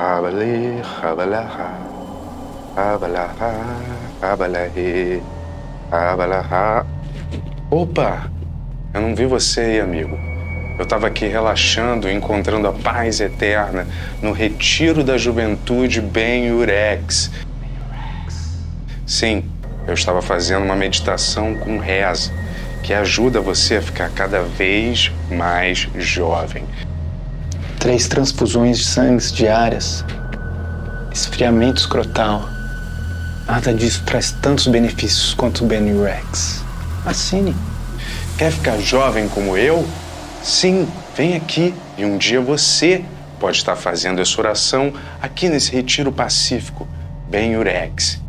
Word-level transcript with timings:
Rabali, 0.00 0.80
rabalaha, 0.80 1.76
rabalaha, 2.74 3.52
rabalahe, 4.22 5.22
rabalaha. 5.90 6.86
Opa! 7.70 8.30
Eu 8.94 9.02
não 9.02 9.14
vi 9.14 9.26
você 9.26 9.60
aí, 9.60 9.80
amigo. 9.82 10.18
Eu 10.78 10.84
estava 10.84 11.06
aqui 11.06 11.26
relaxando, 11.26 12.10
encontrando 12.10 12.66
a 12.66 12.72
paz 12.72 13.20
eterna 13.20 13.86
no 14.22 14.32
retiro 14.32 15.04
da 15.04 15.18
juventude 15.18 16.00
Ben 16.00 16.50
Urex. 16.50 17.30
Sim, 19.06 19.44
eu 19.86 19.92
estava 19.92 20.22
fazendo 20.22 20.64
uma 20.64 20.76
meditação 20.76 21.54
com 21.56 21.76
reza 21.76 22.32
que 22.82 22.94
ajuda 22.94 23.38
você 23.38 23.76
a 23.76 23.82
ficar 23.82 24.08
cada 24.08 24.40
vez 24.40 25.12
mais 25.30 25.86
jovem. 25.94 26.64
Três 27.80 28.06
transfusões 28.06 28.78
de 28.78 28.84
sangue 28.84 29.32
diárias, 29.32 30.04
esfriamento 31.10 31.80
escrotal. 31.80 32.46
Nada 33.46 33.72
disso 33.72 34.02
traz 34.04 34.30
tantos 34.30 34.66
benefícios 34.66 35.32
quanto 35.32 35.64
o 35.64 35.66
Benurex. 35.66 36.62
Assine. 37.06 37.56
Quer 38.36 38.52
ficar 38.52 38.76
jovem 38.78 39.26
como 39.30 39.56
eu? 39.56 39.88
Sim, 40.42 40.86
vem 41.16 41.34
aqui 41.34 41.74
e 41.96 42.04
um 42.04 42.18
dia 42.18 42.38
você 42.38 43.02
pode 43.40 43.56
estar 43.56 43.76
fazendo 43.76 44.20
essa 44.20 44.38
oração 44.38 44.92
aqui 45.22 45.48
nesse 45.48 45.72
retiro 45.72 46.12
pacífico, 46.12 46.86
Benurex. 47.30 48.20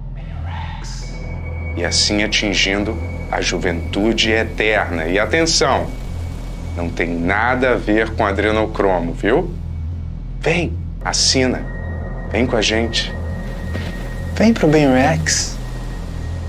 E 1.75 1.83
assim 1.83 2.23
atingindo 2.23 2.97
a 3.30 3.41
juventude 3.41 4.31
eterna. 4.31 5.08
E 5.08 5.20
atenção, 5.20 5.88
não 6.81 6.90
tem 6.90 7.16
nada 7.16 7.73
a 7.73 7.76
ver 7.76 8.09
com 8.16 8.26
adrenocromo, 8.26 9.13
viu? 9.13 9.53
Vem, 10.39 10.76
assina. 11.05 11.63
Vem 12.31 12.48
com 12.48 12.55
a 12.55 12.62
gente. 12.62 13.13
Vem 14.35 14.52
pro 14.52 14.67
Benrex. 14.67 15.58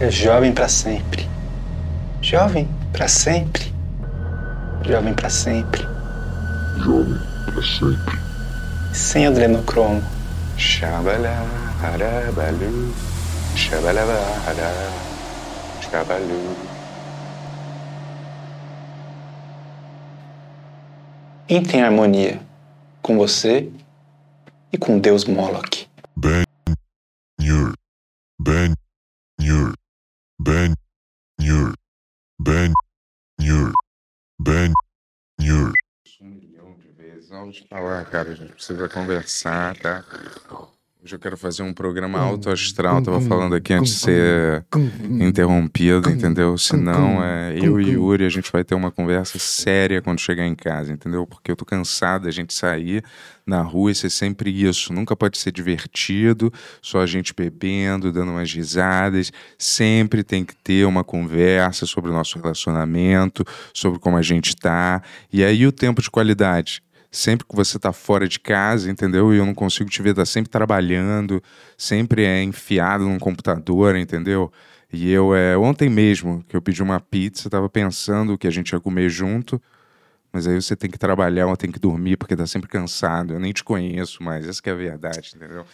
É 0.01 0.11
jovem 0.11 0.53
para 0.53 0.69
sempre. 0.69 1.29
Jovem 2.23 2.67
para 2.93 3.09
sempre. 3.09 3.71
Jovem 4.83 5.13
para 5.13 5.29
sempre. 5.29 5.87
Jovem 6.79 7.19
para 7.45 7.63
sempre. 7.63 8.19
Sem 8.95 9.27
adrenocromo. 9.27 10.03
Shabala, 10.57 11.47
harabalu, 11.83 12.95
shabalaba, 13.55 14.19
hara, 14.47 14.73
Entre 21.55 21.77
em 21.77 21.83
harmonia 21.83 22.41
com 23.03 23.19
você 23.19 23.71
e 24.73 24.79
com 24.79 24.99
Deus 24.99 25.27
Moloch. 25.27 25.87
Ben 26.17 26.45
Nur. 27.39 27.75
Ben 28.41 28.73
Nur. 29.39 29.75
Ben 30.41 30.73
Nur. 31.39 31.75
Ben 32.41 32.73
Nur. 33.39 33.71
Ben 34.41 34.73
Nur. 35.39 35.73
Um 36.23 36.25
milhão 36.25 36.75
de 36.79 36.89
vezes. 36.93 37.29
Vamos 37.29 37.59
falar, 37.69 38.07
cara. 38.07 38.31
A 38.31 38.35
gente 38.35 38.55
precisa 38.55 38.89
conversar, 38.89 39.77
tá? 39.77 40.03
Hoje 41.05 41.17
eu 41.17 41.19
quero 41.19 41.37
fazer 41.37 41.65
um 41.65 41.75
programa 41.75 42.21
alto 42.21 42.49
astral. 42.49 43.03
Tava 43.03 43.21
falando 43.23 43.57
aqui 43.57 43.73
antes 43.73 43.95
de 43.95 43.99
ser 43.99 44.65
interrompido, 45.21 46.09
entendeu? 46.09 46.57
Senão, 46.57 47.21
é, 47.25 47.59
eu 47.61 47.81
e 47.81 47.91
Yuri, 47.91 48.25
a 48.25 48.29
gente 48.29 48.53
vai 48.53 48.63
ter 48.63 48.77
uma 48.77 48.93
conversa 48.93 49.37
séria 49.37 50.01
quando 50.01 50.21
chegar 50.21 50.47
em 50.47 50.55
casa, 50.55 50.93
entendeu? 50.93 51.27
Porque 51.27 51.51
eu 51.51 51.57
tô 51.57 51.65
cansado 51.65 52.27
da 52.27 52.31
gente 52.31 52.55
sair 52.55 53.03
na 53.45 53.63
rua 53.63 53.91
e 53.91 53.97
ser 53.97 54.11
sempre 54.11 54.49
isso. 54.49 54.93
Nunca 54.93 55.17
pode 55.17 55.39
ser 55.39 55.51
divertido, 55.51 56.53
só 56.81 57.01
a 57.01 57.07
gente 57.07 57.35
bebendo, 57.35 58.13
dando 58.13 58.31
umas 58.31 58.53
risadas. 58.53 59.33
Sempre 59.59 60.23
tem 60.23 60.45
que 60.45 60.55
ter 60.55 60.87
uma 60.87 61.03
conversa 61.03 61.85
sobre 61.85 62.13
o 62.13 62.15
nosso 62.15 62.39
relacionamento, 62.39 63.45
sobre 63.75 63.99
como 63.99 64.17
a 64.17 64.23
gente 64.23 64.55
tá. 64.55 65.03
E 65.33 65.43
aí 65.43 65.67
o 65.67 65.73
tempo 65.73 66.01
de 66.01 66.09
qualidade 66.09 66.81
sempre 67.13 67.47
que 67.47 67.55
você 67.55 67.79
tá 67.79 67.93
fora 67.93 68.27
de 68.27 68.41
casa, 68.41 68.91
entendeu? 68.91 69.35
E 69.35 69.37
eu 69.37 69.45
não 69.45 69.55
consigo 69.55 69.91
te 69.91 70.01
ver, 70.01 70.15
tá 70.15 70.25
sempre 70.25 70.51
trabalhando, 70.51 71.43
sempre 71.77 72.25
é 72.25 72.43
enfiado 72.43 73.05
num 73.05 73.19
computador, 73.19 73.95
entendeu? 73.95 74.51
E 74.91 75.11
eu, 75.13 75.35
é, 75.35 75.57
ontem 75.57 75.91
mesmo, 75.91 76.43
que 76.49 76.57
eu 76.57 76.63
pedi 76.63 76.83
uma 76.83 76.99
pizza, 76.99 77.51
tava 77.51 77.69
pensando 77.69 78.39
que 78.39 78.47
a 78.47 78.51
gente 78.51 78.71
ia 78.71 78.81
comer 78.81 79.11
junto, 79.11 79.61
mas 80.33 80.47
aí 80.47 80.61
você 80.61 80.75
tem 80.75 80.91
que 80.91 80.99
trabalhar 80.99 81.47
ou 81.47 81.57
tem 81.57 81.71
que 81.71 81.79
dormir 81.79 82.17
porque 82.17 82.35
tá 82.35 82.47
sempre 82.47 82.69
cansado. 82.69 83.35
Eu 83.35 83.41
nem 83.41 83.53
te 83.53 83.63
conheço 83.63 84.23
mais, 84.23 84.49
essa 84.49 84.63
que 84.63 84.71
é 84.71 84.73
a 84.73 84.77
verdade, 84.77 85.33
entendeu? 85.37 85.67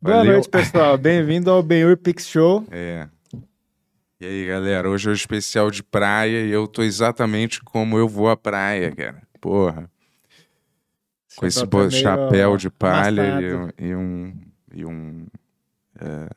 Boa 0.00 0.16
Valeu. 0.18 0.32
noite, 0.34 0.48
pessoal. 0.48 0.96
Bem-vindo 0.98 1.50
ao 1.50 1.62
Benhur 1.62 1.96
Pix 1.96 2.26
Show. 2.26 2.64
É. 2.70 3.08
E 4.20 4.26
aí, 4.26 4.46
galera, 4.46 4.88
hoje 4.88 5.08
é 5.08 5.12
o 5.12 5.14
especial 5.14 5.70
de 5.70 5.82
praia 5.82 6.44
e 6.44 6.50
eu 6.50 6.68
tô 6.68 6.82
exatamente 6.82 7.60
como 7.62 7.98
eu 7.98 8.08
vou 8.08 8.28
à 8.28 8.36
praia, 8.36 8.92
cara. 8.92 9.29
Porra. 9.40 9.90
Com 11.36 11.46
esse 11.46 11.64
Tá 11.66 11.90
chapéu 11.90 12.56
de 12.56 12.68
palha 12.68 13.40
e, 13.40 13.54
um- 13.54 13.68
e 13.78 13.94
um, 13.94 14.40
e 14.74 14.84
um 14.84 15.26
é, 16.00 16.28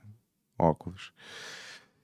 óculos. 0.57 1.11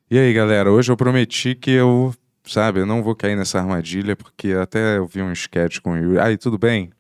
E 0.10 0.18
aí, 0.18 0.34
galera, 0.34 0.72
hoje 0.72 0.92
eu 0.92 0.98
prometi 0.98 1.54
que 1.54 1.70
eu, 1.70 2.14
sabe, 2.44 2.80
eu 2.80 2.86
não 2.88 3.04
vou 3.04 3.16
cair 3.16 3.36
nessa 3.36 3.60
armadilha, 3.60 4.16
porque 4.16 4.54
até 4.54 4.98
eu 4.98 5.06
vi 5.06 5.22
um 5.22 5.32
sketch 5.32 5.80
com 5.80 5.92
o 5.92 5.98
Yuri. 5.98 6.20
Aí, 6.20 6.36
tudo 6.38 6.58
bem? 6.58 6.92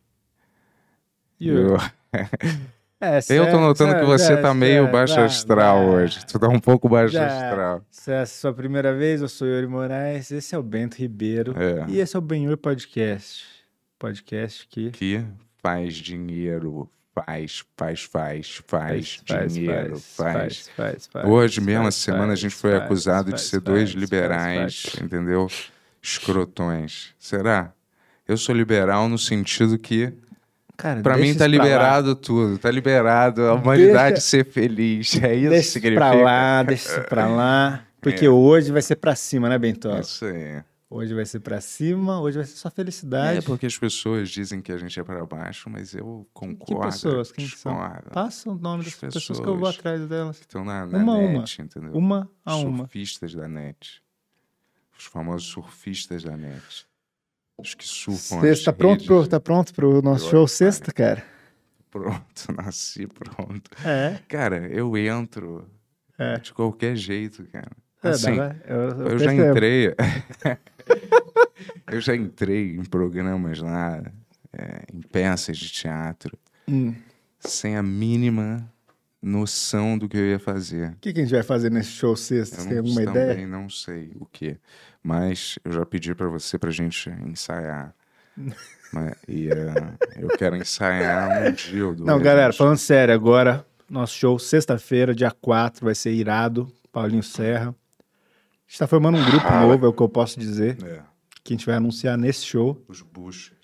Eu, 1.42 1.76
É, 3.02 3.20
eu 3.30 3.46
tô 3.46 3.52
cê- 3.52 3.58
notando 3.58 3.92
cê- 3.94 4.00
que 4.02 4.06
você 4.06 4.26
cê- 4.36 4.42
tá 4.42 4.54
meio 4.54 4.92
baixo 4.92 5.18
astral 5.22 5.86
hoje. 5.88 6.26
Tu 6.26 6.38
tá 6.38 6.50
um 6.50 6.60
pouco 6.60 6.90
baixo 6.90 7.18
astral. 7.18 7.81
Se 7.90 8.12
é 8.12 8.20
a 8.20 8.26
sua 8.26 8.54
primeira 8.54 8.94
vez, 8.94 9.22
eu 9.22 9.30
sou 9.30 9.48
Yuri 9.48 9.68
Moraes, 9.68 10.30
esse 10.31 10.54
é 10.54 10.58
o 10.58 10.62
Bento 10.64 10.96
Ribeiro 10.98 11.54
É. 11.58 11.86
e 11.90 12.00
esse 12.00 12.16
é 12.16 12.20
o 12.20 12.22
Benhur 12.22 12.58
Podcast. 12.58 13.46
Podcast 14.00 14.66
que 14.70 14.92
que 14.92 15.24
faz 15.62 15.94
dinheiro, 15.96 16.90
faz, 17.14 17.64
faz, 17.78 18.04
faz, 18.04 18.62
faz, 18.66 19.22
dinheiro, 19.26 20.00
faz. 20.00 20.70
faz, 20.76 21.08
faz, 21.08 21.26
Hoje 21.26 21.60
mesmo, 21.60 21.84
faz, 21.84 21.96
essa 21.96 22.06
semana, 22.06 22.24
a 22.24 22.28
faz, 22.30 22.40
gente 22.40 22.56
foi 22.56 22.72
faz, 22.72 22.84
acusado 22.84 23.26
de 23.26 23.32
faz, 23.32 23.42
ser 23.42 23.62
faz, 23.62 23.64
dois 23.66 23.90
faz, 23.92 24.02
liberais, 24.02 24.82
faz. 24.84 25.04
entendeu? 25.04 25.48
Escrotões. 26.02 27.14
Será? 27.20 27.74
Eu 28.28 28.38
sou 28.38 28.56
liberal 28.56 29.10
no 29.10 29.18
sentido 29.18 29.78
que, 29.78 30.14
Cara, 30.78 31.02
pra 31.02 31.16
deixa 31.16 31.28
mim, 31.28 31.34
tá 31.38 31.40
pra 31.40 31.46
lá. 31.48 31.52
liberado 31.64 32.16
tudo. 32.16 32.58
Tá 32.58 32.72
liberado 32.72 33.42
a 33.48 33.54
humanidade 33.56 34.22
ser 34.22 34.46
feliz. 34.46 35.14
É 35.22 35.34
isso 35.36 35.42
que 35.44 35.50
Deixa 35.50 35.60
isso 35.60 35.72
significa. 35.74 36.00
pra 36.12 36.14
lá, 36.14 36.64
deixa 36.64 37.02
pra 37.02 37.28
lá. 37.28 37.84
Porque 38.00 38.30
hoje 38.30 38.72
vai 38.72 38.81
ser 38.81 38.96
pra 38.96 39.14
cima, 39.14 39.50
né, 39.50 39.58
Bento? 39.58 39.90
Isso 40.00 40.24
aí. 40.26 40.62
Hoje 40.91 41.13
vai 41.13 41.23
ser 41.25 41.39
pra 41.41 41.61
cima, 41.61 42.19
hoje 42.19 42.38
vai 42.38 42.45
ser 42.47 42.55
só 42.57 42.72
felicidade. 42.72 43.38
É 43.38 43.41
porque 43.44 43.67
as 43.67 43.77
pessoas 43.77 44.27
dizem 44.29 44.59
que 44.59 44.72
a 44.72 44.77
gente 44.77 45.00
é 45.00 45.03
para 45.03 45.23
baixo, 45.23 45.69
mas 45.69 45.94
eu 45.94 46.27
concordo. 46.33 46.91
pessoas? 46.91 47.31
Quem 47.31 47.47
são? 47.47 47.77
Passa 48.11 48.50
o 48.50 48.55
nome 48.55 48.79
As 48.79 48.85
das 48.85 48.95
pessoas 48.95 49.39
que 49.39 49.45
eu 49.45 49.55
vou 49.55 49.67
pessoas. 49.67 49.77
atrás 49.77 50.07
delas. 50.07 50.38
que 50.39 50.45
estão 50.45 50.66
na, 50.66 50.88
na 50.88 50.97
Uma 50.97 51.16
a 51.16 51.22
net, 51.27 51.59
uma. 51.59 51.66
entendeu? 51.66 51.91
Uma 51.94 52.29
a 52.44 52.55
uma. 52.55 52.77
surfistas 52.79 53.35
da 53.35 53.47
net. 53.47 54.01
Os 54.97 55.05
famosos 55.05 55.47
surfistas 55.47 56.23
da 56.23 56.35
net. 56.35 56.88
Os 57.56 57.75
que 57.75 57.85
surfam 57.88 58.41
Sexta, 58.41 58.51
as 58.51 58.63
tá 58.63 58.73
pronto, 58.73 58.94
redes. 58.94 59.06
pro, 59.06 59.27
tá 59.27 59.39
pronto 59.39 59.73
pro 59.75 60.01
nosso 60.01 60.25
Eu 60.25 60.31
show 60.31 60.47
sexta, 60.47 60.91
cara? 60.91 61.23
Pronto, 61.91 62.51
nasci 62.57 63.06
pronto. 63.06 63.69
É. 63.85 64.19
Cara, 64.27 64.67
eu 64.69 64.97
entro 64.97 65.69
É. 66.17 66.39
de 66.39 66.51
qualquer 66.51 66.95
jeito, 66.95 67.44
cara. 67.51 67.69
É, 68.01 68.09
Assim, 68.09 68.31
eu, 68.66 68.75
eu 68.77 69.07
eu 69.09 69.19
já 69.19 69.33
entrei... 69.33 69.94
eu 71.91 72.00
já 72.01 72.16
entrei 72.16 72.75
em 72.75 72.83
programas 72.83 73.59
lá, 73.59 74.01
é, 74.53 74.83
em 74.94 75.01
peças 75.01 75.57
de 75.57 75.69
teatro, 75.69 76.38
Hum. 76.67 76.94
sem 77.39 77.75
a 77.75 77.83
mínima 77.83 78.71
noção 79.21 79.97
do 79.97 80.07
que 80.07 80.15
eu 80.18 80.25
ia 80.25 80.39
fazer. 80.39 80.91
O 80.91 80.95
que, 81.01 81.12
que 81.13 81.19
a 81.19 81.24
gente 81.24 81.33
vai 81.33 81.44
fazer 81.44 81.69
nesse 81.71 81.89
show 81.91 82.15
sexta? 82.15 82.57
Você 82.62 82.69
tem 82.69 82.77
alguma 82.77 83.03
também 83.03 83.24
ideia? 83.31 83.47
não 83.47 83.69
sei 83.69 84.12
o 84.19 84.25
que, 84.25 84.57
mas 85.03 85.57
eu 85.65 85.71
já 85.71 85.86
pedi 85.86 86.13
para 86.15 86.27
você 86.27 86.57
pra 86.57 86.71
gente 86.71 87.09
ensaiar. 87.25 87.94
Mas- 88.92 89.13
e 89.27 89.47
eh, 89.50 89.94
eu 90.18 90.30
quero 90.30 90.56
ensaiar 90.56 91.44
um 91.47 91.51
dia 91.51 91.85
ou 91.85 91.94
dois. 91.94 92.07
Não, 92.07 92.19
galera, 92.19 92.51
falando 92.51 92.77
sério 92.77 93.13
agora, 93.13 93.63
nosso 93.88 94.15
show 94.15 94.39
sexta-feira, 94.39 95.13
dia 95.13 95.30
4, 95.30 95.85
vai 95.85 95.94
ser 95.94 96.12
irado. 96.12 96.71
Paulinho 96.92 97.21
Serra. 97.21 97.75
A 98.69 98.71
gente 98.71 98.77
tá 98.80 98.88
formando 98.88 99.18
um 99.18 99.25
grupo 99.25 99.50
novo, 99.51 99.86
é 99.88 99.89
o 99.89 99.94
que 99.94 100.01
eu 100.04 100.07
posso 100.10 100.39
dizer, 100.39 100.77
É, 100.83 101.01
que 101.44 101.54
a 101.54 101.57
gente 101.57 101.66
vai 101.66 101.75
anunciar 101.75 102.16
nesse 102.16 102.45
show. 102.45 102.80
os 102.88 103.01
buchas. 103.01 103.57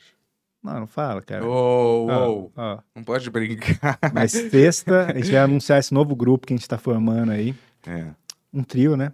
Não, 0.63 0.79
não 0.79 0.87
fala, 0.87 1.21
cara. 1.21 1.45
Oh, 1.47 2.49
oh, 2.55 2.79
não 2.95 3.03
pode 3.03 3.29
brincar. 3.29 3.99
Mas 4.11 4.31
sexta, 4.31 5.05
a 5.11 5.13
gente 5.13 5.31
vai 5.31 5.41
anunciar 5.41 5.77
esse 5.77 5.93
novo 5.93 6.15
grupo 6.15 6.47
que 6.47 6.53
a 6.55 6.57
gente 6.57 6.67
tá 6.67 6.79
formando 6.79 7.31
aí. 7.31 7.53
É, 7.85 8.07
Um 8.51 8.63
trio, 8.63 8.97
né? 8.97 9.11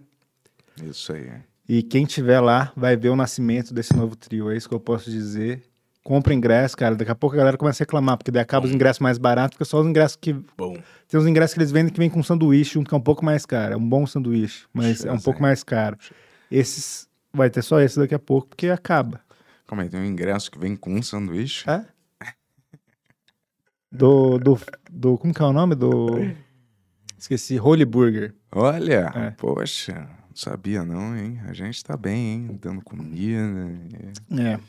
isso 0.82 1.12
aí. 1.12 1.30
E 1.68 1.82
quem 1.82 2.06
tiver 2.06 2.40
lá 2.40 2.72
vai 2.74 2.96
ver 2.96 3.10
o 3.10 3.16
nascimento 3.16 3.74
desse 3.74 3.94
novo 3.94 4.16
trio. 4.16 4.50
É 4.50 4.56
isso 4.56 4.66
que 4.66 4.74
eu 4.74 4.80
posso 4.80 5.10
dizer. 5.10 5.62
Compra 6.04 6.34
ingresso, 6.34 6.76
cara. 6.76 6.96
Daqui 6.96 7.10
a 7.10 7.14
pouco 7.14 7.36
a 7.36 7.38
galera 7.38 7.56
começa 7.56 7.82
a 7.82 7.84
reclamar, 7.84 8.16
porque 8.16 8.30
daí 8.30 8.42
acaba 8.42 8.66
os 8.66 8.72
ingressos 8.72 8.98
mais 9.00 9.18
baratos, 9.18 9.54
fica 9.54 9.64
só 9.64 9.80
os 9.80 9.86
ingressos 9.86 10.16
que. 10.20 10.32
Bom. 10.56 10.76
Tem 11.08 11.20
uns 11.20 11.26
ingressos 11.26 11.54
que 11.54 11.60
eles 11.60 11.70
vendem 11.70 11.92
que 11.92 11.98
vem 11.98 12.10
com 12.10 12.22
sanduíche, 12.22 12.74
junto 12.74 12.88
que 12.88 12.94
é 12.94 12.98
um 12.98 13.02
pouco 13.02 13.24
mais 13.24 13.46
caro. 13.46 13.74
É 13.74 13.76
um 13.76 13.88
bom 13.88 14.04
sanduíche, 14.06 14.66
mas 14.72 15.04
é 15.04 15.12
um 15.12 15.20
pouco 15.20 15.40
mais 15.40 15.62
caro. 15.62 15.96
Esses. 16.50 17.08
Vai 17.32 17.48
ter 17.48 17.62
só 17.62 17.80
esse 17.80 17.98
daqui 17.98 18.14
a 18.14 18.18
pouco, 18.18 18.48
porque 18.48 18.68
acaba. 18.68 19.20
Calma 19.66 19.84
aí, 19.84 19.88
tem 19.88 20.00
um 20.00 20.04
ingresso 20.04 20.50
que 20.50 20.58
vem 20.58 20.74
com 20.76 20.92
um 20.94 21.02
sanduíche? 21.02 21.68
É? 21.70 21.84
Do, 23.90 24.38
do, 24.38 24.58
do. 24.90 25.18
Como 25.18 25.32
que 25.34 25.42
é 25.42 25.44
o 25.44 25.52
nome? 25.52 25.74
Do. 25.74 26.08
Esqueci. 27.18 27.58
Holy 27.60 27.84
Burger. 27.84 28.34
Olha, 28.50 29.12
É. 29.14 29.30
poxa, 29.30 29.94
não 30.28 30.34
sabia 30.34 30.84
não, 30.84 31.16
hein? 31.16 31.40
A 31.46 31.52
gente 31.52 31.82
tá 31.84 31.96
bem, 31.96 32.16
hein? 32.34 32.58
Dando 32.60 32.82
comida. 32.82 33.78
é. 34.32 34.52
É. 34.54 34.60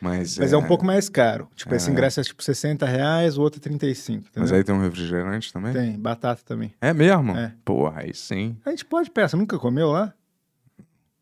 Mas, 0.00 0.38
Mas 0.38 0.52
é, 0.52 0.56
um 0.56 0.66
pouco 0.66 0.84
mais 0.84 1.08
caro. 1.08 1.48
Tipo, 1.54 1.74
esse 1.74 1.88
É. 1.88 1.92
ingresso 1.92 2.20
é 2.20 2.22
tipo 2.22 2.42
60 2.42 2.84
reais, 2.86 3.38
o 3.38 3.42
outro 3.42 3.58
é 3.58 3.62
35. 3.62 4.24
Mas 4.24 4.30
entendeu? 4.30 4.56
aí 4.56 4.64
tem 4.64 4.74
um 4.74 4.80
refrigerante 4.80 5.52
também? 5.52 5.72
Tem, 5.72 5.98
batata 5.98 6.42
também. 6.44 6.74
É 6.80 6.92
mesmo? 6.92 7.36
É. 7.36 7.54
Porra, 7.64 8.00
aí 8.02 8.14
sim. 8.14 8.56
A 8.64 8.70
gente 8.70 8.84
pode 8.84 9.10
pegar. 9.10 9.28
Você 9.28 9.36
nunca 9.36 9.58
comeu 9.58 9.90
lá? 9.90 10.12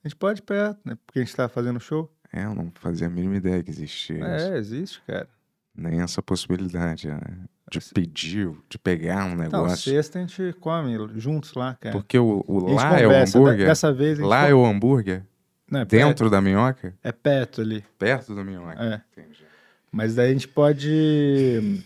A 0.05 0.09
gente 0.09 0.17
pode 0.17 0.43
pegar, 0.43 0.77
né? 0.85 0.97
Porque 1.07 1.21
a 1.21 1.25
gente 1.25 1.35
tá 1.35 1.49
fazendo 1.49 1.81
show. 1.81 2.11
É, 2.33 2.45
eu 2.45 2.55
não 2.55 2.71
fazia 2.75 3.07
a 3.07 3.11
mínima 3.11 3.37
ideia 3.37 3.63
que 3.63 3.71
existia 3.71 4.17
isso. 4.19 4.47
É, 4.53 4.59
existe, 4.59 5.03
cara. 5.07 5.29
Nem 5.77 6.01
essa 6.03 6.23
possibilidade, 6.23 7.09
né? 7.09 7.19
De 7.71 7.81
pedir, 7.95 8.51
de 8.69 8.79
pegar 8.79 9.25
um 9.25 9.33
Então, 9.43 9.63
negócio. 9.63 9.91
sexta 9.93 10.19
a 10.19 10.21
gente 10.23 10.53
come 10.61 10.95
juntos 11.19 11.55
lá, 11.55 11.75
cara. 11.81 11.93
Porque 11.93 12.19
o, 12.19 12.45
o 12.47 12.73
lá 12.75 13.01
é 13.01 13.07
o 13.07 13.11
hambúrguer. 13.11 13.59
De- 13.59 13.65
Dessa 13.65 13.93
vez 13.93 14.19
a 14.19 14.23
gente 14.23 14.29
Lá 14.29 14.41
come- 14.41 14.51
é 14.51 14.55
o 14.55 14.65
hambúrguer? 14.67 15.25
É 15.71 15.85
perto, 15.85 15.89
Dentro 16.09 16.31
da 16.31 16.41
minhoca? 16.41 16.95
é 17.03 17.11
perto 17.13 17.61
ali. 17.61 17.85
Perto 17.99 18.35
da 18.35 18.45
minhoca. 18.45 18.75
É. 18.83 19.01
Entendi. 19.21 19.45
Mas 19.91 20.15
daí 20.15 20.31
a 20.31 20.33
gente 20.33 20.49
pode 20.49 21.83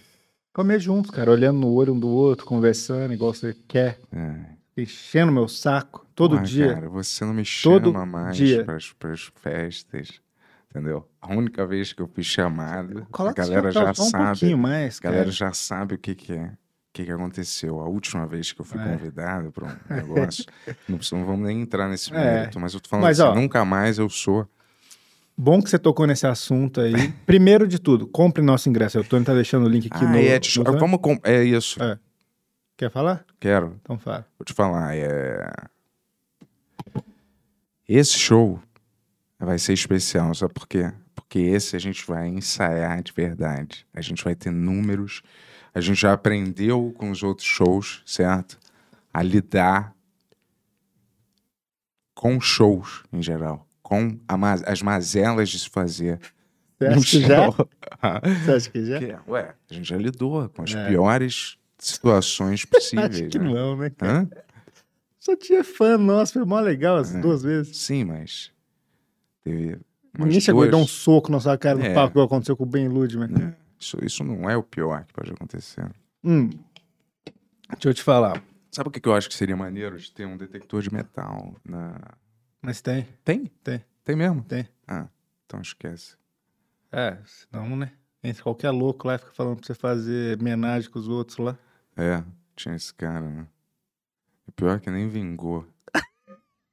comer 0.52 0.80
juntos, 0.80 1.10
cara. 1.10 1.30
Olhando 1.30 1.60
no 1.60 1.72
olho 1.72 1.94
um 1.94 1.98
do 2.00 2.08
outro, 2.08 2.44
conversando, 2.46 3.12
igual 3.12 3.32
você 3.34 3.54
quer. 3.66 3.98
É. 4.12 4.58
Enchendo 4.76 5.32
meu 5.32 5.48
saco. 5.48 6.06
Todo 6.14 6.32
Porra, 6.36 6.44
dia. 6.44 6.74
Cara, 6.74 6.88
você 6.88 7.24
não 7.24 7.34
me 7.34 7.44
Todo 7.62 7.92
chama 7.92 8.06
mais 8.06 8.38
pras, 8.64 8.92
pras 8.98 9.30
festas. 9.42 10.20
Entendeu? 10.70 11.08
A 11.20 11.32
única 11.32 11.66
vez 11.66 11.92
que 11.92 12.02
eu 12.02 12.06
fui 12.06 12.22
chamado, 12.22 13.06
Coloca 13.10 13.42
a 13.42 13.44
galera 13.46 13.70
já 13.72 13.94
só 13.94 14.02
um 14.02 14.06
sabe. 14.10 14.24
pouquinho 14.40 14.58
mais, 14.58 14.98
A 14.98 15.02
galera 15.04 15.22
cara. 15.24 15.32
já 15.32 15.52
sabe 15.52 15.94
o 15.94 15.98
que, 15.98 16.14
que 16.14 16.32
é. 16.32 16.52
O 16.90 16.92
que, 16.98 17.04
que 17.04 17.12
aconteceu. 17.12 17.80
A 17.80 17.84
última 17.88 18.26
vez 18.26 18.50
que 18.52 18.60
eu 18.60 18.64
fui 18.64 18.80
É. 18.80 18.84
convidado 18.84 19.52
para 19.52 19.66
um 19.66 19.76
negócio. 19.94 20.44
não, 20.88 20.98
não 21.12 21.24
vamos 21.24 21.46
nem 21.46 21.60
entrar 21.62 21.88
nesse 21.88 22.12
É. 22.12 22.16
mérito, 22.16 22.58
mas 22.58 22.74
eu 22.74 22.80
tô 22.80 22.88
falando 22.88 23.04
Mas, 23.04 23.20
assim, 23.20 23.30
ó, 23.30 23.34
nunca 23.34 23.64
mais 23.64 23.98
eu 23.98 24.08
sou. 24.08 24.48
Bom 25.36 25.62
que 25.62 25.70
você 25.70 25.78
tocou 25.78 26.06
nesse 26.06 26.26
assunto 26.26 26.80
aí. 26.80 26.92
Primeiro 27.24 27.68
de 27.68 27.78
tudo, 27.78 28.06
compre 28.08 28.42
nosso 28.42 28.68
ingresso. 28.68 28.98
O 28.98 29.04
Tony 29.04 29.24
tá 29.24 29.32
deixando 29.34 29.66
o 29.66 29.68
link 29.68 29.86
aqui 29.92 30.04
ah, 30.04 30.08
no. 30.08 30.16
é, 30.18 30.38
deixa- 30.40 30.64
no- 30.64 30.78
vamos 30.78 30.98
com- 31.00 31.20
é 31.22 31.44
isso. 31.44 31.80
É. 31.80 31.96
Quer 32.76 32.90
falar? 32.90 33.24
Quero. 33.38 33.76
Então 33.82 33.98
fala. 33.98 34.26
Vou 34.38 34.44
te 34.44 34.52
falar, 34.52 34.96
é. 34.96 35.48
Esse 37.88 38.18
show 38.18 38.60
vai 39.38 39.58
ser 39.58 39.72
especial, 39.72 40.34
sabe 40.34 40.52
por 40.52 40.66
quê? 40.66 40.90
Porque 41.14 41.38
esse 41.38 41.76
a 41.76 41.78
gente 41.78 42.04
vai 42.06 42.28
ensaiar 42.28 43.02
de 43.02 43.12
verdade. 43.12 43.86
A 43.94 44.00
gente 44.00 44.22
vai 44.24 44.34
ter 44.34 44.50
números. 44.50 45.22
A 45.74 45.80
gente 45.80 46.00
já 46.00 46.12
aprendeu 46.12 46.92
com 46.96 47.10
os 47.10 47.22
outros 47.22 47.46
shows, 47.46 48.02
certo? 48.06 48.58
A 49.12 49.22
lidar 49.22 49.94
com 52.14 52.40
shows 52.40 53.02
em 53.12 53.22
geral. 53.22 53.66
Com 53.82 54.18
a 54.26 54.36
ma- 54.36 54.54
as 54.66 54.82
mazelas 54.82 55.48
de 55.48 55.58
se 55.58 55.68
fazer. 55.70 56.18
Você 56.78 56.88
um 56.88 56.92
acha 56.92 57.00
que 57.10 57.20
já? 57.26 57.50
Você 57.50 58.52
acha 58.52 58.70
que 58.70 58.84
já? 58.84 58.98
Que 58.98 59.04
é, 59.06 59.18
Ué, 59.28 59.54
a 59.70 59.74
gente 59.74 59.88
já 59.88 59.96
lidou 59.96 60.48
com 60.50 60.62
as 60.62 60.74
É. 60.74 60.88
piores 60.88 61.56
situações 61.78 62.64
possíveis. 62.66 63.10
Acho 63.20 63.28
que 63.28 63.38
né? 63.38 63.44
não, 63.52 63.76
né? 63.76 63.90
Hã? 64.02 64.28
Só 65.18 65.36
tinha 65.36 65.62
fã 65.64 65.96
nosso, 65.98 66.32
foi 66.34 66.44
mó 66.44 66.60
legal 66.60 66.96
as 66.96 67.14
É. 67.14 67.20
duas 67.20 67.42
vezes. 67.42 67.76
Sim, 67.76 68.04
mas 68.04 68.50
teve 69.42 69.78
Ninguém 70.18 70.40
chegou 70.40 70.62
duas- 70.62 70.70
deu 70.70 70.78
um 70.80 70.86
soco 70.86 71.30
na 71.30 71.38
sua 71.38 71.56
cara 71.56 71.78
no 71.78 71.84
É. 71.84 71.94
palco, 71.94 72.12
igual 72.14 72.26
aconteceu 72.26 72.56
com 72.56 72.64
o 72.64 72.66
Ben 72.66 72.88
Ludman. 72.88 73.28
É, 73.42 73.54
Isso, 73.78 73.96
isso 74.04 74.24
não 74.24 74.48
é 74.48 74.56
o 74.56 74.62
pior 74.62 75.04
que 75.04 75.12
pode 75.12 75.30
acontecer. 75.32 75.90
Hum. 76.24 76.50
Deixa 77.70 77.88
eu 77.88 77.94
te 77.94 78.02
falar. 78.02 78.42
Sabe 78.70 78.88
o 78.88 78.92
que 78.92 79.06
eu 79.08 79.14
acho 79.14 79.28
que 79.28 79.34
seria 79.34 79.56
maneiro 79.56 79.98
de 79.98 80.10
ter 80.12 80.26
um 80.26 80.36
detector 80.36 80.82
de 80.82 80.92
metal 80.92 81.54
na. 81.64 81.96
Mas 82.60 82.80
tem, 82.80 83.06
Tem? 83.24 83.46
Tem. 83.62 83.84
Tem 84.04 84.16
mesmo? 84.16 84.42
tem. 84.42 84.68
Ah, 84.86 85.06
então 85.46 85.60
esquece. 85.60 86.16
É, 86.90 87.18
senão, 87.24 87.76
né? 87.76 87.92
Entra 88.22 88.42
qualquer 88.42 88.70
louco 88.70 89.06
lá 89.06 89.14
e 89.14 89.18
fica 89.18 89.32
falando 89.32 89.58
pra 89.58 89.66
você 89.66 89.74
fazer 89.74 90.38
homenagem 90.40 90.90
com 90.90 90.98
os 90.98 91.08
outros 91.08 91.38
lá. 91.38 91.56
É, 91.96 92.24
tinha 92.56 92.74
esse 92.74 92.92
cara, 92.92 93.28
né? 93.28 93.46
O 94.46 94.52
pior 94.52 94.76
é 94.76 94.80
que 94.80 94.90
nem 94.90 95.08
vingou. 95.08 95.66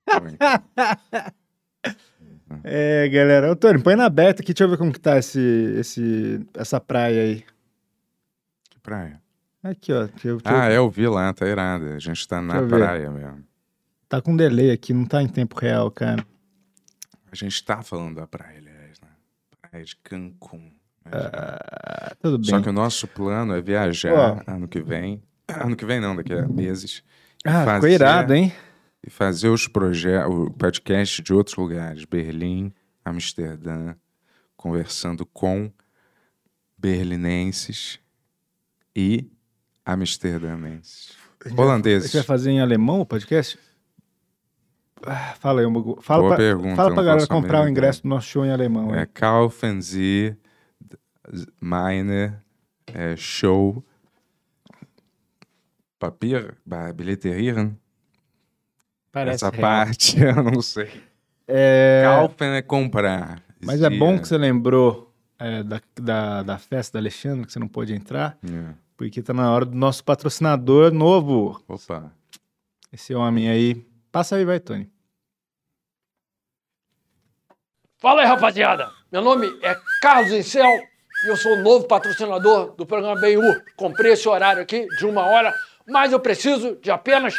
É, 2.63 3.07
galera. 3.09 3.51
Ô, 3.51 3.55
Tony, 3.55 3.81
põe 3.81 3.95
na 3.95 4.05
aberta 4.05 4.41
aqui, 4.41 4.53
deixa 4.53 4.63
eu 4.63 4.69
ver 4.69 4.77
como 4.77 4.91
que 4.91 4.99
tá 4.99 5.17
esse, 5.17 5.39
esse, 5.79 6.45
essa 6.53 6.79
praia 6.79 7.21
aí. 7.21 7.43
que 8.69 8.79
praia? 8.81 9.21
Aqui, 9.63 9.91
ó. 9.93 10.05
Deixa 10.05 10.27
eu- 10.27 10.37
deixa 10.37 10.49
eu- 10.55 10.61
Ah, 10.61 10.71
é, 10.71 10.77
eu 10.77 10.89
vi 10.89 11.07
lá, 11.07 11.33
tá 11.33 11.47
irado. 11.47 11.85
A 11.85 11.99
gente 11.99 12.27
tá 12.27 12.41
na 12.41 12.57
eu 12.57 12.67
ver. 12.67 12.77
praia 12.77 13.09
mesmo. 13.11 13.43
Tá 14.07 14.21
com 14.21 14.35
delay 14.37 14.71
aqui, 14.71 14.93
não 14.93 15.05
tá 15.05 15.21
em 15.23 15.27
tempo 15.27 15.59
real, 15.59 15.89
cara. 15.89 16.23
A 17.31 17.35
gente 17.35 17.63
tá 17.65 17.81
falando 17.81 18.15
da 18.15 18.27
praia, 18.27 18.59
aliás, 18.59 18.99
né? 19.01 19.07
Praia 19.61 19.83
de 19.83 19.95
Cancún. 19.97 20.71
né? 21.03 21.11
Ah, 21.11 22.15
tudo 22.21 22.37
bem. 22.37 22.49
Só 22.49 22.61
que 22.61 22.69
o 22.69 22.73
nosso 22.73 23.07
plano 23.07 23.53
é 23.55 23.61
viajar 23.61 24.43
ano 24.47 24.67
que 24.67 24.79
vem. 24.81 25.21
Ano 25.47 25.75
que 25.75 25.85
vem 25.85 25.99
não, 25.99 26.15
daqui 26.15 26.33
a 26.33 26.47
meses. 26.47 27.03
Ah, 27.43 27.73
ficou 27.75 27.89
irado, 27.89 28.33
hein? 28.33 28.53
E 29.05 29.09
fazer 29.09 29.49
os 29.49 29.67
projetos, 29.67 30.33
o 30.33 30.49
podcast 30.49 31.21
de 31.21 31.31
outros 31.31 31.55
lugares. 31.55 32.05
Berlim, 32.05 32.73
Amsterdã, 33.03 33.93
conversando 34.57 35.27
com 35.27 35.71
berlinenses 36.75 37.99
e 38.95 39.29
amsterdamenses. 39.85 41.11
A 41.39 41.49
gente 41.49 41.55
vai 41.55 41.65
Holandeses. 41.65 42.25
fazer 42.25 42.49
em 42.49 42.59
alemão 42.59 43.01
o 43.01 43.05
podcast? 43.05 43.59
Ah, 45.05 45.35
fala 45.39 45.61
aí, 45.61 45.67
Hugo. 45.67 46.01
Fala 46.01 46.21
Boa 46.23 46.35
pra, 46.35 46.43
pergunta, 46.43 46.75
fala 46.75 46.93
pra 46.95 47.03
galera 47.03 47.27
comprar 47.27 47.63
o 47.63 47.69
ingresso 47.69 48.01
do 48.01 48.09
nosso 48.09 48.27
show 48.27 48.43
em 48.43 48.49
alemão. 48.49 48.95
É? 48.95 49.05
Kaufen 49.05 49.81
Sie 49.81 50.35
meine 51.59 52.33
é, 52.87 53.15
Show 53.15 53.85
Papier, 55.99 56.57
bilheterieren. 56.95 57.77
Parece 59.15 59.45
Essa 59.45 59.49
real. 59.49 59.61
parte 59.61 60.19
eu 60.21 60.43
não 60.43 60.61
sei. 60.61 60.91
É, 61.47 62.01
Kaufen 62.03 62.49
é 62.49 62.61
comprar. 62.61 63.41
mas 63.63 63.81
é 63.81 63.89
bom 63.89 64.19
que 64.19 64.27
você 64.27 64.37
lembrou 64.37 65.09
é, 65.39 65.63
da, 65.63 65.79
da, 65.95 66.43
da 66.43 66.57
festa 66.57 66.97
da 66.97 66.99
Alexandre, 67.01 67.45
que 67.45 67.53
você 67.53 67.57
não 67.59 67.67
pôde 67.69 67.93
entrar, 67.93 68.37
É. 68.43 68.73
porque 68.97 69.21
tá 69.23 69.33
na 69.33 69.49
hora 69.53 69.63
do 69.63 69.73
nosso 69.73 70.03
patrocinador 70.03 70.91
novo. 70.91 71.63
Opa. 71.65 72.11
Esse 72.91 73.15
homem 73.15 73.47
aí. 73.49 73.85
Passa 74.11 74.35
aí, 74.35 74.43
vai, 74.43 74.59
Tony. 74.59 74.91
Fala 77.97 78.21
aí, 78.21 78.27
rapaziada. 78.27 78.91
Meu 79.09 79.21
nome 79.21 79.47
é 79.61 79.75
Carlos 80.01 80.33
Incel 80.33 80.69
e 81.23 81.27
eu 81.29 81.37
sou 81.37 81.53
o 81.53 81.61
novo 81.63 81.87
patrocinador 81.87 82.75
do 82.75 82.85
programa 82.85 83.15
BU. 83.19 83.61
Comprei 83.77 84.11
esse 84.11 84.27
horário 84.27 84.61
aqui 84.61 84.85
de 84.97 85.05
uma 85.05 85.21
hora, 85.25 85.53
mas 85.87 86.11
eu 86.11 86.19
preciso 86.19 86.75
de 86.81 86.91
apenas 86.91 87.33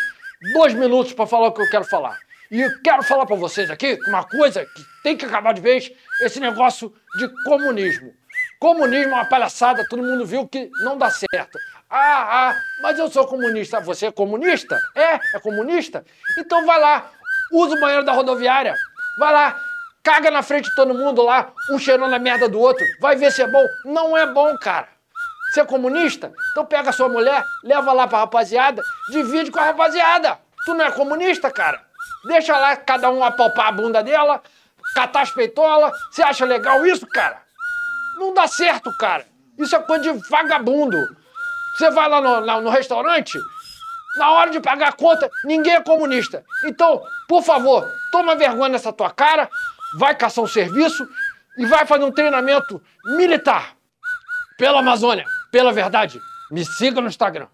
dois 0.52 0.74
minutos 0.74 1.12
para 1.12 1.26
falar 1.26 1.48
o 1.48 1.52
que 1.52 1.62
eu 1.62 1.70
quero 1.70 1.84
falar. 1.84 2.18
E 2.50 2.60
eu 2.60 2.70
quero 2.82 3.02
falar 3.02 3.26
para 3.26 3.36
vocês 3.36 3.70
aqui 3.70 3.98
uma 4.06 4.24
coisa 4.24 4.64
que 4.64 4.84
tem 5.02 5.16
que 5.16 5.24
acabar 5.24 5.52
de 5.52 5.60
vez: 5.60 5.90
esse 6.20 6.38
negócio 6.40 6.94
de 7.18 7.28
comunismo. 7.44 8.12
Comunismo 8.58 9.12
é 9.12 9.16
uma 9.16 9.28
palhaçada, 9.28 9.86
todo 9.88 10.02
mundo 10.02 10.24
viu 10.24 10.46
que 10.46 10.70
não 10.82 10.96
dá 10.96 11.10
certo. 11.10 11.58
Ah, 11.88 12.50
ah, 12.50 12.60
mas 12.80 12.98
eu 12.98 13.10
sou 13.10 13.26
comunista. 13.26 13.80
Você 13.80 14.06
é 14.06 14.12
comunista? 14.12 14.78
É? 14.94 15.36
É 15.36 15.40
comunista? 15.40 16.04
Então 16.38 16.64
vai 16.64 16.80
lá, 16.80 17.10
usa 17.52 17.76
o 17.76 17.80
banheiro 17.80 18.04
da 18.04 18.12
rodoviária. 18.12 18.74
Vai 19.18 19.32
lá, 19.32 19.60
caga 20.02 20.30
na 20.30 20.42
frente 20.42 20.68
de 20.68 20.74
todo 20.74 20.94
mundo 20.94 21.22
lá, 21.22 21.52
um 21.70 21.78
cheirando 21.78 22.14
a 22.14 22.18
merda 22.18 22.48
do 22.48 22.58
outro. 22.58 22.84
Vai 23.00 23.16
ver 23.16 23.30
se 23.32 23.42
é 23.42 23.46
bom. 23.46 23.64
Não 23.84 24.16
é 24.16 24.26
bom, 24.26 24.56
cara. 24.58 24.88
Você 25.56 25.62
é 25.62 25.64
comunista? 25.64 26.34
Então 26.50 26.66
pega 26.66 26.90
a 26.90 26.92
sua 26.92 27.08
mulher, 27.08 27.42
leva 27.64 27.90
lá 27.90 28.06
pra 28.06 28.18
rapaziada, 28.18 28.82
divide 29.08 29.50
com 29.50 29.58
a 29.58 29.64
rapaziada. 29.64 30.38
Tu 30.66 30.74
não 30.74 30.84
é 30.84 30.90
comunista, 30.90 31.50
cara? 31.50 31.82
Deixa 32.26 32.54
lá 32.58 32.76
cada 32.76 33.10
um 33.10 33.24
apalpar 33.24 33.68
a 33.68 33.72
bunda 33.72 34.02
dela, 34.02 34.42
catar 34.94 35.22
as 35.22 35.30
peitolas. 35.30 35.98
Você 36.10 36.22
acha 36.22 36.44
legal 36.44 36.84
isso, 36.84 37.06
cara? 37.06 37.40
Não 38.18 38.34
dá 38.34 38.46
certo, 38.46 38.94
cara. 38.98 39.24
Isso 39.58 39.74
é 39.74 39.78
coisa 39.78 40.12
de 40.12 40.28
vagabundo. 40.28 40.98
Você 41.74 41.90
vai 41.90 42.06
lá 42.06 42.20
no, 42.20 42.60
no 42.60 42.68
restaurante, 42.68 43.38
na 44.18 44.32
hora 44.32 44.50
de 44.50 44.60
pagar 44.60 44.90
a 44.90 44.92
conta, 44.92 45.30
ninguém 45.42 45.76
é 45.76 45.80
comunista. 45.80 46.44
Então, 46.66 47.02
por 47.26 47.42
favor, 47.42 47.90
toma 48.12 48.36
vergonha 48.36 48.72
nessa 48.72 48.92
tua 48.92 49.10
cara, 49.10 49.48
vai 49.98 50.14
caçar 50.14 50.44
um 50.44 50.46
serviço, 50.46 51.08
e 51.56 51.64
vai 51.64 51.86
fazer 51.86 52.04
um 52.04 52.12
treinamento 52.12 52.82
militar 53.06 53.74
pela 54.58 54.80
Amazônia, 54.80 55.24
pela 55.56 55.72
verdade. 55.72 56.20
Me 56.50 56.64
siga 56.64 57.00
no 57.00 57.08
Instagram. 57.08 57.48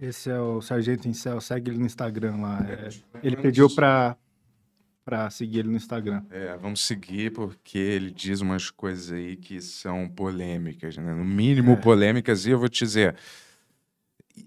Esse 0.00 0.30
é 0.30 0.38
o 0.38 0.60
Sargento 0.60 1.08
Incel, 1.08 1.40
segue 1.40 1.70
ele 1.70 1.78
no 1.78 1.86
Instagram 1.86 2.36
lá. 2.36 2.60
é. 2.68 2.88
ele 3.22 3.36
pediu 3.36 3.72
pra, 3.74 4.16
pra 5.04 5.30
seguir 5.30 5.60
ele 5.60 5.68
no 5.68 5.76
Instagram. 5.76 6.24
É, 6.30 6.56
vamos 6.56 6.84
seguir 6.84 7.32
porque 7.32 7.78
ele 7.78 8.10
diz 8.10 8.40
umas 8.40 8.70
coisas 8.70 9.12
aí 9.12 9.36
que 9.36 9.60
são 9.60 10.08
polêmicas, 10.08 10.96
né? 10.96 11.14
No 11.14 11.24
mínimo 11.24 11.72
É. 11.72 11.76
polêmicas. 11.76 12.44
E 12.44 12.50
eu 12.50 12.58
vou 12.58 12.68
te 12.68 12.84
dizer, 12.84 13.16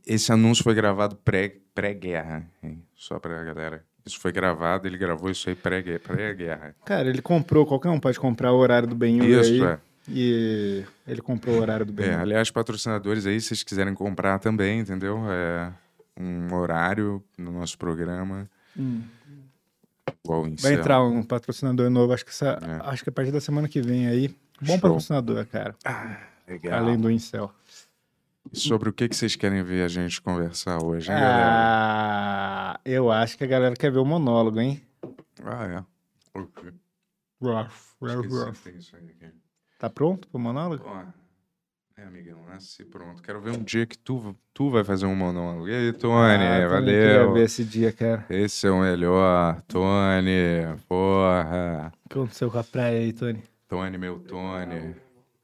esse 0.06 0.32
anúncio 0.32 0.64
foi 0.64 0.76
gravado 0.76 1.16
pré- 1.16 1.60
pré-guerra, 1.74 2.50
hein? 2.62 2.84
Só 2.94 3.20
pra 3.20 3.44
galera. 3.44 3.86
Isso 4.08 4.20
foi 4.20 4.32
gravado, 4.32 4.88
ele 4.88 4.98
gravou 4.98 5.30
isso 5.30 5.48
aí 5.50 5.56
pré-guerra. 5.56 6.74
Cara, 6.86 7.10
ele 7.10 7.22
comprou, 7.22 7.66
qualquer 7.66 7.90
um 7.90 8.00
pode 8.00 8.20
comprar 8.20 8.52
o 8.52 8.58
horário 8.58 8.88
do 8.88 8.96
Benhur 8.96 9.26
Isso, 9.26 9.52
aí. 9.52 9.62
é. 9.64 9.80
E 10.10 10.86
ele 11.06 11.22
comprou 11.22 11.58
o 11.58 11.60
horário 11.60 11.86
do 11.86 11.92
É, 12.02 12.06
Benhur. 12.08 12.22
aliás, 12.22 12.50
patrocinadores 12.50 13.26
aí, 13.26 13.40
se 13.42 13.50
vocês 13.50 13.64
quiserem 13.64 13.94
comprar 13.94 14.40
também, 14.40 14.80
entendeu? 14.80 15.20
É 15.30 15.72
um 16.20 16.54
horário 16.56 17.22
no 17.38 17.52
nosso 17.52 17.78
programa. 17.78 18.50
Igual 20.24 20.44
o 20.44 20.56
Vai 20.60 20.74
entrar 20.74 21.04
um 21.04 21.24
patrocinador 21.24 21.90
novo, 21.90 22.14
acho 22.14 22.24
que, 22.24 22.32
essa, 22.32 22.58
É. 22.62 22.90
acho 22.90 23.04
que 23.04 23.10
a 23.10 23.14
partir 23.14 23.32
da 23.32 23.42
semana 23.42 23.68
que 23.68 23.82
vem 23.82 24.08
aí. 24.08 24.30
Bom 24.62 24.74
Show. 24.74 24.80
patrocinador, 24.80 25.46
cara. 25.48 25.76
Legal. 26.48 26.80
Além 26.80 26.98
do 26.98 27.12
Incel. 27.12 27.52
Sobre 28.54 28.90
o 28.90 28.94
que, 28.94 29.08
que 29.10 29.16
vocês 29.16 29.36
querem 29.36 29.62
ver 29.64 29.84
a 29.84 29.88
gente 29.88 30.22
conversar 30.22 30.84
hoje, 30.84 31.12
hein, 31.12 31.18
galera? 31.18 31.52
Ah, 31.54 32.80
eu 32.86 33.12
acho 33.12 33.38
que 33.38 33.44
a 33.44 33.48
galera 33.48 33.76
quer 33.76 33.92
ver 33.92 34.00
o 34.00 34.06
monólogo, 34.06 34.60
hein? 34.60 34.82
Ah, 35.44 35.66
é. 35.66 36.40
Ok. 36.40 36.72
Ruff, 37.42 37.96
ruff, 38.02 38.28
ruff. 38.28 38.74
Tá 39.78 39.90
pronto 39.90 40.28
pro 40.28 40.40
monólogo? 40.40 40.84
Ó, 40.88 41.04
é, 41.96 42.04
amigão, 42.04 42.40
nasci 42.48 42.84
pronto. 42.86 43.22
Quero 43.22 43.42
ver 43.42 43.52
um 43.52 43.64
dia 43.64 43.86
que 43.86 43.98
tu, 43.98 44.36
tu 44.54 44.70
vai 44.72 44.84
fazer 44.84 45.06
um 45.06 45.16
monólogo. 45.16 45.68
E 45.68 45.74
aí, 45.76 45.94
Tony, 45.94 46.34
Ah, 46.44 46.58
queria 46.58 46.68
valeu. 47.20 47.34
ver 47.34 47.44
esse 47.46 47.64
dia, 47.64 47.92
cara. 47.92 48.26
Esse 48.30 48.68
é 48.68 48.72
o 48.72 48.80
melhor. 48.82 49.62
Tony, 49.68 50.78
porra. 50.88 51.92
O 52.06 52.10
que 52.10 52.18
aconteceu 52.18 52.50
com 52.50 52.58
a 52.60 52.64
praia 52.64 53.00
aí, 53.00 53.14
Tony? 53.14 53.44
Tony, 53.68 53.98
meu 53.98 54.20
Tony. 54.20 54.96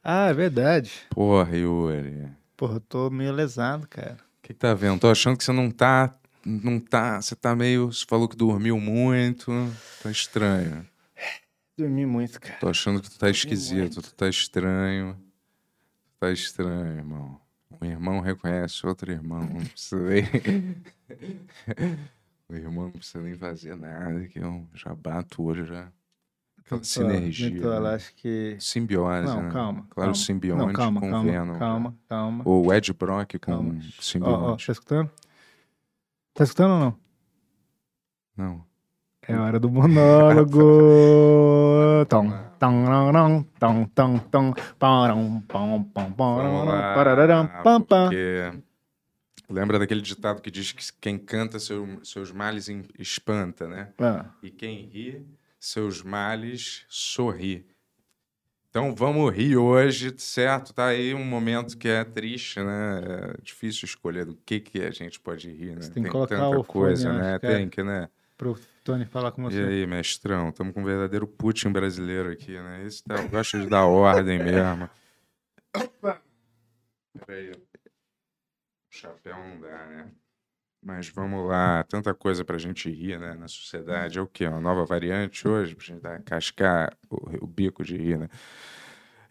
Ah, 0.03 0.29
é 0.29 0.33
verdade. 0.33 0.91
Porra, 1.10 1.55
Yuri. 1.55 2.27
Porra, 2.55 2.75
eu 2.75 2.81
tô 2.81 3.10
meio 3.10 3.31
lesado, 3.31 3.88
cara. 3.88 4.17
O 4.39 4.41
que, 4.43 4.53
que 4.53 4.60
tá 4.60 4.74
vendo? 4.74 5.00
Tô 5.00 5.10
achando 5.10 5.38
que 5.38 5.43
você 5.43 5.51
não 5.51 5.72
tá. 5.72 6.13
Não 6.45 6.79
tá. 6.79 7.22
Você 7.22 7.36
tá 7.36 7.55
meio. 7.55 7.91
Você 7.91 8.05
falou 8.07 8.27
que 8.27 8.36
dormiu 8.36 8.79
muito. 8.79 9.51
Tá 10.01 10.12
estranho. 10.12 10.88
Dormi 11.77 12.05
muito, 12.05 12.39
cara. 12.39 12.60
Tô 12.60 12.69
achando 12.69 13.01
que 13.01 13.10
tu 13.10 13.17
tá 13.17 13.29
esquisito. 13.29 14.01
Tu 14.01 14.13
tá 14.13 14.29
estranho. 14.29 15.15
Tu 15.15 16.19
tá 16.19 16.31
estranho, 16.31 16.98
irmão. 16.98 17.41
Um 17.81 17.86
irmão 17.86 18.19
reconhece 18.19 18.86
outro 18.86 19.12
irmão. 19.12 19.41
Não 19.41 19.65
precisa 19.65 20.01
nem. 20.01 20.24
o 22.48 22.55
irmão 22.55 22.86
não 22.86 22.91
precisa 22.91 23.24
nem 23.24 23.36
fazer 23.36 23.75
nada. 23.75 24.27
Que 24.27 24.39
eu 24.39 24.67
já 24.74 24.93
bato 24.93 25.41
o 25.41 25.45
olho 25.45 25.65
já. 25.65 25.91
Aquela 26.65 26.84
sinergia. 26.84 27.79
Né? 27.79 27.96
acho 27.96 28.15
que. 28.15 28.55
Simbiose, 28.60 29.25
Não, 29.27 29.43
né? 29.43 29.50
calma. 29.51 29.86
Claro, 29.89 30.12
calma. 30.12 30.15
simbionte 30.15 30.65
Não, 30.65 30.74
calma, 30.74 31.01
com 31.01 31.10
calma, 31.12 31.32
Venom. 31.32 31.60
calma, 31.60 31.96
calma. 32.08 32.41
Ou 32.46 32.74
Ed 32.74 32.93
Brock 32.93 33.34
com 33.34 33.39
Calma. 33.39 33.74
Ó, 33.74 33.77
ó, 33.77 34.01
simbionte. 34.01 34.65
tá 34.67 34.72
escutando? 34.72 35.12
Tá 36.34 36.43
escutando 36.43 36.72
ou 36.72 36.79
não? 36.79 36.98
Não. 38.36 38.65
É 39.27 39.36
hora 39.38 39.60
do 39.60 39.70
monólogo. 39.70 40.60
Tom, 42.10 42.29
tom, 42.60 42.86
tom, 43.12 43.43
tom, 43.60 43.86
tom, 43.88 44.20
tom, 44.29 45.41
pam, 45.48 45.84
pam, 45.93 46.12
pararam, 46.13 47.48
pam, 47.63 47.82
pam. 47.82 48.10
lembra 49.50 49.79
daquele 49.79 50.01
ditado 50.01 50.41
que 50.41 50.50
diz 50.51 50.72
que 50.72 50.84
quem 51.00 51.17
canta 51.17 51.60
seu- 51.60 52.00
seus 52.03 52.32
males 52.32 52.67
espanta, 53.00 53.67
né? 53.67 53.89
Ah, 54.00 54.25
E 54.41 54.50
quem 54.50 54.86
ri, 54.88 55.25
seus 55.63 56.03
males 56.03 56.86
sorri. 56.89 57.65
Então 58.70 58.93
vamos 58.93 59.34
rir 59.34 59.55
hoje, 59.55 60.13
certo? 60.17 60.74
Tá 60.74 60.88
aí 60.88 61.13
um 61.13 61.24
momento 61.24 61.77
que 61.77 61.88
é 61.88 62.03
triste, 62.03 62.60
né? 62.60 63.01
É 63.38 63.41
difícil 63.41 63.86
escolher 63.86 64.25
do 64.25 64.36
que 64.36 64.60
que 64.60 64.82
a 64.82 64.91
gente 64.91 65.20
pode 65.20 65.50
rir, 65.50 65.75
né? 65.75 65.82
Você 65.82 65.91
tem 65.91 66.03
que 66.03 66.10
tem 66.10 66.12
colocar 66.12 66.36
tanta 66.36 66.50
o 66.58 66.63
fone 66.63 66.67
coisa, 66.67 67.10
antes, 67.12 67.22
né? 67.22 67.39
Tem 67.39 67.70
que, 67.70 67.82
né? 67.82 68.10
Pro 68.36 68.60
Tony 68.84 69.05
falar 69.05 69.32
com 69.32 69.43
E 69.43 69.53
você. 69.53 69.62
aí, 69.62 69.88
mestrão? 69.88 70.50
Estamos 70.50 70.74
com 70.74 70.82
um 70.82 70.86
verdadeiro 70.86 71.25
Putin 71.25 71.72
brasileiro 71.72 72.29
aqui, 72.29 72.53
né? 72.53 72.84
Esse 72.86 73.03
tá, 73.03 73.22
gosta 73.27 73.60
de 73.60 73.67
dar 73.67 73.86
ordem 73.86 74.39
mesmo. 74.39 74.89
Peraí. 77.25 77.51
O 77.51 77.62
chapéu 78.89 79.38
não 79.38 79.62
dá, 79.62 79.86
né? 79.86 80.12
Mas 80.86 81.08
vamos 81.08 81.48
lá, 81.48 81.84
tanta 81.84 82.13
coisa 82.13 82.44
pra 82.44 82.58
gente 82.58 82.90
rir, 82.90 83.18
né? 83.18 83.36
Na 83.40 83.48
sociedade. 83.48 84.20
É 84.20 84.22
o 84.22 84.28
quê? 84.28 84.46
Uma 84.46 84.60
nova 84.60 84.84
variante 84.86 85.48
hoje? 85.48 85.75
Pra 85.75 85.86
gente 85.86 86.02
dar, 86.02 86.22
cascar 86.24 86.94
o, 87.10 87.46
o 87.46 87.48
bico 87.48 87.84
de 87.86 87.96
rir, 87.96 88.18
né? 88.20 88.28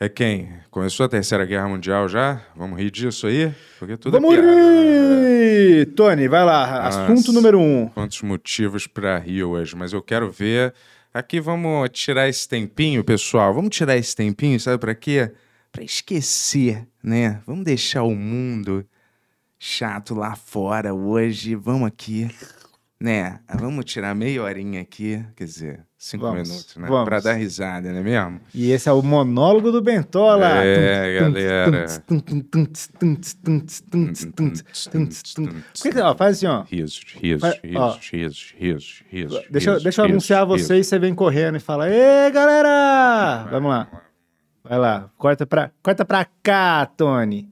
É 0.01 0.09
quem? 0.09 0.49
Começou 0.71 1.05
a 1.05 1.09
Terceira 1.09 1.45
Guerra 1.45 1.69
Mundial 1.69 2.09
já? 2.09 2.41
Vamos 2.57 2.79
rir 2.79 2.91
disso 2.91 3.27
aí? 3.27 3.55
Porque 3.79 3.97
tudo 3.97 4.13
Vamos 4.15 4.35
é 4.35 4.41
piada, 4.41 4.57
né? 4.57 5.75
rir! 5.79 5.87
Tony, 5.95 6.27
vai 6.27 6.45
lá. 6.45 6.87
Assunto 6.89 7.17
Nossa. 7.17 7.33
número 7.33 7.61
um. 7.61 7.89
quantos 7.89 8.23
motivos 8.23 8.87
para 8.87 9.19
rir 9.19 9.45
hoje, 9.45 9.77
mas 9.77 9.93
eu 9.93 10.03
quero 10.03 10.31
ver. 10.31 10.73
Aqui 11.13 11.39
vamos 11.39 11.91
tirar 11.91 12.29
esse 12.29 12.49
tempinho, 12.49 13.05
pessoal. 13.05 13.53
Vamos 13.53 13.77
tirar 13.77 13.97
esse 13.97 14.17
tempinho, 14.17 14.59
sabe 14.59 14.79
para 14.79 14.95
quê? 14.95 15.31
Para 15.71 15.85
esquecer, 15.85 16.87
né? 17.03 17.43
Vamos 17.47 17.65
deixar 17.65 18.03
o 18.05 18.15
mundo 18.15 18.85
chato 19.67 20.13
lá 20.13 20.35
fora 20.35 20.93
hoje. 20.93 21.55
Vamos 21.55 21.87
aqui, 21.87 22.29
né? 23.01 23.39
Vamos 23.55 23.85
tirar 23.85 24.13
meia 24.13 24.43
horinha 24.43 24.81
aqui, 24.81 25.25
quer 25.37 25.45
dizer, 25.45 25.87
cinco 25.97 26.25
Vamos, 26.27 26.49
minutos, 26.49 26.77
né? 26.77 26.89
vamos. 26.89 27.05
Para 27.05 27.21
dar 27.21 27.35
risada, 27.35 27.93
não 27.93 28.01
é 28.01 28.03
mesmo? 28.03 28.41
E 28.53 28.73
esse 28.73 28.89
é 28.89 28.93
o 28.93 29.01
monólogo 29.03 29.71
do 29.71 29.81
Bentola. 29.81 30.49
É, 30.65 31.21
galera. 31.21 31.87
Ó, 36.03 36.15
faz 36.17 36.37
assim, 36.39 36.47
ó. 36.47 36.63
Risos, 36.63 37.05
risos, 37.21 37.61
risos, 38.03 38.55
risos, 38.59 39.05
risos. 39.09 39.45
Deixa, 39.49 39.71
eu- 39.71 39.81
deixa 39.83 40.03
anunciar 40.03 40.45
risos. 40.49 40.67
você 40.67 40.79
e 40.79 40.85
você 40.85 40.99
vem 40.99 41.15
correndo 41.15 41.57
e 41.57 41.61
fala: 41.61 41.89
Ê, 41.89 42.31
galera! 42.33 43.47
Vamos 43.49 43.71
lá. 43.71 43.89
Vai 44.65 44.79
lá. 44.79 45.11
Corta 45.17 45.47
pra, 45.47 45.71
corta 45.83 46.05
pra 46.05 46.25
cá, 46.43 46.85
Tony. 46.87 47.49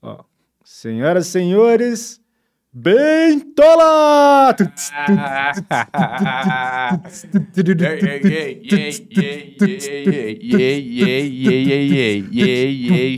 Ó. 0.00 0.24
Senhoras 0.68 1.28
e 1.28 1.30
senhores, 1.30 2.20
Bentola! 2.72 4.52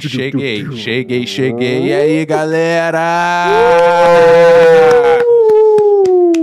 Cheguei, 0.02 0.70
cheguei, 0.76 1.26
cheguei. 1.26 1.86
E 1.86 1.92
aí, 1.94 2.26
galera? 2.26 3.00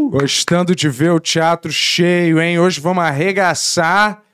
Gostando 0.10 0.76
de 0.76 0.90
ver 0.90 1.12
o 1.12 1.20
teatro 1.20 1.72
cheio, 1.72 2.42
hein? 2.42 2.58
Hoje 2.58 2.82
vamos 2.82 3.04
arregaçar 3.04 4.25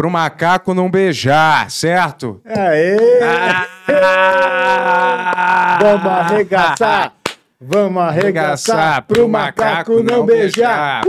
pro 0.00 0.08
macaco 0.08 0.72
não 0.72 0.90
beijar, 0.90 1.70
certo? 1.70 2.40
Aê! 2.46 2.96
Vamos 5.78 6.06
arregaçar! 6.06 7.12
Vamos 7.60 8.02
arregaçar 8.02 9.02
pro 9.02 9.28
macaco 9.28 10.02
não 10.02 10.24
beijar! 10.24 11.02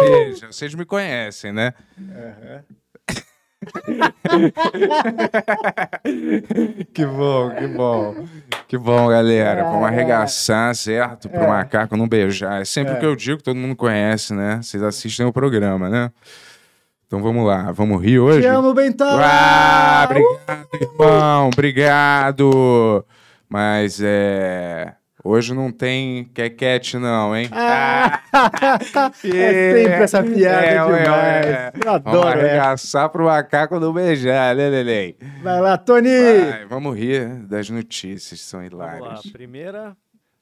Beija. 0.00 0.46
Vocês 0.46 0.76
me 0.76 0.84
conhecem, 0.84 1.52
né? 1.52 1.74
que 6.94 7.04
bom, 7.04 7.50
que 7.50 7.66
bom. 7.66 8.14
Que 8.68 8.78
bom, 8.78 9.08
galera. 9.08 9.64
Vamos 9.64 9.88
arregaçar, 9.88 10.72
certo? 10.76 11.28
Pro 11.28 11.48
macaco 11.48 11.96
não 11.96 12.06
beijar. 12.06 12.62
É 12.62 12.64
sempre 12.64 12.94
o 12.94 13.00
que 13.00 13.06
eu 13.06 13.16
digo, 13.16 13.42
todo 13.42 13.56
mundo 13.56 13.74
conhece, 13.74 14.32
né? 14.32 14.60
Vocês 14.62 14.84
assistem 14.84 15.26
o 15.26 15.32
programa, 15.32 15.90
né? 15.90 16.12
Então 17.06 17.22
vamos 17.22 17.46
lá, 17.46 17.70
vamos 17.70 18.02
rir 18.02 18.18
hoje? 18.18 18.40
Te 18.40 18.46
amo, 18.48 18.74
Bentola! 18.74 19.22
Ah, 19.24 20.04
obrigado, 20.08 20.68
irmão, 20.80 21.48
obrigado. 21.48 23.04
Mas 23.48 24.00
é. 24.02 24.94
Hoje 25.22 25.54
não 25.54 25.72
tem 25.72 26.24
quequete, 26.32 26.98
não, 26.98 27.34
hein? 27.36 27.48
Ah, 27.52 28.20
é 28.84 28.84
sempre 28.84 29.92
essa 29.94 30.22
piada 30.22 30.86
ué, 30.86 31.02
demais. 31.02 31.46
ué. 31.46 31.72
Eu 31.74 31.80
Vamos 31.82 31.94
adoro 32.06 32.28
essa. 32.28 32.38
arregaçar 32.46 33.08
pro 33.08 33.24
macaco 33.24 33.80
não 33.80 33.92
beijar, 33.92 34.54
né, 34.54 34.68
Lelei? 34.68 35.16
Vai 35.42 35.60
lá, 35.60 35.76
Tony! 35.76 36.08
Vai, 36.50 36.66
vamos 36.66 36.96
rir 36.96 37.28
das 37.44 37.68
notícias, 37.70 38.40
são 38.40 38.60
Vamos 38.60 38.78
lá, 38.78 38.96
hilárias. 38.98 39.26
primeira 39.32 39.96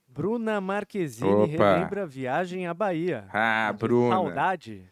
Bruna 0.07 0.61
Marquezine 0.61 1.29
Opa. 1.31 1.75
relembra 1.77 2.07
viagem 2.07 2.67
à 2.67 2.75
Bahia. 2.75 3.25
Ah, 3.33 3.69
Que 3.73 3.79
Bruna. 3.87 4.15
Saudade. 4.15 4.85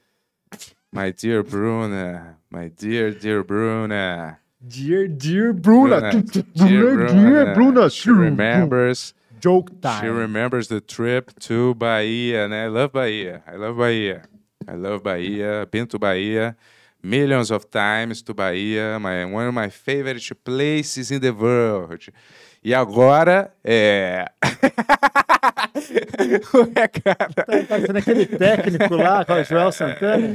My 0.93 1.11
dear 1.11 1.43
Bruna. 1.43 2.37
My 2.51 2.69
dear, 2.69 3.13
dear 3.13 3.43
Bruna. 3.43 4.39
Dear, 4.67 5.09
dear 5.09 5.53
Bruna. 5.55 6.01
Bruna. 6.01 6.23
Dear, 6.23 7.07
dear 7.07 7.55
Bruna. 7.55 7.91
She 7.91 8.11
remembers. 8.11 9.15
Joke 9.41 9.71
She 9.71 9.81
time. 9.81 10.15
remembers 10.15 10.69
the 10.69 10.81
trip 10.81 11.33
to 11.41 11.75
Bahia, 11.75 12.47
né? 12.47 12.65
I 12.65 12.69
love 12.69 12.93
Bahia. 12.93 13.43
I 13.47 13.57
love 13.57 13.77
Bahia. 13.79 14.23
I 14.69 14.75
love 14.75 15.03
Bahia. 15.03 15.67
Been 15.71 15.87
to 15.89 15.99
Bahia 15.99 16.57
millions 17.03 17.51
of 17.51 17.71
times 17.71 18.23
to 18.23 18.35
Bahia. 18.35 18.99
My, 19.01 19.25
one 19.25 19.49
of 19.49 19.55
my 19.55 19.69
favorite 19.69 20.31
places 20.45 21.11
in 21.11 21.21
the 21.21 21.33
world. 21.33 22.09
E 22.65 22.73
agora 22.73 23.53
é. 23.65 24.27
Ué, 26.55 26.89
cara. 26.89 27.29
Tá 27.35 27.65
parecendo 27.69 27.99
aquele 27.99 28.27
técnico 28.27 28.95
lá, 28.95 29.25
com 29.25 29.35
o 29.35 29.45
Joel 29.45 29.73
Santana. 29.73 30.29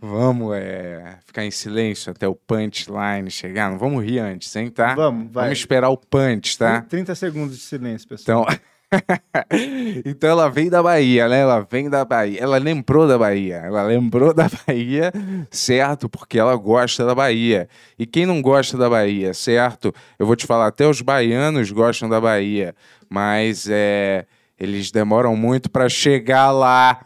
Vamos 0.00 0.54
é, 0.56 1.16
ficar 1.26 1.44
em 1.44 1.50
silêncio 1.50 2.10
até 2.10 2.26
o 2.26 2.34
punchline 2.34 3.30
chegar. 3.30 3.70
Não 3.70 3.78
vamos 3.78 4.04
rir 4.04 4.18
antes, 4.18 4.54
hein, 4.56 4.70
tá? 4.70 4.94
Vamos, 4.94 5.32
vai. 5.32 5.44
Vamos 5.44 5.58
esperar 5.58 5.88
o 5.90 5.96
punch, 5.96 6.58
tá? 6.58 6.82
30 6.82 7.14
segundos 7.14 7.56
de 7.56 7.62
silêncio, 7.62 8.08
pessoal. 8.08 8.46
Então, 8.48 8.60
então 10.04 10.30
ela 10.30 10.48
vem 10.48 10.68
da 10.68 10.82
Bahia, 10.82 11.28
né? 11.28 11.40
Ela 11.40 11.60
vem 11.60 11.88
da 11.88 12.04
Bahia. 12.04 12.40
Ela 12.40 12.58
lembrou 12.58 13.06
da 13.06 13.16
Bahia. 13.16 13.56
Ela 13.56 13.82
lembrou 13.82 14.34
da 14.34 14.48
Bahia, 14.66 15.12
certo? 15.50 16.08
Porque 16.08 16.38
ela 16.38 16.56
gosta 16.56 17.04
da 17.04 17.14
Bahia. 17.14 17.68
E 17.98 18.06
quem 18.06 18.26
não 18.26 18.42
gosta 18.42 18.76
da 18.76 18.88
Bahia, 18.88 19.32
certo? 19.32 19.94
Eu 20.18 20.26
vou 20.26 20.36
te 20.36 20.46
falar, 20.46 20.66
até 20.66 20.86
os 20.86 21.00
baianos 21.00 21.70
gostam 21.70 22.08
da 22.08 22.20
Bahia, 22.20 22.74
mas 23.08 23.68
é, 23.70 24.26
eles 24.60 24.90
demoram 24.90 25.34
muito 25.34 25.70
para 25.70 25.88
chegar 25.88 26.50
lá. 26.50 27.00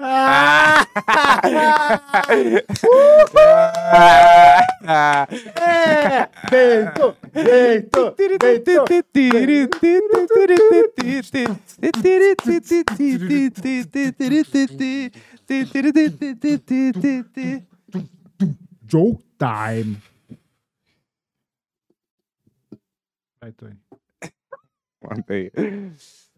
É! 5.57 6.29
Bento! 6.51 7.17
Bento! 7.33 8.15
Bento! 8.41 8.85
Joke 18.87 19.25
time. 19.39 19.97
Vai, 23.41 23.53
Tony. 23.53 23.79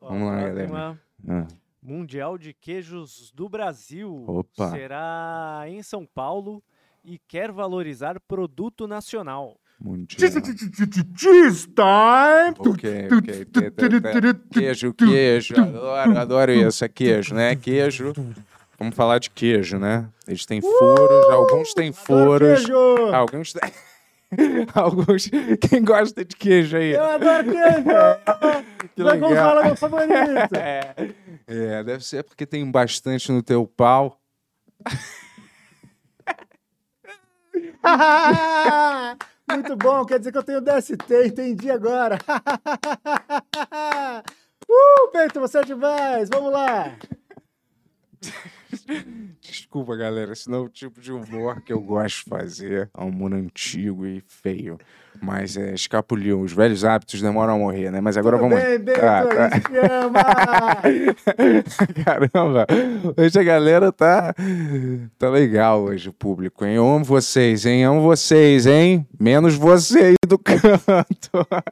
Ó, 0.00 0.08
Vamos 0.10 0.28
lá, 0.28 0.40
galera. 0.42 1.05
Ah, 1.28 1.46
Mundial 1.82 2.36
de 2.36 2.52
Queijos 2.52 3.30
do 3.34 3.48
Brasil. 3.48 4.24
Opa. 4.26 4.70
Será 4.70 5.64
em 5.68 5.82
São 5.82 6.04
Paulo 6.06 6.62
e 7.04 7.18
quer 7.28 7.52
valorizar 7.52 8.18
produto 8.20 8.86
nacional. 8.88 9.56
mundial. 9.80 10.18
Cheese 11.16 11.68
time! 11.68 12.54
Ok, 12.58 13.08
ok. 13.12 13.46
Queijo, 14.50 14.94
queijo. 14.94 15.54
Adoro, 15.60 16.18
adoro 16.18 16.52
isso. 16.52 16.84
É 16.84 16.88
queijo, 16.88 17.34
né? 17.34 17.54
Queijo. 17.54 18.12
Vamos 18.78 18.94
falar 18.94 19.18
de 19.18 19.30
queijo, 19.30 19.78
né? 19.78 20.08
Eles 20.26 20.44
têm 20.44 20.60
furos, 20.60 21.30
alguns 21.30 21.72
têm 21.72 21.92
furos. 21.92 22.64
Queijo! 22.64 23.14
Alguns 23.14 23.52
têm. 23.52 23.70
Alguns. 24.74 25.28
Quem 25.68 25.84
gosta 25.84 26.24
de 26.24 26.34
queijo 26.36 26.76
aí? 26.76 26.92
Eu 26.92 27.04
adoro 27.04 27.44
queijo! 27.44 28.66
Que 28.96 29.02
legal. 29.02 29.60
É 29.60 29.64
meu 29.64 29.76
favorito! 29.76 30.54
É, 30.54 30.94
é, 31.46 31.84
deve 31.84 32.02
ser 32.02 32.24
porque 32.24 32.46
tem 32.46 32.70
bastante 32.70 33.30
no 33.30 33.42
teu 33.42 33.66
pau. 33.66 34.18
Muito 39.50 39.76
bom, 39.76 40.04
quer 40.06 40.18
dizer 40.18 40.32
que 40.32 40.38
eu 40.38 40.42
tenho 40.42 40.62
DST, 40.62 41.26
entendi 41.26 41.70
agora. 41.70 42.18
uh, 44.68 45.12
Bento, 45.12 45.38
você 45.40 45.58
é 45.58 45.62
demais, 45.62 46.28
vamos 46.32 46.52
lá. 46.52 46.96
Desculpa, 49.40 49.96
galera, 49.96 50.32
esse 50.32 50.50
não 50.50 50.58
é 50.58 50.62
o 50.62 50.68
tipo 50.68 51.00
de 51.00 51.12
humor 51.12 51.60
que 51.62 51.72
eu 51.72 51.80
gosto 51.80 52.24
de 52.24 52.30
fazer. 52.30 52.90
É 52.96 53.02
um 53.02 53.08
humor 53.08 53.32
antigo 53.34 54.06
e 54.06 54.22
feio. 54.26 54.78
Mas 55.22 55.56
é, 55.56 55.72
escapuliu. 55.72 56.40
Os 56.42 56.52
velhos 56.52 56.84
hábitos 56.84 57.22
demoram 57.22 57.54
a 57.54 57.58
morrer, 57.58 57.90
né? 57.90 58.00
Mas 58.00 58.16
agora 58.18 58.36
Tudo 58.38 58.50
vamos. 58.50 58.62
bem, 58.62 58.78
Bento, 58.78 59.00
Ah, 59.00 59.24
tá. 59.24 59.50
Caramba, 62.04 62.66
hoje 63.16 63.38
a 63.38 63.42
galera 63.42 63.90
tá, 63.92 64.34
tá 65.18 65.30
legal 65.30 65.82
hoje, 65.84 66.08
o 66.08 66.12
público, 66.12 66.64
hein? 66.64 66.74
Eu 66.74 66.86
amo 66.86 67.04
vocês, 67.04 67.64
hein? 67.64 67.84
Amo 67.84 68.02
vocês, 68.02 68.66
hein? 68.66 69.06
Menos 69.18 69.54
você 69.54 69.98
aí 70.00 70.14
do 70.26 70.38
canto. 70.38 70.66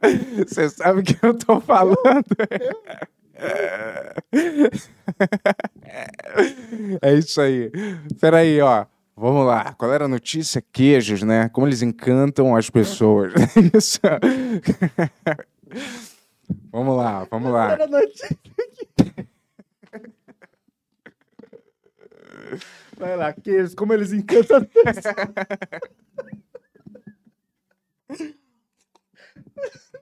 Você 0.47 0.69
sabe 0.69 1.01
o 1.01 1.03
que 1.03 1.17
eu 1.21 1.33
tô 1.33 1.59
falando. 1.59 1.95
É 7.01 7.13
isso 7.13 7.41
aí. 7.41 7.71
Peraí, 8.19 8.61
ó. 8.61 8.85
Vamos 9.15 9.45
lá. 9.45 9.73
Qual 9.73 9.93
era 9.93 10.05
a 10.05 10.09
notícia? 10.09 10.61
Queijos, 10.73 11.23
né? 11.23 11.49
Como 11.49 11.67
eles 11.67 11.81
encantam 11.81 12.55
as 12.55 12.69
pessoas. 12.69 13.33
Isso. 13.73 13.99
Vamos 16.71 16.97
lá, 16.97 17.25
vamos 17.31 17.51
lá. 17.51 17.71
Era 17.71 17.87
notícia 17.87 18.27
aqui. 18.27 19.27
Vai 22.97 23.15
lá, 23.17 23.33
queijos, 23.33 23.73
como 23.73 23.93
eles 23.93 24.11
encantam 24.13 24.57
as 24.57 24.67
pessoas. 24.67 25.15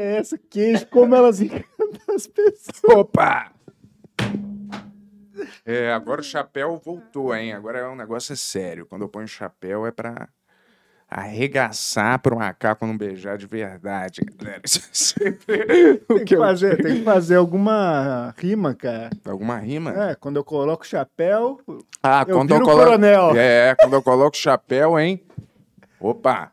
É 0.00 0.16
essa, 0.16 0.38
queijo, 0.38 0.86
como 0.86 1.14
elas 1.14 1.42
encantam 1.42 2.14
as 2.16 2.26
pessoas. 2.26 2.96
Opa! 2.96 3.52
É, 5.66 5.92
agora 5.92 6.22
o 6.22 6.24
chapéu 6.24 6.80
voltou, 6.82 7.34
hein? 7.34 7.52
Agora 7.52 7.80
é 7.80 7.86
um 7.88 7.94
negócio 7.94 8.34
sério. 8.34 8.86
Quando 8.86 9.02
eu 9.02 9.08
ponho 9.10 9.28
chapéu 9.28 9.86
é 9.86 9.90
pra 9.90 10.28
arregaçar 11.06 12.18
pro 12.20 12.36
macaco 12.36 12.86
não 12.86 12.96
beijar 12.96 13.36
de 13.36 13.46
verdade, 13.46 14.22
galera. 14.24 14.62
Isso 14.64 14.78
é 14.78 14.88
sempre 14.94 15.96
Tem 15.98 16.18
que 16.18 16.24
que, 16.24 16.34
eu 16.34 16.38
fazer, 16.38 16.82
tem 16.82 16.96
que 16.96 17.02
fazer 17.04 17.36
alguma 17.36 18.34
rima, 18.38 18.74
cara. 18.74 19.10
Alguma 19.26 19.58
rima? 19.58 19.90
É, 20.10 20.14
quando 20.14 20.36
eu 20.36 20.44
coloco 20.44 20.82
o 20.82 20.86
chapéu, 20.86 21.60
Ah, 22.02 22.24
eu 22.26 22.36
quando 22.36 22.54
eu 22.54 22.60
coloco. 22.62 22.84
coronel. 22.84 23.36
É, 23.36 23.74
quando 23.74 23.92
eu 23.94 24.02
coloco 24.02 24.34
o 24.34 24.40
chapéu, 24.40 24.98
hein? 24.98 25.22
Opa! 26.00 26.52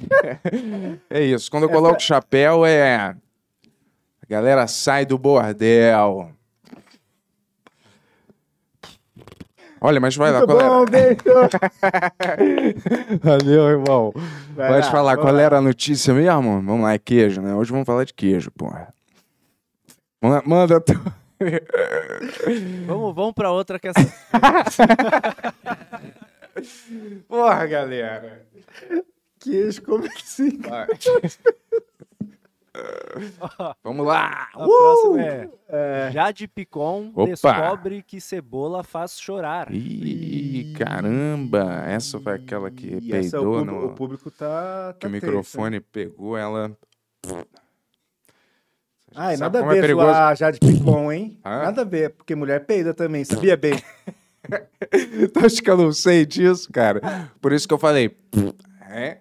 é 1.10 1.20
isso. 1.22 1.50
Quando 1.50 1.64
eu 1.64 1.70
coloco 1.70 1.96
o 1.96 2.00
chapéu, 2.00 2.64
é. 2.66 2.96
A 2.96 3.16
galera 4.28 4.66
sai 4.66 5.04
do 5.06 5.18
bordel. 5.18 6.30
Olha, 9.84 9.98
mas 10.00 10.14
vai 10.14 10.30
lá, 10.30 10.38
muito 10.38 10.50
qual 10.52 10.60
era? 10.60 10.70
bom, 10.70 10.84
Bento. 10.84 11.24
Valeu, 13.20 13.68
irmão. 13.68 14.12
Vai 14.54 14.68
Pode 14.74 14.86
lá, 14.86 14.92
falar 14.92 15.16
qual 15.16 15.34
lá. 15.34 15.42
era 15.42 15.58
a 15.58 15.60
notícia 15.60 16.14
mesmo? 16.14 16.62
Vamos 16.62 16.82
lá, 16.82 16.92
é 16.94 16.98
queijo, 16.98 17.42
né? 17.42 17.52
Hoje 17.52 17.72
vamos 17.72 17.84
falar 17.86 18.04
de 18.04 18.14
queijo, 18.14 18.50
porra. 18.52 18.94
Manda. 20.22 20.42
manda 20.46 20.80
tu- 20.80 20.92
Vamos, 22.86 23.12
vamos 23.16 23.32
para 23.32 23.50
outra 23.50 23.76
que 23.80 23.88
essa. 23.88 24.00
Porra, 27.26 27.66
galera. 27.66 28.46
Queijo, 29.42 29.82
como 29.82 30.04
assim? 30.06 30.58
Vamos 33.84 34.06
lá. 34.06 34.48
A 34.54 34.64
próxima 34.64 35.50
é, 35.68 36.10
Jade 36.10 36.48
Picon 36.48 37.10
Opa. 37.14 37.26
descobre 37.26 38.02
que 38.02 38.18
cebola 38.20 38.82
faz 38.82 39.20
chorar. 39.20 39.68
Ih, 39.72 40.72
caramba! 40.78 41.84
Essa 41.86 42.18
foi 42.18 42.32
aquela 42.34 42.70
que 42.70 42.98
E 43.02 43.12
essa, 43.12 43.38
o, 43.40 43.42
peidou 43.42 43.58
público, 43.58 43.80
no. 43.80 43.86
o 43.86 43.94
público 43.94 44.30
tá. 44.30 44.94
que 44.94 45.00
tá 45.00 45.08
o 45.08 45.10
tenso, 45.10 45.26
microfone 45.26 45.80
pegou 45.80 46.36
ela. 46.36 46.74
Ai, 49.14 49.36
Sabe 49.36 49.58
nada 49.58 49.68
a 49.68 49.70
é 49.70 49.74
ver 49.74 49.80
perigoso? 49.82 50.06
zoar 50.06 50.36
Jade 50.36 50.58
Picon, 50.58 51.12
hein? 51.12 51.38
Hã? 51.44 51.62
Nada 51.64 51.82
a 51.82 51.84
ver, 51.84 52.10
porque 52.10 52.34
mulher 52.34 52.64
peida 52.64 52.94
também, 52.94 53.24
sabia 53.24 53.56
bem? 53.56 53.74
Tu 55.32 55.38
acha 55.46 55.62
que 55.62 55.70
eu 55.70 55.76
não 55.76 55.92
sei 55.92 56.26
disso, 56.26 56.72
cara? 56.72 57.30
Por 57.40 57.52
isso 57.52 57.68
que 57.68 57.74
eu 57.74 57.78
falei. 57.78 58.16
É? 58.90 59.18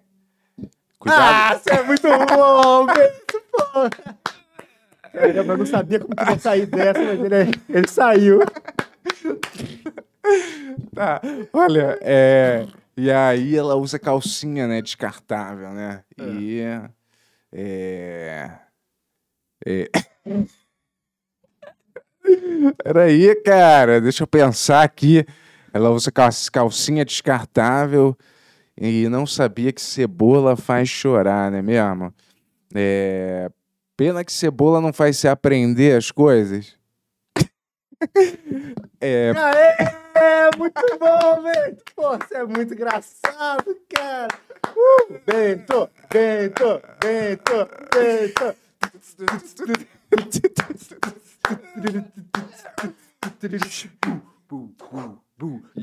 Cuidado. 1.02 1.56
Ah, 1.56 1.58
você 1.60 1.70
é 1.72 1.84
muito 1.84 2.08
bom, 2.08 2.86
porra. 3.52 3.90
Caramba, 5.12 5.54
eu 5.54 5.58
não 5.58 5.66
sabia 5.66 6.00
como 6.00 6.16
que 6.16 6.24
ia 6.24 6.38
sair 6.40 6.66
dessa, 6.68 7.00
mas 7.02 7.20
ele, 7.20 7.36
ele 7.70 7.88
saiu. 7.88 8.40
Tá, 10.94 11.20
olha, 11.52 11.98
é. 12.02 12.68
E 12.96 13.10
aí 13.12 13.58
ela 13.58 13.76
usa 13.76 13.98
calcinha, 13.98 14.68
né? 14.68 14.80
Descartável, 14.82 15.72
né? 15.72 16.04
É. 16.20 16.24
E 16.24 16.62
É. 17.52 18.52
é... 19.66 19.90
Peraí, 22.84 23.36
cara, 23.44 24.00
deixa 24.00 24.22
eu 24.24 24.28
pensar 24.28 24.84
aqui. 24.84 25.26
Ela 25.74 25.90
usa 25.90 26.12
cal- 26.12 26.30
calcinha 26.52 27.04
descartável 27.04 28.16
e 28.84 29.08
não 29.08 29.28
sabia 29.28 29.72
que 29.72 29.80
cebola 29.80 30.58
faz 30.58 30.90
chorar, 30.90 31.52
né 31.52 31.62
mesmo? 31.62 32.12
É... 32.74 33.48
Pena 33.96 34.26
que 34.26 34.34
cebola 34.34 34.82
não 34.82 34.92
faz 34.92 35.18
você 35.18 35.28
aprender 35.28 35.96
as 35.96 36.10
coisas. 36.10 36.76
é, 39.00 39.32
Aê, 39.36 40.50
muito 40.58 40.82
bom, 41.00 41.44
Bento. 41.44 41.84
Pô, 41.96 42.18
você 42.18 42.38
é 42.38 42.44
muito 42.44 42.74
engraçado, 42.74 43.78
cara. 43.88 44.34
Uh, 44.76 45.20
Bento, 45.28 45.88
Bento, 46.12 46.82
Bento, 47.00 47.68
Bento. 47.94 48.56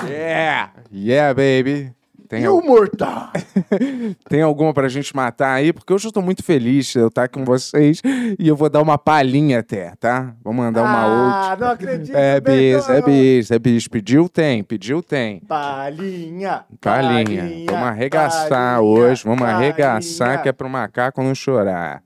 yeah, 0.05 0.73
yeah, 0.91 1.33
baby. 1.33 1.98
Tem, 2.29 2.43
E 2.43 2.49
o 2.49 2.61
mortal? 2.61 3.31
tem 4.29 4.43
alguma 4.43 4.75
pra 4.75 4.87
gente 4.87 5.17
matar 5.17 5.55
aí? 5.55 5.73
Porque 5.73 5.91
hoje 5.95 6.09
eu 6.09 6.13
tô 6.13 6.21
muito 6.21 6.45
feliz 6.45 6.87
de 6.93 6.99
eu 6.99 7.09
estar 7.09 7.27
com 7.29 7.43
vocês 7.43 8.03
e 8.39 8.47
eu 8.47 8.55
vou 8.55 8.69
dar 8.69 8.83
uma 8.83 8.99
palhinha 8.99 9.61
até, 9.61 9.95
tá? 9.99 10.35
Vou 10.45 10.53
mandar 10.53 10.83
uma 10.83 11.07
outra. 11.07 11.53
Ah, 11.53 11.57
não 11.59 11.69
acredito. 11.71 12.15
É 12.15 12.39
bis, 12.39 12.89
é 12.91 13.01
bis, 13.01 13.51
é 13.51 13.59
bis. 13.59 13.89
Pediu, 13.89 14.29
tem, 14.29 14.63
pediu, 14.63 15.03
tem. 15.03 15.41
Palhinha. 15.41 16.65
Palhinha. 16.81 17.65
Vamos 17.67 17.89
arregaçar 17.89 18.49
palhinha, 18.49 18.81
hoje, 18.83 19.25
vamos 19.25 19.49
arregaçar 19.49 20.43
que 20.43 20.49
é 20.51 20.53
pro 20.53 20.69
macaco 20.69 21.23
não 21.23 21.35
chorar. 21.35 22.03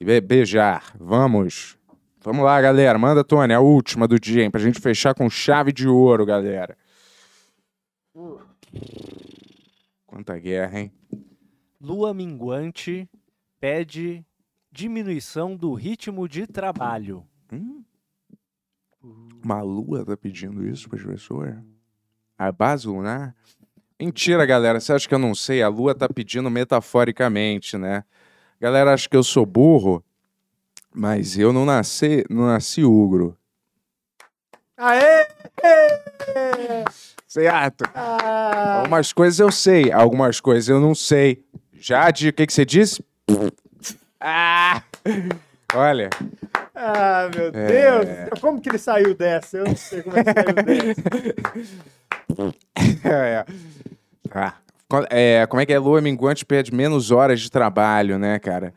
E 0.00 0.04
be- 0.04 0.20
beijar, 0.20 0.84
vamos. 0.98 1.76
Vamos 2.22 2.44
lá, 2.44 2.60
galera. 2.60 2.96
Manda, 2.98 3.24
Tony, 3.24 3.52
a 3.52 3.58
última 3.60 4.06
do 4.06 4.18
dia, 4.18 4.44
hein? 4.44 4.50
Pra 4.50 4.60
gente 4.60 4.80
fechar 4.80 5.12
com 5.12 5.28
chave 5.28 5.72
de 5.72 5.88
ouro, 5.88 6.24
galera. 6.24 6.76
Quanta 10.06 10.38
guerra, 10.38 10.80
hein? 10.80 10.92
Lua 11.80 12.14
minguante 12.14 13.08
pede 13.60 14.24
diminuição 14.70 15.56
do 15.56 15.74
ritmo 15.74 16.28
de 16.28 16.46
trabalho. 16.46 17.26
Uma 19.44 19.60
lua 19.60 20.04
tá 20.04 20.16
pedindo 20.16 20.66
isso 20.66 20.88
pras 20.88 21.02
pessoas? 21.02 21.54
A 22.38 22.50
base 22.50 22.86
lunar? 22.86 23.36
Mentira, 24.00 24.46
galera. 24.46 24.80
Você 24.80 24.92
acha 24.92 25.08
que 25.08 25.14
eu 25.14 25.18
não 25.18 25.34
sei? 25.34 25.62
A 25.62 25.68
lua 25.68 25.94
tá 25.94 26.08
pedindo 26.08 26.50
metaforicamente, 26.50 27.76
né? 27.76 28.04
Galera 28.60 28.94
acha 28.94 29.08
que 29.08 29.16
eu 29.16 29.22
sou 29.22 29.44
burro, 29.44 30.02
mas 30.94 31.38
eu 31.38 31.52
não 31.52 31.64
nasci, 31.64 32.24
não 32.30 32.46
nasci 32.46 32.82
ugro. 32.82 33.36
Aê! 34.76 35.26
Certo. 37.34 37.84
Ah, 37.92 38.76
Algumas 38.82 39.12
coisas 39.12 39.40
eu 39.40 39.50
sei, 39.50 39.90
algumas 39.90 40.38
coisas 40.40 40.68
eu 40.68 40.78
não 40.78 40.94
sei. 40.94 41.44
Jade, 41.72 42.28
o 42.28 42.32
que, 42.32 42.46
que 42.46 42.52
você 42.52 42.64
disse? 42.64 43.04
Ah! 44.20 44.80
Olha, 45.74 46.10
ah, 46.72 47.28
meu 47.34 47.48
É. 47.52 47.66
Deus. 47.66 48.40
Como 48.40 48.60
que 48.60 48.68
ele 48.68 48.78
saiu 48.78 49.16
dessa? 49.16 49.56
Eu 49.58 49.64
não 49.64 49.74
sei 49.74 50.02
como 50.04 50.16
é 50.16 50.22
que 50.22 50.32
saiu 50.32 50.54
dessa. 52.44 52.54
é. 53.08 53.44
Tá. 54.30 54.54
Co- 54.88 55.06
é, 55.10 55.44
como 55.48 55.60
é 55.60 55.66
que 55.66 55.72
é? 55.72 55.78
Lua 55.80 56.00
minguante 56.00 56.46
pede 56.46 56.72
menos 56.72 57.10
horas 57.10 57.40
de 57.40 57.50
trabalho, 57.50 58.16
né, 58.16 58.38
cara? 58.38 58.72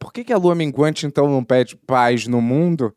Por 0.00 0.12
que, 0.12 0.24
que 0.24 0.32
a 0.32 0.36
lua 0.38 0.56
minguante, 0.56 1.06
então, 1.06 1.28
não 1.30 1.44
pede 1.44 1.76
paz 1.76 2.26
no 2.26 2.42
mundo? 2.42 2.92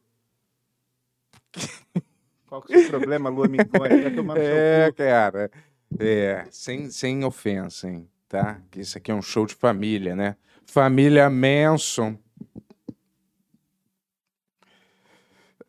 Qual 2.56 2.62
que 2.62 2.74
é 2.74 2.78
o 2.78 2.82
seu 2.82 2.90
problema, 2.90 3.30
Lua 3.30 3.50
Minguante? 3.50 4.02
Vai 4.02 4.16
tomar 4.16 4.36
no 4.36 4.42
seu 4.42 4.50
É, 4.56 4.90
cu. 4.92 4.98
cara. 4.98 5.52
É, 6.00 6.48
sem, 6.50 6.90
sem 6.90 7.26
ofensa, 7.26 7.90
hein, 7.90 8.10
tá? 8.30 8.62
Que 8.72 8.80
isso 8.80 8.98
aqui 8.98 9.12
é 9.12 9.14
um 9.14 9.22
show 9.22 9.46
de 9.46 9.54
família, 9.54 10.16
né? 10.16 10.38
Família 10.66 11.30
Manson. 11.30 12.18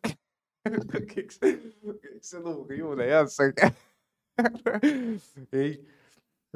Por 0.63 1.05
que, 1.05 1.23
que 1.23 1.33
você, 1.33 1.57
por 1.81 1.95
que 1.99 2.07
que 2.07 2.25
você 2.25 2.39
não 2.39 2.63
riu 2.63 2.95
nessa? 2.95 3.51
cara? 3.51 3.75
Ei, 5.51 5.85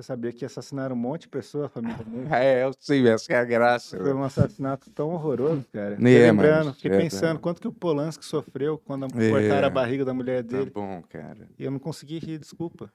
Você 0.01 0.07
sabia 0.07 0.33
que 0.33 0.43
assassinaram 0.43 0.95
um 0.95 0.99
monte 0.99 1.21
de 1.23 1.27
pessoa, 1.29 1.69
família? 1.69 1.95
É, 2.35 2.63
eu 2.63 2.73
sei, 2.79 3.07
essa 3.07 3.31
é 3.31 3.35
a 3.35 3.45
graça. 3.45 3.97
Foi 3.97 4.11
um 4.13 4.23
assassinato 4.23 4.89
tão 4.89 5.09
horroroso, 5.11 5.63
cara. 5.71 5.95
É, 6.01 6.31
lembrando, 6.31 6.65
mas 6.67 6.75
fiquei 6.77 6.91
é, 6.91 6.97
pensando 6.97 7.35
tá. 7.35 7.41
quanto 7.41 7.61
que 7.61 7.67
o 7.67 7.71
Polanski 7.71 8.25
sofreu 8.25 8.79
quando 8.79 9.05
É. 9.05 9.29
cortaram 9.29 9.67
a 9.67 9.69
barriga 9.69 10.03
da 10.03 10.13
mulher 10.13 10.43
Tá 10.43 10.57
dele. 10.57 10.71
bom, 10.71 11.03
cara. 11.07 11.47
E 11.57 11.63
eu 11.63 11.69
não 11.69 11.77
consegui 11.77 12.17
rir, 12.17 12.39
desculpa. 12.39 12.91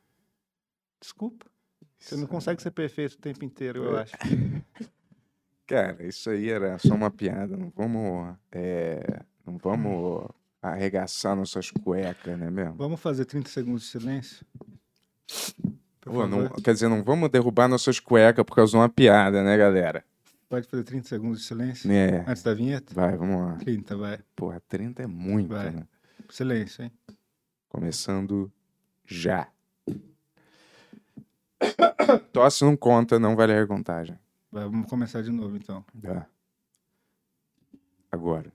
Desculpa. 1.01 1.47
Você 1.99 2.17
não 2.17 2.27
consegue 2.27 2.61
ser 2.61 2.73
perfeito 2.73 3.13
o 3.13 3.19
tempo 3.19 3.45
inteiro, 3.45 3.85
eu 3.85 3.99
É. 3.99 4.03
acho. 4.03 4.13
Cara, 5.67 6.05
isso 6.07 6.31
aí 6.31 6.51
era 6.51 6.79
só 6.79 6.95
uma 6.95 7.11
piada. 7.11 7.57
Não 7.57 7.73
vamos, 7.75 8.37
é, 8.53 9.21
não 9.45 9.59
vamos 9.59 10.29
arregaçar 10.61 11.37
nossas 11.37 11.71
cuecas, 11.71 12.37
né 12.39 12.51
mesmo? 12.51 12.75
Vamos 12.75 13.01
fazer 13.01 13.25
30 13.25 13.49
segundos 13.49 13.83
de 13.83 13.89
silêncio? 13.89 14.45
Não- 16.07 16.49
quer 16.63 16.73
dizer, 16.73 16.89
não 16.89 17.03
vamos 17.03 17.29
derrubar 17.31 17.69
nossas 17.69 17.99
cuecas 18.01 18.45
por 18.45 18.55
causa 18.55 18.71
de 18.71 18.77
uma 18.77 18.89
piada, 18.89 19.43
né, 19.43 19.57
galera? 19.57 20.05
Pode 20.49 20.69
fazer 20.69 20.85
30 20.85 21.09
segundos 21.09 21.41
de 21.41 21.45
silêncio? 21.47 21.91
É, 21.91 22.25
Antes 22.29 22.43
da 22.43 22.55
vinheta? 22.55 22.95
vai, 22.95 23.17
vamos 23.17 23.41
lá. 23.41 23.57
30, 23.57 23.97
vai. 23.97 24.19
Porra, 24.37 24.63
30 24.69 25.03
é 25.03 25.07
muito, 25.07 25.49
Vai. 25.49 25.71
né? 25.71 25.87
Silêncio, 26.31 26.85
hein? 26.85 26.93
Começando 27.69 28.51
já. 29.05 29.49
Tosse 32.33 32.65
não 32.65 32.77
conta, 32.77 33.19
não 33.19 33.35
vale 33.35 33.53
a 33.53 33.57
recontagem. 33.61 34.17
Vai, 34.53 34.65
vamos 34.65 34.89
começar 34.89 35.23
de 35.23 35.31
novo, 35.33 35.57
então. 35.57 35.85
Tá. 36.01 36.27
Agora. 38.13 38.53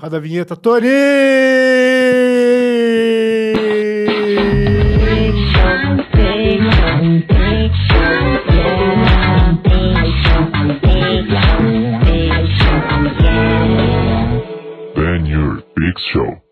Roda 0.00 0.16
a 0.16 0.20
vinheta, 0.20 0.56
Tori! 0.56 0.86
Ben 14.94 15.26
Your 15.28 15.62
Big 15.76 16.00
Show. 16.10 16.42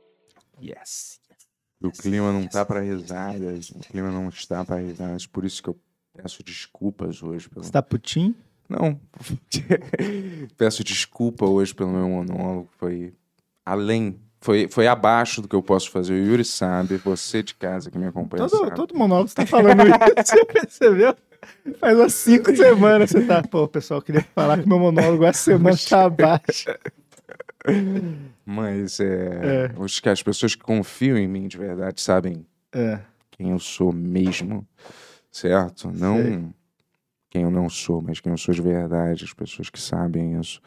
Yes. 0.61 1.19
O 1.83 1.91
clima 1.91 2.31
não 2.31 2.47
tá 2.47 2.67
para 2.67 2.81
risadas. 2.81 3.71
O 3.71 3.79
clima 3.79 4.11
não 4.11 4.29
está 4.29 4.63
para 4.63 4.77
risadas. 4.77 5.27
Por 5.27 5.47
isso 5.47 5.63
que 5.63 5.71
eu 5.71 5.81
peço 6.13 6.45
desculpas 6.45 7.23
hoje. 7.23 7.49
Pelo... 7.49 7.65
Você 7.65 7.73
tá 7.73 7.81
putinho? 7.81 8.35
Não. 8.69 9.01
peço 10.59 10.85
desculpa 10.85 11.47
hoje 11.47 11.75
pelo 11.75 11.93
meu 11.93 12.11
monólogo. 12.11 12.69
Foi 12.77 13.15
além. 13.73 14.19
Foi, 14.41 14.69
foi 14.69 14.87
abaixo 14.87 15.43
do 15.43 15.49
que 15.49 15.57
eu 15.57 15.63
posso 15.63 15.91
fazer. 15.91 16.13
O 16.15 16.17
Yuri 16.17 16.45
sabe. 16.45 16.97
Você 16.99 17.43
de 17.43 17.55
casa 17.55 17.91
que 17.91 17.99
me 17.99 18.07
acompanha 18.07 18.49
Todo, 18.49 18.61
sabe. 18.65 18.77
todo 18.77 18.95
monólogo 18.97 19.29
você 19.29 19.35
tá 19.35 19.47
falando 19.47 19.83
isso, 19.83 19.97
você 20.25 20.45
percebeu? 20.45 21.17
Faz 21.81 21.97
umas 21.99 22.15
cinco 22.15 22.55
semanas 22.57 23.11
você 23.11 23.25
tá. 23.25 23.43
Pô, 23.43 23.67
pessoal, 23.67 24.01
queria 24.01 24.25
falar 24.35 24.61
que 24.63 24.69
meu 24.69 24.79
monólogo 24.79 25.25
essa 25.25 25.43
semana 25.43 25.77
tá 25.89 26.05
abaixo. 26.05 26.69
Mas 28.47 28.99
é, 29.01 29.71
Acho 29.83 30.03
que 30.03 30.09
as 30.09 30.23
pessoas 30.23 30.55
que 30.55 30.63
confiam 30.63 31.17
em 31.19 31.29
mim 31.29 31.49
de 31.49 31.59
verdade 31.59 32.01
sabem 32.01 32.47
É. 32.73 33.01
quem 33.31 33.51
eu 33.51 33.59
sou 33.59 33.93
mesmo. 33.93 34.67
Certo? 35.31 35.91
Não 35.93 36.17
Sei. 36.23 36.45
quem 37.31 37.43
eu 37.43 37.51
não 37.51 37.69
sou, 37.69 38.01
mas 38.01 38.21
quem 38.21 38.33
eu 38.33 38.39
sou 38.39 38.55
de 38.55 38.63
verdade. 38.63 39.25
As 39.25 39.33
pessoas 39.33 39.69
que 39.69 39.81
sabem 39.81 40.39
isso. 40.41 40.61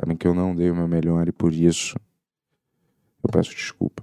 Sabem 0.00 0.16
que 0.16 0.26
eu 0.26 0.34
não 0.34 0.54
dei 0.54 0.70
o 0.70 0.74
meu 0.74 0.88
melhor 0.88 1.28
e 1.28 1.32
por 1.32 1.52
isso 1.52 1.96
eu 3.22 3.30
peço 3.30 3.50
desculpa. 3.50 4.02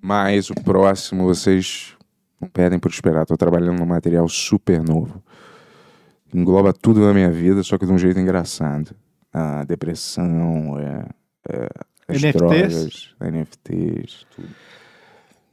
Mas 0.00 0.50
o 0.50 0.54
próximo 0.54 1.24
vocês 1.24 1.96
não 2.40 2.48
pedem 2.48 2.78
por 2.78 2.90
esperar. 2.90 3.26
Tô 3.26 3.36
trabalhando 3.36 3.78
num 3.78 3.86
material 3.86 4.28
super 4.28 4.82
novo. 4.82 5.22
Engloba 6.32 6.72
tudo 6.72 7.00
na 7.00 7.12
minha 7.12 7.30
vida, 7.30 7.62
só 7.62 7.78
que 7.78 7.86
de 7.86 7.92
um 7.92 7.98
jeito 7.98 8.18
engraçado. 8.20 8.94
A 9.32 9.64
depressão, 9.64 10.78
é, 10.78 11.06
é, 11.48 11.68
as 12.06 12.22
NFTs? 12.22 12.32
drogas, 12.32 13.14
NFTs, 13.20 14.26
tudo. 14.34 14.48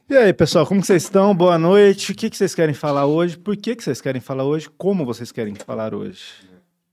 E 0.08 0.16
aí, 0.16 0.32
pessoal, 0.32 0.64
como 0.64 0.84
vocês 0.84 1.02
estão? 1.02 1.34
Boa 1.34 1.58
noite. 1.58 2.12
O 2.12 2.14
que, 2.14 2.30
que 2.30 2.36
vocês 2.36 2.54
querem 2.54 2.74
falar 2.74 3.06
hoje? 3.06 3.36
Por 3.36 3.56
que, 3.56 3.74
que 3.74 3.82
vocês 3.82 4.00
querem 4.00 4.20
falar 4.20 4.44
hoje? 4.44 4.70
Como 4.78 5.04
vocês 5.04 5.32
querem 5.32 5.54
falar 5.54 5.94
hoje? 5.94 6.22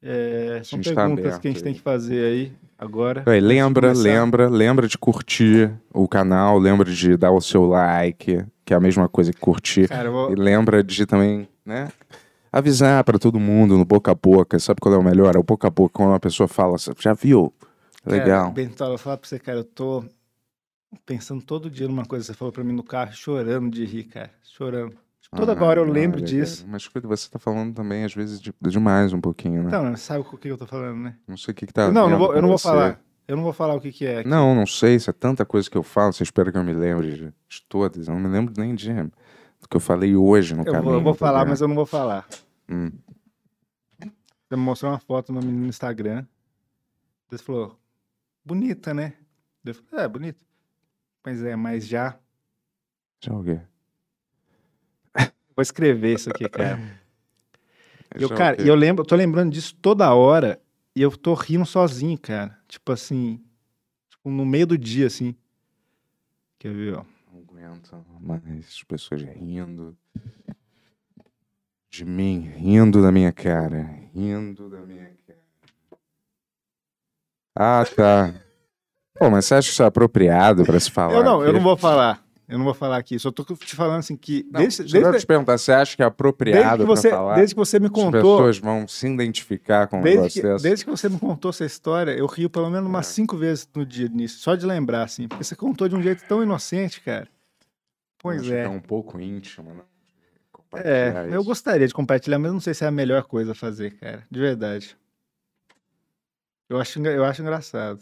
É, 0.06 0.62
são 0.66 0.82
tá 0.82 0.94
perguntas 0.94 1.26
aberto 1.26 1.42
que 1.42 1.48
a 1.48 1.52
gente 1.52 1.64
tem 1.64 1.74
que 1.74 1.80
fazer 1.80 2.26
aí 2.26 2.52
agora. 2.78 3.24
Aí, 3.26 3.40
lembra, 3.40 3.94
lembra, 3.94 4.50
lembra 4.50 4.86
de 4.86 4.98
curtir 4.98 5.72
o 5.94 6.08
canal, 6.10 6.60
lembra 6.60 6.92
de 6.92 7.16
dar 7.16 7.32
o 7.32 7.40
seu 7.40 7.66
like, 7.66 8.44
que 8.66 8.74
é 8.74 8.78
a 8.78 8.82
mesma 8.82 9.08
coisa 9.08 9.32
que 9.32 9.40
curtir. 9.40 9.88
Cara, 9.88 10.12
vou... 10.12 10.30
E 10.30 10.36
lembra 10.36 10.84
de 10.84 11.06
também, 11.06 11.48
né? 11.66 11.90
Avisar 12.52 13.02
pra 13.06 13.18
todo 13.18 13.40
mundo 13.40 13.78
no 13.78 13.86
boca 13.86 14.12
a 14.12 14.16
boca. 14.16 14.60
Sabe 14.60 14.82
qual 14.82 14.94
é 14.94 14.98
o 14.98 15.04
melhor? 15.04 15.36
É 15.36 15.40
o 15.40 15.44
boca 15.44 15.68
a 15.68 15.72
boca. 15.72 15.94
Quando 15.94 16.10
uma 16.10 16.20
pessoa 16.20 16.48
fala, 16.48 16.78
"Você 16.78 16.92
já 17.00 17.14
viu? 17.14 17.54
Legal. 18.06 18.42
Cara, 18.44 18.54
Bentola, 18.54 18.90
eu 18.90 18.98
vou 18.98 19.04
falar 19.04 19.18
pra 19.18 19.28
você, 19.28 19.40
cara, 19.40 19.60
eu 19.60 19.64
tô 19.64 20.04
pensando 21.06 21.42
todo 21.42 21.70
dia 21.70 21.88
numa 21.88 22.06
coisa 22.06 22.24
que 22.26 22.28
você 22.28 22.38
falou 22.38 22.52
pra 22.52 22.64
mim 22.64 22.74
no 22.74 22.84
carro, 22.84 23.14
chorando 23.14 23.72
de 23.72 23.86
rir, 23.86 24.04
cara. 24.04 24.30
Chorando. 24.44 24.96
Toda 25.36 25.54
Ah, 25.54 25.64
hora 25.64 25.80
eu 25.80 25.86
lembro 25.86 26.22
disso. 26.22 26.66
Mas 26.68 26.90
você 27.04 27.30
tá 27.30 27.40
falando 27.40 27.74
também, 27.74 28.04
às 28.04 28.14
vezes, 28.14 28.40
de, 28.40 28.54
demais 28.62 29.14
um 29.14 29.22
pouquinho, 29.22 29.64
né? 29.64 29.68
Então, 29.68 29.84
mas 29.84 30.02
sabe 30.02 30.20
o 30.22 30.38
que 30.38 30.48
eu 30.48 30.58
tô 30.58 30.66
falando, 30.66 30.98
né? 30.98 31.18
Não 31.28 31.38
sei 31.38 31.52
o 31.52 31.56
que, 31.56 31.66
que 31.66 31.74
tá. 31.74 31.92
não, 31.92 32.10
não 32.10 32.18
vou, 32.18 32.36
eu 32.36 32.42
não 32.42 32.50
vou 32.50 32.58
você. 32.58 32.68
falar. 32.68 33.00
Eu 33.26 33.38
não 33.38 33.44
vou 33.44 33.54
falar 33.54 33.74
o 33.76 33.80
que 33.82 33.92
que 33.92 34.06
é. 34.06 34.20
aqui. 34.20 34.30
Não, 34.30 34.54
não 34.54 34.66
sei. 34.66 34.96
Isso 34.96 35.10
é 35.10 35.14
tanta 35.14 35.46
coisa 35.46 35.70
que 35.70 35.78
eu 35.78 35.84
falo. 35.84 36.12
Você 36.12 36.24
espera 36.24 36.52
que 36.52 36.58
eu 36.58 36.64
me 36.64 36.74
lembre 36.74 37.12
de, 37.16 37.34
de 37.48 37.62
todas. 37.70 38.08
Eu 38.08 38.14
não 38.14 38.22
me 38.22 38.28
lembro 38.28 38.54
nem 38.58 38.76
de 38.76 38.92
do 38.94 39.70
que 39.70 39.78
eu 39.78 39.80
falei 39.82 40.16
hoje 40.16 40.54
no 40.54 40.62
eu 40.62 40.66
caminho. 40.66 40.84
vou, 40.84 40.94
eu 40.96 41.02
vou 41.02 41.14
falar, 41.14 41.46
mas 41.46 41.62
eu 41.62 41.68
não 41.68 41.76
vou 41.76 41.86
falar. 41.86 42.28
Hum. 42.70 42.92
Você 44.00 44.58
me 44.58 44.58
mostrou 44.58 44.92
uma 44.92 45.00
foto 45.00 45.32
no 45.32 45.40
no 45.42 45.68
Instagram. 45.68 46.26
Você 47.30 47.44
falou, 47.44 47.80
bonita, 48.46 48.94
né? 48.94 49.14
Eu 49.66 49.74
falei, 49.74 50.06
é, 50.06 50.08
bonita. 50.08 50.40
Mas 51.26 51.42
é, 51.42 51.56
mas 51.56 51.88
já. 51.88 52.20
Já 53.22 53.34
o 53.34 53.44
quê? 53.44 53.62
Vou 55.56 55.62
escrever 55.62 56.16
isso 56.16 56.30
aqui, 56.30 56.50
cara. 56.50 56.80
E 58.18 58.22
eu, 58.22 58.30
cara, 58.30 58.62
e 58.62 58.68
eu 58.68 58.76
lembro, 58.76 59.02
eu 59.02 59.08
tô 59.08 59.16
lembrando 59.16 59.52
disso 59.52 59.76
toda 59.76 60.14
hora 60.14 60.62
e 60.96 61.02
eu 61.02 61.16
tô 61.16 61.34
rindo 61.34 61.66
sozinho, 61.66 62.18
cara. 62.18 62.58
Tipo 62.68 62.92
assim, 62.92 63.42
tipo, 64.10 64.30
no 64.30 64.46
meio 64.46 64.68
do 64.68 64.78
dia, 64.78 65.08
assim. 65.08 65.36
Quer 66.60 66.74
ver, 66.74 66.96
ó? 66.96 67.06
Não 67.32 67.42
aguento 67.42 68.06
mais 68.20 68.68
as 68.68 68.84
pessoas 68.84 69.22
rindo. 69.22 69.98
De 71.90 72.06
mim, 72.06 72.40
rindo 72.40 73.02
da 73.02 73.12
minha 73.12 73.32
cara. 73.32 73.84
Rindo 74.14 74.70
da 74.70 74.80
minha 74.82 75.12
cara. 75.28 75.40
Ah, 77.56 77.86
tá. 77.86 78.34
Pô, 79.16 79.30
mas 79.30 79.46
você 79.46 79.56
acha 79.56 79.68
que 79.68 79.74
isso 79.74 79.84
é 79.84 79.86
apropriado 79.86 80.66
pra 80.66 80.80
se 80.80 80.90
falar? 80.90 81.14
Eu 81.14 81.24
não, 81.24 81.42
eu 81.42 81.50
aqui? 81.50 81.54
não 81.54 81.62
vou 81.62 81.78
falar. 81.78 82.23
Eu 82.54 82.60
não 82.60 82.66
vou 82.66 82.74
falar 82.76 82.98
aqui. 82.98 83.18
Só 83.18 83.32
tô 83.32 83.44
te 83.56 83.76
falando 83.76 83.98
assim 83.98 84.16
que. 84.16 84.44
Não, 84.52 84.62
desde, 84.62 84.84
deixa 84.84 84.98
eu 84.98 85.02
desde, 85.02 85.20
te 85.22 85.26
perguntar, 85.26 85.58
você 85.58 85.72
acha 85.72 85.96
que 85.96 86.04
é 86.04 86.06
desde, 86.06 86.14
apropriado 86.14 86.84
que 86.84 86.86
você, 86.88 87.10
pra 87.10 87.18
falar? 87.18 87.36
desde 87.36 87.56
que 87.56 87.60
você 87.60 87.80
me 87.80 87.88
As 87.88 87.92
contou. 87.92 88.12
pessoas 88.12 88.60
vão 88.60 88.88
se 88.88 89.08
identificar 89.08 89.88
com 89.88 90.02
Desde 90.04 90.18
negócio 90.20 90.42
que, 90.44 90.48
desse? 90.48 90.64
desde 90.64 90.86
que 90.86 90.92
você 90.92 91.10
me 91.10 91.18
contou 91.20 91.50
essa 91.50 91.66
história, 91.66 92.12
eu 92.12 92.28
rio 92.28 92.52
pelo 92.52 92.70
menos 92.70 92.88
umas 92.88 93.10
É. 93.10 93.14
cinco 93.14 93.36
vezes 93.36 93.68
no 93.76 93.84
dia 93.84 94.08
nisso, 94.08 94.38
só 94.40 94.54
de 94.54 94.68
lembrar, 94.68 95.02
assim. 95.02 95.28
Porque 95.28 95.44
você 95.44 95.56
contou 95.56 95.90
de 95.90 95.96
um 95.96 96.02
jeito 96.04 96.24
tão 96.28 96.44
inocente, 96.44 97.02
cara. 97.02 97.28
Pois 98.20 98.42
Acho 98.42 98.50
que 98.52 98.56
é. 98.56 98.64
É 98.66 98.70
um 98.70 98.80
pouco 98.80 99.20
íntimo, 99.20 99.74
né? 99.74 99.82
É, 100.76 101.26
eu 101.32 101.40
isso. 101.40 101.44
gostaria 101.44 101.88
de 101.88 101.94
compartilhar, 101.94 102.38
mas 102.38 102.50
eu 102.50 102.54
não 102.54 102.60
sei 102.62 102.76
se 102.76 102.84
é 102.84 102.88
a 102.88 102.92
melhor 102.92 103.24
coisa 103.24 103.54
a 103.54 103.56
fazer, 103.56 103.96
cara. 103.98 104.24
De 104.30 104.40
verdade. 104.40 104.96
Eu 106.70 106.80
acho, 106.80 107.00
eu 107.04 107.24
acho 107.26 107.42
engraçado. 107.42 108.00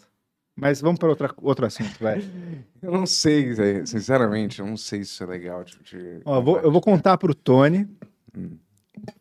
Mas 0.56 0.82
vamos 0.82 1.00
para 1.00 1.10
outra, 1.10 1.34
outro 1.38 1.66
assunto, 1.66 1.98
vai. 2.00 2.20
Eu 2.82 2.92
não 2.92 3.06
sei, 3.06 3.54
Zé, 3.54 3.86
sinceramente, 3.86 4.60
eu 4.60 4.66
não 4.66 4.76
sei 4.76 5.04
se 5.04 5.12
isso 5.12 5.24
é 5.24 5.28
legal. 5.28 5.64
Tipo, 5.64 5.84
de 5.84 6.20
Ó, 6.26 6.38
eu 6.38 6.44
vou, 6.44 6.60
eu 6.60 6.72
vou 6.72 6.82
contar 6.82 7.16
pro 7.18 7.36
Tony, 7.36 7.88
Hum. 8.36 8.58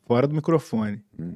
fora 0.07 0.27
do 0.27 0.35
microfone. 0.35 1.03
Hum. 1.19 1.35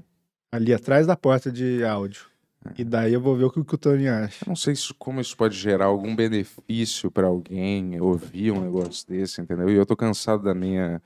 Ali 0.50 0.72
atrás 0.72 1.06
da 1.06 1.14
porta 1.16 1.52
de 1.52 1.84
áudio. 1.84 2.26
É. 2.64 2.80
E 2.80 2.84
daí 2.84 3.12
eu 3.12 3.20
vou 3.20 3.36
ver 3.36 3.44
o 3.44 3.50
que, 3.50 3.60
o 3.60 3.78
Tony 3.78 4.08
acha. 4.08 4.42
Eu 4.44 4.48
não 4.48 4.56
sei 4.56 4.74
se, 4.74 4.92
como 4.94 5.20
isso 5.20 5.36
pode 5.36 5.54
gerar 5.54 5.84
algum 5.84 6.16
benefício 6.16 7.10
pra 7.10 7.26
alguém 7.26 8.00
ouvir 8.00 8.52
um 8.52 8.62
negócio 8.62 9.06
desse, 9.06 9.42
entendeu? 9.42 9.68
E 9.68 9.74
eu 9.74 9.84
tô 9.84 9.94
cansado 9.94 10.42
da 10.42 10.54
minha 10.54 11.02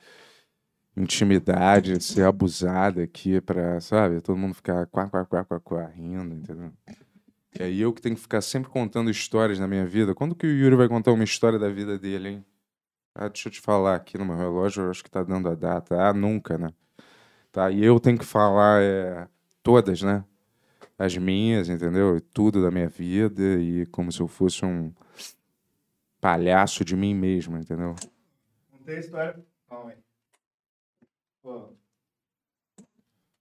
intimidade 0.96 2.02
ser 2.02 2.24
abusada 2.24 3.02
aqui 3.02 3.40
pra, 3.40 3.80
sabe, 3.80 4.20
todo 4.20 4.36
mundo 4.36 4.54
ficar 4.54 4.86
quá, 4.86 5.08
quá, 5.08 5.24
quá, 5.24 5.44
quá, 5.44 5.60
quá, 5.60 5.86
rindo, 5.86 6.34
entendeu? 6.34 6.72
E 7.58 7.62
aí 7.62 7.80
eu 7.80 7.92
que 7.92 8.00
tenho 8.00 8.14
que 8.14 8.20
ficar 8.20 8.40
sempre 8.40 8.70
contando 8.70 9.10
histórias 9.10 9.58
na 9.58 9.66
minha 9.66 9.86
vida. 9.86 10.14
Quando 10.14 10.34
que 10.34 10.46
o 10.46 10.50
Yuri 10.50 10.76
vai 10.76 10.88
contar 10.88 11.12
uma 11.12 11.24
história 11.24 11.58
da 11.58 11.68
vida 11.68 11.98
dele, 11.98 12.28
hein? 12.28 12.44
Ah, 13.14 13.28
deixa 13.28 13.48
eu 13.48 13.52
te 13.52 13.60
falar 13.60 13.96
aqui 13.96 14.16
no 14.16 14.24
meu 14.24 14.36
relógio, 14.36 14.84
eu 14.84 14.90
acho 14.90 15.02
que 15.02 15.10
tá 15.10 15.22
dando 15.22 15.48
a 15.48 15.54
data. 15.54 15.96
Ah, 16.00 16.12
nunca, 16.12 16.56
né? 16.56 16.72
Tá, 17.50 17.70
e 17.70 17.82
eu 17.84 17.98
tenho 17.98 18.18
que 18.18 18.24
falar 18.24 18.82
é, 18.82 19.26
todas, 19.62 20.02
né? 20.02 20.24
As 20.98 21.16
minhas, 21.16 21.68
entendeu? 21.68 22.20
Tudo 22.32 22.62
da 22.62 22.70
minha 22.70 22.88
vida 22.88 23.42
e 23.42 23.86
como 23.86 24.12
se 24.12 24.20
eu 24.20 24.28
fosse 24.28 24.64
um 24.64 24.92
palhaço 26.20 26.84
de 26.84 26.94
mim 26.96 27.14
mesmo, 27.14 27.56
entendeu? 27.56 27.94
Contei 28.70 28.96
a 28.96 29.00
história. 29.00 29.44
Calma 29.68 29.90
aí. 29.90 29.96
Ó. 31.44 31.68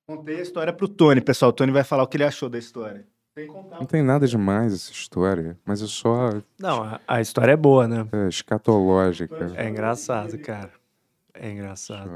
Contei 0.07 0.39
a 0.39 0.41
história 0.41 0.73
pro 0.73 0.87
Tony, 0.87 1.21
pessoal. 1.21 1.49
O 1.49 1.53
Tony 1.53 1.71
vai 1.71 1.83
falar 1.83 2.03
o 2.03 2.07
que 2.07 2.17
ele 2.17 2.23
achou 2.23 2.49
da 2.49 2.57
história. 2.57 3.05
Não 3.45 3.85
tem 3.85 4.01
nada 4.01 4.25
demais 4.27 4.73
essa 4.73 4.91
história, 4.91 5.57
mas 5.65 5.81
é 5.81 5.87
só 5.87 6.31
Não, 6.59 6.83
a, 6.83 6.99
a 7.07 7.21
história 7.21 7.51
é 7.51 7.57
boa, 7.57 7.87
né? 7.87 8.07
é, 8.11 8.27
escatológica. 8.27 9.51
É 9.55 9.69
engraçado, 9.69 10.37
cara. 10.39 10.71
É 11.33 11.51
engraçado. 11.51 12.09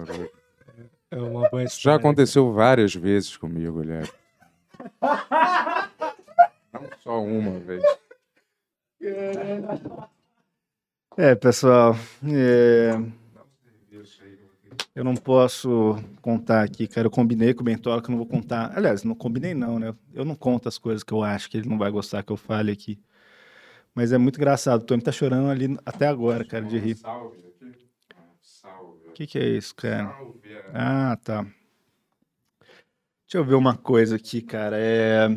É 1.11 1.17
uma 1.17 1.47
boa 1.49 1.63
Isso 1.63 1.75
já 1.75 1.77
história. 1.91 1.97
aconteceu 1.99 2.51
várias 2.53 2.95
vezes 2.95 3.35
comigo, 3.37 3.81
aliás. 3.81 4.11
Não 6.73 6.89
só 7.03 7.21
uma 7.21 7.59
vez. 7.59 7.83
É, 11.17 11.35
pessoal. 11.35 11.95
é, 12.25 12.91
Eu 14.93 15.05
não 15.05 15.15
posso 15.15 15.95
contar 16.21 16.63
aqui, 16.63 16.87
cara. 16.87 17.07
Eu 17.07 17.11
combinei 17.11 17.53
com 17.53 17.61
o 17.61 17.63
Bentola 17.63 18.01
que 18.01 18.09
eu 18.09 18.11
não 18.11 18.17
vou 18.17 18.27
contar. 18.27 18.77
Aliás, 18.77 19.03
não 19.03 19.15
combinei 19.15 19.53
não, 19.53 19.79
né? 19.79 19.95
Eu 20.13 20.25
não 20.25 20.35
conto 20.35 20.67
as 20.67 20.77
coisas 20.77 21.01
que 21.01 21.13
eu 21.13 21.23
acho 21.23 21.49
que 21.49 21.57
ele 21.57 21.69
não 21.69 21.77
vai 21.77 21.89
gostar 21.89 22.23
que 22.23 22.31
eu 22.31 22.37
fale 22.37 22.71
aqui. 22.71 22.99
Mas 23.95 24.11
é 24.11 24.17
muito 24.17 24.37
engraçado. 24.37 24.81
O 24.81 24.85
Tony 24.85 25.01
tá 25.01 25.11
chorando 25.11 25.49
ali 25.49 25.77
até 25.85 26.07
agora, 26.07 26.43
cara, 26.43 26.65
de 26.65 26.77
rir. 26.77 26.97
Salve 26.97 27.37
aqui. 27.37 27.89
Salve. 28.41 29.07
O 29.07 29.11
que, 29.13 29.27
que 29.27 29.39
é 29.39 29.47
isso, 29.47 29.73
cara? 29.75 30.09
Salve. 30.09 30.41
Ah, 30.73 31.17
tá. 31.23 31.43
Deixa 31.43 33.37
eu 33.37 33.45
ver 33.45 33.55
uma 33.55 33.77
coisa 33.77 34.17
aqui, 34.17 34.41
cara. 34.41 34.75
É... 34.77 35.29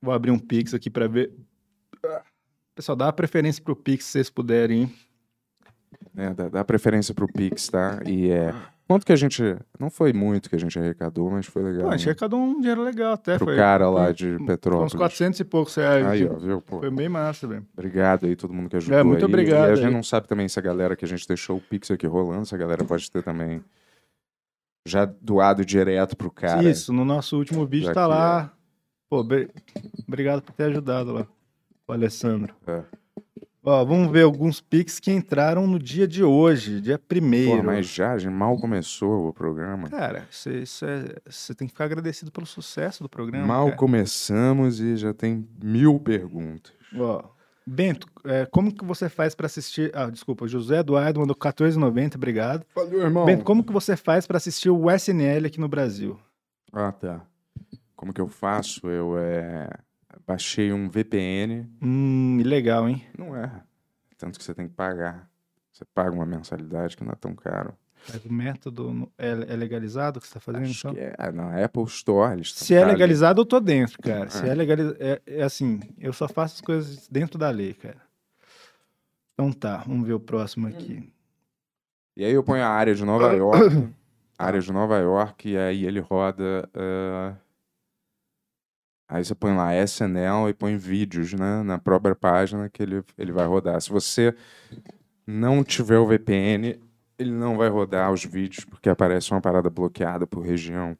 Vou 0.00 0.14
abrir 0.14 0.30
um 0.30 0.38
Pix 0.38 0.72
aqui 0.72 0.88
pra 0.88 1.06
ver. 1.06 1.34
Pessoal, 2.74 2.96
dá 2.96 3.06
uma 3.06 3.12
preferência 3.12 3.62
pro 3.62 3.76
Pix 3.76 4.06
se 4.06 4.12
vocês 4.12 4.30
puderem. 4.30 4.82
hein? 4.82 4.94
É, 6.16 6.32
dá, 6.32 6.48
dá 6.48 6.64
preferência 6.64 7.14
pro 7.14 7.30
Pix, 7.30 7.68
tá? 7.68 8.00
E 8.06 8.30
é. 8.30 8.54
Quanto 8.88 9.04
que 9.04 9.12
a 9.12 9.16
gente. 9.16 9.42
Não 9.80 9.90
foi 9.90 10.12
muito 10.12 10.48
que 10.48 10.54
a 10.54 10.58
gente 10.60 10.78
arrecadou, 10.78 11.28
mas 11.30 11.44
foi 11.46 11.62
legal. 11.62 11.82
Pô, 11.82 11.88
a 11.88 11.96
gente 11.96 12.06
né? 12.06 12.12
arrecadou 12.12 12.40
um 12.40 12.60
dinheiro 12.60 12.82
legal 12.84 13.14
até. 13.14 13.36
Pro 13.36 13.46
foi, 13.46 13.56
cara 13.56 13.90
lá 13.90 14.04
foi- 14.04 14.14
de 14.14 14.38
Petrópolis. 14.46 14.94
uns 14.94 14.96
400 14.98 15.40
e 15.40 15.44
poucos 15.44 15.74
reais. 15.74 16.06
Aí, 16.06 16.20
tipo, 16.20 16.34
ó, 16.34 16.38
viu? 16.38 16.60
Pô, 16.62 16.78
Foi 16.78 16.90
bem 16.90 17.08
massa, 17.08 17.48
velho. 17.48 17.66
obrigado 17.72 18.26
aí 18.26 18.36
todo 18.36 18.54
mundo 18.54 18.70
que 18.70 18.76
ajudou. 18.76 18.96
É, 18.98 19.02
muito 19.02 19.18
aí. 19.18 19.24
obrigado 19.24 19.68
E 19.70 19.72
a 19.72 19.74
gente 19.74 19.86
aí. 19.88 19.92
não 19.92 20.04
sabe 20.04 20.28
também 20.28 20.48
se 20.48 20.56
a 20.58 20.62
galera 20.62 20.94
que 20.94 21.04
a 21.04 21.08
gente 21.08 21.26
deixou 21.26 21.56
o 21.56 21.60
Pix 21.60 21.90
aqui 21.90 22.06
rolando, 22.06 22.46
se 22.46 22.54
a 22.54 22.58
galera 22.58 22.84
pode 22.84 23.10
ter 23.10 23.24
também 23.24 23.60
já 24.86 25.04
doado 25.04 25.64
direto 25.64 26.16
pro 26.16 26.30
cara. 26.30 26.62
Isso, 26.62 26.92
no 26.92 27.04
nosso 27.04 27.36
último 27.36 27.66
vídeo 27.66 27.86
Já 27.86 27.94
tá 27.94 28.02
que 28.04 28.08
lá. 28.08 28.52
Pô, 29.10 29.24
bri- 29.24 29.50
obrigado 30.06 30.42
por 30.42 30.52
ter 30.52 30.64
ajudado 30.64 31.12
lá, 31.12 31.26
o 31.88 31.92
Alessandro. 31.92 32.54
É. 32.68 32.82
Ó, 33.68 33.84
vamos 33.84 34.12
ver 34.12 34.22
alguns 34.22 34.60
Pix 34.60 35.00
que 35.00 35.10
entraram 35.10 35.66
no 35.66 35.76
dia 35.76 36.06
de 36.06 36.22
hoje, 36.22 36.80
dia 36.80 36.96
primeiro. 36.98 37.56
Pô, 37.58 37.62
mas 37.64 37.86
já, 37.86 38.12
a 38.12 38.18
gente 38.18 38.32
mal 38.32 38.56
começou 38.60 39.28
o 39.28 39.32
programa. 39.32 39.88
Cara, 39.90 40.24
você 40.30 40.62
é- 40.84 41.20
você 41.28 41.52
tem 41.52 41.66
que 41.66 41.72
ficar 41.72 41.86
agradecido 41.86 42.30
pelo 42.30 42.46
sucesso 42.46 43.02
do 43.02 43.08
programa. 43.08 43.44
Mal 43.44 43.64
cara. 43.66 43.76
começamos 43.76 44.78
e 44.80 44.96
já 44.96 45.12
tem 45.12 45.48
mil 45.60 45.98
perguntas. 45.98 46.72
Ó, 46.96 47.24
Bento, 47.68 48.06
é, 48.24 48.46
como 48.46 48.72
que 48.72 48.84
você 48.84 49.08
faz 49.08 49.34
pra 49.34 49.46
assistir... 49.46 49.90
Ah, 49.92 50.08
desculpa, 50.08 50.46
José 50.46 50.78
Eduardo 50.78 51.18
mandou 51.18 51.34
14,90, 51.34 52.14
obrigado. 52.14 52.64
Valeu, 52.72 53.00
irmão. 53.02 53.24
Bento, 53.24 53.42
como 53.44 53.64
que 53.64 53.72
você 53.72 53.96
faz 53.96 54.24
pra 54.24 54.36
assistir 54.36 54.70
o 54.70 54.88
SNL 54.88 55.44
aqui 55.48 55.58
no 55.58 55.66
Brasil? 55.68 56.16
Ah, 56.72 56.92
tá. 56.92 57.26
Como 57.96 58.12
que 58.12 58.20
eu 58.20 58.28
faço? 58.28 58.86
Eu 58.88 59.18
é, 59.18 59.68
baixei 60.26 60.72
um 60.72 60.88
VPN. 60.88 61.66
Hum, 61.82 62.40
legal, 62.44 62.88
hein? 62.88 63.04
Não 63.16 63.36
é. 63.36 63.62
Tanto 64.18 64.38
que 64.38 64.44
você 64.44 64.54
tem 64.54 64.66
que 64.68 64.74
pagar. 64.74 65.28
Você 65.72 65.84
paga 65.94 66.10
uma 66.10 66.24
mensalidade 66.26 66.96
que 66.96 67.04
não 67.04 67.12
é 67.12 67.16
tão 67.16 67.34
caro. 67.34 67.74
Mas 68.08 68.24
o 68.24 68.32
método 68.32 69.10
é, 69.18 69.30
é 69.30 69.56
legalizado 69.56 70.20
que 70.20 70.26
você 70.26 70.34
tá 70.34 70.40
fazendo, 70.40 70.62
Acho 70.64 70.88
então? 70.88 70.94
que 70.94 71.00
é. 71.00 71.32
Na 71.32 71.62
Apple 71.64 71.82
Store. 71.84 72.34
Eles 72.34 72.52
Se 72.54 72.72
é 72.74 72.84
legalizado, 72.84 73.40
eu 73.40 73.44
tô 73.46 73.58
dentro, 73.60 73.98
cara. 74.00 74.30
Se 74.30 74.46
É. 74.46 74.50
é 74.50 74.54
legalizado... 74.54 74.96
É, 75.00 75.20
é 75.26 75.42
assim, 75.42 75.80
eu 75.98 76.12
só 76.12 76.28
faço 76.28 76.54
as 76.56 76.60
coisas 76.60 77.08
dentro 77.08 77.36
da 77.38 77.50
lei, 77.50 77.74
cara. 77.74 78.00
Então 79.34 79.52
tá, 79.52 79.78
vamos 79.86 80.06
ver 80.06 80.14
o 80.14 80.20
próximo 80.20 80.66
aqui. 80.68 81.12
E 82.16 82.24
aí 82.24 82.32
eu 82.32 82.42
ponho 82.42 82.62
a 82.62 82.68
área 82.68 82.94
de 82.94 83.04
Nova 83.04 83.32
York. 83.36 83.92
área 84.38 84.60
de 84.60 84.72
Nova 84.72 84.96
York, 84.98 85.50
e 85.50 85.58
aí 85.58 85.84
ele 85.84 86.00
roda. 86.00 86.68
eh, 86.74 87.34
Aí 89.08 89.24
você 89.24 89.34
põe 89.34 89.54
lá 89.54 89.74
SNL 89.76 90.48
e 90.48 90.54
põe 90.54 90.76
vídeos, 90.76 91.32
né? 91.32 91.62
Na 91.62 91.78
própria 91.78 92.14
página 92.14 92.68
que 92.68 92.82
ele, 92.82 93.04
ele 93.16 93.32
vai 93.32 93.46
rodar. 93.46 93.80
Se 93.80 93.90
você 93.90 94.34
não 95.26 95.62
tiver 95.62 95.98
o 95.98 96.06
VPN, 96.06 96.80
ele 97.18 97.30
não 97.30 97.56
vai 97.56 97.68
rodar 97.68 98.12
os 98.12 98.24
vídeos, 98.24 98.64
porque 98.64 98.88
aparece 98.88 99.30
uma 99.30 99.40
parada 99.40 99.70
bloqueada 99.70 100.26
por 100.26 100.40
região. 100.40 100.96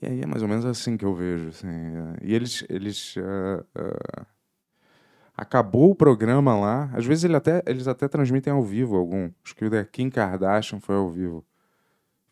E 0.00 0.06
aí 0.06 0.20
é 0.22 0.26
mais 0.26 0.42
ou 0.42 0.48
menos 0.48 0.64
assim 0.64 0.96
que 0.96 1.04
eu 1.04 1.14
vejo. 1.14 1.48
Assim, 1.48 1.68
eh, 1.68 2.16
e 2.22 2.34
eles. 2.34 2.64
eles 2.68 3.14
eh, 3.16 3.64
eh, 3.76 4.26
acabou 5.36 5.90
o 5.90 5.94
programa 5.94 6.58
lá. 6.58 6.90
Às 6.92 7.06
vezes 7.06 7.24
ele 7.24 7.36
até, 7.36 7.62
eles 7.66 7.86
até 7.86 8.08
transmitem 8.08 8.52
ao 8.52 8.62
vivo 8.62 8.96
algum. 8.96 9.30
Acho 9.44 9.54
que 9.54 9.64
o 9.64 9.70
da 9.70 9.84
Kim 9.84 10.10
Kardashian 10.10 10.80
foi 10.80 10.96
ao 10.96 11.08
vivo. 11.08 11.44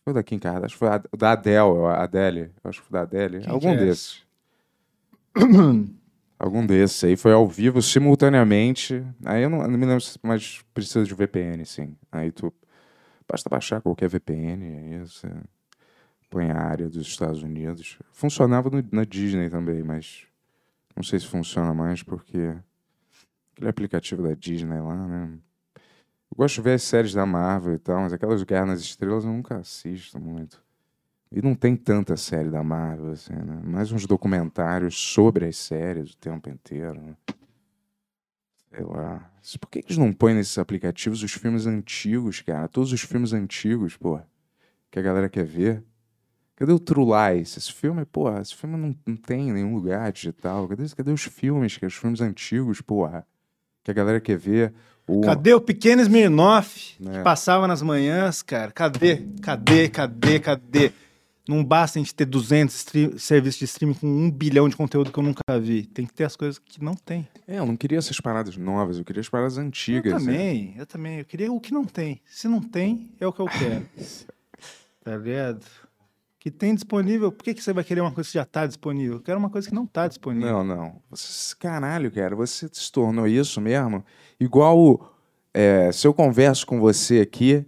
Foi 0.05 0.13
o 0.13 0.15
da 0.15 0.23
Kim 0.23 0.39
Kardashian? 0.39 0.77
Foi 0.77 0.89
o 1.13 1.17
da 1.17 1.33
Adele, 1.33 1.87
a 1.89 2.03
Adele. 2.03 2.51
Acho 2.65 2.83
que 2.83 2.89
foi 2.89 2.99
da 2.99 3.03
Adele. 3.03 3.41
Quem 3.41 3.51
algum 3.53 3.71
é 3.71 3.77
desses. 3.77 4.26
Algum 6.39 6.67
desses 6.67 7.03
aí 7.05 7.17
foi 7.17 7.33
ao 7.33 7.49
vivo 7.49 7.81
simultaneamente. 7.81 9.03
Aí 9.25 9.43
eu 9.43 9.51
não, 9.51 9.59
não 9.67 9.79
me 9.79 9.87
lembro 9.87 10.05
mas 10.23 10.63
precisa 10.75 11.05
de 11.05 11.15
VPN, 11.15 11.65
sim. 11.65 11.97
Aí 12.13 12.31
tu 12.31 12.53
basta 13.29 13.49
baixar 13.49 13.81
qualquer 13.81 14.09
VPN, 14.09 14.65
aí 14.65 14.99
você 15.01 15.29
põe 16.31 16.51
a 16.51 16.59
área 16.61 16.89
dos 16.89 17.07
Estados 17.07 17.43
Unidos. 17.43 17.99
Funcionava 18.13 18.71
no- 18.71 18.85
na 18.93 19.05
Disney 19.05 19.51
também, 19.51 19.83
mas 19.83 20.27
não 20.97 21.03
sei 21.03 21.21
se 21.21 21.27
funciona 21.27 21.75
mais 21.75 22.03
porque 22.03 22.57
aquele 23.55 23.69
aplicativo 23.71 24.23
da 24.23 24.35
Disney 24.35 24.81
lá, 24.81 25.09
né? 25.09 25.31
Eu 26.31 26.37
gosto 26.39 26.57
de 26.57 26.63
ver 26.63 26.75
as 26.75 26.83
séries 26.85 27.15
da 27.15 27.27
Marvel 27.27 27.75
e 27.75 27.79
tal, 27.79 28.03
mas 28.03 28.13
aquelas 28.13 28.43
Guerra 28.45 28.67
nas 28.67 28.81
Estrelas 28.81 29.25
eu 29.25 29.33
nunca 29.33 29.59
assisto 29.59 30.21
muito. 30.21 30.63
E 31.37 31.43
não 31.43 31.55
tem 31.55 31.77
tanta 31.77 32.17
série 32.17 32.49
da 32.49 32.65
Marvel, 32.65 33.11
assim, 33.11 33.35
né? 33.35 33.61
Mais 33.63 33.93
uns 33.93 34.07
documentários 34.07 34.97
sobre 34.97 35.45
as 35.45 35.59
séries 35.59 36.13
o 36.13 36.17
tempo 36.17 36.49
inteiro, 36.49 36.99
né? 36.99 37.15
Sei 38.75 38.83
lá. 38.83 39.31
Por 39.61 39.69
que 39.69 39.83
que 39.83 39.89
eles 39.89 39.99
não 39.99 40.15
põem 40.15 40.33
nesses 40.33 40.57
aplicativos 40.57 41.23
os 41.23 41.33
filmes 41.33 41.67
antigos, 41.67 42.41
cara? 42.41 42.67
Todos 42.69 42.91
os 42.91 43.03
filmes 43.03 43.35
antigos, 43.35 43.99
pô. 43.99 44.19
Que 44.91 44.99
a 44.99 45.03
galera 45.03 45.29
quer 45.29 45.45
ver. 45.45 45.85
Cadê 46.57 46.73
o 46.73 46.79
True 46.79 47.05
Lies? 47.05 47.55
Esse 47.55 47.71
filme, 47.71 48.07
pô, 48.07 48.35
esse 48.39 48.57
filme 48.57 48.75
não, 48.75 48.97
não 49.07 49.17
tem 49.17 49.51
em 49.51 49.53
nenhum 49.53 49.75
lugar 49.75 50.11
digital. 50.11 50.67
Cadê, 50.67 50.89
cadê 50.89 51.13
os 51.13 51.25
filmes, 51.25 51.77
que 51.77 51.85
os 51.85 51.95
filmes 51.95 52.23
antigos, 52.23 52.81
porra? 52.81 53.27
Que 53.85 53.91
a 53.91 53.95
galera 53.95 54.21
quer 54.21 54.39
ver. 54.39 54.73
O... 55.07 55.21
Cadê 55.21 55.53
o 55.53 55.61
pequeno 55.61 56.01
Smirnoff 56.01 56.97
É. 57.07 57.19
que 57.19 57.23
passava 57.23 57.69
nas 57.69 57.83
manhãs, 57.83 58.41
cara? 58.41 58.73
Cadê? 58.73 59.23
Cadê? 59.43 59.91
Cadê? 59.91 60.41
Cadê? 60.41 60.93
Não 61.49 61.65
basta 61.65 61.99
a 61.99 62.03
gente 62.03 62.15
ter 62.15 62.25
200 62.25 62.75
stream- 62.75 63.19
serviços 63.19 63.59
de 63.61 63.65
streaming 63.67 63.95
com 63.95 64.07
um 64.07 64.31
bilhão 64.31 64.69
de 64.69 64.77
conteúdo 64.77 65.13
que 65.13 65.19
eu 65.19 65.23
nunca 65.23 65.43
vi. 65.61 65.85
Tem 65.87 66.05
que 66.05 66.13
ter 66.13 66.25
as 66.25 66.35
coisas 66.35 66.59
que 66.59 66.83
não 66.83 66.95
tem. 66.95 67.29
É, 67.47 67.59
eu 67.59 67.67
não 67.67 67.77
queria 67.77 67.99
essas 67.99 68.21
paradas 68.21 68.57
novas, 68.57 68.99
eu 68.99 69.05
queria 69.05 69.21
as 69.21 69.29
paradas 69.29 69.57
antigas. 69.57 70.13
eu 70.13 70.19
né? 70.19 70.25
também, 70.33 70.75
eu 70.77 70.87
também. 70.87 71.19
Eu 71.19 71.25
queria 71.25 71.53
o 71.53 71.61
que 71.61 71.73
não 71.73 71.85
tem. 71.85 72.21
Se 72.27 72.49
não 72.49 72.61
tem, 72.61 73.13
é 73.21 73.27
o 73.27 73.33
que 73.33 73.41
eu 73.41 73.47
quero. 73.47 73.87
tá 75.05 75.17
ligado? 75.17 75.65
Que 76.41 76.51
tem 76.51 76.75
disponível. 76.75 77.31
Por 77.31 77.45
que, 77.45 77.55
que 77.55 77.63
você 77.63 77.73
vai 77.73 77.85
querer 77.85 78.01
uma 78.01 78.13
coisa 78.13 78.29
que 78.29 78.35
já 78.35 78.45
tá 78.45 78.67
disponível? 78.67 79.15
Eu 79.17 79.21
quero 79.23 79.39
uma 79.39 79.51
coisa 79.51 79.69
que 79.69 79.75
não 79.75 79.87
tá 79.87 80.09
disponível. 80.09 80.49
Não, 80.49 80.65
não. 80.65 81.03
Você, 81.11 81.55
caralho, 81.57 82.11
cara, 82.11 82.35
você 82.35 82.69
se 82.73 82.91
tornou 82.91 83.27
isso 83.27 83.61
mesmo? 83.61 84.05
Igual 84.39 85.13
é, 85.55 85.91
se 85.93 86.07
eu 86.07 86.13
converso 86.13 86.67
com 86.67 86.79
você 86.81 87.21
aqui, 87.21 87.65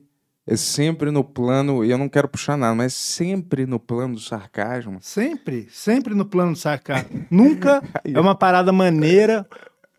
é 0.48 0.56
sempre 0.56 1.10
no 1.10 1.22
plano, 1.22 1.84
e 1.84 1.90
eu 1.90 1.98
não 1.98 2.08
quero 2.08 2.26
puxar 2.26 2.56
nada, 2.56 2.74
mas 2.74 2.94
sempre 2.94 3.66
no 3.66 3.78
plano 3.78 4.14
do 4.14 4.20
sarcasmo. 4.20 4.98
Sempre, 5.02 5.68
sempre 5.70 6.14
no 6.14 6.24
plano 6.24 6.52
do 6.52 6.58
sarcasmo. 6.58 7.26
Nunca 7.30 7.82
é 8.02 8.18
uma 8.18 8.34
parada 8.34 8.72
maneira 8.72 9.46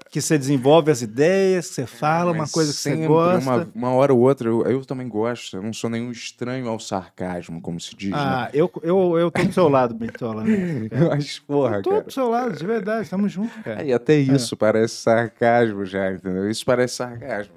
que 0.09 0.19
você 0.19 0.39
desenvolve 0.39 0.89
as 0.89 1.03
ideias, 1.03 1.69
que 1.69 1.75
você 1.75 1.85
fala, 1.85 2.31
uma 2.31 2.39
Mas 2.39 2.51
coisa 2.51 2.71
que 2.71 2.79
você 2.79 2.89
sempre, 2.89 3.05
gosta. 3.07 3.47
Uma, 3.47 3.71
uma 3.75 3.89
hora 3.91 4.11
ou 4.11 4.21
outra, 4.21 4.49
eu, 4.49 4.63
eu 4.65 4.83
também 4.83 5.07
gosto, 5.07 5.57
eu 5.57 5.61
não 5.61 5.71
sou 5.71 5.87
nenhum 5.87 6.09
estranho 6.09 6.67
ao 6.67 6.79
sarcasmo, 6.79 7.61
como 7.61 7.79
se 7.79 7.95
diz, 7.95 8.09
né? 8.09 8.17
Ah, 8.17 8.49
eu, 8.51 8.71
eu, 8.81 9.19
eu 9.19 9.29
tô 9.29 9.43
do 9.43 9.53
seu 9.53 9.69
lado, 9.69 9.93
Bentola. 9.93 10.43
Né? 10.43 10.89
Mas, 11.09 11.37
porra, 11.37 11.77
Eu 11.77 11.83
tô 11.83 11.91
cara. 11.91 12.03
do 12.05 12.11
seu 12.11 12.27
lado, 12.27 12.57
de 12.57 12.65
verdade, 12.65 13.07
tamo 13.07 13.29
junto, 13.29 13.55
cara. 13.61 13.81
Aí 13.81 13.93
até 13.93 14.15
isso 14.15 14.57
parece 14.57 14.95
sarcasmo 14.95 15.85
já, 15.85 16.11
entendeu? 16.11 16.49
Isso 16.49 16.65
parece 16.65 16.95
sarcasmo. 16.95 17.53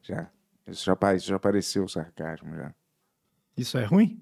Já. 0.00 0.28
Isso 0.68 0.84
já, 0.84 0.96
já 1.18 1.38
pareceu 1.38 1.86
sarcasmo 1.88 2.54
já. 2.54 2.74
Isso 3.56 3.76
é 3.78 3.84
ruim? 3.84 4.20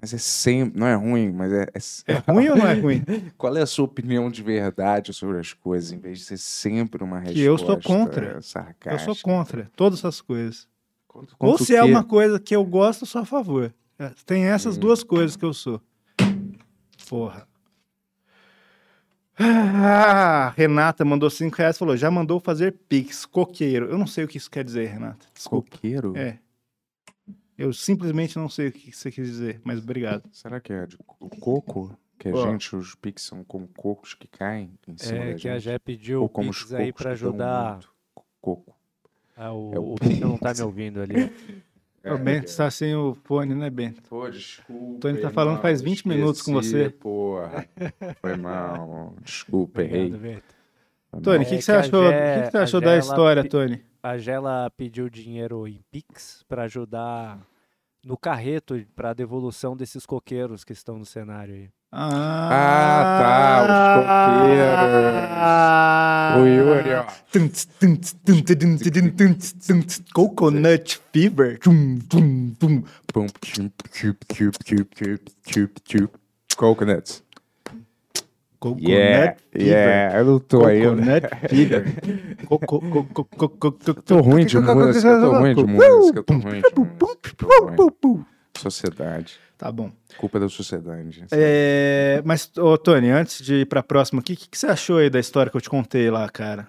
Mas 0.00 0.14
é 0.14 0.18
sempre. 0.18 0.78
Não 0.78 0.86
é 0.86 0.94
ruim, 0.94 1.32
mas 1.32 1.52
é. 1.52 1.62
é- 1.74 2.12
É 2.14 2.32
ruim 2.32 2.48
ou 2.48 2.56
não 2.56 2.66
é 2.66 2.74
ruim? 2.74 3.02
Qual 3.36 3.56
é 3.56 3.62
a 3.62 3.66
sua 3.66 3.84
opinião 3.84 4.30
de 4.30 4.42
verdade 4.42 5.12
sobre 5.12 5.38
as 5.38 5.52
coisas, 5.52 5.90
em 5.90 5.98
vez 5.98 6.18
de 6.18 6.24
ser 6.24 6.36
sempre 6.38 7.02
uma 7.02 7.18
resposta 7.18 7.40
Que 7.40 7.44
eu 7.48 7.58
sou 7.58 7.80
contra. 7.80 8.40
sarcástica? 8.42 8.90
Eu 8.90 8.98
sou 9.14 9.16
contra 9.22 9.70
todas 9.74 9.98
essas 9.98 10.20
coisas. 10.20 10.68
Contra- 11.08 11.34
Ou 11.40 11.48
contra 11.50 11.62
o 11.62 11.66
se 11.66 11.74
é 11.74 11.82
uma 11.82 12.04
coisa 12.04 12.38
que 12.38 12.54
eu 12.54 12.64
gosto, 12.64 13.02
eu 13.02 13.06
sou 13.06 13.22
a 13.22 13.24
favor. 13.24 13.74
É, 13.98 14.12
Tem 14.24 14.44
essas 14.44 14.76
Hum. 14.76 14.80
duas 14.80 15.02
coisas 15.02 15.34
que 15.36 15.44
eu 15.44 15.52
sou. 15.52 15.82
Porra. 17.08 17.47
Ah, 19.40 20.52
Renata 20.56 21.04
mandou 21.04 21.30
5 21.30 21.56
reais 21.56 21.76
e 21.76 21.78
falou: 21.78 21.96
já 21.96 22.10
mandou 22.10 22.40
fazer 22.40 22.72
Pix, 22.88 23.24
coqueiro. 23.24 23.86
Eu 23.90 23.96
não 23.98 24.06
sei 24.06 24.24
o 24.24 24.28
que 24.28 24.36
isso 24.36 24.50
quer 24.50 24.64
dizer, 24.64 24.86
Renata. 24.88 25.26
Desculpa. 25.34 25.70
Coqueiro? 25.70 26.16
É. 26.16 26.38
Eu 27.56 27.72
simplesmente 27.72 28.36
não 28.38 28.48
sei 28.48 28.68
o 28.68 28.72
que 28.72 28.92
você 28.92 29.10
quis 29.10 29.26
dizer, 29.26 29.60
mas 29.64 29.78
obrigado. 29.80 30.22
Será 30.32 30.60
que 30.60 30.72
é 30.72 30.86
de 30.86 30.96
co- 30.98 31.28
coco? 31.40 31.98
Que 32.18 32.28
a 32.28 32.34
Ó. 32.34 32.50
gente, 32.50 32.74
os 32.74 32.94
piques 32.96 33.24
são 33.24 33.44
como 33.44 33.68
cocos 33.68 34.12
que 34.14 34.26
caem 34.26 34.72
em 34.88 34.96
cima 34.96 35.18
É 35.18 35.32
da 35.32 35.38
que 35.38 35.48
a 35.48 35.54
gente? 35.54 35.64
Jé 35.64 35.78
pediu 35.78 36.20
Ou 36.20 36.26
o 36.26 36.28
como 36.28 36.50
os 36.50 36.58
Pix 36.60 36.74
aí 36.74 36.86
cocos 36.92 37.02
pra 37.02 37.14
que 37.14 37.20
dão 37.22 37.28
ajudar. 37.30 37.72
muito 37.72 37.90
Coco. 38.40 38.74
Ah, 39.36 39.52
o, 39.52 39.72
É 39.72 39.78
o 39.78 39.92
o 39.92 39.94
Bento 39.94 40.20
não 40.26 40.36
tá 40.36 40.52
me 40.52 40.62
ouvindo 40.62 41.00
ali. 41.00 41.14
É, 42.02 42.12
o 42.12 42.18
Bento 42.18 42.46
está 42.46 42.70
sem 42.70 42.94
o 42.94 43.14
fone, 43.24 43.54
né, 43.54 43.68
Bento? 43.68 44.02
Pô, 44.08 44.28
desculpa. 44.30 45.00
Tony 45.00 45.20
tá 45.20 45.30
falando 45.30 45.60
faz 45.60 45.82
20 45.82 46.06
minutos 46.06 46.42
com 46.42 46.52
você. 46.54 46.90
Porra. 46.90 47.66
Foi 48.20 48.36
mal. 48.36 49.14
Desculpa, 49.22 49.82
errei. 49.82 50.10
Foi 51.10 51.20
Tony, 51.22 51.44
o 51.44 51.48
que, 51.48 51.54
É 51.54 51.56
que 51.58 51.62
você 51.62 51.72
a 51.72 51.80
achou? 51.80 52.02
Gé- 52.08 52.34
que, 52.40 52.44
que 52.46 52.50
você 52.52 52.58
a 52.58 52.62
achou 52.62 52.80
da 52.80 52.96
história, 52.98 53.42
pe- 53.42 53.48
Tony? 53.48 53.84
A 54.02 54.16
Gela 54.16 54.70
pediu 54.76 55.08
dinheiro 55.10 55.66
em 55.66 55.80
Pix 55.90 56.44
pra 56.48 56.62
ajudar 56.64 57.40
no 58.04 58.16
carreto 58.16 58.80
pra 58.94 59.12
devolução 59.12 59.76
desses 59.76 60.06
coqueiros 60.06 60.62
que 60.64 60.72
estão 60.72 60.98
no 60.98 61.04
cenário 61.04 61.54
aí. 61.54 61.70
Ah, 61.90 63.18
tá, 63.18 63.62
os 66.36 66.42
coqueiros. 66.42 66.42
O 66.42 66.46
Yuri, 66.46 66.94
ó. 66.94 67.04
Coconut 70.12 71.00
Fever. 71.12 71.58
Coconuts. 76.56 77.22
Coconut 78.60 78.88
Yeah, 78.90 79.36
Fever. 79.52 79.66
yeah. 79.68 80.18
Eu 80.18 80.24
não 80.26 80.38
tô 80.40 80.66
aí. 80.66 80.80
eu- 80.82 80.90
Coconut 80.96 81.26
Fever. 81.48 81.84
Tô 84.04 84.20
ruim 84.20 84.44
de 84.44 84.58
música, 84.58 85.20
tô 85.20 85.30
ruim 85.38 85.54
de 85.54 85.64
música, 85.64 86.22
tô 86.22 86.34
ruim 86.34 86.42
de 86.42 86.70
música. 86.84 88.26
Sociedade. 88.58 89.38
Tá 89.58 89.72
bom. 89.72 89.90
Culpa 90.16 90.38
da 90.38 90.48
sociedade. 90.48 91.26
É, 91.32 92.22
mas, 92.24 92.50
ô, 92.56 92.78
Tony, 92.78 93.10
antes 93.10 93.44
de 93.44 93.56
ir 93.62 93.66
pra 93.66 93.82
próxima 93.82 94.20
aqui, 94.20 94.34
o 94.34 94.36
que, 94.36 94.48
que 94.48 94.56
você 94.56 94.68
achou 94.68 94.98
aí 94.98 95.10
da 95.10 95.18
história 95.18 95.50
que 95.50 95.56
eu 95.56 95.60
te 95.60 95.68
contei 95.68 96.08
lá, 96.10 96.28
cara? 96.28 96.68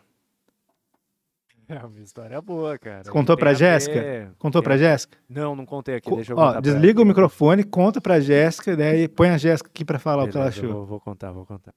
É 1.67 1.85
uma 1.85 1.99
história 1.99 2.41
boa, 2.41 2.79
cara. 2.79 3.03
Você 3.03 3.11
contou 3.11 3.37
pra 3.37 3.51
ver- 3.51 3.57
Jéssica? 3.57 4.33
Contou 4.39 4.59
tem 4.59 4.65
pra 4.65 4.77
Jéssica? 4.77 5.19
Não, 5.29 5.55
não 5.55 5.67
contei 5.67 5.93
aqui. 5.97 6.09
Co- 6.09 6.15
Deixa 6.15 6.33
eu 6.33 6.37
Ó, 6.37 6.47
contar 6.47 6.61
desliga 6.61 6.99
o 6.99 7.05
microfone, 7.05 7.63
conta 7.63 8.01
pra 8.01 8.19
Jéssica, 8.19 8.75
daí 8.75 9.07
põe 9.07 9.29
a 9.29 9.37
Jéssica 9.37 9.69
aqui 9.69 9.85
pra 9.85 9.99
falar 9.99 10.23
o 10.23 10.27
que 10.27 10.35
ela 10.35 10.45
Beleza, 10.45 10.65
eu 10.65 10.69
achou. 10.69 10.77
Vou, 10.79 10.87
vou 10.87 10.99
contar, 10.99 11.31
vou 11.31 11.45
contar. 11.45 11.71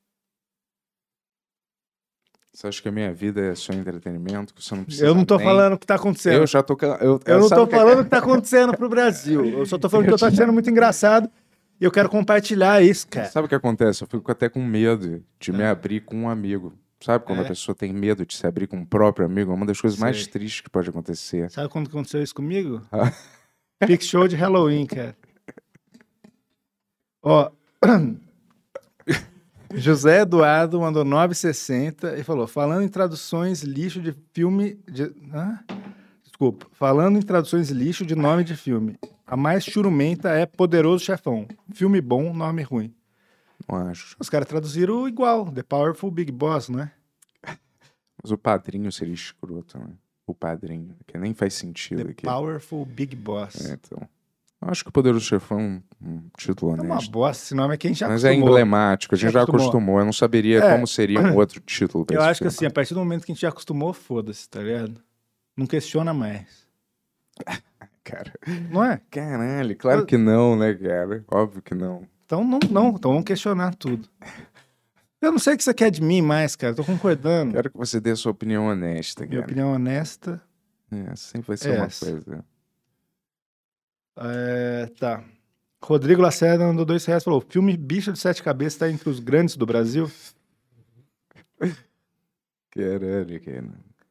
Você 2.53 2.67
acha 2.67 2.83
que 2.83 2.89
a 2.89 2.93
minha 2.93 3.13
vida 3.13 3.41
é 3.41 3.55
só 3.55 3.73
entretenimento? 3.73 4.53
Que 4.53 4.63
você 4.63 4.75
não 4.75 4.85
precisa 4.85 5.07
Eu 5.07 5.15
não 5.15 5.25
tô 5.25 5.37
nem- 5.37 5.47
falando 5.47 5.73
o 5.73 5.79
que 5.79 5.87
tá 5.87 5.95
acontecendo. 5.95 6.35
Eu 6.35 6.47
já 6.47 6.63
tô. 6.63 6.77
ca- 6.77 6.99
Eu, 7.01 7.19
Eu 7.25 7.41
não 7.41 7.49
tô 7.49 7.67
que- 7.67 7.75
falando 7.77 8.01
o 8.01 8.05
que 8.05 8.11
tá 8.11 8.19
acontecendo 8.19 8.77
pro 8.77 8.89
Brasil. 8.91 9.45
Eu 9.47 9.65
só 9.67 9.79
tô 9.79 9.89
falando 9.89 10.07
que 10.07 10.13
eu 10.13 10.19
tô 10.19 10.27
achando 10.27 10.53
muito 10.53 10.69
engraçado 10.69 11.31
e 11.81 11.85
eu 11.85 11.91
quero 11.91 12.11
compartilhar 12.11 12.83
isso, 12.83 13.09
cara. 13.09 13.29
Sabe 13.31 13.47
o 13.47 13.49
que 13.49 13.55
acontece? 13.55 14.03
Eu 14.05 14.07
fico 14.09 14.31
até 14.31 14.51
com 14.51 14.63
medo 14.63 15.25
de 15.41 15.51
me 15.53 15.65
abrir 15.65 16.01
com 16.01 16.15
um 16.17 16.29
amigo. 16.29 16.75
Sabe 17.01 17.25
quando 17.25 17.41
É. 17.41 17.45
a 17.45 17.49
pessoa 17.49 17.75
tem 17.75 17.93
medo 17.93 18.25
de 18.27 18.37
se 18.37 18.47
abrir 18.47 18.67
com 18.67 18.77
um 18.77 18.85
próprio 18.85 19.25
amigo? 19.27 19.51
É 19.51 19.55
uma 19.55 19.67
das 19.67 19.81
coisas 19.81 19.99
mais 19.99 20.19
Sei. 20.23 20.27
tristes 20.33 20.61
que 20.61 20.71
pode 20.71 20.89
acontecer. 20.91 21.51
Sabe 21.51 21.69
quando 21.71 21.89
aconteceu 21.89 22.23
isso 22.23 22.35
comigo? 22.35 22.83
Ah. 22.93 23.11
Pix 23.99 24.07
show 24.07 24.29
de 24.29 24.37
Halloween, 24.37 24.87
cara. 24.87 25.17
Ó. 27.23 27.51
José 29.75 30.21
Eduardo 30.21 30.81
mandou 30.81 31.05
9,60 31.05 32.19
e 32.19 32.23
falou: 32.23 32.47
falando 32.47 32.83
em 32.83 32.89
traduções 32.89 33.63
lixo 33.63 34.01
de 34.01 34.15
filme. 34.33 34.75
De... 34.87 35.05
Hã? 35.33 35.59
Desculpa. 36.23 36.67
Falando 36.73 37.19
em 37.19 37.23
traduções 37.23 37.71
lixo 37.71 38.05
de 38.05 38.15
nome 38.15 38.45
de 38.45 38.57
filme. 38.57 38.99
A 39.27 39.37
mais 39.37 39.65
churumenta 39.65 40.31
é 40.31 40.45
Poderoso 40.45 41.05
Chefão. 41.05 41.47
Filme 41.73 42.01
bom, 42.01 42.35
nome 42.35 42.63
ruim. 42.63 42.95
Não 43.69 43.77
acho. 43.89 44.17
Os 44.19 44.29
caras 44.29 44.49
traduziram 44.49 45.09
igual. 45.09 45.51
The 45.51 45.63
Powerful 45.63 46.11
Big 46.11 46.31
Boss, 46.31 46.69
não 46.69 46.81
é? 46.81 46.93
Mas 48.23 48.31
o 48.31 48.37
padrinho 48.37 48.91
seria 48.93 49.15
escroto, 49.15 49.79
né? 49.79 49.95
O 50.27 50.35
padrinho, 50.35 50.95
que 51.07 51.19
nem 51.19 51.35
faz 51.35 51.55
sentido 51.55 52.05
The 52.05 52.11
aqui. 52.11 52.23
Powerful 52.25 52.85
Big 52.85 53.17
Boss. 53.17 53.67
É, 53.67 53.75
então. 53.75 54.09
Eu 54.65 54.69
acho 54.71 54.85
que 54.85 54.91
o 54.91 54.93
Poderoso 54.93 55.25
Chefão 55.25 55.59
é 55.59 55.63
um, 55.63 55.83
um 56.09 56.23
título 56.39 56.73
É 56.73 56.81
uma 56.83 56.95
honesto. 56.95 57.11
bosta, 57.11 57.43
esse 57.45 57.55
nome 57.55 57.75
é 57.75 57.77
quem 57.77 57.93
já 57.95 58.09
Mas 58.09 58.23
é 58.25 58.29
acostumou. 58.29 58.51
emblemático, 58.51 59.15
a 59.15 59.19
gente 59.19 59.27
Já 59.33 59.41
já 59.41 59.43
acostumou. 59.43 59.67
acostumou. 59.69 59.99
Eu 59.99 60.05
não 60.05 60.13
saberia 60.13 60.59
É. 60.61 60.73
como 60.73 60.87
seria 60.87 61.21
um 61.21 61.35
outro 61.37 61.61
título 61.61 62.07
pra 62.07 62.17
Eu 62.17 62.23
acho 62.23 62.39
que 62.39 62.45
filme. 62.45 62.49
assim, 62.57 62.67
a 62.67 62.71
partir 62.71 62.95
do 62.95 63.01
momento 63.01 63.25
que 63.27 63.33
a 63.33 63.35
gente 63.35 63.43
já 63.43 63.49
acostumou, 63.49 63.93
foda-se, 63.93 64.49
tá 64.49 64.61
ligado? 64.61 65.01
Não 65.57 65.67
questiona 65.67 66.15
mais. 66.15 66.47
Cara, 68.05 68.33
Não 68.71 68.83
é? 68.85 69.01
caralho, 69.11 69.77
claro 69.77 70.05
que 70.05 70.17
não, 70.19 70.57
né, 70.57 70.75
cara? 70.75 71.25
Óbvio 71.31 71.63
que 71.63 71.75
não. 71.75 72.03
Então 72.27 72.43
não, 72.45 72.59
não. 72.71 72.89
Então 72.91 73.13
vamos 73.13 73.25
questionar 73.25 73.75
tudo. 73.77 74.09
Eu 75.21 75.31
não 75.31 75.39
sei 75.39 75.55
o 75.55 75.57
que 75.57 75.63
você 75.63 75.73
quer 75.73 75.89
de 75.91 76.03
mim 76.03 76.21
mais, 76.21 76.57
cara. 76.57 76.75
Tô 76.75 76.83
concordando. 76.85 77.53
Quero 77.53 77.71
que 77.71 77.79
você 77.79 78.01
dê 78.01 78.11
a 78.11 78.17
sua 78.17 78.33
opinião 78.33 78.67
honesta, 78.67 79.21
Minha 79.25 79.37
cara. 79.41 79.45
opinião 79.45 79.73
honesta. 79.73 80.43
É, 80.91 81.15
sempre 81.15 81.47
vai 81.49 81.57
ser 81.57 81.77
uma 81.77 81.87
Essa. 81.87 82.07
coisa. 82.11 82.45
É, 84.17 84.87
tá. 84.99 85.25
Rodrigo 85.83 86.23
Lacerda 86.23 86.65
mandou 86.65 86.85
dois 86.85 87.05
reais 87.05 87.25
falou: 87.25 87.41
filme 87.41 87.77
Bicho 87.77 88.13
de 88.13 88.19
Sete 88.19 88.43
Cabeças 88.43 88.79
tá 88.79 88.91
entre 88.91 89.09
os 89.09 89.19
grandes 89.19 89.57
do 89.57 89.67
Brasil. 89.67 90.11
Caralho, 92.71 93.41
cara. 93.41 93.65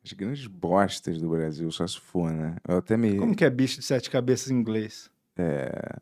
As 0.04 0.14
grandes 0.14 0.48
bostas 0.48 1.20
do 1.20 1.30
Brasil, 1.30 1.72
só 1.72 1.86
se 1.86 2.00
for, 2.00 2.32
né? 2.32 2.58
Eu 2.68 2.78
até 2.78 2.98
me. 2.98 3.18
Como 3.18 3.36
que 3.36 3.46
é 3.46 3.50
bicho 3.50 3.80
de 3.80 3.86
sete 3.86 4.10
cabeças 4.10 4.50
em 4.50 4.56
inglês? 4.56 5.12
É, 5.38 5.98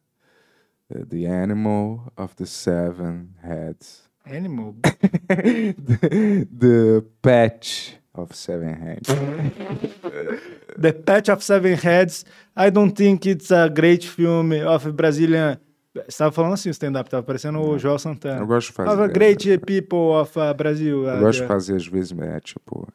é, 0.89 1.06
the 1.06 1.28
Animal 1.28 2.12
of 2.16 2.34
the 2.36 2.45
Seven 2.45 3.30
Heads. 3.43 4.10
Animal. 4.26 4.76
the, 5.28 6.45
the 6.45 7.06
Patch 7.22 7.99
of 8.22 8.36
Seven 8.36 8.74
Heads. 8.74 9.09
The 10.78 10.93
Patch 10.93 11.30
of 11.30 11.43
Seven 11.43 11.76
Heads. 11.76 12.26
I 12.55 12.70
don't 12.70 12.93
think 12.95 13.26
it's 13.26 13.51
a 13.51 13.70
great 13.70 14.05
film 14.05 14.51
of 14.65 14.91
Brazilian. 14.93 15.59
Você 16.07 16.17
tava 16.20 16.32
falando 16.32 16.53
assim 16.53 16.70
o 16.70 16.72
stand-up, 16.72 17.09
tava 17.09 17.24
parecendo 17.24 17.59
o 17.59 17.78
Joel 17.78 17.99
Santana. 17.99 18.39
Eu 18.39 18.47
gosto 18.47 18.67
de 18.67 18.74
fazer. 18.74 18.91
Of 18.91 19.01
a 19.01 19.07
great 19.07 19.57
people 19.65 20.13
of 20.13 20.39
uh, 20.39 20.53
Brazil. 20.53 21.07
Eu 21.07 21.17
uh, 21.17 21.20
gosto 21.20 21.41
de 21.41 21.47
fazer 21.47 21.76
às 21.76 21.88
vezes, 21.88 22.17
é, 22.17 22.39
tipo, 22.39 22.88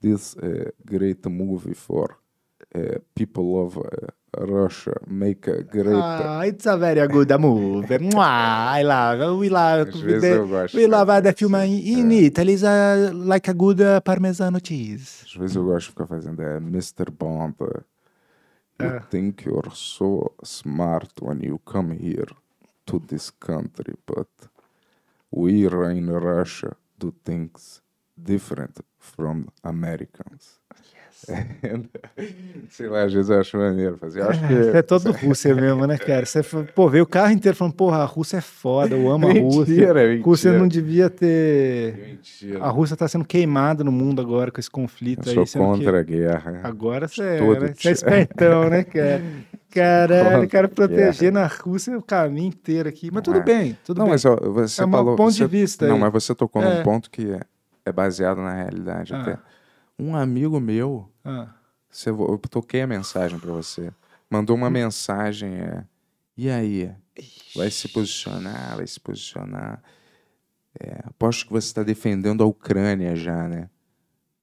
this 0.00 0.34
uh, 0.36 0.72
great 0.84 1.28
movie 1.28 1.74
for 1.74 2.16
uh, 2.74 3.00
people 3.14 3.56
of 3.56 3.78
uh, 3.78 3.82
Russia 4.34 4.94
make 5.06 5.46
a 5.50 5.62
great. 5.62 5.94
Ah, 5.94 6.42
it's 6.44 6.66
a 6.66 6.76
very 6.76 7.06
good 7.08 7.30
movie. 7.38 7.98
I 8.16 8.82
love. 8.82 9.38
We 9.38 9.48
love. 9.50 9.88
Às 9.90 10.00
vezes 10.00 10.20
the- 10.22 10.36
eu 10.36 10.48
gosto 10.48 10.76
We 10.78 10.86
love 10.86 11.20
the 11.22 11.32
film 11.34 11.54
in, 11.56 11.78
in 12.00 12.10
Italy. 12.12 12.54
It's 12.54 12.62
uh, 12.62 13.10
like 13.14 13.48
a 13.50 13.54
good 13.54 13.80
uh, 13.80 14.00
parmesano 14.00 14.58
cheese. 14.60 15.24
Às 15.26 15.34
vezes 15.36 15.56
eu 15.56 15.64
gosto 15.64 15.86
de 15.88 15.90
ficar 15.92 16.06
fazendo 16.06 16.40
é, 16.42 16.58
Mr. 16.60 17.10
Bond. 17.10 17.56
You 18.80 18.88
Ah. 18.96 19.00
think 19.10 19.44
you're 19.44 19.70
so 19.74 20.32
smart 20.42 21.10
when 21.20 21.40
you 21.42 21.58
come 21.64 21.92
here 21.94 22.34
to 22.86 22.98
this 22.98 23.30
country, 23.30 23.94
but 24.06 24.28
we 25.30 25.66
in 25.66 26.08
Russia 26.10 26.74
do 26.98 27.12
things 27.22 27.82
different 28.16 28.80
from 28.98 29.46
Americans. 29.62 30.58
Sei 32.68 32.88
lá, 32.88 33.04
às 33.04 33.12
vezes 33.12 33.30
eu 33.30 33.38
acho 33.40 33.56
maneiro 33.56 33.96
fazer. 33.98 34.20
Eu 34.20 34.28
acho 34.30 34.40
que 34.46 34.54
Você 34.54 34.76
é 34.76 34.82
todo 34.82 35.10
Rússia 35.12 35.54
mesmo, 35.54 35.86
né, 35.86 35.98
cara? 35.98 36.24
Você, 36.26 36.42
fa- 36.42 36.64
pô, 36.74 36.88
veio 36.88 37.04
o 37.04 37.06
carro 37.06 37.32
inteiro 37.32 37.56
falando, 37.56 37.74
porra, 37.74 37.98
a 37.98 38.04
Rússia 38.04 38.38
é 38.38 38.40
foda, 38.40 38.94
eu 38.94 39.10
amo 39.10 39.28
a 39.28 39.32
Rússia. 39.32 39.60
Mentira, 39.74 39.94
mentira. 40.08 40.24
Rússia 40.24 40.52
não 40.58 40.68
devia 40.68 41.10
ter. 41.10 41.94
Mentira. 42.08 42.62
A 42.64 42.68
Rússia 42.68 42.96
tá 42.96 43.06
sendo 43.08 43.24
queimada 43.24 43.84
no 43.84 43.92
mundo 43.92 44.20
agora 44.20 44.50
com 44.50 44.58
esse 44.60 44.70
conflito 44.70 45.28
Eu 45.28 45.40
aí. 45.42 45.46
sou 45.46 45.62
que- 45.62 45.66
contra 45.84 46.00
a 46.00 46.02
guerra. 46.02 46.60
Agora 46.62 47.08
você 47.08 47.22
é, 47.22 47.40
né? 47.40 47.74
Você 47.76 47.88
é 47.88 47.92
espertão, 47.92 48.68
né, 48.68 48.84
cara? 48.84 49.22
Caralho, 49.72 50.46
cara, 50.50 50.66
a 50.66 50.68
protegendo 50.68 51.38
a 51.38 51.46
Rússia 51.46 51.96
o 51.96 52.02
caminho 52.02 52.48
inteiro 52.48 52.88
aqui. 52.90 53.10
Mas 53.10 53.22
tudo 53.22 53.38
É. 53.38 53.42
bem, 53.42 53.78
tudo 53.84 53.96
não, 53.98 54.04
bem. 54.04 54.12
mas 54.12 54.24
ó, 54.26 54.36
você 54.36 54.82
É 54.82 54.86
um 54.86 54.90
falou. 54.90 55.16
ponto 55.16 55.32
você- 55.32 55.38
de 55.44 55.50
vista 55.50 55.86
Não, 55.88 55.94
aí. 55.94 56.00
mas 56.02 56.12
você 56.12 56.34
tocou 56.34 56.62
É. 56.62 56.76
num 56.76 56.82
ponto 56.82 57.10
que 57.10 57.30
é, 57.32 57.40
é 57.86 57.90
baseado 57.90 58.36
na 58.42 58.52
realidade 58.54 59.14
Ah. 59.14 59.20
até. 59.22 59.38
Um 60.02 60.16
amigo 60.16 60.58
meu, 60.58 61.08
Ah, 61.24 61.54
você, 61.88 62.10
eu 62.10 62.38
toquei 62.50 62.82
a 62.82 62.86
mensagem 62.86 63.38
pra 63.38 63.52
você, 63.52 63.92
mandou 64.28 64.56
Hum. 64.56 64.60
uma 64.60 64.70
mensagem, 64.70 65.54
é. 65.54 65.84
E 66.36 66.50
aí? 66.50 66.90
Vai 67.54 67.70
se 67.70 67.86
posicionar, 67.88 68.76
vai 68.76 68.86
se 68.86 68.98
posicionar. 68.98 69.80
É, 70.80 71.00
aposto 71.04 71.46
que 71.46 71.52
você 71.52 71.66
está 71.68 71.82
defendendo 71.82 72.42
a 72.42 72.46
Ucrânia 72.46 73.14
já, 73.14 73.46
né? 73.46 73.68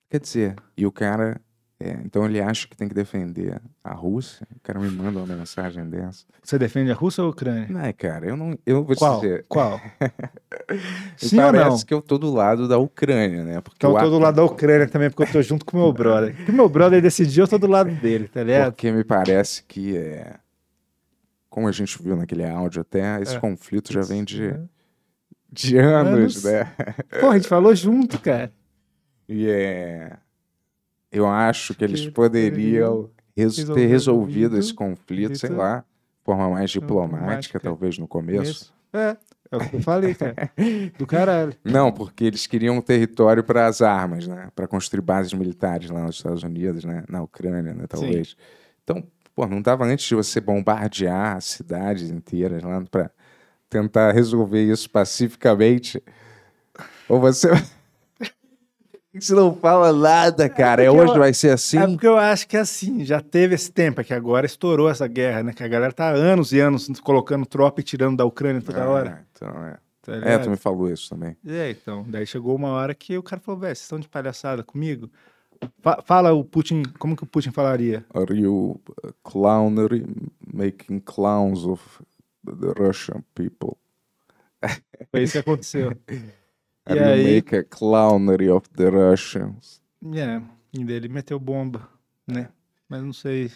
Quer 0.10 0.20
dizer, 0.22 0.56
e 0.78 0.86
o 0.86 0.92
cara. 0.92 1.42
É, 1.80 1.92
então 2.04 2.26
ele 2.26 2.42
acha 2.42 2.68
que 2.68 2.76
tem 2.76 2.90
que 2.90 2.94
defender 2.94 3.62
a 3.84 3.94
Rússia. 3.94 4.46
O 4.56 4.60
cara 4.62 4.80
me 4.80 4.90
manda 4.90 5.20
uma 5.20 5.36
mensagem 5.38 5.90
dessa. 5.90 6.26
você 6.44 6.60
defende 6.60 6.92
a 6.92 6.94
Rússia 6.94 7.22
ou 7.24 7.28
a 7.28 7.32
Ucrânia? 7.32 7.68
Não, 7.70 7.80
é, 7.82 7.94
cara, 7.94 8.26
eu 8.28 8.36
não. 8.36 8.58
Eu 8.66 8.84
vou 8.84 8.96
te 8.96 9.00
Qual? 9.00 9.22
dizer. 9.22 9.46
Qual? 9.48 9.80
Sim 11.16 11.40
ou 11.40 11.52
parece 11.52 11.70
não? 11.70 11.78
que 11.86 11.94
eu 11.94 12.02
tô 12.02 12.18
do 12.18 12.32
lado 12.34 12.68
da 12.68 12.78
Ucrânia, 12.78 13.44
né? 13.44 13.62
Porque 13.62 13.78
Então 13.78 13.92
eu 13.98 14.04
tô 14.04 14.10
do 14.10 14.20
lado 14.20 14.36
da 14.36 14.44
Ucrânia 14.44 14.88
também, 14.90 15.10
porque 15.10 15.24
eu 15.24 15.32
tô 15.32 15.42
junto 15.42 15.64
com 15.66 15.78
o 15.78 15.82
meu 15.84 15.94
brother. 15.94 16.36
O 16.50 16.52
meu 16.52 16.68
brother 16.68 17.02
decidiu, 17.02 17.46
eu 17.46 17.48
tô 17.48 17.58
do 17.58 17.68
lado 17.68 17.92
dele, 17.92 18.28
tá 18.28 18.44
ligado? 18.44 18.74
Porque 18.74 18.92
me 18.92 19.04
parece 19.04 19.64
que 19.64 19.96
é. 19.98 20.36
Como 21.50 21.68
a 21.68 21.72
gente 21.72 22.02
viu 22.04 22.16
naquele 22.16 22.46
áudio 22.46 22.82
até, 22.82 23.22
esse 23.22 23.36
É. 23.36 23.40
conflito 23.40 23.92
já 23.92 24.02
vem 24.02 24.24
de, 24.24 24.54
de 25.52 25.78
anos, 25.78 26.44
Anos. 26.44 26.44
né? 26.44 26.66
Porra, 27.20 27.34
a 27.34 27.38
gente 27.38 27.48
falou 27.48 27.74
junto, 27.74 28.20
cara. 28.20 28.52
E 29.32 29.48
é. 29.48 30.18
Eu 31.12 31.28
acho 31.28 31.74
que 31.74 31.84
eles 31.84 32.06
poderiam 32.08 33.10
ter 33.36 33.88
resolvido 33.88 34.58
esse 34.58 34.74
conflito, 34.74 35.38
sei 35.38 35.50
lá, 35.50 35.80
de 35.80 36.26
forma 36.26 36.50
mais 36.50 36.70
diplomática, 36.70 37.18
Diplomática. 37.18 37.60
talvez 37.60 37.98
no 37.98 38.08
começo. 38.08 38.52
Isso. 38.52 38.74
É, 38.94 39.18
é 39.52 39.58
o 39.58 39.60
que 39.70 39.76
eu 39.78 39.82
falei, 39.82 40.14
cara. 40.14 40.36
Do 40.98 41.08
caralho. 41.08 41.54
Não, 41.64 41.92
porque 41.92 42.26
eles 42.26 42.46
queriam 42.46 42.78
um 42.78 42.82
território 42.82 43.44
para 43.44 43.66
as 43.68 43.82
armas, 43.82 44.28
né? 44.28 44.50
Para 44.56 44.68
construir 44.68 45.02
bases 45.02 45.34
militares 45.34 45.90
lá 45.90 46.04
nos 46.04 46.18
Estados 46.18 46.44
Unidos, 46.44 46.84
né? 46.86 47.04
Na 47.10 47.22
Ucrânia, 47.22 47.74
né? 47.74 47.86
Talvez. 47.88 48.36
Então, 48.84 49.04
pô, 49.36 49.48
não 49.48 49.62
dava 49.62 49.86
antes 49.86 50.08
de 50.08 50.16
você 50.16 50.40
bombardear 50.40 51.42
cidades 51.42 52.10
inteiras 52.12 52.64
lá 52.64 52.82
para 52.90 53.10
tentar 53.70 54.12
resolver 54.12 54.64
isso 54.64 54.90
pacificamente? 54.90 56.02
Ou 57.08 57.20
você. 57.20 57.50
Você 59.26 59.34
não 59.34 59.56
fala 59.56 59.92
nada, 59.94 60.48
cara. 60.50 60.84
É 60.84 60.88
porque 60.88 61.02
hoje 61.02 61.14
eu- 61.14 61.20
vai 61.20 61.34
ser 61.34 61.50
assim. 61.52 61.78
É 61.78 61.88
porque 61.88 62.08
eu 62.08 62.18
acho 62.18 62.48
que 62.48 62.58
assim, 62.58 63.04
já 63.06 63.22
teve 63.22 63.56
esse 63.56 63.72
tempo, 63.72 64.02
é 64.02 64.04
que 64.04 64.14
agora 64.14 64.46
estourou 64.46 64.90
essa 64.90 65.08
guerra, 65.08 65.44
né? 65.44 65.54
Que 65.54 65.64
a 65.64 65.68
galera 65.68 65.92
tá 65.94 66.10
há 66.10 66.14
anos 66.14 66.52
e 66.52 66.60
anos 66.60 66.88
colocando 67.00 67.46
tropa 67.46 67.82
e 67.82 67.84
tirando 67.84 68.18
da 68.18 68.26
Ucrânia 68.26 68.62
toda 68.62 68.88
hora. 68.88 69.20
Ah, 69.22 69.26
então 69.36 69.50
é. 69.66 69.78
tá 70.02 70.30
É, 70.30 70.38
tu 70.38 70.50
me 70.50 70.58
falou 70.58 70.92
isso 70.92 71.10
também. 71.10 71.36
É, 71.46 71.72
então. 71.72 72.06
Daí 72.08 72.26
chegou 72.26 72.56
uma 72.56 72.70
hora 72.70 72.94
que 72.96 73.18
o 73.18 73.24
cara 73.24 73.42
falou, 73.42 73.60
velho, 73.60 73.76
vocês 73.76 73.84
estão 73.86 74.00
de 74.00 74.08
palhaçada 74.08 74.64
comigo? 74.64 75.10
Fa- 75.82 76.02
fala 76.06 76.32
o 76.32 76.44
Putin, 76.44 76.84
como 76.98 77.16
que 77.18 77.24
o 77.24 77.28
Putin 77.28 77.52
falaria? 77.52 78.06
Are 78.14 78.34
you 78.34 78.80
clownery 79.24 80.06
making 80.54 81.00
clowns 81.02 81.66
of 81.66 81.84
the 82.46 82.74
Russian 82.82 83.22
people? 83.36 83.76
Foi 85.12 85.24
isso 85.24 85.34
que 85.34 85.38
aconteceu. 85.40 85.94
Are 86.90 87.00
E 87.00 87.04
you 87.04 87.10
aí- 87.10 87.36
make 87.36 87.56
a 87.56 87.64
clownery 87.64 88.50
of 88.50 88.68
the 88.76 88.90
Russians? 88.90 89.82
É, 90.14 90.42
e 90.74 90.92
ele 90.92 91.08
meteu 91.08 91.40
bomba, 91.40 91.88
né? 92.28 92.50
Mas 92.88 93.04
não 93.04 93.14
sei. 93.14 93.52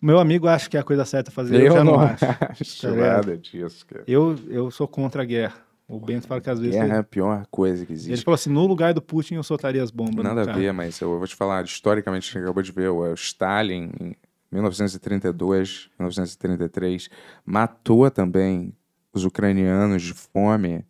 O 0.00 0.04
meu 0.06 0.18
amigo 0.18 0.48
acha 0.48 0.68
que 0.68 0.76
é 0.76 0.80
a 0.80 0.82
coisa 0.82 1.04
certa 1.04 1.30
a 1.30 1.32
fazer, 1.32 1.60
eu, 1.62 1.72
já 1.72 1.84
não, 1.84 1.98
acho. 2.00 2.24
acho 2.50 2.82
tá 2.82 2.90
ligado? 2.90 3.26
nada 3.26 3.38
disso, 3.38 3.86
cara. 3.86 4.04
Eu, 4.06 4.36
eu 4.48 4.70
sou 4.70 4.86
contra 4.88 5.22
a 5.22 5.24
guerra. 5.24 5.54
O 5.88 6.00
Bento 6.00 6.26
fala 6.26 6.40
que 6.40 6.48
às 6.50 6.58
vezes. 6.58 6.74
Guerra 6.74 6.86
é 6.86 6.90
ele, 6.90 6.98
a 6.98 7.02
pior 7.04 7.46
coisa 7.50 7.84
que 7.86 7.92
ele 7.92 7.98
existe. 8.00 8.24
falou 8.24 8.34
assim: 8.34 8.50
no 8.50 8.66
lugar 8.66 8.92
do 8.94 9.02
Putin 9.02 9.34
eu 9.34 9.42
soltaria 9.42 9.82
as 9.82 9.90
bombas. 9.90 10.16
no 10.16 10.22
Nada 10.22 10.50
a 10.50 10.54
ver, 10.54 10.72
mas 10.72 11.00
eu 11.00 11.18
vou 11.18 11.26
te 11.26 11.34
falar, 11.36 11.64
historicamente, 11.64 12.30
a 12.30 12.32
gente 12.32 12.42
acabou 12.42 12.62
de 12.62 12.72
ver, 12.72 12.88
o 12.88 13.12
Stalin, 13.14 13.90
em 14.00 14.16
1932, 14.50 15.90
1933, 15.98 17.08
matou 17.44 18.10
também 18.10 18.74
os 19.12 19.24
ucranianos 19.24 20.02
de 20.02 20.14
fome 20.14 20.84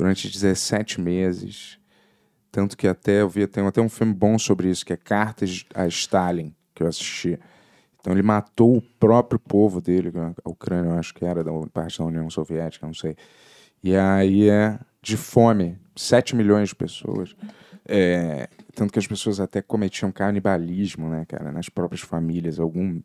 durante 0.00 0.30
17 0.30 0.98
meses. 0.98 1.78
Tanto 2.50 2.74
que 2.74 2.88
até 2.88 3.20
eu 3.20 3.28
vi, 3.28 3.46
tem 3.46 3.64
até 3.66 3.82
um 3.82 3.88
filme 3.88 4.14
bom 4.14 4.38
sobre 4.38 4.70
isso, 4.70 4.84
que 4.84 4.94
é 4.94 4.96
Cartas 4.96 5.66
a 5.74 5.86
Stalin, 5.86 6.54
que 6.74 6.82
eu 6.82 6.86
assisti. 6.86 7.38
Então 8.00 8.14
ele 8.14 8.22
matou 8.22 8.78
o 8.78 8.82
próprio 8.82 9.38
povo 9.38 9.78
dele, 9.78 10.10
a 10.42 10.48
Ucrânia, 10.48 10.90
eu 10.90 10.98
acho 10.98 11.12
que 11.12 11.24
era 11.24 11.44
da 11.44 11.52
parte 11.72 11.98
da 11.98 12.04
União 12.06 12.30
Soviética, 12.30 12.86
não 12.86 12.94
sei. 12.94 13.14
E 13.84 13.94
aí 13.94 14.48
é, 14.48 14.78
de 15.02 15.18
fome. 15.18 15.78
7 15.94 16.34
milhões 16.34 16.70
de 16.70 16.74
pessoas. 16.74 17.36
É, 17.86 18.48
tanto 18.74 18.94
que 18.94 18.98
as 18.98 19.06
pessoas 19.06 19.38
até 19.38 19.60
cometiam 19.60 20.10
canibalismo, 20.10 21.10
né, 21.10 21.26
cara? 21.26 21.52
Nas 21.52 21.68
próprias 21.68 22.00
famílias. 22.00 22.58
Algum 22.58 23.02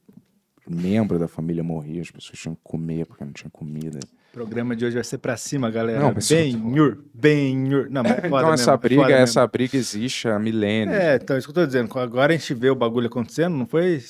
membro 0.65 1.19
da 1.19 1.27
família 1.27 1.63
morria, 1.63 2.01
as 2.01 2.09
pessoas 2.09 2.39
tinham 2.39 2.55
que 2.55 2.61
comer 2.63 3.05
porque 3.05 3.25
não 3.25 3.33
tinha 3.33 3.49
comida. 3.49 3.99
O 4.35 4.37
programa 4.37 4.75
de 4.75 4.83
hoje 4.85 4.95
vai 4.95 5.03
ser 5.05 5.17
pra 5.17 5.37
cima, 5.37 5.71
galera. 5.71 5.97
Não, 6.01 6.13
Benhur, 6.13 6.97
Benhur. 7.13 7.87
Não, 7.89 8.03
mas 8.03 8.11
é 8.11 8.27
então 8.27 8.37
mesmo, 8.39 8.51
essa 8.53 8.71
é 8.73 8.77
briga, 8.77 9.09
essa 9.11 9.39
mesmo. 9.39 9.51
briga 9.53 9.77
existe 9.77 10.27
há 10.27 10.37
milênios. 10.37 10.93
É, 10.97 11.15
então, 11.15 11.37
isso 11.37 11.47
que 11.47 11.51
eu 11.57 11.63
tô 11.63 11.65
dizendo. 11.65 11.97
Agora 11.97 12.33
a 12.33 12.37
gente 12.37 12.53
vê 12.53 12.69
o 12.69 12.75
bagulho 12.75 13.07
acontecendo, 13.07 13.55
não 13.55 13.65
foi 13.65 14.01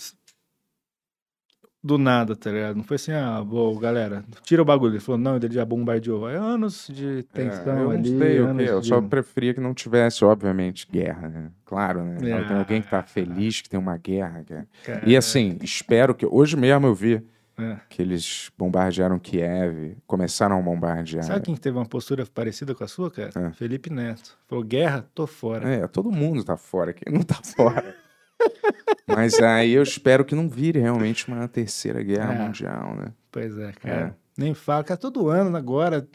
do 1.83 1.99
nada, 1.99 2.35
tá 2.35 2.49
ligado? 2.49 2.75
Não 2.77 2.83
foi 2.83 2.95
assim, 2.95 3.11
ah, 3.11 3.43
bom, 3.45 3.77
galera, 3.77 4.25
tira 4.43 4.59
o 4.63 4.65
bagulho. 4.65 4.93
Ele 4.93 4.99
falou, 4.99 5.21
não, 5.21 5.35
ele 5.35 5.51
já 5.53 5.63
bombardeou. 5.63 6.27
É 6.27 6.35
anos 6.35 6.87
de 6.91 7.21
tensão 7.31 7.77
É, 7.77 7.83
eu 7.83 7.91
ali. 7.91 8.17
sei 8.17 8.39
eu 8.39 8.81
de- 8.81 8.87
só 8.87 8.99
preferia 8.99 9.53
que 9.53 9.61
não 9.61 9.75
tivesse, 9.75 10.25
obviamente, 10.25 10.87
guerra, 10.91 11.29
né? 11.29 11.51
Claro, 11.63 12.03
né? 12.03 12.15
É. 12.31 12.43
Tem 12.45 12.57
alguém 12.57 12.81
que 12.81 12.89
tá 12.89 13.03
feliz 13.03 13.61
que 13.61 13.69
tem 13.69 13.79
uma 13.79 13.95
guerra. 13.97 14.43
Cara, 14.83 15.01
E 15.05 15.15
assim, 15.15 15.59
espero 15.61 16.15
que. 16.15 16.25
Hoje 16.25 16.57
mesmo 16.57 16.87
eu 16.87 16.95
vi 16.95 17.23
é. 17.57 17.77
que 17.89 18.01
eles 18.01 18.51
bombardearam 18.57 19.17
Kiev, 19.19 19.97
começaram 20.05 20.59
a 20.59 20.61
bombardear. 20.61 21.23
Sabe 21.23 21.41
quem 21.45 21.55
que 21.55 21.61
teve 21.61 21.77
uma 21.77 21.85
postura 21.85 22.25
parecida 22.25 22.73
com 22.75 22.83
a 22.83 22.87
sua, 22.87 23.09
cara? 23.11 23.31
É. 23.35 23.51
Felipe 23.53 23.89
Neto. 23.89 24.37
Falou, 24.47 24.63
guerra, 24.63 25.05
tô 25.13 25.25
fora. 25.27 25.67
É, 25.69 25.87
todo 25.87 26.11
mundo 26.11 26.43
tá 26.43 26.57
fora, 26.57 26.93
quem 26.93 27.13
não 27.13 27.21
tá 27.23 27.35
fora. 27.35 27.95
Mas 29.07 29.39
aí 29.39 29.71
eu 29.71 29.83
espero 29.83 30.25
que 30.25 30.35
não 30.35 30.49
vire 30.49 30.79
realmente 30.79 31.27
uma 31.27 31.47
terceira 31.47 32.01
guerra 32.03 32.33
É. 32.33 32.37
mundial, 32.39 32.95
né? 32.95 33.07
Pois 33.31 33.57
é, 33.57 33.71
cara. 33.73 34.17
Nem 34.37 34.53
fala, 34.53 34.83
cara, 34.83 34.99
todo 34.99 35.29
ano 35.29 35.55
agora, 35.55 36.05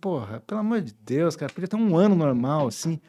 porra, 0.00 0.40
pelo 0.46 0.60
amor 0.60 0.80
de 0.80 0.92
Deus, 1.04 1.36
cara, 1.36 1.52
podia 1.52 1.68
ter 1.68 1.76
um 1.76 1.96
ano 1.96 2.16
normal, 2.16 2.66
assim. 2.66 3.00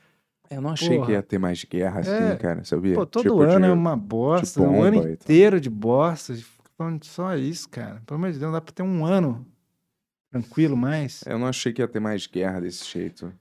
Eu 0.49 0.61
não 0.61 0.71
achei 0.71 0.95
Porra. 0.95 1.05
que 1.05 1.11
ia 1.13 1.21
ter 1.23 1.37
mais 1.39 1.63
guerra 1.63 1.99
assim, 2.01 2.11
É. 2.11 2.35
cara, 2.35 2.63
sabia? 2.63 2.95
Pô, 2.95 3.05
todo 3.05 3.23
Tipo 3.23 3.41
ano 3.41 3.65
de- 3.65 3.71
é 3.71 3.73
uma 3.73 3.95
bosta, 3.95 4.59
de 4.61 4.65
um 4.67 4.81
ano 4.83 5.07
inteiro 5.09 5.59
de 5.61 5.69
bosta. 5.69 6.33
fica 6.35 6.58
Só 7.03 7.35
isso, 7.35 7.69
cara. 7.69 8.01
Pelo 8.05 8.17
amor 8.17 8.31
de 8.31 8.39
Deus, 8.39 8.51
dá 8.51 8.61
pra 8.61 8.73
ter 8.73 8.83
um 8.83 9.05
ano 9.05 9.45
tranquilo 10.31 10.77
mais. 10.77 11.23
Eu 11.25 11.39
não 11.39 11.47
achei 11.47 11.73
que 11.73 11.81
ia 11.81 11.87
ter 11.87 11.99
mais 11.99 12.27
guerra 12.27 12.61
desse 12.61 12.85
jeito. 12.85 13.33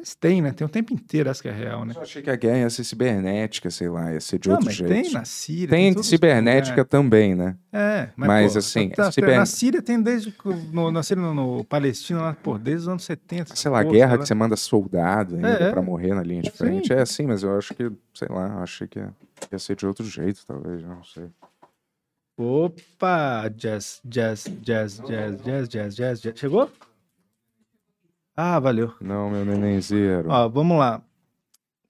Mas 0.00 0.14
tem, 0.14 0.40
né? 0.40 0.52
Tem 0.52 0.64
o 0.64 0.70
tempo 0.70 0.94
inteiro, 0.94 1.28
essa 1.28 1.42
que 1.42 1.48
é 1.48 1.52
real, 1.52 1.84
né? 1.84 1.92
Eu 1.96 2.02
achei 2.02 2.22
que 2.22 2.30
a 2.30 2.36
guerra 2.36 2.58
ia 2.58 2.70
ser 2.70 2.84
cibernética, 2.84 3.68
sei 3.68 3.88
lá, 3.88 4.12
ia 4.12 4.20
ser 4.20 4.38
de 4.38 4.48
Não, 4.48 4.54
outro 4.54 4.66
mas 4.66 4.76
jeito. 4.76 4.92
tem 4.92 5.10
na 5.12 5.24
Síria. 5.24 5.68
Tem 5.70 5.88
em 5.88 5.92
todos 5.92 6.06
os 6.06 6.10
cibernética 6.10 6.70
lugares. 6.70 6.88
também, 6.88 7.34
né? 7.34 7.56
É, 7.72 8.08
mas, 8.16 8.28
Mas, 8.28 8.52
pô, 8.52 8.58
assim, 8.60 8.88
tá- 8.90 8.94
tá- 9.06 9.12
ciber- 9.12 9.36
na 9.36 9.44
Síria 9.44 9.82
tem 9.82 10.00
desde. 10.00 10.30
que- 10.30 10.48
No, 10.72 10.92
na 10.92 11.02
Síria, 11.02 11.20
no, 11.20 11.34
no 11.34 11.64
Palestina, 11.64 12.20
lá, 12.22 12.32
pô, 12.32 12.56
desde 12.56 12.82
os 12.82 12.88
anos 12.88 13.02
70. 13.04 13.56
Sei 13.56 13.68
lá, 13.68 13.82
guerra 13.82 14.10
sei 14.10 14.16
que 14.18 14.20
lá. 14.20 14.26
você 14.26 14.34
manda 14.34 14.54
soldado 14.56 15.34
ainda 15.34 15.48
É, 15.50 15.62
é. 15.64 15.70
pra 15.72 15.82
morrer 15.82 16.14
na 16.14 16.22
linha 16.22 16.42
de 16.42 16.50
Sim. 16.52 16.56
frente. 16.56 16.92
É 16.92 17.00
assim, 17.00 17.26
mas 17.26 17.42
eu 17.42 17.58
acho 17.58 17.74
que, 17.74 17.90
sei 18.14 18.28
lá, 18.30 18.62
achei 18.62 18.86
que 18.86 19.00
ia, 19.00 19.12
ia 19.50 19.58
ser 19.58 19.74
de 19.74 19.84
outro 19.84 20.04
jeito, 20.06 20.46
talvez, 20.46 20.80
não 20.80 21.02
sei. 21.02 21.24
Opa! 22.38 23.48
Jazz, 23.48 24.00
jazz, 24.04 24.44
jazz, 24.62 25.00
jazz, 25.00 25.42
jazz, 25.42 25.68
jazz, 25.68 25.94
jazz, 25.96 26.20
jazz. 26.20 26.38
Chegou? 26.38 26.70
Ah, 28.40 28.60
valeu. 28.60 28.94
Não, 29.00 29.28
meu 29.28 29.44
nenenzeiro. 29.44 30.30
Ó, 30.30 30.48
vamos 30.48 30.78
lá. 30.78 31.02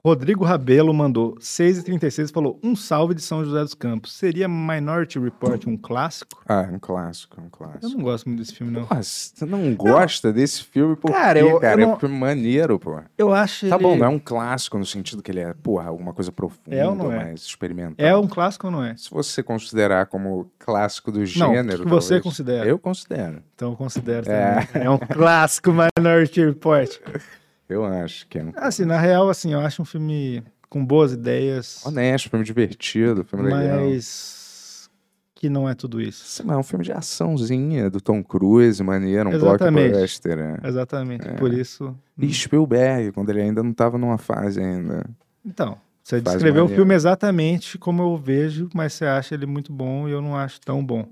Rodrigo 0.09 0.43
Rabelo 0.43 0.93
mandou 0.95 1.35
6h36 1.37 2.33
falou: 2.33 2.59
um 2.63 2.75
salve 2.75 3.15
de 3.15 3.21
São 3.21 3.45
José 3.45 3.61
dos 3.61 3.75
Campos. 3.75 4.15
Seria 4.15 4.49
Minority 4.49 5.19
Report 5.19 5.67
um 5.67 5.77
clássico? 5.77 6.43
Ah, 6.49 6.67
é 6.71 6.75
um 6.75 6.79
clássico, 6.79 7.37
é 7.39 7.43
um 7.43 7.47
Eu 7.47 7.51
clássico. 7.51 7.89
não 7.97 8.03
gosto 8.03 8.27
muito 8.27 8.39
desse 8.41 8.55
filme, 8.55 8.73
não. 8.73 8.85
Porra, 8.87 9.03
você 9.03 9.45
não 9.45 9.75
gosta 9.75 10.33
desse 10.33 10.65
filme 10.65 10.97
por 10.97 11.11
Cara, 11.13 11.39
quê, 11.41 11.45
eu- 11.45 11.51
eu 11.51 11.61
cara? 11.61 11.77
não- 11.87 11.99
É 12.03 12.09
maneiro, 12.09 12.79
pô. 12.79 12.99
Eu 13.19 13.35
acho 13.35 13.69
Tá 13.69 13.77
ele... 13.77 13.83
bom, 13.85 13.97
não 13.97 14.07
é 14.07 14.09
um 14.09 14.19
clássico 14.19 14.79
no 14.79 14.87
sentido 14.87 15.23
que 15.23 15.31
ele 15.31 15.41
é, 15.41 15.53
porra, 15.53 15.89
alguma 15.89 16.15
coisa 16.15 16.33
profunda, 16.33 16.75
É 16.75 16.87
ou 16.89 16.95
não 16.95 17.13
é? 17.13 17.17
mais 17.17 17.43
experimental. 17.43 17.95
É 17.99 18.17
um 18.17 18.27
clássico 18.27 18.67
ou 18.67 18.71
não 18.73 18.83
é? 18.83 18.97
Se 18.97 19.11
você 19.11 19.43
considerar 19.43 20.07
como 20.07 20.51
clássico 20.59 21.13
do 21.13 21.19
Não, 21.19 21.27
gênero. 21.27 21.83
o 21.83 21.85
que 21.85 21.91
você 21.91 22.19
considera. 22.21 22.67
Eu 22.67 22.79
considero. 22.79 23.43
Então 23.55 23.73
eu 23.73 23.77
considero 23.77 24.31
É. 24.31 24.65
também. 24.65 24.87
É 24.87 24.91
um 24.91 24.99
clássico 24.99 25.71
Minority 25.71 26.45
Report. 26.47 26.89
Eu 27.69 27.85
acho 27.85 28.27
que 28.29 28.39
é 28.39 28.45
um 28.45 28.53
Assim, 28.57 28.85
na 28.85 28.99
real, 28.99 29.29
assim, 29.29 29.53
eu 29.53 29.61
acho 29.61 29.83
um 29.83 29.85
filme 29.85 30.43
com 30.69 30.85
boas 30.85 31.13
ideias, 31.13 31.85
honesto, 31.85 32.31
filme 32.31 32.45
divertido, 32.45 33.25
filme 33.25 33.45
legal. 33.45 33.81
mas 33.81 34.91
que 35.35 35.49
não 35.49 35.69
é 35.69 35.75
tudo 35.75 36.01
isso. 36.01 36.25
Sim, 36.27 36.43
mas 36.47 36.57
é 36.57 36.59
um 36.59 36.65
filme 36.65 36.85
de 36.85 36.93
açãozinha 36.93 37.89
do 37.89 38.01
Tom 38.01 38.25
Cruise, 38.25 38.83
maneiro, 38.83 39.31
um 39.31 39.33
Exatamente. 39.33 39.91
blockbuster. 39.91 40.37
né? 40.37 40.57
Exatamente. 40.65 41.29
É. 41.29 41.35
Por 41.35 41.53
isso. 41.53 41.97
E 42.19 42.33
Spielberg, 42.35 43.13
quando 43.13 43.31
ele 43.31 43.43
ainda 43.43 43.63
não 43.63 43.73
tava 43.73 43.97
numa 43.97 44.19
fase 44.19 44.61
ainda. 44.61 45.05
Então, 45.45 45.79
você 46.03 46.21
descreveu 46.21 46.65
o 46.65 46.69
filme 46.69 46.95
exatamente 46.95 47.79
como 47.79 48.03
eu 48.03 48.17
vejo, 48.17 48.69
mas 48.75 48.95
você 48.95 49.05
acha 49.05 49.35
ele 49.35 49.47
muito 49.47 49.73
bom 49.73 50.09
e 50.09 50.11
eu 50.11 50.21
não 50.21 50.35
acho 50.35 50.61
tão 50.61 50.85
bom. 50.85 51.07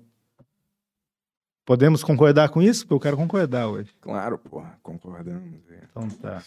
Podemos 1.66 2.02
concordar 2.02 2.48
com 2.48 2.62
isso? 2.62 2.84
Porque 2.86 2.94
eu 2.94 3.00
quero 3.00 3.16
concordar 3.16 3.68
hoje. 3.68 3.90
Claro, 4.00 4.38
porra, 4.38 4.78
concordamos. 4.82 5.60
é. 5.70 5.80
Então 5.90 6.08
tá. 6.08 6.42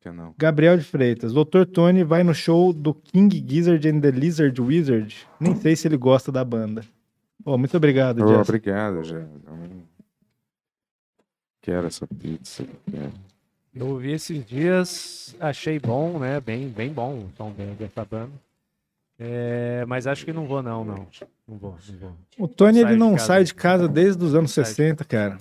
Que 0.00 0.10
não. 0.10 0.34
Gabriel 0.38 0.76
de 0.78 0.82
Freitas. 0.84 1.32
Dr. 1.32 1.64
Tony 1.72 2.02
vai 2.02 2.24
no 2.24 2.34
show 2.34 2.72
do 2.72 2.94
King 2.94 3.44
Gizzard 3.46 3.86
and 3.88 4.00
the 4.00 4.10
Lizard 4.10 4.58
Wizard. 4.60 5.14
Nem 5.38 5.54
sei 5.56 5.76
se 5.76 5.86
ele 5.86 5.96
gosta 5.98 6.32
da 6.32 6.42
banda. 6.44 6.82
Pô, 7.44 7.56
muito 7.58 7.76
obrigado, 7.76 8.24
Oh, 8.24 8.28
Jess. 8.28 8.48
obrigado, 8.48 9.04
já. 9.04 9.22
Quero 11.60 11.86
essa 11.86 12.06
pizza. 12.06 12.64
quero. 12.90 13.12
Eu 13.74 13.88
ouvi 13.88 14.12
esses 14.12 14.42
dias, 14.46 15.36
achei 15.38 15.78
bom, 15.78 16.18
né? 16.18 16.40
Bem, 16.40 16.68
bem 16.68 16.90
bom 16.90 17.24
o 17.26 17.30
som 17.36 17.52
de- 17.52 17.74
dessa 17.74 18.04
banda. 18.06 18.32
É, 19.18 19.84
mas 19.86 20.06
acho 20.06 20.24
que 20.24 20.32
não 20.32 20.46
vou, 20.46 20.62
não, 20.62 20.84
não. 20.84 21.06
Não 21.48 21.56
vou, 21.58 21.76
não 21.88 21.98
vou. 21.98 22.16
O 22.38 22.46
Tony, 22.48 22.80
Sai 22.80 22.82
ele 22.82 22.92
de 22.92 22.98
não 22.98 23.12
casa. 23.12 23.26
sai 23.26 23.44
de 23.44 23.54
casa 23.54 23.88
desde 23.88 24.22
os 24.22 24.34
anos 24.34 24.50
Sai 24.52 24.64
de 24.64 24.70
60, 24.70 25.04
cara. 25.04 25.38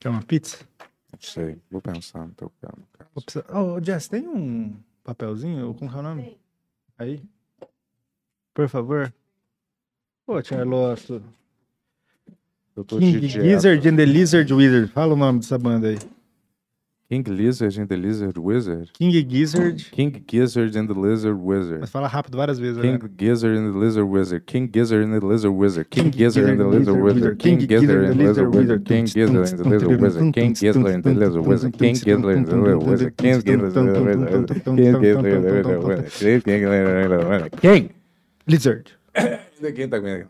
Quer 0.00 0.08
uma 0.08 0.22
pizza? 0.22 0.58
Não 1.12 1.20
sei, 1.20 1.58
vou 1.70 1.82
pensar 1.82 2.26
no 2.26 2.32
teu 2.34 2.50
precisar- 3.24 3.44
Ô, 3.54 3.82
Jess, 3.82 4.08
tem 4.08 4.26
um 4.28 4.76
papelzinho? 5.04 5.74
Como 5.74 5.90
é 5.90 5.94
o 5.96 6.02
nome? 6.02 6.38
Aí. 6.96 7.22
Por 8.54 8.68
favor. 8.68 9.12
Pô, 10.24 10.42
Charlotte. 10.42 11.20
Eu 12.76 12.84
tô 12.84 13.00
de 13.00 13.12
King. 13.12 13.28
Gizzard 13.28 13.88
and 13.88 13.96
the 13.96 14.04
Lizard 14.04 14.54
Wizard. 14.54 14.92
Fala 14.92 15.14
o 15.14 15.16
nome 15.16 15.40
dessa 15.40 15.58
banda 15.58 15.88
aí. 15.88 15.98
King 17.10 17.24
Lizard 17.26 17.78
and 17.78 17.88
the 17.88 17.96
Lizard 17.96 18.36
Wizard. 18.36 18.92
King 18.92 19.10
Gizzard. 19.26 19.82
King 19.92 20.22
Gizzard 20.26 20.76
and 20.76 20.86
the 20.86 20.92
Lizard 20.92 21.38
Wizard. 21.40 21.80
Mas 21.80 21.90
fala 21.90 22.06
rápido 22.06 22.36
várias 22.36 22.58
vezes. 22.58 22.82
King 22.82 22.98
né? 22.98 23.10
Gizzard 23.16 23.56
and 23.56 23.72
the 23.72 23.78
Lizard 23.78 24.06
Wizard. 24.06 24.44
King 24.44 24.70
Gizzard 24.70 25.04
and 25.04 25.18
the 25.18 25.26
Lizard 25.26 25.54
Wizard. 25.54 25.88
King 25.88 26.10
Gizzard 26.10 26.50
and 26.50 26.58
the 26.58 26.64
Lizard 26.66 27.02
Wizard. 27.02 27.38
King 27.38 27.66
Gizzard 27.66 28.04
and 28.04 28.14
the 28.14 28.24
Lizard 28.24 28.54
Wizard. 28.54 28.84
King 28.84 29.06
Gizzard 29.06 29.36
and 29.36 29.54
the 29.54 29.64
Lizard 29.64 30.04
Wizard. 30.04 30.34
King 30.34 30.52
Gizzard 30.52 30.86
and 30.86 31.02
the 31.02 31.14
Lizard 31.14 31.46
Wizard. 31.46 31.78
King 31.78 31.94
Gizzard 32.04 32.36
and 32.36 32.46
the 32.46 32.54
Lizard 32.54 32.86
Wizard. 32.86 33.16
King 33.16 33.16
Gizzard 33.16 33.16
and 33.16 33.16
the 33.16 33.16
Lizard 33.16 33.16
Wizard. 33.16 33.16
King 33.16 33.40
Gizzard 33.40 33.64
and 33.64 33.80
the 33.80 33.96
Lizard 33.96 34.36
Wizard. 34.36 34.76
King 34.76 35.00
Gizzard 35.00 35.24
and 35.24 35.44
the 35.44 35.62
Lizard 35.64 37.24
Wizard. 37.24 37.60
King! 37.60 37.90
Lizard. 38.46 38.92
Quem 39.74 39.88
tá 39.88 39.98
comigo? 39.98 40.28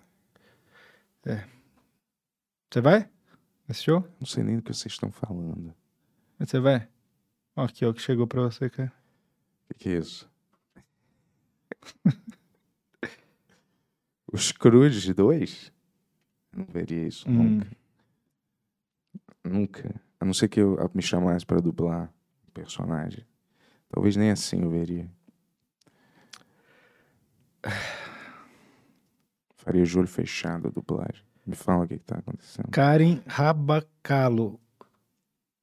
Você 2.71 2.81
vai? 2.81 3.09
Nesse 3.69 3.83
show? 3.83 4.05
Não 4.21 4.27
sei 4.27 4.45
nem 4.45 4.57
do 4.57 4.63
que 4.63 4.73
vocês 4.73 4.93
estão 4.93 5.11
falando. 5.11 5.75
Você 6.39 6.61
vai? 6.61 6.89
Ó, 7.57 7.65
aqui, 7.65 7.85
ó, 7.85 7.91
o 7.91 7.95
que 7.95 8.01
chegou 8.03 8.27
pra 8.27 8.43
você, 8.43 8.71
cara. 8.71 8.93
O 9.65 9.75
que, 9.75 9.81
que 9.81 9.89
é 9.91 9.99
isso? 9.99 10.31
Os 14.33 14.53
Cruz 14.53 15.07
2? 15.07 15.73
Não 16.55 16.65
veria 16.67 17.07
isso 17.07 17.29
Hum. 17.29 17.33
nunca. 17.59 17.77
Nunca. 19.45 20.01
A 20.21 20.25
não 20.25 20.35
ser 20.35 20.49
que 20.49 20.61
eu 20.61 20.77
me 20.95 21.03
chamasse 21.03 21.45
pra 21.47 21.61
dublar 21.61 22.13
um 22.47 22.51
personagem. 22.53 23.25
Talvez 23.89 24.17
nem 24.17 24.31
assim 24.31 24.63
eu 24.63 24.71
veria. 24.71 25.09
Faria 29.57 29.85
de 29.85 29.99
olho 29.99 30.09
fechado 30.09 30.69
a 30.69 30.71
dublagem. 30.71 31.25
Me 31.47 31.55
fala 31.55 31.85
o 31.85 31.89
que, 31.89 31.99
que 31.99 32.05
tá 32.05 32.19
acontecendo. 32.19 32.69
Karen 32.71 33.23
Rabacalo 33.27 34.61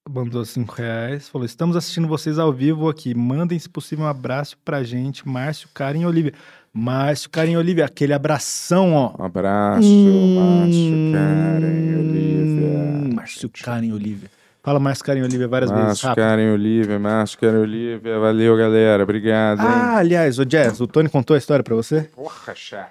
mandou 0.09 0.45
5 0.45 0.73
reais. 0.75 1.27
Falou: 1.29 1.45
Estamos 1.45 1.75
assistindo 1.75 2.07
vocês 2.07 2.37
ao 2.37 2.51
vivo 2.51 2.89
aqui. 2.89 3.13
Mandem, 3.13 3.57
se 3.57 3.67
possível, 3.67 4.05
um 4.05 4.07
abraço 4.07 4.57
pra 4.63 4.83
gente. 4.83 5.27
Márcio, 5.27 5.67
Karen 5.73 6.01
e 6.01 6.05
Olivia. 6.05 6.33
Márcio, 6.71 7.29
Karen 7.29 7.51
e 7.51 7.57
Olivia. 7.57 7.85
Aquele 7.85 8.13
abração, 8.13 8.93
ó. 8.93 9.13
Um 9.19 9.25
abraço, 9.25 9.87
Márcio, 9.87 11.11
Karen, 11.13 11.99
Olivia. 11.99 12.67
Hum, 12.67 13.13
Márcio, 13.15 13.49
Karen 13.63 13.87
e 13.87 13.93
Olivia. 13.93 14.29
Fala 14.61 14.79
Márcio, 14.79 15.05
Karen 15.05 15.19
e 15.19 15.23
Olivia 15.23 15.47
várias 15.47 15.71
vezes. 15.71 15.85
Márcio. 15.85 16.15
Karen, 16.15 16.51
Olivia. 16.53 16.99
Márcio, 16.99 17.39
Karen, 17.39 17.57
Olivia. 17.59 18.19
Valeu, 18.19 18.57
galera. 18.57 19.03
Obrigado, 19.03 19.61
hein? 19.61 19.67
Ah, 19.67 19.97
aliás, 19.97 20.39
o 20.39 20.45
Jazz, 20.45 20.81
o 20.81 20.87
Tony 20.87 21.09
contou 21.09 21.35
a 21.35 21.37
história 21.37 21.63
pra 21.63 21.75
você? 21.75 22.09
Porra, 22.15 22.53
chat. 22.55 22.89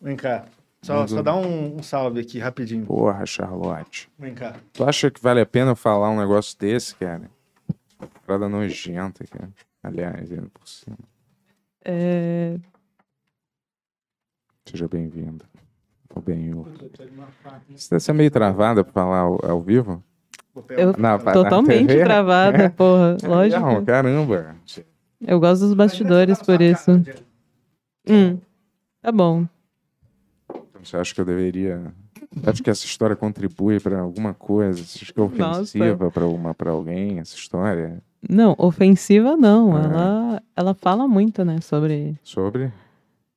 Vem 0.00 0.16
cá. 0.16 0.44
Só, 0.82 1.06
só 1.06 1.22
dá 1.22 1.34
um, 1.36 1.76
um 1.76 1.82
salve 1.82 2.20
aqui, 2.20 2.38
rapidinho. 2.38 2.86
Porra, 2.86 3.26
Charlotte. 3.26 4.08
Vem 4.18 4.34
cá. 4.34 4.56
Tu 4.72 4.82
acha 4.84 5.10
que 5.10 5.20
vale 5.20 5.40
a 5.40 5.46
pena 5.46 5.72
eu 5.72 5.76
falar 5.76 6.10
um 6.10 6.18
negócio 6.18 6.58
desse, 6.58 6.94
cara? 6.94 7.30
Parada 8.26 8.48
nojenta, 8.48 9.24
cara. 9.26 9.50
Aliás, 9.82 10.30
ainda 10.32 10.48
por 10.48 10.66
cima. 10.66 10.96
É, 11.84 12.56
Seja 14.66 14.86
bem-vinda. 14.88 15.44
Ou 16.14 16.22
bem 16.22 16.52
Você 17.74 17.88
tá 17.90 18.00
sendo 18.00 18.16
meio 18.16 18.30
travada 18.30 18.82
pra 18.84 18.92
falar 18.92 19.18
ao, 19.20 19.38
ao 19.50 19.60
vivo? 19.60 20.02
eu 20.70 20.92
Na- 20.96 21.18
na 21.18 21.32
totalmente 21.32 21.88
TV? 21.88 22.02
travada, 22.04 22.70
porra. 22.70 23.16
Não, 23.22 23.28
Lógico. 23.30 23.82
caramba. 23.86 24.56
Eu 25.20 25.38
gosto 25.38 25.62
dos 25.62 25.74
bastidores 25.74 26.40
por 26.42 26.60
isso. 26.60 26.90
Hum, 28.08 28.38
tá 29.02 29.12
bom. 29.12 29.46
Você 30.82 30.96
acha 30.96 31.14
que 31.14 31.20
eu 31.20 31.24
deveria. 31.24 31.92
Acha 32.46 32.62
que 32.62 32.70
essa 32.70 32.84
história 32.84 33.16
contribui 33.16 33.80
pra 33.80 34.00
alguma 34.00 34.32
coisa? 34.34 34.82
Você 34.84 35.00
acha 35.04 35.12
que 35.12 35.20
é 35.20 35.22
ofensiva 35.24 36.10
pra, 36.10 36.26
uma, 36.26 36.54
pra 36.54 36.70
alguém, 36.70 37.18
essa 37.18 37.34
história? 37.34 38.00
Não, 38.28 38.54
ofensiva 38.58 39.36
não. 39.36 39.76
É. 39.78 39.84
Ela, 39.84 40.42
ela 40.56 40.74
fala 40.74 41.08
muito, 41.08 41.44
né, 41.44 41.58
sobre, 41.60 42.14
Sobre? 42.22 42.70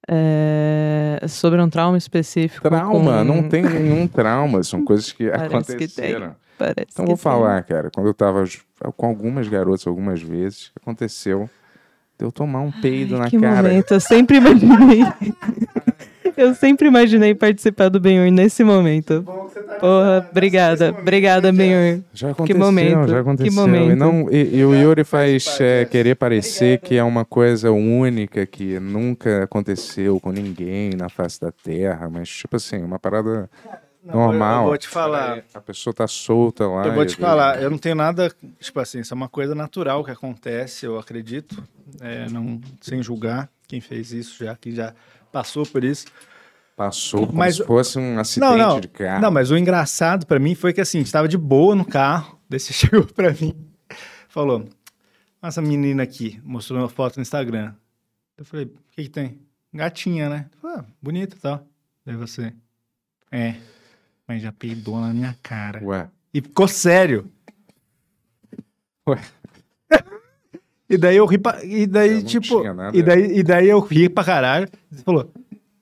é, 0.08 1.20
sobre 1.28 1.62
um 1.62 1.70
trauma 1.70 1.98
específico. 1.98 2.68
Trauma, 2.70 3.18
com- 3.20 3.24
não 3.24 3.48
tem 3.50 3.64
nenhum 3.64 4.08
trauma, 4.08 4.62
são 4.64 4.84
coisas 4.86 5.12
que 5.12 5.30
Parece 5.30 5.50
que 5.50 5.56
aconteceram. 5.56 6.36
Parece 6.58 6.88
Então 6.92 7.06
que 7.06 7.10
vou 7.12 7.18
tem. 7.18 7.24
falar, 7.24 7.64
cara, 7.64 7.90
quando 7.94 8.08
eu 8.08 8.14
tava 8.14 8.44
com 8.96 9.06
algumas 9.08 9.48
garotas 9.48 9.88
algumas 9.88 10.22
vezes, 10.22 10.72
aconteceu 10.80 11.50
de 12.20 12.26
eu 12.26 12.32
tomar 12.32 12.62
um 12.62 12.72
peido 12.72 13.16
Ai, 13.16 13.22
na 13.22 13.30
que 13.30 13.40
cara. 13.40 13.68
momento, 13.70 13.92
eu 13.94 14.00
sempre 14.00 14.38
imaginei. 14.38 15.02
eu 16.38 16.54
sempre 16.56 16.88
imaginei 16.88 17.34
participar 17.34 17.90
do 17.90 18.00
Benhur 18.00 18.32
nesse 18.32 18.64
momento. 18.64 19.24
Porra, 19.80 20.28
obrigada, 20.30 20.96
obrigada, 20.98 21.52
Benhur. 21.52 22.02
Já 22.14 22.32
aconteceu, 22.32 22.60
momento, 22.60 23.08
já 23.08 23.16
que 23.16 23.20
aconteceu. 23.22 23.54
momento. 23.54 23.92
E, 23.92 23.96
não, 23.96 24.30
e, 24.32 24.58
e 24.58 24.66
o 24.66 24.76
Yuri 24.76 25.04
faz 25.04 25.60
é, 25.60 25.86
querer 25.86 26.16
parecer 26.16 26.80
que 26.80 26.96
é 26.96 27.04
uma 27.04 27.26
coisa 27.26 27.72
única, 27.72 28.46
que 28.46 28.80
nunca 28.80 29.44
aconteceu 29.44 30.20
com 30.20 30.32
ninguém 30.32 30.92
na 30.92 31.10
face 31.10 31.40
da 31.40 31.52
Terra, 31.52 32.10
mas 32.10 32.30
tipo 32.30 32.56
assim, 32.56 32.84
uma 32.84 33.00
parada 33.00 33.50
normal. 34.04 34.64
Eu 34.64 34.70
vou 34.70 34.78
te 34.78 34.88
falar. 34.88 35.44
A 35.54 35.62
pessoa 35.62 35.94
tá 35.94 36.08
solta 36.08 36.68
lá. 36.68 36.86
Eu 36.86 36.94
vou 36.94 37.06
te 37.06 37.16
falar, 37.16 37.62
eu 37.62 37.70
não 37.70 37.78
tenho 37.78 37.96
nada, 37.96 38.32
tipo 38.60 38.80
assim, 38.80 39.00
isso 39.00 39.14
é 39.14 39.16
uma 39.16 39.30
coisa 39.30 39.56
natural 39.56 40.04
que 40.04 40.12
acontece, 40.12 40.86
eu 40.86 40.98
acredito, 40.98 41.64
é, 42.02 42.28
não, 42.30 42.60
sem 42.82 43.02
julgar 43.02 43.50
quem 43.68 43.82
fez 43.82 44.12
isso 44.12 44.44
já, 44.44 44.56
que 44.56 44.72
já 44.72 44.94
passou 45.34 45.66
por 45.66 45.84
isso. 45.84 46.06
Passou 46.78 47.28
como 47.28 47.38
Mas- 47.38 47.58
se 47.58 47.64
fosse 47.66 48.00
um 48.00 48.18
acidente 48.18 48.50
Não, 48.50 48.58
não, 48.58 48.80
de 48.80 48.88
carro. 48.88 49.22
não, 49.22 49.30
mas 49.32 49.52
o 49.52 49.58
engraçado 49.58 50.26
pra 50.26 50.40
mim 50.40 50.56
foi 50.56 50.72
que 50.74 50.80
assim, 50.82 51.00
a 51.00 51.02
gente 51.02 51.12
tava 51.12 51.28
de 51.28 51.38
boa 51.38 51.76
no 51.76 51.84
carro, 51.86 52.40
daí 52.50 52.60
você 52.60 52.72
chegou 52.74 53.06
pra 53.06 53.32
mim, 53.34 53.54
falou, 54.30 54.68
essa 55.42 55.62
menina 55.62 56.02
aqui, 56.04 56.40
mostrou 56.44 56.80
uma 56.80 56.88
foto 56.90 57.18
no 57.18 57.22
Instagram. 57.22 57.74
Eu 58.38 58.46
falei, 58.46 58.66
o 58.66 58.72
que 58.92 59.04
que 59.04 59.10
tem? 59.10 59.40
Gatinha, 59.74 60.30
né? 60.30 60.50
Falei, 60.62 60.78
ah, 60.80 60.86
bonita 61.02 61.36
tal. 61.42 61.68
Daí 62.06 62.16
você, 62.16 62.54
é, 63.32 63.56
mas 64.28 64.42
já 64.42 64.52
peidou 64.52 65.00
na 65.02 65.14
minha 65.14 65.38
cara. 65.44 65.84
Ué, 65.84 66.10
E 66.34 66.42
ficou 66.42 66.68
sério. 66.68 67.30
Ué. 69.08 69.20
E 70.94 70.98
daí 70.98 71.16
eu 71.18 71.26
ri 71.26 71.38
pra, 71.38 71.64
E 71.64 71.88
daí, 71.88 72.24
tipo. 72.24 72.62
E 72.94 73.02
daí, 73.02 73.40
e 73.40 73.44
daí 73.44 73.70
eu 73.70 73.80
ri 73.80 74.08
pra 74.10 74.24
caralho. 74.24 74.68
Você 74.92 75.04
falou: 75.04 75.32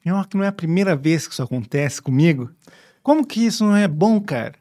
Meu, 0.05 0.23
que 0.25 0.37
não 0.37 0.43
é 0.43 0.47
a 0.47 0.53
primeira 0.53 0.95
vez 0.95 1.27
que 1.27 1.33
isso 1.33 1.43
acontece 1.43 2.01
comigo. 2.01 2.49
Como 3.03 3.25
que 3.25 3.45
isso 3.45 3.63
não 3.65 3.75
é 3.75 3.87
bom, 3.87 4.21
cara? 4.21 4.53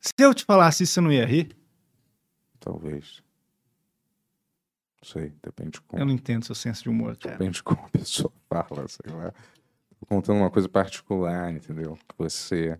Se 0.00 0.12
eu 0.18 0.34
te 0.34 0.44
falasse 0.44 0.84
isso, 0.84 0.94
você 0.94 1.00
não 1.00 1.12
ia 1.12 1.24
rir? 1.26 1.56
talvez. 2.62 3.22
Não 5.02 5.08
sei, 5.08 5.32
depende 5.42 5.72
de 5.72 5.80
como. 5.80 6.00
Eu 6.00 6.06
não 6.06 6.14
entendo 6.14 6.44
seu 6.44 6.54
senso 6.54 6.84
de 6.84 6.88
humor, 6.88 7.16
cara. 7.16 7.36
Depende 7.36 7.56
de 7.56 7.62
como 7.64 7.84
a 7.84 7.88
pessoa 7.88 8.32
fala, 8.48 8.86
sei 8.88 9.12
lá. 9.12 9.32
Tô 9.98 10.06
contando 10.06 10.38
uma 10.38 10.50
coisa 10.50 10.68
particular, 10.68 11.52
entendeu? 11.52 11.98
Que 12.08 12.14
você. 12.16 12.78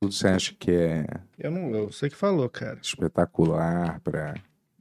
Tudo 0.00 0.12
você 0.12 0.28
acha 0.28 0.54
que 0.54 0.70
é 0.70 1.04
Eu 1.38 1.50
não. 1.50 1.74
Eu 1.74 1.92
sei 1.92 2.08
que 2.08 2.16
falou, 2.16 2.48
cara. 2.48 2.78
espetacular 2.82 4.00
pra 4.00 4.34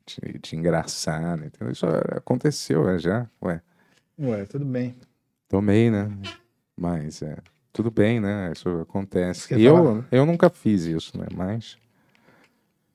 te, 0.08 0.40
te 0.40 0.56
engraçar, 0.56 1.38
né? 1.38 1.48
entendeu? 1.48 1.72
Isso 1.72 1.86
aconteceu 2.16 2.86
né, 2.86 2.98
já, 2.98 3.30
ué. 3.44 3.62
Ué, 4.18 4.46
tudo 4.46 4.66
bem. 4.66 4.96
Tomei, 5.50 5.92
né? 5.92 6.10
Mas 6.76 7.22
é. 7.22 7.38
Tudo 7.74 7.92
bem, 7.92 8.20
né? 8.20 8.52
Isso 8.52 8.70
acontece. 8.80 9.54
E 9.54 9.64
eu, 9.64 9.76
falar? 9.76 10.08
eu 10.12 10.26
nunca 10.26 10.50
fiz 10.50 10.86
isso, 10.86 11.18
né? 11.18 11.28
Mas. 11.36 11.78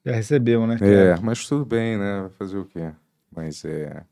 Já 0.05 0.13
recebeu, 0.13 0.67
né? 0.67 0.79
cara? 0.79 0.91
É, 0.91 1.21
mas 1.21 1.47
tudo 1.47 1.65
bem, 1.65 1.97
né? 1.97 2.23
Vai 2.23 2.31
fazer 2.31 2.59
o 2.59 2.65
quê? 2.65 2.91
Mas 3.31 3.65
é. 3.65 4.03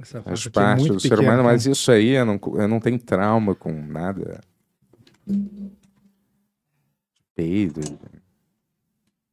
Essa 0.00 0.20
Faz 0.22 0.46
é 0.46 0.50
parte 0.50 0.80
muito 0.80 0.94
do 0.94 1.00
ser 1.00 1.10
pequena, 1.10 1.28
humano, 1.28 1.42
né? 1.44 1.48
mas 1.50 1.66
isso 1.66 1.92
aí 1.92 2.10
eu 2.10 2.24
não, 2.24 2.40
eu 2.56 2.66
não 2.66 2.80
tenho 2.80 2.98
trauma 2.98 3.54
com 3.54 3.72
nada. 3.72 4.40
Peido, 7.34 7.80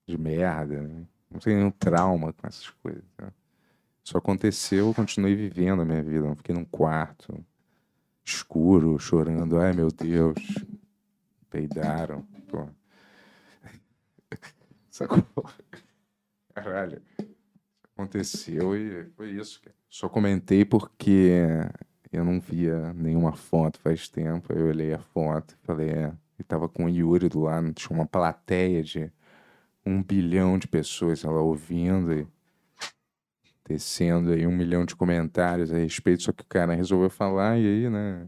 de 0.07 0.17
merda. 0.17 0.81
né? 0.81 1.03
Não 1.31 1.39
tenho 1.39 1.57
nenhum 1.57 1.71
trauma 1.71 2.33
com 2.33 2.47
essas 2.47 2.69
coisas. 2.69 3.03
né? 3.17 3.31
Isso 4.03 4.17
aconteceu, 4.17 4.87
eu 4.87 4.93
continuei 4.93 5.35
vivendo 5.35 5.81
a 5.81 5.85
minha 5.85 6.03
vida. 6.03 6.35
Fiquei 6.35 6.53
num 6.53 6.65
quarto 6.65 7.43
escuro, 8.23 8.99
chorando. 8.99 9.59
Ai, 9.59 9.73
meu 9.73 9.89
Deus. 9.89 10.37
Peidaram. 11.49 12.23
Pô. 12.49 12.67
Sacou? 14.89 15.23
Caralho. 16.53 17.01
Aconteceu 17.95 18.75
e 18.75 19.05
foi 19.15 19.31
isso. 19.31 19.61
Só 19.87 20.09
comentei 20.09 20.65
porque 20.65 21.31
eu 22.11 22.25
não 22.25 22.39
via 22.39 22.93
nenhuma 22.93 23.33
foto 23.33 23.79
faz 23.79 24.09
tempo. 24.09 24.51
Eu 24.51 24.67
olhei 24.67 24.93
a 24.93 24.99
foto 24.99 25.53
e 25.53 25.65
falei, 25.65 25.89
é. 25.89 26.13
E 26.39 26.43
tava 26.43 26.67
com 26.67 26.85
o 26.85 26.89
Yuri 26.89 27.29
do 27.29 27.41
lado, 27.41 27.71
tinha 27.71 27.95
uma 27.95 28.07
plateia 28.07 28.81
de 28.83 29.11
um 29.85 30.01
bilhão 30.03 30.57
de 30.57 30.67
pessoas 30.67 31.19
sei 31.19 31.29
lá, 31.29 31.41
ouvindo 31.41 32.13
e 32.13 32.27
descendo 33.67 34.31
aí 34.31 34.45
um 34.45 34.55
milhão 34.55 34.85
de 34.85 34.95
comentários 34.95 35.71
a 35.73 35.77
respeito. 35.77 36.23
Só 36.23 36.31
que 36.31 36.43
o 36.43 36.47
cara 36.47 36.73
resolveu 36.73 37.09
falar 37.09 37.57
e 37.57 37.65
aí, 37.65 37.89
né? 37.89 38.27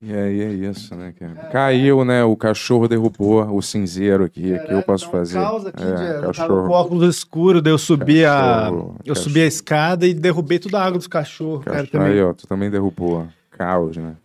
E 0.00 0.14
aí 0.14 0.40
é 0.42 0.52
isso, 0.52 0.94
né, 0.94 1.12
cara? 1.18 1.34
Caiu, 1.50 2.04
né? 2.04 2.22
O 2.22 2.36
cachorro 2.36 2.86
derrubou 2.86 3.44
o 3.52 3.60
cinzeiro 3.60 4.22
aqui. 4.24 4.52
O 4.52 4.64
que 4.64 4.72
eu 4.72 4.82
posso 4.84 5.10
fazer? 5.10 5.40
Causa 5.40 5.70
aqui, 5.70 5.82
É, 5.82 5.86
de, 5.86 6.12
tava 6.20 6.26
cachorro. 6.28 6.66
com 6.68 6.72
óculos 6.72 7.16
escuros, 7.16 7.60
daí 7.62 7.72
eu 7.72 7.78
subi 7.78 8.24
a. 8.24 8.30
Cachorro, 8.30 8.94
Eu 9.04 9.14
cachorro. 9.14 9.16
subi 9.16 9.40
a 9.40 9.46
escada 9.46 10.06
e 10.06 10.14
derrubei 10.14 10.60
toda 10.60 10.78
a 10.78 10.84
água 10.84 10.98
dos 10.98 11.08
cachorros, 11.08 11.64
cara. 11.64 11.78
Cachorro. 11.78 11.90
Também. 12.04 12.12
Aí, 12.12 12.22
ó, 12.22 12.32
tu 12.32 12.46
também 12.46 12.70
derrubou. 12.70 13.26
Caos, 13.50 13.96
né? 13.96 14.16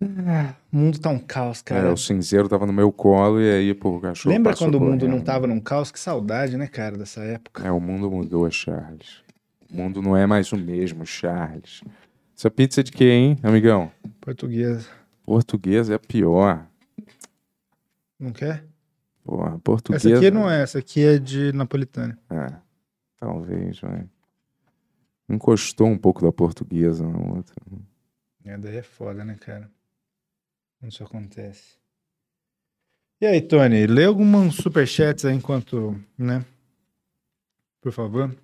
O 0.00 0.76
mundo 0.76 1.00
tá 1.00 1.08
um 1.10 1.18
caos, 1.18 1.60
cara. 1.60 1.88
É, 1.88 1.92
o 1.92 1.96
cinzeiro 1.96 2.48
tava 2.48 2.64
no 2.64 2.72
meu 2.72 2.92
colo 2.92 3.40
e 3.40 3.50
aí, 3.50 3.74
pô, 3.74 3.96
o 3.96 4.00
cachorro. 4.00 4.32
Lembra 4.32 4.54
quando 4.56 4.76
o 4.76 4.80
mundo 4.80 5.00
correndo. 5.00 5.16
não 5.16 5.20
tava 5.20 5.46
num 5.48 5.60
caos? 5.60 5.90
Que 5.90 5.98
saudade, 5.98 6.56
né, 6.56 6.68
cara, 6.68 6.96
dessa 6.96 7.20
época. 7.22 7.66
É, 7.66 7.72
o 7.72 7.80
mundo 7.80 8.08
mudou, 8.08 8.48
Charles. 8.48 9.22
O 9.70 9.76
mundo 9.76 10.00
não 10.00 10.16
é 10.16 10.24
mais 10.24 10.52
o 10.52 10.56
mesmo, 10.56 11.04
Charles. 11.04 11.82
Essa 12.36 12.48
pizza 12.48 12.80
é 12.80 12.84
de 12.84 12.92
quê, 12.92 13.10
hein, 13.10 13.38
amigão? 13.42 13.90
Portuguesa. 14.20 14.86
Portuguesa 15.24 15.94
é 15.94 15.96
a 15.96 15.98
pior. 15.98 16.64
Não 18.18 18.32
quer? 18.32 18.64
Porra, 19.24 19.58
portuguesa. 19.58 20.08
Essa 20.08 20.18
aqui 20.18 20.30
não 20.30 20.48
é, 20.48 20.62
essa 20.62 20.78
aqui 20.78 21.04
é 21.04 21.18
de 21.18 21.52
napolitana. 21.52 22.16
É, 22.30 22.46
talvez, 23.18 23.80
vai. 23.80 24.06
Encostou 25.28 25.88
um 25.88 25.98
pouco 25.98 26.22
da 26.22 26.32
portuguesa 26.32 27.04
na 27.04 27.18
outra. 27.18 27.54
É, 28.44 28.56
daí 28.56 28.76
é 28.76 28.82
foda, 28.82 29.24
né, 29.24 29.36
cara? 29.38 29.68
Quando 30.78 30.92
isso 30.92 31.02
acontece. 31.02 31.76
E 33.20 33.26
aí, 33.26 33.40
Tony, 33.40 33.86
lê 33.86 34.04
alguns 34.04 34.56
superchats 34.56 35.24
aí 35.24 35.34
enquanto, 35.34 35.98
né? 36.16 36.44
Por 37.80 37.90
favor. 37.92 38.34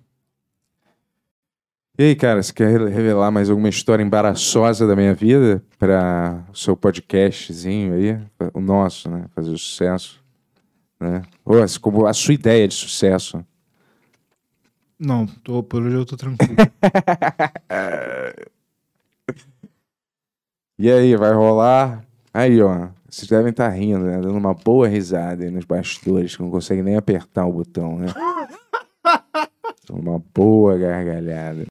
E 1.97 2.03
aí, 2.03 2.15
cara, 2.15 2.43
você 2.43 2.51
quer 2.51 2.69
re- 2.77 2.89
revelar 2.89 3.31
mais 3.31 3.49
alguma 3.49 3.69
história 3.69 4.03
embaraçosa 4.03 4.85
da 4.85 4.97
minha 4.97 5.13
vida 5.13 5.63
para 5.79 6.43
o 6.51 6.55
seu 6.55 6.75
podcastzinho 6.75 7.93
aí? 7.93 8.19
O 8.53 8.59
nosso, 8.59 9.09
né? 9.09 9.27
Fazer 9.33 9.51
sucesso. 9.57 10.21
Né? 10.99 11.21
Essa- 11.63 11.79
como 11.79 12.05
a 12.05 12.13
sua 12.13 12.33
ideia 12.33 12.67
de 12.67 12.73
sucesso. 12.73 13.45
Não, 14.99 15.25
tô, 15.25 15.63
por 15.63 15.83
hoje 15.83 15.95
eu 15.95 16.05
tô 16.05 16.17
tranquilo. 16.17 16.55
E 20.77 20.91
aí, 20.91 21.15
vai 21.15 21.31
rolar? 21.33 22.05
Aí, 22.35 22.61
ó. 22.61 22.89
Vocês 23.09 23.29
devem 23.29 23.51
estar 23.51 23.69
rindo, 23.69 24.03
né? 24.03 24.19
Dando 24.19 24.37
uma 24.37 24.53
boa 24.53 24.89
risada 24.89 25.45
aí 25.45 25.49
nos 25.49 25.63
bastidores, 25.63 26.35
que 26.35 26.41
não 26.41 26.51
conseguem 26.51 26.83
nem 26.83 26.97
apertar 26.97 27.45
o 27.45 27.53
botão, 27.53 27.97
né? 27.97 28.07
Uma 29.89 30.19
boa 30.19 30.77
gargalhada. 30.77 31.65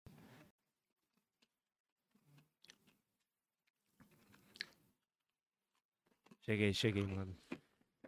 Cheguei, 6.40 6.72
cheguei, 6.72 7.06
mano. 7.06 7.36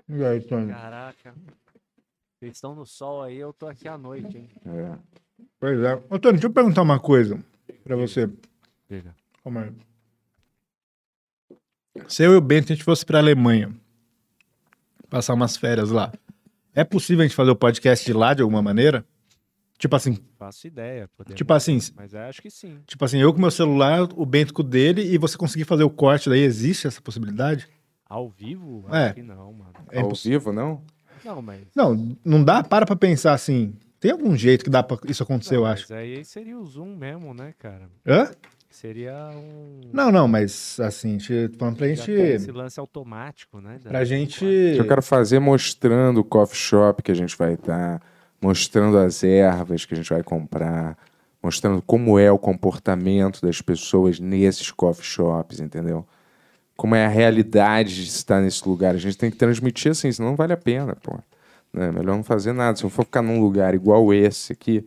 E 0.08 0.24
aí, 0.24 0.40
Tony? 0.40 0.72
Caraca. 0.72 1.34
Vocês 2.38 2.52
estão 2.54 2.74
no 2.74 2.86
sol 2.86 3.22
aí, 3.22 3.36
eu 3.36 3.52
tô 3.52 3.66
aqui 3.66 3.86
à 3.86 3.98
noite, 3.98 4.38
hein? 4.38 4.48
É. 4.64 4.98
Pois 5.60 5.78
é. 5.80 5.94
Ô, 6.08 6.18
Tony, 6.18 6.34
deixa 6.34 6.46
eu 6.46 6.52
perguntar 6.52 6.80
uma 6.80 6.98
coisa 6.98 7.38
pra 7.84 7.96
você. 7.96 8.30
Diga. 8.88 9.14
Calma 9.44 9.64
aí. 9.64 9.95
Se 12.08 12.22
eu 12.24 12.32
e 12.32 12.36
o 12.36 12.40
Bento 12.40 12.72
a 12.72 12.74
gente 12.76 12.84
fosse 12.84 13.04
pra 13.04 13.18
Alemanha 13.18 13.70
passar 15.08 15.34
umas 15.34 15.56
férias 15.56 15.90
lá, 15.90 16.12
é 16.74 16.84
possível 16.84 17.22
a 17.22 17.26
gente 17.26 17.36
fazer 17.36 17.50
o 17.50 17.56
podcast 17.56 18.04
de 18.04 18.12
lá 18.12 18.34
de 18.34 18.42
alguma 18.42 18.62
maneira? 18.62 19.04
Tipo 19.78 19.94
assim, 19.96 20.18
Faço 20.38 20.66
ideia. 20.66 21.08
Podemos, 21.16 21.36
tipo 21.36 21.52
assim, 21.52 21.78
Mas 21.94 22.14
eu 22.14 22.20
acho 22.20 22.40
que 22.40 22.50
sim. 22.50 22.78
tipo 22.86 23.04
assim, 23.04 23.18
eu 23.18 23.32
com 23.32 23.40
meu 23.40 23.50
celular, 23.50 24.08
o 24.14 24.24
Bento 24.24 24.54
com 24.54 24.62
o 24.62 24.64
dele 24.64 25.02
e 25.02 25.18
você 25.18 25.36
conseguir 25.36 25.64
fazer 25.64 25.84
o 25.84 25.90
corte 25.90 26.28
daí, 26.30 26.40
existe 26.40 26.86
essa 26.86 27.00
possibilidade? 27.00 27.68
Ao 28.08 28.28
vivo? 28.30 28.86
É. 28.90 29.06
Acho 29.06 29.14
que 29.14 29.22
não, 29.22 29.52
mano. 29.52 29.72
É 29.90 30.00
Ao 30.00 30.14
vivo, 30.14 30.52
não? 30.52 30.82
Não, 31.24 31.42
mas. 31.42 31.66
Não, 31.74 32.16
não 32.24 32.42
dá, 32.42 32.62
para 32.62 32.86
pra 32.86 32.96
pensar 32.96 33.32
assim. 33.34 33.74
Tem 33.98 34.12
algum 34.12 34.36
jeito 34.36 34.62
que 34.64 34.70
dá 34.70 34.82
pra 34.82 34.96
isso 35.08 35.22
acontecer, 35.22 35.54
não, 35.56 35.62
eu 35.62 35.66
mas 35.68 35.80
acho. 35.82 35.94
aí 35.94 36.24
seria 36.24 36.56
o 36.58 36.64
Zoom 36.64 36.94
mesmo, 36.96 37.34
né, 37.34 37.52
cara? 37.58 37.88
Hã? 38.06 38.30
Seria 38.76 39.30
um. 39.34 39.80
Não, 39.90 40.12
não, 40.12 40.28
mas 40.28 40.78
assim, 40.80 41.16
te- 41.16 41.48
tô 41.48 41.56
falando 41.60 41.76
pra 41.78 41.88
Já 41.94 42.04
tem 42.04 42.14
esse 42.32 42.44
gente. 42.44 42.54
lance 42.54 42.78
automático, 42.78 43.58
né? 43.58 43.78
da- 43.82 43.88
Pra 43.88 44.04
gente. 44.04 44.44
Eu 44.44 44.86
quero 44.86 45.00
fazer 45.00 45.38
mostrando 45.38 46.18
o 46.20 46.24
coffee 46.24 46.58
shop 46.58 47.02
que 47.02 47.10
a 47.10 47.14
gente 47.14 47.34
vai 47.38 47.54
estar, 47.54 48.02
mostrando 48.38 48.98
as 48.98 49.24
ervas 49.24 49.86
que 49.86 49.94
a 49.94 49.96
gente 49.96 50.10
vai 50.10 50.22
comprar, 50.22 50.94
mostrando 51.42 51.80
como 51.80 52.18
é 52.18 52.30
o 52.30 52.38
comportamento 52.38 53.40
das 53.40 53.62
pessoas 53.62 54.20
nesses 54.20 54.70
coffee 54.70 55.06
shops, 55.06 55.58
entendeu? 55.58 56.06
Como 56.76 56.94
é 56.94 57.06
a 57.06 57.08
realidade 57.08 57.94
de 57.94 58.10
estar 58.10 58.42
nesse 58.42 58.68
lugar. 58.68 58.94
A 58.94 58.98
gente 58.98 59.16
tem 59.16 59.30
que 59.30 59.38
transmitir 59.38 59.92
assim, 59.92 60.12
senão 60.12 60.28
não 60.28 60.36
vale 60.36 60.52
a 60.52 60.56
pena, 60.58 60.94
pô. 60.96 61.18
Né? 61.72 61.90
Melhor 61.90 62.14
não 62.14 62.22
fazer 62.22 62.52
nada. 62.52 62.76
Se 62.76 62.84
eu 62.84 62.90
for 62.90 63.06
ficar 63.06 63.22
num 63.22 63.40
lugar 63.40 63.74
igual 63.74 64.12
esse 64.12 64.52
aqui, 64.52 64.84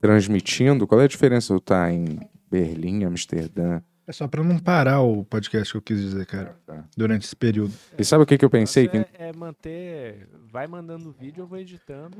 transmitindo, 0.00 0.86
qual 0.86 0.98
é 1.00 1.04
a 1.04 1.08
diferença 1.08 1.48
de 1.48 1.52
eu 1.52 1.58
estar 1.58 1.92
em 1.92 2.18
Berlim, 2.52 3.04
Amsterdã? 3.04 3.80
É 4.06 4.12
só 4.12 4.28
pra 4.28 4.44
não 4.44 4.58
parar 4.58 5.00
o 5.00 5.24
podcast 5.24 5.72
que 5.72 5.76
eu 5.78 5.82
quis 5.82 6.00
dizer, 6.00 6.26
cara. 6.26 6.54
Tá. 6.66 6.84
Durante 6.96 7.24
esse 7.24 7.34
período. 7.34 7.72
E 7.96 8.04
sabe 8.04 8.24
o 8.24 8.26
que, 8.26 8.36
que 8.36 8.44
eu 8.44 8.50
pensei? 8.50 8.90
É, 8.92 9.28
é 9.28 9.32
manter. 9.32 10.28
Vai 10.50 10.66
mandando 10.66 11.12
vídeo, 11.12 11.42
eu 11.42 11.46
vou 11.46 11.58
editando 11.58 12.16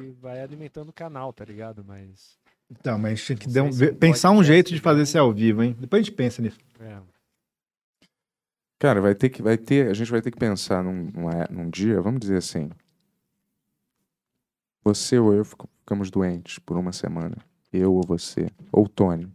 e 0.00 0.12
vai 0.12 0.40
alimentando 0.40 0.88
o 0.88 0.92
canal, 0.92 1.32
tá 1.32 1.44
ligado? 1.44 1.84
Mas. 1.86 2.38
Então, 2.70 2.98
mas 2.98 3.12
a 3.12 3.16
gente 3.16 3.28
tem 3.52 3.52
que 3.52 3.60
um- 3.60 3.72
se 3.72 3.92
pensar 3.92 4.30
um 4.30 4.42
jeito 4.42 4.72
de 4.72 4.80
fazer 4.80 5.02
isso 5.02 5.18
ao 5.18 5.32
vivo, 5.32 5.62
hein? 5.62 5.76
Depois 5.78 6.00
a 6.00 6.04
gente 6.04 6.14
pensa 6.14 6.40
nisso. 6.40 6.58
É. 6.80 6.96
Cara, 8.78 9.00
vai 9.00 9.14
ter 9.14 9.28
que, 9.28 9.42
vai 9.42 9.56
ter, 9.58 9.88
a 9.90 9.94
gente 9.94 10.10
vai 10.10 10.20
ter 10.22 10.30
que 10.30 10.38
pensar 10.38 10.82
num, 10.82 11.10
numa- 11.14 11.46
num 11.50 11.68
dia, 11.70 12.00
vamos 12.00 12.20
dizer 12.20 12.36
assim. 12.38 12.70
Você 14.84 15.18
ou 15.18 15.34
eu 15.34 15.44
ficamos 15.44 16.10
doentes 16.10 16.58
por 16.60 16.76
uma 16.76 16.92
semana. 16.92 17.36
Eu 17.72 17.92
ou 17.94 18.02
você. 18.06 18.48
Ou 18.72 18.84
o 18.84 18.88
Tony. 18.88 19.28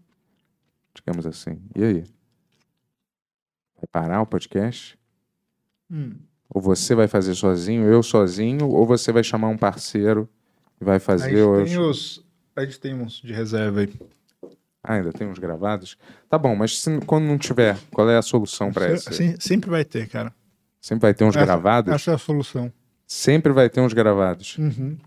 Digamos 0.96 1.26
assim. 1.26 1.62
E 1.76 1.84
aí? 1.84 2.04
Vai 3.78 3.88
parar 3.92 4.22
o 4.22 4.26
podcast? 4.26 4.98
Ou 6.50 6.62
você 6.62 6.94
vai 6.96 7.08
fazer 7.08 7.34
sozinho, 7.36 7.86
eu 7.86 8.02
sozinho, 8.04 8.68
ou 8.70 8.86
você 8.86 9.12
vai 9.12 9.24
chamar 9.24 9.48
um 9.50 9.58
parceiro 9.58 10.30
e 10.80 10.86
vai 10.86 10.98
A 10.98 11.00
fazer. 11.00 11.30
gente, 11.30 11.39
eu- 11.39 11.66
tem 11.66 11.78
os, 11.80 12.24
a 12.56 12.64
gente 12.66 12.80
tem 12.80 12.94
uns 12.94 13.14
de 13.22 13.34
reserva 13.34 13.82
aí. 13.82 13.94
Ah, 14.84 14.94
ainda 14.96 15.12
tem 15.14 15.28
uns 15.28 15.38
gravados? 15.38 15.98
Tá 16.30 16.38
bom, 16.38 16.56
mas 16.56 16.80
se- 16.80 17.00
quando 17.06 17.26
não 17.26 17.38
tiver, 17.38 17.78
qual 17.92 18.10
é 18.10 18.18
a 18.18 18.22
solução 18.22 18.72
para 18.72 18.92
isso? 18.94 19.10
Sempre 19.39 19.70
vai 19.70 19.86
ter, 19.86 20.08
cara. 20.10 20.34
Sempre 20.80 21.02
vai 21.04 21.14
ter 21.14 21.24
uns 21.24 21.36
Essa- 21.36 21.46
gravados? 21.46 21.94
Essa 21.94 22.12
é 22.12 22.14
a 22.16 22.18
solução. 22.18 22.72
Sempre 23.06 23.52
vai 23.54 23.70
ter 23.70 23.82
uns 23.82 23.94
gravados. 23.94 24.58
Uhum. 24.58 24.98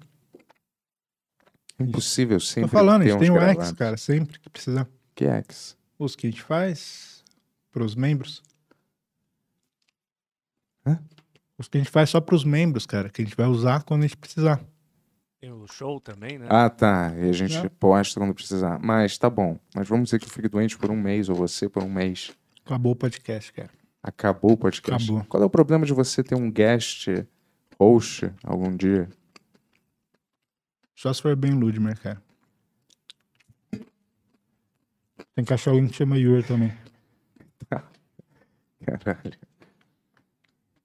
Impossível 1.81 2.39
sempre 2.39 2.71
Tô 2.71 2.77
falando, 2.77 3.03
a 3.03 3.07
gente 3.07 3.19
tem 3.19 3.31
o 3.31 3.39
X, 3.41 3.73
cara, 3.73 3.97
sempre 3.97 4.39
que 4.39 4.49
precisar. 4.49 4.87
Que 5.15 5.27
X? 5.27 5.77
Os 5.99 6.17
que 6.17 6.27
a 6.27 6.31
gente 6.31 6.43
faz 6.43 7.23
pros 7.71 7.95
membros. 7.95 8.43
Hã? 10.87 10.99
Os 11.57 11.69
que 11.69 11.79
a 11.79 11.81
gente 11.81 11.91
faz 11.91 12.11
só 12.11 12.21
pros 12.21 12.45
membros, 12.45 12.85
cara, 12.87 13.09
que 13.09 13.23
a 13.23 13.25
gente 13.25 13.37
vai 13.37 13.47
usar 13.47 13.85
quando 13.85 14.01
a 14.03 14.07
gente 14.07 14.17
precisar. 14.17 14.61
Tem 15.41 15.53
o 15.53 15.67
show 15.67 16.01
também, 16.01 16.39
né? 16.39 16.47
Ah, 16.49 16.69
tá. 16.69 17.13
E 17.17 17.29
a 17.29 17.33
gente 17.33 17.57
Não. 17.57 17.69
posta 17.69 18.19
quando 18.19 18.35
precisar. 18.35 18.79
Mas 18.81 19.17
tá 19.19 19.29
bom. 19.31 19.59
Mas 19.75 19.87
vamos 19.89 20.07
dizer 20.07 20.19
que 20.19 20.25
eu 20.27 20.31
fique 20.31 20.49
doente 20.49 20.77
por 20.77 20.91
um 20.91 20.97
mês, 20.97 21.29
ou 21.29 21.35
você 21.37 21.69
por 21.69 21.83
um 21.83 21.91
mês. 21.91 22.33
Acabou 22.65 22.93
o 22.93 22.97
podcast, 22.97 23.53
cara. 23.53 23.71
Acabou 24.03 24.53
o 24.53 24.57
podcast. 24.57 25.05
Acabou. 25.11 25.25
Qual 25.29 25.43
é 25.43 25.47
o 25.47 25.51
problema 25.51 25.87
de 25.87 25.93
você 25.93 26.23
ter 26.23 26.35
um 26.35 26.51
guest 26.51 27.09
host 27.79 28.33
algum 28.43 28.75
dia? 28.75 29.09
Só 30.97 31.13
se 31.13 31.21
for 31.23 31.37
bem 31.37 31.53
Ludmer, 31.53 32.01
cara. 32.01 32.23
Tem 35.35 35.45
que 35.45 35.53
achar 35.55 35.71
alguém 35.71 35.89
que 35.89 35.95
chama 35.97 36.17
Yuri 36.19 36.43
também. 36.43 36.73
Caralho. 38.85 39.33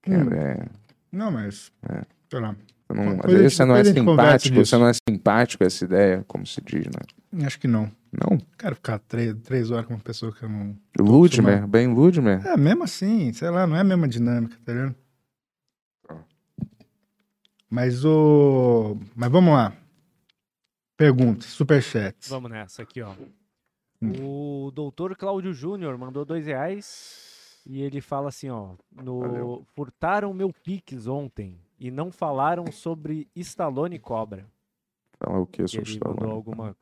Hum. 0.07 0.25
Cara, 0.29 0.37
é... 0.37 0.67
Não, 1.11 1.31
mas. 1.31 1.71
Sei 2.29 2.39
lá. 2.39 2.55
Você 2.87 2.93
não, 2.95 3.19
às 3.23 3.31
vezes 3.31 3.41
gente- 3.41 3.55
você 3.55 3.65
não 3.65 3.75
é 3.75 3.83
simpático, 3.83 4.55
você 4.65 4.77
não 4.77 4.87
é 4.87 4.91
simpático 4.93 5.63
essa 5.63 5.85
ideia, 5.85 6.25
como 6.27 6.45
se 6.45 6.59
diz, 6.61 6.85
né? 6.87 7.45
Acho 7.45 7.59
que 7.59 7.67
não. 7.67 7.91
Não. 8.11 8.39
Quero 8.57 8.75
ficar 8.75 8.97
três, 8.99 9.35
três 9.43 9.69
horas 9.69 9.85
com 9.85 9.93
uma 9.93 9.99
pessoa 9.99 10.31
que 10.33 10.41
eu 10.41 10.49
não. 10.49 10.75
Ludmer, 10.99 11.67
bem 11.67 11.87
Ludmer. 11.93 12.45
É, 12.47 12.57
mesmo 12.57 12.83
assim, 12.83 13.31
sei 13.33 13.49
lá, 13.51 13.67
não 13.67 13.75
é 13.75 13.81
a 13.81 13.83
mesma 13.83 14.07
dinâmica, 14.07 14.57
tá 14.65 14.73
ligado? 14.73 14.95
Mas 17.69 18.03
o. 18.03 18.97
Mas 19.15 19.31
vamos 19.31 19.53
lá. 19.53 19.71
Perguntas, 20.97 21.45
superchats. 21.45 22.27
Vamos 22.29 22.49
nessa 22.49 22.81
aqui, 22.81 23.01
ó. 23.01 23.13
Hum. 24.01 24.65
O 24.67 24.71
doutor 24.71 25.15
Cláudio 25.15 25.53
Júnior 25.53 25.97
mandou 25.97 26.23
dois 26.23 26.45
reais 26.45 27.61
e 27.65 27.81
ele 27.81 28.01
fala 28.01 28.29
assim, 28.29 28.49
ó. 28.49 28.73
No, 28.91 29.19
Valeu. 29.19 29.65
furtaram 29.75 30.33
meu 30.33 30.51
Pix 30.53 31.07
ontem 31.07 31.59
e 31.79 31.91
não 31.91 32.11
falaram 32.11 32.71
sobre 32.71 33.27
Stallone 33.35 33.95
e 33.97 33.99
Cobra. 33.99 34.45
Fala 35.19 35.39
o 35.39 35.45
que 35.45 35.67
sobre 35.67 35.91
ele 35.91 35.99
mandou 35.99 36.13
Stallone? 36.13 36.35
alguma 36.35 36.77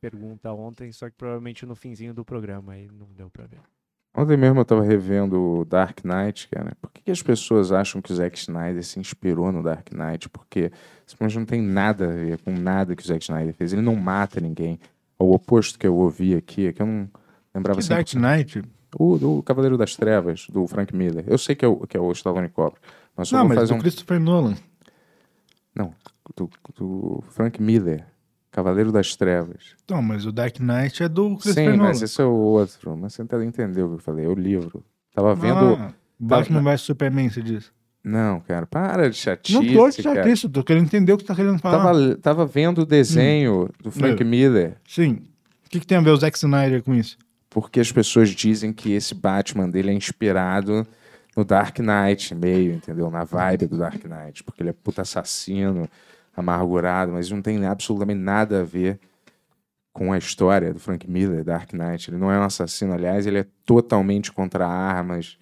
pergunta 0.00 0.52
ontem, 0.52 0.90
só 0.92 1.08
que 1.08 1.16
provavelmente 1.16 1.66
no 1.66 1.74
finzinho 1.74 2.14
do 2.14 2.24
programa 2.24 2.72
aí 2.72 2.88
não 2.88 3.06
deu 3.12 3.28
pra 3.30 3.46
ver. 3.46 3.60
Ontem 4.14 4.36
mesmo 4.36 4.60
eu 4.60 4.64
tava 4.64 4.82
revendo 4.82 5.40
o 5.40 5.64
Dark 5.64 6.04
Knight, 6.04 6.46
cara. 6.48 6.76
Por 6.80 6.90
que, 6.90 7.02
que 7.02 7.10
as 7.10 7.22
pessoas 7.22 7.72
acham 7.72 8.02
que 8.02 8.12
o 8.12 8.14
Zack 8.14 8.36
Snyder 8.38 8.84
se 8.84 9.00
inspirou 9.00 9.50
no 9.50 9.62
Dark 9.62 9.90
Knight? 9.90 10.28
Porque 10.28 10.70
simplesmente 11.06 11.38
não 11.38 11.46
tem 11.46 11.62
nada 11.62 12.10
a 12.10 12.14
ver 12.14 12.38
com 12.42 12.52
nada 12.52 12.94
que 12.94 13.02
o 13.02 13.06
Zack 13.06 13.22
Snyder 13.22 13.54
fez. 13.54 13.72
Ele 13.72 13.80
não 13.80 13.96
mata 13.96 14.38
ninguém. 14.38 14.78
O 15.22 15.34
oposto 15.34 15.78
que 15.78 15.86
eu 15.86 15.94
ouvi 15.96 16.34
aqui, 16.34 16.66
é 16.66 16.72
que 16.72 16.82
eu 16.82 16.86
não 16.86 17.08
lembrava 17.54 17.80
Que 17.80 17.88
Dark 17.88 18.06
100%. 18.06 18.20
Knight? 18.20 18.62
O 18.98 19.16
do 19.16 19.42
Cavaleiro 19.42 19.78
das 19.78 19.96
Trevas, 19.96 20.46
do 20.50 20.66
Frank 20.66 20.94
Miller. 20.94 21.24
Eu 21.26 21.38
sei 21.38 21.54
que 21.54 21.64
é 21.64 21.68
o, 21.68 21.86
que 21.86 21.96
é 21.96 22.00
o 22.00 22.12
Stallone 22.12 22.48
Cobra. 22.48 22.78
Mas 23.16 23.30
Não, 23.32 23.46
mas 23.46 23.58
fazer 23.58 23.72
do 23.72 23.78
um... 23.78 23.80
Christopher 23.80 24.20
Nolan. 24.20 24.54
Do, 26.36 26.48
do 26.76 27.24
Frank 27.30 27.60
Miller. 27.60 28.06
Cavaleiro 28.50 28.92
das 28.92 29.16
Trevas. 29.16 29.76
Não, 29.88 30.02
mas 30.02 30.26
o 30.26 30.32
Dark 30.32 30.58
Knight 30.60 31.02
é 31.02 31.08
do 31.08 31.36
Christopher 31.36 31.72
Sim, 31.72 31.76
Nolan. 31.76 31.88
mas 31.88 32.02
esse 32.02 32.20
é 32.20 32.24
o 32.24 32.34
outro. 32.34 32.96
Mas 32.96 33.14
você 33.14 33.24
não 33.30 33.42
entendeu 33.42 33.86
o 33.86 33.88
que 33.90 33.94
eu 33.94 33.98
falei. 33.98 34.26
É 34.26 34.28
o 34.28 34.34
livro. 34.34 34.84
Tava 35.14 35.34
vendo... 35.34 35.74
Ah, 35.74 35.94
Batman 36.18 36.62
vs 36.62 36.82
Superman, 36.82 37.30
você 37.30 37.42
diz. 37.42 37.72
Não, 38.04 38.40
cara, 38.40 38.66
para 38.66 39.08
de 39.08 39.16
chatice, 39.16 39.54
Não 39.54 39.72
tô 39.72 39.88
de 39.88 40.02
cara. 40.02 40.24
chatice, 40.24 40.48
tô 40.48 40.64
querendo 40.64 40.84
entender 40.84 41.12
o 41.12 41.16
que 41.16 41.22
você 41.22 41.28
tá 41.28 41.34
querendo 41.36 41.58
falar. 41.58 41.78
Tava, 41.84 42.16
tava 42.16 42.46
vendo 42.46 42.82
o 42.82 42.86
desenho 42.86 43.68
do 43.80 43.90
Frank 43.90 44.22
Meu. 44.24 44.30
Miller, 44.30 44.76
Sim. 44.88 45.22
O 45.66 45.70
que, 45.70 45.80
que 45.80 45.86
tem 45.86 45.96
a 45.98 46.00
ver 46.00 46.10
o 46.10 46.16
Zack 46.16 46.36
Snyder 46.36 46.82
com 46.82 46.94
isso? 46.94 47.16
porque 47.48 47.80
as 47.80 47.92
pessoas 47.92 48.30
dizem 48.30 48.72
que 48.72 48.92
esse 48.92 49.14
Batman 49.14 49.68
dele 49.68 49.90
é 49.90 49.92
inspirado 49.92 50.86
no 51.36 51.44
Dark 51.44 51.78
Knight, 51.80 52.34
meio, 52.34 52.72
entendeu? 52.72 53.10
Na 53.10 53.24
vibe 53.24 53.66
do 53.66 53.76
Dark 53.76 54.02
Knight, 54.04 54.42
porque 54.42 54.62
ele 54.62 54.70
é 54.70 54.72
puta 54.72 55.02
assassino, 55.02 55.86
amargurado, 56.34 57.12
mas 57.12 57.30
não 57.30 57.42
tem 57.42 57.64
absolutamente 57.66 58.20
nada 58.20 58.60
a 58.60 58.64
ver 58.64 58.98
com 59.92 60.12
a 60.14 60.18
história 60.18 60.72
do 60.72 60.80
Frank 60.80 61.08
Miller, 61.10 61.44
Dark 61.44 61.74
Knight. 61.74 62.10
Ele 62.10 62.16
não 62.16 62.32
é 62.32 62.38
um 62.38 62.42
assassino, 62.42 62.94
aliás, 62.94 63.26
ele 63.26 63.40
é 63.40 63.46
totalmente 63.66 64.32
contra 64.32 64.66
armas. 64.66 65.36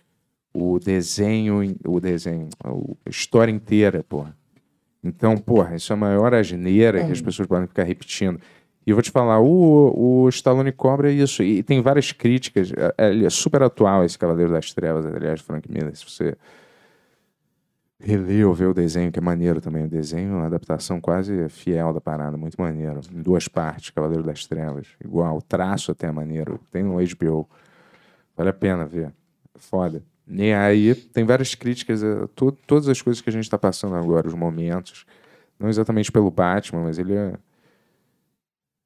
O 0.52 0.78
desenho, 0.78 1.60
o 1.86 2.00
desenho, 2.00 2.48
a 2.64 3.08
história 3.08 3.52
inteira, 3.52 4.02
porra. 4.02 4.36
Então, 5.02 5.36
porra, 5.36 5.76
isso 5.76 5.92
é 5.92 5.94
a 5.94 5.96
maior 5.96 6.34
asneira 6.34 6.98
que 7.04 7.12
as 7.12 7.20
pessoas 7.20 7.48
podem 7.48 7.66
ficar 7.66 7.84
repetindo. 7.84 8.38
E 8.86 8.90
eu 8.90 8.96
vou 8.96 9.02
te 9.02 9.10
falar, 9.10 9.40
o, 9.40 10.24
o 10.24 10.28
Stallone 10.28 10.72
Cobra 10.72 11.10
é 11.10 11.14
isso. 11.14 11.42
E 11.42 11.62
tem 11.62 11.80
várias 11.80 12.12
críticas. 12.12 12.72
É- 12.98 13.10
Ele 13.10 13.24
é 13.24 13.30
super 13.30 13.62
atual, 13.62 14.04
esse 14.04 14.18
Cavaleiro 14.18 14.52
das 14.52 14.72
Trevas, 14.74 15.06
aliás, 15.06 15.40
Frank 15.40 15.70
Miller. 15.70 15.94
Se 15.96 16.04
você 16.04 16.36
reler 17.98 18.46
ou 18.48 18.54
ver 18.54 18.66
o 18.66 18.74
desenho, 18.74 19.12
que 19.12 19.18
é 19.18 19.22
maneiro 19.22 19.60
também. 19.60 19.84
O 19.84 19.88
desenho 19.88 20.32
é 20.32 20.36
uma 20.36 20.46
adaptação 20.46 21.00
quase 21.00 21.48
fiel 21.48 21.92
da 21.92 22.00
parada, 22.00 22.36
muito 22.36 22.60
maneiro. 22.60 23.00
Em 23.12 23.22
duas 23.22 23.46
partes, 23.48 23.90
Cavaleiro 23.90 24.22
das 24.22 24.46
Trevas. 24.46 24.88
Igual, 25.04 25.36
o 25.36 25.42
traço 25.42 25.92
até 25.92 26.06
é 26.06 26.12
maneiro. 26.12 26.58
Tem 26.70 26.82
no 26.82 26.96
HBO. 26.96 27.48
Vale 28.36 28.50
a 28.50 28.54
pena 28.54 28.86
ver. 28.86 29.12
Foda. 29.54 30.02
E 30.32 30.52
aí 30.52 30.94
tem 30.94 31.24
várias 31.24 31.54
críticas 31.54 32.02
a 32.04 32.28
to- 32.28 32.52
todas 32.66 32.88
as 32.88 33.02
coisas 33.02 33.20
que 33.20 33.28
a 33.28 33.32
gente 33.32 33.44
está 33.44 33.58
passando 33.58 33.96
agora, 33.96 34.28
os 34.28 34.34
momentos. 34.34 35.04
Não 35.58 35.68
exatamente 35.68 36.10
pelo 36.10 36.30
Batman, 36.30 36.84
mas 36.84 36.98
ele 36.98 37.14
é. 37.14 37.34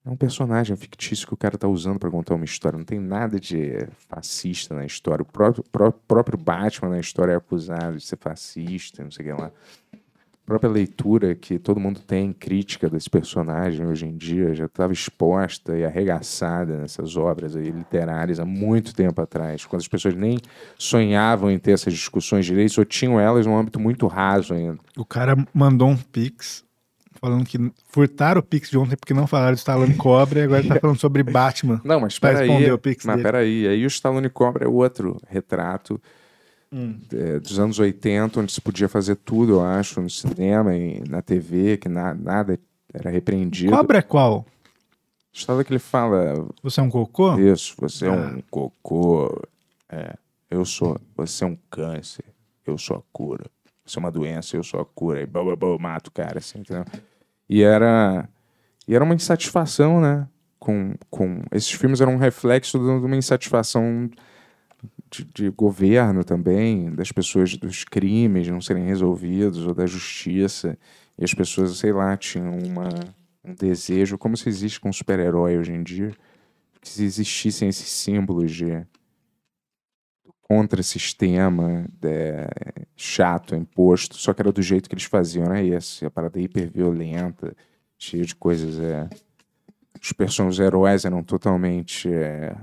É 0.07 0.11
um 0.11 0.17
personagem 0.17 0.77
fictício 0.77 1.27
que 1.27 1.33
o 1.33 1.37
cara 1.37 1.57
tá 1.57 1.67
usando 1.67 1.99
para 1.99 2.11
contar 2.11 2.35
uma 2.35 2.45
história. 2.45 2.77
Não 2.77 2.85
tem 2.85 3.01
nada 3.01 3.41
de 3.41 3.87
fascista 4.11 4.75
na 4.75 4.85
história. 4.85 5.23
O 5.23 5.27
próprio, 5.27 5.65
pró- 5.73 5.93
próprio 5.93 6.37
Batman 6.37 6.91
na 6.91 7.01
história 7.01 7.33
é 7.33 7.37
acusado 7.37 7.97
de 7.97 8.05
ser 8.05 8.19
fascista, 8.19 9.03
não 9.03 9.11
sei 9.11 9.25
o 9.25 9.35
que 9.37 9.43
lá. 9.43 9.51
A 10.45 10.47
própria 10.47 10.71
leitura 10.71 11.35
que 11.35 11.59
todo 11.59 11.81
mundo 11.81 12.01
tem, 12.01 12.31
crítica 12.31 12.91
desse 12.91 13.09
personagem 13.09 13.87
hoje 13.87 14.05
em 14.05 14.15
dia, 14.15 14.55
já 14.55 14.67
estava 14.67 14.93
exposta 14.93 15.75
e 15.75 15.87
arregaçada 15.87 16.77
nessas 16.77 17.17
obras 17.17 17.57
aí 17.57 17.71
literárias 17.71 18.39
há 18.39 18.45
muito 18.45 18.95
tempo 18.95 19.23
atrás, 19.23 19.65
quando 19.65 19.81
as 19.81 19.89
pessoas 19.89 20.15
nem 20.15 20.39
sonhavam 20.77 21.51
em 21.51 21.59
ter 21.59 21.71
essas 21.71 21.95
discussões 21.95 22.45
direitos 22.45 22.77
ou 22.77 22.85
tinham 22.85 23.19
elas 23.19 23.47
num 23.47 23.57
âmbito 23.57 23.81
muito 23.81 24.07
raso 24.07 24.53
ainda. 24.53 24.79
O 24.99 25.05
cara 25.07 25.35
mandou 25.55 25.89
um 25.89 25.97
pix 25.97 26.63
falando 27.19 27.47
que 27.47 27.59
furtaram 27.89 28.41
o 28.41 28.43
pix 28.43 28.69
de 28.69 28.77
ontem 28.77 28.97
porque 28.97 29.15
não 29.15 29.27
falaram 29.27 29.55
de 29.55 29.61
Stallone 29.61 29.95
Cobra 29.95 30.41
e 30.41 30.43
agora 30.43 30.61
ele 30.61 30.69
tá 30.69 30.79
falando 30.79 31.01
sobre 31.01 31.23
Batman. 31.23 31.81
Não, 31.83 32.01
mas 32.01 32.19
peraí. 32.19 32.47
mas 33.07 33.17
dele. 33.17 33.23
peraí, 33.23 33.67
aí 33.67 33.83
o 33.83 33.87
Stallone 33.87 34.29
Cobra 34.29 34.67
é 34.67 34.69
outro 34.69 35.19
retrato 35.27 35.99
Hum. 36.77 36.99
é, 37.13 37.39
dos 37.39 37.59
anos 37.61 37.79
80, 37.79 38.41
onde 38.41 38.51
se 38.53 38.61
podia 38.61 38.89
fazer 38.89 39.15
tudo, 39.15 39.53
eu 39.53 39.65
acho, 39.65 40.01
no 40.01 40.11
cinema 40.11 40.75
e 40.77 41.01
na 41.09 41.23
TV, 41.23 41.77
que 41.77 41.89
na- 41.89 42.13
nada 42.15 42.59
era 42.93 43.11
repreendido. 43.11 43.71
Cobra 43.73 43.99
é 43.99 44.03
qual? 44.03 44.45
Estava 45.33 45.63
que 45.63 45.73
ele 45.73 45.79
fala, 45.79 46.47
Você 46.63 46.81
é 46.81 46.83
um 46.83 46.91
cocô? 46.91 47.39
isso, 47.39 47.75
você 47.79 48.07
é 48.07 48.09
Ah. 48.09 48.13
um 48.13 48.43
cocô, 48.51 49.41
é, 49.89 50.17
eu 50.51 50.65
sou, 50.65 51.01
você 51.17 51.45
é 51.45 51.47
um 51.47 51.57
câncer, 51.71 52.25
eu 52.67 52.77
sou 52.77 52.97
a 52.97 53.03
cura. 53.13 53.45
Você 53.87 53.99
é 53.99 54.01
uma 54.01 54.11
doença, 54.11 54.57
eu 54.57 54.63
sou 54.63 54.81
a 54.81 54.85
cura. 54.85 55.21
E 55.23 55.27
blá, 55.27 55.45
blá, 55.45 55.55
blá, 55.57 55.79
mato 55.79 56.09
o 56.09 56.13
cara, 56.13 56.39
assim, 56.39 56.61
entendeu? 56.61 56.85
E 57.49 57.63
era, 57.63 58.29
e 58.89 58.95
era 58.95 59.05
uma 59.05 59.15
insatisfação, 59.15 60.01
né? 60.01 60.27
Com, 60.59 60.95
com... 61.11 61.43
Esses 61.53 61.71
filmes 61.73 62.01
eram 62.01 62.15
um 62.15 62.19
reflexo 62.19 62.79
de 62.79 62.85
uma 62.85 63.17
insatisfação 63.17 64.11
de, 65.17 65.25
de 65.25 65.51
governo 65.51 66.25
também, 66.25 66.93
das 66.95 67.13
pessoas, 67.13 67.57
dos 67.57 67.85
crimes 67.85 68.49
não 68.49 68.61
serem 68.61 68.85
resolvidos, 68.85 69.67
ou 69.67 69.75
da 69.75 69.87
justiça. 69.87 70.79
E 71.19 71.25
as 71.25 71.33
pessoas, 71.33 71.77
sei 71.79 71.93
lá, 71.93 72.17
tinham 72.17 72.59
uma, 72.59 72.89
um 73.45 73.55
desejo, 73.55 74.19
como 74.19 74.37
se 74.37 74.49
existe 74.49 74.81
com 74.81 74.93
super-herói 74.93 75.59
hoje 75.59 75.73
em 75.73 75.83
dia, 75.83 76.13
que 76.81 76.89
se 76.89 77.05
existissem 77.05 77.69
esses 77.69 77.89
símbolos 77.89 78.53
de 78.53 78.87
contra-sistema 80.43 81.87
é, 82.03 82.49
chato, 82.95 83.55
imposto, 83.55 84.17
só 84.17 84.33
que 84.35 84.43
era 84.43 84.53
do 84.53 84.63
jeito 84.63 84.89
que 84.89 84.95
eles 84.95 85.05
faziam, 85.05 85.47
era 85.47 85.63
esse. 85.63 86.05
A 86.05 86.11
parada 86.11 86.39
hiper 86.39 86.71
violenta, 86.71 87.57
cheia 87.99 88.25
de 88.25 88.35
coisas. 88.35 88.79
É... 88.79 89.09
Os 90.01 90.13
personagens, 90.13 90.61
heróis 90.61 91.05
eram 91.05 91.23
totalmente. 91.23 92.13
É... 92.13 92.57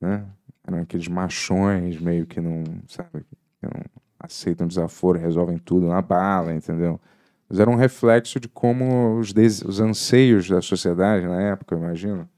Né? 0.00 0.26
Eram 0.66 0.78
aqueles 0.80 1.08
machões 1.08 2.00
meio 2.00 2.26
que 2.26 2.40
não. 2.40 2.64
Sabe? 2.88 3.24
Que 3.60 3.66
não 3.66 3.70
aceitam 4.18 4.66
desaforo, 4.66 5.18
resolvem 5.18 5.58
tudo 5.58 5.86
na 5.88 6.00
bala, 6.00 6.54
entendeu? 6.54 7.00
Mas 7.48 7.60
era 7.60 7.70
um 7.70 7.74
reflexo 7.74 8.40
de 8.40 8.48
como 8.48 9.18
os, 9.18 9.32
des... 9.32 9.62
os 9.62 9.80
anseios 9.80 10.48
da 10.48 10.62
sociedade 10.62 11.26
na 11.26 11.40
época, 11.42 11.74
eu 11.74 11.78
imagino, 11.78 12.28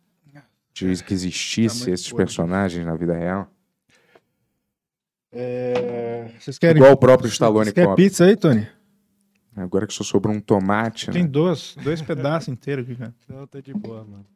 de 0.73 1.03
que 1.05 1.15
existisse 1.15 1.79
muito 1.79 1.91
esses 1.95 2.11
podre. 2.11 2.25
personagens 2.25 2.85
na 2.85 2.95
vida 2.97 3.15
real. 3.15 3.49
É... 5.33 6.31
Vocês 6.39 6.59
querem. 6.59 6.77
Igual 6.77 6.93
o 6.93 6.97
próprio 6.97 7.29
Stallone 7.29 7.67
Você 7.67 7.73
quer 7.73 7.95
pizza 7.95 8.25
aí, 8.25 8.37
Tony? 8.37 8.67
Agora 9.55 9.87
que 9.87 9.95
só 9.95 10.05
sobrou 10.05 10.35
um 10.35 10.41
tomate, 10.41 11.11
Tem 11.11 11.23
né? 11.23 11.29
dois, 11.29 11.77
dois 11.83 12.03
pedaços 12.03 12.49
inteiros 12.49 12.85
aqui, 12.85 12.95
cara. 12.95 13.15
Não, 13.27 13.47
tá 13.47 13.59
de 13.61 13.73
boa, 13.73 14.05
mano. 14.05 14.27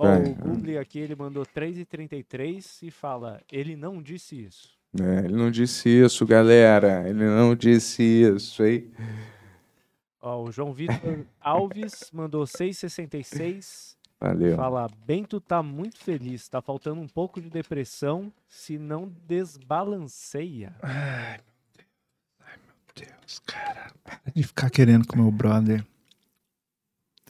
Ó, 0.00 0.06
Vai, 0.06 0.22
o 0.22 0.34
Google 0.34 0.80
aqui, 0.80 0.98
ele 0.98 1.14
mandou 1.14 1.44
3,33 1.44 2.84
e 2.84 2.90
fala, 2.90 3.42
ele 3.52 3.76
não 3.76 4.00
disse 4.00 4.42
isso. 4.46 4.70
É, 4.98 5.26
ele 5.26 5.36
não 5.36 5.50
disse 5.50 5.90
isso, 5.90 6.24
galera. 6.24 7.06
Ele 7.06 7.22
não 7.22 7.54
disse 7.54 8.02
isso, 8.02 8.64
hein? 8.64 8.90
Ó, 10.22 10.44
o 10.44 10.50
João 10.50 10.72
Vitor 10.72 11.26
Alves 11.38 12.10
mandou 12.14 12.44
6,66 12.44 13.94
Valeu. 14.18 14.56
Fala, 14.56 14.88
Bento 15.06 15.38
tá 15.38 15.62
muito 15.62 15.98
feliz, 15.98 16.48
tá 16.48 16.62
faltando 16.62 17.00
um 17.00 17.08
pouco 17.08 17.38
de 17.38 17.50
depressão, 17.50 18.32
se 18.48 18.78
não 18.78 19.12
desbalanceia. 19.26 20.74
Deus, 22.94 23.38
cara. 23.46 23.90
Para 24.02 24.20
de 24.34 24.42
ficar 24.42 24.70
querendo 24.70 25.06
com 25.06 25.16
meu 25.16 25.30
brother. 25.30 25.84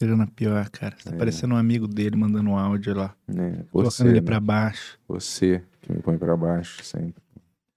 Tirando 0.01 0.23
a 0.23 0.27
pior, 0.27 0.67
cara. 0.71 0.97
Você 0.99 1.11
tá 1.11 1.15
É. 1.15 1.19
parecendo 1.19 1.55
um 1.55 1.59
amigo 1.59 1.87
dele 1.87 2.17
mandando 2.17 2.49
um 2.49 2.57
áudio 2.57 2.95
lá. 2.95 3.15
Né? 3.29 3.65
Colocando 3.71 3.93
Você, 3.93 4.03
ele 4.05 4.15
né? 4.15 4.21
pra 4.23 4.41
baixo. 4.41 4.99
Você 5.07 5.63
que 5.83 5.93
me 5.93 6.01
põe 6.01 6.17
pra 6.17 6.35
baixo 6.37 6.83
sempre. 6.83 7.23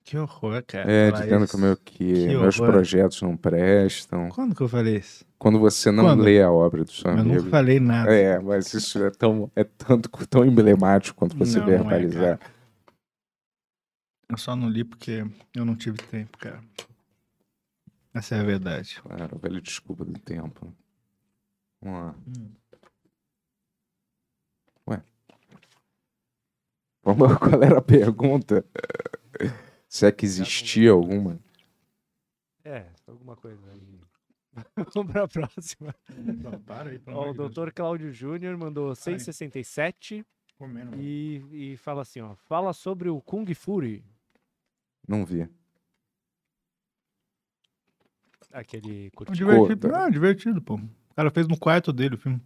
Que 0.06 0.18
horror, 0.18 0.64
cara. 0.66 0.90
É, 0.90 1.12
dizendo 1.12 1.44
isso. 1.46 1.52
que, 1.52 1.58
o 1.58 1.60
meu, 1.66 1.78
que, 1.78 1.96
Que 2.14 2.28
meus 2.28 2.58
horror. 2.60 2.72
projetos 2.74 3.22
não 3.22 3.36
prestam. 3.36 4.30
Quando 4.30 4.56
que 4.56 4.62
eu 4.62 4.68
falei 4.70 4.98
isso? 4.98 5.26
Quando 5.38 5.60
você 5.60 5.92
não 5.92 6.06
Quando? 6.06 6.24
lê 6.24 6.42
a 6.42 6.50
obra 6.52 6.84
do 6.86 6.92
seu 6.92 7.12
Eu 7.12 7.20
amigo. 7.20 7.36
nunca 7.36 7.50
falei 7.50 7.80
nada. 7.82 8.14
É, 8.14 8.40
mas 8.40 8.74
isso 8.74 9.04
é 9.04 9.10
tão, 9.12 9.52
é 9.56 9.64
tanto, 9.66 10.10
tão 10.28 10.46
emblemático 10.46 11.18
quanto 11.18 11.36
você 11.38 11.60
Não, 11.60 11.66
não 11.68 11.74
é, 11.74 11.78
verbalizar. 11.78 12.40
Eu 14.30 14.38
só 14.38 14.56
não 14.56 14.70
li 14.70 14.84
porque 14.86 15.26
eu 15.54 15.66
não 15.66 15.76
tive 15.76 15.98
tempo, 15.98 16.38
cara. 16.38 16.60
Essa 18.14 18.36
é 18.36 18.40
a 18.40 18.44
verdade. 18.44 19.00
Claro, 19.02 19.38
velho 19.40 19.62
desculpa 19.62 20.06
do 20.06 20.14
tempo. 20.14 20.74
Vamos 21.84 22.00
lá. 22.00 22.16
Ué. 24.90 25.04
Vamos, 27.04 27.28
qual 27.40 27.62
era 27.64 27.80
a 27.80 27.82
pergunta? 27.82 28.66
Se 29.88 30.06
é 30.06 30.12
que 30.12 30.26
existia 30.26 30.92
alguma? 30.92 31.40
É, 32.64 32.90
alguma 33.08 33.36
coisa 33.36 33.70
aí. 33.72 34.00
Vamos 34.96 35.12
pra 35.12 35.28
próxima. 35.28 35.94
Não, 36.10 36.60
para 36.62 36.92
aí, 36.92 37.02
Ó, 37.08 37.32
o 37.32 37.34
doutor 37.34 37.74
Cláudio 37.74 38.12
Júnior 38.14 38.56
mandou 38.58 38.92
6,67 38.94 40.24
Comendo. 40.58 40.96
e, 41.02 41.72
e 41.74 41.78
fala 41.78 42.04
assim, 42.04 42.22
ó. 42.22 42.36
Fala 42.36 42.72
sobre 42.72 43.10
o 43.10 43.20
Kung 43.22 43.52
Fury. 43.54 44.06
Não 45.08 45.26
vi. 45.26 45.50
Aquele 48.52 49.08
É 49.08 49.10
curti. 49.10 49.34
divertido. 49.34 49.96
Ah, 49.96 50.10
divertido, 50.10 50.62
pô. 50.62 50.80
O 51.14 51.16
cara 51.16 51.30
fez 51.30 51.48
no 51.48 51.56
quarto 51.56 51.94
dele 51.94 52.16
o 52.16 52.18
filme. 52.18 52.42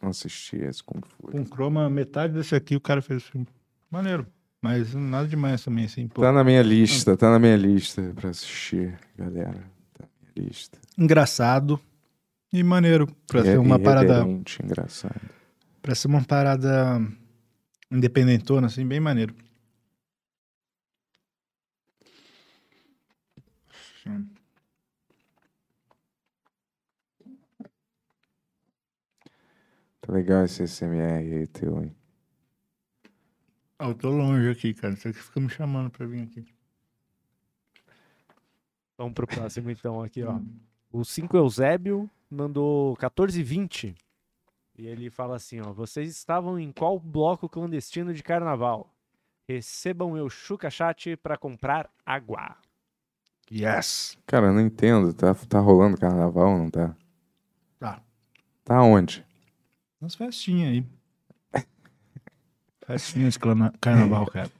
Não 0.00 0.10
assisti 0.10 0.56
esse 0.56 0.82
Kung 0.82 1.00
Fu. 1.04 1.32
Com 1.32 1.44
chroma, 1.44 1.90
metade 1.90 2.32
desse 2.32 2.54
aqui 2.54 2.76
o 2.76 2.80
cara 2.80 3.02
fez 3.02 3.24
o 3.24 3.26
filme. 3.32 3.46
Maneiro. 3.90 4.24
Mas 4.62 4.94
nada 4.94 5.26
demais 5.26 5.64
também, 5.64 5.84
assim, 5.84 6.06
pô. 6.06 6.20
Tá 6.22 6.32
na 6.32 6.44
minha 6.44 6.62
lista, 6.62 7.16
tá 7.16 7.30
na 7.30 7.38
minha 7.38 7.56
lista 7.56 8.12
pra 8.14 8.30
assistir, 8.30 8.96
galera. 9.16 9.64
Tá 9.94 10.04
na 10.04 10.32
minha 10.34 10.48
lista. 10.48 10.78
Engraçado 10.96 11.80
e 12.52 12.62
maneiro. 12.62 13.08
Pra 13.26 13.42
ser 13.42 13.58
uma 13.58 13.78
parada. 13.78 14.24
engraçado. 14.62 15.20
Pra 15.82 15.94
ser 15.94 16.06
uma 16.06 16.22
parada 16.22 17.00
independentona, 17.90 18.68
assim, 18.68 18.86
bem 18.86 19.00
maneiro. 19.00 19.34
Tá 30.08 30.14
legal 30.14 30.42
esse 30.42 30.66
SMR 30.66 31.34
aí 31.34 31.46
teu, 31.46 31.84
hein? 31.84 31.94
Ah, 33.78 33.88
eu 33.88 33.94
tô 33.94 34.08
longe 34.08 34.48
aqui, 34.48 34.72
cara. 34.72 34.96
Você 34.96 35.12
que 35.12 35.18
fica 35.18 35.38
me 35.38 35.50
chamando 35.50 35.90
pra 35.90 36.06
vir 36.06 36.22
aqui. 36.22 36.46
Vamos 38.96 39.12
pro 39.12 39.26
próximo 39.26 39.70
então 39.70 40.02
aqui, 40.02 40.22
ó. 40.24 40.40
O 40.90 41.04
5 41.04 41.36
Eusébio 41.36 42.10
mandou 42.30 42.96
14,20. 42.96 43.94
E 44.78 44.86
ele 44.86 45.10
fala 45.10 45.36
assim, 45.36 45.60
ó. 45.60 45.74
Vocês 45.74 46.08
estavam 46.08 46.58
em 46.58 46.72
qual 46.72 46.98
bloco 46.98 47.46
clandestino 47.46 48.14
de 48.14 48.22
carnaval? 48.22 48.90
Recebam 49.46 50.12
meu 50.12 50.30
Chuca 50.30 50.70
Chat 50.70 51.16
pra 51.18 51.36
comprar 51.36 51.90
água. 52.06 52.56
Yes! 53.52 54.16
Cara, 54.24 54.46
eu 54.46 54.54
não 54.54 54.62
entendo. 54.62 55.12
Tá, 55.12 55.34
tá 55.34 55.60
rolando 55.60 55.98
carnaval, 55.98 56.56
não 56.56 56.70
tá? 56.70 56.96
Tá. 57.78 58.02
Tá 58.64 58.82
onde? 58.82 59.27
Umas 60.00 60.14
festinhas 60.14 60.70
aí. 60.70 60.86
Festinhas 62.86 63.34
de 63.34 63.40
carnaval, 63.80 64.26
cara. 64.26 64.50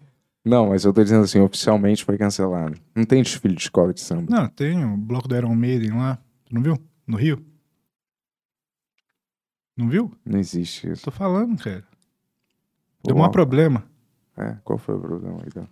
Não, 0.45 0.69
mas 0.69 0.85
eu 0.85 0.93
tô 0.93 1.03
dizendo 1.03 1.25
assim, 1.25 1.41
oficialmente 1.41 2.05
foi 2.05 2.19
cancelado. 2.19 2.79
Não 2.95 3.05
tem 3.05 3.23
desfile 3.23 3.55
de 3.55 3.63
escola 3.63 3.93
de 3.93 4.01
samba. 4.01 4.27
Não, 4.29 4.49
tem 4.49 4.85
o 4.85 4.97
bloco 4.97 5.29
do 5.29 5.37
Iron 5.37 5.55
Maiden 5.55 5.93
lá. 5.93 6.19
Tu 6.45 6.55
não 6.55 6.63
viu? 6.63 6.77
No 7.07 7.17
Rio? 7.17 7.45
Não 9.77 9.89
viu? 9.89 10.13
Não 10.25 10.39
existe 10.39 10.91
isso. 10.91 11.05
Tô 11.05 11.11
falando, 11.11 11.63
cara. 11.63 11.85
Deu 13.05 13.17
Uau. 13.17 13.29
um 13.29 13.31
problema. 13.31 13.85
É, 14.37 14.57
qual 14.65 14.79
foi 14.79 14.97
o 14.97 15.01
problema 15.01 15.37
aí? 15.39 15.45
então? 15.47 15.69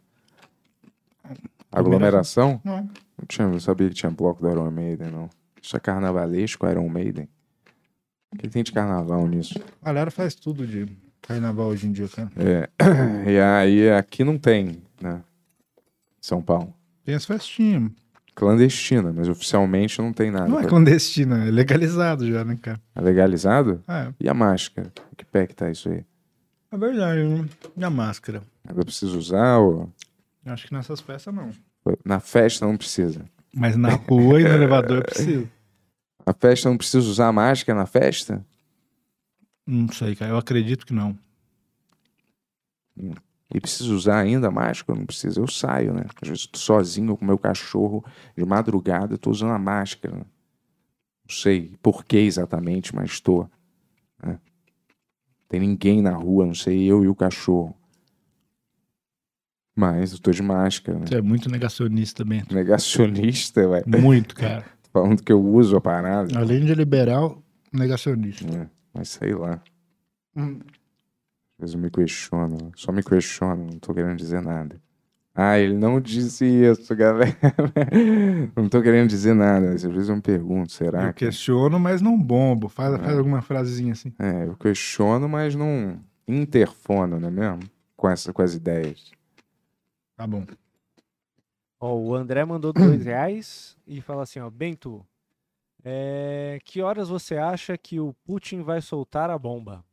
Aglomeração? 1.73 2.61
Não. 2.65 2.83
Não, 2.83 3.27
tinha, 3.27 3.49
não 3.49 3.61
sabia 3.61 3.89
que 3.89 3.95
tinha 3.95 4.11
bloco 4.11 4.41
do 4.41 4.51
Iron 4.51 4.71
Maiden, 4.71 5.11
não. 5.11 5.29
Isso 5.61 5.77
é 5.77 5.81
carnavalesco, 5.81 6.67
Iron 6.69 6.89
Maiden. 6.89 7.29
O 8.37 8.39
que 8.39 8.49
tem 8.49 8.63
de 8.63 8.73
carnaval 8.73 9.27
nisso? 9.27 9.59
A 9.83 9.87
galera 9.87 10.11
faz 10.11 10.35
tudo 10.35 10.67
de 10.67 10.87
carnaval 11.23 11.69
hoje 11.69 11.87
em 11.87 11.93
dia, 11.93 12.09
cara. 12.09 12.31
É, 12.37 12.69
e 13.33 13.39
aí 13.41 13.91
aqui 13.91 14.23
não 14.23 14.39
tem, 14.39 14.83
né? 15.01 15.23
São 16.21 16.43
Paulo. 16.43 16.75
Tem 17.05 17.15
as 17.15 17.25
festinhas. 17.25 17.91
Clandestina, 18.35 19.13
mas 19.15 19.29
oficialmente 19.29 19.99
não 20.01 20.13
tem 20.13 20.31
nada. 20.31 20.47
Não 20.47 20.61
é 20.61 20.65
clandestina, 20.65 21.47
é 21.47 21.51
legalizado 21.51 22.31
já, 22.31 22.45
né, 22.45 22.59
cara? 22.61 22.79
É 22.95 23.01
legalizado? 23.01 23.83
É, 23.89 24.13
E 24.21 24.29
a 24.29 24.35
máscara? 24.35 24.93
Que 25.17 25.25
pé 25.25 25.47
que 25.47 25.55
tá 25.55 25.71
isso 25.71 25.89
aí? 25.89 26.05
é 26.71 26.77
verdade. 26.77 27.25
né? 27.25 27.49
E 27.77 27.85
a 27.85 27.89
máscara? 27.89 28.43
Eu 28.69 28.85
preciso 28.85 29.19
usar 29.19 29.57
ou... 29.59 29.91
Acho 30.45 30.67
que 30.67 30.75
nessas 30.75 31.01
festas 31.01 31.35
não. 31.35 31.51
Na 32.05 32.21
festa 32.21 32.67
não 32.67 32.77
precisa. 32.77 33.25
Mas 33.55 33.75
na 33.77 33.95
rua 33.95 34.39
e 34.41 34.45
no 34.45 34.51
elevador 34.55 35.03
precisa. 35.05 35.49
A 36.27 36.33
festa 36.35 36.69
não 36.69 36.77
precisa 36.77 37.09
usar 37.09 37.33
máscara 37.33 37.79
na 37.79 37.87
festa? 37.87 38.45
Não 39.65 39.89
sei, 39.93 40.17
cara. 40.17 40.33
Eu 40.33 40.39
acredito 40.39 40.85
que 40.85 40.93
não. 40.93 41.17
E 43.55 43.61
precisa 43.61 43.93
usar 43.93 44.19
ainda 44.19 44.51
máscara? 44.51 44.99
Não 44.99 45.07
precisa. 45.07 45.41
Eu 45.41 45.47
saio, 45.47 45.95
né? 45.95 46.03
Às 46.21 46.29
vezes 46.29 46.47
tô 46.47 46.59
sozinho 46.59 47.17
com 47.17 47.25
meu 47.25 47.39
cachorro, 47.39 48.05
de 48.37 48.45
madrugada, 48.45 49.15
eu 49.15 49.19
tô 49.19 49.31
usando 49.31 49.53
a 49.53 49.59
máscara. 49.59 50.17
Não 50.17 50.27
sei 51.29 51.77
por 51.83 52.05
que 52.05 52.17
exatamente, 52.17 52.95
mas 52.95 53.11
estou. 53.13 53.49
né? 54.23 54.39
Tem 55.49 55.61
ninguém 55.61 56.03
na 56.03 56.13
rua, 56.13 56.45
não 56.45 56.55
sei, 56.55 56.85
eu 56.91 57.05
e 57.05 57.09
o 57.09 57.15
cachorro. 57.15 57.77
Mas 59.79 60.13
eu 60.13 60.19
tô 60.19 60.31
de 60.31 60.43
máscara, 60.43 60.99
né? 60.99 61.07
Você 61.07 61.17
é 61.17 61.23
muito 61.23 61.51
negacionista, 61.51 62.25
Bento. 62.25 62.55
Negacionista, 62.55 63.67
vai. 63.69 63.83
Muito, 63.87 64.35
cara. 64.35 64.65
Falando 64.97 65.23
que 65.23 65.31
eu 65.31 65.45
uso 65.45 65.77
a 65.77 65.81
parada. 65.81 66.39
Além 66.39 66.65
de 66.65 66.75
liberal, 66.75 67.43
negacionista. 67.71 68.47
É, 68.51 68.67
mas 68.95 69.11
sei 69.11 69.35
lá. 69.35 69.61
Hum. 70.35 70.59
Às 71.59 71.61
vezes 71.61 71.75
eu 71.75 71.81
me 71.83 71.91
questiono. 71.91 72.73
Só 72.75 72.91
me 72.93 73.03
questiono, 73.03 73.67
não 73.73 73.79
tô 73.79 73.93
querendo 73.93 74.17
dizer 74.17 74.41
nada. 74.41 74.81
Ah, 75.35 75.59
ele 75.59 75.75
não 75.75 76.01
disse 76.01 76.47
isso, 76.47 76.97
galera. 76.97 77.37
não 78.57 78.71
tô 78.71 78.81
querendo 78.81 79.11
dizer 79.11 79.35
nada. 79.35 79.75
Às 79.75 79.83
vezes 79.83 80.09
eu 80.09 80.17
me 80.17 80.23
pergunto, 80.23 80.73
será 80.73 81.09
Eu 81.09 81.13
que. 81.13 81.27
questiono, 81.27 81.79
mas 81.79 82.01
não 82.01 82.19
bombo. 82.19 82.67
Faz, 82.67 82.97
faz 82.97 83.19
alguma 83.19 83.43
frasezinha 83.43 83.93
assim. 83.93 84.15
É, 84.19 84.47
eu 84.47 84.57
questiono, 84.57 85.29
mas 85.29 85.55
não 85.55 86.01
interfono, 86.27 87.21
não 87.21 87.29
é 87.29 87.31
mesmo? 87.31 87.61
Com, 87.95 88.09
essa, 88.09 88.33
com 88.33 88.41
as 88.41 88.55
ideias. 88.55 89.11
Tá 90.17 90.27
bom. 90.27 90.47
O 91.79 92.15
André 92.15 92.45
mandou 92.45 92.73
dois 92.73 93.05
reais 93.05 93.77
e 93.87 94.01
fala 94.01 94.23
assim, 94.23 94.41
ó, 94.41 94.49
Bento, 94.49 95.07
é, 95.85 96.59
que 96.65 96.81
horas 96.81 97.09
você 97.09 97.37
acha 97.37 97.77
que 97.77 98.01
o 98.01 98.15
Putin 98.25 98.63
vai 98.63 98.81
soltar 98.81 99.31
a 99.31 99.39
bomba? 99.39 99.85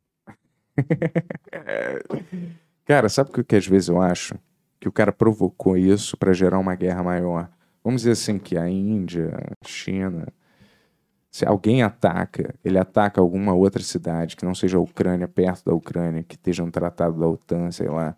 Cara, 2.85 3.09
sabe 3.09 3.31
o 3.31 3.43
que, 3.43 3.55
às 3.55 3.67
vezes 3.67 3.89
eu 3.89 4.01
acho? 4.01 4.35
Que 4.79 4.89
o 4.89 4.91
cara 4.91 5.11
provocou 5.11 5.77
isso 5.77 6.17
pra 6.17 6.33
gerar 6.33 6.59
uma 6.59 6.75
guerra 6.75 7.03
maior. 7.03 7.49
Vamos 7.83 8.01
dizer 8.01 8.11
assim, 8.11 8.39
que 8.39 8.57
a 8.57 8.67
Índia, 8.67 9.31
a 9.61 9.67
China, 9.67 10.27
se 11.29 11.45
alguém 11.45 11.83
ataca, 11.83 12.53
ele 12.63 12.77
ataca 12.77 13.21
alguma 13.21 13.53
outra 13.53 13.81
cidade 13.81 14.35
que 14.35 14.45
não 14.45 14.53
seja 14.53 14.77
a 14.77 14.81
Ucrânia, 14.81 15.27
perto 15.27 15.65
da 15.65 15.73
Ucrânia, 15.73 16.23
que 16.23 16.35
esteja 16.35 16.65
no 16.65 16.71
tratado 16.71 17.19
da 17.19 17.27
OTAN, 17.27 17.71
sei 17.71 17.87
lá, 17.87 18.15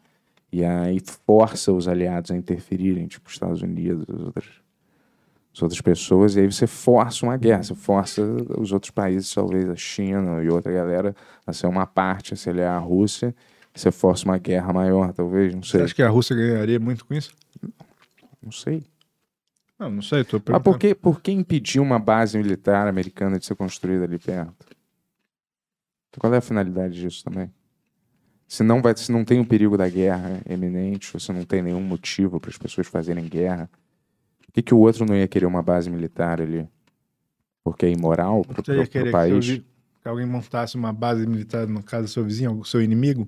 e 0.59 0.65
aí 0.65 0.99
força 1.25 1.73
os 1.73 1.87
aliados 1.87 2.31
a 2.31 2.35
interferirem, 2.35 3.07
tipo 3.07 3.27
os 3.27 3.33
Estados 3.33 3.61
Unidos, 3.61 4.05
as 4.09 4.21
outras, 4.21 4.45
as 5.53 5.61
outras 5.61 5.81
pessoas, 5.81 6.35
e 6.35 6.39
aí 6.41 6.51
você 6.51 6.65
força 6.67 7.25
uma 7.25 7.37
guerra, 7.37 7.63
você 7.63 7.75
força 7.75 8.21
os 8.57 8.71
outros 8.71 8.91
países, 8.91 9.33
talvez 9.33 9.69
a 9.69 9.75
China 9.75 10.41
e 10.43 10.49
outra 10.49 10.71
galera, 10.71 11.15
a 11.45 11.51
ser 11.53 11.67
uma 11.67 11.85
parte, 11.85 12.33
a 12.33 12.37
se 12.37 12.49
aliar 12.49 12.75
à 12.75 12.79
Rússia, 12.79 13.35
você 13.73 13.91
força 13.91 14.23
uma 14.25 14.37
guerra 14.37 14.71
maior, 14.71 15.11
talvez, 15.13 15.53
não 15.53 15.61
Você 15.61 15.71
sei. 15.71 15.81
acha 15.83 15.95
que 15.95 16.01
a 16.03 16.09
Rússia 16.09 16.35
ganharia 16.35 16.79
muito 16.79 17.05
com 17.05 17.13
isso? 17.13 17.33
Não 18.41 18.51
sei. 18.51 18.83
Não, 19.77 19.89
não 19.91 20.01
sei, 20.01 20.23
tô 20.23 20.37
Mas 20.37 20.43
perguntando. 20.45 20.63
por 20.63 20.79
que, 20.79 20.95
por 20.95 21.21
que 21.21 21.31
impedir 21.33 21.81
uma 21.81 21.99
base 21.99 22.37
militar 22.37 22.87
americana 22.87 23.37
de 23.37 23.45
ser 23.45 23.55
construída 23.55 24.05
ali 24.05 24.17
perto? 24.17 24.53
Qual 26.17 26.33
é 26.33 26.37
a 26.37 26.41
finalidade 26.41 26.93
disso 27.01 27.25
também? 27.25 27.51
Se 28.47 28.63
não, 28.63 28.81
vai, 28.81 28.95
se 28.95 29.11
não 29.11 29.25
tem 29.25 29.39
o 29.39 29.45
perigo 29.45 29.75
da 29.77 29.89
guerra 29.89 30.39
eminente, 30.47 31.11
ou 31.15 31.19
se 31.19 31.31
não 31.33 31.43
tem 31.43 31.61
nenhum 31.61 31.81
motivo 31.81 32.39
para 32.39 32.49
as 32.51 32.57
pessoas 32.57 32.87
fazerem 32.87 33.25
guerra, 33.27 33.69
por 34.45 34.51
que, 34.53 34.61
que 34.61 34.73
o 34.73 34.77
outro 34.79 35.05
não 35.05 35.15
ia 35.15 35.27
querer 35.27 35.45
uma 35.47 35.63
base 35.63 35.89
militar 35.89 36.39
ali? 36.39 36.67
Porque 37.63 37.85
é 37.87 37.91
imoral 37.91 38.43
para 38.43 38.61
o 38.61 38.87
que, 38.87 39.11
país? 39.11 39.47
vi- 39.47 39.65
que 40.01 40.07
alguém 40.07 40.25
montasse 40.27 40.75
uma 40.75 40.93
base 40.93 41.25
militar 41.25 41.67
no 41.67 41.81
caso 41.81 42.03
do 42.03 42.09
seu 42.09 42.23
vizinho, 42.23 42.59
o 42.59 42.63
seu 42.65 42.81
inimigo? 42.81 43.27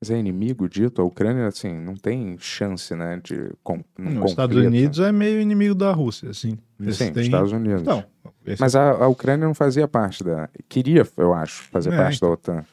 Mas 0.00 0.10
é 0.10 0.18
inimigo 0.18 0.68
dito? 0.68 1.02
A 1.02 1.04
Ucrânia, 1.04 1.46
assim, 1.48 1.72
não 1.80 1.94
tem 1.94 2.36
chance, 2.38 2.94
né, 2.94 3.20
de... 3.24 3.50
Com, 3.64 3.82
Não, 3.98 4.22
os 4.24 4.30
Estados. 4.30 4.56
Unidos 4.56 5.00
é 5.00 5.10
meio 5.10 5.40
inimigo 5.40 5.74
da 5.74 5.90
Rússia, 5.92 6.30
assim. 6.30 6.56
Eles 6.78 6.96
Sim, 6.98 7.12
têm- 7.12 7.24
Estados 7.24 7.50
Unidos. 7.52 7.82
Então, 7.82 8.04
esse- 8.46 8.60
Mas 8.60 8.76
a, 8.76 8.90
a 8.90 9.08
Ucrânia 9.08 9.46
não 9.46 9.54
fazia 9.54 9.88
parte 9.88 10.22
da. 10.22 10.48
Queria, 10.68 11.08
eu 11.16 11.32
acho, 11.34 11.62
fazer 11.64 11.92
É, 11.92 11.96
parte 11.96 12.20
da 12.20 12.28
OTAN. 12.28 12.64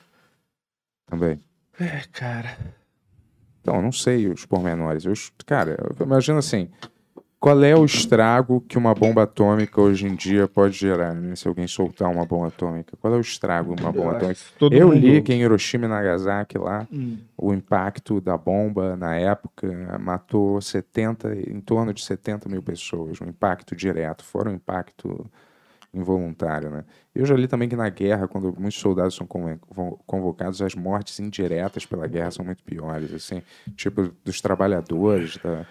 Também. 1.08 1.40
É, 1.80 2.01
cara. 2.11 2.57
Então, 3.61 3.76
eu 3.76 3.82
não 3.82 3.91
sei 3.91 4.28
os 4.28 4.45
pormenores. 4.45 5.05
Eu, 5.05 5.13
cara, 5.45 5.78
eu 5.99 6.05
imagino 6.05 6.38
assim: 6.39 6.69
qual 7.39 7.63
é 7.63 7.76
o 7.76 7.86
estrago 7.86 8.61
que 8.61 8.78
uma 8.78 8.93
bomba 8.93 9.24
atômica 9.24 9.80
hoje 9.82 10.07
em 10.07 10.15
dia 10.15 10.47
pode 10.47 10.76
gerar, 10.78 11.13
né? 11.13 11.36
Se 11.36 11.47
alguém 11.47 11.67
soltar 11.67 12.09
uma 12.09 12.26
bomba 12.26 12.47
atômica. 12.47 12.95
Qual 12.97 13.13
é 13.13 13.17
o 13.17 13.22
estrago 13.22 13.76
de 13.76 13.82
uma 13.84 13.91
bomba 13.91 14.17
atômica? 14.17 14.39
Todo 14.57 14.76
Eu 14.76 14.88
mundo- 14.88 14.99
li 14.99 15.22
que 15.22 15.32
em 15.34 15.41
Hiroshima 15.41 15.86
e 15.86 15.89
Nagasaki 15.89 16.57
lá, 16.57 16.88
Hum. 16.91 17.17
o 17.38 17.53
impacto 17.53 18.19
da 18.19 18.36
bomba 18.38 18.95
na 18.95 19.15
época 19.15 19.67
matou 19.99 20.59
70, 20.61 21.34
em 21.36 21.59
torno 21.61 21.93
de 21.93 22.03
70 22.03 22.49
mil 22.49 22.61
pessoas. 22.63 23.22
Um 23.22 23.26
impacto 23.28 23.76
direto, 23.76 24.24
fora 24.24 24.49
o 24.49 24.53
impacto 24.53 25.30
involuntário, 25.94 26.70
né? 26.70 26.86
Eu 27.14 27.26
já 27.26 27.36
li 27.36 27.48
também 27.48 27.68
que 27.68 27.76
na 27.76 27.89
guerra, 27.89 28.28
quando 28.28 28.56
muitos 28.58 28.80
soldados 28.80 29.14
são 29.16 29.28
convocados, 29.28 30.62
as 30.62 30.74
mortes 30.76 31.20
indiretas 31.20 31.86
pela 31.86 32.08
guerra 32.08 32.32
são 32.32 32.46
muito 32.46 32.64
piores, 32.64 33.14
assim, 33.14 33.42
tipo 33.76 34.12
dos 34.24 34.39
trabalhadores, 34.42 35.38
da- 35.38 35.66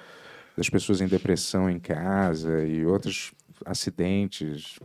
das 0.56 0.68
pessoas 0.68 1.00
em 1.00 1.06
depressão 1.06 1.70
em 1.70 1.78
casa 1.78 2.62
e 2.64 2.84
outros 2.84 3.32
acidentes 3.64 4.78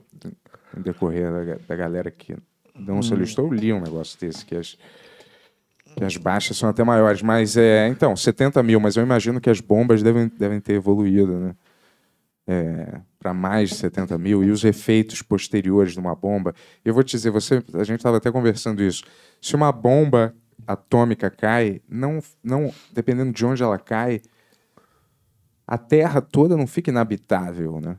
em 0.78 0.82
decorrer 0.82 1.30
da, 1.32 1.56
da 1.68 1.76
galera 1.76 2.10
que 2.10 2.36
não 2.78 3.02
se 3.02 3.14
alistou. 3.14 3.48
Eu 3.48 3.54
li 3.54 3.74
um 3.74 3.82
negócio 3.82 4.18
desse, 4.20 4.46
que 4.46 4.56
as, 4.56 4.78
que 5.98 6.04
as 6.04 6.16
baixas 6.18 6.56
são 6.58 6.70
até 6.70 6.84
maiores, 6.84 7.22
mas 7.22 7.58
é, 7.58 7.88
então, 7.90 8.16
70 8.16 8.62
mil, 8.64 8.80
mas 8.80 8.96
eu 8.96 9.04
imagino 9.04 9.42
que 9.42 9.50
as 9.50 9.60
bombas 9.60 10.02
devem, 10.02 10.30
devem 10.38 10.62
ter 10.62 10.74
evoluído, 10.74 11.38
né? 11.40 11.56
Para 13.26 13.34
mais 13.34 13.70
de 13.70 13.76
70 13.78 14.20
mil 14.20 14.44
e 14.44 14.52
os 14.52 14.64
efeitos 14.64 15.24
posteriores 15.24 15.94
de 15.94 16.00
uma 16.00 16.14
bomba. 16.14 16.54
Eu 16.84 16.94
vou 16.94 17.04
te 17.04 17.14
dizer, 17.14 17.32
você, 17.32 17.56
a 17.74 17.84
gente 17.84 17.98
estava 17.98 18.18
até 18.18 18.32
conversando 18.32 18.84
isso. 18.84 19.04
Se 19.42 19.56
uma 19.56 19.72
bomba 19.72 20.36
atômica 20.68 21.32
cai, 21.32 21.82
não, 21.90 22.20
não, 22.44 22.72
dependendo 22.94 23.34
de 23.34 23.44
onde 23.44 23.64
ela 23.64 23.80
cai, 23.80 24.22
a 25.66 25.76
Terra 25.76 26.22
toda 26.22 26.56
não 26.56 26.68
fica 26.68 26.92
inabitável, 26.92 27.82
né? 27.82 27.98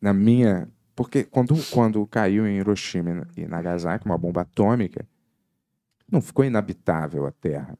Na 0.00 0.14
minha, 0.14 0.70
porque 0.96 1.24
quando, 1.24 1.54
quando 1.70 2.06
caiu 2.06 2.46
em 2.46 2.56
Hiroshima 2.56 3.28
e 3.36 3.46
Nagasaki 3.46 4.06
uma 4.06 4.16
bomba 4.16 4.40
atômica, 4.40 5.06
não 6.10 6.22
ficou 6.22 6.46
inabitável 6.46 7.26
a 7.26 7.30
Terra, 7.30 7.76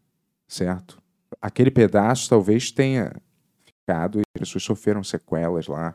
certo? 0.47 1.03
Aquele 1.41 1.71
pedaço 1.71 2.29
talvez 2.29 2.71
tenha 2.71 3.15
ficado 3.65 4.19
e 4.19 4.25
as 4.35 4.41
pessoas 4.41 4.63
sofreram 4.63 5.03
sequelas 5.03 5.69
lá 5.69 5.95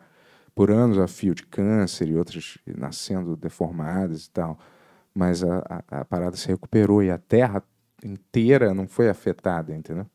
por 0.60 0.72
anos 0.72 0.98
a 0.98 1.08
fio 1.08 1.34
de 1.34 1.44
câncer 1.44 2.10
e 2.10 2.18
outras 2.18 2.58
nascendo 2.78 3.34
deformadas 3.38 4.26
e 4.26 4.30
tal. 4.30 4.60
Mas 5.16 5.42
a, 5.42 5.84
a, 5.90 6.02
a 6.02 6.04
parada 6.04 6.36
se 6.36 6.50
recuperou 6.50 7.02
e 7.02 7.10
a 7.10 7.18
Terra 7.18 7.64
inteira 8.04 8.74
não 8.74 8.86
foi 8.86 9.08
afetada, 9.08 9.74
entendeu? 9.74 10.06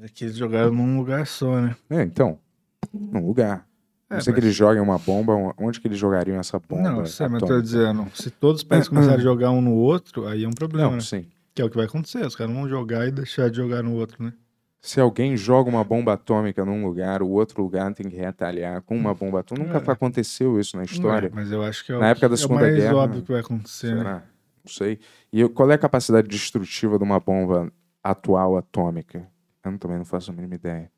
É 0.00 0.08
que 0.08 0.24
eles 0.24 0.38
jogaram 0.38 0.72
num 0.72 0.96
lugar 0.96 1.26
só, 1.26 1.60
né? 1.60 1.76
É, 1.90 2.00
então, 2.00 2.38
num 2.90 3.26
lugar. 3.26 3.68
É, 4.08 4.14
não 4.14 4.20
sei 4.22 4.32
que 4.32 4.38
mas- 4.40 4.46
eles 4.46 4.56
joguem 4.56 4.80
uma 4.80 4.98
bomba, 4.98 5.34
onde 5.58 5.78
que 5.78 5.88
eles 5.88 5.98
jogariam 5.98 6.38
essa 6.38 6.58
bomba? 6.58 6.90
Não, 6.90 7.04
sei, 7.04 7.28
mas 7.28 7.42
eu 7.42 7.48
tô 7.48 7.60
dizendo, 7.60 8.06
se 8.14 8.30
todos 8.30 8.62
os 8.62 8.66
países 8.66 8.88
começarem 8.88 9.16
a 9.20 9.22
jogar 9.22 9.50
um 9.50 9.60
no 9.60 9.74
outro, 9.74 10.26
aí 10.26 10.44
é 10.44 10.48
um 10.48 10.52
problema, 10.52 10.88
Não, 10.88 10.96
né? 10.96 11.02
sim. 11.02 11.28
Que 11.54 11.60
é 11.60 11.66
o 11.66 11.68
que 11.68 11.76
vai 11.76 11.84
acontecer, 11.84 12.24
os 12.26 12.34
caras 12.34 12.54
vão 12.54 12.66
jogar 12.66 13.06
e 13.06 13.10
deixar 13.10 13.50
de 13.50 13.58
jogar 13.58 13.82
no 13.82 13.92
outro, 13.92 14.24
né? 14.24 14.32
Se 14.86 15.00
alguém 15.00 15.34
joga 15.34 15.70
uma 15.70 15.82
bomba 15.82 16.12
atômica 16.12 16.62
num 16.62 16.84
lugar, 16.84 17.22
o 17.22 17.30
outro 17.30 17.62
lugar 17.62 17.92
tem 17.94 18.06
que 18.06 18.16
retalhar 18.16 18.82
com 18.82 18.94
uma 18.94 19.14
bomba 19.14 19.40
atômica. 19.40 19.72
Nunca 19.72 19.90
É. 19.90 19.94
aconteceu 19.94 20.60
isso 20.60 20.76
na 20.76 20.82
história. 20.84 21.30
Não 21.30 21.38
é, 21.38 21.42
mas 21.42 21.50
eu 21.50 21.62
acho 21.62 21.82
que 21.86 21.90
é 21.90 21.96
o, 21.96 22.00
Na 22.00 22.08
época 22.08 22.28
da 22.28 22.34
é 22.34 22.36
Segunda 22.36 22.60
mais 22.60 22.76
Guerra, 22.76 22.96
óbvio 22.96 23.22
que 23.22 23.32
vai 23.32 23.40
acontecer. 23.40 23.92
né? 23.94 23.98
Será? 24.02 24.14
Não 24.62 24.70
sei. 24.72 24.98
E 25.32 25.48
qual 25.48 25.70
é 25.70 25.74
a 25.74 25.78
capacidade 25.78 26.28
destrutiva 26.28 26.98
de 26.98 27.04
uma 27.04 27.18
bomba 27.18 27.72
atual 28.02 28.58
atômica? 28.58 29.26
Eu 29.64 29.78
também 29.78 29.96
não 29.96 30.04
faço 30.04 30.30
a 30.30 30.34
mínima 30.34 30.54
ideia. 30.56 30.90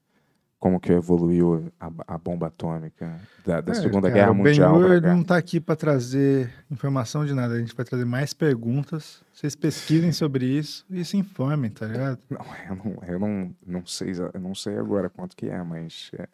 Como 0.58 0.80
que 0.80 0.90
evoluiu 0.90 1.70
a, 1.78 1.90
a 2.08 2.18
bomba 2.18 2.46
atômica 2.46 3.20
da, 3.44 3.60
da 3.60 3.72
É, 3.72 3.74
Segunda 3.74 4.08
cara, 4.10 4.14
Guerra 4.14 4.30
o 4.32 4.34
Mundial 4.34 4.82
ele 4.92 5.02
cá? 5.02 5.14
não 5.14 5.22
tá 5.22 5.36
aqui 5.36 5.60
para 5.60 5.76
trazer 5.76 6.50
informação 6.70 7.26
de 7.26 7.34
nada. 7.34 7.54
A 7.54 7.58
gente 7.58 7.74
vai 7.74 7.84
trazer 7.84 8.06
mais 8.06 8.32
perguntas. 8.32 9.22
Vocês 9.32 9.54
pesquisem 9.54 10.12
sobre 10.12 10.46
isso 10.46 10.84
e 10.90 11.04
se 11.04 11.16
informem, 11.18 11.70
tá 11.70 11.86
ligado? 11.86 12.18
Não, 12.30 12.46
eu 12.68 12.76
não, 12.76 13.02
eu 13.06 13.18
não, 13.18 13.54
não 13.66 13.86
sei, 13.86 14.12
eu 14.32 14.40
não 14.40 14.54
sei 14.54 14.78
agora 14.78 15.10
quanto 15.10 15.36
que 15.36 15.46
é, 15.48 15.62
mas 15.62 16.10
é. 16.18 16.26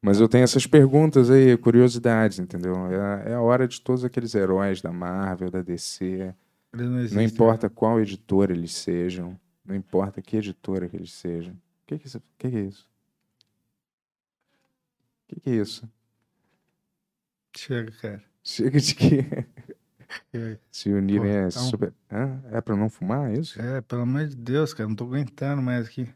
Mas 0.00 0.20
eu 0.20 0.28
tenho 0.28 0.44
essas 0.44 0.66
perguntas 0.66 1.28
aí, 1.30 1.56
curiosidades, 1.56 2.38
entendeu? 2.38 2.74
É, 2.86 3.30
é 3.30 3.34
a 3.34 3.40
hora 3.40 3.66
de 3.66 3.80
todos 3.80 4.04
aqueles 4.04 4.34
heróis 4.34 4.80
da 4.80 4.92
Marvel, 4.92 5.50
da 5.50 5.60
DC. 5.60 6.04
Eles 6.74 6.86
não, 6.86 6.92
Não 6.92 7.00
existem. 7.00 7.24
importa 7.24 7.68
qual 7.68 7.98
editora 8.00 8.52
eles 8.52 8.74
sejam, 8.74 9.36
não 9.64 9.74
importa 9.74 10.22
que 10.22 10.36
editora 10.36 10.88
que 10.88 10.96
eles 10.96 11.12
sejam. 11.12 11.54
O 11.54 11.58
que 11.86 11.98
que, 11.98 12.08
que 12.08 12.20
que 12.50 12.56
é 12.56 12.60
isso? 12.60 12.87
O 15.30 15.34
que 15.34 15.40
que 15.40 15.50
é 15.50 15.54
isso? 15.56 15.88
Chega, 17.54 17.92
cara. 17.92 18.24
Chega 18.42 18.80
de 18.80 18.86
Chega. 18.94 19.48
se 20.72 20.90
unirem 20.90 21.20
Pô, 21.22 21.26
é 21.28 21.48
então- 21.48 21.62
super... 21.64 21.94
Hã? 22.10 22.42
É 22.50 22.60
pra 22.62 22.74
não 22.76 22.88
fumar, 22.88 23.30
é 23.30 23.38
isso? 23.38 23.60
É, 23.60 23.80
pelo 23.82 24.02
amor 24.02 24.26
de 24.26 24.36
Deus, 24.36 24.72
cara. 24.72 24.88
Não 24.88 24.96
tô 24.96 25.04
aguentando 25.04 25.60
mais 25.60 25.86
aqui. 25.86 26.08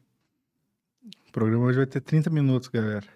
O 1.29 1.33
programa 1.33 1.65
hoje 1.65 1.79
vai 1.79 1.87
ter 1.87 2.01
30 2.01 2.31
minutos, 2.31 2.69
galera. 2.69 3.07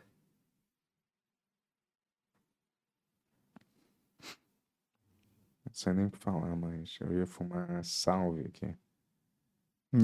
Não 5.64 5.72
sei 5.72 5.92
nem 5.92 6.06
o 6.06 6.10
que 6.10 6.18
falar, 6.18 6.54
mas 6.56 6.96
eu 7.00 7.12
ia 7.12 7.26
fumar 7.26 7.84
salve 7.84 8.42
aqui. 8.46 8.66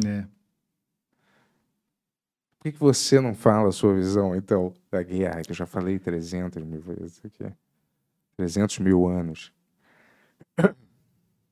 É. 0.06 0.26
Por 2.62 2.70
que, 2.70 2.72
que 2.74 2.78
você 2.78 3.20
não 3.20 3.34
fala 3.34 3.70
a 3.70 3.72
sua 3.72 3.92
visão, 3.92 4.36
então, 4.36 4.72
da 4.88 5.02
guerra, 5.02 5.42
que 5.42 5.50
eu 5.50 5.54
já 5.56 5.66
falei 5.66 5.98
300 5.98 6.62
mil 6.62 6.80
vezes 6.80 7.20
aqui? 7.24 7.52
300 8.36 8.78
mil 8.78 9.04
anos. 9.08 9.52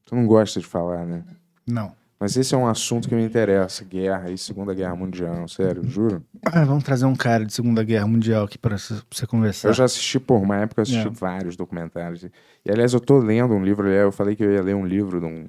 Tu 0.05 0.15
não 0.15 0.25
gosta 0.25 0.61
de 0.61 0.67
falar, 0.67 1.05
né? 1.05 1.25
Não. 1.67 1.93
Mas 2.21 2.37
esse 2.37 2.55
é 2.55 2.57
um 2.59 2.69
assunto 2.69 3.09
que 3.09 3.15
me 3.17 3.25
interessa, 3.25 3.85
guerra 3.85 4.31
e 4.31 4.39
Segunda 4.39 4.73
Guerra 4.73 4.95
Mundial, 4.95 5.49
sério, 5.49 5.83
juro. 5.83 6.25
Ah, 6.47 6.65
vamos 6.65 6.85
trazer 6.85 7.07
um 7.07 7.17
cara 7.17 7.45
de 7.45 7.53
Segunda 7.53 7.83
Guerra 7.83 8.07
Mundial 8.07 8.45
aqui 8.45 8.57
pra 8.57 8.77
você 8.79 9.27
conversar. 9.27 9.69
Eu 9.71 9.73
já 9.75 9.87
assisti 9.87 10.21
por 10.21 10.37
uma 10.41 10.59
época, 10.59 10.81
eu 10.81 10.83
assisti 10.83 11.09
É. 11.09 11.11
vários 11.11 11.57
documentários. 11.57 12.23
E, 12.23 12.31
aliás, 12.71 12.93
eu 12.95 13.01
tô 13.01 13.19
lendo 13.19 13.53
um 13.53 13.65
livro, 13.65 13.89
eu 13.89 14.13
falei 14.13 14.37
que 14.37 14.45
eu 14.45 14.53
ia 14.53 14.63
ler 14.63 14.77
um 14.77 14.87
livro 14.87 15.19
de 15.19 15.27
um... 15.27 15.49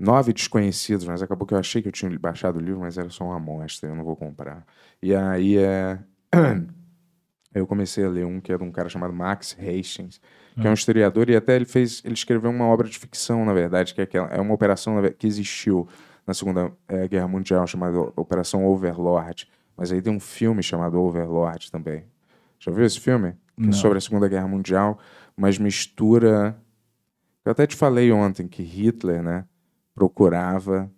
Nove 0.00 0.32
Desconhecidos, 0.32 1.06
mas 1.06 1.20
acabou 1.20 1.46
que 1.46 1.52
eu 1.52 1.58
achei 1.58 1.82
que 1.82 1.88
eu 1.88 1.92
tinha 1.92 2.18
baixado 2.18 2.58
o 2.58 2.62
livro, 2.62 2.80
mas 2.80 2.96
era 2.96 3.10
só 3.10 3.24
uma 3.24 3.36
amostra, 3.36 3.90
eu 3.90 3.94
não 3.94 4.02
vou 4.02 4.16
comprar. 4.16 4.64
E 5.02 5.14
aí 5.14 5.58
é... 5.58 5.98
eu 7.54 7.66
comecei 7.66 8.04
a 8.04 8.08
ler 8.08 8.24
um 8.24 8.40
que 8.40 8.50
é 8.50 8.56
de 8.56 8.64
um 8.64 8.72
cara 8.72 8.88
chamado 8.88 9.12
Max 9.12 9.54
Hastings, 9.58 10.18
que 10.58 10.66
é 10.66 10.70
um 10.70 10.74
historiador, 10.74 11.28
e 11.28 11.36
até 11.36 11.54
ele 11.54 11.66
fez, 11.66 12.02
ele 12.04 12.14
escreveu 12.14 12.50
uma 12.50 12.64
obra 12.64 12.88
de 12.88 12.98
ficção, 12.98 13.44
na 13.44 13.52
verdade, 13.52 13.94
que 13.94 14.00
é, 14.00 14.04
aquela, 14.04 14.28
é 14.28 14.40
uma 14.40 14.54
operação 14.54 14.96
que 15.18 15.26
existiu 15.26 15.86
na 16.26 16.34
Segunda 16.34 16.72
eh, 16.88 17.08
Guerra 17.08 17.28
Mundial, 17.28 17.66
chamada 17.66 17.98
Operação 18.16 18.64
Overlord. 18.66 19.48
Mas 19.76 19.90
aí 19.90 20.00
tem 20.00 20.12
um 20.12 20.20
filme 20.20 20.62
chamado 20.62 21.00
Overlord 21.00 21.70
também. 21.70 22.04
Já 22.58 22.70
viu 22.70 22.84
esse 22.84 23.00
filme? 23.00 23.34
Que 23.56 23.70
é 23.70 23.72
sobre 23.72 23.98
a 23.98 24.00
Segunda 24.00 24.28
Guerra 24.28 24.48
Mundial, 24.48 24.98
mas 25.36 25.58
mistura. 25.58 26.56
Eu 27.44 27.52
até 27.52 27.66
te 27.66 27.76
falei 27.76 28.12
ontem 28.12 28.46
que 28.46 28.62
Hitler, 28.62 29.22
né, 29.22 29.44
procurava 29.94 30.90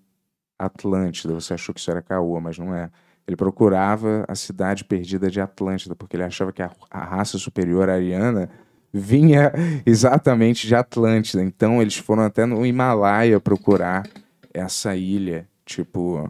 Atlântida. 0.59 1.35
Você 1.35 1.55
achou 1.55 1.75
que 1.75 1.81
isso 1.81 1.91
era 1.91 2.03
caô, 2.03 2.41
mas 2.41 2.59
não 2.59 2.75
é. 2.75 2.91
Ele 3.27 3.37
procurava 3.37 4.25
a 4.29 4.35
cidade 4.35 4.85
perdida 4.85 5.31
de 5.31 5.41
Atlântida, 5.41 5.95
porque 5.95 6.17
ele 6.17 6.25
achava 6.25 6.53
que 6.53 6.63
a, 6.63 6.71
a 6.91 7.05
raça 7.05 7.39
superior 7.39 7.89
ariana 7.89 8.51
vinha 8.93 9.53
exatamente 9.87 10.67
de 10.67 10.75
Atlântida. 10.75 11.43
Então 11.43 11.81
eles 11.81 11.97
foram 11.97 12.25
até 12.25 12.45
no 12.45 12.65
Himalaia 12.67 13.41
procurar 13.41 14.09
essa 14.53 14.95
ilha, 14.95 15.49
tipo, 15.65 16.29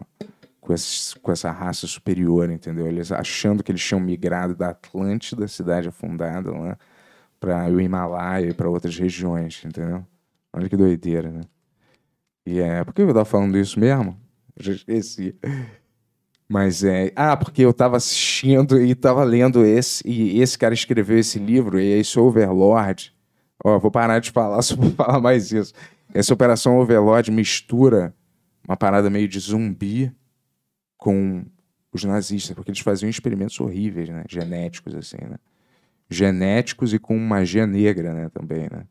com, 0.61 0.73
com 1.21 1.31
essa 1.31 1.51
raça 1.51 1.87
superior, 1.87 2.49
entendeu? 2.49 2.87
Eles 2.87 3.11
achando 3.11 3.63
que 3.63 3.71
eles 3.71 3.83
tinham 3.83 3.99
migrado 3.99 4.55
da 4.55 4.69
Atlântida, 4.69 5.47
cidade 5.47 5.89
afundada 5.89 6.51
lá, 6.51 6.77
para 7.39 7.67
o 7.69 7.81
Himalaia 7.81 8.49
e 8.49 8.53
para 8.53 8.69
outras 8.69 8.97
regiões, 8.97 9.61
entendeu? 9.65 10.05
Olha 10.53 10.69
que 10.69 10.77
doideira, 10.77 11.29
né? 11.31 11.41
E 12.45 12.59
é. 12.59 12.83
Por 12.83 12.93
que 12.93 13.01
eu 13.01 13.07
tava 13.07 13.25
falando 13.25 13.57
isso 13.57 13.79
mesmo? 13.79 14.17
Eu 14.55 14.63
já 14.63 14.73
esqueci. 14.73 15.35
Mas 16.47 16.83
é. 16.83 17.11
Ah, 17.15 17.35
porque 17.35 17.61
eu 17.63 17.73
tava 17.73 17.97
assistindo 17.97 18.81
e 18.81 18.93
tava 18.93 19.23
lendo 19.23 19.65
esse. 19.65 20.07
E 20.07 20.39
esse 20.41 20.57
cara 20.57 20.73
escreveu 20.73 21.17
esse 21.17 21.39
livro, 21.39 21.79
e 21.79 21.99
esse 21.99 22.19
Overlord. 22.19 23.13
Ó, 23.63 23.79
vou 23.79 23.91
parar 23.91 24.19
de 24.19 24.31
falar, 24.31 24.61
só 24.63 24.75
vou 24.75 24.91
falar 24.91 25.19
mais 25.19 25.51
isso. 25.51 25.73
Essa 26.13 26.33
Operação 26.33 26.77
Overlord 26.77 27.31
mistura 27.31 28.13
uma 28.67 28.77
parada 28.77 29.09
meio 29.09 29.27
de 29.27 29.39
zumbi 29.39 30.13
com 30.97 31.45
os 31.91 32.03
nazistas, 32.03 32.55
porque 32.55 32.71
eles 32.71 32.79
faziam 32.79 33.09
experimentos 33.09 33.59
horríveis, 33.59 34.09
né? 34.09 34.23
Genéticos, 34.29 34.95
assim, 34.95 35.17
né? 35.17 35.37
Genéticos 36.09 36.93
e 36.93 36.99
com 36.99 37.17
magia 37.17 37.65
negra, 37.65 38.13
né? 38.13 38.29
Também, 38.29 38.67
né? 38.71 38.85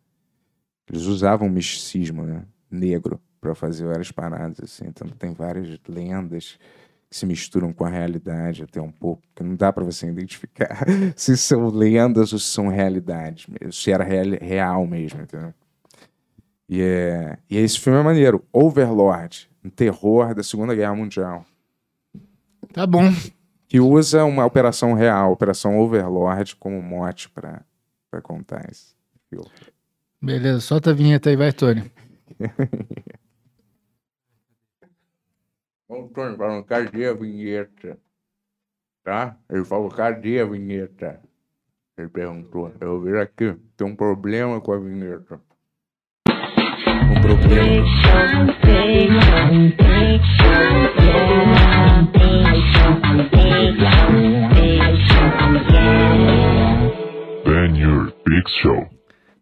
Eles 0.91 1.03
usavam 1.03 1.49
misticismo, 1.49 2.25
né? 2.25 2.45
Negro 2.71 3.21
para 3.43 3.57
fazer 3.57 3.85
várias 3.87 4.13
paradas, 4.13 4.61
assim. 4.63 4.85
Então 4.87 5.09
tem 5.09 5.35
várias 5.35 5.77
lendas 5.89 6.59
que 7.11 7.17
se 7.17 7.27
misturam 7.27 7.73
com 7.73 7.85
a 7.85 7.89
realidade 7.91 8.63
até 8.63 8.81
um 8.81 8.91
pouco, 8.93 9.21
que 9.35 9.43
não 9.43 9.57
dá 9.57 9.73
para 9.73 9.85
você 9.85 10.07
identificar 10.07 10.87
se 11.17 11.37
são 11.37 11.67
lendas 11.69 12.33
ou 12.33 12.39
se 12.39 12.47
são 12.47 12.69
realidades, 12.69 13.47
se 13.73 13.91
era 13.91 14.05
real, 14.05 14.39
real 14.41 14.87
mesmo, 14.87 15.21
entendeu? 15.21 15.53
E, 16.69 16.81
é, 16.81 17.37
e 17.51 17.59
esse 17.59 17.79
filme 17.81 17.99
é 17.99 18.03
maneiro. 18.03 18.43
Overlord, 18.53 19.51
um 19.63 19.69
terror 19.69 20.35
da 20.35 20.43
Segunda 20.43 20.75
Guerra 20.75 20.95
Mundial, 20.95 21.45
Tá 22.73 22.87
bom. 22.87 23.13
que 23.69 23.81
usa 23.81 24.25
uma 24.25 24.47
operação 24.47 24.95
real, 24.95 25.33
Operação 25.33 25.79
Overlord, 25.79 26.57
como 26.57 26.81
mote 26.81 27.29
para 27.29 27.63
contar 28.23 28.67
esse 28.71 28.95
filme. 29.29 29.51
Beleza, 30.23 30.61
solta 30.61 30.91
a 30.91 30.95
vinheta 30.95 31.29
aí, 31.29 31.37
vai, 31.37 31.53
Tony. 31.53 31.91
O 35.93 36.05
Antônio 36.05 36.39
falando, 36.39 36.65
cadê 36.65 37.07
a 37.07 37.13
vinheta? 37.13 37.99
Tá? 39.05 39.37
Ele 39.51 39.63
falou, 39.63 39.91
cadê 39.91 40.41
a 40.41 40.47
vinheta? 40.47 41.21
Ele 41.99 42.09
perguntou. 42.09 42.73
Eu 42.81 42.99
vi 43.03 43.19
aqui, 43.19 43.55
tem 43.77 43.87
um 43.87 43.95
problema 43.95 44.59
com 44.59 44.73
a 44.73 44.79
vinheta. 44.79 45.39
Um 46.31 47.21
problema. 47.21 47.87
Ben 57.45 57.77
Your 57.77 58.15
Big 58.27 58.49
Show. 58.63 58.89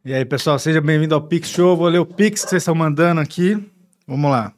E 0.05 0.12
aí, 0.12 0.24
pessoal, 0.24 0.59
seja 0.59 0.81
bem-vindo 0.81 1.14
ao 1.14 1.22
Pix 1.22 1.48
Show. 1.48 1.77
Vou 1.77 1.86
ler 1.86 2.01
o 2.01 2.06
Pix 2.06 2.43
que 2.43 2.51
vocês 2.51 2.62
estão 2.62 2.74
mandando 2.74 3.20
aqui. 3.20 3.55
Vamos 4.05 4.28
lá. 4.28 4.52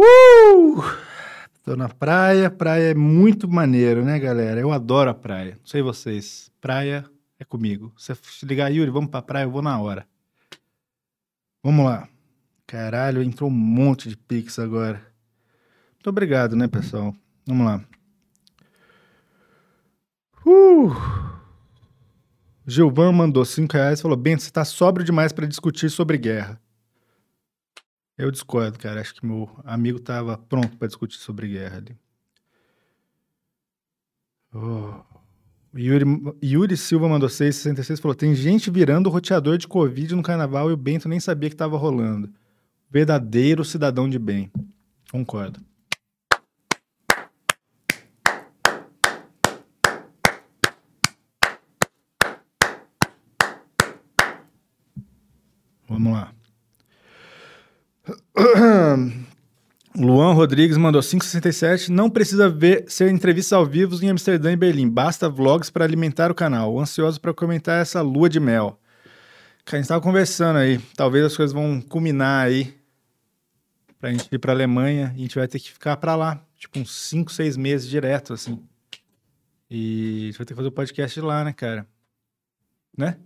Uh! 0.00 0.82
Tô 1.62 1.76
na 1.76 1.88
praia. 1.90 2.50
Praia 2.50 2.92
é 2.92 2.94
muito 2.94 3.46
maneiro, 3.46 4.02
né, 4.02 4.18
galera? 4.18 4.58
Eu 4.58 4.72
adoro 4.72 5.10
a 5.10 5.14
praia. 5.14 5.58
Não 5.60 5.66
sei 5.66 5.82
vocês. 5.82 6.50
Praia 6.58 7.04
é 7.38 7.44
comigo. 7.44 7.92
Se 7.96 8.46
ligar, 8.46 8.72
Yuri, 8.72 8.90
vamos 8.90 9.10
pra 9.10 9.20
praia, 9.20 9.44
eu 9.44 9.50
vou 9.50 9.60
na 9.60 9.78
hora. 9.78 10.06
Vamos 11.62 11.84
lá. 11.84 12.08
Caralho, 12.66 13.22
entrou 13.22 13.50
um 13.50 13.52
monte 13.52 14.08
de 14.08 14.16
Pix 14.16 14.58
agora. 14.58 15.06
Muito 15.94 16.08
obrigado, 16.08 16.56
né, 16.56 16.66
pessoal? 16.66 17.14
Vamos 17.46 17.66
lá. 17.66 17.84
Uh! 20.46 20.94
Gilvan 22.66 23.12
mandou 23.12 23.44
5 23.44 23.74
reais 23.74 23.98
e 23.98 24.02
falou: 24.02 24.16
Bento, 24.16 24.42
você 24.42 24.50
tá 24.50 24.64
sóbrio 24.64 25.04
demais 25.04 25.32
pra 25.32 25.46
discutir 25.46 25.90
sobre 25.90 26.16
guerra. 26.16 26.58
Eu 28.20 28.30
discordo, 28.30 28.78
cara. 28.78 29.00
Acho 29.00 29.14
que 29.14 29.24
meu 29.24 29.48
amigo 29.64 29.98
tava 29.98 30.36
pronto 30.36 30.76
pra 30.76 30.86
discutir 30.86 31.16
sobre 31.16 31.48
guerra 31.48 31.78
ali. 31.78 31.96
Oh. 34.52 35.02
Yuri, 35.74 36.04
Yuri 36.42 36.76
Silva 36.76 37.08
mandou 37.08 37.30
6,66 37.30 37.98
e 37.98 38.02
falou: 38.02 38.14
tem 38.14 38.34
gente 38.34 38.70
virando 38.70 39.08
roteador 39.08 39.56
de 39.56 39.66
Covid 39.66 40.14
no 40.14 40.22
carnaval 40.22 40.68
e 40.68 40.74
o 40.74 40.76
Bento 40.76 41.08
nem 41.08 41.18
sabia 41.18 41.48
que 41.48 41.56
tava 41.56 41.78
rolando. 41.78 42.30
Verdadeiro 42.90 43.64
cidadão 43.64 44.06
de 44.06 44.18
bem. 44.18 44.52
Concordo. 45.10 45.58
Vamos 55.88 56.12
lá. 56.12 56.34
Luan 59.96 60.32
Rodrigues 60.34 60.76
mandou 60.76 61.02
567. 61.02 61.90
Não 61.90 62.08
precisa 62.08 62.48
ver 62.48 62.84
ser 62.88 63.10
entrevistas 63.10 63.52
ao 63.52 63.66
vivo 63.66 64.02
em 64.04 64.10
Amsterdã 64.10 64.52
e 64.52 64.56
Berlim. 64.56 64.88
Basta 64.88 65.28
vlogs 65.28 65.68
para 65.70 65.84
alimentar 65.84 66.30
o 66.30 66.34
canal. 66.34 66.78
Ansioso 66.78 67.20
para 67.20 67.34
comentar 67.34 67.82
essa 67.82 68.00
lua 68.00 68.28
de 68.28 68.38
mel. 68.38 68.80
Cara, 69.64 69.78
a 69.78 69.80
gente 69.80 69.88
tava 69.88 70.00
conversando 70.00 70.58
aí. 70.58 70.78
Talvez 70.96 71.24
as 71.24 71.36
coisas 71.36 71.52
vão 71.52 71.80
culminar 71.80 72.46
aí. 72.46 72.74
Pra 73.98 74.10
gente 74.10 74.28
ir 74.30 74.38
pra 74.38 74.52
Alemanha. 74.52 75.12
E 75.16 75.20
a 75.20 75.22
gente 75.22 75.34
vai 75.36 75.48
ter 75.48 75.58
que 75.58 75.72
ficar 75.72 75.96
pra 75.96 76.14
lá. 76.14 76.40
Tipo, 76.56 76.78
uns 76.78 76.94
5, 77.08 77.32
6 77.32 77.56
meses 77.56 77.88
direto, 77.88 78.32
assim. 78.32 78.62
E 79.68 80.22
a 80.22 80.26
gente 80.26 80.38
vai 80.38 80.46
ter 80.46 80.54
que 80.54 80.56
fazer 80.56 80.68
o 80.68 80.72
podcast 80.72 81.20
lá, 81.20 81.44
né, 81.44 81.52
cara? 81.52 81.86
Né? 82.96 83.16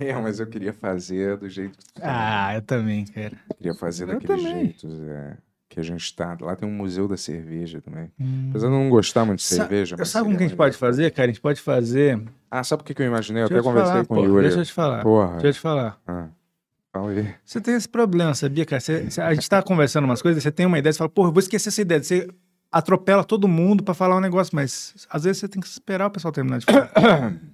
É, 0.00 0.12
mas 0.20 0.40
eu 0.40 0.46
queria 0.46 0.72
fazer 0.72 1.36
do 1.36 1.48
jeito 1.48 1.78
que 1.78 1.84
tu 1.94 2.00
Ah, 2.02 2.54
eu 2.56 2.62
também, 2.62 3.04
cara. 3.04 3.32
queria 3.56 3.74
fazer 3.74 4.04
eu 4.04 4.08
daquele 4.08 4.26
também. 4.42 4.54
jeito 4.64 4.88
é, 5.08 5.36
que 5.68 5.78
a 5.78 5.82
gente 5.82 6.14
tá. 6.16 6.36
Lá 6.40 6.56
tem 6.56 6.68
um 6.68 6.72
museu 6.72 7.06
da 7.06 7.16
cerveja 7.16 7.80
também. 7.80 8.10
Apesar 8.50 8.66
de 8.68 8.72
eu 8.74 8.78
não 8.78 8.88
gostar 8.90 9.24
muito 9.24 9.38
de 9.38 9.44
Sa- 9.44 9.56
cerveja. 9.56 9.94
Eu 9.94 9.98
mas 9.98 10.08
sabe 10.08 10.24
como 10.24 10.32
seria 10.34 10.38
que 10.38 10.44
a 10.44 10.48
gente 10.48 10.56
pode 10.56 10.76
fazer, 10.76 11.10
cara? 11.12 11.26
A 11.28 11.32
gente 11.32 11.40
pode 11.40 11.60
fazer. 11.60 12.22
Ah, 12.50 12.64
sabe 12.64 12.82
o 12.82 12.84
que, 12.84 12.92
que 12.94 13.02
eu 13.02 13.06
imaginei? 13.06 13.42
Eu 13.44 13.48
Deixa 13.48 13.60
até 13.60 13.68
eu 13.68 13.72
te 13.72 13.74
conversei 13.74 13.92
falar, 13.92 14.06
com 14.06 14.14
pô, 14.16 14.20
o 14.22 14.24
Yuri. 14.24 14.42
Deixa 14.42 14.58
eu 14.60 14.64
te 14.64 14.72
falar. 14.72 15.02
Porra. 15.02 15.32
Deixa 15.34 15.46
eu 15.48 15.52
te 15.52 15.60
falar. 15.60 16.00
Ah. 16.06 16.28
Você 17.44 17.60
tem 17.60 17.74
esse 17.74 17.88
problema, 17.88 18.34
sabia, 18.34 18.66
cara? 18.66 18.80
Você- 18.80 19.04
você- 19.08 19.20
a 19.20 19.32
gente 19.32 19.48
tá 19.48 19.62
conversando 19.62 20.04
umas 20.06 20.20
coisas, 20.20 20.42
você 20.42 20.50
tem 20.50 20.66
uma 20.66 20.76
ideia, 20.76 20.92
você 20.92 20.98
fala, 20.98 21.08
porra, 21.08 21.28
eu 21.28 21.32
vou 21.32 21.38
esquecer 21.40 21.68
essa 21.68 21.80
ideia. 21.80 22.02
Você 22.02 22.28
atropela 22.72 23.22
todo 23.22 23.46
mundo 23.46 23.84
pra 23.84 23.94
falar 23.94 24.16
um 24.16 24.20
negócio, 24.20 24.54
mas 24.56 25.06
às 25.08 25.22
vezes 25.22 25.38
você 25.38 25.48
tem 25.48 25.60
que 25.62 25.68
esperar 25.68 26.06
o 26.06 26.10
pessoal 26.10 26.32
terminar 26.32 26.58
de 26.58 26.66
falar. 26.66 26.90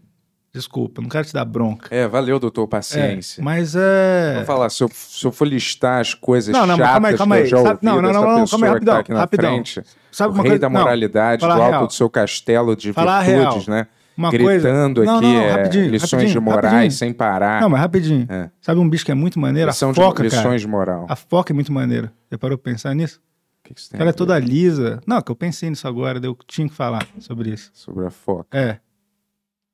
Desculpa, 0.56 1.02
não 1.02 1.08
quero 1.08 1.26
te 1.26 1.32
dar 1.34 1.44
bronca. 1.44 1.94
É, 1.94 2.08
valeu, 2.08 2.38
doutor, 2.38 2.64
É, 2.64 2.66
paciência. 2.66 3.44
mas 3.44 3.74
é. 3.76 4.34
Vou 4.36 4.44
falar, 4.46 4.70
se 4.70 4.82
eu, 4.82 4.90
se 4.92 5.26
eu 5.26 5.30
for 5.30 5.46
listar 5.46 6.00
as 6.00 6.14
coisas 6.14 6.52
Não, 6.52 6.66
não, 6.66 6.76
chatas 6.76 6.92
calma 6.92 7.08
aí, 7.08 7.16
calma 7.18 7.34
que 7.36 7.40
eu 7.40 7.44
aí. 7.44 7.50
já 7.50 7.56
Sabe- 7.58 7.68
ouvi 7.70 7.84
não, 7.86 7.94
não, 7.96 8.12
não, 8.12 8.38
não, 8.38 8.46
calma 8.46 8.66
aí, 8.66 8.72
rapidão, 8.72 8.94
tá 8.94 9.00
aqui 9.00 9.12
na 9.12 9.18
rapidão. 9.20 9.50
frente, 9.52 9.82
Sabe 10.10 10.30
o 10.32 10.36
rei 10.36 10.42
coisa- 10.44 10.58
da 10.60 10.70
não, 10.70 10.80
moralidade, 10.80 11.40
do 11.42 11.48
falar 11.48 11.64
alto 11.64 11.70
real. 11.72 11.86
do 11.88 11.92
seu 11.92 12.08
castelo 12.08 12.74
de 12.74 12.92
Falar 12.92 13.22
virtudes, 13.24 13.66
real. 13.66 13.78
né? 13.80 13.86
Uma 14.16 14.30
Gritando 14.30 14.94
coisa... 14.94 15.12
Não, 15.12 15.18
aqui 15.18 15.26
não, 15.26 15.34
não, 15.34 15.40
é, 15.42 15.50
rapidinho, 15.50 15.90
lições 15.90 16.12
rapidinho, 16.12 16.32
de 16.32 16.40
morais 16.40 16.72
rapidinho. 16.72 16.90
sem 16.92 17.12
parar. 17.12 17.60
Não, 17.60 17.68
mas 17.68 17.80
rapidinho. 17.82 18.26
É. 18.30 18.48
Sabe 18.62 18.80
um 18.80 18.88
bicho 18.88 19.04
que 19.04 19.12
é 19.12 19.14
muito 19.14 19.38
maneiro? 19.38 19.68
Lição 19.68 19.90
a 19.90 19.92
de- 19.92 20.00
foca, 20.00 20.22
lições 20.22 20.42
cara. 20.42 20.58
de 20.58 20.66
moral. 20.66 21.06
A 21.06 21.14
foca 21.16 21.52
é 21.52 21.54
muito 21.54 21.70
maneira. 21.70 22.10
Já 22.32 22.38
parou 22.38 22.56
pra 22.56 22.72
pensar 22.72 22.94
nisso? 22.94 23.20
O 23.62 23.68
que 23.68 23.74
que 23.74 23.82
Ela 23.92 24.08
é 24.10 24.12
toda 24.14 24.38
lisa. 24.38 25.00
Não, 25.06 25.20
que 25.20 25.30
eu 25.30 25.36
pensei 25.36 25.68
nisso 25.68 25.86
agora, 25.86 26.18
eu 26.22 26.34
tinha 26.46 26.66
que 26.66 26.74
falar 26.74 27.04
sobre 27.18 27.50
isso. 27.50 27.70
sobre 27.74 28.06
a 28.06 28.10
foca? 28.10 28.46
É. 28.56 28.78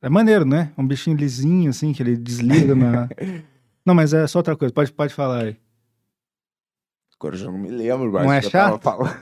É 0.02 0.08
maneiro, 0.08 0.44
né? 0.44 0.72
Um 0.76 0.84
bichinho 0.84 1.16
lisinho, 1.16 1.70
assim, 1.70 1.92
que 1.92 2.02
ele 2.02 2.16
desliza 2.16 2.74
na. 2.74 3.08
Não, 3.86 3.94
mas 3.94 4.12
é 4.12 4.26
só 4.26 4.40
outra 4.40 4.56
coisa. 4.56 4.74
Pode, 4.74 4.92
pode 4.92 5.14
falar 5.14 5.44
aí. 5.44 5.56
Agora 7.18 7.36
eu 7.36 7.38
já 7.38 7.50
não 7.52 7.58
me 7.58 7.68
lembro, 7.68 8.10
mas 8.12 8.24
Não 8.24 8.32
é 8.32 8.42
chato? 8.42 8.82
falando. 8.82 9.14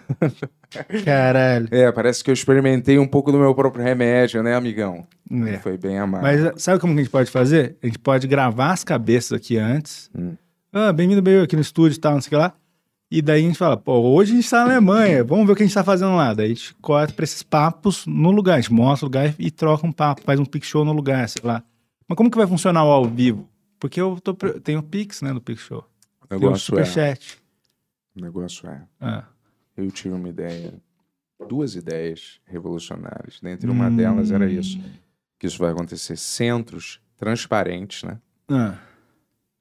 Caralho. 1.04 1.68
É, 1.70 1.92
parece 1.92 2.24
que 2.24 2.30
eu 2.30 2.32
experimentei 2.32 2.98
um 2.98 3.06
pouco 3.06 3.30
do 3.30 3.38
meu 3.38 3.54
próprio 3.54 3.84
remédio, 3.84 4.42
né, 4.42 4.54
amigão? 4.54 5.06
É. 5.46 5.58
Foi 5.58 5.76
bem 5.76 5.98
amado. 5.98 6.22
Mas 6.22 6.42
eh, 6.42 6.54
sabe 6.56 6.80
como 6.80 6.94
que 6.94 7.00
a 7.00 7.02
gente 7.02 7.12
pode 7.12 7.30
fazer? 7.30 7.76
A 7.82 7.86
gente 7.86 7.98
pode 7.98 8.26
gravar 8.26 8.72
as 8.72 8.82
cabeças 8.82 9.32
aqui 9.32 9.58
antes. 9.58 10.10
Hum. 10.16 10.34
Ah, 10.72 10.94
bem-vindo, 10.94 11.20
bem 11.20 11.42
aqui 11.42 11.54
no 11.54 11.60
estúdio 11.60 11.96
e 11.96 12.00
tal, 12.00 12.14
não 12.14 12.22
sei 12.22 12.28
o 12.28 12.30
que 12.30 12.36
lá. 12.36 12.54
E 13.10 13.20
daí 13.20 13.44
a 13.44 13.46
gente 13.48 13.58
fala, 13.58 13.76
pô, 13.76 13.98
hoje 13.98 14.32
a 14.32 14.36
gente 14.36 14.48
tá 14.48 14.58
na 14.58 14.72
Alemanha, 14.72 15.24
vamos 15.24 15.44
ver 15.44 15.52
o 15.52 15.56
que 15.56 15.62
a 15.64 15.66
gente 15.66 15.74
tá 15.74 15.82
fazendo 15.82 16.14
lá. 16.14 16.32
Daí 16.32 16.46
a 16.46 16.48
gente 16.50 16.74
corta 16.76 17.12
pra 17.12 17.24
esses 17.24 17.42
papos 17.42 18.06
no 18.06 18.30
lugar, 18.30 18.54
a 18.58 18.60
gente 18.60 18.72
mostra 18.72 19.04
o 19.04 19.08
lugar 19.08 19.34
e 19.36 19.50
troca 19.50 19.84
um 19.86 19.90
papo, 19.92 20.22
faz 20.22 20.38
um 20.38 20.44
Pix 20.44 20.68
Show 20.68 20.84
no 20.84 20.92
lugar, 20.92 21.28
sei 21.28 21.42
lá. 21.44 21.62
Mas 22.06 22.16
como 22.16 22.30
que 22.30 22.36
vai 22.36 22.46
funcionar 22.46 22.84
o 22.84 22.90
ao 22.90 23.04
vivo? 23.06 23.48
Porque 23.80 24.00
eu 24.00 24.20
tô, 24.20 24.34
tenho 24.34 24.78
o 24.78 24.82
Pix, 24.82 25.22
né, 25.22 25.32
do 25.32 25.40
Pix 25.40 25.62
Show. 25.62 25.84
o 26.22 26.26
Tem 26.28 26.38
o 26.38 26.40
negócio 26.40 26.78
é, 26.78 27.16
o 28.16 28.20
negócio 28.20 28.68
é, 28.68 28.82
Ah. 29.00 29.24
eu 29.76 29.90
tive 29.90 30.14
uma 30.14 30.28
ideia, 30.28 30.74
duas 31.48 31.74
ideias 31.74 32.40
revolucionárias. 32.44 33.40
Dentre 33.42 33.68
uma 33.68 33.90
delas 33.90 34.30
era 34.30 34.48
isso, 34.48 34.78
que 35.38 35.46
isso 35.48 35.58
vai 35.58 35.72
acontecer 35.72 36.16
centros 36.16 37.00
transparentes, 37.16 38.04
né? 38.04 38.18
Ah. 38.48 38.74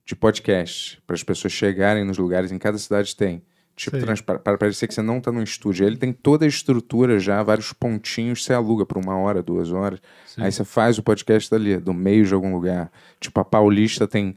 De 0.09 0.15
podcast, 0.15 0.99
para 1.05 1.13
as 1.15 1.21
pessoas 1.21 1.53
chegarem 1.53 2.03
nos 2.03 2.17
lugares, 2.17 2.51
em 2.51 2.57
cada 2.57 2.79
cidade 2.79 3.15
tem. 3.15 3.43
Tipo, 3.75 3.95
para 4.43 4.57
parecer 4.57 4.87
que 4.87 4.93
você 4.95 5.03
não 5.03 5.21
tá 5.21 5.31
num 5.31 5.43
estúdio. 5.43 5.85
Ele 5.85 5.97
tem 5.97 6.11
toda 6.11 6.45
a 6.45 6.47
estrutura 6.47 7.19
já, 7.19 7.43
vários 7.43 7.71
pontinhos, 7.71 8.43
você 8.43 8.51
aluga 8.51 8.87
por 8.87 8.97
uma 8.97 9.15
hora, 9.15 9.43
duas 9.43 9.71
horas. 9.71 9.99
Sim. 10.25 10.41
Aí 10.41 10.51
você 10.51 10.65
faz 10.65 10.97
o 10.97 11.03
podcast 11.03 11.47
dali, 11.51 11.77
do 11.77 11.93
meio 11.93 12.25
de 12.25 12.33
algum 12.33 12.51
lugar. 12.51 12.91
Tipo, 13.19 13.39
a 13.39 13.45
Paulista 13.45 14.07
tem, 14.07 14.35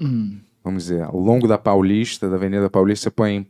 Hum. 0.00 0.38
vamos 0.64 0.84
dizer, 0.84 1.02
ao 1.02 1.18
longo 1.18 1.46
da 1.46 1.58
Paulista, 1.58 2.30
da 2.30 2.36
Avenida 2.36 2.70
Paulista, 2.70 3.04
você 3.04 3.10
põe 3.10 3.46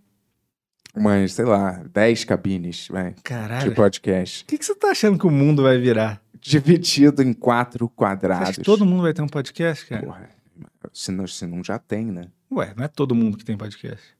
umas, 0.96 1.32
sei 1.32 1.44
lá, 1.44 1.80
10 1.94 2.24
cabines 2.24 2.88
vai, 2.90 3.14
Caralho. 3.22 3.68
de 3.70 3.74
podcast. 3.76 4.42
O 4.42 4.46
que, 4.48 4.58
que 4.58 4.64
você 4.66 4.74
tá 4.74 4.88
achando 4.88 5.16
que 5.16 5.26
o 5.28 5.30
mundo 5.30 5.62
vai 5.62 5.78
virar? 5.78 6.20
Dividido 6.40 7.22
em 7.22 7.32
quatro 7.32 7.88
quadrados. 7.88 8.56
todo 8.64 8.84
mundo 8.84 9.02
vai 9.02 9.14
ter 9.14 9.22
um 9.22 9.28
podcast, 9.28 9.86
cara? 9.86 10.02
Porra, 10.04 10.35
se 10.98 11.12
não, 11.12 11.26
se 11.26 11.46
não 11.46 11.62
já 11.62 11.78
tem, 11.78 12.06
né? 12.06 12.30
Ué, 12.50 12.72
não 12.76 12.84
é 12.84 12.88
todo 12.88 13.14
mundo 13.14 13.36
que 13.36 13.44
tem 13.44 13.56
podcast. 13.56 14.16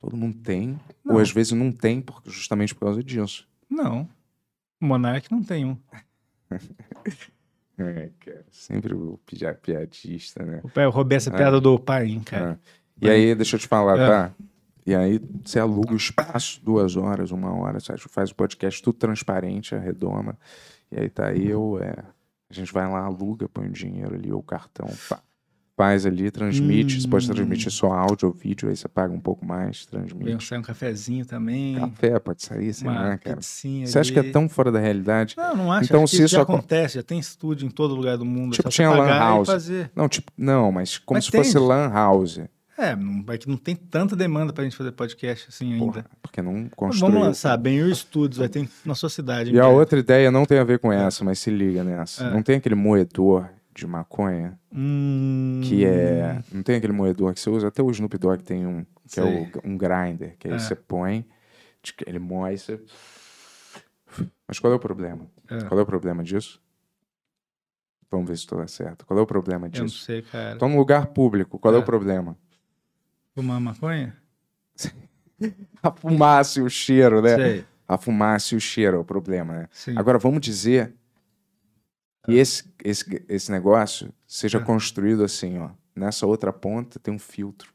Todo 0.00 0.16
mundo 0.16 0.38
tem, 0.38 0.78
Não. 1.04 1.14
ou 1.16 1.20
às 1.20 1.30
vezes 1.30 1.52
não 1.52 1.72
tem, 1.72 2.00
por- 2.00 2.22
justamente 2.26 2.74
por 2.74 2.80
causa 2.86 3.02
disso. 3.02 3.48
Não. 3.68 4.08
Monark 4.80 5.30
não 5.30 5.42
tem 5.42 5.64
um. 5.64 5.76
É, 7.78 8.08
cara, 8.20 8.46
sempre 8.50 8.94
o 8.94 9.18
pia- 9.26 9.52
piadista, 9.52 10.42
né? 10.42 10.62
Eu 10.76 10.88
roubei 10.90 11.16
essa 11.16 11.28
É. 11.28 11.36
piada 11.36 11.60
do 11.60 11.78
pai, 11.78 12.06
hein, 12.06 12.20
cara. 12.24 12.58
É. 13.02 13.06
E 13.06 13.10
aí, 13.10 13.34
deixa 13.34 13.56
eu 13.56 13.60
te 13.60 13.66
falar, 13.68 13.98
É. 13.98 14.06
tá? 14.08 14.34
E 14.86 14.94
aí, 14.94 15.20
você 15.44 15.58
aluga 15.58 15.92
o 15.92 15.96
espaço, 15.96 16.58
duas 16.64 16.96
horas, 16.96 17.30
uma 17.32 17.52
hora, 17.54 17.78
sabe? 17.78 18.00
faz 18.08 18.30
o 18.30 18.34
podcast 18.34 18.82
tudo 18.82 18.96
transparente, 18.96 19.74
arredoma. 19.74 20.38
E 20.90 20.98
aí 21.00 21.10
tá 21.10 21.34
eu, 21.34 21.78
é, 21.82 22.02
a 22.50 22.54
gente 22.54 22.72
vai 22.72 22.88
lá, 22.88 23.00
aluga, 23.04 23.48
põe 23.48 23.66
o 23.66 23.72
dinheiro 23.72 24.14
ali, 24.14 24.32
ou 24.32 24.40
o 24.40 24.42
cartão, 24.42 24.88
pá, 25.08 25.20
faz 25.76 26.06
ali, 26.06 26.30
transmite. 26.30 27.00
Você 27.02 27.06
pode 27.08 27.30
Hum. 27.30 27.34
transmitir 27.34 27.70
só 27.70 27.92
áudio 27.92 28.28
ou 28.28 28.34
vídeo, 28.34 28.68
aí 28.68 28.76
você 28.76 28.88
paga 28.88 29.12
um 29.12 29.20
pouco 29.20 29.44
mais, 29.44 29.86
Vem 29.92 30.00
transmite. 30.06 30.44
sai 30.46 30.58
um 30.58 30.62
cafezinho 30.62 31.26
também. 31.26 31.74
Café 31.78 32.18
pode 32.18 32.42
sair, 32.42 32.72
sei 32.72 32.88
uma 32.88 32.98
lá, 33.08 33.18
cara. 33.18 33.40
Você 33.42 33.98
acha 33.98 34.12
que 34.12 34.18
é 34.18 34.22
tão 34.30 34.48
fora 34.48 34.72
da 34.72 34.78
realidade? 34.78 35.34
Não, 35.36 35.54
não 35.56 35.72
acho. 35.72 35.84
Então, 35.86 36.04
acho 36.04 36.10
que 36.12 36.16
se 36.16 36.22
isso 36.24 36.34
já 36.36 36.42
acontece. 36.42 36.94
Já 36.94 37.02
tem 37.02 37.18
estúdio 37.18 37.66
em 37.66 37.70
todo 37.70 37.94
lugar 37.94 38.16
do 38.16 38.24
mundo. 38.24 38.52
Tipo, 38.54 38.68
é 38.68 38.70
só 38.70 38.74
tinha 38.74 38.90
lan 38.90 39.06
house. 39.08 39.68
Não, 39.94 40.08
tipo, 40.08 40.32
não, 40.36 40.72
mas 40.72 40.96
como 40.98 41.16
Mas 41.18 41.26
se 41.26 41.30
tem. 41.30 41.42
fosse 41.44 41.58
lan 41.58 41.90
house. 41.90 42.40
É, 42.78 42.94
não, 42.94 43.24
é 43.32 43.38
que 43.38 43.48
não 43.48 43.56
tem 43.56 43.74
tanta 43.74 44.14
demanda 44.14 44.52
pra 44.52 44.62
gente 44.64 44.76
fazer 44.76 44.92
podcast 44.92 45.46
assim 45.48 45.72
ainda. 45.72 45.84
Porra, 46.02 46.06
porque 46.20 46.42
não 46.42 46.68
construiu. 46.68 47.12
Vamos 47.12 47.26
lançar, 47.28 47.56
bem 47.56 47.82
o 47.82 47.94
Studios, 47.94 48.36
vai 48.38 48.48
ter 48.48 48.68
na 48.84 48.94
sua 48.94 49.08
cidade. 49.08 49.50
E 49.50 49.58
a 49.58 49.62
breve. 49.62 49.78
outra 49.78 49.98
ideia 49.98 50.30
não 50.30 50.44
tem 50.44 50.58
a 50.58 50.64
ver 50.64 50.78
com 50.78 50.92
essa, 50.92 51.24
mas 51.24 51.38
se 51.38 51.50
liga 51.50 51.82
nessa. 51.82 52.24
É. 52.24 52.30
Não 52.30 52.42
tem 52.42 52.56
aquele 52.56 52.74
moedor 52.74 53.48
de 53.74 53.86
maconha 53.86 54.58
Hum, 54.72 55.60
que 55.64 55.84
é. 55.86 56.42
Não 56.52 56.62
tem 56.62 56.76
aquele 56.76 56.92
moedor 56.92 57.32
que 57.32 57.40
você 57.40 57.48
usa. 57.48 57.68
Até 57.68 57.82
o 57.82 57.90
Snoop 57.90 58.16
Dogg 58.18 58.42
tem 58.42 58.66
um, 58.66 58.84
que 59.10 59.20
é 59.20 59.22
Sei. 59.22 59.52
o, 59.64 59.68
um 59.70 59.76
grinder, 59.78 60.36
que 60.38 60.48
aí 60.48 60.54
É. 60.54 60.58
você 60.58 60.74
põe, 60.74 61.26
ele 62.06 62.18
moe, 62.18 62.58
você. 62.58 62.78
Mas 64.46 64.58
qual 64.58 64.72
é 64.72 64.76
o 64.76 64.78
problema? 64.78 65.26
É. 65.48 65.62
Qual 65.64 65.78
é 65.80 65.82
o 65.82 65.86
problema 65.86 66.22
disso? 66.22 66.60
Vamos 68.10 68.28
ver 68.28 68.36
se 68.36 68.42
estou 68.42 68.66
certo. 68.68 69.04
Qual 69.04 69.18
é 69.18 69.22
o 69.22 69.26
problema 69.26 69.66
Eu 69.66 69.78
não 69.80 69.86
disso? 69.86 70.04
sei, 70.04 70.22
cara. 70.22 70.52
Estou 70.52 70.68
num 70.68 70.76
lugar 70.76 71.06
público, 71.08 71.58
qual 71.58 71.74
é 71.74 71.76
É. 71.76 71.80
o 71.80 71.82
problema? 71.84 72.36
Fumar 73.36 73.60
maconha? 73.60 74.16
A 75.82 75.90
fumaça 75.92 76.58
e 76.58 76.62
o 76.62 76.70
cheiro, 76.70 77.20
né? 77.20 77.36
Sei. 77.36 77.64
A 77.86 77.98
fumaça 77.98 78.54
e 78.54 78.56
o 78.56 78.60
cheiro 78.60 78.96
é 78.96 79.00
o 79.00 79.04
problema, 79.04 79.52
né? 79.52 79.68
Sim. 79.70 79.92
Agora 79.96 80.18
vamos 80.18 80.40
dizer 80.40 80.94
que 82.24 82.32
esse, 82.32 82.64
esse, 82.82 83.24
esse 83.28 83.52
negócio 83.52 84.10
seja 84.26 84.56
É. 84.56 84.60
construído 84.62 85.22
assim, 85.22 85.58
ó. 85.58 85.68
Nessa 85.94 86.26
outra 86.26 86.50
ponta 86.50 86.98
tem 86.98 87.12
um 87.12 87.18
filtro. 87.18 87.70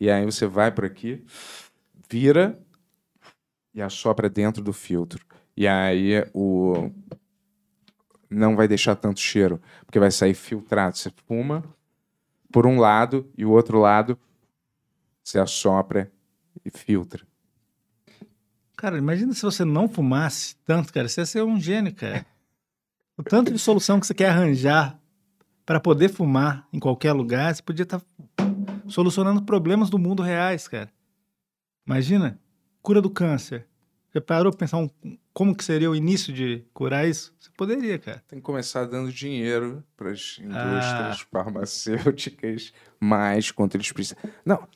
E 0.00 0.10
aí 0.10 0.24
você 0.24 0.46
vai 0.46 0.72
por 0.72 0.86
aqui, 0.86 1.22
vira 2.10 2.58
e 3.74 3.82
assopra 3.82 4.30
dentro 4.30 4.62
do 4.64 4.72
filtro. 4.72 5.22
E 5.54 5.68
aí 5.68 6.24
o 6.32 6.90
não 8.30 8.56
vai 8.56 8.66
deixar 8.66 8.96
tanto 8.96 9.20
cheiro, 9.20 9.60
porque 9.84 9.98
vai 10.00 10.10
sair 10.10 10.32
filtrado. 10.32 10.96
Você 10.96 11.12
fuma 11.28 11.62
por 12.50 12.66
um 12.66 12.78
lado 12.80 13.30
e 13.36 13.44
o 13.44 13.50
outro 13.50 13.78
lado 13.78 14.18
você 15.22 15.38
assopra 15.38 16.10
e 16.64 16.70
filtra. 16.70 17.24
Cara, 18.76 18.98
imagina 18.98 19.32
se 19.32 19.42
você 19.42 19.64
não 19.64 19.88
fumasse 19.88 20.56
tanto, 20.64 20.92
cara. 20.92 21.08
Você 21.08 21.20
ia 21.20 21.26
ser 21.26 21.42
um 21.42 21.60
gênio, 21.60 21.94
cara. 21.94 22.24
O 23.14 23.22
tanto 23.22 23.52
de 23.52 23.58
solução 23.58 24.00
que 24.00 24.06
você 24.06 24.14
quer 24.14 24.30
arranjar 24.30 24.98
para 25.66 25.78
poder 25.78 26.08
fumar 26.08 26.66
em 26.72 26.78
qualquer 26.80 27.12
lugar, 27.12 27.54
você 27.54 27.62
podia 27.62 27.82
estar 27.82 28.00
solucionando 28.88 29.42
problemas 29.42 29.90
do 29.90 29.98
mundo 29.98 30.22
reais, 30.22 30.66
cara. 30.66 30.90
Imagina, 31.86 32.40
cura 32.80 33.02
do 33.02 33.10
câncer. 33.10 33.66
Já 34.14 34.20
parou 34.20 34.50
pra 34.50 34.58
pensar 34.60 34.78
um- 34.78 34.90
como 35.32 35.54
que 35.54 35.62
seria 35.62 35.90
o 35.90 35.94
início 35.94 36.32
de 36.32 36.64
curar 36.72 37.06
isso? 37.06 37.34
Você 37.38 37.50
poderia, 37.54 37.98
cara. 37.98 38.24
Tem 38.26 38.38
que 38.38 38.44
começar 38.44 38.86
dando 38.86 39.12
dinheiro 39.12 39.84
para 39.94 40.10
as 40.10 40.38
Ah. 40.40 40.42
indústrias 40.42 41.20
farmacêuticas 41.30 42.72
mais 42.98 43.50
contra 43.50 43.76
eles 43.76 43.92
precisam. 43.92 44.18
Não. 44.44 44.66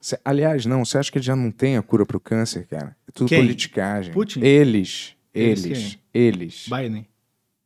Cê- 0.00 0.18
aliás, 0.24 0.66
não. 0.66 0.84
Você 0.84 0.98
acha 0.98 1.12
que 1.12 1.20
já 1.20 1.36
não 1.36 1.50
tem 1.50 1.76
a 1.76 1.82
cura 1.82 2.04
para 2.06 2.16
o 2.16 2.20
câncer, 2.20 2.66
cara? 2.66 2.96
É 3.08 3.12
tudo 3.12 3.28
Quem? 3.28 3.40
politicagem. 3.40 4.12
Putin? 4.12 4.40
Eles. 4.40 5.14
Eles 5.32 5.64
Eles. 5.64 5.98
Eles. 6.12 6.66
Biden. 6.68 7.06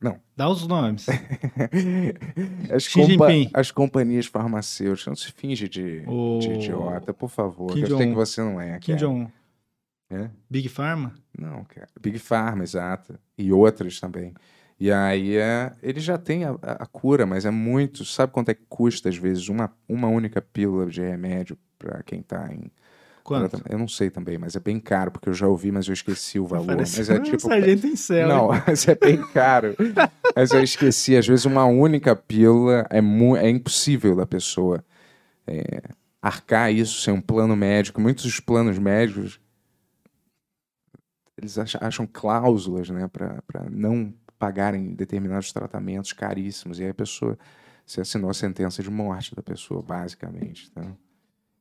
Não. 0.01 0.19
Dá 0.35 0.47
os 0.49 0.67
nomes. 0.67 1.07
As, 2.71 2.87
compa- 2.87 3.27
as 3.53 3.71
companhias 3.71 4.25
farmacêuticas. 4.25 5.07
Não 5.07 5.15
se 5.15 5.31
finge 5.31 5.67
de, 5.67 6.03
O- 6.07 6.39
de 6.39 6.49
idiota, 6.51 7.13
por 7.13 7.29
favor. 7.29 7.71
Kim 7.73 7.81
eu 7.81 7.97
sei 7.97 8.07
que 8.07 8.13
você 8.13 8.41
não 8.41 8.59
é. 8.59 8.77
Kim. 8.79 8.95
Jong-un. 8.95 9.27
É? 10.09 10.29
Big 10.49 10.69
Pharma? 10.69 11.15
Não, 11.37 11.63
cara. 11.63 11.87
Big 11.99 12.19
Pharma, 12.19 12.63
exato. 12.63 13.17
E 13.37 13.51
outras 13.51 13.99
também. 13.99 14.33
E 14.79 14.91
aí 14.91 15.37
é, 15.37 15.71
ele 15.81 15.99
já 15.99 16.17
tem 16.17 16.43
a, 16.43 16.51
a- 16.61 16.85
cura, 16.85 17.25
mas 17.25 17.45
é 17.45 17.51
muito. 17.51 18.03
Sabe 18.03 18.33
quanto 18.33 18.49
é 18.49 18.53
que 18.53 18.65
custa, 18.67 19.07
às 19.09 19.15
vezes, 19.15 19.47
uma, 19.47 19.71
uma 19.87 20.07
única 20.09 20.41
pílula 20.41 20.85
de 20.87 21.01
remédio 21.01 21.57
para 21.79 22.03
quem 22.03 22.21
tá 22.21 22.49
em. 22.53 22.69
Quanto? 23.23 23.59
Eu 23.69 23.79
não 23.79 23.87
sei 23.87 24.09
também, 24.11 24.37
mas 24.37 24.55
é 24.55 24.59
bem 24.59 24.79
caro, 24.79 25.09
porque 25.11 25.29
eu 25.29 25.33
já 25.33 25.47
ouvi, 25.47 25.71
mas 25.71 25.87
eu 25.87 25.93
esqueci 25.93 26.39
o 26.39 26.45
valor. 26.45 26.67
Mas 26.77 26.93
Parecendo 26.95 27.19
é 27.21 27.23
tipo. 27.31 27.39
sargento 27.39 27.87
em 27.87 27.95
céu. 27.95 28.27
Não, 28.27 28.53
hein? 28.53 28.61
mas 28.67 28.87
é 28.87 28.95
bem 28.95 29.21
caro. 29.33 29.75
mas 30.35 30.51
eu 30.51 30.61
esqueci. 30.61 31.15
Às 31.15 31.25
vezes, 31.25 31.45
uma 31.45 31.65
única 31.65 32.15
pílula 32.15 32.85
é, 32.89 33.01
mu 33.01 33.35
é 33.35 33.49
impossível 33.49 34.15
da 34.15 34.25
pessoa 34.27 34.83
é, 35.47 35.81
arcar 36.21 36.71
isso 36.71 37.01
sem 37.01 37.13
um 37.13 37.21
plano 37.21 37.55
médico. 37.55 37.99
Muitos 38.01 38.25
dos 38.25 38.39
planos 38.39 38.77
médicos 38.77 39.39
eles 41.37 41.57
acham, 41.57 41.81
acham 41.83 42.07
cláusulas 42.11 42.89
né, 42.89 43.07
para 43.07 43.41
não 43.69 44.13
pagarem 44.37 44.93
determinados 44.93 45.51
tratamentos 45.51 46.13
caríssimos. 46.13 46.79
E 46.79 46.83
aí 46.83 46.89
a 46.89 46.93
pessoa 46.93 47.37
se 47.85 48.01
assinou 48.01 48.29
a 48.29 48.33
sentença 48.33 48.81
de 48.81 48.89
morte 48.89 49.35
da 49.35 49.41
pessoa, 49.43 49.81
basicamente. 49.81 50.69
Então, 50.71 50.97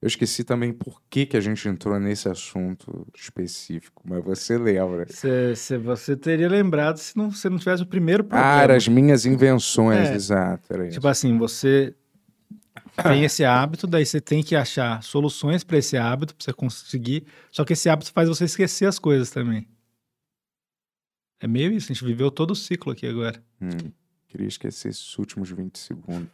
eu 0.01 0.07
esqueci 0.09 0.45
também 0.45 0.73
por 0.73 1.01
que, 1.09 1.25
que 1.27 1.37
a 1.37 1.41
gente 1.41 1.67
entrou 1.69 1.99
nesse 1.99 2.29
assunto 2.29 3.07
específico, 3.15 4.03
mas 4.07 4.23
você 4.25 4.59
lembra. 4.59 5.07
Cê- 5.09 5.55
cê- 5.57 5.79
você 5.79 6.15
teria 6.17 6.49
lembrado 6.49 6.99
se 6.99 7.17
não, 7.17 7.31
se 7.31 7.49
não 7.49 7.59
tivesse 7.59 7.83
o 7.83 7.87
primeiro 7.87 8.25
programa. 8.25 8.73
Ah, 8.73 8.77
as 8.77 8.87
minhas 8.89 9.25
invenções, 9.25 10.09
É. 10.11 10.15
exato. 10.15 10.69
Tipo 10.91 11.09
assim, 11.09 11.37
você 11.39 11.95
tem 13.03 13.25
esse 13.25 13.45
hábito, 13.45 13.87
daí 13.87 14.05
você 14.05 14.21
tem 14.21 14.43
que 14.43 14.55
achar 14.55 15.03
soluções 15.03 15.65
para 15.65 15.79
esse 15.79 15.97
hábito, 15.97 16.35
para 16.35 16.45
você 16.45 16.53
conseguir. 16.53 17.25
Só 17.51 17.65
que 17.65 17.73
esse 17.73 17.89
hábito 17.89 18.13
faz 18.13 18.29
você 18.29 18.45
esquecer 18.45 18.87
as 18.87 18.99
coisas 18.99 19.31
também. 19.31 19.67
É 21.45 21.47
meio 21.47 21.71
isso, 21.73 21.93
a 21.93 21.95
gente 21.95 22.03
viveu 22.03 22.31
todo 22.31 22.53
o 22.53 22.57
ciclo 22.57 22.91
aqui 22.91 23.07
agora. 23.07 23.39
Hum, 23.61 23.93
queria 24.29 24.49
esquecer 24.49 24.89
esses 24.89 25.19
últimos 25.19 25.51
20 25.51 25.79
segundos. 25.79 26.31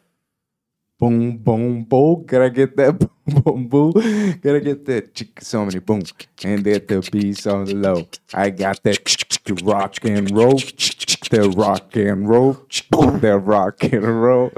Bom, 1.01 1.37
bom, 1.37 1.83
bom, 1.83 2.15
gotta 2.21 2.49
get 2.49 2.77
that 2.77 2.97
boom, 3.27 3.43
boom, 3.43 3.67
boom, 3.67 3.93
gotta 4.41 4.61
get 4.61 4.85
that 4.85 5.11
chick, 5.13 5.45
so 5.45 5.65
many 5.65 5.81
boom, 5.81 5.99
and 6.45 6.63
that 6.63 6.87
the 6.87 7.01
beats 7.11 7.45
on 7.49 7.65
the 7.65 7.75
low. 7.75 8.07
I 8.33 8.51
got 8.51 8.81
that 8.85 9.01
the 9.45 9.55
rock 9.65 10.09
and 10.09 10.31
roll, 10.31 10.61
the 11.29 11.51
rock 11.57 11.97
and 11.97 12.29
roll, 12.29 12.53
the 13.19 13.37
rock 13.37 13.93
and 13.93 14.23
roll. 14.23 14.53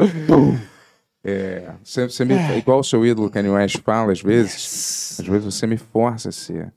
É, 1.24 1.73
você, 1.83 2.11
você 2.11 2.27
me, 2.27 2.35
igual 2.59 2.81
o 2.81 2.85
seu 2.85 3.07
ídolo 3.07 3.31
Kanye 3.31 3.49
West 3.49 3.79
fala 3.79 4.12
às 4.12 4.20
vezes, 4.20 5.19
às 5.19 5.27
vezes 5.27 5.45
você 5.55 5.66
me 5.66 5.79
força 5.79 6.29
a 6.29 6.33
ser 6.33 6.74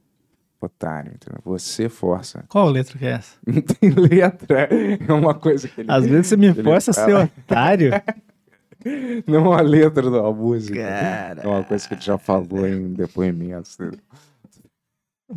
otário, 0.65 1.13
entendeu? 1.13 1.39
Você 1.43 1.87
força. 1.89 2.43
Qual 2.49 2.69
letra 2.69 2.97
que 2.97 3.05
é 3.05 3.11
essa? 3.11 3.37
Não 3.45 3.61
tem 3.61 3.89
letra, 3.91 4.67
é 5.07 5.13
uma 5.13 5.33
coisa 5.33 5.67
que 5.67 5.81
ele... 5.81 5.91
Às 5.91 6.05
vezes 6.05 6.27
você 6.27 6.37
me 6.37 6.53
força 6.53 6.91
a 6.91 6.93
ser 6.93 7.15
otário. 7.15 7.91
Não 9.25 9.51
a 9.51 9.61
letra 9.61 10.09
da 10.11 10.31
música. 10.31 10.79
É 10.79 11.47
uma 11.47 11.63
coisa 11.63 11.87
que 11.87 11.93
ele 11.95 12.01
já 12.01 12.17
falou 12.17 12.67
em 12.67 12.93
depoimentos. 12.93 13.75
dele. 13.77 13.99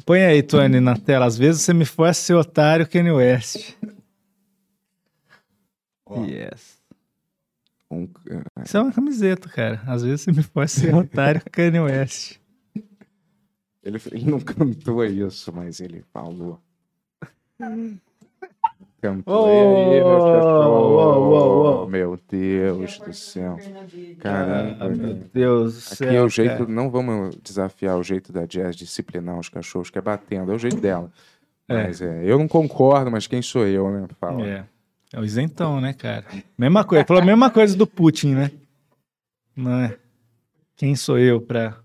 Põe 0.05 0.23
aí, 0.23 0.43
Tony, 0.43 0.81
na 0.81 0.97
tela. 0.97 1.25
Às 1.25 1.39
vezes 1.39 1.63
você 1.63 1.73
me 1.73 1.87
força 1.87 2.21
a 2.21 2.25
ser 2.25 2.35
otário, 2.35 2.87
Kanye 2.87 3.11
West. 3.11 3.75
Yes. 6.27 6.79
Um, 7.91 8.07
Isso 8.65 8.77
é 8.77 8.81
uma 8.83 8.93
camiseta, 8.93 9.49
cara. 9.49 9.83
Às 9.87 10.03
vezes 10.03 10.23
você 10.23 10.33
me 10.33 10.43
força 10.43 10.81
a 10.81 10.83
ser 10.83 10.95
otário, 10.95 11.43
Kanye 11.51 11.81
West. 11.81 12.38
Ele, 13.89 14.01
ele 14.13 14.31
não 14.31 14.41
cantou 14.41 15.05
isso, 15.05 15.53
mas 15.53 15.81
ele 15.81 16.05
falou. 16.13 16.61
Cantou. 19.01 19.45
Oh, 19.45 19.47
aí, 19.47 20.01
meu 20.01 20.07
oh, 20.07 21.31
oh, 21.31 21.85
oh. 21.85 21.87
Meu 21.87 22.19
Deus 22.29 22.99
do 22.99 23.13
céu. 23.13 23.57
Caramba. 24.19 24.77
Ah, 24.81 24.89
meu. 24.89 25.15
Deus 25.33 25.75
do 25.75 25.79
Aqui 25.79 25.97
céu. 25.97 26.13
é 26.13 26.23
o 26.23 26.29
jeito, 26.29 26.59
cara. 26.59 26.71
não 26.71 26.91
vamos 26.91 27.37
desafiar 27.37 27.97
o 27.97 28.03
jeito 28.03 28.33
da 28.33 28.45
Jazz 28.45 28.77
disciplinar 28.77 29.39
os 29.39 29.49
cachorros, 29.49 29.91
que 29.91 29.99
é 29.99 30.03
batendo, 30.03 30.53
é 30.53 30.55
o 30.55 30.59
jeito 30.59 30.81
dela. 30.81 31.11
É. 31.69 31.85
Mas 31.85 32.03
é, 32.03 32.23
eu 32.25 32.39
não 32.39 32.49
concordo, 32.49 33.11
mas 33.11 33.27
quem 33.27 33.41
sou 33.41 33.67
eu, 33.67 33.91
né? 33.91 34.07
Fala. 34.21 34.45
É. 34.47 34.65
É 35.13 35.19
o 35.19 35.25
isentão, 35.25 35.81
né, 35.81 35.95
cara? 35.95 36.27
Mesma 36.57 36.85
coisa. 36.85 37.05
Falou 37.05 37.23
a 37.23 37.27
mesma 37.27 37.51
coisa 37.51 37.77
do 37.77 37.87
Putin, 37.87 38.35
né? 38.35 38.51
Não 39.57 39.73
é? 39.73 39.97
Quem 40.77 40.95
sou 40.95 41.19
eu 41.19 41.41
pra 41.41 41.79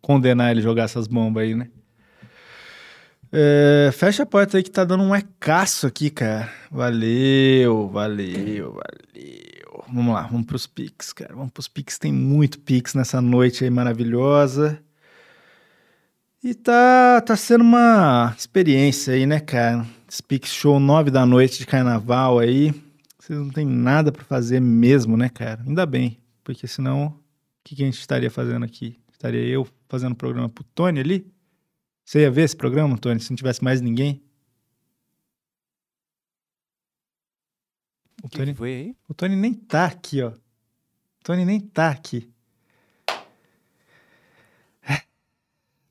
condenar 0.00 0.50
ele 0.50 0.60
jogar 0.60 0.84
essas 0.84 1.06
bombas 1.06 1.44
aí, 1.44 1.54
né? 1.54 1.68
É, 3.30 3.90
fecha 3.92 4.22
a 4.22 4.26
porta 4.26 4.56
aí 4.56 4.62
que 4.62 4.70
tá 4.70 4.84
dando 4.84 5.04
um 5.04 5.14
ecaço 5.14 5.86
aqui, 5.86 6.08
cara. 6.08 6.50
Valeu, 6.70 7.88
valeu, 7.88 8.72
valeu. 8.72 9.84
Vamos 9.92 10.14
lá, 10.14 10.22
vamos 10.22 10.46
pros 10.46 10.66
Pix, 10.66 11.12
cara. 11.12 11.34
Vamos 11.34 11.52
pros 11.52 11.68
Pix. 11.68 11.98
Tem 11.98 12.12
muito 12.12 12.58
Pix 12.58 12.94
nessa 12.94 13.20
noite 13.20 13.64
aí 13.64 13.70
maravilhosa. 13.70 14.82
E 16.42 16.54
tá, 16.54 17.20
tá 17.20 17.36
sendo 17.36 17.62
uma 17.62 18.34
experiência 18.38 19.12
aí, 19.12 19.26
né, 19.26 19.40
cara? 19.40 19.84
Speak 20.10 20.48
Show 20.48 20.78
9 20.80 21.10
da 21.10 21.26
noite 21.26 21.58
de 21.58 21.66
carnaval 21.66 22.38
aí. 22.38 22.72
Vocês 23.18 23.38
não 23.38 23.50
tem 23.50 23.66
nada 23.66 24.10
pra 24.10 24.24
fazer 24.24 24.60
mesmo, 24.60 25.16
né, 25.16 25.28
cara? 25.28 25.62
Ainda 25.66 25.84
bem, 25.84 26.18
porque 26.42 26.66
senão 26.66 27.06
o 27.06 27.14
que, 27.62 27.76
que 27.76 27.82
a 27.82 27.86
gente 27.86 27.98
estaria 27.98 28.30
fazendo 28.30 28.64
aqui? 28.64 28.96
Estaria 29.18 29.44
eu 29.44 29.66
fazendo 29.88 30.14
programa 30.14 30.48
pro 30.48 30.62
Tony 30.62 31.00
ali? 31.00 31.28
Você 32.04 32.20
ia 32.20 32.30
ver 32.30 32.42
esse 32.42 32.56
programa, 32.56 32.96
Tony, 32.96 33.18
se 33.18 33.30
não 33.30 33.36
tivesse 33.36 33.64
mais 33.64 33.80
ninguém? 33.80 34.22
O 38.22 38.28
que, 38.28 38.38
Tony, 38.38 38.52
que 38.52 38.58
foi 38.58 38.70
aí? 38.70 38.96
o 39.08 39.14
Tony 39.14 39.34
nem 39.34 39.52
tá 39.52 39.86
aqui, 39.86 40.22
ó. 40.22 40.28
O 40.28 41.24
Tony 41.24 41.44
nem 41.44 41.58
tá 41.58 41.90
aqui. 41.90 42.32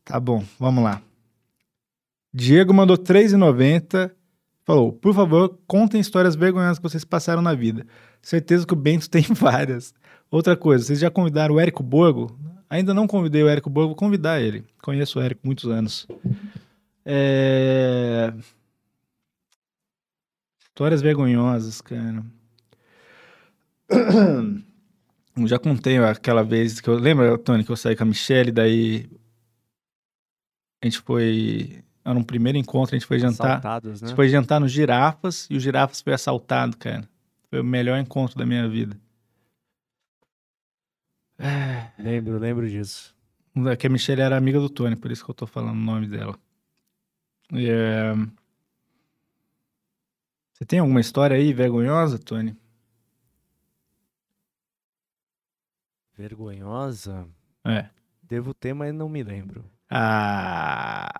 Tá 0.05 0.21
bom, 0.21 0.41
vamos 0.57 0.85
lá. 0.85 1.01
Diego 2.33 2.73
mandou 2.73 2.95
R$3,90. 2.95 4.09
Falou, 4.63 4.93
por 4.93 5.13
favor, 5.13 5.59
contem 5.67 5.99
histórias 5.99 6.33
vergonhosas 6.33 6.79
que 6.79 6.83
vocês 6.83 7.03
passaram 7.03 7.41
na 7.41 7.53
vida. 7.53 7.85
Certeza 8.21 8.65
que 8.65 8.71
o 8.71 8.77
Bento 8.77 9.09
tem 9.11 9.23
várias. 9.23 9.93
Outra 10.31 10.55
coisa, 10.55 10.85
vocês 10.85 10.99
já 10.99 11.11
convidaram 11.11 11.55
o 11.55 11.59
Érico 11.59 11.83
Borgo? 11.83 12.39
Ainda 12.69 12.93
não 12.93 13.07
convidei 13.07 13.43
o 13.43 13.47
Érico 13.47 13.69
Borgo, 13.69 13.89
vou 13.89 13.95
convidar 13.95 14.41
ele. 14.41 14.65
Conheço 14.81 15.19
o 15.19 15.21
Érico 15.21 15.41
muitos 15.45 15.65
anos. 15.65 16.07
É... 17.05 18.33
Histórias 20.59 21.01
vergonhosas, 21.01 21.79
cara. 21.81 22.23
Eu 23.89 25.47
já 25.47 25.57
contei 25.57 25.97
aquela 25.97 26.43
vez 26.43 26.81
que 26.81 26.89
eu. 26.89 26.95
Lembra, 26.95 27.37
Tony, 27.37 27.63
que 27.63 27.71
eu 27.71 27.77
saí 27.77 27.95
com 27.95 28.03
a 28.03 28.05
Michelle, 28.05 28.51
daí. 28.51 29.09
A 30.83 30.85
gente 30.85 30.99
foi. 30.99 31.83
Era 32.03 32.17
um 32.17 32.23
primeiro 32.23 32.57
encontro, 32.57 32.95
a 32.95 32.99
gente 32.99 33.07
foi 33.07 33.19
jantar. 33.19 33.57
Assaltados, 33.57 34.01
A 34.01 34.05
né? 34.05 34.09
gente 34.09 34.15
foi 34.15 34.29
jantar 34.29 34.59
no 34.59 34.67
Girafas 34.67 35.47
e 35.49 35.57
o 35.57 35.59
Girafas 35.59 36.01
foi 36.01 36.13
assaltado, 36.13 36.77
cara. 36.77 37.07
Foi 37.49 37.61
o 37.61 37.63
melhor 37.63 37.97
encontro 37.97 38.37
da 38.37 38.45
minha 38.45 38.67
vida. 38.67 38.97
Lembro, 41.97 42.37
lembro 42.37 42.69
disso. 42.69 43.15
É 43.69 43.75
que 43.75 43.87
a 43.87 43.89
Michelle 43.89 44.21
era 44.21 44.37
amiga 44.37 44.59
do 44.59 44.69
Tony, 44.69 44.95
por 44.95 45.11
isso 45.11 45.23
que 45.25 45.31
eu 45.31 45.35
tô 45.35 45.47
falando 45.47 45.77
o 45.77 45.81
nome 45.83 46.07
dela. 46.07 46.37
É, 47.53 48.13
Você 50.57 50.65
tem 50.65 50.79
alguma 50.79 50.99
história 50.99 51.37
aí 51.37 51.53
vergonhosa, 51.53 52.17
Tony? 52.17 52.57
Vergonhosa? 56.17 57.27
É. 57.63 57.89
Devo 58.23 58.55
ter, 58.55 58.73
mas 58.73 58.91
não 58.91 59.07
me 59.07 59.21
lembro. 59.21 59.63
Ah. 59.87 61.13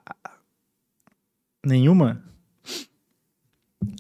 Nenhuma? 1.63 2.23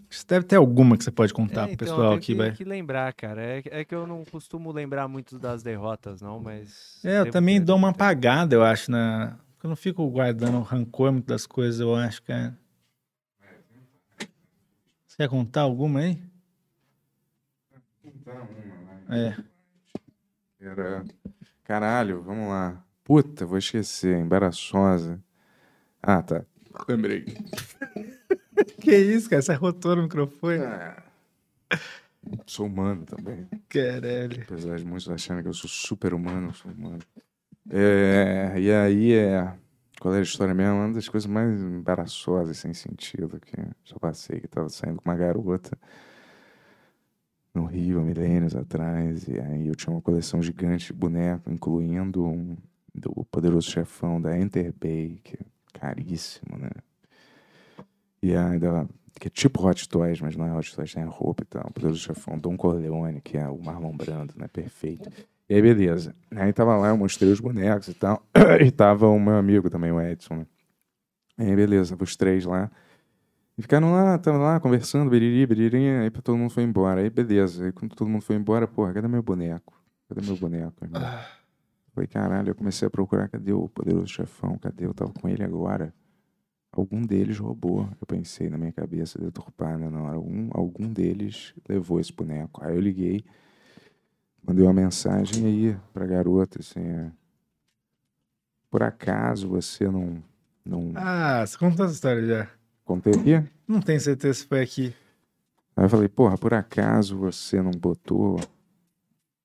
Você 0.09 0.25
deve 0.27 0.45
ter 0.45 0.55
alguma 0.55 0.97
que 0.97 1.03
você 1.03 1.11
pode 1.11 1.33
contar 1.33 1.61
É, 1.61 1.63
pro 1.65 1.73
então, 1.73 1.87
pessoal 1.87 2.01
eu 2.01 2.07
tenho 2.09 2.17
aqui, 2.17 2.25
que, 2.27 2.35
vai. 2.35 2.51
que 2.51 2.63
lembrar, 2.63 3.13
cara. 3.13 3.41
É, 3.41 3.63
é 3.65 3.85
que 3.85 3.93
eu 3.93 4.07
não 4.07 4.23
costumo 4.25 4.71
lembrar 4.71 5.07
muito 5.07 5.37
das 5.37 5.63
derrotas, 5.63 6.21
não, 6.21 6.39
mas. 6.39 6.99
É, 7.03 7.19
eu 7.19 7.31
também 7.31 7.61
dou 7.61 7.75
uma 7.75 7.89
apagada, 7.89 8.55
eu 8.55 8.63
acho, 8.63 8.91
na... 8.91 9.37
Eu 9.63 9.69
não 9.69 9.75
fico 9.75 10.07
guardando 10.09 10.59
rancor 10.61 11.11
muito 11.11 11.25
das 11.25 11.45
coisas, 11.45 11.79
eu 11.79 11.93
acho, 11.95 12.21
cara. 12.23 12.57
Você 15.07 15.17
quer 15.17 15.29
contar 15.29 15.61
alguma 15.61 15.99
aí? 15.99 16.21
É. 19.09 19.35
Era. 20.59 21.03
Caralho, 21.63 22.21
vamos 22.21 22.49
lá. 22.49 22.83
Puta, 23.03 23.45
vou 23.45 23.57
esquecer. 23.57 24.17
Embaraçosa. 24.17 25.21
Ah, 26.01 26.21
tá. 26.21 26.45
Lembrei. 26.87 27.25
Que 28.81 28.95
isso, 28.95 29.29
cara? 29.29 29.41
Você 29.41 29.51
arrotou 29.51 29.95
no 29.95 30.03
microfone? 30.03 30.59
Ah. 30.59 31.03
Sou 32.45 32.65
humano 32.65 33.05
também. 33.05 33.47
Caralho. 33.69 34.41
Apesar 34.43 34.77
de 34.77 34.85
muitos 34.85 35.09
acharem 35.09 35.43
que 35.43 35.49
eu 35.49 35.53
sou 35.53 35.69
super 35.69 36.13
humano, 36.13 36.49
eu 36.49 36.53
sou 36.53 36.71
humano. 36.71 36.99
É, 37.69 38.53
e 38.57 38.71
aí 38.71 39.13
é. 39.13 39.53
Qual 39.99 40.13
era 40.13 40.21
a 40.21 40.23
história 40.23 40.53
mesmo? 40.53 40.75
Uma 40.75 40.93
das 40.93 41.09
coisas 41.09 41.29
mais 41.29 41.59
embaraçosas, 41.59 42.57
sem 42.57 42.73
sentido, 42.73 43.39
que 43.39 43.59
eu 43.59 43.99
passei, 43.99 44.39
que 44.39 44.47
tava 44.47 44.69
saindo 44.69 45.01
com 45.01 45.09
uma 45.09 45.15
garota 45.17 45.77
no 47.53 47.65
Rio, 47.65 47.99
há 47.99 48.03
milênios 48.03 48.55
atrás, 48.55 49.27
e 49.27 49.39
aí 49.39 49.67
eu 49.67 49.75
tinha 49.75 49.91
uma 49.91 50.01
coleção 50.01 50.39
gigante 50.41 50.87
de 50.87 50.93
boneco, 50.93 51.49
incluindo 51.49 52.23
um 52.23 52.55
do 52.93 53.25
Poderoso 53.31 53.71
Chefão 53.71 54.21
da 54.21 54.37
Enter 54.37 54.71
Bay, 54.79 55.19
que 55.23 55.35
é 55.35 55.79
caríssimo, 55.79 56.57
né? 56.59 56.69
E 58.21 58.35
ainda, 58.35 58.87
que 59.19 59.27
é 59.27 59.31
tipo 59.31 59.65
Hot 59.65 59.87
Toys, 59.87 60.21
mas 60.21 60.35
não 60.35 60.45
é 60.45 60.53
Hot 60.53 60.75
Toys, 60.75 60.93
tem 60.93 61.03
a 61.03 61.07
roupa 61.07 61.43
e 61.43 61.45
tal. 61.45 61.71
Poderoso 61.71 61.99
Chefão, 61.99 62.37
Dom 62.37 62.57
Corleone, 62.57 63.21
que 63.21 63.37
é 63.37 63.47
o 63.47 63.57
Marlon 63.61 63.95
Brando, 63.95 64.33
né? 64.35 64.47
Perfeito. 64.47 65.09
E 65.49 65.55
aí, 65.55 65.61
beleza. 65.61 66.15
Aí 66.35 66.51
tava 66.51 66.75
lá, 66.75 66.89
eu 66.89 66.97
mostrei 66.97 67.31
os 67.31 67.39
bonecos 67.39 67.87
e 67.87 67.93
tal. 67.93 68.21
E 68.65 68.71
tava 68.71 69.07
o 69.07 69.19
meu 69.19 69.35
amigo 69.35 69.69
também, 69.69 69.91
o 69.91 70.01
Edson, 70.01 70.35
né? 70.35 70.47
Aí, 71.37 71.55
beleza, 71.55 71.95
os 71.99 72.15
três 72.15 72.45
lá. 72.45 72.69
E 73.57 73.61
ficaram 73.61 73.91
lá, 73.91 74.17
tava 74.17 74.37
lá 74.37 74.59
conversando, 74.59 75.09
biriri, 75.09 75.45
biriri, 75.45 75.89
aí 75.89 76.09
todo 76.11 76.37
mundo 76.37 76.49
foi 76.49 76.63
embora. 76.63 77.01
Aí, 77.01 77.09
beleza. 77.09 77.65
Aí, 77.65 77.71
quando 77.71 77.95
todo 77.95 78.07
mundo 78.09 78.21
foi 78.21 78.35
embora, 78.35 78.67
porra, 78.67 78.93
cadê 78.93 79.07
meu 79.07 79.23
boneco? 79.23 79.73
Cadê 80.09 80.25
meu 80.25 80.35
boneco, 80.37 80.83
irmão? 80.83 81.01
Falei, 81.93 82.07
caralho, 82.07 82.49
eu 82.51 82.55
comecei 82.55 82.87
a 82.87 82.91
procurar, 82.91 83.27
cadê 83.27 83.51
o 83.51 83.67
poderoso 83.69 84.07
chefão? 84.07 84.57
Cadê? 84.59 84.85
Eu 84.85 84.93
tava 84.93 85.11
com 85.13 85.27
ele 85.27 85.43
agora. 85.43 85.93
Algum 86.77 87.01
deles 87.01 87.39
roubou. 87.39 87.89
Eu 87.99 88.05
pensei 88.07 88.49
na 88.49 88.57
minha 88.57 88.71
cabeça, 88.71 89.19
deturpada 89.19 89.89
na 89.89 90.01
hora. 90.03 90.15
Algum, 90.15 90.49
algum 90.51 90.91
deles 90.93 91.53
levou 91.67 91.99
esse 91.99 92.13
boneco. 92.13 92.63
Aí 92.63 92.75
eu 92.75 92.79
liguei, 92.79 93.23
mandei 94.45 94.63
uma 94.63 94.73
mensagem 94.73 95.45
aí 95.45 95.77
pra 95.91 96.05
garota, 96.05 96.59
assim, 96.59 96.79
é, 96.79 97.11
por 98.69 98.83
acaso 98.83 99.47
você 99.49 99.89
não, 99.89 100.21
não 100.63 100.91
Ah, 100.95 101.45
você 101.45 101.57
contou 101.57 101.85
essa 101.85 101.95
história 101.95 102.25
já. 102.27 102.47
contei 102.85 103.13
aqui? 103.13 103.49
Não 103.67 103.81
tenho 103.81 103.99
certeza 103.99 104.39
se 104.39 104.45
foi 104.45 104.61
aqui. 104.61 104.93
Aí 105.75 105.85
eu 105.85 105.89
falei, 105.89 106.07
porra, 106.07 106.37
por 106.37 106.53
acaso 106.53 107.17
você 107.17 107.61
não 107.61 107.71
botou 107.71 108.39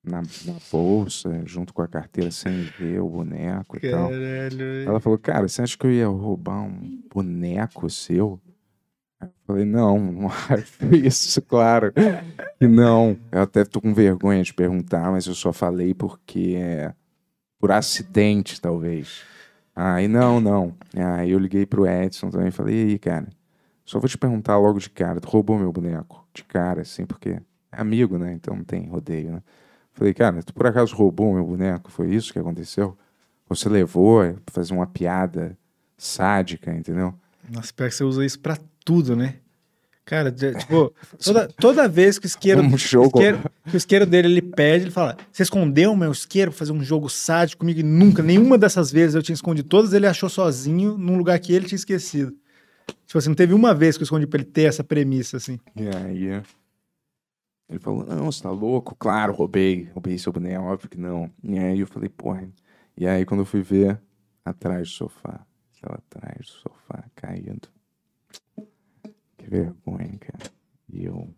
na, 0.03 0.21
na 0.21 0.55
bolsa, 0.71 1.41
junto 1.45 1.73
com 1.73 1.81
a 1.81 1.87
carteira, 1.87 2.29
sem 2.29 2.63
ver 2.77 2.99
o 2.99 3.09
boneco 3.09 3.77
e 3.77 3.79
tal? 3.79 4.09
Caralho. 4.09 4.83
Ela 4.85 4.99
falou, 4.99 5.17
cara, 5.17 5.47
você 5.47 5.61
acha 5.61 5.77
que 5.77 5.85
eu 5.85 5.91
ia 5.91 6.07
roubar 6.07 6.61
um 6.61 7.01
boneco 7.13 7.89
seu? 7.89 8.39
Eu 9.21 9.29
falei, 9.47 9.65
não, 9.65 9.97
não 9.99 10.27
acho 10.49 10.93
isso, 10.93 11.41
claro. 11.41 11.93
Que 12.59 12.67
não. 12.67 13.17
Eu 13.31 13.41
até 13.43 13.63
tô 13.63 13.79
com 13.79 13.93
vergonha 13.93 14.43
de 14.43 14.53
perguntar, 14.53 15.09
mas 15.11 15.25
eu 15.25 15.33
só 15.33 15.53
falei 15.53 15.93
porque 15.93 16.55
é 16.57 16.93
por 17.59 17.71
acidente, 17.71 18.59
talvez. 18.59 19.23
Aí, 19.73 20.07
não, 20.07 20.41
não. 20.41 20.75
Aí 21.17 21.31
eu 21.31 21.39
liguei 21.39 21.65
pro 21.65 21.87
Edson 21.87 22.29
também 22.29 22.49
e 22.49 22.51
falei, 22.51 22.75
e 22.75 22.91
aí, 22.91 22.99
cara, 22.99 23.27
só 23.85 23.99
vou 23.99 24.09
te 24.09 24.17
perguntar 24.17 24.57
logo 24.57 24.79
de 24.79 24.89
cara, 24.89 25.21
tu 25.21 25.29
roubou 25.29 25.57
meu 25.57 25.71
boneco? 25.71 26.27
De 26.33 26.43
cara, 26.43 26.81
assim, 26.81 27.05
porque 27.05 27.29
é 27.29 27.41
amigo, 27.71 28.17
né? 28.17 28.33
Então 28.33 28.55
não 28.55 28.65
tem 28.65 28.85
rodeio, 28.87 29.31
né? 29.31 29.43
Falei, 29.93 30.13
cara, 30.13 30.41
tu 30.43 30.53
por 30.53 30.65
acaso 30.67 30.95
roubou 30.95 31.33
meu 31.33 31.45
boneco? 31.45 31.91
Foi 31.91 32.13
isso 32.13 32.33
que 32.33 32.39
aconteceu? 32.39 32.97
Você 33.47 33.69
levou 33.69 34.21
pra 34.45 34.53
fazer 34.53 34.73
uma 34.73 34.87
piada 34.87 35.57
sádica, 35.97 36.73
entendeu? 36.73 37.13
Nossa, 37.49 37.67
espero 37.67 37.89
que 37.89 37.95
você 37.95 38.03
usa 38.03 38.25
isso 38.25 38.39
pra 38.39 38.57
tudo, 38.83 39.15
né? 39.15 39.35
Cara, 40.05 40.31
tipo, 40.33 40.93
toda, 41.23 41.47
toda 41.47 41.87
vez 41.87 42.17
que 42.19 42.25
o 42.25 42.27
isqueiro, 42.27 42.61
Um 42.61 42.77
jogo. 42.77 43.07
isqueiro- 43.19 43.39
que 43.69 43.75
o 43.75 43.77
isqueiro 43.77 44.05
dele 44.05 44.27
ele 44.27 44.41
pede, 44.41 44.85
ele 44.85 44.91
fala: 44.91 45.15
Você 45.31 45.43
escondeu 45.43 45.93
o 45.93 45.97
meu 45.97 46.11
isqueiro 46.11 46.51
pra 46.51 46.57
fazer 46.57 46.71
um 46.73 46.83
jogo 46.83 47.07
sádico 47.09 47.59
comigo? 47.61 47.79
E 47.79 47.83
nunca, 47.83 48.21
nenhuma 48.23 48.57
dessas 48.57 48.91
vezes 48.91 49.15
eu 49.15 49.21
tinha 49.23 49.33
escondido. 49.35 49.69
Todas 49.69 49.93
ele 49.93 50.07
achou 50.07 50.27
sozinho 50.29 50.97
num 50.97 51.17
lugar 51.17 51.39
que 51.39 51.53
ele 51.53 51.65
tinha 51.67 51.77
esquecido. 51.77 52.33
Tipo 53.05 53.17
assim, 53.17 53.29
não 53.29 53.35
teve 53.35 53.53
uma 53.53 53.73
vez 53.73 53.95
que 53.95 54.01
eu 54.01 54.05
escondi 54.05 54.27
pra 54.27 54.41
ele 54.41 54.49
ter 54.49 54.63
essa 54.63 54.83
premissa, 54.83 55.37
assim. 55.37 55.57
E 55.75 55.87
aí 55.87 56.41
ele 57.69 57.79
falou, 57.79 58.05
não, 58.05 58.31
você 58.31 58.43
tá 58.43 58.51
louco? 58.51 58.95
Claro, 58.95 59.33
roubei, 59.33 59.85
roubei 59.93 60.17
seu 60.17 60.31
boneco, 60.31 60.63
óbvio 60.65 60.89
que 60.89 60.97
não. 60.99 61.31
E 61.43 61.57
aí 61.57 61.79
eu 61.79 61.87
falei, 61.87 62.09
porra. 62.09 62.47
E 62.95 63.07
aí 63.07 63.25
quando 63.25 63.41
eu 63.41 63.45
fui 63.45 63.61
ver, 63.61 63.99
atrás 64.43 64.89
do 64.89 64.93
sofá, 64.93 65.45
estava 65.71 65.95
atrás 65.95 66.45
do 66.45 66.51
sofá, 66.51 67.03
caído. 67.15 67.69
Que 69.37 69.49
vergonha, 69.49 70.17
cara. 70.19 70.51
E 70.89 71.05
eu 71.05 71.33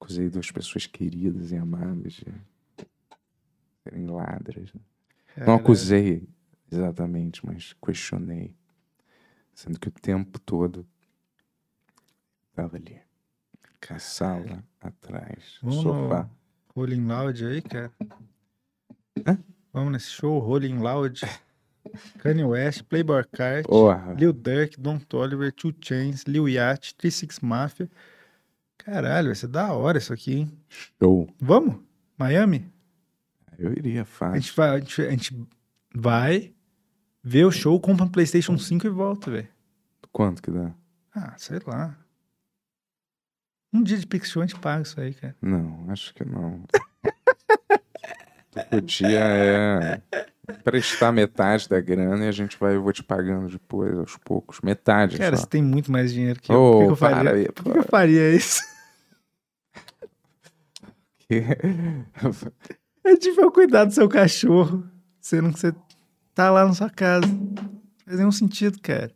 acusei 0.00 0.28
duas 0.30 0.50
pessoas 0.50 0.86
queridas 0.86 1.52
e 1.52 1.56
amadas 1.56 2.14
de 2.14 2.26
serem 3.82 4.06
ladras. 4.06 4.72
né? 4.72 4.80
Não 5.46 5.54
acusei 5.54 6.28
exatamente, 6.70 7.44
mas 7.44 7.74
questionei. 7.74 8.56
Sendo 9.52 9.78
que 9.78 9.88
o 9.88 9.92
tempo 9.92 10.38
todo 10.38 10.86
estava 12.50 12.76
ali. 12.76 13.00
Na 13.88 13.98
sala, 13.98 14.62
atrás, 14.80 15.58
Vamos 15.62 15.82
sofá. 15.82 16.22
no 16.22 16.30
Rolling 16.76 17.06
Loud 17.06 17.44
aí, 17.46 17.62
cara. 17.62 17.90
Hã? 19.26 19.38
Vamos 19.72 19.92
nesse 19.92 20.10
show, 20.10 20.38
Rolling 20.38 20.78
Loud. 20.78 21.20
Kanye 22.20 22.44
West, 22.44 22.82
Playboy 22.84 23.24
Cart, 23.32 23.66
Porra. 23.66 24.12
Lil 24.14 24.32
Durk, 24.32 24.78
Don 24.78 24.98
Toliver, 24.98 25.52
Two 25.52 25.74
Chains, 25.80 26.24
Lil 26.24 26.48
Yachty, 26.48 26.94
36 26.94 27.40
Mafia. 27.40 27.90
Caralho, 28.78 29.28
vai 29.28 29.34
ser 29.34 29.48
da 29.48 29.72
hora 29.72 29.98
isso 29.98 30.12
aqui, 30.12 30.34
hein? 30.40 30.58
Show. 31.02 31.28
Vamos? 31.40 31.76
Miami? 32.18 32.70
Eu 33.58 33.72
iria 33.72 34.02
A 34.02 34.04
fácil. 34.04 34.40
gente 34.40 34.56
vai, 34.56 34.68
a 34.70 34.78
gente, 34.78 35.02
a 35.02 35.10
gente 35.10 35.46
vai 35.94 36.52
ver 37.22 37.44
o 37.44 37.50
show, 37.50 37.78
compra 37.80 38.04
um 38.04 38.08
PlayStation 38.08 38.56
5 38.56 38.86
e 38.86 38.90
volta, 38.90 39.30
velho. 39.30 39.48
Quanto 40.12 40.42
que 40.42 40.50
dá? 40.50 40.72
Ah, 41.14 41.34
sei 41.38 41.58
lá. 41.66 41.96
Um 43.72 43.82
dia 43.82 43.96
de 43.98 44.06
Pix 44.06 44.28
Show 44.30 44.42
a 44.42 44.46
gente 44.46 44.58
paga 44.58 44.82
isso 44.82 45.00
aí, 45.00 45.14
cara. 45.14 45.36
Não, 45.40 45.86
acho 45.88 46.12
que 46.14 46.24
não. 46.24 46.62
tu 48.50 48.66
podia 48.68 49.20
é, 49.20 50.02
prestar 50.64 51.12
metade 51.12 51.68
da 51.68 51.80
grana 51.80 52.24
e 52.24 52.28
a 52.28 52.32
gente 52.32 52.56
vai, 52.58 52.74
eu 52.74 52.82
vou 52.82 52.92
te 52.92 53.02
pagando 53.02 53.48
depois, 53.48 53.96
aos 53.96 54.16
poucos. 54.16 54.60
Metade 54.60 55.16
Cara, 55.18 55.36
só. 55.36 55.42
você 55.42 55.48
tem 55.48 55.62
muito 55.62 55.92
mais 55.92 56.12
dinheiro 56.12 56.40
que 56.40 56.50
eu. 56.50 56.56
Ô, 56.56 56.72
Por 56.72 56.84
que, 56.84 56.90
eu 56.92 56.96
faria? 56.96 57.32
aí, 57.32 57.52
Por 57.52 57.72
que, 57.72 57.78
eu 57.78 57.84
faria 57.84 58.34
isso? 58.34 58.60
É 63.02 63.16
tipo 63.16 63.40
eu 63.40 63.50
cuidar 63.50 63.84
do 63.84 63.94
seu 63.94 64.08
cachorro, 64.08 64.84
sendo 65.20 65.52
que 65.52 65.58
você 65.58 65.72
tá 66.34 66.50
lá 66.50 66.66
na 66.66 66.74
sua 66.74 66.90
casa. 66.90 67.26
Faz 68.04 68.18
nenhum 68.18 68.30
sentido, 68.32 68.78
cara. 68.80 69.10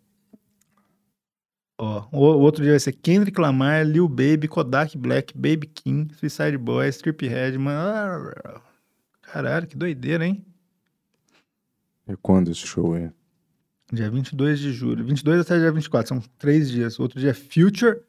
Ó, 1.84 2.08
o, 2.10 2.18
o 2.18 2.40
outro 2.40 2.62
dia 2.62 2.72
vai 2.72 2.80
ser 2.80 2.92
Kendrick 2.92 3.38
Lamar, 3.38 3.84
Lil 3.86 4.08
Baby, 4.08 4.48
Kodak 4.48 4.96
Black, 4.96 5.36
Baby 5.36 5.66
King, 5.66 6.14
Suicide 6.14 6.56
Boys, 6.56 6.96
Triphead, 6.96 7.58
mano. 7.58 8.32
Caralho, 9.20 9.66
que 9.66 9.76
doideira, 9.76 10.26
hein? 10.26 10.42
E 12.08 12.16
quando 12.16 12.50
esse 12.50 12.66
show 12.66 12.96
é? 12.96 13.12
Dia 13.92 14.10
22 14.10 14.58
de 14.58 14.72
julho. 14.72 15.04
22 15.04 15.40
até 15.40 15.58
dia 15.58 15.70
24, 15.70 16.08
são 16.08 16.22
três 16.38 16.70
dias. 16.70 16.98
Outro 16.98 17.20
dia 17.20 17.30
é 17.30 17.34
Future, 17.34 18.00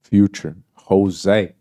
Future. 0.00 0.54
José. 0.88 1.54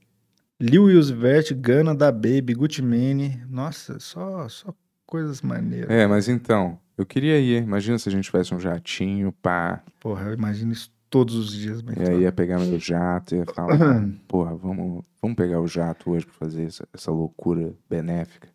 Lil 0.59 0.83
Uzi 0.83 1.13
Vert, 1.13 1.53
Gana 1.55 1.93
da 1.93 2.11
Baby, 2.11 2.53
Gucci 2.53 2.81
Mane. 2.81 3.43
Nossa, 3.49 3.99
só, 3.99 4.47
só 4.47 4.73
coisas 5.05 5.41
maneiras. 5.41 5.89
É, 5.89 6.07
mas 6.07 6.29
então, 6.29 6.79
eu 6.97 7.05
queria 7.05 7.39
ir. 7.39 7.63
Imagina 7.63 7.97
se 7.97 8.07
a 8.07 8.11
gente 8.11 8.25
tivesse 8.25 8.53
um 8.53 8.59
jatinho, 8.59 9.31
pá. 9.41 9.83
Porra, 9.99 10.27
eu 10.27 10.33
imagino 10.33 10.71
isso 10.71 10.91
todos 11.11 11.35
os 11.35 11.51
dias. 11.51 11.83
E 11.97 12.09
aí 12.09 12.21
ia 12.21 12.31
pegar 12.31 12.57
meu 12.57 12.79
jato 12.79 13.35
e 13.35 13.39
ia 13.39 13.45
falar, 13.45 13.77
porra, 14.27 14.55
vamos, 14.55 15.05
vamos 15.21 15.35
pegar 15.35 15.59
o 15.59 15.67
jato 15.67 16.09
hoje 16.09 16.25
pra 16.25 16.33
fazer 16.33 16.63
essa, 16.63 16.87
essa 16.91 17.11
loucura 17.11 17.73
benéfica. 17.87 18.47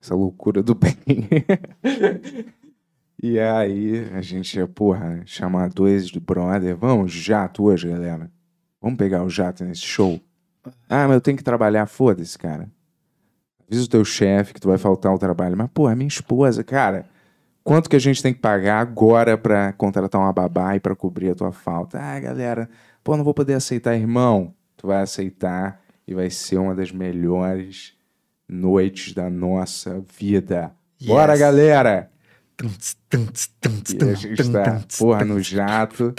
Essa 0.00 0.14
loucura 0.14 0.62
do 0.62 0.72
bem. 0.78 0.96
e 3.20 3.40
aí 3.40 4.08
a 4.14 4.22
gente 4.22 4.56
ia, 4.56 4.68
porra, 4.68 5.20
chamar 5.26 5.68
dois 5.68 6.08
de 6.08 6.20
brother. 6.20 6.76
Vamos, 6.76 7.12
jato 7.12 7.64
hoje, 7.64 7.88
galera. 7.88 8.30
Vamos 8.80 8.96
pegar 8.96 9.24
o 9.24 9.28
jato 9.28 9.64
nesse 9.64 9.82
show. 9.82 10.20
Ah, 10.88 11.08
mas 11.08 11.14
eu 11.14 11.20
tenho 11.20 11.36
que 11.36 11.44
trabalhar, 11.44 11.86
foda-se, 11.86 12.38
cara. 12.38 12.70
Avisa 13.66 13.84
o 13.84 13.88
teu 13.88 14.04
chefe 14.04 14.54
que 14.54 14.60
tu 14.60 14.68
vai 14.68 14.78
faltar 14.78 15.10
ao 15.10 15.18
trabalho. 15.18 15.56
Mas, 15.56 15.68
é 15.90 15.94
minha 15.96 16.06
esposa, 16.06 16.62
cara. 16.62 17.04
Quanto 17.66 17.90
que 17.90 17.96
a 17.96 17.98
gente 17.98 18.22
tem 18.22 18.32
que 18.32 18.38
pagar 18.38 18.78
agora 18.78 19.36
pra 19.36 19.72
contratar 19.72 20.20
uma 20.20 20.32
babá 20.32 20.76
e 20.76 20.80
pra 20.80 20.94
cobrir 20.94 21.30
a 21.30 21.34
tua 21.34 21.50
falta? 21.50 21.98
Ah, 22.00 22.20
galera, 22.20 22.70
pô, 23.02 23.16
não 23.16 23.24
vou 23.24 23.34
poder 23.34 23.54
aceitar, 23.54 23.96
irmão. 23.96 24.54
Tu 24.76 24.86
vai 24.86 25.02
aceitar 25.02 25.80
e 26.06 26.14
vai 26.14 26.30
ser 26.30 26.58
uma 26.58 26.76
das 26.76 26.92
melhores 26.92 27.92
noites 28.48 29.12
da 29.12 29.28
nossa 29.28 30.00
vida. 30.16 30.70
Bora, 31.04 31.32
Yes. 31.32 31.40
galera! 31.40 32.08
Tunts, 32.56 32.96
tunts, 33.10 33.50
tunts, 33.60 33.92
E 33.92 33.96
a 33.96 33.98
tunts, 33.98 34.20
gente 34.20 34.52
tá, 34.52 34.62
tunts, 34.78 34.98
porra, 35.00 35.24
no 35.24 35.40
jato. 35.42 36.14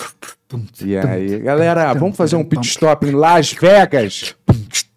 E 0.83 0.97
aí, 0.97 1.39
galera, 1.39 1.93
vamos 1.93 2.17
fazer 2.17 2.35
um 2.35 2.43
pit 2.43 2.67
stop 2.67 3.07
em 3.07 3.11
Las 3.11 3.53
Vegas. 3.53 4.35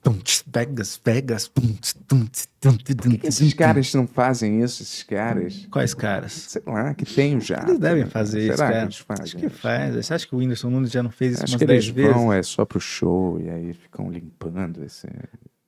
Tunts, 0.02 0.44
Vegas, 0.47 1.01
Vegas. 1.05 1.48
tunts, 1.48 1.94
tunts, 2.06 2.48
tunts, 2.60 2.94
Por 2.94 3.10
que 3.10 3.18
que 3.18 3.27
esses 3.28 3.55
caras 3.55 3.93
não 3.94 4.06
fazem 4.06 4.62
isso, 4.62 4.82
esses 4.82 5.02
caras? 5.02 5.66
Quais 5.70 5.94
caras? 5.94 6.32
Sei 6.32 6.62
lá, 6.66 6.94
que 6.94 7.05
tem 7.05 7.40
jato. 7.40 7.70
Eles 7.70 7.78
devem 7.78 8.05
né? 8.05 8.10
fazer 8.10 8.40
Será 8.40 8.52
isso, 8.55 8.62
que 8.64 8.68
cara. 8.72 8.82
eles 8.85 8.97
fazem 8.98 9.24
Acho 9.24 9.36
que 9.36 9.48
faz. 9.48 9.94
Você 9.94 10.14
acha 10.14 10.27
que 10.27 10.35
o 10.35 10.39
Whindersson 10.39 10.70
Nunes 10.70 10.90
já 10.90 11.02
não 11.02 11.10
fez 11.10 11.35
isso 11.35 11.44
Acho 11.44 11.52
umas 11.55 11.59
que 11.60 11.66
10 11.66 11.85
eles 11.85 11.94
vezes? 11.94 12.12
vão 12.12 12.32
é 12.32 12.43
só 12.43 12.64
pro 12.64 12.81
show 12.81 13.40
e 13.40 13.51
aí 13.51 13.72
ficam 13.74 14.10
limpando 14.10 14.82
esse 14.85 15.06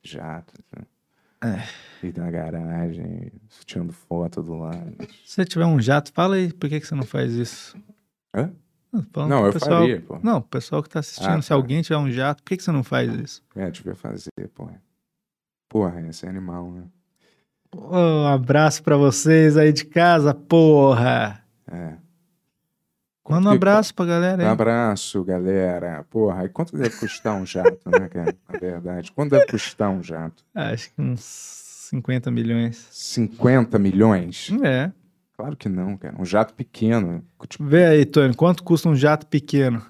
jato. 0.02 0.54
né? 0.76 0.84
É. 1.44 2.06
E 2.06 2.12
na 2.18 2.30
garagem, 2.30 3.32
tirando 3.66 3.92
foto 3.92 4.42
do 4.42 4.54
lado. 4.56 4.94
Se 5.24 5.34
você 5.34 5.44
tiver 5.44 5.66
um 5.66 5.80
jato, 5.80 6.12
fala 6.12 6.36
aí 6.36 6.52
por 6.52 6.68
que, 6.70 6.78
que 6.80 6.86
você 6.86 6.94
não 6.94 7.02
faz 7.04 7.32
isso. 7.32 7.76
Hã? 8.34 8.52
Falando 9.12 9.30
Não, 9.30 9.46
eu 9.46 9.52
pessoal... 9.52 9.80
faria, 9.80 10.00
pô. 10.02 10.18
Não, 10.22 10.38
o 10.38 10.42
pessoal 10.42 10.82
que 10.82 10.88
tá 10.90 10.98
assistindo, 11.00 11.28
Ah, 11.38 11.42
se 11.42 11.48
tá. 11.48 11.54
alguém 11.54 11.80
tiver 11.82 11.96
um 11.96 12.10
jato, 12.10 12.42
por 12.42 12.48
que, 12.50 12.56
que 12.58 12.62
você 12.62 12.70
não 12.72 12.82
faz 12.84 13.12
isso? 13.14 13.42
É, 13.56 13.70
devia 13.70 13.94
fazer, 13.94 14.30
porra. 14.54 14.80
Porra, 15.68 16.00
esse 16.08 16.26
é 16.26 16.28
animal, 16.28 16.70
né? 16.70 16.82
Um 17.74 18.26
abraço 18.26 18.82
pra 18.82 18.96
vocês 18.98 19.56
aí 19.56 19.72
de 19.72 19.86
casa, 19.86 20.34
porra! 20.34 21.42
É. 21.70 21.94
Manda 23.26 23.48
um 23.48 23.52
abraço 23.52 23.94
pra 23.94 24.04
galera 24.04 24.42
Um 24.42 24.46
aí. 24.46 24.52
abraço, 24.52 25.24
galera. 25.24 26.04
Porra, 26.10 26.44
e 26.44 26.48
quanto 26.50 26.76
deve 26.76 26.90
custar 26.90 27.34
um 27.34 27.46
jato, 27.46 27.88
né, 27.88 28.08
cara? 28.10 28.36
Na 28.52 28.58
verdade. 28.58 29.10
Quanto 29.12 29.30
deve 29.30 29.46
custar 29.46 29.88
um 29.88 30.02
jato? 30.02 30.44
Acho 30.54 30.92
que 30.92 31.00
uns 31.00 31.20
50 31.22 32.30
milhões. 32.30 32.88
50 32.90 33.78
milhões? 33.78 34.50
É. 34.62 34.92
Claro 35.36 35.56
que 35.56 35.68
não, 35.68 35.96
cara. 35.96 36.20
Um 36.20 36.24
jato 36.24 36.54
pequeno. 36.54 37.24
Tipo, 37.48 37.64
Vê 37.64 37.86
aí, 37.86 38.04
Tony, 38.04 38.34
quanto 38.34 38.62
custa 38.62 38.88
um 38.88 38.94
jato 38.94 39.26
pequeno? 39.26 39.84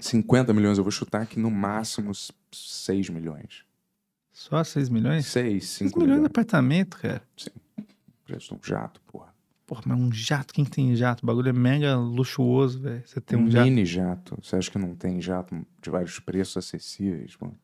50 0.00 0.52
milhões, 0.52 0.78
eu 0.78 0.84
vou 0.84 0.90
chutar 0.90 1.22
aqui 1.22 1.38
no 1.38 1.50
máximo 1.50 2.12
6 2.52 3.08
milhões. 3.08 3.64
Só 4.32 4.62
6 4.62 4.88
milhões? 4.88 5.26
6, 5.26 5.64
6 5.64 5.90
5 5.90 5.98
milhões 5.98 6.16
de 6.16 6.20
milhões. 6.20 6.26
apartamento, 6.26 6.98
cara. 6.98 7.22
Preço 8.24 8.54
de 8.54 8.54
um 8.54 8.58
jato, 8.62 9.00
porra. 9.06 9.34
Porra, 9.66 9.82
mas 9.86 9.98
um 9.98 10.12
jato, 10.12 10.54
quem 10.54 10.64
tem 10.64 10.94
jato? 10.94 11.22
O 11.24 11.26
bagulho 11.26 11.48
é 11.48 11.52
mega 11.52 11.96
luxuoso, 11.96 12.80
velho. 12.80 13.02
Você 13.04 13.20
tem 13.20 13.38
um, 13.38 13.42
um 13.42 13.50
jato. 13.50 13.64
mini 13.64 13.84
jato. 13.84 14.38
Você 14.42 14.56
acha 14.56 14.70
que 14.70 14.78
não 14.78 14.94
tem 14.94 15.20
jato 15.20 15.54
de 15.82 15.90
vários 15.90 16.18
preços 16.20 16.56
acessíveis, 16.56 17.36
mano? 17.40 17.58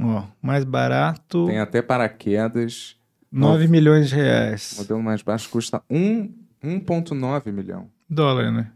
Ó, 0.00 0.26
mais 0.40 0.64
barato, 0.64 1.46
Tem 1.46 1.58
até 1.58 1.82
paraquedas. 1.82 2.96
9 3.30 3.68
milhões 3.68 4.08
de 4.08 4.14
O 4.14 4.18
reais. 4.18 4.74
modelo 4.78 5.02
mais 5.02 5.22
baixo 5.22 5.48
custa 5.50 5.82
1 5.90 6.32
1,9 6.62 7.52
milhão. 7.52 7.88
Dólar, 8.08 8.50
né? 8.50 8.72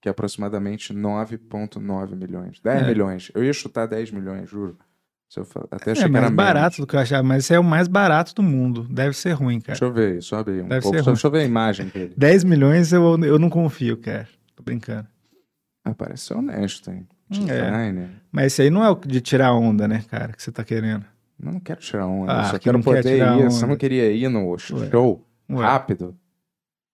Que 0.00 0.08
é 0.08 0.10
aproximadamente 0.10 0.92
9,9 0.92 2.14
milhões. 2.16 2.60
10 2.62 2.82
É. 2.82 2.86
milhões. 2.86 3.30
Eu 3.34 3.44
ia 3.44 3.52
chutar 3.52 3.86
10 3.86 4.10
milhões, 4.10 4.48
juro. 4.50 4.76
Se 5.28 5.40
eu 5.40 5.46
até 5.70 5.92
achei 5.92 6.04
É 6.04 6.08
mais 6.08 6.30
barato 6.30 6.62
menos. 6.64 6.76
do 6.78 6.86
que 6.86 6.94
eu 6.96 7.00
achava, 7.00 7.22
mas 7.22 7.44
esse 7.44 7.54
é 7.54 7.58
o 7.58 7.64
mais 7.64 7.88
barato 7.88 8.34
do 8.34 8.42
mundo. 8.42 8.86
Deve 8.90 9.16
ser 9.16 9.32
ruim, 9.32 9.60
cara. 9.60 9.78
Deixa 9.78 9.84
eu 9.86 9.92
ver, 9.92 10.22
sobe 10.22 10.50
um 10.60 10.68
Deve 10.68 10.82
pouco. 10.82 10.96
ser 10.98 11.04
ruim. 11.04 11.12
deixa 11.14 11.26
eu 11.26 11.30
ver 11.30 11.38
a 11.40 11.44
imagem 11.44 11.86
dele. 11.88 12.12
10 12.16 12.44
milhões 12.44 12.92
eu, 12.92 13.18
eu 13.24 13.38
não 13.38 13.48
confio, 13.48 13.96
cara. 13.96 14.28
Tô 14.54 14.62
brincando. 14.62 15.06
Ah, 15.84 15.94
parece 15.94 16.24
ser 16.26 16.34
honesto, 16.34 16.90
hein? 16.90 17.06
É. 17.48 18.08
Mas 18.30 18.46
esse 18.52 18.60
aí 18.62 18.68
não 18.68 18.84
é 18.84 18.90
o 18.90 18.94
de 18.94 19.22
tirar 19.22 19.54
onda, 19.54 19.88
né, 19.88 20.04
cara, 20.10 20.34
que 20.34 20.42
você 20.42 20.52
tá 20.52 20.62
querendo. 20.62 21.04
Eu 21.42 21.52
não 21.52 21.60
quero 21.60 21.80
tirar 21.80 22.06
onda, 22.06 22.32
Ah, 22.32 22.42
eu 22.42 22.44
só 22.46 22.58
que 22.58 22.64
quero 22.64 22.78
não 22.78 22.84
quer 22.84 22.96
poder 23.02 23.16
ir. 23.18 23.44
Você 23.50 23.58
onda. 23.58 23.66
não 23.66 23.76
queria 23.76 24.12
ir 24.12 24.28
no 24.28 24.56
show 24.58 25.26
Ué. 25.50 25.60
rápido, 25.62 26.16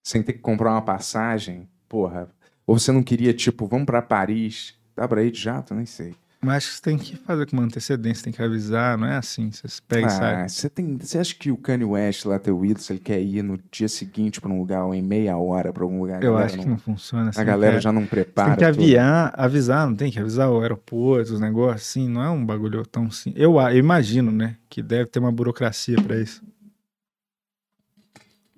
sem 0.03 0.23
ter 0.23 0.33
que 0.33 0.39
comprar 0.39 0.71
uma 0.73 0.83
passagem? 0.83 1.69
Porra. 1.89 2.31
Ou 2.67 2.79
você 2.79 2.91
não 2.93 3.03
queria, 3.03 3.33
tipo, 3.35 3.67
vamos 3.67 3.87
pra 3.87 4.01
Paris? 4.03 4.75
Dá 4.97 5.07
pra 5.07 5.23
ir 5.23 5.31
de 5.31 5.41
jato? 5.41 5.75
Nem 5.75 5.87
sei. 5.87 6.15
Mas 6.41 6.59
acho 6.59 6.69
que 6.69 6.75
você 6.77 6.83
tem 6.83 6.99
que 6.99 7.17
fazer 7.17 7.51
com 7.51 7.57
uma 7.57 7.65
antecedência, 7.65 8.23
tem 8.23 8.33
que 8.33 8.41
avisar, 8.41 8.97
não 8.97 9.09
é 9.09 9.17
assim. 9.17 9.51
Você 9.51 9.67
pega 9.89 10.07
e 10.07 10.11
sai. 10.11 10.35
Ah, 10.43 10.49
você, 10.49 10.71
tem, 10.71 10.97
você 10.97 11.19
acha 11.19 11.35
que 11.35 11.51
o 11.51 11.57
Kanye 11.57 11.85
West 11.85 12.25
lá, 12.27 12.39
teu 12.39 12.65
ídolo, 12.65 12.81
se 12.81 12.93
ele 12.93 13.01
quer 13.01 13.21
ir 13.21 13.43
no 13.43 13.59
dia 13.73 13.89
seguinte 13.89 14.41
pra 14.41 14.49
um 14.49 14.59
lugar 14.59 14.85
ou 14.85 14.95
em 14.95 15.03
meia 15.03 15.37
hora 15.37 15.73
pra 15.73 15.83
algum 15.83 16.01
lugar? 16.01 16.23
Eu 16.23 16.39
acho 16.39 16.57
que 16.57 16.65
não 16.65 16.79
funciona 16.79 17.31
assim. 17.31 17.41
A 17.41 17.45
galera 17.45 17.81
já 17.81 17.93
não 17.93 18.07
prepara. 18.07 18.51
tem 18.51 18.59
que 18.59 18.65
aviar, 18.65 19.35
avisar, 19.37 19.89
não 19.89 19.97
tem 19.97 20.13
que 20.13 20.21
avisar 20.21 20.49
o 20.49 20.61
aeroporto, 20.61 21.33
os 21.33 21.41
negócios, 21.41 21.89
assim, 21.89 22.09
não 22.09 22.23
é 22.23 22.31
um 22.31 22.47
bagulho 22.47 22.87
tão 22.87 23.11
simples. 23.11 23.43
Eu, 23.43 23.59
eu 23.61 23.77
imagino, 23.77 24.31
né, 24.31 24.57
que 24.69 24.81
deve 24.81 25.07
ter 25.07 25.19
uma 25.19 25.33
burocracia 25.33 26.01
pra 26.01 26.21
isso. 26.21 26.41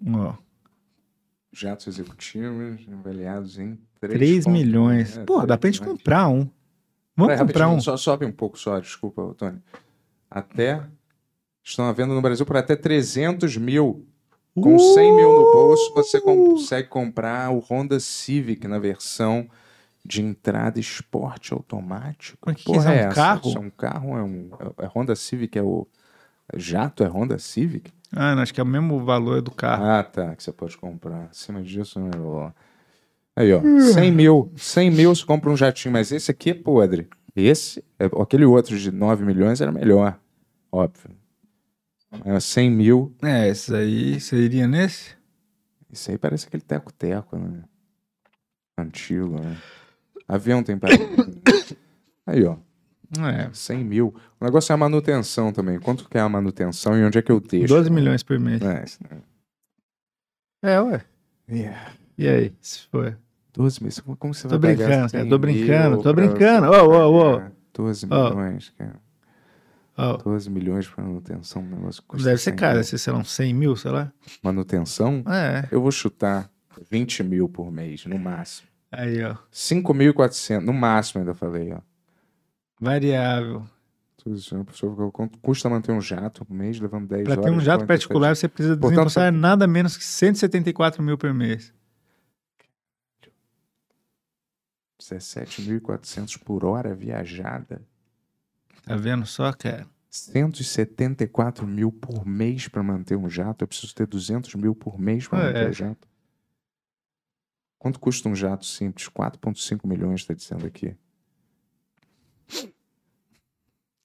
Ó, 0.06 0.34
Jatos 1.52 1.86
executivos 1.88 2.86
avaliados 2.92 3.58
em 3.58 3.78
3, 4.00 4.14
3 4.14 4.46
milhões. 4.46 5.16
É, 5.16 5.24
Pô, 5.24 5.44
dá 5.44 5.58
pra 5.58 5.70
gente 5.70 5.80
milhões. 5.80 5.98
comprar 5.98 6.28
um. 6.28 6.48
Vamos 7.20 7.34
Peraí, 7.34 7.46
comprar 7.46 7.68
um. 7.68 7.80
Só 7.80 7.96
sobe 7.96 8.24
um 8.26 8.32
pouco 8.32 8.58
só, 8.58 8.78
desculpa, 8.80 9.34
Tony. 9.36 9.58
Até. 10.30 10.82
Estão 11.62 11.86
à 11.86 11.92
venda 11.92 12.14
no 12.14 12.22
Brasil 12.22 12.44
por 12.46 12.56
até 12.56 12.74
300 12.74 13.56
mil. 13.56 14.06
Com 14.54 14.78
100 14.78 15.14
mil 15.14 15.32
no 15.32 15.52
bolso, 15.52 15.94
você 15.94 16.18
Uh! 16.18 16.22
consegue 16.22 16.88
comprar 16.88 17.50
o 17.50 17.60
Honda 17.60 18.00
Civic 18.00 18.66
na 18.66 18.78
versão 18.78 19.48
de 20.04 20.22
entrada 20.22 20.80
esporte 20.80 21.52
automático. 21.52 22.38
Mas 22.44 22.56
que 22.56 22.64
Porra 22.64 22.78
isso, 22.78 22.88
é 22.88 22.92
um 22.92 22.94
essa? 22.94 23.14
carro? 23.14 23.48
Isso 23.48 23.58
é 23.58 23.60
um 23.60 23.70
carro? 23.70 24.16
É 24.18 24.22
um 24.22 24.50
é 24.78 24.86
Honda 24.86 25.14
Civic? 25.14 25.56
É 25.58 25.62
o 25.62 25.86
é 26.52 26.58
jato? 26.58 27.04
É 27.04 27.06
Honda 27.06 27.38
Civic? 27.38 27.92
Ah, 28.12 28.34
não, 28.34 28.42
acho 28.42 28.52
que 28.52 28.60
é 28.60 28.64
o 28.64 28.66
mesmo 28.66 29.04
valor 29.04 29.40
do 29.40 29.52
carro. 29.52 29.84
Ah, 29.84 30.02
tá. 30.02 30.34
Que 30.34 30.42
você 30.42 30.52
pode 30.52 30.76
comprar. 30.76 31.28
Acima 31.30 31.62
disso, 31.62 32.00
né? 32.00 32.10
Aí, 33.40 33.52
ó. 33.54 33.60
100 33.94 34.12
mil. 34.12 34.52
100 34.56 34.90
mil 34.90 35.14
você 35.14 35.24
compra 35.24 35.50
um 35.50 35.56
jatinho, 35.56 35.92
mas 35.92 36.12
esse 36.12 36.30
aqui 36.30 36.50
é 36.50 36.54
podre. 36.54 37.08
Esse, 37.34 37.82
é- 37.98 38.04
aquele 38.20 38.44
outro 38.44 38.76
de 38.78 38.90
9 38.90 39.24
milhões 39.24 39.60
era 39.62 39.72
melhor. 39.72 40.18
Óbvio. 40.70 41.10
É, 42.24 42.38
100 42.38 42.70
mil. 42.70 43.14
É, 43.22 43.48
esse 43.48 43.74
aí, 43.74 44.20
você 44.20 44.36
iria 44.36 44.66
nesse? 44.68 45.14
Isso 45.90 46.10
aí 46.10 46.18
parece 46.18 46.46
aquele 46.46 46.62
teco-teco, 46.62 47.36
né? 47.38 47.62
Antigo, 48.78 49.40
né? 49.40 49.56
Avião 50.28 50.62
tem 50.62 50.78
para. 50.78 50.94
Aí, 52.26 52.44
ó. 52.44 52.56
É, 53.18 53.50
100 53.52 53.84
mil. 53.84 54.14
O 54.40 54.44
negócio 54.44 54.72
é 54.72 54.74
a 54.74 54.76
manutenção 54.76 55.52
também. 55.52 55.80
Quanto 55.80 56.08
que 56.08 56.16
é 56.16 56.20
a 56.20 56.28
manutenção 56.28 56.96
e 56.96 57.02
onde 57.04 57.18
é 57.18 57.22
que 57.22 57.32
eu 57.32 57.40
deixo? 57.40 57.66
12 57.66 57.90
milhões 57.90 58.22
por 58.22 58.38
mês. 58.38 58.62
É, 58.62 58.84
né? 59.08 59.22
É, 60.62 60.80
ué. 60.80 61.04
Yeah. 61.50 61.92
E 62.16 62.28
aí, 62.28 62.54
se 62.60 62.86
for? 62.88 63.18
12 63.52 63.80
milhões. 63.80 64.00
Como 64.18 64.34
você 64.34 64.48
Tô 64.48 64.58
vai 64.58 64.74
pagar 64.76 64.86
brincando, 64.86 65.08
100 65.10 65.18
cara, 65.20 65.30
tô 65.30 65.38
brincando, 65.38 66.02
tô 66.02 66.12
brincando. 66.12 66.66
Ô, 66.68 66.86
ô, 66.88 67.18
ô. 67.18 67.36
pagar 67.36 67.52
12 67.74 68.06
Ó. 68.10 68.30
milhões, 68.30 68.72
cara. 68.76 69.00
Ó, 69.96 70.16
12 70.16 70.48
milhões 70.50 70.88
para 70.88 71.04
manutenção, 71.04 71.62
um 71.62 71.66
negócio 71.66 72.02
custa 72.06 72.24
deve 72.30 72.38
ser 72.40 72.50
100 72.50 72.56
caro, 72.56 72.72
mil. 72.72 72.78
deve 72.78 72.88
ser, 72.88 72.98
sei 72.98 73.12
lá, 73.12 73.18
uns 73.18 73.30
100 73.30 73.54
mil, 73.54 73.76
sei 73.76 73.90
lá. 73.90 74.12
Manutenção? 74.42 75.22
É, 75.26 75.68
Eu 75.70 75.82
vou 75.82 75.90
chutar 75.92 76.50
20 76.90 77.22
mil 77.22 77.48
por 77.48 77.70
mês, 77.70 78.06
no 78.06 78.18
máximo. 78.18 78.66
aí, 78.90 79.22
ó. 79.22 79.34
5.400, 79.52 80.60
no 80.64 80.72
máximo, 80.72 81.20
ainda 81.20 81.34
falei, 81.34 81.72
ó. 81.74 81.80
Variável. 82.80 83.62
Né, 84.26 84.64
custa 85.42 85.68
manter 85.70 85.92
um 85.92 86.00
jato 86.00 86.44
por 86.44 86.54
mês, 86.54 86.78
levando 86.78 87.06
10 87.08 87.24
Pra 87.24 87.32
horas? 87.34 87.44
ter 87.44 87.50
um 87.50 87.60
jato 87.60 87.86
particular, 87.86 88.36
você 88.36 88.48
precisa 88.48 88.76
Portanto, 88.76 88.90
desembolsar 88.90 89.32
nada 89.32 89.66
menos 89.66 89.96
que 89.96 90.04
174 90.04 91.02
mil 91.02 91.16
por 91.18 91.32
mês. 91.32 91.72
17.400 95.16 96.36
por 96.38 96.64
hora 96.64 96.94
viajada. 96.94 97.82
Tá 98.84 98.96
vendo 98.96 99.26
só, 99.26 99.52
cara? 99.52 99.86
174 100.10 101.66
mil 101.66 101.92
por 101.92 102.26
mês 102.26 102.66
para 102.68 102.82
manter 102.82 103.16
um 103.16 103.28
jato. 103.28 103.62
Eu 103.62 103.68
preciso 103.68 103.94
ter 103.94 104.06
200 104.06 104.54
mil 104.56 104.74
por 104.74 104.98
mês 104.98 105.28
para 105.28 105.38
Ah, 105.38 105.46
manter 105.46 105.66
é. 105.66 105.68
um 105.68 105.72
jato. 105.72 106.08
Quanto 107.78 107.98
custa 108.00 108.28
um 108.28 108.34
jato 108.34 108.64
simples? 108.66 109.08
4,5 109.08 109.86
milhões, 109.86 110.20
está 110.20 110.34
dizendo 110.34 110.66
aqui. 110.66 110.96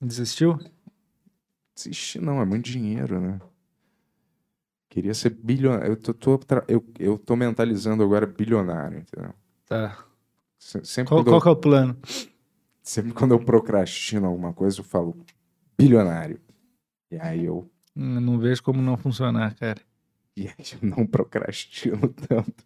Desistiu? 0.02 0.60
Desistir 1.73 2.22
não, 2.22 2.40
é 2.41 2.45
muito 2.45 2.65
dinheiro, 2.69 3.19
né? 3.19 3.40
Queria 4.90 5.14
ser 5.14 5.32
bilionário. 5.32 5.91
Eu 5.91 5.98
tô, 5.98 6.14
tô 6.14 6.38
tra- 6.38 6.64
eu, 6.68 6.86
eu 6.99 7.18
tô 7.18 7.36
mentalizando 7.36 8.03
agora 8.03 8.26
bilionário, 8.26 8.99
entendeu? 8.99 9.34
Tá. 9.65 10.05
Se- 10.65 10.83
Sempre, 10.83 11.09
Qual, 11.09 11.23
qual 11.23 11.41
eu, 11.43 11.47
é 11.47 11.51
o 11.51 11.55
plano? 11.55 11.95
sempre 12.81 13.13
quando 13.13 13.35
eu 13.35 13.39
procrastino 13.39 14.25
alguma 14.25 14.51
coisa, 14.51 14.79
eu 14.79 14.83
falo 14.83 15.15
bilionário. 15.77 16.39
E 17.11 17.17
aí 17.19 17.45
eu, 17.45 17.69
Hum, 17.95 18.19
Não 18.19 18.39
vejo 18.39 18.63
como 18.63 18.81
não 18.81 18.97
funcionar, 18.97 19.53
cara. 19.53 19.79
e 20.35 20.47
aí 20.47 20.55
eu 20.81 20.89
não 20.89 21.05
procrastino 21.05 22.07
tanto. 22.09 22.65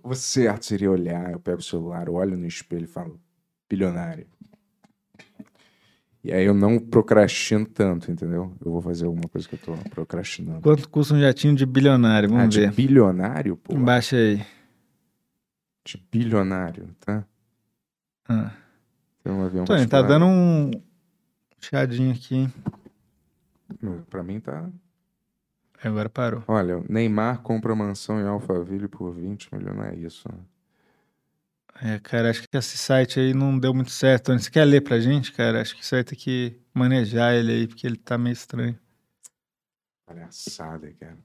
O 0.00 0.14
certo 0.14 0.64
seria 0.66 0.88
olhar, 0.92 1.32
eu 1.32 1.40
pego 1.40 1.58
o 1.58 1.62
celular, 1.62 2.08
olho 2.08 2.36
no 2.36 2.46
espelho 2.46 2.84
e 2.84 2.86
falo, 2.86 3.20
bilionário. 3.68 4.28
E 6.22 6.32
aí 6.32 6.44
eu 6.44 6.54
não 6.54 6.78
procrastino 6.78 7.66
tanto, 7.66 8.12
entendeu? 8.12 8.54
Eu 8.64 8.70
vou 8.70 8.80
fazer 8.80 9.06
alguma 9.06 9.28
coisa 9.28 9.48
que 9.48 9.54
eu 9.54 9.58
tô 9.58 9.74
procrastinando. 9.90 10.60
Quanto 10.62 10.88
custa 10.88 11.14
um 11.14 11.20
jatinho 11.20 11.56
de 11.56 11.66
bilionário? 11.66 12.28
Vamos 12.28 12.44
Ah, 12.44 12.48
de 12.48 12.60
ver. 12.60 12.72
bilionário, 12.72 13.56
pô? 13.56 13.74
Baixa 13.76 14.16
aí. 14.16 14.40
De 15.88 15.96
bilionário, 16.12 16.94
tá? 17.00 17.24
Ah. 18.28 18.52
Tem 19.24 19.32
um 19.32 19.42
avião 19.42 19.64
Tony, 19.64 19.86
tá 19.86 20.02
dando 20.02 20.26
um 20.26 20.70
chiadinho 21.58 22.12
aqui, 22.12 22.34
hein? 22.36 22.52
Pra 24.10 24.22
mim 24.22 24.38
tá... 24.38 24.68
Agora 25.82 26.10
parou. 26.10 26.44
Olha, 26.46 26.84
Neymar 26.90 27.40
compra 27.40 27.74
mansão 27.74 28.20
em 28.20 28.26
Alphaville 28.26 28.86
por 28.86 29.12
20 29.12 29.48
milhões, 29.54 29.76
não 29.76 29.84
é 29.84 29.96
isso? 29.96 30.28
É, 31.80 31.98
cara, 32.00 32.28
acho 32.28 32.42
que 32.42 32.54
esse 32.54 32.76
site 32.76 33.18
aí 33.18 33.32
não 33.32 33.58
deu 33.58 33.72
muito 33.72 33.90
certo. 33.90 34.26
Tony, 34.26 34.40
você 34.40 34.50
quer 34.50 34.66
ler 34.66 34.82
pra 34.82 35.00
gente, 35.00 35.32
cara? 35.32 35.62
Acho 35.62 35.74
que 35.74 35.86
você 35.86 35.96
vai 35.96 36.04
ter 36.04 36.16
que 36.16 36.60
manejar 36.74 37.34
ele 37.34 37.50
aí, 37.50 37.66
porque 37.66 37.86
ele 37.86 37.96
tá 37.96 38.18
meio 38.18 38.34
estranho. 38.34 38.78
Palhaçada, 40.04 40.92
cara. 41.00 41.16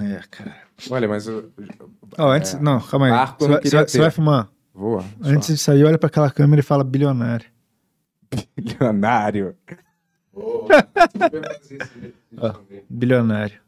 É, 0.00 0.22
cara. 0.30 0.56
Olha, 0.90 1.06
mas 1.08 1.26
eu... 1.26 1.52
Ó, 2.18 2.30
antes. 2.30 2.54
É. 2.54 2.60
Não, 2.60 2.80
calma 2.80 3.06
aí. 3.06 3.12
Barco 3.12 3.44
eu 3.44 3.48
Você 3.62 3.76
vai, 3.76 3.88
você 3.88 3.98
vai- 3.98 4.10
fumar? 4.10 4.50
Vou. 4.74 5.04
Antes 5.22 5.48
de 5.48 5.58
sair, 5.58 5.84
olha 5.84 5.98
pra 5.98 6.06
aquela 6.06 6.30
câmera 6.30 6.60
e 6.60 6.62
fala 6.62 6.82
bilionário. 6.82 7.46
Bilionário. 8.56 9.54
Bilionário. 12.88 13.60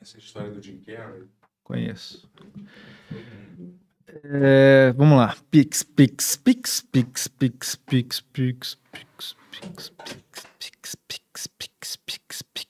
Essa 0.00 0.18
história 0.18 0.50
do 0.50 0.62
Jim 0.62 0.78
Carrey. 0.78 1.24
Conheço. 1.62 2.28
É, 4.24 4.92
vamos 4.96 5.18
lá. 5.18 5.36
Pix, 5.50 5.82
pix, 5.82 6.36
pix, 6.36 6.80
pix, 6.80 7.28
pix, 7.28 7.76
pix, 7.76 8.20
pix, 8.20 8.76
pix, 8.92 9.36
pix, 9.50 9.90
pix, 9.90 9.92
pix, 10.58 10.96
pix, 10.96 11.46
pix, 11.46 11.46
pix, 11.56 11.96
pix, 11.96 12.42
pix. 12.42 12.69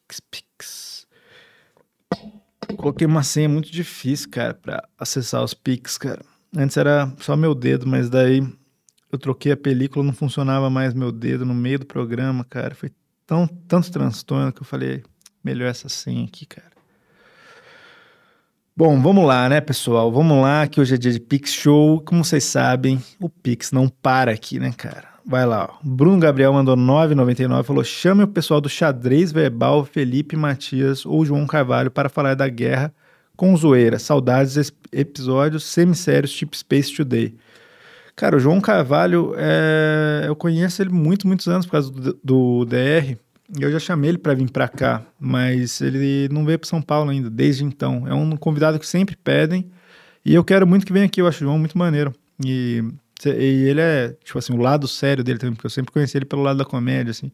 Coloquei 2.76 3.06
uma 3.06 3.22
senha 3.22 3.48
muito 3.48 3.70
difícil, 3.70 4.30
cara, 4.30 4.54
pra 4.54 4.88
acessar 4.98 5.42
os 5.42 5.54
pix, 5.54 5.98
cara. 5.98 6.22
Antes 6.56 6.76
era 6.76 7.12
só 7.18 7.36
meu 7.36 7.54
dedo, 7.54 7.86
mas 7.86 8.10
daí 8.10 8.42
eu 9.12 9.18
troquei 9.18 9.52
a 9.52 9.56
película, 9.56 10.04
não 10.04 10.12
funcionava 10.12 10.68
mais 10.70 10.94
meu 10.94 11.12
dedo 11.12 11.44
no 11.44 11.54
meio 11.54 11.78
do 11.78 11.86
programa, 11.86 12.44
cara. 12.44 12.74
Foi 12.74 12.90
tão, 13.26 13.46
tanto 13.46 13.90
transtorno 13.90 14.52
que 14.52 14.62
eu 14.62 14.66
falei, 14.66 15.02
melhor 15.42 15.68
essa 15.68 15.88
senha 15.88 16.24
aqui, 16.24 16.46
cara. 16.46 16.70
Bom, 18.76 19.00
vamos 19.02 19.26
lá, 19.26 19.48
né, 19.48 19.60
pessoal? 19.60 20.10
Vamos 20.10 20.40
lá, 20.40 20.66
que 20.66 20.80
hoje 20.80 20.94
é 20.94 20.98
dia 20.98 21.12
de 21.12 21.20
Pix 21.20 21.52
Show. 21.52 22.00
Como 22.00 22.24
vocês 22.24 22.44
sabem, 22.44 23.02
o 23.20 23.28
Pix 23.28 23.72
não 23.72 23.88
para 23.88 24.32
aqui, 24.32 24.58
né, 24.58 24.72
cara? 24.72 25.09
Vai 25.24 25.46
lá, 25.46 25.70
ó. 25.70 25.78
Bruno 25.82 26.18
Gabriel 26.18 26.52
mandou 26.52 26.76
9,99, 26.76 27.64
falou: 27.64 27.84
chame 27.84 28.22
o 28.22 28.28
pessoal 28.28 28.60
do 28.60 28.68
xadrez 28.68 29.32
verbal, 29.32 29.84
Felipe 29.84 30.36
Matias 30.36 31.04
ou 31.04 31.24
João 31.24 31.46
Carvalho 31.46 31.90
para 31.90 32.08
falar 32.08 32.34
da 32.34 32.48
guerra 32.48 32.92
com 33.36 33.56
zoeira. 33.56 33.98
Saudades 33.98 34.72
episódios 34.92 35.64
semissérios 35.64 36.32
tipo 36.32 36.56
Space 36.56 36.94
Today. 36.94 37.34
Cara, 38.14 38.36
o 38.36 38.40
João 38.40 38.60
Carvalho, 38.60 39.34
é... 39.36 40.24
eu 40.26 40.36
conheço 40.36 40.82
ele 40.82 40.90
muito, 40.90 41.26
muitos 41.26 41.48
anos 41.48 41.64
por 41.64 41.72
causa 41.72 41.90
do, 41.90 42.18
do 42.22 42.64
DR. 42.66 43.16
Eu 43.58 43.72
já 43.72 43.78
chamei 43.78 44.10
ele 44.10 44.18
para 44.18 44.34
vir 44.34 44.50
para 44.50 44.68
cá, 44.68 45.02
mas 45.18 45.80
ele 45.80 46.28
não 46.30 46.44
veio 46.44 46.58
para 46.58 46.68
São 46.68 46.82
Paulo 46.82 47.10
ainda, 47.10 47.30
desde 47.30 47.64
então. 47.64 48.06
É 48.06 48.14
um 48.14 48.36
convidado 48.36 48.78
que 48.78 48.86
sempre 48.86 49.16
pedem. 49.16 49.70
E 50.24 50.34
eu 50.34 50.44
quero 50.44 50.66
muito 50.66 50.84
que 50.84 50.92
venha 50.92 51.06
aqui, 51.06 51.20
eu 51.20 51.26
acho 51.26 51.38
o 51.38 51.46
João 51.46 51.58
muito 51.58 51.76
maneiro. 51.76 52.14
E, 52.44 52.84
e 53.28 53.68
ele 53.68 53.80
é, 53.80 54.12
tipo 54.24 54.38
assim, 54.38 54.52
o 54.52 54.60
lado 54.60 54.88
sério 54.88 55.22
dele 55.22 55.38
também, 55.38 55.54
porque 55.54 55.66
eu 55.66 55.70
sempre 55.70 55.92
conheci 55.92 56.16
ele 56.16 56.24
pelo 56.24 56.42
lado 56.42 56.58
da 56.58 56.64
comédia, 56.64 57.10
assim. 57.10 57.30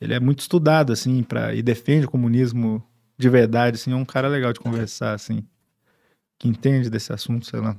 Ele 0.00 0.12
é 0.12 0.20
muito 0.20 0.40
estudado, 0.40 0.92
assim, 0.92 1.22
pra, 1.22 1.54
e 1.54 1.62
defende 1.62 2.06
o 2.06 2.10
comunismo 2.10 2.84
de 3.16 3.28
verdade, 3.28 3.76
assim. 3.76 3.92
É 3.92 3.96
um 3.96 4.04
cara 4.04 4.28
legal 4.28 4.52
de 4.52 4.60
conversar, 4.60 5.14
assim. 5.14 5.42
Que 6.38 6.48
entende 6.48 6.90
desse 6.90 7.12
assunto, 7.12 7.46
sei 7.46 7.60
lá. 7.60 7.76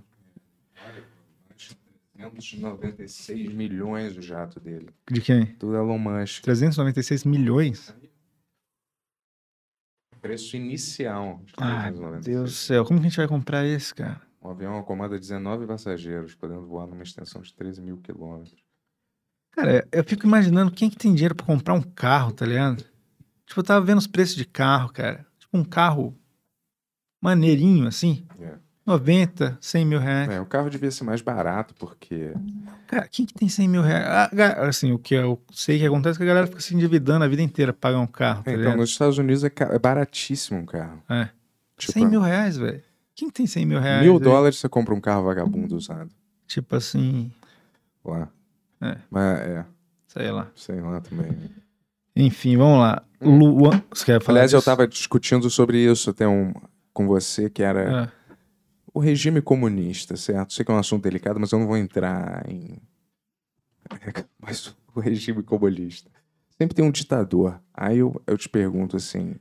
396 2.18 3.53
milhões 3.53 4.18
o 4.18 4.22
jato 4.22 4.59
dele. 4.59 4.89
De 5.09 5.22
quem? 5.22 5.45
Tudo 5.57 5.76
Elon 5.76 5.99
Musk. 5.99 6.43
396 6.43 7.23
milhões? 7.23 7.95
Preço 10.19 10.57
inicial. 10.57 11.41
de 11.45 11.53
396. 11.53 11.99
meu 12.11 12.22
Deus 12.22 12.51
do 12.51 12.55
céu. 12.55 12.84
Como 12.85 12.99
que 12.99 13.05
a 13.05 13.09
gente 13.09 13.18
vai 13.18 13.27
comprar 13.27 13.65
esse, 13.65 13.93
cara? 13.93 14.27
Um 14.41 14.49
avião 14.49 14.81
comanda 14.84 15.19
19 15.19 15.65
passageiros, 15.65 16.35
podendo 16.35 16.65
voar 16.65 16.88
numa 16.88 17.03
extensão 17.03 17.41
de 17.41 17.53
13 17.53 17.81
mil 17.81 17.97
quilômetros. 17.97 18.64
Cara, 19.51 19.88
eu 19.91 20.03
fico 20.03 20.26
imaginando 20.26 20.72
quem 20.72 20.89
que 20.89 20.97
tem 20.97 21.14
dinheiro 21.14 21.34
pra 21.34 21.45
comprar 21.45 21.73
um 21.73 21.81
carro, 21.81 22.31
tá 22.31 22.45
ligado? 22.45 22.84
Tipo, 23.45 23.59
eu 23.59 23.64
tava 23.64 23.84
vendo 23.84 23.97
os 23.97 24.07
preços 24.07 24.35
de 24.35 24.45
carro, 24.45 24.91
cara. 24.91 25.26
Tipo, 25.39 25.57
um 25.57 25.64
carro 25.64 26.15
maneirinho, 27.22 27.88
assim. 27.88 28.26
É. 28.39 28.55
90, 28.85 29.57
100 29.59 29.85
mil 29.85 29.99
reais. 29.99 30.30
É, 30.30 30.39
o 30.39 30.45
carro 30.45 30.69
devia 30.69 30.89
ser 30.89 31.03
mais 31.03 31.19
barato, 31.19 31.76
porque 31.76 32.31
Cara, 32.88 33.05
quem 33.09 33.26
que 33.26 33.34
tem 33.34 33.49
100 33.49 33.68
mil 33.68 33.81
reais? 33.81 34.05
Ah, 34.07 34.68
assim, 34.68 34.93
o 34.93 34.97
que 34.97 35.14
eu 35.14 35.41
sei 35.51 35.77
que 35.77 35.85
acontece 35.85 36.15
é 36.15 36.19
que 36.19 36.23
a 36.23 36.27
galera 36.27 36.47
fica 36.47 36.61
se 36.61 36.73
endividando 36.73 37.26
a 37.26 37.27
vida 37.27 37.41
inteira 37.41 37.73
pra 37.73 37.89
pagar 37.89 37.99
um 37.99 38.07
carro, 38.07 38.43
tá 38.43 38.51
então, 38.51 38.61
ligado? 38.61 38.77
nos 38.77 38.89
Estados 38.89 39.18
Unidos 39.18 39.43
é, 39.43 39.51
é 39.59 39.80
baratíssimo 39.80 40.59
um 40.59 40.65
carro. 40.65 41.03
É. 41.09 41.30
Tipo, 41.77 41.91
100 41.91 42.07
mil 42.07 42.22
reais, 42.22 42.55
velho. 42.55 42.81
Quem 43.18 43.27
que 43.30 43.34
tem 43.34 43.48
100 43.48 43.65
mil 43.65 43.80
reais? 43.80 44.03
mil 44.03 44.14
aí? 44.14 44.19
dólares 44.22 44.57
você 44.60 44.69
compra 44.69 44.94
um 44.94 45.02
carro 45.02 45.23
vagabundo 45.26 45.76
usado 45.76 46.10
Tipo 46.48 46.76
assim, 46.77 47.30
lá. 48.06 48.30
É. 48.80 48.98
Mas 49.10 49.39
é, 49.41 49.65
sei 50.07 50.31
lá. 50.31 50.49
sei 50.56 50.80
lá 50.80 51.02
também. 51.02 51.35
Enfim, 52.15 52.56
vamos 52.56 52.80
lá. 52.80 53.03
O 53.19 53.30
Luan... 53.30 53.81
Você 53.91 54.06
quer 54.06 54.22
falar 54.22 54.38
Aliás, 54.39 54.53
eu 54.53 54.60
disso? 54.60 54.65
tava 54.69 54.88
discutindo 54.88 55.49
sobre 55.49 55.80
isso 55.80 56.11
até 56.11 56.27
um, 56.27 56.53
com 56.94 57.06
você, 57.07 57.49
que 57.49 57.64
era 57.64 58.03
Ah, 58.06 58.11
o 58.94 58.99
regime 58.99 59.41
comunista, 59.41 60.15
certo? 60.15 60.53
Sei 60.53 60.64
que 60.64 60.72
é 60.72 60.73
um 60.76 60.77
assunto 60.80 61.03
delicado, 61.03 61.39
mas 61.39 61.52
eu 61.52 61.60
não 61.60 61.68
vou 61.68 61.76
entrar 61.77 62.48
em. 62.49 62.77
Mas 64.39 64.76
o 64.95 64.99
regime 64.99 65.41
comunista. 65.44 66.10
Sempre 66.57 66.76
tem 66.76 66.85
um 66.85 66.91
ditador. 66.91 67.60
Aí 67.73 67.99
eu, 67.99 68.22
eu 68.27 68.38
te 68.38 68.49
pergunto 68.49 68.95
assim: 68.98 69.35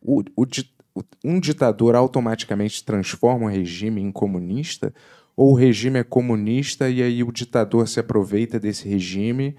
o, 0.00 0.22
o 0.36 0.44
di- 0.46 0.70
o- 0.75 0.75
um 1.24 1.40
ditador 1.40 1.94
automaticamente 1.94 2.84
transforma 2.84 3.46
o 3.46 3.50
regime 3.50 4.00
em 4.00 4.12
comunista? 4.12 4.92
Ou 5.36 5.52
o 5.52 5.54
regime 5.54 5.98
é 5.98 6.04
comunista 6.04 6.88
e 6.88 7.02
aí 7.02 7.22
o 7.22 7.30
ditador 7.30 7.86
se 7.88 8.00
aproveita 8.00 8.58
desse 8.58 8.88
regime 8.88 9.56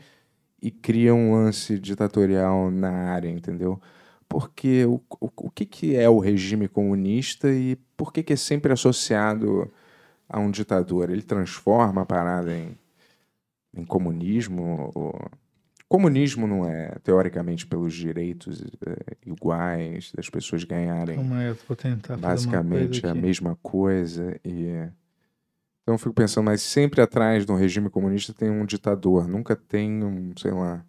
e 0.62 0.72
cria 0.72 1.14
um 1.14 1.34
lance 1.34 1.78
ditatorial 1.80 2.72
na 2.72 2.90
área, 2.90 3.30
entendeu? 3.30 3.80
Porque 4.28 4.86
o, 4.86 5.02
o, 5.20 5.30
o 5.38 5.52
que, 5.52 5.66
que 5.66 5.96
é 5.96 6.10
o 6.10 6.20
regime 6.20 6.68
comunista 6.68 7.50
e 7.52 7.76
por 7.96 8.12
que, 8.12 8.24
que 8.24 8.34
é 8.34 8.36
sempre 8.36 8.74
associado 8.74 9.72
a 10.28 10.40
um 10.40 10.52
ditador? 10.52 11.10
Ele 11.10 11.22
transforma 11.22 12.02
a 12.02 12.06
parada 12.06 12.56
em, 12.56 12.78
em 13.76 13.86
comunismo? 13.86 14.92
Ou... 14.96 15.32
Comunismo 15.90 16.46
não 16.46 16.66
é, 16.66 16.98
teoricamente, 17.02 17.66
pelos 17.66 17.94
direitos 17.94 18.62
eh, 18.86 19.16
iguais 19.26 20.12
das 20.14 20.30
pessoas 20.30 20.66
ganharem 20.66 21.16
calma 21.16 21.44
eu 21.44 21.58
vou 21.68 21.78
tentar 21.78 22.18
basicamente 22.18 23.08
a 23.08 23.16
mesma 23.16 23.58
coisa 23.64 24.38
e 24.44 24.68
então 25.82 25.96
eu 25.96 25.98
fico 25.98 26.14
pensando 26.14 26.44
mas 26.46 26.62
sempre 26.62 27.02
atrás 27.02 27.46
de 27.46 27.52
um 27.52 27.56
regime 27.56 27.90
comunista 27.90 28.34
tem 28.34 28.50
um 28.50 28.66
ditador 28.66 29.30
nunca 29.30 29.56
tem 29.56 30.04
um 30.04 30.34
sei 30.36 30.52
lá 30.52 30.84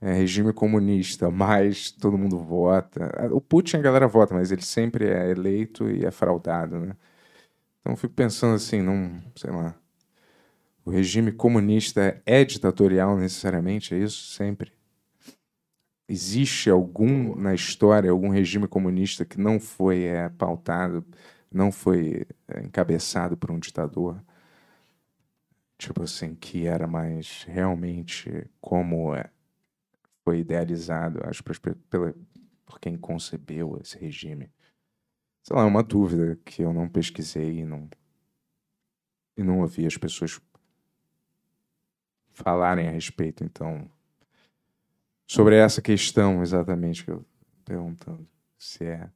é, 0.00 0.14
regime 0.14 0.52
comunista 0.52 1.30
mas 1.30 1.92
todo 1.92 2.18
mundo 2.18 2.38
vota. 2.38 3.28
O 3.30 3.40
Putin 3.40 3.76
a 3.76 3.82
galera 3.82 4.08
vota 4.08 4.34
mas 4.34 4.50
ele 4.50 4.62
sempre 4.62 5.08
é 5.08 5.30
eleito 5.30 5.88
e 5.88 6.04
é 6.04 6.10
fraudado 6.10 6.76
né? 6.80 6.96
Então 7.80 7.92
eu 7.92 7.96
fico 7.96 8.14
pensando 8.14 8.56
assim 8.56 8.82
não 8.82 9.20
sei 9.36 9.50
lá 9.52 9.76
o 10.84 10.90
regime 10.90 11.32
comunista 11.32 12.20
é 12.24 12.44
ditatorial 12.44 13.16
necessariamente 13.16 13.94
é 13.94 13.98
isso 13.98 14.32
sempre 14.32 14.72
Existe 16.12 16.68
algum 16.68 17.36
na 17.36 17.54
história, 17.54 18.10
algum 18.10 18.30
regime 18.30 18.66
comunista 18.66 19.24
que 19.24 19.40
não 19.40 19.60
foi 19.60 20.02
é, 20.06 20.28
pautado, 20.28 21.06
não 21.48 21.70
foi 21.70 22.26
é, 22.48 22.64
encabeçado 22.64 23.36
por 23.36 23.52
um 23.52 23.60
ditador? 23.60 24.20
Tipo 25.78 26.02
assim, 26.02 26.34
que 26.34 26.66
era 26.66 26.88
mais 26.88 27.44
realmente 27.44 28.50
como 28.60 29.14
é, 29.14 29.30
foi 30.24 30.40
idealizado, 30.40 31.20
acho, 31.28 31.44
pela, 31.88 32.12
por 32.66 32.80
quem 32.80 32.98
concebeu 32.98 33.78
esse 33.80 33.96
regime. 33.96 34.50
Sei 35.44 35.54
lá, 35.54 35.62
é 35.62 35.66
uma 35.66 35.84
dúvida 35.84 36.36
que 36.44 36.62
eu 36.62 36.72
não 36.72 36.88
pesquisei 36.88 37.60
e 37.60 37.64
não, 37.64 37.88
e 39.36 39.44
não 39.44 39.60
ouvi 39.60 39.86
as 39.86 39.96
pessoas 39.96 40.40
falarem 42.40 42.88
a 42.88 42.90
respeito, 42.90 43.44
então 43.44 43.88
Sobre 45.30 45.54
essa 45.54 45.80
questão, 45.80 46.42
exatamente, 46.42 47.04
que 47.04 47.10
eu 47.12 47.18
tô 47.18 47.62
perguntando. 47.64 48.28
Se 48.58 48.84
é. 48.84 49.08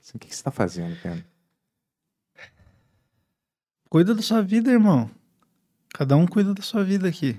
Assim, 0.00 0.16
o 0.16 0.18
que, 0.18 0.28
que 0.28 0.34
você 0.34 0.42
tá 0.42 0.50
fazendo, 0.50 0.98
cara? 1.02 1.22
Cuida 3.90 4.14
da 4.14 4.22
sua 4.22 4.40
vida, 4.40 4.70
irmão. 4.70 5.10
Cada 5.92 6.16
um 6.16 6.26
cuida 6.26 6.54
da 6.54 6.62
sua 6.62 6.82
vida 6.82 7.06
aqui. 7.06 7.38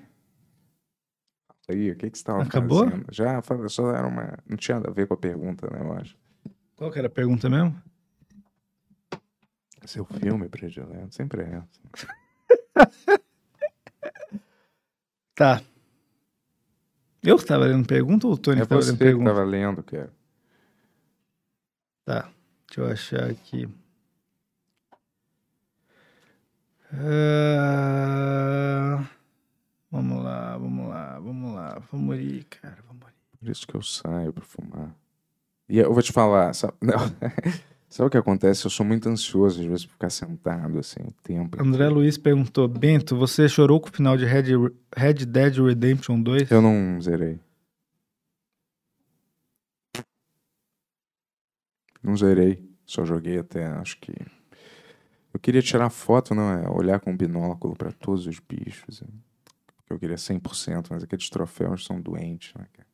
Aí, 1.67 1.89
o 1.89 1.95
que, 1.95 2.11
que 2.11 2.17
você 2.19 2.23
tava 2.23 2.43
Acabou? 2.43 2.87
fazendo? 2.87 3.05
Já, 3.11 3.41
só 3.69 3.89
era 3.89 4.05
uma. 4.05 4.37
Não 4.47 4.55
tinha 4.55 4.75
nada 4.75 4.91
a 4.91 4.93
ver 4.93 5.07
com 5.07 5.15
a 5.15 5.17
pergunta, 5.17 5.67
né, 5.71 5.81
eu 5.81 5.91
acho. 5.93 6.15
Qual 6.75 6.91
que 6.91 6.99
era 6.99 7.07
a 7.07 7.11
pergunta 7.11 7.49
mesmo? 7.49 7.81
Seu 9.83 10.05
filme 10.05 10.47
predileto, 10.47 11.15
sempre 11.15 11.41
é 11.41 11.63
essa. 12.75 13.19
Tá. 15.39 15.61
Eu 17.23 17.37
que 17.37 17.45
tava 17.45 17.63
lendo 17.63 17.87
pergunta 17.87 18.27
ou 18.27 18.33
o 18.33 18.37
Tony 18.37 18.59
É 18.59 18.63
que 18.63 18.67
tava 18.67 18.81
lendo 18.81 18.91
que 18.91 18.97
pergunta? 18.97 19.29
tava 19.29 19.45
lendo, 19.45 19.81
cara. 19.81 20.11
Tá. 22.03 22.29
Deixa 22.67 22.81
eu 22.81 22.91
achar 22.91 23.29
aqui. 23.29 23.69
Ah, 26.91 29.07
Vamos 29.89 30.21
lá, 30.21 30.57
vamos 30.57 30.89
lá, 30.89 31.19
vamos 31.19 31.55
lá. 31.55 31.81
Vamos 31.89 32.17
ir, 32.17 32.43
cara. 32.43 32.79
Vamos 32.85 33.07
ir. 33.07 33.37
Por 33.39 33.49
isso 33.49 33.65
que 33.65 33.75
eu 33.75 33.81
saio 33.81 34.33
pra 34.33 34.43
fumar. 34.43 34.93
E 35.69 35.79
eu 35.79 35.93
vou 35.93 36.03
te 36.03 36.11
falar, 36.11 36.53
sabe, 36.53 36.73
não, 36.83 36.97
sabe 37.89 38.07
o 38.07 38.09
que 38.11 38.17
acontece? 38.17 38.65
Eu 38.65 38.69
sou 38.71 38.85
muito 38.85 39.09
ansioso, 39.09 39.59
às 39.61 39.65
vezes, 39.65 39.85
por 39.85 39.93
ficar 39.93 40.09
sentado, 40.09 40.77
assim, 40.79 40.99
o 41.01 41.11
tempo. 41.23 41.57
André 41.61 41.85
inteiro. 41.85 41.93
Luiz 41.95 42.17
perguntou: 42.17 42.67
Bento, 42.67 43.15
você 43.17 43.47
chorou 43.49 43.79
com 43.81 43.89
o 43.89 43.91
final 43.91 44.15
de 44.15 44.25
Red, 44.25 44.53
Red 44.95 45.25
Dead 45.25 45.57
Redemption 45.57 46.21
2? 46.21 46.49
Eu 46.51 46.61
não 46.61 47.01
zerei. 47.01 47.39
Não 52.01 52.15
zerei. 52.15 52.67
Só 52.85 53.05
joguei 53.05 53.37
até, 53.39 53.65
acho 53.67 53.99
que. 53.99 54.11
Eu 55.33 55.39
queria 55.39 55.61
tirar 55.61 55.89
foto, 55.89 56.33
não 56.33 56.51
é? 56.51 56.67
Olhar 56.69 56.99
com 56.99 57.15
binóculo 57.15 57.75
pra 57.75 57.91
todos 57.91 58.25
os 58.25 58.39
bichos. 58.39 59.01
é. 59.01 59.05
Porque 59.77 59.93
eu 59.93 59.99
queria 59.99 60.17
100%, 60.17 60.87
mas 60.89 61.03
aqueles 61.03 61.29
troféus 61.29 61.85
são 61.85 62.01
doentes, 62.01 62.53
né, 62.55 62.65
cara? 62.73 62.87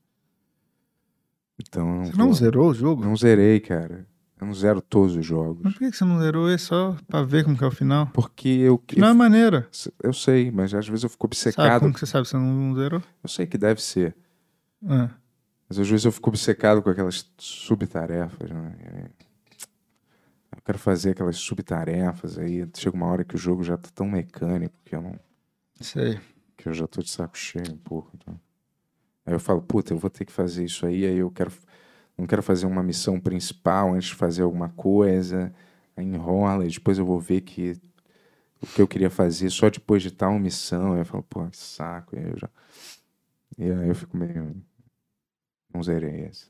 Então. 1.60 2.06
Você 2.06 2.18
não 2.18 2.26
vou- 2.26 2.34
zerou 2.34 2.70
o 2.70 2.74
jogo? 2.74 3.04
Não 3.04 3.16
zerei, 3.16 3.60
cara. 3.60 4.06
Eu 4.40 4.48
não 4.48 4.54
zero 4.54 4.82
todos 4.82 5.16
os 5.16 5.26
jogos. 5.26 5.62
Mas 5.64 5.74
por 5.74 5.80
que 5.80 5.96
você 5.96 6.04
não 6.04 6.20
zerou 6.20 6.50
esse 6.52 6.66
só 6.66 6.96
pra 7.08 7.24
ver 7.24 7.46
como 7.46 7.58
que 7.58 7.64
é 7.64 7.68
o 7.68 7.72
final? 7.72 8.08
Porque 8.08 8.50
eu. 8.50 8.78
Que 8.78 9.00
não 9.00 9.08
é 9.08 9.14
maneira. 9.14 9.68
Eu 10.04 10.12
sei, 10.12 10.52
mas 10.52 10.74
às 10.74 10.88
vezes 10.88 11.04
eu 11.04 11.10
fico 11.10 11.26
Sabe 11.28 11.50
obcecado. 11.56 11.80
como 11.82 11.94
que 11.94 12.00
você 12.02 12.06
sabe 12.06 12.24
que 12.26 12.32
você 12.32 12.38
não 12.38 12.76
zerou? 12.76 13.02
Eu 13.24 13.30
sei 13.30 13.46
que 13.48 13.58
deve 13.58 13.82
ser. 13.82 14.14
Ah. 14.86 15.10
Mas 15.70 15.80
às 15.80 15.90
vezes 15.90 16.06
eu 16.06 16.12
fico 16.12 16.30
obcecado 16.30 16.82
com 16.82 16.90
aquelas 16.90 17.26
subtarefas, 17.38 18.52
né? 18.52 19.10
Eu 20.56 20.62
quero 20.64 20.78
fazer 20.80 21.12
aquelas 21.12 21.38
subtarefas 21.38 22.38
aí. 22.38 22.68
Chega 22.76 22.96
uma 22.96 23.08
hora 23.08 23.24
que 23.24 23.36
o 23.36 23.38
jogo 23.38 23.64
já 23.64 23.78
tá 23.78 23.90
tão 23.96 24.08
mecânico 24.08 24.76
que 24.84 24.96
eu 24.96 25.02
não. 25.02 25.18
Sei. 25.80 26.20
que 26.58 26.68
eu 26.70 26.74
já 26.74 26.88
tô 26.88 27.02
de 27.02 27.10
saco 27.10 27.38
cheio 27.38 27.72
um 27.74 27.78
pouco. 27.78 28.12
então. 28.16 28.40
Aí 29.26 29.34
eu 29.34 29.40
falo, 29.40 29.62
puta, 29.62 29.94
eu 29.94 29.98
vou 29.98 30.10
ter 30.10 30.24
que 30.24 30.32
fazer 30.32 30.64
isso 30.66 30.86
aí, 30.86 31.06
aí 31.06 31.18
eu 31.18 31.32
quero. 31.32 31.52
Não 32.18 32.26
quero 32.26 32.42
fazer 32.42 32.66
uma 32.66 32.82
missão 32.82 33.20
principal 33.20 33.94
antes 33.94 34.10
de 34.10 34.16
fazer 34.16 34.44
alguma 34.44 34.70
coisa. 34.70 35.54
Enrola, 35.98 36.66
e 36.66 36.70
depois 36.70 36.98
eu 36.98 37.06
vou 37.06 37.20
ver 37.20 37.42
que 37.42 37.80
o 38.62 38.68
que 38.68 38.82
eu 38.82 38.88
queria 38.88 39.10
fazer 39.10 39.50
só 39.50 39.70
depois 39.70 40.02
de 40.02 40.12
tal 40.12 40.38
missão. 40.40 40.94
Aí 40.94 41.00
eu 41.00 41.06
falo, 41.06 41.24
pô, 41.24 41.46
que 41.48 41.58
saco. 41.58 42.16
E 42.16 42.40
já. 42.40 42.50
E 43.58 43.64
aí 43.72 43.88
eu 43.88 43.96
fico 43.96 44.18
meio. 44.18 44.56
Não 45.74 45.84
zerei 45.84 46.26
esse. 46.26 46.50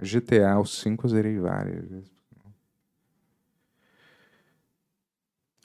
GTA, 0.00 0.58
o 0.58 0.66
5 0.66 1.06
eu 1.06 1.10
zerei 1.10 1.38
várias 1.38 1.88
vezes. 1.88 2.12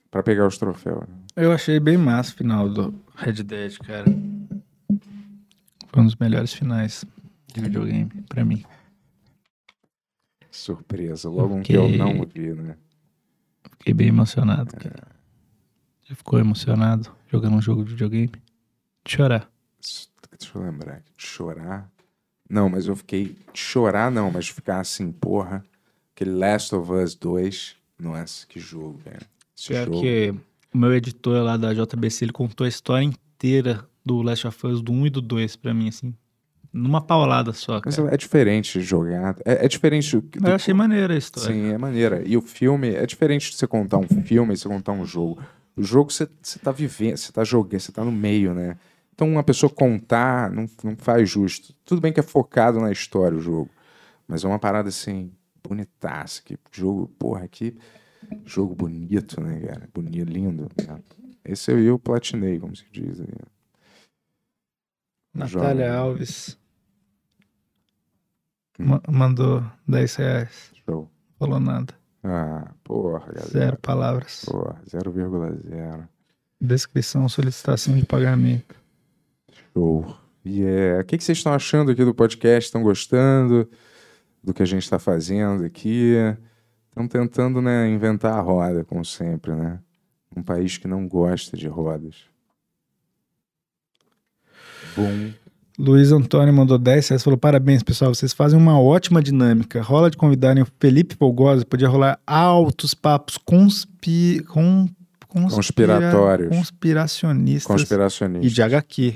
Pra 0.09 0.23
pegar 0.23 0.47
os 0.47 0.57
troféus. 0.57 1.07
né? 1.07 1.15
Eu 1.35 1.51
achei 1.51 1.79
bem 1.79 1.97
massa 1.97 2.31
o 2.31 2.35
final 2.35 2.67
do 2.69 2.93
Red 3.15 3.43
Dead, 3.43 3.77
cara. 3.79 4.05
Foi 5.87 6.01
um 6.01 6.05
dos 6.05 6.15
melhores 6.15 6.53
finais 6.53 7.05
de 7.53 7.61
videogame 7.61 8.09
pra 8.27 8.43
mim. 8.45 8.63
Surpresa, 10.51 11.29
logo 11.29 11.55
um 11.55 11.61
que 11.61 11.73
eu 11.73 11.83
Fiquei- 11.83 11.97
não 11.97 12.25
vi, 12.25 12.53
né? 12.53 12.75
Fiquei 13.77 13.93
bem 13.93 14.07
emocionado, 14.07 14.75
cara. 14.75 15.07
Você 16.05 16.15
ficou 16.15 16.39
emocionado 16.39 17.11
jogando 17.31 17.55
um 17.55 17.61
jogo 17.61 17.83
de 17.83 17.91
videogame? 17.91 18.31
De 19.05 19.11
chorar. 19.11 19.49
Deixa 20.37 20.57
eu 20.57 20.61
lembrar. 20.63 21.01
De 21.15 21.25
chorar. 21.25 21.89
Não, 22.49 22.67
mas 22.69 22.87
eu 22.87 22.95
fiquei. 22.95 23.37
De 23.53 23.59
chorar, 23.59 24.11
não, 24.11 24.31
mas 24.31 24.47
ficar 24.49 24.79
assim, 24.79 25.11
porra. 25.11 25.63
Aquele 26.15 26.31
Last 26.31 26.73
of 26.73 26.91
Us 26.91 27.13
2. 27.15 27.75
Nossa, 27.99 28.47
que 28.47 28.59
jogo, 28.59 28.97
velho. 29.05 29.21
Esse 29.55 29.67
Pior 29.67 29.85
jogo. 29.85 30.01
que 30.01 30.33
o 30.73 30.77
meu 30.77 30.93
editor 30.93 31.43
lá 31.43 31.57
da 31.57 31.73
JBC, 31.73 32.25
ele 32.25 32.31
contou 32.31 32.65
a 32.65 32.67
história 32.67 33.03
inteira 33.05 33.87
do 34.03 34.21
Last 34.21 34.47
of 34.47 34.67
Us 34.67 34.81
do 34.81 34.91
1 34.91 35.07
e 35.07 35.09
do 35.09 35.21
2 35.21 35.55
pra 35.55 35.73
mim, 35.73 35.89
assim. 35.89 36.13
Numa 36.71 37.01
paulada 37.01 37.51
só, 37.51 37.81
Mas 37.83 37.95
cara. 37.95 38.13
é 38.13 38.17
diferente 38.17 38.79
jogar. 38.79 39.35
É, 39.43 39.65
é 39.65 39.67
diferente 39.67 40.15
do, 40.17 40.47
eu 40.47 40.53
achei 40.55 40.73
maneira 40.73 41.15
a 41.15 41.17
história. 41.17 41.51
Sim, 41.51 41.71
é 41.73 41.77
maneira. 41.77 42.21
E 42.25 42.37
o 42.37 42.41
filme, 42.41 42.89
é 42.89 43.05
diferente 43.07 43.49
de 43.49 43.57
você 43.57 43.65
contar 43.65 43.97
um 43.97 44.07
filme 44.07 44.53
e 44.53 44.57
você 44.57 44.69
contar 44.69 44.91
um 44.91 45.03
jogo. 45.03 45.41
O 45.75 45.81
jogo 45.81 46.11
você, 46.11 46.27
você 46.41 46.59
tá 46.59 46.71
vivendo, 46.71 47.17
você 47.17 47.31
tá 47.31 47.43
jogando, 47.43 47.79
você 47.79 47.91
tá 47.91 48.03
no 48.03 48.11
meio, 48.11 48.53
né? 48.53 48.77
Então 49.15 49.27
uma 49.27 49.43
pessoa 49.43 49.69
contar 49.69 50.51
não, 50.51 50.69
não 50.83 50.95
faz 50.95 51.27
justo. 51.27 51.73
Tudo 51.83 52.01
bem 52.01 52.13
que 52.13 52.19
é 52.19 52.23
focado 52.23 52.79
na 52.79 52.91
história 52.91 53.37
o 53.37 53.41
jogo. 53.41 53.69
Mas 54.27 54.43
é 54.43 54.47
uma 54.47 54.59
parada 54.59 54.89
assim, 54.89 55.31
bonitaça. 55.67 56.41
Que 56.43 56.55
jogo, 56.71 57.07
porra, 57.17 57.47
que 57.47 57.75
jogo 58.45 58.75
bonito, 58.75 59.41
né, 59.41 59.59
cara? 59.61 59.89
Bonito, 59.91 60.29
lindo. 60.29 60.67
né? 60.87 60.99
Esse 61.43 61.71
eu, 61.71 61.79
eu 61.79 61.97
platinei, 61.97 62.59
como 62.59 62.75
se 62.75 62.85
diz. 62.91 63.19
Aí. 63.19 63.27
Natália 65.33 65.87
Joga. 65.87 65.97
Alves. 65.97 66.58
Ma- 68.79 69.01
mandou 69.09 69.63
10 69.87 70.15
reais. 70.15 70.71
Show. 70.85 71.09
Falou 71.37 71.59
nada. 71.59 71.93
Ah, 72.23 72.71
porra, 72.83 73.19
galera. 73.27 73.47
Zero 73.47 73.77
palavras. 73.77 74.43
Porra, 74.45 74.81
0,0. 74.87 76.07
Descrição, 76.59 77.29
solicitação 77.29 77.95
de 77.95 78.05
pagamento. 78.05 78.75
Show. 79.73 80.15
E 80.43 80.63
é, 80.63 80.99
o 80.99 81.05
que, 81.05 81.17
que 81.17 81.23
vocês 81.23 81.37
estão 81.37 81.53
achando 81.53 81.91
aqui 81.91 82.03
do 82.03 82.13
podcast? 82.13 82.67
Estão 82.67 82.81
gostando 82.83 83.69
do 84.43 84.53
que 84.53 84.63
a 84.63 84.65
gente 84.65 84.83
está 84.83 84.97
fazendo 84.99 85.63
aqui? 85.63 86.15
Estão 86.89 87.07
tentando, 87.07 87.61
né, 87.61 87.87
inventar 87.87 88.33
a 88.33 88.41
roda, 88.41 88.83
como 88.83 89.05
sempre, 89.05 89.53
né? 89.53 89.79
Um 90.35 90.43
país 90.43 90.77
que 90.77 90.87
não 90.87 91.07
gosta 91.07 91.55
de 91.55 91.67
rodas. 91.67 92.25
Bom. 94.95 95.31
Luiz 95.79 96.11
Antônio 96.11 96.53
mandou 96.53 96.77
10 96.77 97.07
reais. 97.07 97.23
Falou: 97.23 97.37
parabéns, 97.37 97.81
pessoal. 97.81 98.13
Vocês 98.13 98.33
fazem 98.33 98.59
uma 98.59 98.77
ótima 98.79 99.23
dinâmica. 99.23 99.81
Rola 99.81 100.11
de 100.11 100.17
convidarem 100.17 100.61
o 100.61 100.67
Felipe 100.79 101.15
Polgosa. 101.15 101.65
Podia 101.65 101.87
rolar 101.87 102.19
altos 102.27 102.93
papos 102.93 103.37
conspi... 103.37 104.43
com... 104.49 104.87
conspira- 105.27 105.55
Conspiratórios. 105.95 106.49
Conspiracionistas. 106.55 107.65
Conspiracionista. 107.65 108.45
E 108.45 108.49
de 108.49 108.61
HQ. 108.61 109.13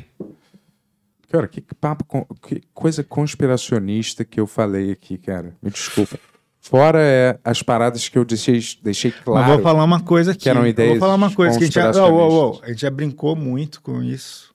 Cara, 1.30 1.48
que 1.48 1.62
papo, 1.82 2.06
con- 2.06 2.26
que 2.48 2.62
coisa 2.74 3.04
conspiracionista 3.04 4.24
que 4.24 4.40
eu 4.40 4.48
falei 4.48 4.92
aqui, 4.92 5.18
cara. 5.18 5.54
Me 5.62 5.70
desculpa. 5.70 6.18
Fora 6.62 7.00
é, 7.02 7.38
as 7.44 7.62
paradas 7.62 8.08
que 8.08 8.18
eu 8.18 8.24
deixei, 8.24 8.62
deixei 8.82 9.12
claro. 9.12 9.46
Mas 9.48 9.56
vou 9.56 9.64
falar 9.64 9.84
uma 9.84 10.00
coisa 10.00 10.32
aqui. 10.32 10.42
que 10.44 10.50
eram 10.50 10.62
Eu 10.62 10.68
ideias 10.68 10.92
Vou 10.92 11.00
falar 11.00 11.16
uma 11.16 11.30
coisa 11.34 11.58
que 11.58 11.64
a 11.64 11.68
gente, 11.68 11.74
já, 11.74 11.88
conspiracionistas. 11.88 12.34
Ô, 12.34 12.52
ô, 12.52 12.52
ô, 12.52 12.62
a 12.64 12.68
gente 12.70 12.82
já 12.82 12.90
brincou 12.90 13.36
muito 13.36 13.82
com 13.82 14.02
isso. 14.02 14.53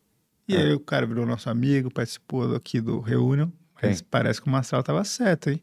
E 0.48 0.56
É. 0.56 0.60
aí 0.62 0.72
o 0.72 0.80
cara 0.80 1.06
virou 1.06 1.26
nosso 1.26 1.50
amigo, 1.50 1.92
participou 1.92 2.54
aqui 2.56 2.80
do 2.80 3.00
Reunion. 3.00 3.48
Mas 3.82 4.00
Quem? 4.00 4.08
parece 4.10 4.40
que 4.40 4.48
o 4.48 4.50
Mastral 4.50 4.82
tava 4.82 5.04
certo, 5.04 5.50
hein? 5.50 5.62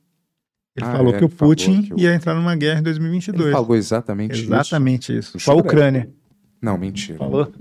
Ele 0.75 0.85
Ah, 0.85 0.91
falou 0.91 1.15
é, 1.15 1.17
que 1.17 1.23
o 1.25 1.29
Putin 1.29 1.81
que 1.83 1.93
o- 1.93 1.99
ia 1.99 2.13
entrar 2.13 2.35
numa 2.35 2.55
guerra 2.55 2.79
em 2.79 2.83
2022. 2.83 3.45
Ele 3.47 3.51
falou 3.55 3.75
exatamente 3.75 4.33
isso. 4.33 4.43
Exatamente 4.43 5.17
isso. 5.17 5.31
No 5.35 5.39
Só 5.39 5.51
a 5.51 5.55
show 5.55 5.61
Ucrânia. 5.63 6.09
Não, 6.61 6.77
mentira. 6.77 7.17
Falou? 7.17 7.51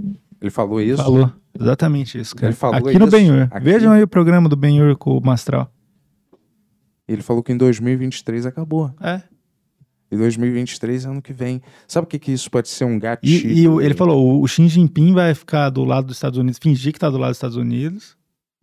Ele 0.40 0.50
falou 0.50 0.80
isso? 0.80 1.02
Falou. 1.02 1.32
Exatamente 1.58 2.18
isso, 2.20 2.34
cara. 2.34 2.48
Ele 2.48 2.56
falou 2.56 2.76
aqui 2.88 2.98
no 2.98 3.06
isso? 3.06 3.16
Benhur. 3.16 3.48
Aqui? 3.50 3.64
Vejam 3.64 3.92
aí 3.92 4.02
o 4.02 4.08
programa 4.08 4.48
do 4.48 4.56
Benhur 4.56 4.96
com 4.96 5.16
o 5.16 5.24
Mastral. 5.24 5.72
Ele 7.06 7.22
falou 7.22 7.42
que 7.42 7.52
em 7.52 7.56
2023 7.56 8.46
acabou. 8.46 8.92
É. 9.00 9.22
E 10.14 10.18
2023 10.18 11.04
é 11.04 11.08
ano 11.08 11.20
que 11.22 11.32
vem. 11.32 11.60
Sabe 11.88 12.04
o 12.04 12.08
que, 12.08 12.18
que 12.18 12.32
isso 12.32 12.50
pode 12.50 12.68
ser 12.68 12.84
um 12.84 12.96
E, 12.96 13.00
gatilho? 13.00 13.50
e 13.50 13.68
o- 13.68 13.80
ele 13.80 13.94
falou: 13.94 14.40
o- 14.42 14.46
Xi 14.48 14.68
Jinping 14.68 15.12
vai 15.12 15.34
ficar 15.34 15.70
do 15.70 15.84
lado 15.84 16.06
dos 16.06 16.16
Estados 16.16 16.38
Unidos, 16.38 16.58
fingir 16.62 16.92
que 16.92 16.98
tá 16.98 17.10
do 17.10 17.18
lado 17.18 17.30
dos 17.30 17.36
Estados 17.38 17.56
Unidos. 17.56 18.16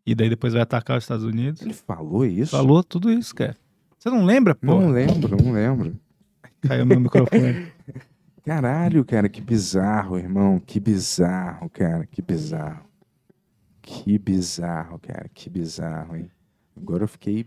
E 0.06 0.16
daí 0.16 0.30
depois 0.30 0.54
vai 0.54 0.62
atacar 0.62 0.98
os 0.98 1.04
Estados 1.04 1.24
Unidos. 1.26 1.62
Ele 1.62 1.74
falou 1.74 2.26
isso? 2.26 2.52
Falou 2.52 2.84
tudo 2.84 3.12
isso, 3.12 3.36
cara. 3.36 3.56
Você 4.00 4.10
não 4.10 4.26
lembra, 4.26 4.56
pô? 4.56 4.66
Não 4.66 4.90
lembro, 4.90 5.38
não 5.44 5.52
lembro. 5.52 5.96
Caiu 6.62 6.86
meu 6.88 7.00
microfone. 7.00 7.68
Caralho, 8.44 9.06
cara, 9.06 9.30
que 9.30 9.40
bizarro, 9.42 10.18
irmão. 10.18 10.60
Que 10.60 10.80
bizarro, 10.80 11.70
cara, 11.70 12.08
que 12.08 12.22
bizarro. 12.22 12.84
Que 13.82 14.18
bizarro, 14.18 14.98
cara. 15.00 15.30
Que 15.34 15.50
bizarro, 15.50 16.16
hein? 16.16 16.30
Agora 16.76 17.04
eu 17.04 17.08
fiquei. 17.08 17.46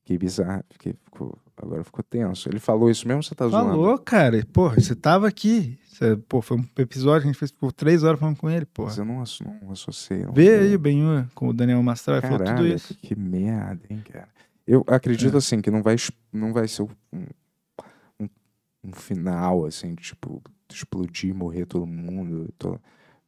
Fiquei 0.00 0.16
bizarro. 0.16 0.64
Fiquei, 0.70 0.94
ficou, 1.04 1.36
agora 1.62 1.84
ficou 1.84 2.02
tenso. 2.02 2.48
Ele 2.48 2.58
falou 2.58 2.90
isso 2.90 3.06
mesmo 3.06 3.18
ou 3.18 3.22
você 3.22 3.34
tá 3.34 3.48
zoando? 3.48 3.70
Falou, 3.70 3.98
cara. 3.98 4.44
Porra, 4.52 4.80
você 4.80 4.94
tava 4.94 5.26
aqui. 5.28 5.78
Você, 5.88 6.16
pô, 6.28 6.40
foi 6.40 6.58
um 6.58 6.64
episódio 6.78 7.22
que 7.22 7.28
a 7.28 7.32
gente 7.32 7.38
fez 7.38 7.50
por 7.50 7.72
três 7.72 8.04
horas 8.04 8.20
falando 8.20 8.36
com 8.36 8.48
ele, 8.48 8.64
porra. 8.66 8.88
Mas 8.88 8.98
eu 8.98 9.04
não, 9.04 9.24
não 9.62 9.72
associei. 9.72 10.24
não. 10.24 10.32
Vê 10.32 10.58
aí 10.58 10.74
o 10.74 10.78
Benhur 10.78 11.26
com 11.34 11.48
o 11.48 11.52
Daniel 11.52 11.82
Mastral, 11.82 12.22
falou 12.22 12.38
tudo 12.44 12.66
isso. 12.66 12.94
que 13.02 13.14
merda, 13.16 13.80
hein, 13.90 14.02
cara. 14.10 14.28
Eu 14.66 14.84
acredito, 14.86 15.34
É. 15.34 15.38
assim, 15.38 15.60
que 15.60 15.70
não 15.70 15.82
vai, 15.82 15.96
não 16.32 16.52
vai 16.52 16.68
ser 16.68 16.82
um, 16.82 16.88
um, 18.20 18.28
um 18.84 18.92
final, 18.92 19.64
assim, 19.64 19.94
tipo, 19.94 20.42
explodir, 20.70 21.34
morrer 21.34 21.66
todo 21.66 21.86
mundo. 21.86 22.48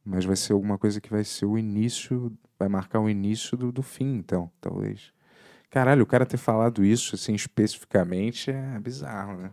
Mas 0.05 0.23
vai 0.23 0.35
ser 0.35 0.53
alguma 0.53 0.77
coisa 0.77 1.01
que 1.01 1.09
vai 1.09 1.23
ser 1.23 1.45
o 1.45 1.57
início, 1.57 2.31
vai 2.57 2.69
marcar 2.69 2.99
o 2.99 3.09
início 3.09 3.57
do, 3.57 3.71
do 3.71 3.81
fim, 3.83 4.15
então, 4.15 4.49
talvez. 4.61 5.11
Caralho, 5.71 6.03
o 6.03 6.05
cara 6.05 6.25
ter 6.25 6.37
falado 6.37 6.83
isso, 6.83 7.15
assim, 7.15 7.33
especificamente 7.33 8.51
é 8.51 8.77
bizarro, 8.77 9.37
né? 9.37 9.51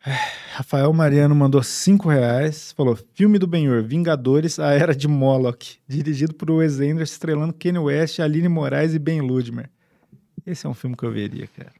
Rafael 0.54 0.92
Mariano 0.92 1.34
mandou 1.34 1.60
cinco 1.64 2.08
reais. 2.08 2.70
Falou: 2.72 2.96
filme 3.14 3.40
do 3.40 3.46
Benhur, 3.46 3.82
Vingadores, 3.82 4.60
A 4.60 4.72
Era 4.72 4.94
de 4.94 5.08
Moloch. 5.08 5.80
Dirigido 5.86 6.32
por 6.32 6.48
Wes 6.48 6.78
Anderson, 6.78 7.12
estrelando 7.12 7.52
Kanye 7.52 7.80
West, 7.80 8.20
Aline 8.20 8.48
Moraes 8.48 8.94
e 8.94 9.00
Ben 9.00 9.20
Ludmer. 9.20 9.68
Esse 10.46 10.64
é 10.64 10.68
um 10.68 10.74
filme 10.74 10.96
que 10.96 11.04
eu 11.04 11.10
veria, 11.10 11.48
cara. 11.48 11.72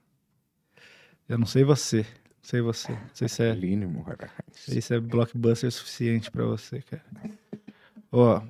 Eu 1.29 1.39
não 1.39 1.47
sei 1.47 1.63
você. 1.63 1.99
Não 1.99 2.43
sei 2.43 2.61
você. 2.61 2.91
Não 2.91 3.11
sei 3.15 3.29
se 3.29 3.43
é, 3.45 3.53
Aline 3.53 3.87
Moraes. 3.87 4.33
não 4.45 4.55
sei 4.55 4.81
se 4.81 4.93
é 4.93 4.99
blockbuster 4.99 5.71
suficiente 5.71 6.33
pra 6.33 6.45
você, 6.45 6.83
cara. 6.83 7.05
Ó. 8.11 8.43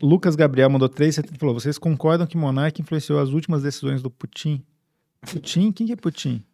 Lucas 0.00 0.36
Gabriel 0.36 0.70
mandou 0.70 0.88
três 0.88 1.18
e 1.18 1.22
falou: 1.38 1.54
vocês 1.54 1.78
concordam 1.78 2.26
que 2.26 2.36
Monark 2.36 2.80
influenciou 2.80 3.18
as 3.18 3.30
últimas 3.30 3.62
decisões 3.62 4.00
do 4.00 4.10
Putin? 4.10 4.62
Putin? 5.20 5.72
Quem 5.72 5.86
que 5.86 5.92
é 5.92 5.96
Putin? 5.96 6.44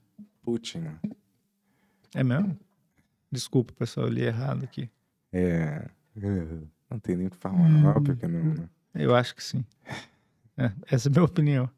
Putin, 0.43 0.79
né? 0.79 0.99
É 2.15 2.25
mesmo? 2.25 2.59
Desculpa, 3.31 3.73
pessoal, 3.75 4.07
eu 4.07 4.13
li 4.13 4.23
errado 4.23 4.65
aqui. 4.65 4.89
É. 5.33 5.89
Não 6.91 6.99
tem 7.01 7.17
nem 7.17 7.27
o 7.27 7.31
que 7.31 7.37
falar, 7.37 7.59
óbvio 7.97 8.17
que 8.17 8.29
não, 8.29 8.55
né? 8.55 8.69
Eu 8.95 9.15
acho 9.15 9.35
que 9.35 9.43
sim. 9.43 9.65
É, 10.57 10.71
essa 10.87 11.09
é 11.09 11.11
a 11.11 11.13
minha 11.13 11.25
opinião. 11.25 11.69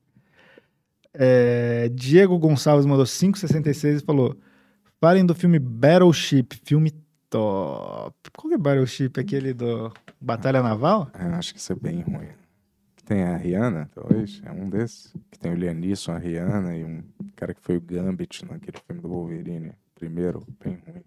É, 1.14 1.88
Diego 1.88 2.38
Gonçalves 2.38 2.84
mandou 2.84 3.06
5,66 3.06 4.02
e 4.02 4.04
falou: 4.04 4.36
Falem 5.00 5.24
do 5.24 5.34
filme 5.34 5.58
Battleship, 5.58 6.48
filme 6.62 6.92
top. 7.30 8.14
Qual 8.36 8.50
que 8.50 8.54
é 8.54 8.58
Battleship? 8.58 9.18
Aquele 9.18 9.54
do 9.54 9.90
Batalha 10.20 10.62
Naval? 10.62 11.10
Eu 11.18 11.34
acho 11.34 11.52
que 11.54 11.60
isso 11.60 11.72
é 11.72 11.76
bem 11.76 12.00
ruim. 12.00 12.28
Tem 13.04 13.22
a 13.22 13.36
Rihanna, 13.36 13.88
talvez, 13.94 14.42
é 14.44 14.50
um 14.50 14.68
desses. 14.68 15.12
Que 15.30 15.38
tem 15.38 15.52
o 15.52 15.54
Lianisson, 15.54 16.12
a 16.12 16.18
Rihanna 16.18 16.76
e 16.76 16.84
um 16.84 17.04
cara 17.36 17.54
que 17.54 17.60
foi 17.60 17.76
o 17.76 17.80
Gambit 17.80 18.44
naquele 18.44 18.78
filme 18.78 19.00
do 19.00 19.08
Wolverine. 19.08 19.72
Primeiro, 19.94 20.44
bem 20.62 20.82
ruim. 20.86 21.04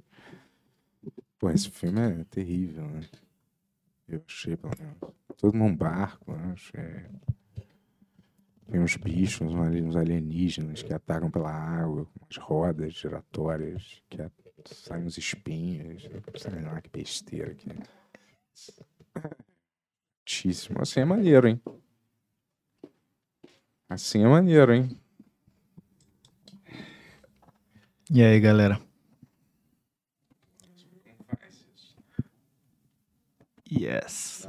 Pô, 1.37 1.49
esse 1.49 1.69
filme 1.69 1.99
é 1.99 2.23
terrível, 2.25 2.85
né? 2.87 3.01
Eu 4.07 4.23
achei, 4.27 4.55
pelo 4.55 4.73
menos. 4.79 4.97
Todo 5.37 5.57
num 5.57 5.75
barco, 5.75 6.33
né? 6.33 6.53
Achei. 6.53 7.05
Tem 8.71 8.79
uns 8.79 8.95
bichos, 8.97 9.41
uns 9.41 9.55
ali- 9.59 9.81
uns 9.81 9.95
alienígenas 9.95 10.83
que 10.83 10.93
atacam 10.93 11.29
pela 11.31 11.51
água, 11.51 12.07
umas 12.21 12.37
rodas 12.37 12.93
giratórias, 12.93 14.01
que 14.09 14.17
saem 14.65 15.05
uns 15.05 15.17
espinhos. 15.17 16.07
Sei 16.37 16.61
lá 16.61 16.79
que 16.79 16.89
besteira 16.89 17.53
que 17.55 17.67
Muitíssimo. 20.19 20.81
Assim 20.81 20.99
é 20.99 21.05
maneiro, 21.05 21.47
hein? 21.47 21.61
Assim 23.89 24.23
é 24.23 24.27
maneiro, 24.27 24.73
hein? 24.73 24.99
E 28.11 28.23
aí, 28.23 28.39
galera? 28.39 28.79
Yes. 33.71 34.47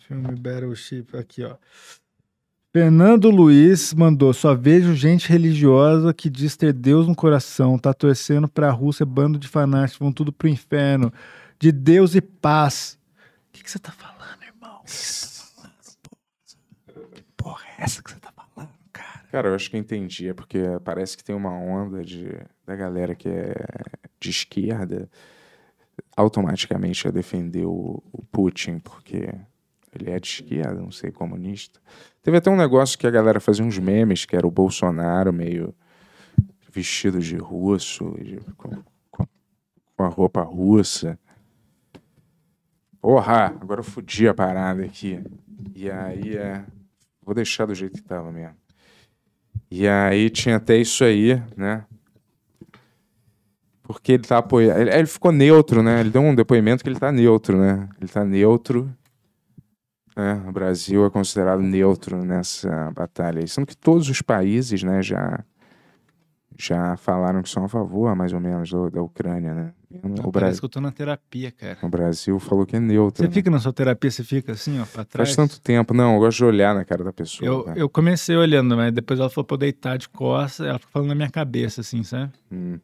Filme 0.00 0.36
Battleship, 0.36 1.16
aqui, 1.16 1.42
ó. 1.42 1.56
Fernando 2.72 3.30
Luiz 3.30 3.94
mandou: 3.94 4.32
só 4.32 4.54
vejo 4.54 4.94
gente 4.94 5.28
religiosa 5.28 6.12
que 6.12 6.28
diz 6.30 6.56
ter 6.56 6.72
Deus 6.72 7.06
no 7.06 7.14
coração, 7.14 7.78
tá 7.78 7.92
torcendo 7.92 8.48
pra 8.48 8.70
Rússia, 8.70 9.06
bando 9.06 9.38
de 9.38 9.48
fanáticos, 9.48 9.98
vão 9.98 10.12
tudo 10.12 10.32
pro 10.32 10.48
inferno. 10.48 11.12
De 11.64 11.72
Deus 11.72 12.14
e 12.14 12.20
paz. 12.20 12.98
O 13.48 13.52
que 13.52 13.62
que 13.64 13.70
você 13.70 13.78
tá 13.78 13.90
falando, 13.90 14.42
irmão? 14.42 14.80
O 14.80 14.84
que 14.84 14.90
que 14.90 14.98
você 14.98 15.38
tá 15.40 15.62
falando? 15.62 17.24
Porra, 17.38 17.64
é 17.78 17.82
essa 17.84 18.02
que 18.02 18.10
você 18.10 18.20
tá 18.20 18.30
falando, 18.32 18.68
cara? 18.92 19.20
Cara, 19.32 19.48
eu 19.48 19.54
acho 19.54 19.70
que 19.70 19.76
eu 19.76 19.80
entendi. 19.80 20.28
É 20.28 20.34
porque 20.34 20.58
parece 20.84 21.16
que 21.16 21.24
tem 21.24 21.34
uma 21.34 21.52
onda 21.54 22.04
de, 22.04 22.28
da 22.66 22.76
galera 22.76 23.14
que 23.14 23.30
é 23.30 23.54
de 24.20 24.28
esquerda 24.28 25.08
automaticamente 26.14 27.08
a 27.08 27.10
defender 27.10 27.64
o, 27.64 28.02
o 28.12 28.22
Putin, 28.30 28.78
porque 28.78 29.34
ele 29.98 30.10
é 30.10 30.20
de 30.20 30.26
esquerda, 30.28 30.74
não 30.82 30.90
sei, 30.90 31.10
comunista. 31.10 31.80
Teve 32.22 32.36
até 32.36 32.50
um 32.50 32.56
negócio 32.56 32.98
que 32.98 33.06
a 33.06 33.10
galera 33.10 33.40
fazia 33.40 33.64
uns 33.64 33.78
memes, 33.78 34.26
que 34.26 34.36
era 34.36 34.46
o 34.46 34.50
Bolsonaro 34.50 35.32
meio 35.32 35.74
vestido 36.70 37.20
de 37.20 37.38
russo, 37.38 38.14
de- 38.22 38.36
com- 38.58 38.84
com 39.96 40.02
a 40.04 40.08
roupa 40.08 40.42
russa. 40.42 41.18
Porra, 43.04 43.54
agora 43.60 43.80
eu 43.80 43.84
fudi 43.84 44.26
a 44.26 44.32
parada 44.32 44.82
aqui. 44.82 45.22
E 45.74 45.90
aí 45.90 46.38
é. 46.38 46.64
Vou 47.22 47.34
deixar 47.34 47.66
do 47.66 47.74
jeito 47.74 48.00
que 48.00 48.02
tava 48.02 48.32
mesmo. 48.32 48.56
E 49.70 49.86
aí 49.86 50.30
tinha 50.30 50.56
até 50.56 50.78
isso 50.78 51.04
aí, 51.04 51.34
né? 51.54 51.84
Porque 53.82 54.12
ele 54.12 54.22
tá 54.22 54.38
apoiando. 54.38 54.90
Ele, 54.90 55.04
ficou 55.04 55.30
neutro, 55.30 55.82
né? 55.82 56.00
Ele 56.00 56.08
deu 56.08 56.22
um 56.22 56.34
depoimento 56.34 56.82
que 56.82 56.88
ele 56.88 56.98
tá 56.98 57.12
neutro, 57.12 57.58
né? 57.58 57.90
Ele 58.00 58.08
tá 58.08 58.24
neutro. 58.24 58.90
né? 60.16 60.42
O 60.48 60.52
Brasil 60.52 61.04
é 61.04 61.10
considerado 61.10 61.60
neutro 61.60 62.24
nessa 62.24 62.90
batalha. 62.92 63.46
Sendo 63.46 63.66
que 63.66 63.76
todos 63.76 64.08
os 64.08 64.22
países, 64.22 64.82
né, 64.82 65.02
já, 65.02 65.44
já 66.58 66.96
falaram 66.96 67.42
que 67.42 67.50
são 67.50 67.66
a 67.66 67.68
favor, 67.68 68.16
mais 68.16 68.32
ou 68.32 68.40
menos, 68.40 68.70
da 68.70 69.02
Ucrânia, 69.02 69.52
né? 69.52 69.74
O, 70.02 70.30
Parece 70.30 70.30
Brasil, 70.30 70.60
que 70.60 70.64
eu 70.64 70.68
tô 70.68 70.80
na 70.80 70.90
terapia, 70.90 71.50
cara. 71.52 71.78
o 71.82 71.88
Brasil 71.88 72.38
falou 72.40 72.66
que 72.66 72.76
é 72.76 72.80
neutro. 72.80 73.22
Você 73.22 73.28
né? 73.28 73.34
fica 73.34 73.50
na 73.50 73.58
sua 73.58 73.72
terapia, 73.72 74.10
você 74.10 74.24
fica 74.24 74.52
assim, 74.52 74.80
ó, 74.80 74.84
pra 74.84 75.04
trás? 75.04 75.28
Faz 75.30 75.36
tanto 75.36 75.60
tempo. 75.60 75.94
Não, 75.94 76.14
eu 76.14 76.20
gosto 76.20 76.38
de 76.38 76.44
olhar 76.44 76.74
na 76.74 76.84
cara 76.84 77.04
da 77.04 77.12
pessoa. 77.12 77.46
Eu, 77.46 77.72
eu 77.76 77.88
comecei 77.88 78.36
olhando, 78.36 78.76
mas 78.76 78.92
depois 78.92 79.20
ela 79.20 79.30
falou 79.30 79.44
pra 79.44 79.54
eu 79.54 79.58
deitar 79.58 79.96
de 79.96 80.08
costas, 80.08 80.66
ela 80.66 80.78
ficou 80.78 80.92
falando 80.92 81.08
na 81.08 81.14
minha 81.14 81.30
cabeça, 81.30 81.80
assim, 81.80 82.02
sabe? 82.02 82.32
Hum. 82.50 82.78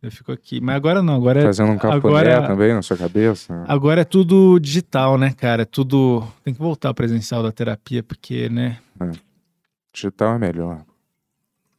Eu 0.00 0.12
fico 0.12 0.30
aqui. 0.30 0.60
Mas 0.60 0.76
agora 0.76 1.02
não, 1.02 1.16
agora 1.16 1.40
é, 1.40 1.42
Fazendo 1.42 1.72
um 1.72 1.76
cafuné 1.76 1.96
agora- 2.32 2.46
também 2.46 2.72
na 2.72 2.82
sua 2.82 2.96
cabeça. 2.96 3.64
agora 3.66 4.02
é 4.02 4.04
tudo 4.04 4.58
digital, 4.60 5.18
né, 5.18 5.32
cara? 5.32 5.62
É 5.62 5.64
tudo. 5.64 6.24
Tem 6.44 6.54
que 6.54 6.60
voltar 6.60 6.88
ao 6.88 6.94
presencial 6.94 7.42
da 7.42 7.50
terapia, 7.50 8.02
porque, 8.02 8.48
né? 8.48 8.78
Digital 9.92 10.36
é 10.36 10.38
melhor. 10.38 10.84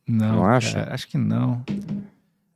Não. 0.06 0.36
Não 0.38 0.60
cara, 0.60 0.94
acho 0.94 1.08
que 1.08 1.18
não. 1.18 1.64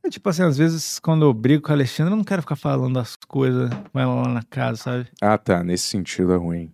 É 0.04 0.10
tipo 0.10 0.28
assim, 0.28 0.42
às 0.42 0.58
vezes 0.58 0.98
quando 0.98 1.24
eu 1.24 1.32
brigo 1.32 1.62
com 1.62 1.72
a 1.72 1.74
Alexandra, 1.74 2.12
eu 2.12 2.16
não 2.16 2.24
quero 2.24 2.42
ficar 2.42 2.56
falando 2.56 2.98
as 2.98 3.16
coisas 3.16 3.70
com 3.92 3.98
ela 3.98 4.14
lá 4.22 4.28
na 4.28 4.42
casa, 4.42 4.76
sabe? 4.76 5.08
Ah, 5.20 5.38
tá. 5.38 5.64
Nesse 5.64 5.84
sentido 5.88 6.32
é 6.32 6.36
ruim. 6.36 6.72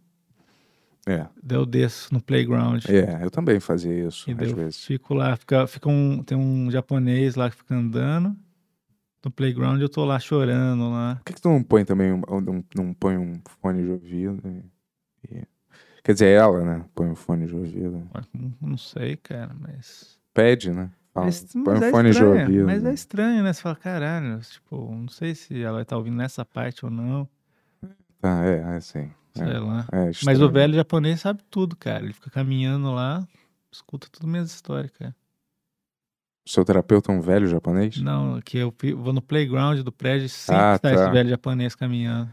É, 1.07 1.27
Daí 1.43 1.57
eu 1.59 1.65
desço 1.65 2.13
no 2.13 2.21
playground. 2.21 2.85
é, 2.89 3.25
eu 3.25 3.31
também 3.31 3.59
fazia 3.59 4.07
isso, 4.07 4.29
E 4.31 4.33
às 4.33 4.53
vezes. 4.53 4.85
fico 4.85 5.15
lá, 5.15 5.37
fica, 5.37 5.67
fica 5.67 5.89
um, 5.89 6.23
tem 6.23 6.37
um 6.37 6.71
japonês 6.71 7.37
lá 7.37 7.49
que 7.51 7.57
fica 7.57 7.75
andando. 7.75 8.37
No 9.25 9.31
playground 9.31 9.81
eu 9.81 9.89
tô 9.89 10.05
lá 10.05 10.19
chorando 10.19 10.91
lá. 10.91 11.17
Por 11.17 11.25
que, 11.25 11.35
que 11.35 11.41
tu 11.41 11.49
não 11.49 11.63
põe 11.63 11.85
também, 11.85 12.13
um, 12.13 12.23
não, 12.41 12.65
não 12.75 12.95
põe 12.95 13.17
um 13.17 13.41
fone 13.61 13.83
de 13.85 13.91
ouvido? 13.91 14.43
e- 15.31 15.45
Quer 16.03 16.13
dizer, 16.15 16.29
ela, 16.35 16.65
né? 16.65 16.85
Põe 16.95 17.09
um 17.11 17.15
fone 17.15 17.47
de 17.47 17.55
ouvido. 17.55 18.09
Não 18.61 18.77
sei, 18.79 19.17
cara, 19.17 19.55
mas. 19.59 20.19
Pede, 20.33 20.71
né? 20.71 20.91
Fala, 21.13 21.27
Mas, 21.27 21.53
põe 21.53 21.63
mas 21.65 21.81
um 21.81 21.85
é 21.85 21.91
fone 21.91 22.11
de 22.13 22.25
ouvido. 22.25 22.67
mas 22.67 22.83
é 22.83 22.89
né? 22.89 22.95
estranho, 22.95 23.43
né? 23.43 23.53
Você 23.53 23.63
fala, 23.63 23.77
caralho, 23.77 24.41
tipo, 24.41 24.95
não 24.95 25.09
sei 25.09 25.35
se 25.35 25.61
ela 25.63 25.83
estar 25.83 25.97
ouvindo 25.97 26.17
nessa 26.17 26.45
parte 26.45 26.85
ou 26.85 26.91
não. 26.91 27.29
Tá, 28.21 28.45
é, 28.45 28.59
é 28.59 28.77
assim. 28.77 29.11
Sei 29.35 29.47
É, 29.47 29.59
lá. 29.59 29.87
é 29.93 30.11
Mas 30.25 30.41
o 30.41 30.51
velho 30.51 30.75
japonês 30.75 31.21
sabe 31.21 31.43
tudo, 31.51 31.75
cara. 31.77 32.05
Ele 32.05 32.13
fica 32.13 32.31
caminhando 32.31 32.93
lá, 32.93 33.27
escuta 33.73 34.07
tudo 34.11 34.27
minhas 34.29 34.51
histórias, 34.53 34.91
cara. 34.93 35.15
Seu 36.47 36.65
terapeuta 36.65 37.13
é 37.13 37.15
um 37.15 37.21
velho 37.21 37.47
japonês? 37.47 37.99
Não, 38.01 38.41
que 38.41 38.59
eu 38.59 38.75
vou 38.97 39.13
no 39.13 39.23
playground 39.23 39.81
do 39.81 39.93
prédio 39.93 40.27
e 40.27 40.29
sempre 40.29 40.63
Ah, 40.63 40.79
tá, 40.79 40.91
tá. 40.91 40.95
esse 40.95 41.11
velho 41.11 41.29
japonês 41.29 41.75
caminhando. 41.75 42.31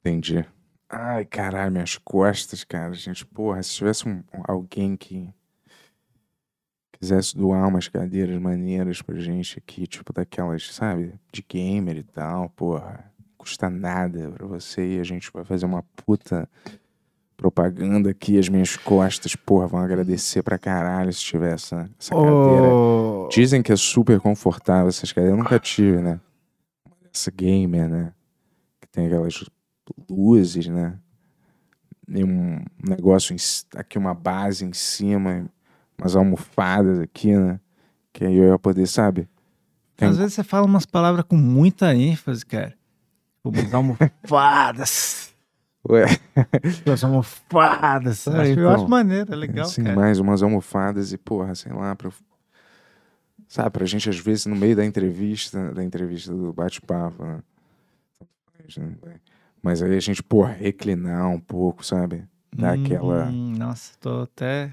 Entendi. 0.00 0.44
Ai, 0.88 1.24
caralho, 1.24 1.72
minhas 1.72 1.96
costas, 1.96 2.64
cara. 2.64 2.92
Gente, 2.94 3.24
porra, 3.26 3.62
se 3.62 3.74
tivesse 3.74 4.08
um- 4.08 4.22
alguém 4.44 4.96
que 4.96 5.32
quisesse 7.02 7.36
doar 7.36 7.66
umas 7.66 7.88
cadeiras 7.88 8.40
maneiras 8.40 9.02
pra 9.02 9.18
gente 9.18 9.58
aqui, 9.58 9.88
tipo 9.88 10.12
daquelas, 10.12 10.72
sabe, 10.72 11.14
de 11.32 11.44
gamer 11.48 11.96
e 11.96 12.02
tal, 12.04 12.48
porra. 12.50 13.10
custa 13.36 13.68
nada 13.68 14.30
pra 14.30 14.46
você 14.46 14.98
e 14.98 15.00
a 15.00 15.02
gente 15.02 15.28
vai 15.32 15.44
fazer 15.44 15.66
uma 15.66 15.82
puta 15.96 16.48
propaganda 17.36 18.10
aqui. 18.10 18.38
As 18.38 18.48
minhas 18.48 18.76
costas, 18.76 19.34
porra, 19.34 19.66
vão 19.66 19.80
agradecer 19.80 20.44
pra 20.44 20.56
caralho 20.56 21.12
se 21.12 21.20
tiver 21.22 21.54
essa, 21.54 21.90
essa 21.98 22.14
cadeira. 22.14 22.72
Ô, 22.72 23.28
Dizem 23.32 23.64
que 23.64 23.72
é 23.72 23.76
super 23.76 24.20
confortável 24.20 24.88
essas 24.88 25.10
cadeiras. 25.10 25.36
Eu 25.36 25.42
nunca 25.42 25.58
tive, 25.58 26.00
né? 26.00 26.20
Essa 27.12 27.32
gamer, 27.32 27.88
né? 27.88 28.14
Que 28.80 28.86
tem 28.86 29.06
aquelas 29.06 29.44
luzes, 30.08 30.68
né? 30.68 30.96
E 32.08 32.22
um 32.22 32.62
negócio, 32.80 33.34
em 33.34 33.38
aqui 33.76 33.98
uma 33.98 34.14
base 34.14 34.64
em 34.64 34.72
cima, 34.72 35.50
umas 36.02 36.16
almofadas 36.16 36.98
aqui, 36.98 37.34
né? 37.36 37.58
Que 38.12 38.24
aí 38.24 38.36
eu 38.36 38.44
ia 38.48 38.58
poder, 38.58 38.86
sabe? 38.86 39.28
Tem- 39.96 40.08
Às 40.08 40.16
vezes 40.18 40.34
você 40.34 40.42
fala 40.44 40.66
umas 40.66 40.84
palavras 40.84 41.24
com 41.26 41.36
muita 41.36 41.94
ênfase, 41.94 42.44
cara. 42.44 42.74
Umas 43.44 43.74
almofadas. 43.74 45.34
Ué, 45.88 46.04
Umas 46.86 47.02
almofadas. 47.02 48.28
Ah, 48.28 48.42
Acho- 48.42 48.50
Eu 48.50 48.52
então. 48.52 48.74
acho 48.74 48.88
maneiro, 48.88 49.32
é 49.32 49.36
legal, 49.36 49.66
assim, 49.66 49.82
cara. 49.82 49.96
mais 49.96 50.20
umas 50.20 50.42
almofadas 50.42 51.12
e, 51.12 51.18
porra, 51.18 51.54
sei 51.54 51.72
lá, 51.72 51.94
pra... 51.96 52.10
Sabe, 53.48 53.70
pra 53.70 53.84
gente, 53.84 54.08
às 54.08 54.18
vezes, 54.18 54.46
no 54.46 54.54
meio 54.56 54.74
da 54.76 54.84
entrevista, 54.84 55.72
da 55.74 55.82
entrevista 55.84 56.32
do 56.32 56.52
bate-papo, 56.52 57.22
né? 57.24 57.40
Mas 59.62 59.82
aí 59.82 59.96
a 59.96 60.00
gente, 60.00 60.22
porra, 60.22 60.52
reclinar 60.52 61.28
um 61.28 61.40
pouco, 61.40 61.84
sabe? 61.84 62.24
Dar 62.56 62.72
aquela... 62.74 63.26
Hum, 63.26 63.54
Nossa, 63.58 63.92
tô 64.00 64.22
até. 64.22 64.70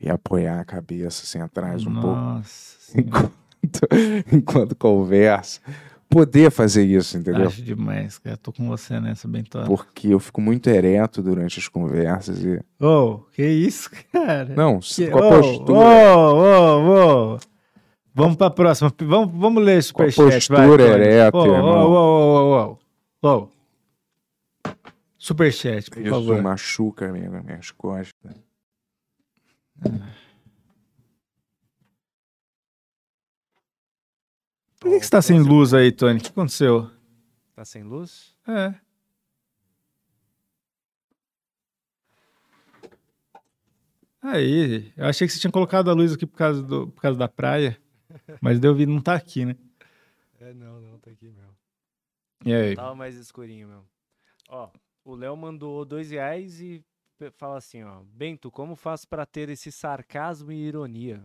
E 0.00 0.08
apoiar 0.10 0.60
a 0.60 0.64
cabeça, 0.64 1.22
assim, 1.24 1.38
atrás 1.40 1.86
um 1.86 1.92
pouco. 1.94 2.08
Nossa. 2.08 2.76
senhora. 2.80 3.30
Enquanto, 3.66 3.88
enquanto 4.32 4.76
conversa. 4.76 5.60
Poder 6.08 6.52
fazer 6.52 6.84
isso, 6.84 7.18
entendeu? 7.18 7.48
Acho 7.48 7.60
demais, 7.62 8.16
cara. 8.16 8.36
Tô 8.36 8.52
com 8.52 8.68
você 8.68 9.00
nessa, 9.00 9.26
Bentola. 9.26 9.66
Porque 9.66 10.08
eu 10.08 10.20
fico 10.20 10.40
muito 10.40 10.68
ereto 10.70 11.20
durante 11.20 11.58
as 11.58 11.66
conversas 11.66 12.44
e... 12.44 12.60
Ô, 12.80 13.18
que 13.32 13.42
isso, 13.44 13.90
cara? 14.12 14.54
Não, 14.54 14.78
Que- 14.78 15.10
com 15.10 15.18
a 15.18 15.26
Ô, 15.26 15.30
postura... 15.42 15.72
Ô, 15.72 16.34
ô, 16.36 17.34
ô. 17.34 17.38
Vamos 18.14 18.36
pra 18.36 18.50
próxima. 18.50 18.92
Vamos, 19.00 19.34
vamos 19.36 19.62
ler 19.64 19.78
esse 19.78 19.88
superchat. 19.88 20.48
vai, 20.48 20.66
postura 20.68 20.84
ereta, 20.84 21.36
Ô, 21.36 21.40
ô, 21.40 21.46
irmão. 21.46 21.90
ô, 21.90 21.92
ô, 21.92 22.78
ô, 23.22 23.28
ô. 23.28 23.48
Superchat, 25.18 25.90
por 25.90 26.00
Isso 26.02 26.10
favor. 26.10 26.40
machuca 26.42 27.08
amigo, 27.08 27.42
minhas 27.42 27.70
costas. 27.72 28.12
Por 34.80 34.90
que, 34.90 34.98
que 34.98 35.04
você 35.04 35.10
tá 35.10 35.22
sem 35.22 35.40
luz 35.40 35.74
aí, 35.74 35.90
Tony? 35.90 36.18
O 36.18 36.22
que 36.22 36.28
aconteceu? 36.28 36.90
Tá 37.54 37.64
sem 37.64 37.82
luz? 37.82 38.36
É. 38.46 38.74
Aí, 44.22 44.92
eu 44.96 45.06
achei 45.06 45.26
que 45.26 45.32
você 45.32 45.38
tinha 45.38 45.52
colocado 45.52 45.88
a 45.88 45.94
luz 45.94 46.12
aqui 46.12 46.26
por 46.26 46.36
causa, 46.36 46.62
do, 46.62 46.88
por 46.88 47.00
causa 47.00 47.18
da 47.18 47.28
praia, 47.28 47.80
mas 48.40 48.58
deu 48.58 48.74
vi 48.74 48.84
não 48.84 49.00
tá 49.00 49.14
aqui, 49.14 49.44
né? 49.44 49.56
É, 50.40 50.52
não, 50.52 50.80
não, 50.80 50.98
tá 50.98 51.10
aqui 51.10 51.26
mesmo. 51.26 51.56
E 52.44 52.52
aí? 52.52 52.74
Tava 52.74 52.94
mais 52.94 53.16
escurinho 53.16 53.68
mesmo. 53.68 53.86
Ó, 54.48 54.70
o 55.04 55.14
Léo 55.14 55.36
mandou 55.36 55.84
dois 55.84 56.10
reais 56.10 56.60
e 56.60 56.84
fala 57.36 57.58
assim, 57.58 57.82
ó. 57.82 58.00
Bento, 58.14 58.50
como 58.50 58.76
faço 58.76 59.08
pra 59.08 59.24
ter 59.24 59.48
esse 59.48 59.72
sarcasmo 59.72 60.52
e 60.52 60.56
ironia? 60.66 61.22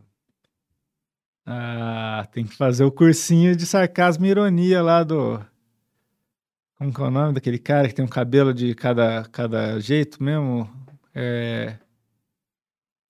Ah, 1.45 2.27
tem 2.31 2.45
que 2.45 2.55
fazer 2.55 2.83
o 2.83 2.91
cursinho 2.91 3.55
de 3.55 3.65
sarcasmo 3.65 4.25
e 4.25 4.29
ironia 4.29 4.81
lá 4.81 5.03
do. 5.03 5.43
Como 6.77 6.93
que 6.93 7.01
é 7.01 7.05
o 7.05 7.11
nome 7.11 7.33
daquele 7.33 7.59
cara 7.59 7.87
que 7.87 7.93
tem 7.93 8.05
um 8.05 8.07
cabelo 8.07 8.53
de 8.53 8.73
cada, 8.73 9.25
cada 9.25 9.79
jeito 9.79 10.21
mesmo? 10.23 10.69
É. 11.13 11.77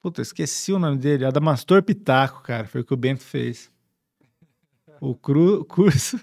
Puta, 0.02 0.22
esqueci 0.22 0.74
o 0.74 0.80
nome 0.80 0.98
dele. 0.98 1.26
Adamastor 1.26 1.84
Pitaco, 1.84 2.42
cara. 2.42 2.68
Foi 2.68 2.82
o 2.82 2.86
que 2.86 2.94
o 2.94 2.98
Bento 2.98 3.22
fez. 3.24 3.72
O 5.00 5.14
cru- 5.16 5.64
curso 5.66 6.20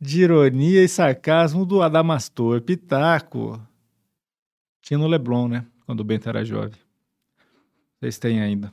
de 0.00 0.22
ironia 0.22 0.82
e 0.82 0.88
sarcasmo 0.88 1.66
do 1.66 1.82
Adamastor 1.82 2.62
Pitaco. 2.62 3.60
Tinha 4.88 4.96
no 4.96 5.06
Leblon, 5.06 5.48
né? 5.48 5.66
Quando 5.84 6.00
o 6.00 6.04
Bento 6.04 6.30
era 6.30 6.42
jovem. 6.42 6.80
Vocês 8.00 8.18
têm 8.18 8.40
ainda. 8.40 8.72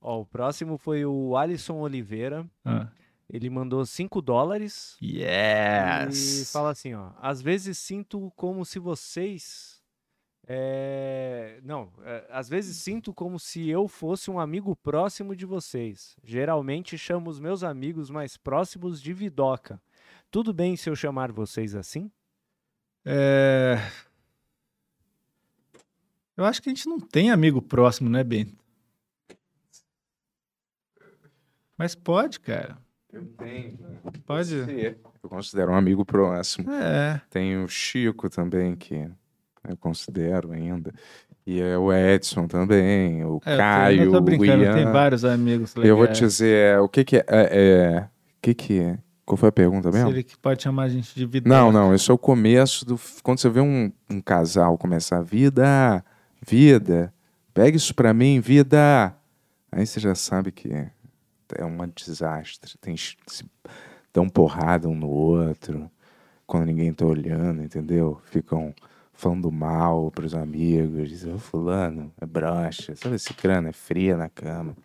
Ó, 0.00 0.22
o 0.22 0.26
próximo 0.26 0.76
foi 0.76 1.04
o 1.04 1.36
Alisson 1.36 1.74
Oliveira. 1.74 2.44
Ah. 2.64 2.88
Ele 3.30 3.48
mandou 3.48 3.86
5 3.86 4.20
dólares 4.20 4.96
e 5.00 5.20
Yes! 5.22 6.50
fala 6.52 6.70
assim, 6.70 6.92
ó. 6.92 7.12
Às 7.20 7.40
vezes 7.40 7.78
sinto 7.78 8.32
como 8.34 8.64
se 8.64 8.80
vocês... 8.80 9.80
é, 10.44 11.60
Não, 11.62 11.92
é, 12.02 12.26
às 12.28 12.48
vezes 12.48 12.76
sinto 12.78 13.14
como 13.14 13.38
se 13.38 13.68
eu 13.68 13.86
fosse 13.86 14.28
um 14.28 14.40
amigo 14.40 14.74
próximo 14.74 15.36
de 15.36 15.46
vocês. 15.46 16.16
Geralmente 16.24 16.98
chamo 16.98 17.30
os 17.30 17.38
meus 17.38 17.62
amigos 17.62 18.10
mais 18.10 18.36
próximos 18.36 19.00
de 19.00 19.12
Vidoca. 19.12 19.80
Tudo 20.32 20.52
bem 20.52 20.74
se 20.74 20.90
eu 20.90 20.96
chamar 20.96 21.30
vocês 21.30 21.76
assim? 21.76 22.10
É... 23.04 23.76
Eu 26.36 26.44
acho 26.44 26.60
que 26.62 26.68
a 26.68 26.74
gente 26.74 26.88
não 26.88 26.98
tem 26.98 27.30
amigo 27.30 27.62
próximo, 27.62 28.08
né, 28.10 28.24
Bento? 28.24 28.54
Mas 31.76 31.94
pode, 31.94 32.40
cara. 32.40 32.76
Eu 33.12 33.24
tenho. 33.38 33.78
Pode. 34.26 34.54
Eu 35.22 35.28
considero 35.28 35.72
um 35.72 35.74
amigo 35.76 36.04
próximo. 36.04 36.70
É. 36.72 37.20
Tem 37.30 37.56
o 37.62 37.68
Chico 37.68 38.28
também, 38.28 38.74
que 38.76 39.08
eu 39.68 39.76
considero 39.76 40.52
ainda. 40.52 40.92
E 41.46 41.60
é 41.60 41.76
o 41.76 41.92
Edson 41.92 42.46
também, 42.46 43.22
o 43.24 43.38
É, 43.44 43.56
Caio, 43.56 44.02
eu 44.04 44.12
tô 44.12 44.18
o 44.32 44.44
Ian. 44.44 44.74
tem 44.74 44.84
vários 44.90 45.24
amigos 45.24 45.74
legais. 45.74 45.90
Eu 45.90 45.96
vou 45.96 46.06
te 46.06 46.20
dizer, 46.20 46.74
é, 46.76 46.80
o 46.80 46.88
que 46.88 47.04
que 47.04 47.16
é, 47.18 47.24
é, 47.28 47.48
é- 47.98 48.00
o 48.00 48.40
que 48.40 48.54
que 48.54 48.80
é? 48.80 48.98
Qual 49.26 49.36
foi 49.36 49.50
a 49.50 49.52
pergunta 49.52 49.90
Se 49.92 49.98
mesmo? 49.98 50.10
ele 50.10 50.22
que 50.22 50.36
pode 50.38 50.62
chamar 50.62 50.84
a 50.84 50.88
gente 50.88 51.14
de 51.14 51.26
vida. 51.26 51.48
Não, 51.48 51.70
não, 51.70 51.94
esse 51.94 52.10
é 52.10 52.14
o 52.14 52.18
começo 52.18 52.84
do. 52.86 52.98
Quando 53.22 53.38
você 53.40 53.48
vê 53.50 53.60
um, 53.60 53.92
um 54.10 54.20
casal 54.22 54.76
começar, 54.78 55.20
vida, 55.22 56.02
vida, 56.46 57.12
pega 57.52 57.76
isso 57.76 57.94
pra 57.94 58.14
mim, 58.14 58.40
vida. 58.40 59.14
Aí 59.70 59.86
você 59.86 59.98
já 59.98 60.14
sabe 60.14 60.52
que 60.52 60.68
é 60.72 61.64
um 61.64 61.76
desastre. 61.94 62.76
Tem, 62.80 62.96
se 62.96 63.44
dão 64.12 64.28
porrada 64.28 64.88
um 64.88 64.94
no 64.94 65.08
outro, 65.08 65.90
quando 66.46 66.66
ninguém 66.66 66.92
tá 66.92 67.04
olhando, 67.04 67.62
entendeu? 67.62 68.20
Ficam 68.26 68.74
falando 69.12 69.50
mal 69.50 70.10
pros 70.10 70.34
amigos, 70.34 71.08
dizem, 71.08 71.32
ô 71.32 71.38
fulano, 71.38 72.12
é 72.20 72.26
broxa, 72.26 72.94
sabe 72.96 73.16
esse 73.16 73.32
crânio, 73.32 73.70
é 73.70 73.72
fria 73.72 74.16
na 74.16 74.28
cama. 74.28 74.76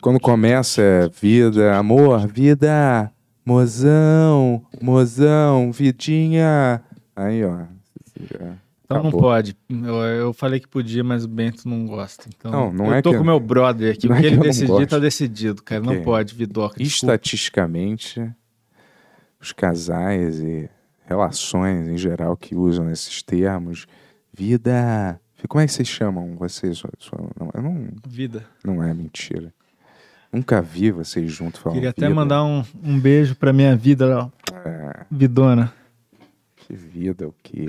Quando 0.00 0.18
começa 0.18 0.82
é 0.82 1.08
vida, 1.08 1.76
amor, 1.76 2.26
vida, 2.26 3.12
mozão, 3.44 4.64
mozão, 4.80 5.70
vidinha. 5.70 6.82
Aí, 7.14 7.44
ó. 7.44 7.64
Então 8.90 9.02
não 9.04 9.08
acabou. 9.10 9.20
pode. 9.20 9.56
Eu, 9.68 9.94
eu 10.02 10.32
falei 10.32 10.58
que 10.58 10.66
podia, 10.66 11.04
mas 11.04 11.24
o 11.24 11.28
Bento 11.28 11.68
não 11.68 11.86
gosta. 11.86 12.28
Então, 12.28 12.50
Não, 12.50 12.72
não 12.72 12.86
eu 12.86 12.94
é 12.94 13.02
tô 13.02 13.10
que- 13.10 13.16
com 13.18 13.22
o 13.22 13.26
meu 13.26 13.38
brother 13.38 13.92
aqui. 13.94 14.06
não 14.08 14.16
O 14.16 14.18
é 14.18 14.22
que 14.22 14.28
que 14.28 14.34
ele 14.34 14.34
eu 14.34 14.38
não 14.40 14.46
decidir, 14.50 14.86
tá 14.88 14.98
decidido, 14.98 15.62
cara. 15.62 15.80
Não 15.82 16.02
pode, 16.02 16.34
Vidoca. 16.34 16.82
Estatisticamente, 16.82 18.20
os 19.40 19.52
casais 19.52 20.40
e 20.40 20.68
relações 21.06 21.88
em 21.88 21.96
geral 21.96 22.36
que 22.36 22.54
usam 22.56 22.90
esses 22.90 23.22
termos, 23.22 23.86
vida. 24.32 25.20
Como 25.48 25.60
é 25.62 25.66
que 25.66 25.72
vocês 25.72 25.88
chamam 25.88 26.34
vocês? 26.36 26.78
Sua- 26.78 26.90
sua- 26.98 27.30
não, 27.38 27.50
eu 27.54 27.62
não, 27.62 27.88
Vida. 28.06 28.44
não 28.64 28.82
é 28.82 28.92
mentira. 28.92 29.54
Nunca 30.32 30.60
vi 30.60 30.90
vocês 30.90 31.32
juntos 31.32 31.60
falando. 31.60 31.76
Queria 31.76 31.90
até 31.90 32.02
vida. 32.02 32.14
mandar 32.14 32.44
um, 32.44 32.62
um 32.84 33.00
beijo 33.00 33.34
pra 33.34 33.52
minha 33.52 33.74
vida, 33.74 34.18
ó. 34.18 34.54
É, 34.68 35.04
Vidona. 35.10 35.72
que 36.56 36.74
vida 36.74 37.26
o 37.26 37.34
quê? 37.42 37.66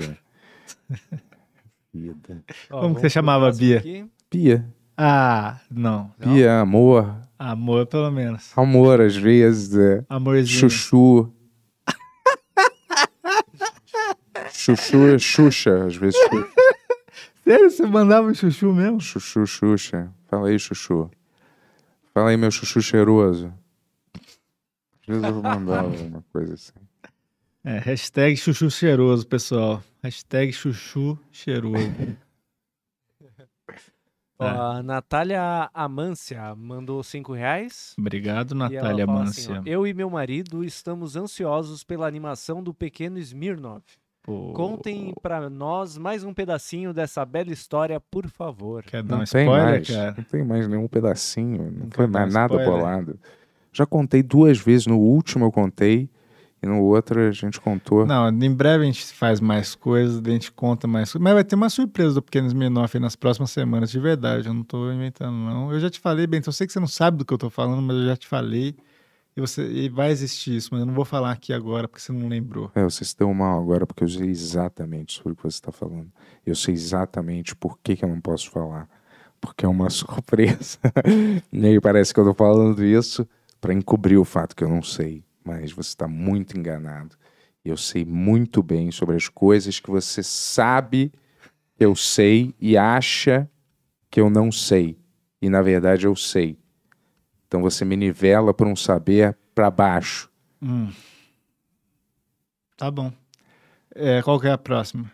Vida. 1.92 2.44
Ó, 2.70 2.74
Como 2.74 2.82
vamos 2.82 2.96
que 2.96 3.00
você 3.02 3.10
chamava, 3.10 3.50
Bia? 3.52 3.78
aqui. 3.78 4.06
Pia. 4.30 4.66
Ah, 4.96 5.58
não. 5.70 6.10
Pia, 6.20 6.60
amor. 6.60 7.14
Amor, 7.38 7.86
pelo 7.86 8.10
menos. 8.10 8.52
Amor, 8.56 9.00
às 9.00 9.16
vezes. 9.16 9.76
É. 9.76 10.04
Amorzinho. 10.08 10.46
Chuchu. 10.70 11.32
Chuchu 14.50 15.08
é 15.08 15.18
Xuxa, 15.18 15.86
às 15.86 15.96
vezes. 15.96 16.18
Xuxa. 16.20 16.48
Sério, 17.44 17.70
você 17.70 17.86
mandava 17.86 18.28
um 18.28 18.34
chuchu 18.34 18.72
mesmo? 18.72 19.00
Chuchu, 19.00 19.46
Xuxa. 19.46 20.12
Fala 20.28 20.48
aí, 20.48 20.58
Chuchu. 20.58 21.10
Fala 22.14 22.30
aí, 22.30 22.36
meu 22.36 22.50
chuchu 22.50 22.80
cheiroso. 22.80 23.52
Às 25.00 25.06
vezes 25.08 25.24
eu 25.24 25.32
vou 25.34 25.42
mandar 25.42 25.80
alguma 25.80 26.22
coisa 26.32 26.54
assim. 26.54 26.72
É, 27.64 27.78
hashtag 27.78 28.36
chuchu 28.36 28.70
cheiroso, 28.70 29.26
pessoal. 29.26 29.82
Hashtag 30.02 30.52
chuchu 30.52 31.18
cheiroso. 31.30 31.76
Ó, 34.38 34.44
Ah. 34.44 34.78
A 34.78 34.82
Natália 34.82 35.70
Amância 35.72 36.52
mandou 36.56 37.00
5 37.04 37.32
reais. 37.32 37.94
Obrigado, 37.96 38.54
Natália 38.54 39.04
assim, 39.04 39.12
ó, 39.12 39.14
Mância. 39.14 39.62
Eu 39.64 39.86
e 39.86 39.94
meu 39.94 40.10
marido 40.10 40.64
estamos 40.64 41.14
ansiosos 41.14 41.84
pela 41.84 42.08
animação 42.08 42.60
do 42.62 42.74
pequeno 42.74 43.18
Smirnov. 43.18 43.82
Pô, 44.24 44.52
Contem 44.52 45.12
pra 45.22 45.48
nós 45.50 45.96
mais 45.98 46.24
um 46.24 46.32
pedacinho 46.34 46.92
dessa 46.92 47.24
bela 47.24 47.52
história, 47.52 48.00
por 48.00 48.28
favor. 48.28 48.82
Quer 48.84 49.02
dar 49.02 49.16
Não 49.16 49.22
um 49.22 49.26
tem 49.26 49.44
spoiler, 49.44 49.64
mais, 49.70 49.88
cara? 49.90 50.14
não 50.16 50.24
tem 50.24 50.44
mais 50.44 50.68
nenhum 50.68 50.88
pedacinho, 50.88 51.70
não, 51.70 51.84
Não 51.84 51.90
foi 51.92 52.06
mais 52.08 52.30
um 52.30 52.32
nada 52.32 52.54
spoiler? 52.54 52.70
bolado. 52.72 53.20
Já 53.72 53.86
contei 53.86 54.22
duas 54.22 54.58
vezes, 54.58 54.86
no 54.86 54.98
último 54.98 55.44
eu 55.44 55.52
contei, 55.52 56.08
e 56.62 56.66
no 56.66 56.80
outro 56.80 57.20
a 57.20 57.32
gente 57.32 57.60
contou. 57.60 58.06
Não, 58.06 58.28
em 58.28 58.54
breve 58.54 58.84
a 58.84 58.86
gente 58.86 59.04
faz 59.06 59.40
mais 59.40 59.74
coisas, 59.74 60.22
a 60.24 60.30
gente 60.30 60.52
conta 60.52 60.86
mais 60.86 61.10
coisas. 61.10 61.22
Mas 61.22 61.34
vai 61.34 61.42
ter 61.42 61.56
uma 61.56 61.68
surpresa 61.68 62.14
do 62.14 62.22
Pequeno 62.22 62.46
Smirnoff 62.46 62.96
aí 62.96 63.00
nas 63.00 63.16
próximas 63.16 63.50
semanas, 63.50 63.90
de 63.90 63.98
verdade. 63.98 64.46
Eu 64.46 64.54
não 64.54 64.62
tô 64.62 64.92
inventando, 64.92 65.34
não. 65.34 65.72
Eu 65.72 65.80
já 65.80 65.90
te 65.90 65.98
falei, 65.98 66.24
Bento. 66.24 66.48
Eu 66.48 66.52
sei 66.52 66.66
que 66.66 66.72
você 66.72 66.78
não 66.78 66.86
sabe 66.86 67.18
do 67.18 67.24
que 67.24 67.34
eu 67.34 67.38
tô 67.38 67.50
falando, 67.50 67.82
mas 67.82 67.96
eu 67.96 68.06
já 68.06 68.16
te 68.16 68.28
falei. 68.28 68.76
E, 69.36 69.40
você, 69.40 69.66
e 69.66 69.88
vai 69.88 70.10
existir 70.10 70.54
isso, 70.54 70.68
mas 70.70 70.80
eu 70.80 70.86
não 70.86 70.94
vou 70.94 71.06
falar 71.06 71.32
aqui 71.32 71.52
agora 71.52 71.88
porque 71.88 72.02
você 72.02 72.12
não 72.12 72.28
lembrou. 72.28 72.70
É, 72.74 72.84
você 72.84 73.04
se 73.04 73.16
deu 73.16 73.32
mal 73.34 73.60
agora 73.60 73.84
porque 73.84 74.04
eu 74.04 74.08
sei 74.08 74.28
exatamente 74.28 75.14
sobre 75.14 75.32
o 75.32 75.36
que 75.36 75.42
você 75.42 75.56
está 75.56 75.72
falando. 75.72 76.12
Eu 76.46 76.54
sei 76.54 76.74
exatamente 76.74 77.56
por 77.56 77.78
que, 77.82 77.96
que 77.96 78.04
eu 78.04 78.08
não 78.08 78.20
posso 78.20 78.50
falar. 78.50 78.88
Porque 79.40 79.64
é 79.64 79.68
uma 79.68 79.88
surpresa. 79.90 80.78
e 81.52 81.66
aí 81.66 81.80
parece 81.80 82.14
que 82.14 82.20
eu 82.20 82.24
tô 82.24 82.34
falando 82.34 82.84
isso 82.84 83.26
para 83.60 83.72
encobrir 83.72 84.18
o 84.18 84.24
fato 84.24 84.54
que 84.54 84.62
eu 84.62 84.68
não 84.68 84.82
sei. 84.82 85.24
Mas 85.44 85.72
você 85.72 85.88
está 85.88 86.06
muito 86.06 86.58
enganado. 86.58 87.16
E 87.64 87.68
eu 87.68 87.76
sei 87.76 88.04
muito 88.04 88.62
bem 88.62 88.90
sobre 88.90 89.16
as 89.16 89.28
coisas 89.28 89.78
que 89.78 89.90
você 89.90 90.22
sabe 90.22 91.12
que 91.76 91.84
eu 91.84 91.94
sei 91.94 92.54
e 92.60 92.76
acha 92.76 93.48
que 94.10 94.20
eu 94.20 94.28
não 94.28 94.50
sei. 94.50 94.98
E 95.40 95.48
na 95.48 95.62
verdade 95.62 96.06
eu 96.06 96.14
sei. 96.14 96.58
Então 97.46 97.62
você 97.62 97.84
me 97.84 97.96
nivela 97.96 98.52
por 98.54 98.66
um 98.66 98.76
saber 98.76 99.36
para 99.54 99.70
baixo. 99.70 100.30
Hum. 100.60 100.92
Tá 102.76 102.90
bom. 102.90 103.12
É, 103.94 104.22
qual 104.22 104.40
que 104.40 104.46
é 104.46 104.52
a 104.52 104.58
próxima? 104.58 105.10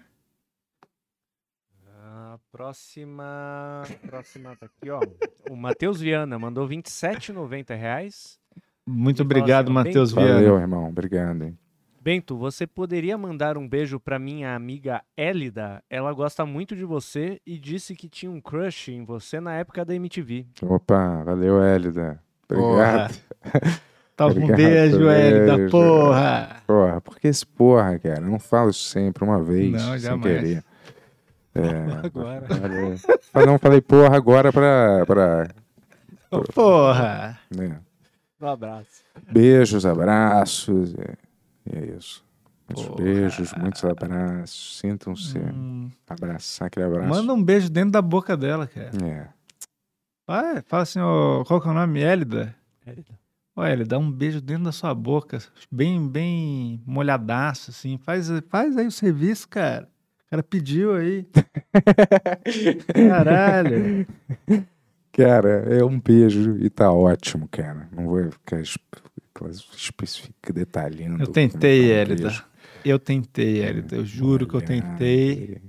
A 1.96 2.38
próxima. 2.52 3.82
Próxima 4.06 4.56
tá 4.56 4.66
aqui, 4.66 4.90
ó. 4.90 5.00
O 5.50 5.56
Matheus 5.56 6.00
Viana 6.00 6.38
mandou 6.38 6.68
27,90 6.68 7.76
reais. 7.76 8.37
Muito 8.88 9.22
obrigado, 9.22 9.66
assim, 9.66 9.74
Matheus 9.74 10.12
Viana. 10.12 10.34
Valeu, 10.34 10.58
irmão. 10.58 10.88
Obrigado. 10.88 11.42
Hein? 11.44 11.58
Bento, 12.00 12.36
você 12.38 12.66
poderia 12.66 13.18
mandar 13.18 13.58
um 13.58 13.68
beijo 13.68 14.00
pra 14.00 14.18
minha 14.18 14.54
amiga 14.54 15.02
Élida? 15.16 15.82
Ela 15.90 16.12
gosta 16.12 16.46
muito 16.46 16.74
de 16.74 16.84
você 16.84 17.38
e 17.46 17.58
disse 17.58 17.94
que 17.94 18.08
tinha 18.08 18.30
um 18.30 18.40
crush 18.40 18.88
em 18.92 19.04
você 19.04 19.40
na 19.40 19.54
época 19.54 19.84
da 19.84 19.94
MTV. 19.94 20.46
Opa, 20.62 21.22
valeu, 21.24 21.62
Hélida. 21.62 22.18
Obrigado. 22.50 23.14
Tá, 24.16 24.26
um 24.26 24.30
Obrigado, 24.30 24.56
beijo, 24.56 24.98
beijo. 24.98 25.70
porra! 25.70 26.56
Porra, 26.66 27.00
por 27.00 27.18
que 27.20 27.28
esse 27.28 27.46
porra, 27.46 27.98
cara? 27.98 28.20
Eu 28.20 28.30
não 28.30 28.38
falo 28.38 28.70
isso 28.70 28.84
sempre, 28.84 29.22
uma 29.22 29.40
vez, 29.42 29.70
Não, 29.72 29.90
sem 29.90 29.98
jamais. 29.98 30.40
querer. 30.40 30.64
É, 31.54 31.60
Agora. 32.06 32.46
valeu. 32.48 32.94
Mas 33.34 33.46
não 33.46 33.58
falei 33.58 33.80
porra 33.80 34.16
agora 34.16 34.52
pra... 34.52 35.04
pra 35.06 35.48
Porra! 36.54 37.38
né? 37.54 37.78
Um 38.40 38.46
abraço. 38.48 39.02
Beijos, 39.30 39.84
abraços. 39.86 40.92
E, 40.92 41.70
e 41.72 41.76
é 41.78 41.96
isso. 41.96 42.24
Muitos 42.68 42.86
Porra. 42.86 43.02
beijos, 43.02 43.52
muitos 43.54 43.84
abraços. 43.84 44.78
Sintam-se. 44.78 45.38
Hum, 45.38 45.90
Abraçar 46.08 46.66
aquele 46.68 46.86
abraço. 46.86 47.08
manda 47.08 47.32
um 47.32 47.42
beijo 47.42 47.68
dentro 47.70 47.90
da 47.92 48.02
boca 48.02 48.36
dela, 48.36 48.66
cara. 48.66 48.90
É. 49.04 49.28
Vai, 50.26 50.62
fala 50.62 50.82
assim, 50.82 51.00
ó, 51.00 51.42
qual 51.44 51.60
que 51.60 51.66
é 51.66 51.70
o 51.70 51.74
nome? 51.74 52.00
Hélida? 52.02 52.54
Élida. 52.86 53.18
Ó, 53.56 53.64
Hélida, 53.64 53.88
dá 53.88 53.98
um 53.98 54.12
beijo 54.12 54.40
dentro 54.42 54.64
da 54.64 54.72
sua 54.72 54.94
boca, 54.94 55.38
bem, 55.72 56.06
bem 56.06 56.80
molhadaço, 56.86 57.70
assim. 57.70 57.96
Faz, 57.98 58.28
faz 58.48 58.76
aí 58.76 58.86
o 58.86 58.92
serviço, 58.92 59.48
cara. 59.48 59.88
O 60.26 60.30
cara 60.30 60.42
pediu 60.42 60.94
aí. 60.94 61.26
Caralho. 62.94 64.06
Cara, 65.18 65.48
é 65.74 65.84
um 65.84 65.98
beijo 66.00 66.56
e 66.58 66.70
tá 66.70 66.92
ótimo, 66.92 67.48
cara. 67.48 67.88
Não 67.92 68.06
vou 68.06 68.30
ficar 68.30 68.60
es- 68.60 68.78
especific- 69.76 70.52
detalhando. 70.52 71.22
Eu 71.24 71.26
tentei, 71.26 71.90
um 71.90 71.94
Hélida. 71.94 72.44
Eu 72.84 72.98
tentei, 73.00 73.60
Hélida. 73.62 73.96
Eu 73.96 74.04
juro 74.06 74.46
que 74.46 74.54
eu 74.54 74.62
tentei. 74.62 75.60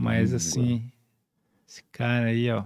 Mas 0.00 0.32
assim, 0.32 0.90
esse 1.68 1.82
cara 1.90 2.26
aí, 2.26 2.48
ó. 2.50 2.64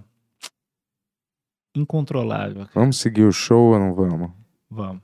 Incontrolável. 1.74 2.66
Vamos 2.74 2.98
seguir 2.98 3.22
o 3.24 3.32
show 3.32 3.72
ou 3.72 3.78
não 3.78 3.94
vamos? 3.94 4.30
Vamos. 4.70 5.02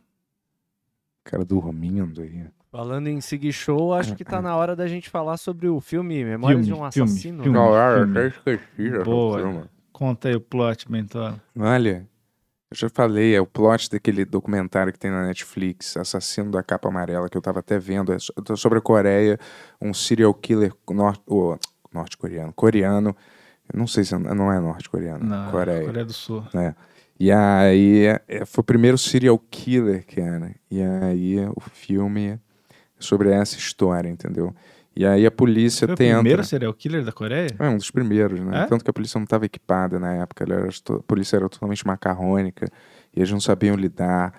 Cara 1.24 1.44
dormindo 1.44 2.22
aí. 2.22 2.44
Falando 2.70 3.06
em 3.08 3.20
seguir 3.20 3.52
show, 3.52 3.94
acho 3.94 4.14
que 4.14 4.24
tá 4.24 4.42
na 4.42 4.54
hora 4.54 4.76
da 4.76 4.86
gente 4.86 5.08
falar 5.08 5.36
sobre 5.38 5.66
o 5.68 5.80
filme 5.80 6.24
Memórias 6.24 6.66
de 6.66 6.72
um 6.72 6.76
Filme, 6.76 6.92
filme, 6.92 7.08
Assassino. 7.10 7.42
filme. 7.42 7.58
né? 7.58 7.64
Cara, 7.70 7.98
filme. 8.00 8.18
até 8.18 8.26
esqueci 8.54 8.90
já 8.90 9.02
Boa. 9.02 9.36
do 9.38 9.42
filme. 9.52 9.64
Conta 9.96 10.28
aí 10.28 10.34
o 10.36 10.40
plot, 10.42 10.86
Bentola. 10.90 11.40
Olha, 11.58 12.06
eu 12.70 12.76
já 12.76 12.86
falei, 12.90 13.34
é 13.34 13.40
o 13.40 13.46
plot 13.46 13.88
daquele 13.90 14.26
documentário 14.26 14.92
que 14.92 14.98
tem 14.98 15.10
na 15.10 15.24
Netflix, 15.26 15.96
Assassino 15.96 16.50
da 16.50 16.62
Capa 16.62 16.90
Amarela, 16.90 17.30
que 17.30 17.36
eu 17.38 17.40
tava 17.40 17.60
até 17.60 17.78
vendo, 17.78 18.12
é 18.12 18.18
so- 18.18 18.34
sobre 18.58 18.78
a 18.78 18.82
Coreia, 18.82 19.38
um 19.80 19.94
serial 19.94 20.34
killer 20.34 20.70
nor- 20.90 21.18
ô, 21.26 21.56
norte-coreano, 21.90 22.52
coreano, 22.52 23.16
não 23.72 23.86
sei 23.86 24.04
se 24.04 24.14
é- 24.14 24.18
não 24.18 24.52
é 24.52 24.60
norte-coreano, 24.60 25.24
Na 25.24 25.50
Coreia. 25.50 25.86
Coreia 25.86 26.04
do 26.04 26.12
Sul. 26.12 26.44
E 27.18 27.32
aí, 27.32 28.04
é, 28.28 28.44
foi 28.44 28.60
o 28.60 28.64
primeiro 28.64 28.98
serial 28.98 29.38
killer, 29.50 30.04
cara. 30.14 30.54
E 30.70 30.82
aí, 30.82 31.36
o 31.56 31.60
filme 31.72 32.26
é 32.32 32.38
sobre 32.98 33.30
essa 33.30 33.56
história, 33.56 34.10
entendeu? 34.10 34.54
E 34.96 35.04
aí 35.04 35.26
a 35.26 35.30
polícia 35.30 35.86
Foi 35.86 35.92
o 35.92 35.96
tenta. 35.96 36.14
primeiro 36.14 36.42
serial 36.42 36.72
killer 36.72 37.04
da 37.04 37.12
Coreia? 37.12 37.48
É 37.58 37.68
um 37.68 37.76
dos 37.76 37.90
primeiros, 37.90 38.40
né? 38.40 38.62
É? 38.62 38.66
Tanto 38.66 38.82
que 38.82 38.90
a 38.90 38.94
polícia 38.94 39.18
não 39.18 39.24
estava 39.24 39.44
equipada 39.44 39.98
na 39.98 40.14
época, 40.14 40.44
ela 40.44 40.54
era 40.54 40.68
a 40.68 41.02
polícia 41.02 41.36
era 41.36 41.48
totalmente 41.50 41.86
macarrônica 41.86 42.66
e 43.14 43.20
eles 43.20 43.30
não 43.30 43.40
sabiam 43.40 43.76
lidar 43.76 44.32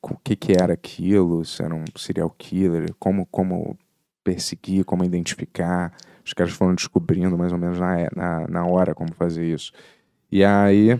com 0.00 0.14
o 0.14 0.18
que, 0.24 0.34
que 0.34 0.52
era 0.52 0.72
aquilo, 0.72 1.44
se 1.44 1.62
era 1.62 1.74
um 1.74 1.84
serial 1.96 2.30
killer, 2.30 2.94
como, 2.98 3.26
como 3.26 3.76
perseguir, 4.24 4.84
como 4.84 5.04
identificar. 5.04 5.92
Os 6.24 6.32
caras 6.32 6.52
foram 6.52 6.74
descobrindo 6.74 7.36
mais 7.36 7.52
ou 7.52 7.58
menos 7.58 7.78
na, 7.78 8.08
na, 8.14 8.48
na 8.48 8.66
hora 8.66 8.94
como 8.94 9.12
fazer 9.12 9.44
isso. 9.44 9.72
E 10.30 10.42
aí, 10.44 10.98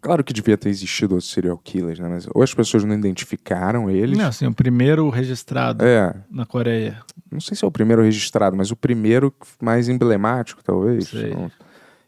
claro 0.00 0.22
que 0.24 0.32
devia 0.32 0.56
ter 0.56 0.68
existido 0.68 1.14
outros 1.14 1.30
serial 1.30 1.58
killers, 1.58 1.98
né? 1.98 2.08
Mas 2.08 2.26
ou 2.34 2.42
as 2.42 2.52
pessoas 2.54 2.84
não 2.84 2.94
identificaram 2.94 3.90
eles. 3.90 4.16
Não, 4.18 4.26
assim, 4.28 4.46
o 4.46 4.52
primeiro 4.54 5.08
registrado 5.10 5.84
É, 5.84 6.14
na 6.30 6.46
Coreia. 6.46 6.98
não 7.30 7.40
sei 7.40 7.56
se 7.56 7.64
é 7.64 7.68
o 7.68 7.70
primeiro 7.70 8.02
registrado, 8.02 8.56
mas 8.56 8.70
o 8.70 8.76
primeiro 8.76 9.32
mais 9.62 9.88
emblemático, 9.88 10.62
talvez. 10.62 11.08
Sei. 11.08 11.34
Não- 11.34 11.50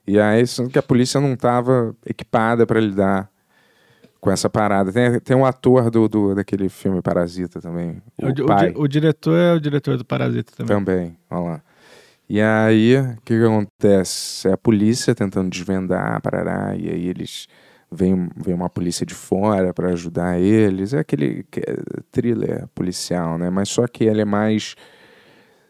E 0.06 0.18
aí, 0.18 0.46
sendo 0.46 0.70
que 0.70 0.78
a 0.78 0.82
polícia 0.82 1.20
não 1.20 1.34
estava 1.34 1.94
equipada 2.04 2.66
para 2.66 2.80
lidar 2.80 3.30
com 4.20 4.30
essa 4.30 4.50
parada. 4.50 4.92
Tem, 4.92 5.18
tem 5.20 5.36
um 5.36 5.46
ator 5.46 5.90
do, 5.90 6.08
do, 6.08 6.34
daquele 6.34 6.68
filme 6.68 7.00
Parasita 7.00 7.60
também. 7.60 8.02
O, 8.20 8.26
O, 8.26 8.30
o 8.30 8.46
pai 8.46 8.70
di- 8.72 8.78
o 8.78 8.86
diretor 8.88 9.34
é 9.38 9.54
o 9.54 9.60
diretor 9.60 9.96
do 9.96 10.04
Parasita 10.04 10.52
também. 10.56 10.76
também. 10.76 11.16
Olha 11.30 11.40
lá. 11.52 11.62
E 12.28 12.40
aí, 12.40 12.96
o 12.96 13.16
que, 13.24 13.36
que 13.38 13.44
acontece? 13.44 14.46
É 14.48 14.52
a 14.52 14.56
polícia 14.58 15.14
tentando 15.14 15.48
desvendar, 15.50 16.20
parará, 16.20 16.76
e 16.76 16.88
aí 16.88 17.06
eles. 17.08 17.48
Vem, 17.92 18.28
vem 18.36 18.54
uma 18.54 18.70
polícia 18.70 19.04
de 19.04 19.14
fora 19.14 19.74
para 19.74 19.90
ajudar 19.90 20.38
eles. 20.38 20.94
É 20.94 21.00
aquele 21.00 21.44
que 21.50 21.60
thriller 22.12 22.68
policial, 22.74 23.36
né? 23.36 23.50
Mas 23.50 23.68
só 23.68 23.86
que 23.86 24.04
ele 24.04 24.20
é 24.20 24.24
mais 24.24 24.76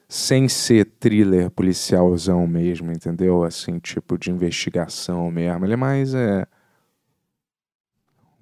sem 0.09 0.48
ser 0.48 0.84
thriller 0.98 1.51
policialzão 1.51 2.47
mesmo, 2.47 2.90
entendeu? 2.92 3.44
Assim, 3.44 3.78
tipo 3.78 4.18
de 4.18 4.30
investigação 4.30 5.30
mesmo. 5.30 5.64
Ele 5.64 5.74
é 5.74 5.76
mais 5.76 6.14
é, 6.14 6.47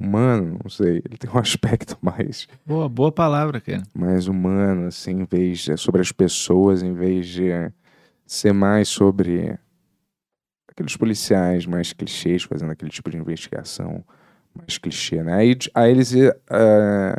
humano, 0.00 0.58
não 0.62 0.70
sei. 0.70 1.02
Ele 1.04 1.18
tem 1.18 1.30
um 1.30 1.36
aspecto 1.38 1.96
mais 2.00 2.48
Boa, 2.64 2.88
boa 2.88 3.12
palavra, 3.12 3.60
cara. 3.60 3.82
mais 3.94 4.28
humano, 4.28 4.86
assim, 4.86 5.20
em 5.20 5.24
vez 5.24 5.60
de 5.60 5.76
sobre 5.76 6.00
as 6.00 6.12
pessoas, 6.12 6.82
em 6.82 6.94
vez 6.94 7.26
de 7.28 7.50
ser 8.26 8.52
mais 8.52 8.88
sobre 8.88 9.58
aqueles 10.78 10.96
policiais 10.96 11.66
mais 11.66 11.92
clichês 11.92 12.44
fazendo 12.44 12.70
aquele 12.70 12.90
tipo 12.90 13.10
de 13.10 13.16
investigação 13.16 14.04
mais 14.54 14.78
clichê, 14.78 15.22
né? 15.24 15.34
Aí, 15.34 15.58
aí 15.74 15.90
eles 15.90 16.14
eh, 16.14 17.16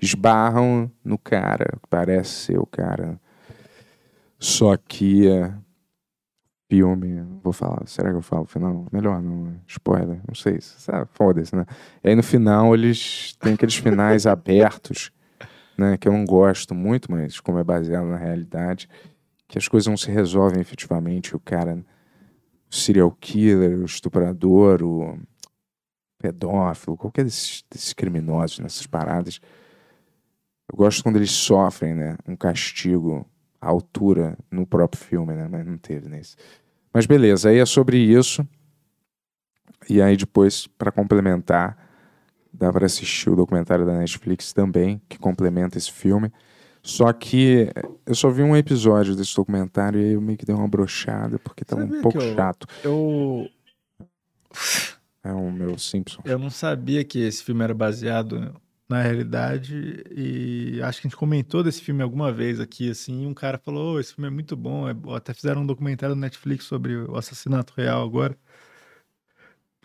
esbarram 0.00 0.90
no 1.04 1.18
cara, 1.18 1.78
parece 1.90 2.30
ser 2.30 2.58
o 2.58 2.66
cara. 2.66 3.20
Só 4.38 4.76
que 4.76 5.28
eh, 5.28 5.52
filme, 6.70 7.22
vou 7.42 7.52
falar, 7.52 7.86
será 7.86 8.10
que 8.10 8.16
eu 8.16 8.22
falo 8.22 8.42
no 8.42 8.48
final? 8.48 8.86
Melhor 8.92 9.20
não, 9.20 9.46
né? 9.46 9.56
spoiler, 9.66 10.20
não 10.26 10.34
sei, 10.34 10.60
sabe? 10.60 11.08
foda-se, 11.12 11.56
né? 11.56 11.66
E 12.04 12.08
aí 12.08 12.14
no 12.14 12.22
final 12.22 12.72
eles 12.72 13.36
têm 13.40 13.54
aqueles 13.54 13.76
finais 13.76 14.26
abertos 14.28 15.10
né, 15.76 15.96
que 15.96 16.06
eu 16.06 16.12
não 16.12 16.24
gosto 16.24 16.72
muito, 16.72 17.10
mas 17.10 17.40
como 17.40 17.58
é 17.58 17.64
baseado 17.64 18.06
na 18.06 18.16
realidade, 18.16 18.88
que 19.48 19.58
as 19.58 19.66
coisas 19.66 19.88
não 19.88 19.96
se 19.96 20.10
resolvem 20.10 20.60
efetivamente, 20.60 21.34
o 21.34 21.40
cara 21.40 21.84
serial 22.72 23.10
killer, 23.20 23.78
o 23.78 23.84
estuprador, 23.84 24.82
o 24.82 25.18
pedófilo, 26.18 26.96
qualquer 26.96 27.24
desses, 27.24 27.64
desses 27.70 27.92
criminosos 27.92 28.60
nessas 28.60 28.86
paradas. 28.86 29.40
Eu 30.70 30.76
gosto 30.76 31.02
quando 31.02 31.16
eles 31.16 31.30
sofrem, 31.30 31.94
né? 31.94 32.16
Um 32.26 32.34
castigo 32.34 33.28
à 33.60 33.68
altura 33.68 34.38
no 34.50 34.66
próprio 34.66 35.02
filme, 35.02 35.34
né? 35.34 35.46
Mas 35.50 35.66
não 35.66 35.76
teve 35.76 36.08
nesse. 36.08 36.36
Mas 36.94 37.04
beleza, 37.04 37.50
aí 37.50 37.58
é 37.58 37.66
sobre 37.66 37.98
isso. 37.98 38.46
E 39.88 40.00
aí 40.00 40.16
depois, 40.16 40.66
para 40.66 40.90
complementar, 40.90 41.76
dá 42.52 42.72
para 42.72 42.86
assistir 42.86 43.28
o 43.28 43.36
documentário 43.36 43.84
da 43.84 43.98
Netflix 43.98 44.52
também, 44.52 45.02
que 45.08 45.18
complementa 45.18 45.76
esse 45.76 45.90
filme. 45.90 46.32
Só 46.82 47.12
que 47.12 47.68
eu 48.04 48.14
só 48.14 48.28
vi 48.28 48.42
um 48.42 48.56
episódio 48.56 49.14
desse 49.14 49.34
documentário 49.36 50.00
e 50.00 50.04
aí 50.04 50.12
eu 50.14 50.20
meio 50.20 50.36
que 50.36 50.44
dei 50.44 50.54
uma 50.54 50.66
brochada, 50.66 51.38
porque 51.38 51.64
tava 51.64 51.82
Sabia 51.82 51.98
um 51.98 52.02
pouco 52.02 52.18
eu- 52.18 52.34
chato. 52.34 52.66
Eu, 52.82 53.48
É 55.24 55.32
o 55.32 55.50
meu 55.52 55.78
Simpson. 55.78 56.20
eu 56.24 56.38
não 56.38 56.50
sabia 56.50 57.04
que 57.04 57.20
esse 57.20 57.44
filme 57.44 57.62
era 57.62 57.72
baseado 57.72 58.52
na 58.88 59.00
realidade 59.00 60.02
e 60.10 60.80
acho 60.82 61.00
que 61.00 61.06
a 61.06 61.08
gente 61.08 61.16
comentou 61.16 61.62
desse 61.62 61.80
filme 61.80 62.02
alguma 62.02 62.32
vez 62.32 62.58
aqui, 62.60 62.90
assim, 62.90 63.22
e 63.22 63.26
um 63.26 63.32
cara 63.32 63.56
falou, 63.58 63.94
"Ô, 63.94 64.00
esse 64.00 64.12
filme 64.14 64.26
é 64.26 64.30
muito 64.30 64.56
bom, 64.56 64.88
é 64.88 64.92
bom." 64.92 65.14
até 65.14 65.32
fizeram 65.32 65.62
um 65.62 65.66
documentário 65.66 66.14
no 66.16 66.20
Netflix 66.20 66.64
sobre 66.64 66.96
o 66.96 67.16
assassinato 67.16 67.72
real 67.76 68.02
agora. 68.04 68.36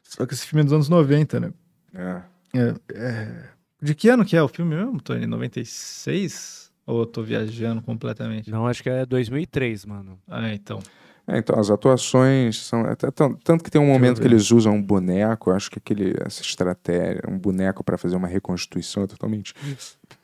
Só 0.04 0.26
que 0.26 0.34
esse 0.34 0.46
filme 0.48 0.62
é 0.62 0.64
dos 0.64 0.74
anos 0.74 0.90
90, 0.90 1.40
né? 1.40 1.54
É. 1.94 2.22
É, 2.60 2.76
é, 2.96 3.50
De 3.82 3.94
que 3.94 4.10
ano 4.10 4.26
que 4.26 4.36
é 4.36 4.42
o 4.42 4.48
filme 4.48 4.76
mesmo, 4.76 5.00
Tony? 5.00 5.28
96? 5.28 6.67
Ou 6.88 7.02
eu 7.02 7.06
tô 7.06 7.22
viajando 7.22 7.82
completamente? 7.82 8.50
Não, 8.50 8.66
acho 8.66 8.82
que 8.82 8.90
é 8.90 9.06
2003, 9.06 9.86
mano. 9.86 10.18
Ah, 10.28 10.54
então. 10.54 10.80
É, 11.28 11.38
então, 11.38 11.60
as 11.60 11.70
atuações 11.70 12.64
são. 12.64 12.82
até 12.86 13.12
tão- 13.12 13.34
Tanto 13.36 13.62
que 13.64 13.70
tem 13.70 13.82
um 13.82 13.86
momento 13.86 14.22
que 14.22 14.28
eles 14.28 14.50
usam 14.50 14.74
um 14.76 14.82
boneco, 14.82 15.52
acho 15.52 15.70
que 15.70 15.78
aquele, 15.78 16.14
essa 16.26 16.42
estratégia, 16.42 17.22
um 17.28 17.38
boneco 17.38 17.84
para 17.84 17.98
fazer 17.98 18.16
uma 18.16 18.28
reconstituição 18.30 19.04
é 19.04 19.08
totalmente. 19.08 19.54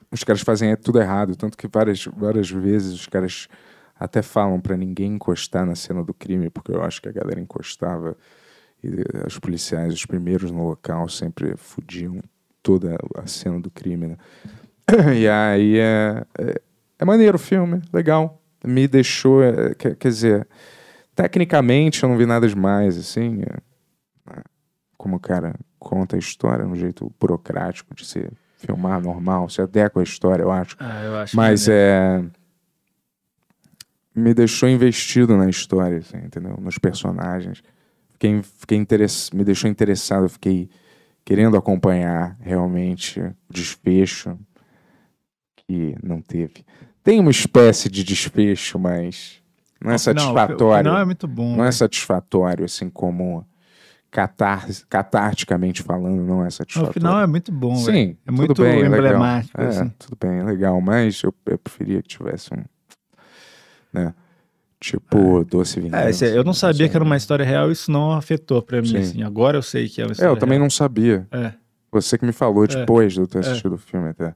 Os 0.10 0.24
caras 0.24 0.42
fazem 0.42 0.72
é 0.72 0.76
tudo 0.78 1.02
errado, 1.02 1.36
tanto 1.36 1.58
que 1.58 1.68
várias, 1.68 2.06
várias 2.06 2.50
vezes 2.50 2.94
os 2.94 3.08
caras 3.08 3.50
até 4.00 4.22
falam 4.22 4.62
para 4.62 4.78
ninguém 4.78 5.14
encostar 5.16 5.66
na 5.66 5.76
cena 5.76 6.02
do 6.04 6.14
crime, 6.14 6.50
porque 6.50 6.72
eu 6.72 6.82
acho 6.82 7.02
que 7.02 7.10
a 7.10 7.12
galera 7.12 7.42
encostava 7.42 8.16
e 8.82 8.88
eh, 8.88 9.28
os 9.28 9.38
policiais, 9.40 9.94
os 9.94 10.06
primeiros 10.06 10.52
no 10.52 10.66
local, 10.70 11.10
sempre 11.10 11.56
fudiam 11.58 12.22
toda 12.62 12.96
a 13.16 13.28
cena 13.28 13.60
do 13.60 13.70
crime, 13.70 14.08
né? 14.08 14.18
E 15.16 15.28
aí 15.28 15.78
é, 15.80 16.26
é, 16.40 16.62
é 17.00 17.06
maneiro 17.06 17.36
o 17.36 17.40
filme, 17.40 17.82
legal. 17.92 18.42
Me 18.66 18.88
deixou, 18.88 19.44
é, 19.44 19.74
quer, 19.76 19.96
quer 19.96 20.08
dizer, 20.08 20.48
tecnicamente 21.16 22.04
eu 22.04 22.10
não 22.10 22.18
vi 22.18 22.26
nada 22.26 22.48
demais, 22.48 22.98
assim. 22.98 23.42
é, 23.42 24.38
é, 24.38 24.42
como 24.98 25.18
o 25.18 25.20
cara 25.20 25.56
conta 25.78 26.16
a 26.16 26.20
história, 26.20 26.66
um 26.66 26.76
jeito 26.76 27.12
burocrático 27.20 27.94
de 27.94 28.06
se 28.06 28.30
filmar 28.58 29.02
normal, 29.02 29.50
se 29.50 29.62
adequa 29.62 30.00
à 30.00 30.04
história, 30.04 30.44
eu 30.44 30.52
acho. 30.52 30.78
Ah, 30.80 31.04
eu 31.04 31.16
acho 31.18 31.36
Mas 31.36 31.68
é. 31.68 32.24
Me 34.16 34.34
deixou 34.34 34.70
investido 34.70 35.36
na 35.36 35.50
história, 35.50 35.98
assim, 35.98 36.18
entendeu? 36.18 36.56
Nos 36.62 36.78
personagens. 36.78 37.64
Fiquei, 38.12 38.44
fiquei 38.44 38.78
interess... 38.78 39.32
Me 39.34 39.44
deixou 39.44 39.68
interessado, 39.68 40.30
fiquei 40.30 40.70
querendo 41.26 41.58
acompanhar 41.58 42.38
realmente 42.40 43.20
o 43.20 43.36
desfecho 43.50 44.38
que 45.68 45.96
não 46.04 46.22
teve. 46.22 46.66
Tem 47.04 47.20
uma 47.20 47.32
espécie 47.32 47.90
de 47.90 48.04
desfecho, 48.04 48.80
mas 48.80 49.42
não 49.84 49.92
é 49.92 49.98
satisfatório. 49.98 50.56
O 50.56 50.78
final 50.78 51.00
é 51.00 51.06
muito 51.06 51.28
bom. 51.28 51.56
Não 51.56 51.64
é 51.64 51.68
né? 51.68 51.72
satisfatório, 51.72 52.66
assim 52.66 52.90
como 52.90 53.46
catar... 54.10 54.66
catarticamente 54.90 55.82
falando, 55.84 56.22
não 56.24 56.46
é 56.46 56.50
satisfatório. 56.50 56.94
final 56.94 57.20
é 57.22 57.28
muito 57.28 57.52
bom. 57.52 57.76
Sim, 57.76 58.16
É 58.26 58.32
muito 58.32 58.62
bem, 58.62 58.84
legal. 58.84 58.98
emblemático, 59.00 59.60
É, 59.62 59.68
assim. 59.68 59.90
tudo 60.00 60.18
bem, 60.20 60.44
legal, 60.44 60.80
mas 60.80 61.22
eu, 61.24 61.34
eu 61.46 61.58
preferia 61.58 62.02
que 62.02 62.08
tivesse 62.10 62.54
um, 62.54 62.64
né, 63.92 64.14
tipo 64.80 65.44
Doce 65.46 65.80
Vingança. 65.82 66.26
É, 66.26 66.38
eu 66.38 66.44
não 66.44 66.54
sabia 66.54 66.88
que 66.88 66.96
era 66.96 67.04
uma 67.04 67.18
história 67.18 67.44
real, 67.46 67.72
isso 67.72 67.92
não 67.92 68.12
afetou 68.14 68.62
pra 68.62 68.82
mim, 68.82 68.88
Sim. 68.88 68.98
assim. 68.98 69.24
Agora 69.24 69.58
eu 69.58 69.62
sei 69.62 69.90
que 69.90 70.02
é 70.02 70.06
uma 70.06 70.12
É, 70.12 70.14
história 70.14 70.32
eu 70.32 70.38
também 70.38 70.58
real. 70.58 70.64
não 70.66 70.70
sabia. 70.70 71.28
É. 71.32 71.54
Você 71.92 72.18
que 72.18 72.26
me 72.26 72.32
falou 72.34 72.66
depois 72.66 73.14
de 73.14 73.20
eu 73.20 73.28
ter 73.28 73.40
assistido 73.40 73.74
o 73.76 73.78
filme 73.78 74.10
até. 74.10 74.34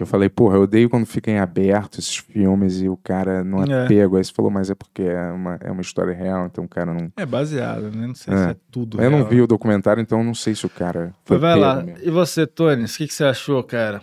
Que 0.00 0.04
eu 0.04 0.06
falei, 0.06 0.30
porra, 0.30 0.56
eu 0.56 0.62
odeio 0.62 0.88
quando 0.88 1.04
fica 1.04 1.30
em 1.30 1.38
aberto 1.38 1.98
esses 1.98 2.16
filmes 2.16 2.80
e 2.80 2.88
o 2.88 2.96
cara 2.96 3.44
não 3.44 3.62
é, 3.62 3.84
É. 3.84 3.86
pego. 3.86 4.16
Aí 4.16 4.24
você 4.24 4.32
falou, 4.32 4.50
mas 4.50 4.70
é 4.70 4.74
porque 4.74 5.02
é 5.02 5.30
uma, 5.30 5.58
é 5.60 5.70
uma 5.70 5.82
história 5.82 6.14
real, 6.14 6.46
então 6.46 6.64
o 6.64 6.68
cara 6.68 6.94
não. 6.94 7.12
É 7.18 7.26
baseado, 7.26 7.90
né? 7.90 8.06
Não 8.06 8.14
sei 8.14 8.32
É. 8.32 8.36
se 8.38 8.50
é 8.52 8.56
tudo 8.70 8.98
eu 8.98 9.10
não 9.10 9.18
real. 9.18 9.28
vi 9.28 9.42
o 9.42 9.46
documentário, 9.46 10.00
então 10.00 10.24
não 10.24 10.32
sei 10.32 10.54
se 10.54 10.64
o 10.64 10.70
cara 10.70 11.14
foi 11.22 11.36
Mas 11.36 11.42
vai 11.42 11.52
pego 11.52 11.66
lá. 11.66 11.82
mesmo. 11.82 12.02
E 12.02 12.10
você, 12.10 12.46
Tony, 12.46 12.84
o 12.84 12.86
que, 12.86 13.06
que 13.08 13.12
você 13.12 13.24
achou, 13.24 13.62
cara? 13.62 14.00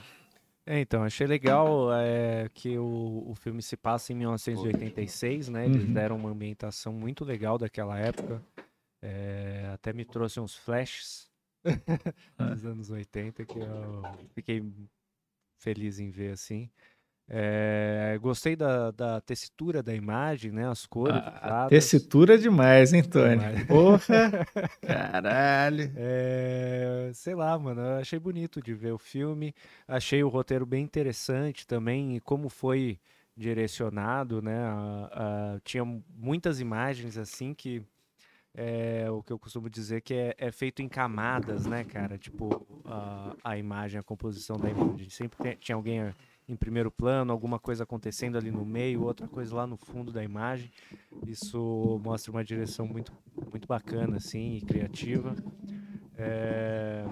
É, 0.68 0.80
então, 0.80 1.02
achei 1.02 1.26
legal 1.26 1.92
é, 1.92 2.48
que 2.54 2.78
o, 2.78 3.24
o 3.30 3.34
filme 3.34 3.64
se 3.64 3.76
passa 3.76 4.14
em 4.14 4.18
1986, 4.18 5.50
né? 5.50 5.66
Eles 5.66 5.84
Uhum. 5.84 5.94
deram 5.94 6.16
uma 6.16 6.30
ambientação 6.30 6.94
muito 6.94 7.26
legal 7.26 7.58
daquela 7.58 7.98
época. 7.98 8.40
É, 9.02 9.68
até 9.74 9.94
me 9.94 10.06
trouxe 10.06 10.40
uns 10.40 10.54
flashes 10.56 11.28
dos 12.38 12.66
anos 12.68 12.92
80 12.92 13.46
que 13.46 13.58
eu 13.58 14.04
fiquei 14.36 14.64
feliz 15.58 16.00
em 16.00 16.10
ver 16.10 16.32
assim. 16.32 16.70
É, 17.30 18.18
gostei 18.22 18.56
da, 18.56 18.90
da 18.92 19.20
tessitura 19.20 19.84
da 19.84 19.94
imagem, 19.94 20.50
né? 20.52 20.66
As 20.70 20.86
cores. 20.86 21.18
A 21.18 21.46
usadas. 21.46 21.70
tessitura 21.70 22.36
é 22.36 22.38
demais, 22.38 22.94
hein, 22.94 23.04
Tony? 23.04 23.36
Demais. 23.38 23.64
Porra! 23.66 24.32
Caralho! 24.82 25.92
É, 25.98 27.12
sei 27.14 27.36
lá, 27.36 27.60
mano, 27.60 27.82
eu 27.82 27.98
achei 27.98 28.18
bonito 28.18 28.62
de 28.62 28.74
ver 28.74 28.94
o 28.94 28.98
filme, 28.98 29.54
achei 29.86 30.24
o 30.24 30.30
roteiro 30.30 30.66
bem 30.66 30.84
interessante 30.86 31.68
também, 31.68 32.16
e 32.16 32.22
como 32.22 32.48
foi 32.48 32.98
direcionado, 33.36 34.42
né? 34.42 34.58
a- 34.64 35.56
a- 35.56 35.60
tinha 35.66 35.84
muitas 36.16 36.60
imagens 36.62 37.18
assim 37.18 37.54
que 37.54 37.84
é 38.58 39.10
o 39.12 39.22
que 39.24 39.32
eu 39.32 39.40
costumo 39.40 39.70
dizer 39.70 40.02
que 40.02 40.14
é, 40.16 40.36
é 40.38 40.52
feito 40.52 40.82
em 40.82 40.90
camadas, 40.90 41.68
né, 41.68 41.86
cara? 41.86 42.18
Tipo, 42.18 42.60
a, 42.84 43.36
a 43.44 43.58
imagem, 43.58 44.00
a 44.00 44.04
composição 44.04 44.60
da 44.60 44.70
imagem. 44.70 45.10
Sempre 45.10 45.38
tem- 45.40 45.56
tinha 45.58 45.76
alguém 45.76 46.02
eh, 46.02 46.16
em 46.50 46.56
primeiro 46.56 46.92
plano, 46.92 47.32
alguma 47.32 47.60
coisa 47.60 47.84
acontecendo 47.84 48.38
ali 48.38 48.52
no 48.52 48.66
meio, 48.66 49.04
outra 49.04 49.28
coisa 49.28 49.56
lá 49.56 49.68
no 49.68 49.78
fundo 49.78 50.12
da 50.12 50.24
imagem. 50.24 50.72
Isso 51.26 52.00
mostra 52.04 52.32
uma 52.32 52.44
direção 52.44 52.88
muito, 52.88 53.14
muito 53.52 53.68
bacana, 53.68 54.18
assim, 54.18 54.56
e 54.56 54.62
criativa. 54.62 55.36
É, 56.18 57.06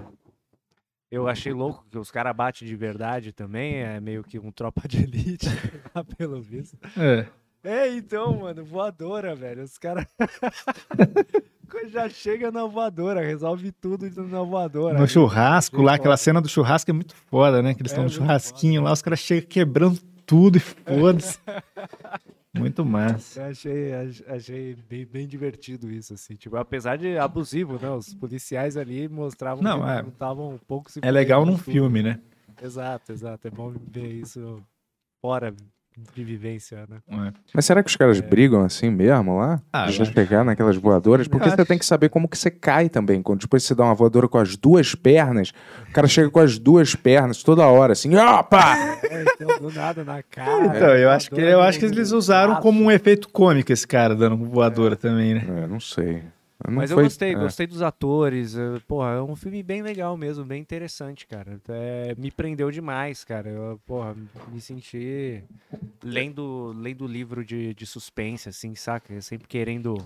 Eu 1.12 1.28
achei 1.28 1.54
louco 1.54 1.86
que 1.90 1.98
os 1.98 2.12
caras 2.12 2.36
batem 2.36 2.68
de 2.68 2.76
verdade 2.76 3.32
também, 3.32 3.76
é 3.76 4.00
meio 4.00 4.24
que 4.24 4.40
um 4.40 4.52
tropa 4.52 4.88
de 4.88 5.04
elite, 5.04 5.46
pelo 6.18 6.42
visto. 6.42 6.78
É. 6.98 7.28
É, 7.66 7.90
então, 7.96 8.38
mano, 8.40 8.64
voadora, 8.64 9.36
velho. 9.36 9.64
Os 9.64 9.78
caras 9.78 10.06
já 11.92 12.08
chega 12.10 12.52
na 12.52 12.66
voadora, 12.66 13.22
resolve 13.22 13.72
tudo 13.72 14.10
na 14.28 14.42
voadora. 14.44 15.00
No 15.00 15.08
churrasco 15.08 15.78
lá, 15.78 15.84
Foda. 15.84 15.96
aquela 15.96 16.18
cena 16.18 16.42
do 16.42 16.48
churrasco 16.50 16.90
é 16.92 16.94
muito 16.94 17.16
foda, 17.16 17.62
né? 17.62 17.74
Que 17.74 17.82
eles 17.82 17.92
É 17.92 17.94
estão 17.94 18.04
no 18.04 18.10
muito 18.10 18.18
churrasquinho 18.22 18.82
lá, 18.82 18.92
os 18.92 19.02
caras 19.02 19.20
chegam 19.20 19.50
quebrando 19.50 20.00
tudo 20.26 20.58
e 20.58 20.60
foda-se. 20.60 21.38
muito 22.56 22.86
massa. 22.86 23.42
Eu 23.42 23.46
achei, 23.48 23.94
ach- 23.94 24.24
achei 24.28 24.76
bem, 24.88 25.06
bem 25.06 25.28
divertido 25.28 25.92
isso, 25.92 26.14
assim. 26.14 26.36
Tipo, 26.36 26.58
apesar 26.58 26.98
de 26.98 27.18
abusivo, 27.18 27.78
né? 27.82 27.90
Os 27.92 28.14
policiais 28.14 28.78
ali 28.78 29.08
mostravam 29.10 29.64
Não, 29.64 29.84
que 29.84 29.90
é. 29.90 30.02
não 30.02 30.10
estavam 30.10 30.50
um 30.52 30.58
pouco 30.58 30.92
se 30.92 31.00
É 31.02 31.12
legal 31.12 31.46
num 31.46 31.54
tudo. 31.58 31.64
filme, 31.64 32.02
né? 32.02 32.20
Exato, 32.62 33.12
exato. 33.12 33.48
É 33.48 33.52
bom 33.52 33.74
ver 33.92 34.08
isso 34.14 34.64
fora 35.22 35.54
de 36.14 36.24
vivência, 36.24 36.86
né? 36.90 37.32
Mas 37.54 37.66
será 37.66 37.82
que 37.82 37.90
os 37.90 37.96
caras 37.96 38.20
brigam 38.20 38.64
assim 38.66 38.90
mesmo 38.90 39.38
lá? 39.38 39.62
Ah, 39.72 39.86
de 39.86 40.12
pegar 40.12 40.44
naquelas 40.44 40.76
voadoras? 40.76 41.28
Porque 41.28 41.50
você 41.50 41.66
tem 41.66 41.78
que 41.78 41.86
saber 41.86 42.10
como 42.10 42.28
que 42.28 42.38
você 42.38 42.52
cai 42.52 42.90
também. 42.90 43.22
Quando 43.22 43.42
depois 43.42 43.64
você 43.64 43.74
dá 43.74 43.86
uma 43.86 43.96
voadora 43.96 44.28
com 44.28 44.38
as 44.38 44.58
duas 44.58 44.94
pernas, 44.94 45.54
o 45.90 45.94
cara 45.94 46.08
chega 46.08 46.30
com 46.30 46.40
as 46.40 46.60
duas 46.60 46.96
pernas 46.96 47.44
toda 47.44 47.66
hora, 47.66 47.94
assim, 47.94 48.14
opa! 48.16 48.76
É, 49.04 49.24
então, 49.36 49.60
do 49.60 49.72
nada 49.74 50.04
na 50.04 50.22
cara. 50.22 50.66
Então, 50.66 50.90
eu 50.90 51.10
acho 51.10 51.30
que, 51.30 51.40
eu 51.40 51.62
acho 51.62 51.80
que 51.80 51.86
eles 51.86 52.12
usaram 52.12 52.54
braço. 52.54 52.62
como 52.62 52.84
um 52.84 52.92
efeito 52.92 53.30
cômico 53.30 53.72
esse 53.72 53.88
cara 53.88 54.14
dando 54.14 54.36
voadora 54.38 54.96
também, 54.96 55.36
né? 55.36 55.46
É, 55.64 55.68
não 55.68 55.80
sei. 55.80 56.24
Não 56.68 56.76
Mas 56.76 56.92
eu 56.92 56.96
foi- 56.96 57.04
gostei, 57.06 57.32
é. 57.32 57.36
gostei 57.36 57.68
dos 57.68 57.82
atores. 57.82 58.56
Porra, 58.88 59.12
é 59.12 59.22
um 59.22 59.36
filme 59.36 59.62
bem 59.64 59.82
legal 59.82 60.16
mesmo, 60.18 60.44
bem 60.46 60.62
interessante, 60.62 61.26
cara. 61.28 61.60
É, 61.70 62.16
me 62.18 62.32
prendeu 62.32 62.72
demais, 62.72 63.24
cara. 63.24 63.50
Eu, 63.50 63.80
porra, 63.86 64.16
me 64.52 64.60
senti 64.62 65.44
lendo, 66.04 66.74
lendo 66.78 67.06
o 67.06 67.08
livro 67.08 67.44
de, 67.44 67.74
de 67.74 67.86
suspense, 67.86 68.50
assim, 68.50 68.76
saca? 68.76 69.20
Sempre 69.22 69.48
querendo 69.48 69.98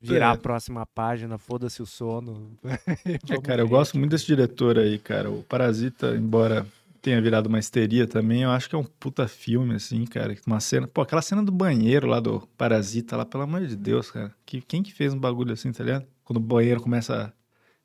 virar 0.00 0.30
É. 0.30 0.34
a 0.34 0.36
próxima 0.36 0.84
página, 0.84 1.38
foda-se 1.38 1.80
o 1.82 1.86
sono. 1.86 2.50
É, 3.30 3.40
cara, 3.40 3.62
eu 3.62 3.68
gosto 3.68 3.98
muito 3.98 4.10
desse 4.10 4.26
diretor 4.26 4.78
aí, 4.78 4.98
cara. 4.98 5.30
O 5.30 5.42
Parasita, 5.42 6.14
embora 6.14 6.66
tenha 7.04 7.20
virado 7.20 7.48
uma 7.48 7.58
histeria 7.58 8.06
também, 8.06 8.44
eu 8.44 8.50
acho 8.50 8.66
que 8.66 8.74
é 8.74 8.78
um 8.78 8.82
puta 8.82 9.28
filme, 9.28 9.74
assim, 9.74 10.06
cara. 10.06 10.34
Uma 10.46 10.58
cena. 10.58 10.86
Pô, 10.86 11.02
aquela 11.02 11.20
cena 11.20 11.42
do 11.42 11.52
banheiro 11.52 12.06
lá 12.06 12.18
do 12.18 12.48
Parasita, 12.56 13.14
lá, 13.14 13.26
pelo 13.26 13.42
amor 13.42 13.66
de 13.66 13.76
Deus, 13.76 14.10
cara. 14.10 14.34
Que, 14.46 14.62
quem 14.62 14.82
que 14.82 14.90
fez 14.90 15.12
um 15.12 15.18
bagulho 15.18 15.52
assim, 15.52 15.70
tá 15.70 15.84
ligado? 15.84 16.06
Quando 16.24 16.38
o 16.38 16.40
banheiro 16.40 16.80
começa. 16.80 17.30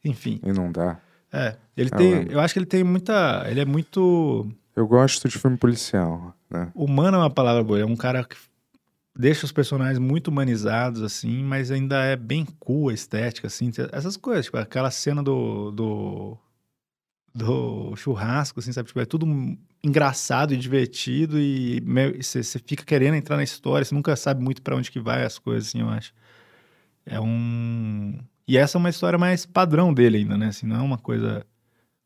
Enfim. 0.05 0.39
E 0.41 0.53
não 0.53 0.71
dá. 0.71 0.97
É. 1.33 1.57
Ele 1.75 1.89
Eu 1.91 1.97
tem. 1.97 2.13
lembro. 2.13 2.33
Eu 2.33 2.39
acho 2.39 2.53
que 2.53 2.59
ele 2.59 2.65
tem 2.65 2.81
muita. 2.81 3.45
Ele 3.49 3.59
é 3.59 3.65
muito. 3.65 4.49
Eu 4.73 4.87
gosto 4.87 5.27
de 5.27 5.37
filme 5.37 5.57
policial, 5.57 6.33
né? 6.49 6.71
Humano 6.73 7.17
é 7.17 7.19
uma 7.19 7.29
palavra 7.29 7.61
boa. 7.61 7.81
É 7.81 7.85
um 7.85 7.97
cara 7.97 8.23
que 8.23 8.37
deixa 9.13 9.45
os 9.45 9.51
personagens 9.51 9.99
muito 9.99 10.29
humanizados, 10.29 11.03
assim, 11.03 11.43
mas 11.43 11.71
ainda 11.71 12.01
é 12.05 12.15
bem 12.15 12.47
cool 12.57 12.87
a 12.87 12.93
estética, 12.93 13.47
assim. 13.47 13.69
Essas 13.91 14.15
coisas, 14.15 14.45
tipo, 14.45 14.57
aquela 14.57 14.89
cena 14.89 15.21
do. 15.21 15.71
do, 15.71 16.37
do 17.39 17.95
churrasco, 17.95 18.59
assim, 18.59 18.71
sabe? 18.71 18.87
Tipo, 18.87 18.99
é 18.99 19.05
tudo 19.05 19.25
engraçado 19.83 20.53
e 20.53 20.57
divertido 20.57 21.39
e 21.39 21.81
você 22.21 22.43
fica 22.59 22.83
querendo 22.83 23.15
entrar 23.15 23.37
na 23.37 23.43
história, 23.43 23.85
você 23.85 23.95
nunca 23.95 24.15
sabe 24.15 24.43
muito 24.43 24.61
pra 24.61 24.75
onde 24.75 24.91
que 24.91 24.99
vai 24.99 25.23
as 25.23 25.39
coisas, 25.39 25.69
assim, 25.69 25.81
eu 25.81 25.89
acho. 25.89 26.13
É 27.05 27.19
um. 27.19 28.19
E 28.47 28.57
essa 28.57 28.77
é 28.77 28.79
uma 28.79 28.89
história 28.89 29.17
mais 29.17 29.45
padrão 29.45 29.93
dele 29.93 30.17
ainda, 30.17 30.37
né? 30.37 30.47
Assim, 30.47 30.67
não 30.67 30.75
é 30.75 30.81
uma 30.81 30.97
coisa 30.97 31.45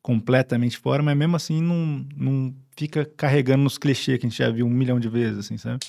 completamente 0.02 0.78
fora, 0.78 1.02
mas 1.02 1.16
mesmo 1.16 1.34
assim 1.34 1.62
não, 1.62 2.06
não 2.14 2.54
fica 2.76 3.04
carregando 3.16 3.64
nos 3.64 3.78
clichês 3.78 4.18
que 4.18 4.26
a 4.26 4.28
gente 4.28 4.38
já 4.38 4.50
viu 4.50 4.66
um 4.66 4.70
milhão 4.70 5.00
de 5.00 5.08
vezes, 5.08 5.38
assim, 5.38 5.56
sabe? 5.56 5.80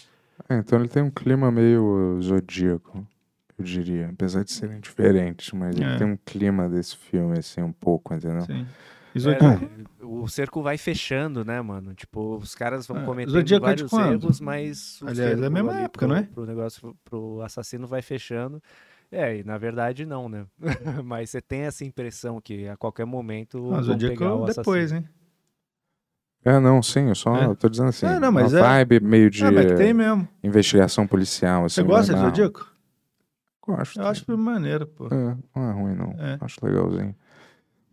É, 0.50 0.58
então 0.58 0.80
ele 0.80 0.88
tem 0.88 1.04
um 1.04 1.12
clima 1.12 1.52
meio 1.52 2.18
zodíaco, 2.22 3.06
eu 3.58 3.66
diria. 3.66 4.10
Apesar 4.10 4.44
de 4.44 4.52
serem 4.52 4.80
diferentes, 4.80 5.52
mas 5.52 5.78
É. 5.78 5.84
ele 5.84 5.98
tem 5.98 6.08
um 6.08 6.18
clima 6.26 6.70
desse 6.70 6.96
filme, 6.96 7.38
assim, 7.38 7.62
um 7.62 7.74
pouco, 7.74 8.14
entendeu? 8.14 8.42
Sim. 8.46 8.66
E 9.16 9.20
É, 9.20 9.22
Zodíaco, 9.22 9.66
o 10.02 10.28
cerco 10.28 10.62
vai 10.62 10.78
fechando, 10.78 11.46
né, 11.46 11.62
mano? 11.62 11.94
Tipo, 11.94 12.36
os 12.38 12.54
caras 12.54 12.86
vão 12.86 12.98
É, 12.98 13.06
cometendo 13.06 13.32
Zodíaco 13.32 13.66
é 13.66 13.76
de 13.76 13.84
vários 13.84 13.92
quando? 13.92 14.26
erros, 14.26 14.40
mas 14.42 15.02
o 15.02 15.08
Aliás, 15.08 15.42
é 15.42 15.46
a 15.46 15.50
mesma 15.50 15.72
ali 15.72 15.84
época, 15.84 16.06
pro, 16.06 16.10
não 16.10 16.16
é? 16.18 16.24
Pro 16.24 16.46
negócio, 16.46 16.98
pro 17.06 17.42
assassino 17.42 17.88
vai 17.88 18.02
fechando. 18.02 18.62
É, 19.12 19.38
e 19.38 19.44
na 19.44 19.58
verdade 19.58 20.06
não, 20.06 20.28
né? 20.28 20.46
mas 21.06 21.30
você 21.30 21.42
tem 21.42 21.62
essa 21.62 21.86
impressão 21.86 22.42
que 22.42 22.68
a 22.68 22.76
qualquer 22.76 23.06
momento 23.06 23.60
Ah, 23.72 23.76
vão 23.76 23.84
Zodíaco 23.84 24.14
pegar 24.20 24.36
o 24.36 24.46
depois, 24.46 24.92
assassino. 24.92 25.08
hein? 25.08 25.10
É, 26.44 26.60
não, 26.60 26.84
sim, 26.84 27.08
eu 27.08 27.16
só 27.16 27.36
É. 27.36 27.56
tô 27.56 27.70
dizendo 27.70 27.90
assim. 27.90 28.06
É, 28.06 28.20
não, 28.20 28.32
mas 28.32 28.54
uma 28.54 28.60
é- 28.60 28.62
vibe 28.62 29.00
meio 29.00 29.30
de 29.32 29.44
mas 29.44 29.66
tem 29.78 29.94
mesmo. 29.94 30.28
investigação 30.44 31.08
policial, 31.08 31.66
assim. 31.66 31.76
Você 31.76 31.84
gosta 31.84 32.14
de. 32.14 32.20
Zodíaco? 32.20 32.76
Gosto. 33.66 34.00
Eu 34.00 34.08
acho 34.08 34.38
maneiro, 34.38 34.86
pô. 34.86 35.08
É, 35.08 35.38
não 35.56 35.70
é 35.70 35.72
ruim, 35.74 35.96
não. 35.96 36.12
É. 36.20 36.38
Acho 36.42 36.64
legalzinho. 36.64 37.16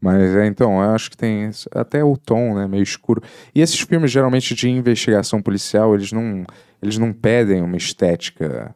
Mas 0.03 0.35
é, 0.35 0.47
então, 0.47 0.83
eu 0.83 0.91
acho 0.91 1.09
que 1.09 1.17
tem 1.17 1.49
até 1.73 2.03
o 2.03 2.17
tom, 2.17 2.57
né, 2.57 2.67
meio 2.67 2.83
escuro. 2.83 3.23
E 3.55 3.61
esses 3.61 3.79
filmes, 3.79 4.11
geralmente, 4.11 4.53
de 4.53 4.69
investigação 4.69 5.41
policial, 5.41 5.95
eles 5.95 6.11
não, 6.11 6.45
eles 6.83 6.99
não 6.99 7.13
pedem 7.13 7.63
uma 7.63 7.77
estética, 7.77 8.75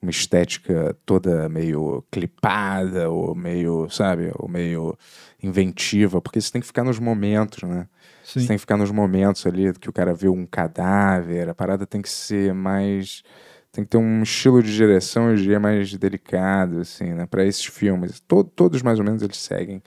uma 0.00 0.12
estética 0.12 0.96
toda 1.04 1.48
meio 1.48 2.04
clipada, 2.12 3.10
ou 3.10 3.34
meio, 3.34 3.88
sabe, 3.90 4.30
ou 4.36 4.48
meio 4.48 4.96
inventiva, 5.42 6.20
porque 6.22 6.40
você 6.40 6.52
tem 6.52 6.60
que 6.60 6.66
ficar 6.68 6.84
nos 6.84 7.00
momentos, 7.00 7.68
né? 7.68 7.88
Você 8.22 8.38
Sim. 8.38 8.46
tem 8.46 8.56
que 8.56 8.60
ficar 8.60 8.76
nos 8.76 8.92
momentos 8.92 9.44
ali 9.44 9.72
que 9.72 9.90
o 9.90 9.92
cara 9.92 10.14
vê 10.14 10.28
um 10.28 10.46
cadáver, 10.46 11.48
a 11.48 11.54
parada 11.54 11.84
tem 11.84 12.00
que 12.00 12.08
ser 12.08 12.54
mais. 12.54 13.24
Tem 13.72 13.82
que 13.82 13.90
ter 13.90 13.96
um 13.96 14.22
estilo 14.22 14.62
de 14.62 14.72
direção, 14.72 15.30
eu 15.30 15.36
diria, 15.36 15.58
mais 15.58 15.92
delicado, 15.96 16.80
assim, 16.80 17.14
né? 17.14 17.26
Pra 17.26 17.44
esses 17.44 17.64
filmes. 17.64 18.20
To- 18.28 18.44
todos, 18.44 18.80
mais 18.82 18.98
ou 19.00 19.04
menos, 19.04 19.22
eles 19.22 19.38
seguem 19.38 19.82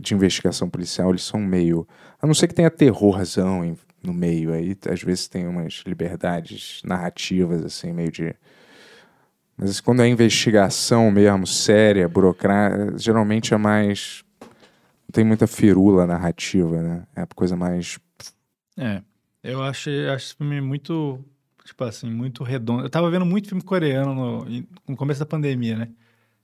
de 0.00 0.14
investigação 0.14 0.68
policial, 0.68 1.10
eles 1.10 1.22
são 1.22 1.40
meio. 1.40 1.86
A 2.20 2.26
não 2.26 2.34
ser 2.34 2.48
que 2.48 2.54
tenha 2.54 2.70
terrorzão 2.70 3.64
em- 3.64 3.76
no 4.02 4.12
meio, 4.14 4.52
aí 4.52 4.76
às 4.90 5.02
vezes 5.02 5.28
tem 5.28 5.46
umas 5.46 5.82
liberdades 5.86 6.80
narrativas, 6.84 7.64
assim, 7.64 7.92
meio 7.92 8.10
de. 8.10 8.34
Mas 9.56 9.80
quando 9.80 10.02
é 10.02 10.08
investigação 10.08 11.10
mesmo, 11.10 11.46
séria, 11.46 12.08
burocrática, 12.08 12.96
geralmente 12.98 13.52
é 13.52 13.56
mais. 13.58 14.24
Não 14.40 15.12
tem 15.12 15.24
muita 15.24 15.46
firula 15.46 16.06
narrativa, 16.06 16.80
né? 16.80 17.06
É 17.14 17.26
coisa 17.34 17.56
mais. 17.56 17.98
É. 18.78 19.02
Eu 19.42 19.62
achei, 19.62 20.08
acho 20.08 20.26
esse 20.26 20.34
filme 20.36 20.60
muito, 20.60 21.18
tipo 21.64 21.82
assim, 21.84 22.10
muito 22.10 22.42
redondo. 22.44 22.84
Eu 22.84 22.90
tava 22.90 23.10
vendo 23.10 23.26
muito 23.26 23.48
filme 23.48 23.62
coreano 23.62 24.14
no, 24.14 24.64
no 24.88 24.96
começo 24.96 25.20
da 25.20 25.26
pandemia, 25.26 25.76
né? 25.76 25.88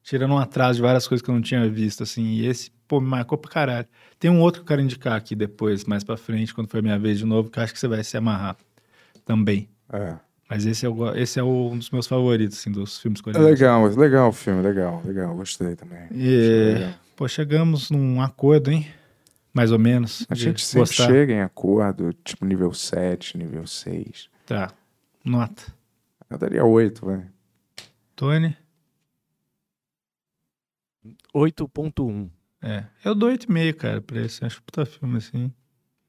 Tirando 0.09 0.33
um 0.35 0.39
atraso 0.39 0.77
de 0.77 0.83
várias 0.83 1.09
coisas 1.09 1.21
que 1.25 1.29
eu 1.29 1.35
não 1.35 1.43
tinha 1.43 1.69
visto, 1.69 2.05
assim. 2.05 2.23
E 2.23 2.47
esse, 2.47 2.71
pô, 2.87 3.01
me 3.01 3.09
marcou 3.09 3.37
pra 3.37 3.51
caralho. 3.51 3.87
Tem 4.21 4.31
um 4.31 4.41
outro 4.41 4.61
que 4.61 4.65
eu 4.65 4.69
quero 4.69 4.81
indicar 4.83 5.15
aqui 5.17 5.35
depois, 5.35 5.85
mais 5.85 6.05
pra 6.05 6.17
frente, 6.17 6.55
quando 6.55 6.69
for 6.71 6.81
minha 6.81 6.97
vez 6.99 7.19
de 7.19 7.25
novo, 7.25 7.51
que 7.51 7.59
eu 7.59 7.63
acho 7.65 7.73
que 7.73 7.79
você 7.81 7.89
vai 7.89 8.05
se 8.05 8.17
amarrar 8.17 8.57
também. 9.25 9.69
É. 9.93 10.15
Mas 10.49 10.65
esse 10.65 10.87
é, 10.87 10.89
o, 10.89 11.13
esse 11.17 11.41
é 11.41 11.43
o- 11.43 11.71
um 11.73 11.77
dos 11.79 11.91
meus 11.91 12.07
favoritos, 12.07 12.57
assim, 12.57 12.71
dos 12.71 13.01
filmes 13.01 13.19
É 13.19 13.23
coreanos. 13.25 13.51
legal, 13.51 13.87
legal 13.97 14.29
o 14.29 14.33
filme, 14.33 14.63
legal, 14.63 15.03
legal, 15.05 15.35
gostei 15.35 15.75
também. 15.75 16.07
E, 16.13 16.75
legal. 16.75 16.91
pô, 17.17 17.27
chegamos 17.27 17.91
num 17.91 18.23
acordo, 18.23 18.71
hein? 18.71 18.87
Mais 19.53 19.73
ou 19.73 19.79
menos. 19.79 20.25
A 20.31 20.37
gente 20.37 20.65
sempre 20.65 20.81
gostar. 20.89 21.07
chega 21.07 21.33
em 21.33 21.41
acordo, 21.41 22.13
tipo 22.23 22.45
nível 22.45 22.73
7, 22.73 23.37
nível 23.37 23.67
6. 23.67 24.29
Tá. 24.47 24.71
Nota. 25.25 25.65
Eu 26.31 26.39
daria 26.39 26.65
8, 26.65 27.05
vai. 27.05 27.25
Tony? 28.15 28.57
8.1. 31.37 32.31
É. 32.63 32.85
Eu 33.05 33.15
dou 33.15 33.31
8,5, 33.31 33.75
cara, 33.75 34.01
pra 34.01 34.21
esse. 34.23 34.45
Acho 34.45 34.63
puta 34.63 34.87
filme, 34.87 35.19
assim. 35.19 35.53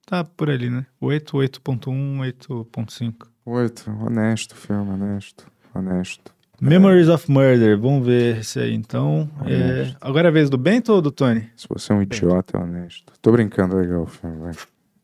Tá 0.05 0.23
por 0.23 0.49
ali, 0.49 0.69
né? 0.69 0.85
8, 1.01 1.37
8.1, 1.37 2.19
8.5. 2.39 3.27
8, 3.45 3.91
honesto 3.91 4.55
filme, 4.55 4.91
honesto, 4.91 5.51
honesto. 5.73 6.33
Memories 6.59 7.09
of 7.09 7.29
Murder. 7.29 7.77
Vamos 7.77 8.05
ver 8.07 8.37
esse 8.39 8.59
aí, 8.59 8.73
então. 8.73 9.29
É. 9.45 9.93
Agora 10.01 10.27
é 10.27 10.29
a 10.29 10.33
vez 10.33 10.49
do 10.49 10.57
Bento 10.57 10.91
ou 10.93 11.01
do 11.01 11.11
Tony? 11.11 11.49
Se 11.55 11.67
você 11.69 11.91
é 11.91 11.95
um 11.95 12.01
idiota, 12.01 12.57
é 12.57 12.61
honesto. 12.61 13.13
Tô 13.21 13.31
brincando, 13.31 13.75
legal 13.75 14.03
o 14.03 14.07
filme, 14.07 14.37
vai. 14.37 14.53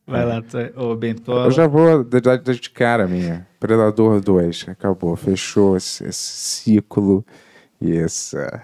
Vai 0.05 0.25
lá. 0.25 0.43
Ô, 0.75 0.95
Bentola. 0.95 1.45
Eu 1.45 1.51
já 1.51 1.67
vou 1.67 2.03
dar 2.03 2.37
de 2.37 2.69
cara 2.69 3.05
a 3.05 3.07
minha. 3.07 3.47
Predador 3.59 4.19
2, 4.19 4.65
acabou, 4.67 5.15
fechou 5.15 5.77
esse, 5.77 6.03
esse 6.05 6.19
ciclo 6.19 7.25
e 7.79 7.95
essa. 7.95 8.61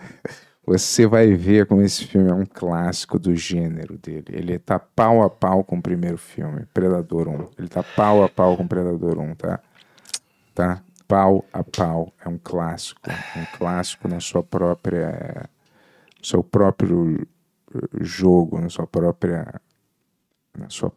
Você 0.70 1.08
vai 1.08 1.34
ver 1.34 1.66
como 1.66 1.82
esse 1.82 2.06
filme 2.06 2.30
é 2.30 2.34
um 2.34 2.46
clássico 2.46 3.18
do 3.18 3.36
gênero 3.36 3.98
dele. 3.98 4.28
Ele 4.30 4.60
tá 4.60 4.78
pau 4.78 5.24
a 5.24 5.28
pau 5.28 5.64
com 5.64 5.80
o 5.80 5.82
primeiro 5.82 6.16
filme, 6.16 6.64
Predador 6.72 7.28
1. 7.28 7.50
Ele 7.58 7.68
tá 7.68 7.82
pau 7.82 8.24
a 8.24 8.30
pau 8.30 8.56
com 8.56 8.68
Predador 8.68 9.18
1, 9.18 9.34
tá? 9.34 9.60
Tá? 10.54 10.84
Pau 11.08 11.44
a 11.52 11.64
pau. 11.64 12.14
É 12.24 12.30
um 12.30 12.38
clássico. 12.38 13.02
Um 13.36 13.58
clássico 13.58 14.08
na 14.08 14.20
sua 14.20 14.44
própria. 14.44 15.50
no 16.20 16.24
seu 16.24 16.44
próprio 16.44 17.28
eh, 17.74 17.80
jogo, 18.02 18.62
na 18.62 18.70
sua 18.70 18.86
própria. 18.86 19.60
na 20.56 20.70
sua 20.70 20.94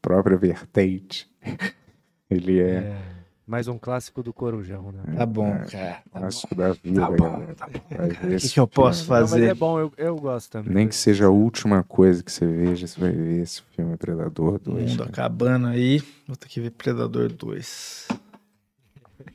própria 0.00 0.36
vertente. 0.36 1.30
Ele 2.28 2.60
é. 2.60 3.21
Mais 3.46 3.66
um 3.66 3.76
clássico 3.76 4.22
do 4.22 4.32
Corujão, 4.32 4.92
né? 4.92 5.02
Tá 5.16 5.26
bom, 5.26 5.48
É. 5.48 5.64
cara. 5.66 5.92
Tá 5.94 6.02
bom. 6.14 6.20
clássico 6.20 6.54
da 6.54 6.72
vida, 6.72 7.10
galera. 7.10 7.56
Vai 7.90 8.08
ver 8.10 8.36
O 8.46 8.50
que, 8.50 8.60
eu 8.60 8.68
posso 8.68 9.04
filme. 9.04 9.14
Não, 9.14 9.20
mas 9.22 9.30
fazer? 9.30 9.46
é 9.46 9.54
bom, 9.54 9.80
eu, 9.80 9.92
eu 9.96 10.16
gosto 10.16 10.50
também. 10.50 10.72
Nem 10.72 10.88
que 10.88 10.94
seja 10.94 11.26
a 11.26 11.30
última 11.30 11.82
coisa 11.82 12.22
que 12.22 12.30
você 12.30 12.46
veja, 12.46 12.86
você 12.86 13.00
vai 13.00 13.10
ver 13.10 13.42
esse 13.42 13.62
filme 13.74 13.96
Predador 13.96 14.54
O 14.54 14.58
2. 14.58 14.90
mundo 14.92 15.02
acabando 15.02 15.66
aí. 15.66 16.00
Vou 16.26 16.36
ter 16.36 16.48
que 16.48 16.60
ver 16.60 16.70
Predador 16.70 17.32
2. 17.32 18.08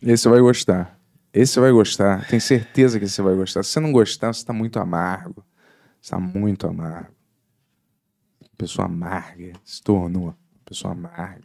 Esse 0.01 0.23
você 0.23 0.29
vai 0.29 0.39
gostar. 0.39 0.97
Esse 1.33 1.53
você 1.53 1.59
vai 1.59 1.71
gostar. 1.71 2.27
Tenho 2.27 2.41
certeza 2.41 2.99
que 2.99 3.07
você 3.07 3.21
vai 3.21 3.35
gostar. 3.35 3.61
Se 3.63 3.71
você 3.71 3.79
não 3.81 3.91
gostar, 3.91 4.33
você 4.33 4.45
tá 4.45 4.53
muito 4.53 4.79
amargo. 4.79 5.43
Você 6.01 6.11
tá 6.11 6.19
muito 6.19 6.65
amargo. 6.65 7.11
Pessoa 8.57 8.85
amarga. 8.87 9.51
Se 9.65 9.81
tornou 9.83 10.23
uma 10.23 10.37
pessoa 10.65 10.93
amarga. 10.93 11.43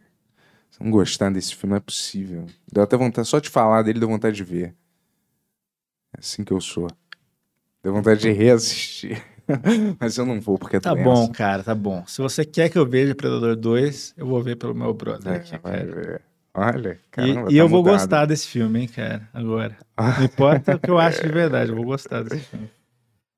Não 0.83 0.91
gostar 0.91 1.31
desse 1.31 1.55
filme, 1.55 1.71
não 1.71 1.77
é 1.77 1.81
possível. 1.81 2.47
Deu 2.73 2.83
até 2.83 2.97
vontade, 2.97 3.29
só 3.29 3.39
de 3.39 3.49
falar 3.49 3.83
dele, 3.83 4.01
deu 4.01 4.09
vontade 4.09 4.37
de 4.37 4.45
ver. 4.45 4.75
É 6.15 6.19
assim 6.21 6.45
que 6.45 6.53
eu 6.53 6.61
sou. 6.61 6.89
Deu 7.83 7.93
vontade 7.93 8.21
de 8.21 8.31
reassistir. 8.33 9.23
Mas 9.99 10.17
eu 10.17 10.25
não 10.27 10.41
vou, 10.41 10.59
porque 10.59 10.77
é 10.77 10.81
Tá 10.81 10.95
doença. 10.95 11.05
bom, 11.09 11.29
cara, 11.33 11.63
tá 11.63 11.75
bom. 11.75 12.05
Se 12.07 12.21
você 12.23 12.45
quer 12.45 12.69
que 12.69 12.79
eu 12.79 12.87
veja 12.87 13.15
Predador 13.15 13.57
2, 13.57 14.15
eu 14.17 14.27
vou 14.27 14.43
ver 14.43 14.57
pelo 14.57 14.75
meu 14.75 14.95
brother 14.95 15.33
É, 15.33 15.37
aqui, 15.37 15.51
vai 15.59 15.61
cara. 15.61 15.85
ver. 15.87 16.23
Olha, 16.55 16.93
E, 16.93 17.11
caramba, 17.11 17.41
e 17.51 17.55
tá 17.57 17.61
eu 17.63 17.69
vou 17.69 17.81
mudado. 17.83 17.95
gostar 17.95 18.27
desse 18.27 18.47
filme, 18.47 18.81
hein, 18.83 18.89
cara, 18.89 19.29
agora. 19.33 19.77
Não 20.19 20.25
importa 20.25 20.77
o 20.77 20.79
que 20.79 20.91
eu 20.91 20.99
acho 20.99 21.23
de 21.23 21.29
verdade, 21.33 21.71
eu 21.71 21.77
vou 21.77 21.85
gostar 21.87 22.23
desse 22.23 22.41
filme. 22.45 22.71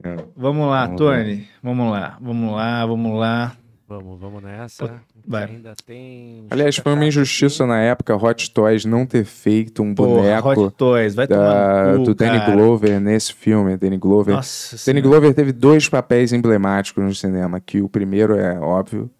É. 0.02 0.16
Vamos 0.36 0.68
lá, 0.68 0.84
Vamos 0.86 0.98
Tony. 1.00 1.48
Vamos 1.62 1.90
lá, 1.92 2.18
vamos 2.20 2.52
lá, 2.54 2.86
vamos 2.86 3.18
lá. 3.18 3.56
Vamos, 3.86 4.18
vamos 4.18 4.42
nessa. 4.42 5.02
vai. 5.26 5.44
Ainda 5.44 5.74
tem. 5.84 6.46
Aliás, 6.50 6.76
foi 6.76 6.92
uma 6.94 7.04
injustiça 7.04 7.66
na 7.66 7.78
época 7.80 8.16
Hot 8.16 8.50
Toys 8.50 8.86
não 8.86 9.04
ter 9.04 9.24
feito 9.24 9.82
um 9.82 9.94
Porra, 9.94 10.22
boneco 10.22 10.48
Hot 10.48 10.74
Toys, 10.74 11.14
vai 11.14 11.26
da- 11.26 11.36
tomar 11.36 11.92
no 11.92 11.98
cu, 11.98 12.04
do 12.06 12.14
Danny 12.14 12.38
cara. 12.38 12.52
Glover 12.56 12.98
nesse 13.00 13.34
filme. 13.34 13.76
Danny 13.76 13.98
Glover. 13.98 14.34
Nossa 14.36 14.70
Danny 14.76 14.78
senhora. 14.78 15.02
Glover 15.02 15.34
teve 15.34 15.52
dois 15.52 15.86
papéis 15.86 16.32
emblemáticos 16.32 17.04
no 17.04 17.14
cinema, 17.14 17.60
que 17.60 17.82
o 17.82 17.88
primeiro 17.88 18.34
é 18.36 18.58
óbvio, 18.58 19.10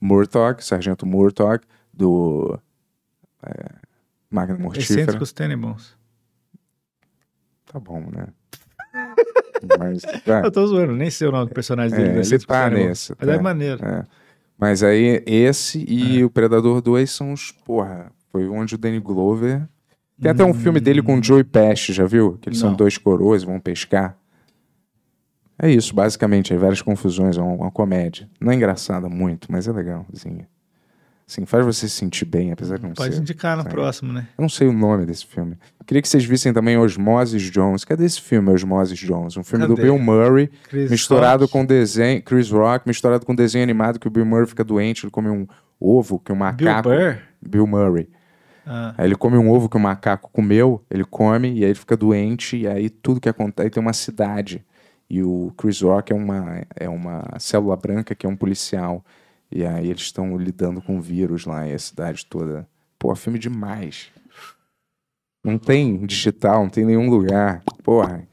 Murtaugh, 0.00 0.56
Sargento 0.60 1.04
Murtaugh, 1.04 1.60
do 1.92 2.58
é, 3.44 3.66
Máquina 4.30 4.58
Mortífera. 4.58 5.00
Excêntricos 5.02 5.32
Tenenbaums. 5.32 5.94
Tá 7.66 7.78
bom, 7.78 8.00
né? 8.10 8.28
Mas, 9.78 10.02
vai. 10.26 10.44
Eu 10.46 10.50
tô 10.50 10.66
zoando, 10.66 10.92
nem 10.94 11.10
sei 11.10 11.28
o 11.28 11.32
nome 11.32 11.48
do 11.48 11.54
personagem 11.54 11.94
É, 11.94 11.96
dele. 12.00 12.10
ele 12.12 12.20
Excêntricos 12.20 12.46
tá 12.56 12.70
nesse, 12.70 13.12
Mas 13.18 13.28
tá. 13.28 13.34
é 13.34 13.38
maneiro. 13.40 13.84
É. 13.84 14.04
Mas 14.58 14.82
aí, 14.82 15.22
esse 15.26 15.84
e 15.88 16.24
o 16.24 16.30
Predador 16.30 16.80
2 16.80 17.10
são 17.10 17.32
os. 17.32 17.50
Porra, 17.50 18.10
foi 18.30 18.48
onde 18.48 18.74
o 18.76 18.78
Danny 18.78 19.00
Glover. 19.00 19.62
Tem 20.20 20.30
até 20.30 20.44
um 20.44 20.54
filme 20.54 20.78
dele 20.78 21.02
com 21.02 21.18
o 21.18 21.22
Joey 21.22 21.42
Pesci, 21.42 21.92
já 21.92 22.04
viu? 22.06 22.38
Que 22.40 22.48
eles 22.48 22.58
são 22.60 22.70
Não. 22.70 22.76
dois 22.76 22.96
coroas 22.96 23.42
e 23.42 23.46
vão 23.46 23.58
pescar. 23.58 24.16
É 25.60 25.68
isso, 25.70 25.94
basicamente. 25.94 26.52
Aí 26.52 26.58
várias 26.58 26.80
confusões, 26.82 27.36
é 27.36 27.40
uma, 27.42 27.52
uma 27.54 27.70
comédia. 27.70 28.28
Não 28.40 28.52
é 28.52 28.54
engraçada 28.54 29.08
muito, 29.08 29.50
mas 29.50 29.66
é 29.66 29.72
legalzinha. 29.72 30.46
Assim, 31.26 31.46
faz 31.46 31.64
você 31.64 31.88
se 31.88 31.94
sentir 31.96 32.26
bem, 32.26 32.52
apesar 32.52 32.76
de 32.76 32.82
não 32.84 32.92
Pode 32.92 33.14
ser. 33.14 33.20
indicar 33.20 33.56
no 33.56 33.62
Sim. 33.62 33.68
próximo, 33.70 34.12
né? 34.12 34.28
Eu 34.36 34.42
não 34.42 34.48
sei 34.48 34.68
o 34.68 34.72
nome 34.72 35.06
desse 35.06 35.24
filme. 35.26 35.56
Queria 35.86 36.02
que 36.02 36.08
vocês 36.08 36.24
vissem 36.24 36.52
também 36.52 36.76
Osmosis 36.76 37.42
Jones. 37.50 37.84
Cadê 37.84 38.04
esse 38.04 38.20
filme, 38.20 38.50
Osmosis 38.50 38.98
Jones? 38.98 39.36
Um 39.36 39.42
filme 39.42 39.66
do 39.66 39.74
Cadê? 39.74 39.82
Bill 39.88 39.98
Murray, 39.98 40.50
Chris 40.68 40.90
misturado 40.90 41.44
Rock. 41.44 41.52
com 41.52 41.64
desenho. 41.64 42.22
Chris 42.22 42.50
Rock, 42.50 42.86
misturado 42.86 43.24
com 43.24 43.34
desenho 43.34 43.62
animado 43.64 43.98
que 43.98 44.06
o 44.06 44.10
Bill 44.10 44.24
Murray 44.26 44.46
fica 44.46 44.62
doente, 44.64 45.04
ele 45.04 45.10
come 45.10 45.28
um 45.30 45.46
ovo 45.80 46.18
que 46.18 46.30
um 46.30 46.36
Bill 46.36 46.44
macaco. 46.44 46.88
Burr? 46.90 47.16
Bill 47.40 47.66
Murray. 47.66 48.08
Ah, 48.66 48.94
Aí 48.96 49.06
ele 49.06 49.14
come 49.16 49.36
um 49.36 49.50
ovo 49.50 49.68
que 49.68 49.76
o 49.76 49.80
macaco 49.80 50.30
comeu, 50.32 50.82
ele 50.90 51.04
come 51.04 51.48
e 51.52 51.64
aí 51.64 51.70
ele 51.70 51.74
fica 51.74 51.96
doente, 51.96 52.56
e 52.56 52.66
aí 52.66 52.88
tudo 52.88 53.20
que 53.20 53.28
acontece. 53.28 53.66
Aí 53.66 53.70
tem 53.70 53.80
uma 53.82 53.92
cidade. 53.92 54.64
E 55.08 55.22
o 55.22 55.52
Chris 55.56 55.80
Rock 55.82 56.12
é 56.12 56.16
uma, 56.16 56.62
é 56.74 56.88
uma 56.88 57.22
célula 57.38 57.76
branca 57.76 58.14
que 58.14 58.24
é 58.24 58.28
um 58.28 58.36
policial. 58.36 59.04
E 59.54 59.64
aí 59.64 59.88
eles 59.88 60.02
estão 60.02 60.36
lidando 60.36 60.82
com 60.82 61.00
vírus 61.00 61.46
lá, 61.46 61.64
e 61.64 61.72
a 61.72 61.78
cidade 61.78 62.26
toda. 62.26 62.68
Pô, 62.98 63.14
filme 63.14 63.38
demais. 63.38 64.10
Não 65.44 65.56
tem 65.56 66.04
digital, 66.04 66.64
não 66.64 66.68
tem 66.68 66.84
nenhum 66.84 67.08
lugar. 67.08 67.62
Porra, 67.84 68.26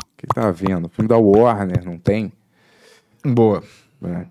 o 0.00 0.16
que 0.16 0.26
tava 0.28 0.52
vendo? 0.52 0.88
Filme 0.88 1.08
da 1.08 1.16
Warner, 1.16 1.84
não 1.84 1.98
tem? 1.98 2.32
boa. 3.24 3.64
né? 4.00 4.28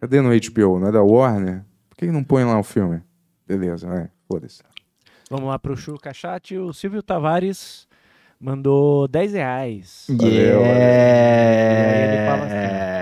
Cadê 0.00 0.22
no 0.22 0.30
HBO? 0.30 0.78
Não 0.78 0.88
é 0.88 0.92
da 0.92 1.02
Warner? 1.02 1.62
Por 1.90 1.98
que 1.98 2.06
não 2.06 2.24
põe 2.24 2.42
lá 2.42 2.58
o 2.58 2.62
filme? 2.62 3.02
Beleza, 3.46 3.86
vai, 3.86 4.08
foda-se. 4.26 4.62
Vamos 5.30 5.48
lá 5.48 5.58
pro 5.58 5.76
Chuca 5.76 6.14
Chat. 6.14 6.56
O 6.56 6.72
Silvio 6.72 7.02
Tavares 7.02 7.86
mandou 8.40 9.06
10 9.08 9.32
reais. 9.34 10.06
Valeu, 10.08 10.60
valeu. 10.60 10.62
E 10.62 11.84
aí 11.84 12.02
ele 12.08 12.26
fala 12.26 12.44
assim, 12.44 13.01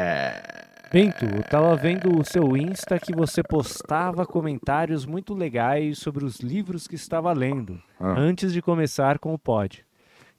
Bento, 0.92 1.24
eu 1.24 1.42
tava 1.44 1.76
vendo 1.76 2.18
o 2.18 2.24
seu 2.24 2.56
Insta 2.56 2.98
que 2.98 3.14
você 3.14 3.42
postava 3.44 4.26
comentários 4.26 5.06
muito 5.06 5.34
legais 5.34 5.98
sobre 5.98 6.24
os 6.24 6.40
livros 6.40 6.88
que 6.88 6.96
estava 6.96 7.32
lendo, 7.32 7.78
Ah. 8.00 8.14
antes 8.18 8.52
de 8.52 8.60
começar 8.60 9.18
com 9.20 9.32
o 9.32 9.38
pod. 9.38 9.84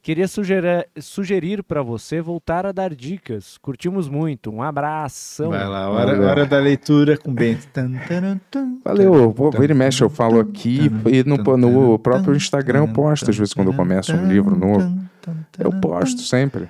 Queria 0.04 0.28
sugera- 0.28 0.86
sugerir 1.00 1.62
para 1.64 1.84
você 1.84 2.20
voltar 2.20 2.66
a 2.66 2.72
dar 2.72 2.94
dicas. 2.94 3.58
Curtimos 3.60 4.10
muito. 4.10 4.50
Um 4.52 4.62
abração. 4.64 5.52
Vai 5.52 5.66
lá, 5.68 5.90
hora, 5.92 6.14
Valeu. 6.16 6.28
hora 6.28 6.46
da 6.46 6.58
leitura 6.60 7.16
com 7.18 7.32
Bento. 7.32 7.68
Tan, 7.72 7.92
taran, 8.08 8.40
tan, 8.50 8.80
Valeu, 8.84 9.32
pô, 9.32 9.52
vira 9.52 9.74
e 9.74 9.76
mexe, 9.76 10.04
eu 10.04 10.10
falo 10.10 10.40
aqui 10.40 10.90
e 11.06 11.24
no, 11.24 11.38
no 11.56 12.00
próprio 12.00 12.36
Instagram 12.36 12.80
eu 12.80 12.88
posto, 12.88 13.30
às 13.30 13.38
vezes, 13.38 13.54
quando 13.54 13.68
eu 13.72 13.76
começo 13.76 14.12
um 14.14 14.28
livro 14.28 14.56
novo. 14.58 15.00
Eu 15.60 15.72
posto 15.80 16.22
sempre. 16.22 16.68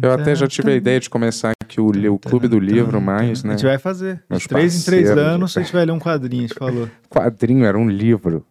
Eu 0.00 0.12
até 0.12 0.34
já 0.34 0.46
tive 0.46 0.72
a 0.72 0.74
ideia 0.74 1.00
de 1.00 1.08
começar 1.10 1.52
aqui 1.62 1.80
o, 1.80 1.88
o 2.12 2.18
Clube 2.18 2.48
do 2.48 2.58
Livro, 2.58 3.00
mas, 3.00 3.44
A 3.44 3.48
né? 3.48 3.54
gente 3.54 3.66
vai 3.66 3.78
fazer. 3.78 4.22
Meus 4.28 4.42
De 4.42 4.48
três 4.48 4.80
em 4.80 4.84
três 4.84 5.10
anos, 5.10 5.56
a 5.56 5.60
gente 5.62 5.72
vai 5.72 5.84
ler 5.84 5.92
um 5.92 5.98
quadrinho, 5.98 6.44
a 6.44 6.46
gente 6.46 6.58
falou. 6.58 6.88
Quadrinho 7.10 7.64
era 7.64 7.78
um 7.78 7.88
livro. 7.88 8.44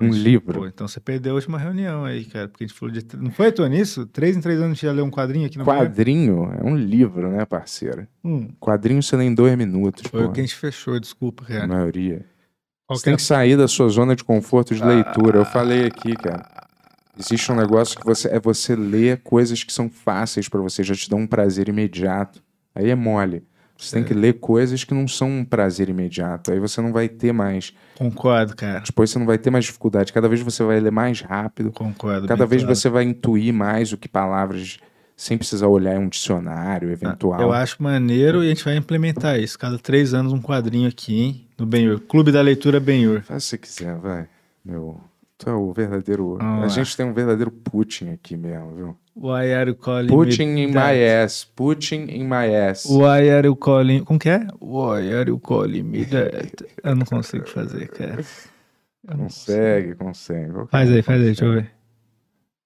Um 0.00 0.08
Pô, 0.08 0.14
livro. 0.14 0.66
então 0.66 0.88
você 0.88 0.98
perdeu 0.98 1.32
a 1.32 1.34
última 1.36 1.58
reunião 1.58 2.04
aí, 2.04 2.24
cara. 2.24 2.48
Porque 2.48 2.64
a 2.64 2.66
gente 2.66 2.76
falou 2.76 2.92
de. 2.92 3.04
Não 3.16 3.30
foi, 3.30 3.52
Tô, 3.52 3.64
nisso? 3.66 4.06
Três 4.06 4.36
em 4.36 4.40
três 4.40 4.58
anos 4.58 4.70
a 4.70 4.74
gente 4.74 4.86
ia 4.86 4.92
ler 4.92 5.02
um 5.02 5.10
quadrinho 5.10 5.46
aqui 5.46 5.58
no 5.58 5.64
Quadrinho 5.64 6.50
é 6.58 6.64
um 6.64 6.74
livro, 6.74 7.28
né, 7.30 7.44
parceiro? 7.44 8.06
Hum, 8.24 8.48
Quadrinho 8.58 9.02
você 9.02 9.14
lê 9.16 9.24
em 9.24 9.34
dois 9.34 9.56
minutos, 9.56 10.04
foi 10.10 10.22
pô. 10.22 10.28
o 10.28 10.32
que 10.32 10.40
a 10.40 10.42
gente 10.42 10.56
fechou, 10.56 10.98
desculpa, 10.98 11.44
A 11.44 11.46
cara. 11.46 11.66
maioria. 11.68 12.24
Qual 12.86 12.98
Você 12.98 13.04
que 13.04 13.10
é 13.10 13.12
tem 13.12 13.16
que 13.16 13.22
sair 13.22 13.56
da 13.56 13.68
sua 13.68 13.88
zona 13.90 14.16
de 14.16 14.24
conforto 14.24 14.74
de 14.74 14.82
leitura. 14.82 15.38
Eu 15.38 15.44
falei 15.44 15.84
aqui, 15.86 16.14
cara. 16.16 16.42
Existe 17.18 17.52
um 17.52 17.56
negócio 17.56 17.98
que 17.98 18.06
você 18.06 18.28
é 18.28 18.40
você 18.40 18.74
ler 18.74 19.20
coisas 19.22 19.62
que 19.62 19.72
são 19.72 19.90
fáceis 19.90 20.48
pra 20.48 20.60
você, 20.60 20.82
já 20.82 20.94
te 20.94 21.08
dão 21.10 21.20
um 21.20 21.26
prazer 21.26 21.68
imediato. 21.68 22.42
Aí 22.74 22.88
é 22.88 22.94
mole. 22.94 23.44
Você 23.76 23.96
tem 23.96 24.04
que 24.04 24.14
ler 24.14 24.34
coisas 24.34 24.84
que 24.84 24.94
não 24.94 25.08
são 25.08 25.28
um 25.28 25.44
prazer 25.44 25.88
imediato. 25.88 26.52
Aí 26.52 26.60
você 26.60 26.80
não 26.80 26.92
vai 26.92 27.08
ter 27.08 27.32
mais. 27.32 27.72
Concordo, 27.96 28.54
cara. 28.54 28.80
Depois 28.80 29.10
você 29.10 29.18
não 29.18 29.26
vai 29.26 29.38
ter 29.38 29.50
mais 29.50 29.64
dificuldade. 29.64 30.12
Cada 30.12 30.28
vez 30.28 30.40
você 30.40 30.62
vai 30.62 30.78
ler 30.78 30.92
mais 30.92 31.20
rápido. 31.20 31.72
Concordo. 31.72 32.28
Cada 32.28 32.46
vez 32.46 32.62
claro. 32.62 32.76
você 32.76 32.88
vai 32.88 33.02
intuir 33.02 33.52
mais 33.52 33.92
o 33.92 33.96
que 33.96 34.08
palavras 34.08 34.78
sem 35.16 35.36
precisar 35.36 35.66
olhar 35.66 35.96
em 35.96 35.98
um 35.98 36.08
dicionário 36.08 36.90
eventual. 36.90 37.40
Eu 37.40 37.52
acho 37.52 37.82
maneiro 37.82 38.42
e 38.42 38.46
a 38.46 38.48
gente 38.50 38.64
vai 38.64 38.76
implementar 38.76 39.38
isso. 39.38 39.58
Cada 39.58 39.78
três 39.78 40.14
anos 40.14 40.32
um 40.32 40.40
quadrinho 40.40 40.88
aqui, 40.88 41.20
hein? 41.20 41.46
No 41.58 41.66
Benhur. 41.66 42.00
Clube 42.00 42.30
da 42.30 42.40
Leitura 42.40 42.78
Benhur. 42.78 43.22
Faz 43.22 43.44
você 43.44 43.58
quiser, 43.58 43.96
vai. 43.96 44.28
Meu. 44.64 45.00
Tu 45.42 45.50
é 45.50 45.54
o 45.54 45.72
verdadeiro. 45.72 46.36
Vamos 46.36 46.64
a 46.64 46.68
gente 46.68 46.96
tem 46.96 47.04
um 47.04 47.12
verdadeiro 47.12 47.50
Putin 47.50 48.10
aqui 48.10 48.36
mesmo, 48.36 48.76
viu? 48.76 48.96
Why 49.16 49.52
are 49.52 49.70
you 49.70 49.74
calling 49.74 50.06
Putin 50.06 50.54
me 50.54 50.62
in 50.62 50.72
that? 50.72 50.94
my 50.94 51.04
ass. 51.04 51.44
Putin 51.56 52.06
in 52.08 52.28
my 52.28 52.54
ass. 52.54 52.86
Why 52.86 53.28
are 53.28 53.48
you 53.48 53.56
calling... 53.56 54.04
Como 54.04 54.20
que 54.20 54.28
é? 54.28 54.46
Why 54.60 55.12
are 55.12 55.28
you 55.28 55.40
calling 55.40 55.82
me 55.82 56.04
that? 56.06 56.64
Eu 56.84 56.94
não 56.94 57.04
consigo 57.04 57.48
fazer, 57.48 57.88
cara. 57.88 58.24
Eu 59.08 59.16
Consegue, 59.18 59.96
consegue. 59.96 60.52
Qualquer 60.52 60.70
Faz 60.70 60.90
aí, 60.92 61.02
faz 61.02 61.18
aí, 61.18 61.26
deixa 61.26 61.44
eu 61.44 61.52
ver. 61.54 61.70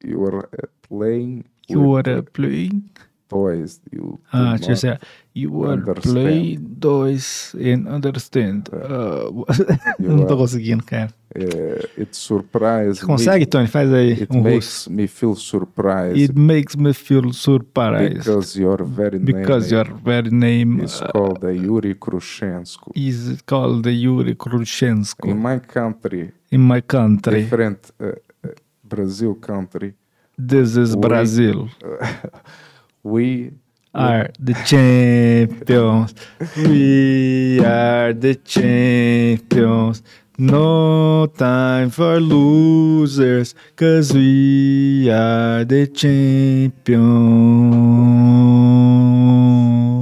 You 0.05 0.27
are 0.27 0.47
playing 0.87 1.45
You 1.71 1.97
are 1.97 2.23
playing... 2.31 2.85
toys. 3.29 3.81
You 3.93 4.19
Ah, 4.33 4.53
not- 4.53 4.81
ver. 4.83 4.99
You 5.35 5.65
are 5.65 5.75
understand. 5.75 6.15
playing 6.15 6.61
dois 6.79 7.55
and 7.55 7.87
understand. 7.89 8.69
Eu 8.73 9.45
não 10.17 10.27
tô 10.27 10.37
conseguindo, 10.37 10.83
cara. 10.85 11.11
uh, 11.37 12.01
it 12.01 12.17
surprised 12.17 13.01
Você 13.01 13.05
consegue, 13.07 13.45
Tony? 13.47 13.67
Faz 13.67 13.93
aí 13.93 14.07
me. 14.15 14.23
It 14.23 14.33
um 14.33 14.41
russo. 14.43 14.45
makes 14.45 14.89
me 14.89 15.07
feel 15.07 15.35
surprised 15.37 16.17
It 16.19 16.39
makes 16.39 16.75
me 16.77 16.95
feel 16.95 17.31
surprised. 17.35 18.15
because 18.19 18.59
your 18.59 18.83
very 18.85 19.19
Because 19.19 19.71
name 19.71 19.77
your 19.91 19.99
very 20.03 20.31
name 20.31 20.83
is 20.83 21.03
uh, 21.03 21.09
called 21.13 21.45
uh, 21.45 21.49
Yuri 21.51 21.95
Krushensko. 21.95 22.91
is 22.95 23.43
called 23.47 23.85
Yuri 23.87 24.31
In 24.31 24.37
Krushensko 24.37 25.35
my 25.37 25.59
country, 25.59 26.33
in 26.51 26.63
my 26.63 26.81
country. 26.81 27.43
different 27.43 27.91
uh, 28.01 28.07
uh, 28.43 28.49
Brazil 28.83 29.35
country, 29.35 29.93
This 30.39 30.77
is 30.77 30.95
We- 30.95 31.01
Brazil. 31.03 31.69
we 33.07 33.53
Are 33.95 34.31
the 34.39 34.53
champions. 34.67 36.15
We 36.55 37.61
are 37.65 38.13
the 38.13 38.35
champions. 38.45 40.03
No 40.39 41.27
time 41.29 41.89
for 41.89 42.21
losers, 42.21 43.55
cause 43.75 44.13
we 44.13 45.09
are 45.09 45.65
the 45.65 45.87
champions. 45.87 47.07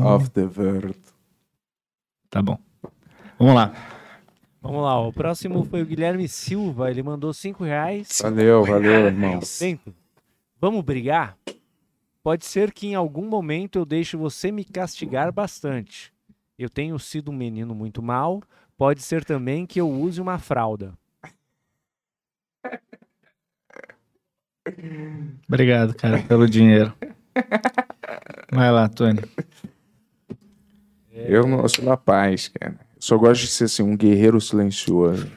of 0.04 0.30
the 0.30 0.46
world. 0.46 0.98
Tá 2.30 2.42
bom. 2.42 2.58
Vamos 3.38 3.54
lá. 3.54 3.72
Vamos 4.60 4.82
lá, 4.82 4.98
o 5.00 5.12
próximo 5.12 5.64
foi 5.64 5.82
o 5.82 5.86
Guilherme 5.86 6.26
Silva. 6.26 6.90
Ele 6.90 7.02
mandou 7.02 7.32
5 7.32 7.62
reais. 7.64 8.20
Valeu, 8.22 8.64
valeu, 8.64 9.06
irmão. 9.06 9.40
Bento, 9.60 9.94
vamos 10.60 10.82
brigar? 10.82 11.36
Pode 12.24 12.46
ser 12.46 12.72
que 12.72 12.86
em 12.86 12.94
algum 12.94 13.28
momento 13.28 13.78
eu 13.78 13.84
deixe 13.84 14.16
você 14.16 14.50
me 14.50 14.64
castigar 14.64 15.30
bastante. 15.30 16.10
Eu 16.58 16.70
tenho 16.70 16.98
sido 16.98 17.30
um 17.30 17.36
menino 17.36 17.74
muito 17.74 18.02
mal. 18.02 18.42
Pode 18.78 19.02
ser 19.02 19.26
também 19.26 19.66
que 19.66 19.78
eu 19.78 19.90
use 19.90 20.22
uma 20.22 20.38
fralda. 20.38 20.94
Obrigado, 25.46 25.94
cara, 25.94 26.22
pelo 26.22 26.48
dinheiro. 26.48 26.94
Vai 28.50 28.72
lá, 28.72 28.88
Tony. 28.88 29.20
Eu 31.12 31.46
não 31.46 31.68
sou 31.68 31.84
da 31.84 31.98
paz, 31.98 32.48
cara. 32.48 32.80
Eu 32.96 33.02
só 33.02 33.18
gosto 33.18 33.42
de 33.42 33.48
ser 33.48 33.64
assim, 33.64 33.82
um 33.82 33.98
guerreiro 33.98 34.40
silencioso. 34.40 35.30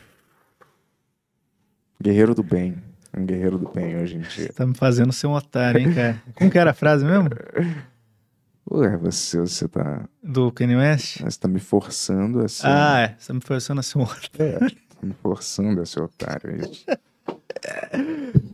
Guerreiro 2.01 2.33
do 2.33 2.43
bem. 2.43 2.86
Um 3.17 3.25
guerreiro 3.25 3.57
do 3.57 3.69
bem 3.69 3.97
hoje 3.97 4.17
em 4.17 4.19
dia. 4.19 4.53
Tá 4.53 4.65
me 4.65 4.75
fazendo 4.75 5.11
ser 5.11 5.25
um 5.25 5.33
otário, 5.33 5.81
hein, 5.81 5.93
cara? 5.93 6.21
Como 6.35 6.51
que 6.51 6.57
era 6.57 6.71
a 6.71 6.73
frase 6.73 7.03
mesmo? 7.03 7.29
Ué, 8.69 8.97
você, 8.97 9.39
você 9.39 9.67
tá. 9.67 10.07
Do 10.21 10.51
Kanye 10.51 10.75
West? 10.75 11.21
Você 11.21 11.39
tá 11.39 11.47
me 11.47 11.59
forçando 11.59 12.41
a 12.41 12.47
ser. 12.47 12.67
Ah, 12.67 12.99
é. 12.99 13.15
Você 13.17 13.27
tá 13.27 13.33
me 13.33 13.41
forçando 13.41 13.79
a 13.79 13.83
ser 13.83 13.97
um 13.97 14.03
otário. 14.03 14.59
tá 14.59 15.07
me 15.07 15.13
forçando 15.13 15.81
a 15.81 15.85
ser 15.85 16.01
otário. 16.01 16.51
É 16.51 16.57
isso. 16.57 16.85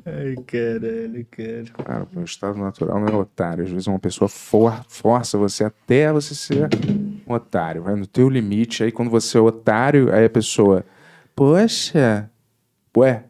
Ai, 0.06 0.36
caralho, 0.46 1.26
cara. 1.32 1.64
Cara, 1.84 2.08
o 2.16 2.24
estado 2.24 2.58
natural 2.58 3.00
não 3.00 3.08
é 3.08 3.16
otário. 3.16 3.64
Às 3.64 3.72
vezes 3.72 3.88
uma 3.88 4.00
pessoa 4.00 4.30
for, 4.30 4.86
força 4.88 5.38
você 5.38 5.64
até 5.64 6.12
você 6.14 6.36
ser 6.36 6.70
um 7.28 7.34
otário, 7.34 7.84
vai 7.84 7.96
no 7.96 8.06
teu 8.06 8.30
limite. 8.30 8.84
Aí 8.84 8.92
quando 8.92 9.10
você 9.10 9.38
é 9.38 9.42
otário, 9.42 10.14
aí 10.14 10.26
a 10.26 10.30
pessoa, 10.30 10.86
poxa, 11.36 12.30
ué, 12.96 13.26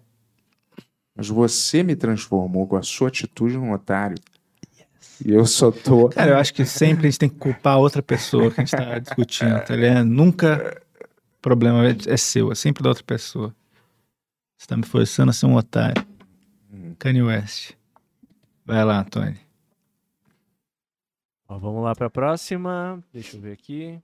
mas 1.23 1.29
você 1.29 1.83
me 1.83 1.95
transformou 1.95 2.67
com 2.67 2.75
a 2.75 2.83
sua 2.83 3.07
atitude 3.07 3.55
num 3.55 3.71
otário. 3.71 4.17
E 5.25 5.31
eu 5.31 5.45
só 5.45 5.71
tô. 5.71 6.09
Cara, 6.09 6.31
eu 6.31 6.37
acho 6.37 6.53
que 6.53 6.65
sempre 6.65 7.07
a 7.07 7.09
gente 7.09 7.19
tem 7.19 7.29
que 7.29 7.37
culpar 7.37 7.77
outra 7.77 8.01
pessoa 8.01 8.51
que 8.51 8.59
a 8.59 8.65
gente 8.65 8.75
tá 8.75 8.99
discutindo, 8.99 9.63
tá 9.63 9.75
ligado? 9.75 10.05
Nunca 10.05 10.81
o 10.99 11.41
problema 11.41 11.87
é 11.87 11.95
é 12.07 12.17
seu, 12.17 12.51
é 12.51 12.55
sempre 12.55 12.83
da 12.83 12.89
outra 12.89 13.03
pessoa. 13.03 13.55
Você 14.57 14.67
tá 14.67 14.75
me 14.75 14.83
forçando 14.83 15.29
a 15.29 15.33
ser 15.33 15.45
um 15.45 15.55
otário. 15.55 16.05
Kanye 16.99 17.21
West. 17.21 17.71
Vai 18.65 18.83
lá, 18.83 19.03
Tony. 19.03 19.39
Ó, 21.47 21.57
vamos 21.57 21.83
lá 21.83 21.95
para 21.95 22.07
a 22.07 22.09
próxima. 22.09 23.01
Deixa 23.13 23.37
eu 23.37 23.41
ver 23.41 23.53
aqui. 23.53 24.01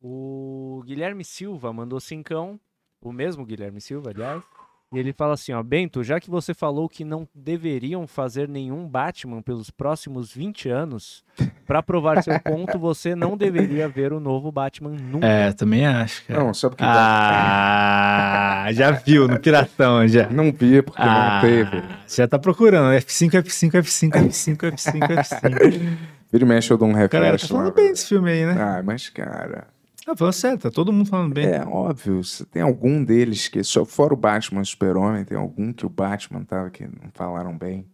O 0.00 0.82
Guilherme 0.86 1.24
Silva 1.24 1.72
mandou 1.72 2.00
cincão. 2.00 2.58
O 3.00 3.12
mesmo 3.12 3.44
Guilherme 3.44 3.80
Silva, 3.80 4.10
aliás. 4.10 4.42
E 4.90 4.98
ele 4.98 5.12
fala 5.12 5.34
assim, 5.34 5.52
ó, 5.52 5.62
Bento, 5.62 6.02
já 6.02 6.18
que 6.18 6.30
você 6.30 6.54
falou 6.54 6.88
que 6.88 7.04
não 7.04 7.28
deveriam 7.34 8.06
fazer 8.06 8.48
nenhum 8.48 8.88
Batman 8.88 9.42
pelos 9.42 9.68
próximos 9.70 10.32
20 10.32 10.70
anos, 10.70 11.22
para 11.66 11.82
provar 11.82 12.22
seu 12.22 12.40
ponto, 12.40 12.78
você 12.78 13.14
não 13.14 13.36
deveria 13.36 13.86
ver 13.86 14.14
o 14.14 14.20
novo 14.20 14.50
Batman 14.50 14.92
nunca. 14.92 15.26
É, 15.26 15.52
também 15.52 15.86
acho, 15.86 16.24
cara. 16.24 16.42
Não, 16.42 16.54
só 16.54 16.70
porque 16.70 16.84
Ah, 16.86 18.66
já 18.72 18.90
viu 18.92 19.28
no 19.28 19.38
Piratão, 19.38 20.08
já. 20.08 20.28
não 20.30 20.50
vi, 20.52 20.80
porque 20.80 21.02
Ah, 21.02 21.34
não 21.34 21.40
teve. 21.48 21.82
já 22.08 22.26
tá 22.26 22.38
procurando. 22.38 22.94
F5, 22.98 23.30
F5, 23.42 23.70
F5, 23.82 24.12
F5, 24.12 24.72
F5, 24.72 25.06
F5. 25.18 25.98
Vira 26.32 26.44
e 26.44 26.48
mexe, 26.48 26.70
eu 26.72 26.78
dou 26.78 26.88
um 26.88 26.92
Cara, 26.94 27.08
tá 27.08 27.18
refresh 27.20 27.48
falando 27.48 27.66
lá. 27.66 27.72
bem 27.72 27.90
desse 27.90 28.06
filme 28.08 28.30
aí, 28.30 28.46
né? 28.46 28.56
Ah, 28.58 28.82
mas 28.82 29.08
cara, 29.10 29.66
Tá 30.08 30.16
falando 30.16 30.32
certo, 30.32 30.62
tá 30.62 30.70
todo 30.70 30.92
mundo 30.92 31.08
falando 31.08 31.34
bem. 31.34 31.46
é 31.46 31.64
óbvio, 31.66 32.20
tem 32.50 32.62
algum 32.62 33.04
deles 33.04 33.46
que, 33.48 33.62
só 33.62 33.84
fora 33.84 34.14
o 34.14 34.16
Batman 34.16 34.60
e 34.60 34.62
o 34.62 34.66
Super-Homem, 34.66 35.24
tem 35.24 35.36
algum 35.36 35.72
que 35.72 35.84
o 35.84 35.88
Batman 35.90 36.44
tava 36.44 36.70
que 36.70 36.84
não 36.86 37.10
falaram 37.12 37.56
bem. 37.56 37.86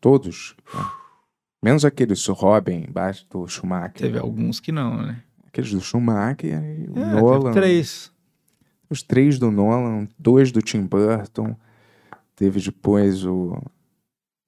Todos. 0.00 0.56
né? 0.74 0.80
Menos 1.62 1.84
aqueles 1.84 2.24
do 2.24 2.32
Robin, 2.32 2.86
Bat- 2.90 3.26
do 3.30 3.46
Schumacher. 3.46 3.92
Teve 3.92 4.18
alguns 4.18 4.58
que 4.60 4.72
não, 4.72 5.00
né? 5.02 5.22
Aqueles 5.46 5.70
do 5.72 5.80
Schumacher 5.80 6.60
e 6.64 6.88
o 6.90 6.98
É, 6.98 7.20
Nolan. 7.20 7.52
teve 7.52 7.54
três. 7.66 8.10
Os 8.90 9.02
três 9.02 9.38
do 9.38 9.50
Nolan, 9.50 10.08
dois 10.18 10.50
do 10.50 10.60
Tim 10.62 10.84
Burton. 10.86 11.54
Teve 12.34 12.60
depois 12.60 13.24
o. 13.24 13.62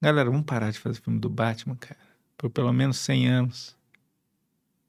Galera, 0.01 0.29
vamos 0.29 0.45
parar 0.45 0.71
de 0.71 0.79
fazer 0.79 0.99
filme 1.01 1.19
do 1.19 1.29
Batman, 1.29 1.75
cara. 1.75 1.99
Por 2.37 2.49
pelo 2.49 2.73
menos 2.73 2.97
100 2.97 3.27
anos. 3.27 3.69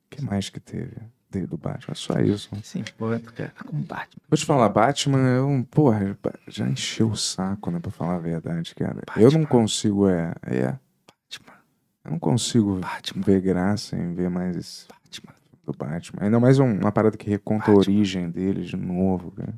O 0.06 0.16
que 0.16 0.24
mais 0.24 0.48
que 0.48 0.58
teve? 0.58 0.96
Teve 1.36 1.46
do 1.46 1.58
Batman, 1.58 1.94
só 1.94 2.18
isso. 2.20 2.48
Sim, 2.62 2.82
porra, 2.96 3.18
cara, 3.20 3.52
com 3.66 3.76
Batman. 3.76 4.22
Vou 4.30 4.38
te 4.38 4.46
falar, 4.46 4.68
Batman, 4.70 5.18
eu, 5.36 5.66
porra, 5.70 6.16
já 6.48 6.66
encheu 6.66 7.10
o 7.10 7.16
saco, 7.16 7.70
né, 7.70 7.78
pra 7.78 7.90
falar 7.90 8.14
a 8.14 8.18
verdade, 8.18 8.74
cara. 8.74 9.02
Eu 9.16 9.30
não 9.30 9.44
consigo, 9.44 10.08
é, 10.08 10.32
é, 10.42 10.62
Batman. 11.06 11.58
eu 12.06 12.10
não 12.12 12.18
consigo 12.18 12.80
Batman. 12.80 13.22
ver 13.22 13.40
graça 13.42 13.96
em 13.96 14.14
ver 14.14 14.30
mais 14.30 14.56
esse 14.56 14.86
Batman. 14.88 15.34
do 15.66 15.72
Batman. 15.76 16.22
Ainda 16.24 16.40
mais 16.40 16.58
um- 16.58 16.78
uma 16.78 16.90
parada 16.92 17.16
que 17.18 17.28
reconta 17.28 17.70
a 17.70 17.74
origem 17.74 18.30
dele 18.30 18.62
de 18.62 18.76
novo, 18.76 19.30
cara. 19.32 19.52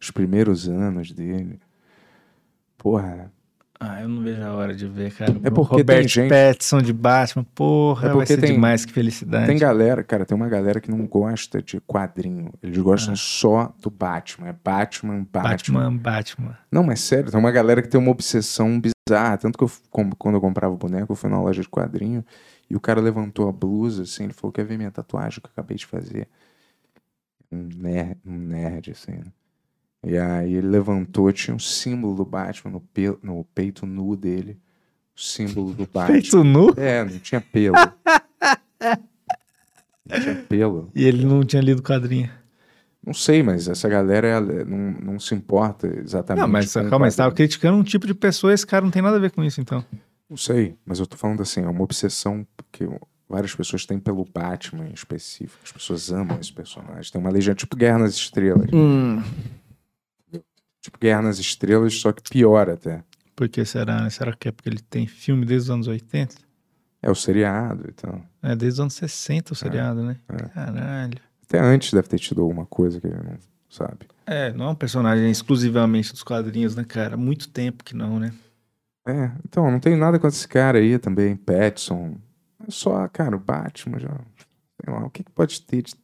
Os 0.00 0.10
primeiros 0.10 0.68
anos 0.68 1.12
dele. 1.12 1.60
Porra, 2.76 3.32
Ah, 3.84 4.02
eu 4.02 4.08
não 4.08 4.22
vejo 4.22 4.42
a 4.42 4.52
hora 4.52 4.74
de 4.74 4.86
ver, 4.86 5.12
cara. 5.12 5.32
É 5.42 5.50
porque 5.50 5.76
Robert 5.76 5.98
tem 6.00 6.08
gente- 6.08 6.28
Pattinson 6.28 6.80
de 6.80 6.92
Batman, 6.92 7.44
porra, 7.54 8.08
É 8.08 8.12
porque 8.12 8.36
tem- 8.36 8.52
demais, 8.52 8.84
que 8.84 8.92
felicidade. 8.92 9.46
tem 9.46 9.58
galera, 9.58 10.02
cara, 10.04 10.24
tem 10.24 10.36
uma 10.36 10.48
galera 10.48 10.80
que 10.80 10.90
não 10.90 11.06
gosta 11.06 11.60
de 11.62 11.80
quadrinho. 11.80 12.52
Eles 12.62 12.78
gostam 12.78 13.16
só 13.16 13.74
do 13.82 13.90
Batman. 13.90 14.48
É 14.48 14.52
Batman, 14.64 15.26
Batman. 15.32 15.50
Batman, 15.90 15.96
Batman. 15.96 16.58
Não, 16.70 16.82
mas 16.84 17.00
sério, 17.00 17.30
tem 17.30 17.40
uma 17.40 17.50
galera 17.50 17.82
que 17.82 17.88
tem 17.88 18.00
uma 18.00 18.10
obsessão 18.10 18.80
bizarra. 18.80 19.36
Tanto 19.38 19.58
que 19.58 19.64
eu, 19.64 19.70
quando 19.90 20.34
eu 20.36 20.40
comprava 20.40 20.72
o 20.72 20.76
boneco, 20.78 21.12
eu 21.12 21.16
fui 21.16 21.28
na 21.28 21.40
loja 21.40 21.60
de 21.62 21.68
quadrinho 21.68 22.24
e 22.70 22.76
o 22.76 22.80
cara 22.80 23.00
levantou 23.00 23.48
a 23.48 23.52
blusa, 23.52 24.04
assim, 24.04 24.24
ele 24.24 24.32
falou: 24.32 24.52
quer 24.52 24.64
ver 24.64 24.76
minha 24.78 24.90
tatuagem 24.90 25.40
que 25.40 25.46
eu 25.46 25.50
acabei 25.52 25.76
de 25.76 25.86
fazer? 25.86 26.28
Um 27.50 27.68
nerd, 27.76 28.16
um 28.24 28.38
nerd 28.38 28.90
assim. 28.92 29.12
né? 29.12 29.24
E 30.04 30.16
aí 30.18 30.54
ele 30.54 30.66
levantou, 30.66 31.30
tinha 31.32 31.54
um 31.54 31.58
símbolo 31.60 32.16
do 32.16 32.24
Batman 32.24 32.72
no, 32.72 32.80
pe- 32.80 33.16
no 33.22 33.44
peito 33.54 33.86
nu 33.86 34.16
dele. 34.16 34.58
O 35.16 35.20
símbolo 35.20 35.72
do 35.72 35.86
Batman. 35.92 36.06
Feito 36.20 36.42
nu? 36.42 36.72
É, 36.76 37.04
não 37.04 37.18
tinha 37.18 37.40
pelo. 37.40 37.76
não 40.08 40.20
tinha 40.20 40.34
pelo. 40.48 40.90
E 40.94 41.04
ele 41.04 41.24
não 41.24 41.44
tinha 41.44 41.62
lido 41.62 41.78
o 41.80 41.82
quadrinho. 41.82 42.30
Não 43.04 43.12
sei, 43.14 43.42
mas 43.42 43.66
essa 43.68 43.88
galera 43.88 44.40
não, 44.64 44.92
não 45.00 45.18
se 45.18 45.34
importa 45.34 45.86
exatamente. 45.88 46.42
Não, 46.42 46.48
mas 46.48 46.72
calma, 46.72 47.10
você 47.10 47.16
tava 47.16 47.30
quadrinho. 47.30 47.34
criticando 47.48 47.76
um 47.78 47.82
tipo 47.82 48.06
de 48.06 48.14
pessoa, 48.14 48.52
esse 48.54 48.66
cara 48.66 48.84
não 48.84 48.92
tem 48.92 49.02
nada 49.02 49.16
a 49.16 49.20
ver 49.20 49.32
com 49.32 49.42
isso, 49.42 49.60
então. 49.60 49.84
Não 50.30 50.36
sei, 50.36 50.76
mas 50.86 50.98
eu 51.00 51.06
tô 51.06 51.16
falando 51.16 51.42
assim, 51.42 51.62
é 51.62 51.68
uma 51.68 51.82
obsessão 51.82 52.46
que 52.70 52.88
várias 53.28 53.54
pessoas 53.54 53.84
têm 53.84 53.98
pelo 53.98 54.24
Batman 54.24 54.86
em 54.88 54.92
específico. 54.94 55.58
As 55.64 55.72
pessoas 55.72 56.12
amam 56.12 56.38
esse 56.40 56.52
personagem. 56.52 57.10
Tem 57.10 57.20
uma 57.20 57.30
legenda 57.30 57.56
tipo 57.56 57.76
Guerra 57.76 57.98
nas 57.98 58.14
Estrelas. 58.14 58.68
Tipo 60.82 60.98
Guerra 61.00 61.22
nas 61.22 61.38
Estrelas, 61.38 61.94
só 61.94 62.12
que 62.12 62.22
pior 62.28 62.68
até. 62.68 63.02
Por 63.34 63.48
que 63.48 63.64
será? 63.64 64.08
Será 64.10 64.34
que 64.34 64.48
é 64.48 64.52
porque 64.52 64.68
ele 64.68 64.80
tem 64.80 65.06
filme 65.06 65.46
desde 65.46 65.70
os 65.70 65.74
anos 65.74 65.86
80? 65.88 66.34
É 67.00 67.10
o 67.10 67.14
seriado 67.14 67.88
e 67.88 67.92
tal. 67.92 68.20
É, 68.42 68.54
desde 68.54 68.74
os 68.78 68.80
anos 68.80 68.94
60 68.94 69.52
o 69.52 69.56
seriado, 69.56 70.02
né? 70.02 70.16
Caralho. 70.54 71.18
Até 71.44 71.58
antes 71.60 71.92
deve 71.92 72.08
ter 72.08 72.18
tido 72.18 72.42
alguma 72.42 72.66
coisa 72.66 73.00
que 73.00 73.06
ele 73.06 73.16
não 73.16 73.38
sabe. 73.68 74.06
É, 74.26 74.52
não 74.52 74.66
é 74.66 74.68
um 74.70 74.74
personagem 74.74 75.30
exclusivamente 75.30 76.12
dos 76.12 76.22
quadrinhos, 76.22 76.76
né, 76.76 76.84
cara? 76.84 77.16
Muito 77.16 77.48
tempo 77.48 77.82
que 77.84 77.94
não, 77.96 78.18
né? 78.18 78.32
É, 79.06 79.32
então, 79.46 79.68
não 79.70 79.80
tem 79.80 79.96
nada 79.96 80.18
com 80.18 80.28
esse 80.28 80.46
cara 80.46 80.78
aí 80.78 80.98
também, 80.98 81.34
Pattinson. 81.34 82.16
É 82.66 82.70
só, 82.70 83.08
cara, 83.08 83.34
o 83.34 83.40
Batman 83.40 83.98
já. 83.98 84.08
Sei 84.84 84.92
lá, 84.94 85.04
o 85.04 85.10
que, 85.10 85.24
que 85.24 85.30
pode 85.32 85.60
ter 85.62 85.82
de- 85.82 85.94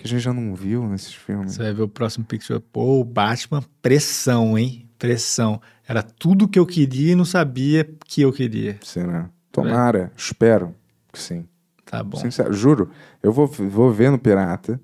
que 0.00 0.06
a 0.06 0.08
gente 0.08 0.22
já 0.22 0.32
não 0.32 0.54
viu 0.54 0.88
nesses 0.88 1.12
filmes? 1.12 1.52
Você 1.52 1.62
vai 1.62 1.74
ver 1.74 1.82
o 1.82 1.88
próximo 1.88 2.24
picture. 2.24 2.58
Pô, 2.58 3.00
o 3.00 3.04
Batman, 3.04 3.62
pressão, 3.82 4.58
hein? 4.58 4.88
Pressão. 4.98 5.60
Era 5.86 6.02
tudo 6.02 6.48
que 6.48 6.58
eu 6.58 6.64
queria 6.64 7.12
e 7.12 7.14
não 7.14 7.26
sabia 7.26 7.84
que 8.06 8.22
eu 8.22 8.32
queria. 8.32 8.78
Será? 8.82 9.28
Tomara, 9.52 10.10
espero 10.16 10.74
que 11.12 11.18
sim. 11.18 11.46
Tá 11.84 12.02
bom. 12.02 12.16
Sincero, 12.16 12.50
juro, 12.50 12.90
eu 13.22 13.30
vou, 13.30 13.46
vou 13.46 13.92
ver 13.92 14.10
no 14.10 14.18
Pirata 14.18 14.80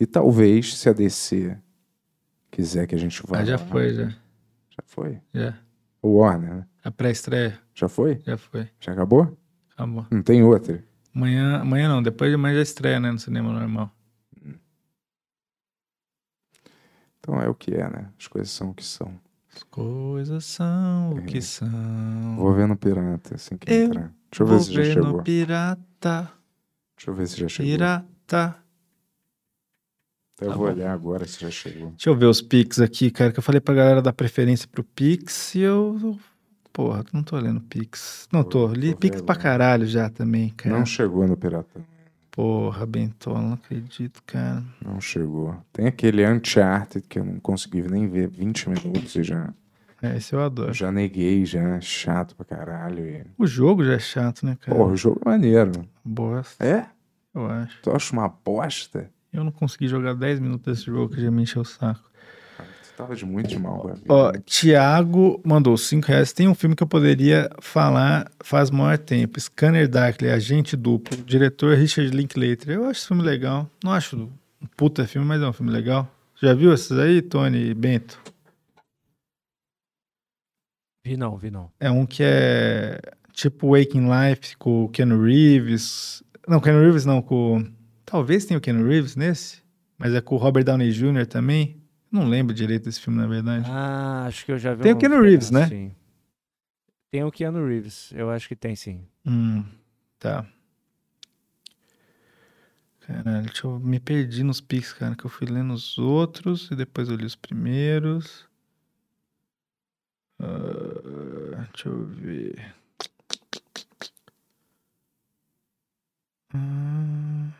e 0.00 0.06
talvez, 0.06 0.74
se 0.78 0.88
a 0.88 0.92
DC 0.94 1.54
quiser 2.50 2.86
que 2.86 2.94
a 2.94 2.98
gente 2.98 3.20
vá. 3.26 3.38
Mas 3.38 3.48
já 3.48 3.58
foi, 3.58 3.92
já. 3.92 4.08
Já 4.08 4.82
foi? 4.86 5.18
Já. 5.34 5.54
O 6.00 6.16
Warner, 6.18 6.54
né? 6.54 6.66
A 6.82 6.90
pré-estreia 6.90 7.58
Já 7.74 7.88
foi? 7.88 8.22
já 8.26 8.38
foi. 8.38 8.68
Já 8.80 8.92
acabou? 8.92 9.36
Acabou. 9.74 10.06
Não 10.10 10.22
tem 10.22 10.42
outra. 10.42 10.82
Amanhã, 11.14 11.58
amanhã 11.58 11.88
não, 11.90 12.02
depois 12.02 12.30
de 12.30 12.36
amanhã 12.36 12.54
já 12.54 12.62
estreia, 12.62 12.98
né? 13.00 13.10
No 13.10 13.18
cinema 13.18 13.52
normal. 13.52 13.92
Então 17.26 17.42
é 17.42 17.48
o 17.48 17.54
que 17.54 17.72
é, 17.74 17.90
né? 17.90 18.08
As 18.16 18.28
coisas 18.28 18.50
são 18.52 18.70
o 18.70 18.74
que 18.74 18.84
são. 18.84 19.12
As 19.52 19.62
coisas 19.64 20.44
são 20.44 21.10
o 21.14 21.22
que 21.22 21.42
são. 21.42 22.36
Vou 22.36 22.54
ver 22.54 22.68
no 22.68 22.76
Pirata 22.76 23.34
assim 23.34 23.56
que 23.56 23.68
Eu 23.68 23.86
entrar. 23.86 24.12
Deixa 24.30 24.42
eu 24.42 24.46
ver 24.46 24.60
se 24.60 24.72
já 24.72 24.80
ver 24.82 24.92
chegou. 24.94 25.12
no 25.12 25.22
pirata, 25.24 26.32
Deixa 26.96 27.10
eu 27.10 27.14
ver 27.14 27.26
se 27.26 27.40
já 27.40 27.48
chegou. 27.48 27.72
pirata. 27.72 28.56
Eu 30.40 30.48
Tá 30.50 30.54
vou 30.54 30.66
bom. 30.66 30.72
olhar 30.72 30.92
agora 30.92 31.26
se 31.26 31.40
já 31.40 31.50
chegou. 31.50 31.90
Deixa 31.90 32.10
eu 32.10 32.14
ver 32.16 32.26
os 32.26 32.40
Pix 32.42 32.78
aqui, 32.78 33.10
cara, 33.10 33.32
que 33.32 33.38
eu 33.38 33.42
falei 33.42 33.60
pra 33.60 33.74
galera 33.74 34.02
dar 34.02 34.12
preferência 34.12 34.68
pro 34.68 34.84
Pix 34.84 35.54
e 35.56 35.60
eu... 35.60 36.16
Porra, 36.72 37.02
não 37.12 37.22
tô 37.22 37.36
lendo 37.38 37.60
Pix. 37.62 38.28
Não 38.30 38.44
tô, 38.44 38.66
li 38.68 38.92
tô 38.92 38.98
Pix 38.98 39.16
vendo, 39.16 39.24
pra 39.26 39.34
caralho 39.34 39.86
já 39.86 40.10
também, 40.10 40.50
cara. 40.50 40.76
Não 40.78 40.84
chegou 40.86 41.26
no 41.26 41.36
Pirata. 41.36 41.80
Porra, 42.36 42.84
Bentola, 42.84 43.40
não 43.40 43.54
acredito, 43.54 44.22
cara. 44.26 44.62
Não 44.84 45.00
chegou. 45.00 45.56
Tem 45.72 45.86
aquele 45.86 46.24
Uncharted 46.28 47.04
que 47.08 47.18
eu 47.18 47.24
não 47.24 47.40
consegui 47.40 47.80
nem 47.80 48.06
ver 48.06 48.28
20 48.28 48.68
minutos 48.68 49.14
e 49.16 49.22
já, 49.24 49.54
É, 50.02 50.18
esse 50.18 50.34
eu 50.34 50.42
adoro. 50.44 50.74
já 50.74 50.92
neguei, 50.92 51.46
já 51.46 51.80
chato 51.80 52.36
pra 52.36 52.44
caralho. 52.44 53.02
E... 53.08 53.24
O 53.38 53.46
jogo 53.46 53.82
já 53.82 53.94
é 53.94 53.98
chato, 53.98 54.44
né, 54.44 54.54
cara? 54.60 54.76
Porra, 54.76 54.92
o 54.92 54.96
jogo 54.96 55.18
é 55.24 55.28
maneiro. 55.30 55.72
Bosta, 56.04 56.62
É? 56.62 56.86
eu 57.34 57.46
acho. 57.46 57.80
Tu 57.82 57.90
acha 57.90 58.12
uma 58.12 58.28
bosta? 58.28 59.10
Eu 59.32 59.42
não 59.42 59.50
consegui 59.50 59.88
jogar 59.88 60.14
10 60.14 60.38
minutos 60.38 60.66
desse 60.66 60.86
jogo 60.86 61.14
que 61.14 61.20
já 61.22 61.30
me 61.30 61.42
encheu 61.42 61.62
o 61.62 61.64
saco. 61.64 62.04
Tava 62.96 63.14
de 63.14 63.26
muito 63.26 63.48
de 63.48 63.58
mal 63.58 63.86
vida. 63.94 64.06
Ó, 64.08 64.32
Thiago 64.32 65.40
mandou 65.44 65.76
5 65.76 66.06
reais. 66.06 66.32
Tem 66.32 66.48
um 66.48 66.54
filme 66.54 66.74
que 66.74 66.82
eu 66.82 66.86
poderia 66.86 67.50
falar 67.60 68.30
faz 68.42 68.70
maior 68.70 68.96
tempo. 68.96 69.38
Scanner 69.38 69.88
Darkly, 69.88 70.30
Agente 70.30 70.76
Duplo. 70.76 71.16
Diretor 71.24 71.76
Richard 71.76 72.10
Linklater. 72.16 72.70
Eu 72.70 72.84
acho 72.84 73.00
esse 73.00 73.08
filme 73.08 73.22
legal. 73.22 73.70
Não 73.84 73.92
acho 73.92 74.16
um 74.60 74.66
puta 74.76 75.06
filme, 75.06 75.26
mas 75.26 75.42
é 75.42 75.46
um 75.46 75.52
filme 75.52 75.70
legal. 75.70 76.10
Já 76.40 76.54
viu 76.54 76.72
esses 76.72 76.92
aí, 76.92 77.20
Tony 77.20 77.70
e 77.70 77.74
Bento? 77.74 78.18
Vi 81.04 81.16
não, 81.16 81.36
vi 81.36 81.50
não. 81.50 81.70
É 81.78 81.90
um 81.90 82.06
que 82.06 82.22
é 82.22 83.00
tipo 83.32 83.76
Waking 83.76 84.08
Life 84.08 84.56
com 84.56 84.84
o 84.84 84.88
Keanu 84.88 85.22
Reeves. 85.22 86.22
Não, 86.48 86.60
Keanu 86.60 86.80
Reeves 86.80 87.04
não, 87.04 87.20
com 87.20 87.64
Talvez 88.06 88.46
tenha 88.46 88.56
o 88.56 88.60
Ken 88.60 88.80
Reeves 88.84 89.16
nesse, 89.16 89.58
mas 89.98 90.14
é 90.14 90.20
com 90.20 90.36
o 90.36 90.38
Robert 90.38 90.62
Downey 90.62 90.92
Jr. 90.92 91.26
também. 91.26 91.82
Não 92.16 92.26
lembro 92.26 92.54
direito 92.54 92.84
desse 92.84 92.98
filme, 92.98 93.18
na 93.20 93.26
verdade. 93.26 93.68
Ah, 93.70 94.24
acho 94.26 94.46
que 94.46 94.50
eu 94.52 94.56
já 94.58 94.72
vi 94.72 94.82
Tem 94.82 94.92
o 94.92 94.96
uns 94.96 95.00
Keanu 95.00 95.20
Reeves, 95.20 95.50
né? 95.50 95.66
sim. 95.68 95.94
Tem 97.10 97.22
o 97.22 97.30
Keanu 97.30 97.66
Reeves, 97.66 98.10
eu 98.12 98.30
acho 98.30 98.48
que 98.48 98.56
tem 98.56 98.74
sim. 98.74 99.06
Hum, 99.26 99.62
tá. 100.18 100.46
Caralho, 103.00 103.44
deixa 103.44 103.66
eu 103.66 103.78
me 103.78 104.00
perdi 104.00 104.42
nos 104.42 104.62
pics, 104.62 104.94
cara, 104.94 105.14
que 105.14 105.26
eu 105.26 105.30
fui 105.30 105.46
lendo 105.46 105.74
os 105.74 105.98
outros 105.98 106.70
e 106.70 106.74
depois 106.74 107.10
eu 107.10 107.16
li 107.16 107.26
os 107.26 107.36
primeiros. 107.36 108.48
Ah, 110.40 111.66
deixa 111.70 111.90
eu 111.90 112.06
ver. 112.06 112.74
Hum. 116.54 117.50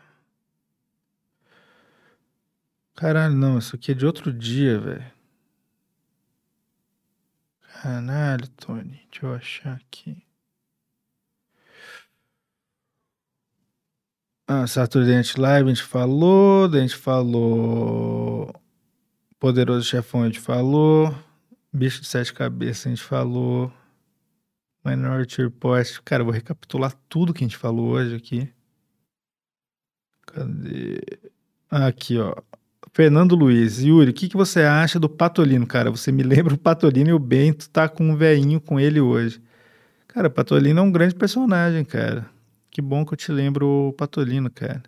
Caralho, 2.97 3.35
não, 3.35 3.59
isso 3.59 3.75
aqui 3.75 3.91
é 3.91 3.93
de 3.93 4.07
outro 4.07 4.33
dia, 4.33 4.79
velho. 4.79 5.05
Caralho, 7.61 8.47
Tony, 8.57 9.07
deixa 9.11 9.25
eu 9.27 9.33
achar 9.35 9.75
aqui. 9.75 10.17
Ah, 14.47 14.65
Saturday 14.65 15.13
Night 15.13 15.39
Live 15.39 15.69
a 15.69 15.73
gente 15.73 15.83
falou, 15.83 16.65
a 16.65 16.79
gente 16.79 16.95
falou 16.95 18.51
Poderoso 19.39 19.85
Chefão 19.85 20.23
a 20.23 20.25
gente 20.25 20.39
falou, 20.39 21.13
Bicho 21.71 22.01
de 22.01 22.07
Sete 22.07 22.33
Cabeças 22.33 22.87
a 22.87 22.89
gente 22.89 23.03
falou, 23.03 23.71
Minority 24.83 25.43
Report, 25.43 25.99
cara, 26.03 26.21
eu 26.21 26.25
vou 26.25 26.33
recapitular 26.33 26.93
tudo 27.07 27.31
que 27.33 27.43
a 27.43 27.47
gente 27.47 27.57
falou 27.57 27.89
hoje 27.89 28.15
aqui. 28.15 28.51
Cadê? 30.25 30.99
Aqui, 31.69 32.17
ó. 32.17 32.33
Fernando 32.97 33.35
Luiz, 33.35 33.77
Yuri, 33.77 34.09
o 34.09 34.13
que, 34.13 34.27
que 34.27 34.35
você 34.35 34.61
acha 34.61 34.99
do 34.99 35.07
Patolino, 35.07 35.67
cara? 35.67 35.91
Você 35.91 36.11
me 36.11 36.23
lembra 36.25 36.55
o 36.55 36.57
Patolino 36.57 37.11
e 37.11 37.13
o 37.13 37.19
Bento 37.19 37.69
tá 37.69 37.87
com 37.87 38.03
um 38.03 38.15
veinho 38.15 38.59
com 38.59 38.79
ele 38.79 38.99
hoje. 38.99 39.39
Cara, 40.07 40.29
o 40.29 40.31
Patolino 40.31 40.79
é 40.79 40.81
um 40.81 40.91
grande 40.91 41.13
personagem, 41.13 41.85
cara. 41.85 42.27
Que 42.71 42.81
bom 42.81 43.05
que 43.05 43.13
eu 43.13 43.15
te 43.15 43.31
lembro 43.31 43.89
o 43.89 43.93
Patolino, 43.93 44.49
cara. 44.49 44.81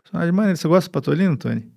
Personagem 0.00 0.30
maneiro. 0.30 0.56
Você 0.56 0.68
gosta 0.68 0.88
do 0.88 0.92
Patolino, 0.92 1.36
Tony? 1.36 1.68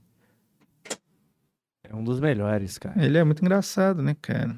É 1.84 1.96
um 1.96 2.04
dos 2.04 2.20
melhores, 2.20 2.78
cara. 2.78 3.04
Ele 3.04 3.18
é 3.18 3.24
muito 3.24 3.42
engraçado, 3.42 4.04
né, 4.04 4.16
cara? 4.22 4.56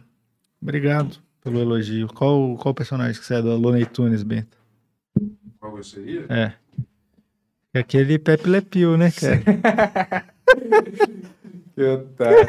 Obrigado 0.62 1.20
pelo 1.42 1.58
elogio. 1.58 2.10
Qual, 2.10 2.58
qual 2.58 2.74
personagem 2.74 3.18
que 3.18 3.26
você 3.26 3.36
é 3.36 3.42
do 3.42 3.56
Looney 3.56 3.86
Tunes, 3.86 4.24
Bento? 4.24 4.58
Qual 5.58 5.82
seria? 5.82 6.26
É. 6.28 6.52
É 7.74 7.80
aquele 7.80 8.20
Pepe 8.20 8.50
Le 8.50 8.60
Pew, 8.60 8.98
né, 8.98 9.10
cara? 9.10 10.26
Que 11.76 11.84
otário. 11.84 12.48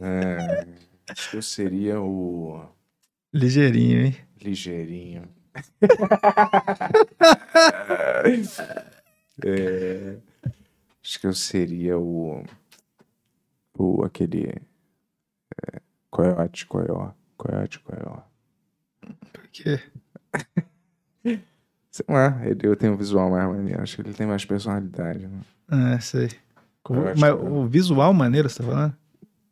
é, 0.00 0.66
acho 1.08 1.30
que 1.30 1.36
eu 1.36 1.42
seria 1.42 2.00
o 2.00 2.68
Ligeirinho, 3.32 4.06
hein? 4.06 4.16
ligeirinho. 4.40 5.28
É, 9.44 10.16
acho 11.02 11.18
que 11.18 11.26
eu 11.26 11.32
seria 11.32 11.98
o. 11.98 12.44
O 13.76 14.04
aquele. 14.04 14.50
É, 15.66 15.80
coiote, 16.10 16.64
coió. 16.66 17.10
Coiote, 17.36 17.80
coió. 17.80 18.22
Por 19.32 19.48
quê? 19.50 19.80
Sei 21.90 22.06
lá, 22.08 22.40
ele, 22.46 22.66
eu 22.68 22.76
tenho 22.76 22.92
um 22.92 22.96
visual 22.96 23.28
mais 23.30 23.48
maneiro. 23.48 23.82
Acho 23.82 23.96
que 23.96 24.02
ele 24.02 24.14
tem 24.14 24.26
mais 24.26 24.44
personalidade. 24.44 25.26
Né? 25.26 25.40
Ah, 25.68 25.98
sei. 26.00 26.30
Mas 26.88 27.20
coió. 27.20 27.62
o 27.62 27.66
visual 27.66 28.12
maneiro, 28.12 28.48
você 28.48 28.62
tá 28.62 28.68
falando? 28.68 28.96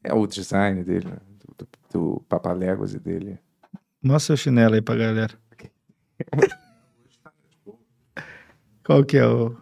É 0.04 0.12
o 0.12 0.26
design 0.26 0.82
dele, 0.84 1.08
né? 1.08 1.16
do, 1.38 1.54
do, 1.58 1.68
do 1.92 2.20
Papaléguas 2.28 2.94
e 2.94 2.98
dele. 2.98 3.38
Mostra 4.02 4.36
seu 4.36 4.44
chinelo 4.44 4.74
aí 4.74 4.82
pra 4.82 4.96
galera. 4.96 5.34
Qual 8.84 9.04
que 9.04 9.16
é 9.16 9.26
o, 9.26 9.56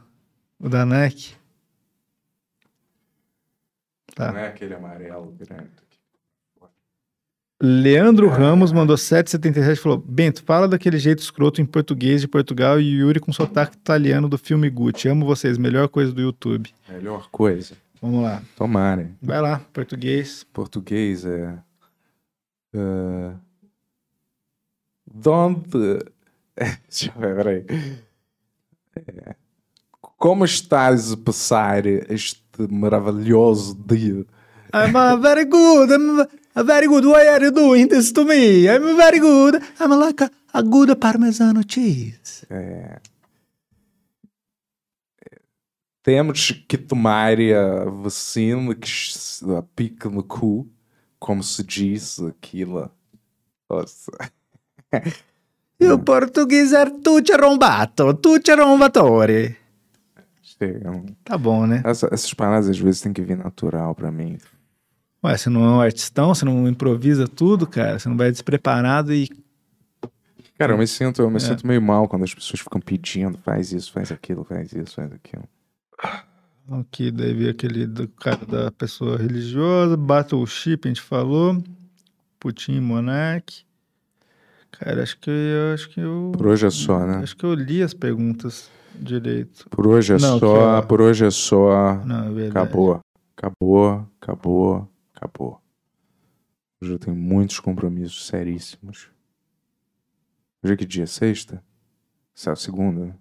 o 0.58 0.68
da 0.68 0.86
Nike? 0.86 1.36
Tá. 4.14 4.32
Não 4.32 4.38
é 4.38 4.48
aquele 4.48 4.74
amarelo 4.74 5.32
grande. 5.32 5.70
Leandro 7.62 8.26
Ramos 8.28 8.72
mandou 8.72 8.96
7,77 8.96 9.72
e 9.72 9.76
falou: 9.76 9.98
Bento, 9.98 10.42
fala 10.44 10.66
daquele 10.66 10.98
jeito 10.98 11.18
escroto 11.18 11.60
em 11.60 11.66
português 11.66 12.22
de 12.22 12.28
Portugal 12.28 12.80
e 12.80 13.00
Yuri 13.00 13.20
com 13.20 13.32
sotaque 13.34 13.76
italiano 13.76 14.30
do 14.30 14.38
filme 14.38 14.70
Gucci. 14.70 15.08
Amo 15.08 15.26
vocês, 15.26 15.58
melhor 15.58 15.88
coisa 15.88 16.10
do 16.10 16.22
YouTube. 16.22 16.72
Melhor 16.88 17.28
coisa. 17.30 17.74
Vamos 18.00 18.22
lá. 18.22 18.42
Tomara. 18.56 19.10
Vai 19.20 19.42
lá, 19.42 19.60
português. 19.74 20.46
Português 20.54 21.26
é. 21.26 21.58
é, 22.74 23.32
Donde. 25.12 25.98
Deixa 26.88 27.12
eu 27.14 27.20
ver, 27.20 27.36
peraí. 27.36 27.66
É, 28.96 29.34
Como 30.00 30.46
estás 30.46 31.12
a 31.12 31.16
passar 31.18 31.84
este 31.84 32.40
maravilhoso 32.70 33.78
dia? 33.86 34.24
I'm 34.72 35.20
very 35.20 35.44
good, 35.44 35.92
I'm 35.92 36.26
a 36.54 36.62
very 36.64 36.86
good. 36.86 37.04
Why 37.04 37.28
are 37.28 37.44
you 37.44 37.50
doing 37.52 37.88
this 37.88 38.12
to 38.12 38.24
me? 38.24 38.68
I'm 38.68 38.96
very 38.96 39.18
good. 39.20 39.60
I'm 39.78 39.90
like 39.98 40.22
a, 40.24 40.30
a 40.54 40.62
good 40.62 40.94
parmesano 40.96 41.62
cheese. 41.66 42.44
É, 42.50 43.00
Temos 46.02 46.50
que 46.66 46.78
tomar 46.78 47.36
a 47.38 47.84
vacina 47.90 48.74
que 48.74 48.90
a 49.56 49.62
pica 49.76 50.08
no 50.08 50.22
cu, 50.22 50.66
como 51.18 51.42
se 51.42 51.62
diz 51.62 52.18
aquilo. 52.20 52.90
Nossa. 53.68 54.10
E 55.78 55.86
o 55.88 55.98
português 55.98 56.72
é 56.72 56.86
tutti 56.86 57.32
arrombato, 57.32 58.14
tutti 58.14 58.50
arrombatori. 58.50 59.56
Chega. 60.42 60.90
Tá 61.22 61.36
bom, 61.38 61.66
né? 61.66 61.82
Essa- 61.84 62.08
essas 62.10 62.32
paradas 62.34 62.68
às 62.68 62.78
vezes 62.78 63.00
tem 63.02 63.12
que 63.12 63.22
vir 63.22 63.36
natural 63.36 63.94
pra 63.94 64.10
mim. 64.10 64.38
Ué, 65.22 65.36
você 65.36 65.50
não 65.50 65.64
é 65.64 65.68
um 65.68 65.80
artistão, 65.80 66.34
você 66.34 66.44
não 66.44 66.66
improvisa 66.68 67.28
tudo, 67.28 67.66
cara. 67.66 67.98
Você 67.98 68.08
não 68.08 68.16
vai 68.16 68.30
despreparado 68.30 69.12
e. 69.12 69.28
Cara, 70.58 70.72
eu 70.74 70.78
me 70.78 70.86
sinto, 70.86 71.22
eu 71.22 71.30
me 71.30 71.36
É. 71.36 71.40
sinto 71.40 71.66
meio 71.66 71.80
mal 71.80 72.06
quando 72.08 72.24
as 72.24 72.34
pessoas 72.34 72.60
ficam 72.60 72.80
pedindo, 72.80 73.38
faz 73.38 73.72
isso, 73.72 73.92
faz 73.92 74.10
aquilo, 74.12 74.44
faz 74.44 74.72
isso, 74.72 74.94
faz 74.94 75.10
aquilo. 75.12 75.44
Aqui 76.80 77.10
daí 77.10 77.34
veio 77.34 77.50
aquele 77.50 77.86
do 77.86 78.06
cara 78.08 78.44
da 78.46 78.70
pessoa 78.70 79.16
religiosa, 79.16 79.96
Battleship, 79.96 80.80
a 80.84 80.88
gente 80.88 81.00
falou. 81.00 81.62
Putin 82.38 82.80
Monarch. 82.80 83.66
Cara, 84.70 85.02
acho 85.02 85.18
que 85.18 85.30
eu 85.30 85.74
acho 85.74 85.90
que 85.90 86.00
eu. 86.00 86.32
Por 86.34 86.46
hoje 86.46 86.66
é 86.66 86.70
só, 86.70 87.04
né? 87.06 87.18
Acho 87.22 87.36
que 87.36 87.44
eu 87.44 87.52
li 87.52 87.82
as 87.82 87.92
perguntas 87.92 88.70
direito. 88.94 89.66
Por 89.68 89.86
hoje 89.86 90.14
é 90.14 90.18
Não, 90.18 90.38
só, 90.38 90.80
por 90.82 91.00
hoje 91.02 91.26
é 91.26 91.30
só. 91.30 91.96
Não, 92.04 92.28
é 92.28 92.30
verdade. 92.30 92.66
Acabou. 92.66 93.00
Acabou, 93.36 94.06
acabou, 94.20 94.88
acabou. 95.20 95.60
Hoje 96.80 96.92
eu 96.92 96.98
tenho 96.98 97.14
muitos 97.14 97.60
compromissos 97.60 98.26
seríssimos. 98.26 99.10
Hoje 100.62 100.72
é 100.72 100.76
que 100.76 100.86
dia? 100.86 101.06
Sexta? 101.06 101.62
Essa 102.34 102.50
é 102.50 102.52
a 102.54 102.56
segunda, 102.56 103.06
né? 103.06 103.14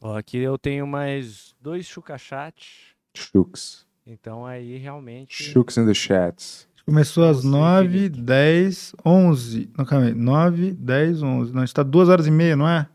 Ó, 0.00 0.16
aqui 0.16 0.38
eu 0.38 0.56
tenho 0.56 0.86
mais 0.86 1.54
dois 1.60 1.86
chucachats. 1.86 2.94
Shooks. 3.14 3.86
Então 4.06 4.46
aí 4.46 4.78
realmente. 4.78 5.42
Shooks 5.42 5.76
in 5.76 5.86
the 5.86 5.94
chats. 5.94 6.66
Começou 6.86 7.24
às 7.24 7.44
Nossa, 7.44 7.82
9, 7.82 7.88
infinito. 7.88 8.20
10, 8.22 8.94
11. 9.04 9.70
Não, 9.76 9.84
calma 9.84 10.06
aí. 10.06 10.14
9, 10.14 10.72
10, 10.72 11.22
11. 11.22 11.52
Não, 11.52 11.62
a 11.62 11.66
gente 11.66 11.74
tá 11.74 11.82
duas 11.82 12.08
horas 12.08 12.26
e 12.26 12.30
meia, 12.30 12.56
não 12.56 12.68
é? 12.68 12.88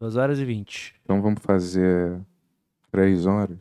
2 0.00 0.16
horas 0.16 0.38
e 0.38 0.44
20. 0.44 0.94
Então 1.02 1.20
vamos 1.20 1.42
fazer 1.42 2.18
três 2.90 3.26
horas? 3.26 3.58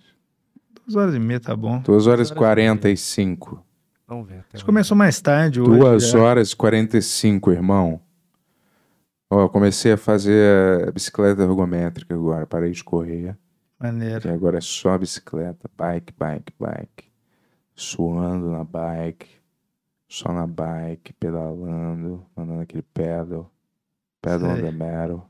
Duas 0.85 0.95
horas 0.95 1.16
e 1.16 1.19
meia, 1.19 1.40
tá 1.40 1.56
bom. 1.56 1.82
Duas 1.82 2.07
horas 2.07 2.30
e 2.30 2.32
horas 2.32 2.32
e 2.32 2.35
quarenta 2.35 2.90
e 2.90 2.95
cinco. 2.95 3.66
Vamos 4.07 4.27
ver. 4.27 4.45
Lá. 4.53 4.63
começou 4.63 4.95
mais 4.95 5.19
tarde 5.19 5.59
hoje. 5.59 5.79
Duas 5.79 6.09
já. 6.09 6.19
horas 6.19 6.51
e 6.51 6.55
quarenta 6.55 6.97
e 6.97 7.01
cinco, 7.01 7.51
irmão. 7.51 7.99
Ó, 9.29 9.41
eu 9.41 9.49
comecei 9.49 9.91
a 9.91 9.97
fazer 9.97 10.91
bicicleta 10.93 11.43
ergométrica 11.43 12.15
agora. 12.15 12.47
Parei 12.47 12.71
de 12.71 12.83
correr. 12.83 13.37
Maneiro. 13.77 14.27
E 14.27 14.31
agora 14.31 14.57
é 14.57 14.61
só 14.61 14.97
bicicleta. 14.97 15.69
Bike, 15.77 16.13
bike, 16.17 16.53
bike. 16.57 17.11
Suando 17.75 18.49
na 18.51 18.63
bike. 18.63 19.27
Só 20.07 20.31
na 20.31 20.47
bike, 20.47 21.11
pedalando. 21.19 22.25
Mandando 22.35 22.61
aquele 22.61 22.83
pedal. 22.93 23.51
Pedal 24.21 24.49
on 24.51 24.55
the 24.61 24.71
metal. 24.71 25.29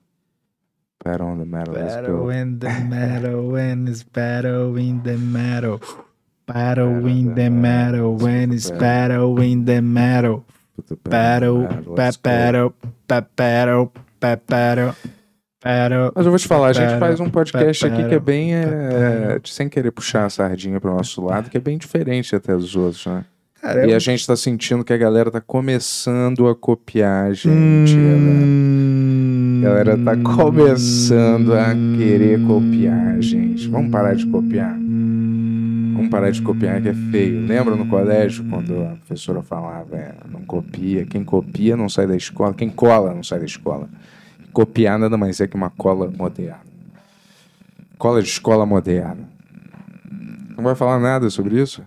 Pedal 1.03 1.27
on 1.27 1.39
the 1.39 1.45
metal. 1.45 1.73
Go. 2.05 2.31
in 2.31 2.59
the 2.59 2.69
metal, 2.87 3.51
when 3.51 3.87
it's 3.87 4.03
battle 4.03 4.77
in 4.77 5.01
the 5.01 5.17
metal. 5.17 5.79
Battle 6.47 7.07
in 7.09 7.33
the 7.33 7.49
metal, 7.49 8.15
when 8.17 8.53
it's 8.53 8.71
battle 8.71 9.41
in 9.43 9.65
the 9.65 9.81
metal. 9.81 10.45
Battle, 11.09 11.67
battle, 11.95 12.73
battle, 13.07 13.91
battle. 14.21 14.93
Mas 16.15 16.25
eu 16.25 16.31
vou 16.31 16.39
te 16.39 16.47
falar, 16.47 16.67
a 16.67 16.73
gente 16.73 16.97
faz 16.99 17.19
um 17.19 17.29
podcast 17.29 17.85
aqui 17.85 18.07
que 18.07 18.15
é 18.15 18.19
bem, 18.19 18.53
é, 18.55 19.39
sem 19.43 19.67
querer 19.67 19.91
puxar 19.91 20.25
a 20.25 20.29
sardinha 20.29 20.79
pro 20.79 20.95
nosso 20.95 21.21
lado, 21.25 21.49
que 21.49 21.57
é 21.57 21.59
bem 21.59 21.77
diferente 21.77 22.33
até 22.35 22.53
dos 22.55 22.75
outros, 22.75 23.05
né? 23.05 23.25
Cara, 23.61 23.85
E 23.87 23.93
a 23.93 23.99
gente 23.99 24.25
tá 24.25 24.35
sentindo 24.37 24.83
que 24.85 24.93
a 24.93 24.97
galera 24.97 25.29
tá 25.31 25.41
começando 25.41 26.47
a 26.47 26.55
copiar 26.55 27.25
a 27.25 27.33
gente. 27.33 27.97
Hum, 27.97 29.61
A 29.61 29.65
galera 29.65 29.97
tá 29.97 30.15
começando 30.15 31.53
a 31.53 31.73
querer 31.97 32.39
copiar 32.45 33.15
a 33.17 33.19
gente. 33.21 33.67
Vamos 33.67 33.91
parar 33.91 34.13
de 34.15 34.25
copiar. 34.27 34.77
Vamos 35.97 36.11
parar 36.11 36.31
de 36.31 36.41
copiar 36.41 36.81
que 36.81 36.89
é 36.89 36.93
feio. 36.93 37.45
Lembra 37.45 37.75
no 37.75 37.87
colégio 37.87 38.45
quando 38.49 38.81
a 38.83 38.95
professora 38.97 39.41
falava, 39.41 39.95
é, 39.97 40.15
não 40.29 40.41
copia, 40.45 41.05
quem 41.05 41.23
copia 41.23 41.75
não 41.75 41.89
sai 41.89 42.07
da 42.07 42.15
escola, 42.15 42.53
quem 42.53 42.69
cola 42.69 43.13
não 43.13 43.23
sai 43.23 43.39
da 43.39 43.45
escola. 43.45 43.89
Copiar 44.53 44.97
nada 44.97 45.17
mais 45.17 45.39
é 45.41 45.47
que 45.47 45.55
uma 45.55 45.69
cola 45.69 46.09
moderna. 46.09 46.61
Cola 47.97 48.21
de 48.21 48.29
escola 48.29 48.65
moderna. 48.65 49.27
Não 50.55 50.63
vai 50.63 50.75
falar 50.75 50.99
nada 50.99 51.29
sobre 51.29 51.59
isso? 51.61 51.83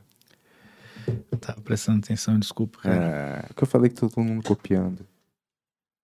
Tava 1.40 1.60
prestando 1.60 1.98
atenção, 1.98 2.38
desculpa, 2.38 2.78
cara. 2.82 2.96
É, 2.96 3.44
que 3.54 3.62
eu 3.62 3.66
falei 3.66 3.88
que 3.90 3.96
tá 4.00 4.08
todo 4.08 4.22
mundo 4.24 4.42
copiando. 4.44 5.06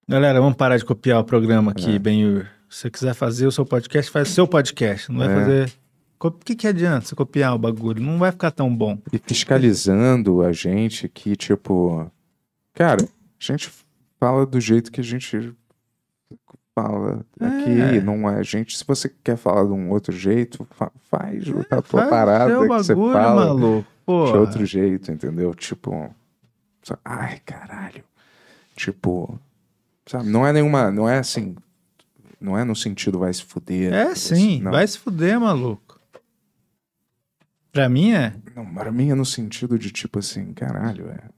Galera, 0.09 0.41
vamos 0.41 0.57
parar 0.57 0.77
de 0.77 0.85
copiar 0.85 1.21
o 1.21 1.25
programa 1.25 1.73
aqui, 1.73 1.97
É. 1.97 1.99
Ben 1.99 2.43
Se 2.69 2.81
você 2.83 2.91
quiser 2.91 3.15
fazer 3.15 3.47
o 3.47 3.53
seu 3.53 3.65
podcast, 3.65 4.11
faz 4.11 4.29
o 4.31 4.33
seu 4.33 4.49
podcast. 4.49 5.11
Não 5.13 5.19
vai 5.19 5.29
É. 5.29 5.35
fazer. 5.35 5.73
O 6.19 6.31
que, 6.31 6.55
que 6.55 6.67
adianta 6.67 7.07
você 7.07 7.15
copiar 7.15 7.55
o 7.55 7.59
bagulho? 7.59 8.03
Não 8.03 8.19
vai 8.19 8.33
ficar 8.33 8.51
tão 8.51 8.75
bom. 8.75 8.99
E 9.13 9.19
fiscalizando 9.19 10.43
a 10.43 10.53
gente 10.53 11.09
que, 11.09 11.37
tipo. 11.37 12.11
Cara, 12.75 13.03
a 13.05 13.09
gente 13.39 13.71
fala 14.19 14.47
do 14.47 14.61
jeito 14.61 14.91
que 14.91 15.01
a 15.01 15.05
gente 15.05 15.53
fala 16.75 17.25
aqui. 17.41 17.81
É. 17.81 18.01
Não 18.01 18.29
é. 18.29 18.39
A 18.39 18.43
gente, 18.43 18.77
se 18.77 18.85
você 18.87 19.13
quer 19.23 19.37
falar 19.37 19.65
de 19.65 19.73
um 19.73 19.91
outro 19.91 20.15
jeito, 20.17 20.67
fa- 20.71 20.93
faz 21.11 21.45
a 21.71 21.83
tua 21.83 22.07
parada 22.09 22.59
que 22.59 22.67
você 22.67 22.95
bagulho, 22.95 23.13
fala 23.13 23.47
maluco. 23.47 23.87
De 24.07 24.39
outro 24.39 24.65
jeito, 24.65 25.11
entendeu? 25.13 25.55
Tipo. 25.55 26.15
só- 26.83 26.97
Ai, 27.05 27.41
caralho. 27.45 28.05
Tipo. 28.75 29.39
Sabe, 30.07 30.29
não 30.29 30.47
é 30.47 30.53
nenhuma. 30.53 30.91
Não 30.91 31.09
é 31.09 31.19
assim. 31.19 31.57
Não 32.41 32.57
é 32.57 32.65
no 32.65 32.77
sentido 32.77 33.19
vai 33.19 33.33
se 33.33 33.43
fuder. 33.43 33.93
É 33.93 34.15
sim, 34.15 34.61
Não. 34.61 34.71
vai 34.71 34.87
se 34.87 34.99
fuder, 34.99 35.41
maluco. 35.41 35.86
Pra 37.77 37.91
mim 37.91 38.13
é. 38.13 38.33
Não, 38.55 38.65
para 38.73 38.91
mim 38.91 39.11
é 39.11 39.15
no 39.15 39.27
sentido 39.27 39.79
de 39.79 39.91
tipo 39.91 40.19
assim, 40.19 40.51
caralho, 40.55 41.11
é. 41.11 41.29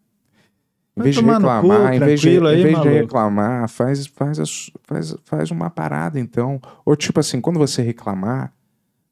Em 0.97 1.03
vez 1.03 1.17
de 1.17 1.21
reclamar, 1.21 1.63
cu, 1.63 1.95
em 1.95 1.99
vez 1.99 2.21
de, 2.21 2.29
aí, 2.29 2.61
em 2.61 2.63
vez 2.63 2.81
de 2.81 2.89
reclamar, 2.89 3.69
faz, 3.69 4.07
faz, 4.07 4.39
a 4.39 4.45
faz, 4.85 5.17
faz 5.25 5.51
uma 5.51 5.69
parada 5.69 6.21
então. 6.21 6.61
Ou 6.85 6.95
tipo 6.95 7.19
assim, 7.19 7.41
quando 7.41 7.59
você 7.59 7.83
reclamar 7.83 8.53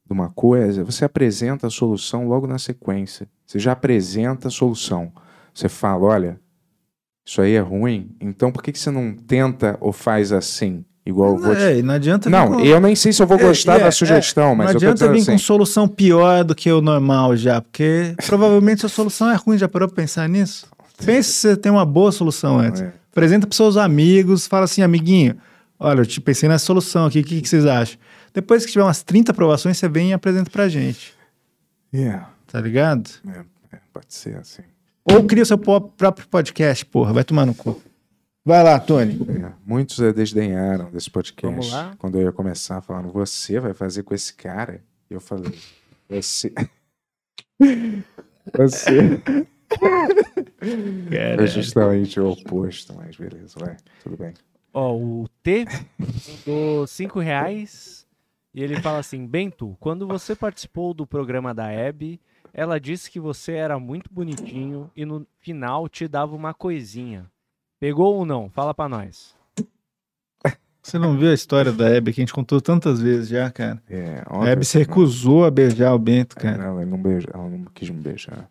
de 0.05 0.13
uma 0.13 0.29
coisa, 0.29 0.85
você 0.85 1.03
apresenta 1.03 1.67
a 1.67 1.69
solução 1.69 2.29
logo 2.29 2.47
na 2.47 2.57
sequência. 2.57 3.27
Você 3.45 3.59
já 3.59 3.73
apresenta 3.73 4.47
a 4.47 4.51
solução. 4.51 5.11
Você 5.53 5.67
fala, 5.67 6.05
olha, 6.05 6.39
isso 7.25 7.41
aí 7.41 7.55
é 7.55 7.59
ruim, 7.59 8.15
então 8.21 8.53
por 8.53 8.63
que, 8.63 8.71
que 8.71 8.79
você 8.79 8.89
não 8.89 9.13
tenta 9.13 9.77
ou 9.81 9.91
faz 9.91 10.31
assim? 10.31 10.85
Igual 11.07 11.35
eu 11.35 11.37
vou 11.37 11.55
te... 11.55 11.61
É, 11.61 11.81
não 11.81 11.93
adianta 11.93 12.29
Não, 12.29 12.47
com- 12.53 12.59
eu 12.59 12.81
nem 12.81 12.93
sei 12.95 13.13
se 13.13 13.21
eu 13.23 13.27
vou 13.27 13.37
É, 13.39 13.43
gostar 13.43 13.75
é, 13.77 13.79
da 13.79 13.85
é, 13.87 13.91
sugestão, 13.91 14.53
mas 14.55 14.65
não 14.67 14.73
eu 14.73 14.77
adianta 14.91 15.09
vir 15.11 15.21
assim. 15.21 15.31
com 15.31 15.37
solução 15.37 15.87
pior 15.87 16.43
do 16.43 16.53
que 16.53 16.69
o 16.69 16.81
normal 16.81 17.35
já, 17.37 17.61
porque 17.61 18.13
provavelmente 18.25 18.85
a 18.85 18.89
solução 18.89 19.29
é 19.31 19.35
ruim. 19.35 19.57
Já 19.57 19.69
parou 19.69 19.87
pra 19.87 19.95
pensar 19.95 20.27
nisso? 20.27 20.67
Pense 21.05 21.31
se 21.31 21.39
você 21.49 21.55
tem 21.55 21.71
uma 21.71 21.85
boa 21.85 22.11
solução 22.11 22.59
antes. 22.59 22.81
É. 22.81 22.91
Apresenta 23.11 23.47
pros 23.47 23.55
seus 23.55 23.77
amigos, 23.77 24.45
fala 24.47 24.65
assim, 24.65 24.81
amiguinho, 24.81 25.37
olha, 25.79 26.01
eu 26.01 26.05
te 26.05 26.19
pensei 26.19 26.49
nessa 26.49 26.65
solução 26.65 27.05
aqui, 27.05 27.21
o 27.21 27.23
que, 27.23 27.41
que 27.41 27.47
vocês 27.47 27.65
acham? 27.65 27.97
Depois 28.33 28.65
que 28.65 28.71
tiver 28.73 28.83
umas 28.83 29.01
30 29.01 29.31
aprovações, 29.31 29.77
você 29.77 29.87
vem 29.87 30.09
e 30.09 30.13
apresenta 30.13 30.49
pra 30.51 30.67
gente, 30.67 31.13
Yeah, 31.93 32.29
tá 32.51 32.59
ligado? 32.59 33.09
é, 33.27 33.39
é, 33.75 33.79
pode 33.93 34.07
ser 34.09 34.35
assim. 34.37 34.61
Ou 35.09 35.23
cria 35.23 35.43
o 35.43 35.45
seu 35.45 35.57
próprio 35.57 36.27
podcast, 36.29 36.85
porra, 36.85 37.13
vai 37.13 37.23
tomar 37.23 37.45
no 37.45 37.53
cu. 37.55 37.81
Vai 38.47 38.63
lá, 38.63 38.79
Tony. 38.79 39.19
É, 39.29 39.51
muitos 39.65 39.99
desdenharam 40.13 40.89
desse 40.89 41.11
podcast. 41.11 41.53
Vamos 41.53 41.69
lá? 41.69 41.93
Quando 41.99 42.17
eu 42.17 42.21
ia 42.21 42.31
começar 42.31 42.79
falando, 42.79 43.11
você 43.11 43.59
vai 43.59 43.73
fazer 43.73 44.03
com 44.03 44.15
esse 44.15 44.33
cara? 44.33 44.81
E 45.11 45.13
eu 45.13 45.19
falei, 45.19 45.53
você. 46.07 46.53
você. 48.55 49.21
É 51.11 51.45
justamente 51.45 52.21
o 52.21 52.29
oposto, 52.29 52.95
mas 52.95 53.17
beleza, 53.17 53.59
vai, 53.59 53.75
tudo 54.01 54.15
bem. 54.15 54.33
Ó, 54.73 54.95
o 54.95 55.27
T 55.43 55.65
mandou 56.47 56.87
5 56.87 57.19
reais 57.19 58.07
e 58.53 58.63
ele 58.63 58.79
fala 58.79 58.99
assim: 58.99 59.27
Bento, 59.27 59.75
quando 59.77 60.07
você 60.07 60.33
participou 60.33 60.93
do 60.93 61.05
programa 61.05 61.53
da 61.53 61.69
Hebe, 61.69 62.17
ela 62.53 62.79
disse 62.79 63.11
que 63.11 63.19
você 63.19 63.51
era 63.51 63.77
muito 63.77 64.09
bonitinho 64.09 64.89
e 64.95 65.03
no 65.03 65.27
final 65.41 65.89
te 65.89 66.07
dava 66.07 66.33
uma 66.33 66.53
coisinha. 66.53 67.29
Pegou 67.79 68.15
ou 68.15 68.25
não? 68.25 68.49
Fala 68.49 68.73
pra 68.73 68.89
nós. 68.89 69.35
Você 70.81 70.97
não 70.97 71.17
viu 71.17 71.29
a 71.29 71.33
história 71.33 71.71
da 71.73 71.89
Hebe 71.89 72.13
que 72.13 72.21
a 72.21 72.23
gente 72.23 72.33
contou 72.33 72.61
tantas 72.61 73.01
vezes 73.01 73.27
já, 73.27 73.51
cara? 73.51 73.83
É, 73.89 74.23
A 74.25 74.37
óbvio 74.37 74.49
Hebe 74.51 74.63
se 74.65 74.71
que 74.71 74.77
não- 74.77 74.85
recusou 74.85 75.43
a 75.45 75.51
beijar 75.51 75.93
o 75.93 75.99
Bento, 75.99 76.37
É, 76.39 76.41
cara. 76.41 76.63
Ela 76.63 76.85
não, 76.85 76.97
beija, 77.01 77.27
ela 77.33 77.49
não 77.49 77.65
quis 77.65 77.89
me 77.89 77.99
beijar. 77.99 78.49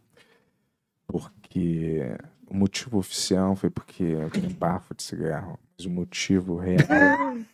Porque 1.06 2.02
o 2.46 2.54
motivo 2.54 2.98
oficial 2.98 3.56
foi 3.56 3.70
porque 3.70 4.02
eu 4.02 4.28
tinha 4.30 4.48
um 4.48 4.52
bafo 4.52 4.94
de 4.94 5.02
cigarro. 5.02 5.58
Mas 5.78 5.86
o 5.86 5.90
motivo 5.90 6.56
real 6.56 6.76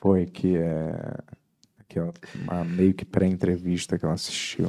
foi 0.00 0.26
que 0.26 0.56
é, 0.56 1.18
aquela, 1.80 2.12
uma 2.42 2.64
meio 2.64 2.94
que 2.94 3.04
pré-entrevista 3.04 3.98
que 3.98 4.04
ela 4.04 4.14
assistiu. 4.14 4.68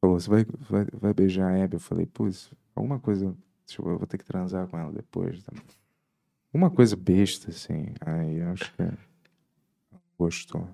Falou, 0.00 0.18
você 0.18 0.30
vai, 0.30 0.46
vai, 0.70 0.86
vai 0.92 1.12
beijar 1.12 1.48
a 1.52 1.58
Hebe? 1.58 1.76
Eu 1.76 1.80
falei, 1.80 2.06
putz, 2.06 2.50
alguma 2.74 2.98
coisa. 2.98 3.34
Tipo, 3.66 3.90
eu 3.90 3.98
vou 3.98 4.06
ter 4.06 4.18
que 4.18 4.24
transar 4.24 4.66
com 4.68 4.78
ela 4.78 4.92
depois. 4.92 5.42
Tá? 5.42 5.52
Uma 6.52 6.70
coisa 6.70 6.96
besta, 6.96 7.50
assim. 7.50 7.92
Aí 8.00 8.38
eu 8.38 8.50
acho 8.50 8.72
que 8.72 8.82
gostou. 10.18 10.68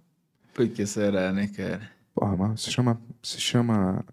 Por 0.54 0.68
que 0.68 0.86
será, 0.86 1.32
né, 1.32 1.48
cara? 1.48 1.90
Porra, 2.14 2.36
mas 2.36 2.60
se 2.60 2.70
chama, 2.70 3.00
se 3.22 3.40
chama 3.40 4.04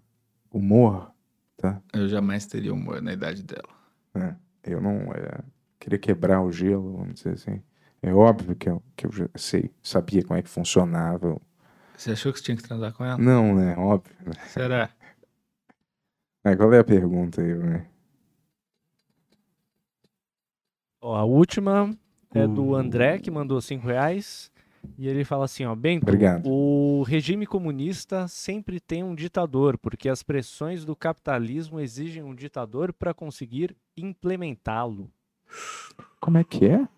humor, 0.50 1.12
tá? 1.56 1.80
Eu 1.92 2.08
jamais 2.08 2.46
teria 2.46 2.72
humor 2.72 3.02
na 3.02 3.12
idade 3.12 3.42
dela. 3.42 3.68
É, 4.14 4.34
eu 4.64 4.80
não 4.80 5.12
é, 5.12 5.40
queria 5.78 5.98
quebrar 5.98 6.40
o 6.42 6.50
gelo, 6.50 6.96
vamos 6.96 7.14
dizer 7.14 7.34
assim. 7.34 7.62
É 8.02 8.12
óbvio 8.14 8.56
que 8.56 8.68
eu, 8.70 8.82
que 8.96 9.06
eu 9.06 9.12
já 9.12 9.28
sei, 9.36 9.70
sabia 9.82 10.24
como 10.24 10.38
é 10.38 10.42
que 10.42 10.48
funcionava. 10.48 11.38
Você 11.96 12.12
achou 12.12 12.32
que 12.32 12.38
você 12.38 12.46
tinha 12.46 12.56
que 12.56 12.62
transar 12.62 12.94
com 12.94 13.04
ela? 13.04 13.18
Não, 13.18 13.54
né? 13.54 13.76
Óbvio. 13.76 14.16
né? 14.24 14.32
Será? 14.48 14.90
É, 16.42 16.56
qual 16.56 16.72
é 16.72 16.78
a 16.78 16.84
pergunta 16.84 17.42
aí, 17.42 17.54
né? 17.54 17.86
Ó, 21.00 21.16
a 21.16 21.24
última 21.24 21.90
é 22.34 22.46
do 22.46 22.74
André, 22.74 23.18
que 23.18 23.30
mandou 23.30 23.60
5 23.60 23.86
reais. 23.86 24.50
E 24.96 25.06
ele 25.06 25.24
fala 25.24 25.44
assim, 25.44 25.64
ó, 25.66 25.74
Bento, 25.74 26.04
Obrigado. 26.04 26.48
o 26.48 27.02
regime 27.02 27.46
comunista 27.46 28.26
sempre 28.28 28.80
tem 28.80 29.04
um 29.04 29.14
ditador, 29.14 29.76
porque 29.76 30.08
as 30.08 30.22
pressões 30.22 30.86
do 30.86 30.96
capitalismo 30.96 31.78
exigem 31.80 32.22
um 32.22 32.34
ditador 32.34 32.90
para 32.92 33.12
conseguir 33.12 33.76
implementá-lo. 33.94 35.10
Como 36.18 36.38
é 36.38 36.44
que 36.44 36.64
é? 36.64 36.88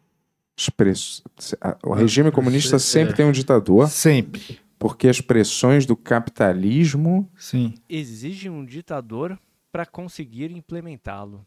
A- 1.60 1.76
O 1.82 1.92
regime 1.92 2.30
comunista 2.30 2.78
sempre 2.78 3.14
tem 3.16 3.26
um 3.26 3.32
ditador, 3.32 3.88
Sempre. 3.88 4.60
porque 4.78 5.08
as 5.08 5.20
pressões 5.20 5.84
do 5.84 5.96
capitalismo. 5.96 7.28
Sim. 7.36 7.74
Exigem 7.88 8.50
um 8.50 8.64
ditador 8.64 9.36
para 9.72 9.84
conseguir 9.86 10.52
implementá-lo. 10.52 11.44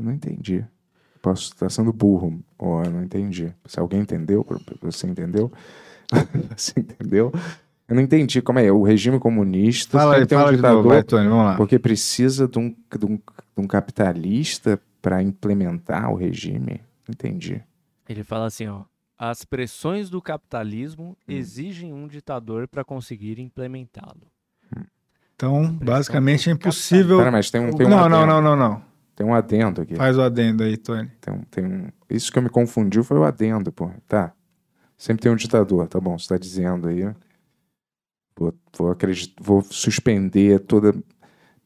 Eu 0.00 0.04
não 0.06 0.12
entendi. 0.12 0.64
Posso 1.20 1.52
estar 1.52 1.68
sendo 1.70 1.92
burro, 1.92 2.42
ou 2.58 2.82
eu 2.82 2.90
não 2.90 3.04
entendi. 3.04 3.52
Se 3.66 3.78
alguém 3.78 4.00
entendeu, 4.00 4.44
você 4.80 5.06
entendeu? 5.06 5.52
você 6.56 6.80
entendeu? 6.80 7.30
Eu 7.86 7.94
não 7.94 8.02
entendi 8.02 8.40
como 8.40 8.58
é. 8.58 8.72
O 8.72 8.82
regime 8.82 9.18
comunista 9.18 9.98
Fala 9.98 10.26
tem 10.26 10.38
um 10.38 10.40
fala 10.40 10.56
de 10.56 10.62
novo, 10.62 10.76
ditador 10.76 10.92
vai, 10.94 11.02
Tony, 11.02 11.28
vamos 11.28 11.44
lá. 11.44 11.56
porque 11.56 11.78
precisa 11.78 12.48
de 12.48 12.58
um, 12.58 12.70
de 12.70 13.04
um, 13.04 13.16
de 13.16 13.22
um 13.58 13.66
capitalista 13.66 14.80
para 15.02 15.22
implementar 15.22 16.10
o 16.10 16.14
regime. 16.14 16.80
Entendi. 17.06 17.62
Ele 18.08 18.24
fala 18.24 18.46
assim, 18.46 18.66
ó, 18.68 18.84
as 19.18 19.44
pressões 19.44 20.08
do 20.08 20.22
capitalismo 20.22 21.10
Hum. 21.28 21.32
exigem 21.32 21.92
um 21.92 22.08
ditador 22.08 22.66
para 22.66 22.82
conseguir 22.82 23.38
implementá-lo. 23.38 24.22
Então, 25.34 25.72
basicamente 25.74 26.48
é 26.50 26.52
impossível. 26.52 27.18
Pera, 27.18 27.30
mas 27.30 27.50
tem 27.50 27.60
um, 27.60 27.72
tem 27.72 27.86
um 27.86 27.90
Não, 27.90 28.08
não, 28.08 28.26
não, 28.26 28.42
não, 28.42 28.56
não. 28.56 28.89
Tem 29.20 29.28
um 29.28 29.34
adendo 29.34 29.82
aqui. 29.82 29.94
Faz 29.96 30.16
o 30.16 30.22
adendo 30.22 30.62
aí, 30.62 30.78
Tony. 30.78 31.10
Tem 31.20 31.34
um, 31.34 31.42
tem 31.50 31.66
um... 31.66 31.88
Isso 32.08 32.32
que 32.32 32.38
eu 32.38 32.42
me 32.42 32.48
confundiu 32.48 33.04
foi 33.04 33.18
o 33.18 33.24
adendo, 33.24 33.70
pô. 33.70 33.90
Tá. 34.08 34.32
Sempre 34.96 35.24
tem 35.24 35.30
um 35.30 35.36
ditador, 35.36 35.86
tá 35.88 36.00
bom. 36.00 36.18
Você 36.18 36.28
tá 36.28 36.38
dizendo 36.38 36.88
aí. 36.88 37.02
Vou, 38.34 38.54
vou, 38.74 38.90
acredit... 38.90 39.36
vou 39.38 39.60
suspender 39.60 40.60
toda 40.60 40.94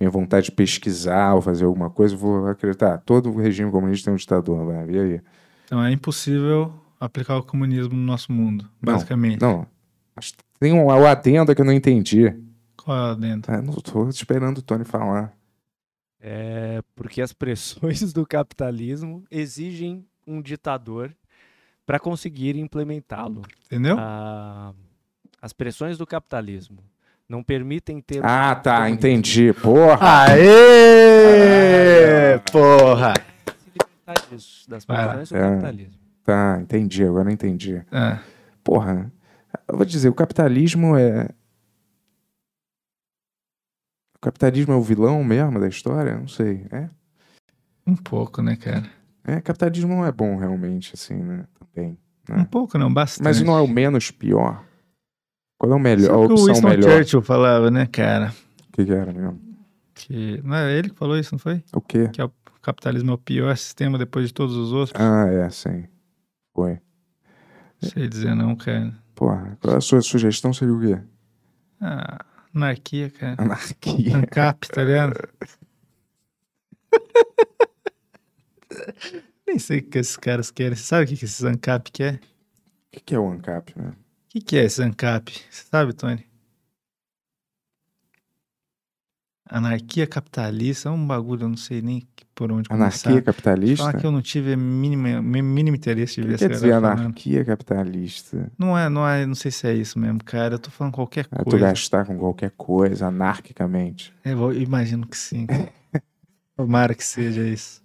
minha 0.00 0.10
vontade 0.10 0.46
de 0.46 0.50
pesquisar 0.50 1.32
ou 1.34 1.40
fazer 1.40 1.64
alguma 1.64 1.88
coisa. 1.88 2.16
Vou 2.16 2.48
acreditar. 2.48 2.98
Todo 2.98 3.32
regime 3.36 3.70
comunista 3.70 4.06
tem 4.06 4.14
um 4.14 4.16
ditador, 4.16 4.66
vai. 4.66 4.90
E 4.90 4.98
aí? 4.98 5.20
Então 5.64 5.80
é 5.80 5.92
impossível 5.92 6.74
aplicar 6.98 7.36
o 7.36 7.44
comunismo 7.44 7.94
no 7.94 8.02
nosso 8.02 8.32
mundo, 8.32 8.68
Não, 8.82 8.94
basicamente. 8.94 9.40
Não. 9.40 9.64
Mas 10.16 10.32
Tem 10.58 10.72
um, 10.72 10.86
o 10.86 11.06
adendo 11.06 11.54
que 11.54 11.60
eu 11.60 11.64
não 11.64 11.72
entendi. 11.72 12.34
Qual 12.76 13.12
é 13.12 13.14
dentro? 13.14 13.54
Ah, 13.54 13.62
não 13.62 13.74
tô 13.74 14.08
esperando 14.08 14.58
o 14.58 14.62
Tony 14.62 14.84
falar. 14.84 15.32
É 16.26 16.80
porque 16.96 17.20
as 17.20 17.34
pressões 17.34 18.10
do 18.14 18.24
capitalismo 18.26 19.22
exigem 19.30 20.06
um 20.26 20.40
ditador 20.40 21.14
para 21.84 21.98
conseguir 21.98 22.56
implementá-lo. 22.56 23.42
Entendeu? 23.66 23.96
Ah, 23.98 24.72
as 25.42 25.52
pressões 25.52 25.98
do 25.98 26.06
capitalismo 26.06 26.78
não 27.28 27.42
permitem 27.42 28.00
ter. 28.00 28.20
um 28.22 28.26
Ah, 28.26 28.54
tá, 28.54 28.88
entendi. 28.88 29.52
Porra. 29.52 30.24
Aê! 31.24 32.38
Porra! 32.50 33.12
Se 33.58 33.70
libertar 33.70 34.14
disso, 34.30 34.70
das 34.70 34.84
pressões 34.86 35.28
do 35.30 35.36
É. 35.36 35.40
capitalismo. 35.50 35.94
Tá, 36.24 36.58
entendi, 36.62 37.04
agora 37.04 37.28
eu 37.28 37.34
entendi. 37.34 37.82
Ah, 37.92 38.20
Porra, 38.62 39.12
eu 39.68 39.76
vou 39.76 39.84
dizer, 39.84 40.08
o 40.08 40.14
capitalismo 40.14 40.96
é. 40.96 41.28
Capitalismo 44.24 44.72
é 44.72 44.76
o 44.76 44.80
vilão 44.80 45.22
mesmo 45.22 45.60
da 45.60 45.68
história? 45.68 46.16
Não 46.16 46.26
sei. 46.26 46.66
É? 46.72 46.88
um 47.86 47.94
pouco, 47.94 48.40
né, 48.40 48.56
cara? 48.56 48.90
É, 49.22 49.38
capitalismo 49.38 49.94
não 49.94 50.06
é 50.06 50.10
bom 50.10 50.38
realmente, 50.38 50.92
assim, 50.94 51.12
né? 51.12 51.44
Também. 51.74 51.98
Um 52.30 52.44
pouco, 52.46 52.78
não, 52.78 52.90
bastante. 52.90 53.22
Mas 53.22 53.42
não 53.42 53.54
é 53.54 53.60
o 53.60 53.68
menos 53.68 54.10
pior. 54.10 54.64
Qual 55.58 55.70
é 55.70 55.74
o 55.74 55.78
melhor? 55.78 56.06
Sabe 56.06 56.14
A 56.14 56.18
o 56.20 56.26
que 56.26 56.32
o 56.32 56.36
opção 56.36 56.54
Winston 56.54 56.68
melhor? 56.70 56.90
Churchill 56.90 57.20
falava, 57.20 57.70
né, 57.70 57.84
cara? 57.84 58.34
O 58.66 58.72
que, 58.72 58.86
que 58.86 58.92
era 58.92 59.12
mesmo? 59.12 59.38
Que... 59.94 60.40
Não 60.42 60.56
é 60.56 60.72
ele 60.72 60.88
que 60.88 60.96
falou 60.96 61.18
isso, 61.18 61.34
não 61.34 61.38
foi? 61.38 61.62
O 61.74 61.82
quê? 61.82 62.08
Que 62.08 62.22
é 62.22 62.24
o 62.24 62.32
capitalismo 62.62 63.10
é 63.10 63.14
o 63.14 63.18
pior 63.18 63.54
sistema 63.58 63.98
depois 63.98 64.28
de 64.28 64.32
todos 64.32 64.56
os 64.56 64.72
outros. 64.72 64.98
Ah, 64.98 65.26
é, 65.26 65.50
sim. 65.50 65.84
Foi. 66.54 66.78
Sei 67.82 68.08
dizer 68.08 68.34
não, 68.34 68.56
cara. 68.56 68.94
Porra, 69.14 69.58
qual 69.60 69.76
a 69.76 69.82
sua 69.82 70.00
sugestão 70.00 70.50
seria 70.50 70.74
o 70.74 70.80
quê? 70.80 70.98
Ah, 71.78 72.24
anarquia, 72.54 73.10
cara. 73.10 73.42
Anarquia. 73.42 74.16
ANCAP, 74.16 74.68
tá 74.68 74.84
ligado? 74.84 75.28
Nem 79.46 79.58
sei 79.58 79.78
o 79.78 79.82
que 79.82 79.98
esses 79.98 80.16
caras 80.16 80.50
querem. 80.50 80.74
Você 80.74 80.84
sabe 80.84 81.04
o 81.04 81.08
que 81.08 81.16
que 81.16 81.24
esses 81.24 81.44
ANCAP 81.44 81.90
quer? 81.92 82.14
O 82.14 82.20
que, 82.92 83.00
que 83.00 83.14
é 83.14 83.18
o 83.18 83.30
ANCAP, 83.30 83.78
né? 83.78 83.90
O 83.90 83.94
que, 84.28 84.40
que 84.40 84.56
é 84.56 84.64
esse 84.64 84.82
ANCAP? 84.82 85.32
Você 85.50 85.64
sabe, 85.70 85.92
Tony? 85.92 86.26
Anarquia 89.56 90.06
capitalista 90.06 90.88
é 90.88 90.92
um 90.92 91.06
bagulho, 91.06 91.44
eu 91.44 91.48
não 91.48 91.56
sei 91.56 91.80
nem 91.80 92.00
que- 92.00 92.24
por 92.34 92.50
onde 92.50 92.68
começar. 92.68 93.08
Anarquia 93.10 93.22
capitalista? 93.22 93.84
Falar 93.86 94.00
que 94.00 94.06
eu 94.06 94.10
não 94.10 94.20
tive 94.20 94.56
mi- 94.56 94.96
mínimo 94.96 95.76
interesse 95.76 96.16
de 96.16 96.22
O 96.22 96.24
ver 96.24 96.28
que 96.30 96.34
essa 96.34 96.48
quer 96.48 96.54
dizer 96.54 96.68
galera 96.70 96.88
falando. 96.96 97.00
anarquia 97.06 97.44
capitalista? 97.44 98.50
Não 98.58 98.76
é, 98.76 98.88
não 98.88 99.06
é, 99.08 99.24
não 99.24 99.36
sei 99.36 99.52
se 99.52 99.66
é 99.68 99.72
isso 99.74 99.96
mesmo, 99.98 100.22
cara. 100.24 100.54
Eu 100.54 100.58
tô 100.58 100.70
falando 100.70 100.92
qualquer 100.94 101.26
É 101.30 101.38
tu 101.38 101.44
coisa. 101.50 101.66
gastar 101.66 102.04
com 102.04 102.18
qualquer 102.18 102.50
coisa, 102.56 103.06
anarquicamente. 103.06 104.12
Eu 104.24 104.36
vou- 104.36 104.52
imagino 104.52 105.06
que 105.06 105.16
sim. 105.16 105.46
Tomara 106.56 106.94
que 106.94 107.04
seja 107.04 107.42
isso. 107.42 107.82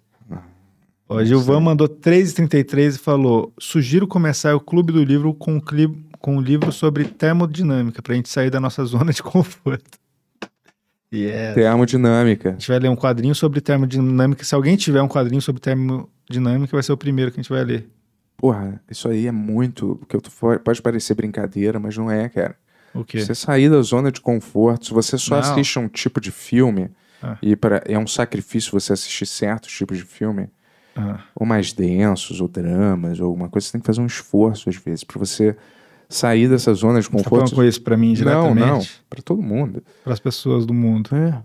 Ó, 1.08 1.18
não 1.20 1.26
Gilvan 1.26 1.56
sei. 1.56 1.64
mandou 1.64 1.88
3,33 1.88 2.96
e 2.96 3.00
falou: 3.00 3.54
sugiro 3.60 4.08
começar 4.08 4.56
o 4.56 4.60
clube 4.60 4.92
do 4.92 5.04
livro 5.04 5.34
com, 5.34 5.54
um 5.58 5.62
com 6.20 6.36
um 6.38 6.42
livro 6.42 6.72
sobre 6.72 7.06
termodinâmica, 7.06 8.02
pra 8.02 8.14
gente 8.16 8.30
sair 8.30 8.50
da 8.50 8.60
nossa 8.60 8.84
zona 8.86 9.12
de 9.14 9.22
conforto. 9.24 9.98
É. 11.12 11.54
Termodinâmica. 11.54 12.50
A 12.50 12.52
gente 12.54 12.68
vai 12.68 12.80
ler 12.80 12.90
um 12.90 12.96
quadrinho 12.96 13.34
sobre 13.34 13.60
termodinâmica. 13.62 14.44
Se 14.44 14.54
alguém 14.54 14.76
tiver 14.76 15.02
um 15.02 15.08
quadrinho 15.08 15.42
sobre 15.42 15.62
termodinâmica, 15.62 16.76
vai 16.76 16.84
ser 16.84 16.92
o 16.92 16.98
primeiro 16.98 17.32
que 17.32 17.40
a 17.40 17.42
gente 17.44 17.50
vai 17.52 17.64
ler. 17.64 17.90
Porra, 18.38 18.80
isso 18.90 19.08
aí 19.10 19.28
é 19.28 19.32
muito. 19.32 19.96
Porque 20.08 20.18
pode 20.64 20.82
parecer 20.82 21.14
brincadeira, 21.16 21.80
mas 21.80 21.98
não 21.98 22.10
é, 22.12 22.30
cara. 22.30 22.56
O 22.94 23.04
quê? 23.04 23.20
Você 23.22 23.36
sair 23.36 23.70
da 23.70 23.82
zona 23.82 24.12
de 24.12 24.22
conforto, 24.22 24.86
se 24.86 24.94
você 24.94 25.18
só 25.18 25.36
Não. 25.36 25.42
assiste 25.42 25.78
um 25.80 25.88
tipo 25.88 26.20
de 26.22 26.32
filme, 26.32 26.90
Ah. 27.22 27.38
e 27.42 27.56
para 27.56 27.84
é 27.86 27.98
um 27.98 28.08
sacrifício 28.08 28.72
você 28.72 28.94
assistir 28.94 29.26
certos 29.26 29.72
tipos 29.72 29.98
de 29.98 30.04
filme, 30.04 30.48
Ah, 30.96 31.20
ou 31.36 31.46
mais 31.46 31.72
densos, 31.74 32.40
ou 32.42 32.48
dramas, 32.48 33.20
ou 33.20 33.28
alguma 33.28 33.48
coisa, 33.50 33.66
você 33.68 33.74
tem 33.74 33.82
que 33.82 33.88
fazer 33.88 34.02
um 34.02 34.06
esforço 34.08 34.70
às 34.70 34.76
vezes 34.76 35.04
para 35.04 35.20
você 35.20 35.56
sair 36.10 36.50
dessa 36.50 36.74
zona 36.74 37.00
de 37.02 37.08
tá 37.10 37.18
conforto. 37.18 37.56
com 37.56 37.64
isso 37.64 37.82
pra 37.82 37.96
mim 37.96 38.08
não, 38.10 38.14
diretamente? 38.16 38.60
não, 38.68 38.82
para 39.10 39.22
todo 39.22 39.42
mundo. 39.42 39.84
Para 40.04 40.14
as 40.14 40.20
pessoas 40.20 40.66
do 40.66 40.74
mundo. 40.74 41.16
É. 41.16 41.44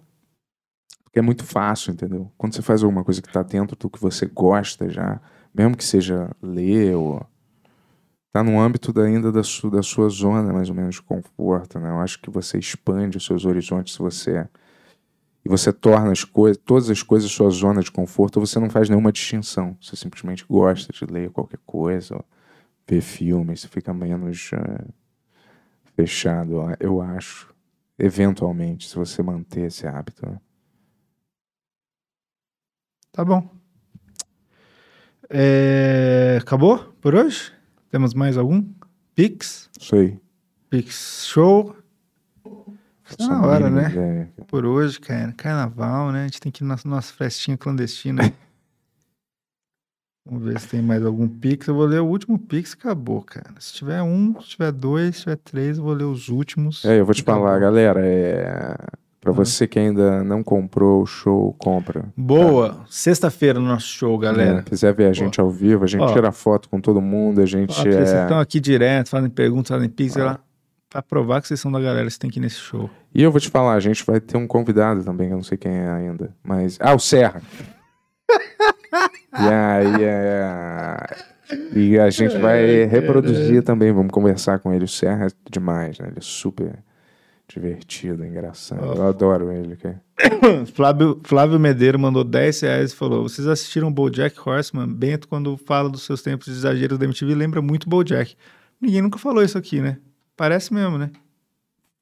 Porque 1.04 1.18
é 1.18 1.22
muito 1.22 1.44
fácil, 1.44 1.92
entendeu? 1.92 2.30
Quando 2.36 2.54
você 2.54 2.62
faz 2.62 2.82
alguma 2.82 3.04
coisa 3.04 3.20
que 3.22 3.30
tá 3.32 3.42
dentro 3.42 3.76
do 3.76 3.88
que 3.90 4.00
você 4.00 4.26
gosta 4.26 4.88
já, 4.88 5.20
mesmo 5.54 5.76
que 5.76 5.84
seja 5.84 6.30
ler 6.42 6.96
ou 6.96 7.24
tá 8.32 8.42
no 8.42 8.58
âmbito 8.60 8.92
da- 8.92 9.02
ainda 9.04 9.30
da, 9.30 9.44
su, 9.44 9.70
da 9.70 9.82
sua 9.82 10.08
zona 10.08 10.52
mais 10.52 10.68
ou 10.68 10.74
menos 10.74 10.96
de 10.96 11.02
conforto, 11.02 11.78
né? 11.78 11.90
Eu 11.90 12.00
acho 12.00 12.20
que 12.20 12.30
você 12.30 12.58
expande 12.58 13.16
os 13.16 13.24
seus 13.24 13.44
horizontes 13.44 13.94
se 13.94 14.00
você 14.00 14.48
e 15.44 15.48
você 15.48 15.72
torna 15.72 16.10
as 16.10 16.24
coisas, 16.24 16.60
todas 16.64 16.88
as 16.90 17.02
coisas 17.02 17.30
sua 17.30 17.50
zona 17.50 17.80
de 17.82 17.92
conforto, 17.92 18.40
você 18.40 18.58
não 18.58 18.70
faz 18.70 18.88
nenhuma 18.88 19.12
distinção. 19.12 19.76
Você 19.80 19.94
simplesmente 19.94 20.44
gosta 20.48 20.90
de 20.90 21.04
ler 21.04 21.30
qualquer 21.30 21.58
coisa, 21.66 22.16
ou 22.16 22.24
ver 22.86 23.00
filmes, 23.00 23.64
fica 23.64 23.92
menos 23.92 24.50
eh, 24.52 24.84
fechado, 25.96 26.60
eu 26.78 27.00
acho. 27.00 27.52
Eventualmente, 27.98 28.88
se 28.88 28.96
você 28.96 29.22
manter 29.22 29.66
esse 29.66 29.86
hábito. 29.86 30.28
né? 30.28 30.40
Tá 33.12 33.24
bom. 33.24 33.48
É, 35.30 36.38
Acabou 36.40 36.78
por 37.00 37.14
hoje? 37.14 37.52
Temos 37.90 38.12
mais 38.12 38.36
algum? 38.36 38.64
Pix? 39.14 39.70
Isso 39.80 39.94
aí. 39.94 40.18
Pix 40.68 41.26
Show? 41.26 41.76
Tá 43.16 43.28
na 43.28 43.46
hora, 43.46 43.70
né? 43.70 43.90
ideia. 43.90 44.32
Por 44.48 44.66
hoje, 44.66 44.98
cara. 44.98 45.32
Carnaval, 45.32 46.10
né? 46.10 46.22
A 46.22 46.24
gente 46.24 46.40
tem 46.40 46.50
que 46.50 46.64
ir 46.64 46.66
na 46.66 46.76
nossa 46.84 47.12
festinha 47.12 47.56
clandestina. 47.56 48.22
Vamos 50.26 50.44
ver 50.44 50.58
se 50.58 50.68
tem 50.68 50.80
mais 50.80 51.04
algum 51.04 51.28
Pix. 51.28 51.66
Eu 51.68 51.74
vou 51.74 51.84
ler 51.84 52.00
o 52.00 52.06
último 52.06 52.38
Pix 52.38 52.72
e 52.72 52.74
acabou, 52.74 53.20
cara. 53.22 53.50
Se 53.58 53.74
tiver 53.74 54.02
um, 54.02 54.34
se 54.40 54.48
tiver 54.48 54.72
dois, 54.72 55.16
se 55.16 55.22
tiver 55.24 55.36
três, 55.36 55.76
eu 55.76 55.84
vou 55.84 55.92
ler 55.92 56.04
os 56.04 56.28
últimos. 56.28 56.82
É, 56.84 56.98
eu 56.98 57.04
vou 57.04 57.14
te 57.14 57.20
Acabou. 57.22 57.42
falar, 57.44 57.58
galera, 57.58 58.00
é... 58.04 58.74
Pra 59.20 59.30
Uhum. 59.30 59.36
você 59.36 59.66
que 59.66 59.78
ainda 59.78 60.22
não 60.22 60.42
comprou 60.42 61.02
o 61.02 61.06
show, 61.06 61.54
compra. 61.58 62.04
Boa! 62.14 62.84
Sexta-feira 62.90 63.58
no 63.58 63.66
nosso 63.66 63.86
show, 63.86 64.18
galera. 64.18 64.58
É, 64.58 64.62
quiser 64.62 64.92
ver 64.94 65.06
a 65.06 65.12
gente 65.14 65.40
ao 65.40 65.50
vivo, 65.50 65.84
a 65.84 65.86
gente 65.86 66.02
Ó. 66.02 66.12
tira 66.12 66.30
foto 66.30 66.68
com 66.68 66.78
todo 66.80 67.00
mundo, 67.00 67.40
a 67.40 67.46
gente 67.46 67.70
Ó, 67.72 67.74
porque 67.76 67.92
Vocês 67.92 68.12
é... 68.12 68.22
estão 68.22 68.38
aqui 68.38 68.60
direto, 68.60 69.08
fazem 69.08 69.30
perguntas, 69.30 69.68
fazem 69.68 69.88
Pix, 69.88 70.12
sei 70.14 70.22
lá. 70.22 70.38
Pra 70.90 71.02
provar 71.02 71.40
que 71.40 71.48
vocês 71.48 71.58
são 71.58 71.72
da 71.72 71.80
galera, 71.80 72.02
vocês 72.04 72.18
têm 72.18 72.30
que 72.30 72.38
ir 72.38 72.42
nesse 72.42 72.56
show. 72.56 72.88
E 73.14 73.22
eu 73.22 73.30
vou 73.32 73.40
te 73.40 73.48
falar, 73.48 73.74
a 73.74 73.80
gente 73.80 74.04
vai 74.04 74.20
ter 74.20 74.36
um 74.36 74.46
convidado 74.46 75.02
também, 75.02 75.28
que 75.28 75.32
eu 75.32 75.38
não 75.38 75.42
sei 75.44 75.56
quem 75.58 75.72
é 75.72 75.88
ainda, 75.90 76.34
mas... 76.42 76.76
Ah, 76.80 76.94
o 76.94 76.98
Serra! 76.98 77.40
e 79.38 79.48
aí, 79.48 80.04
é... 80.04 81.34
E 81.74 81.98
a 81.98 82.08
gente 82.10 82.38
vai 82.38 82.84
reproduzir 82.84 83.62
também, 83.62 83.92
vamos 83.92 84.12
conversar 84.12 84.58
com 84.58 84.72
ele. 84.72 84.84
O 84.84 84.88
Serra 84.88 85.26
é 85.26 85.30
demais, 85.50 85.98
né? 85.98 86.08
Ele 86.08 86.18
é 86.18 86.22
super 86.22 86.78
divertido, 87.46 88.24
engraçado. 88.24 88.82
Eu 88.82 89.06
adoro 89.06 89.52
ele, 89.52 89.76
cara. 89.76 90.00
Flávio, 90.74 91.20
Flávio 91.22 91.60
Medeiro 91.60 91.98
mandou 91.98 92.24
10 92.24 92.60
reais 92.62 92.92
e 92.92 92.96
falou: 92.96 93.22
Vocês 93.22 93.46
assistiram 93.46 93.92
Bojack 93.92 94.36
Horseman? 94.48 94.88
Bento, 94.88 95.28
quando 95.28 95.56
fala 95.56 95.90
dos 95.90 96.02
seus 96.02 96.22
tempos 96.22 96.46
de 96.46 96.52
exageros 96.52 96.98
da 96.98 97.04
MTV, 97.04 97.34
lembra 97.34 97.60
muito 97.60 97.88
Bojack. 97.88 98.34
Ninguém 98.80 99.02
nunca 99.02 99.18
falou 99.18 99.42
isso 99.42 99.58
aqui, 99.58 99.80
né? 99.80 99.98
Parece 100.36 100.72
mesmo, 100.72 100.98
né? 100.98 101.10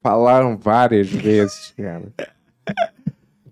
Falaram 0.01 0.57
várias 0.57 1.09
vezes, 1.09 1.73
cara. 1.77 2.11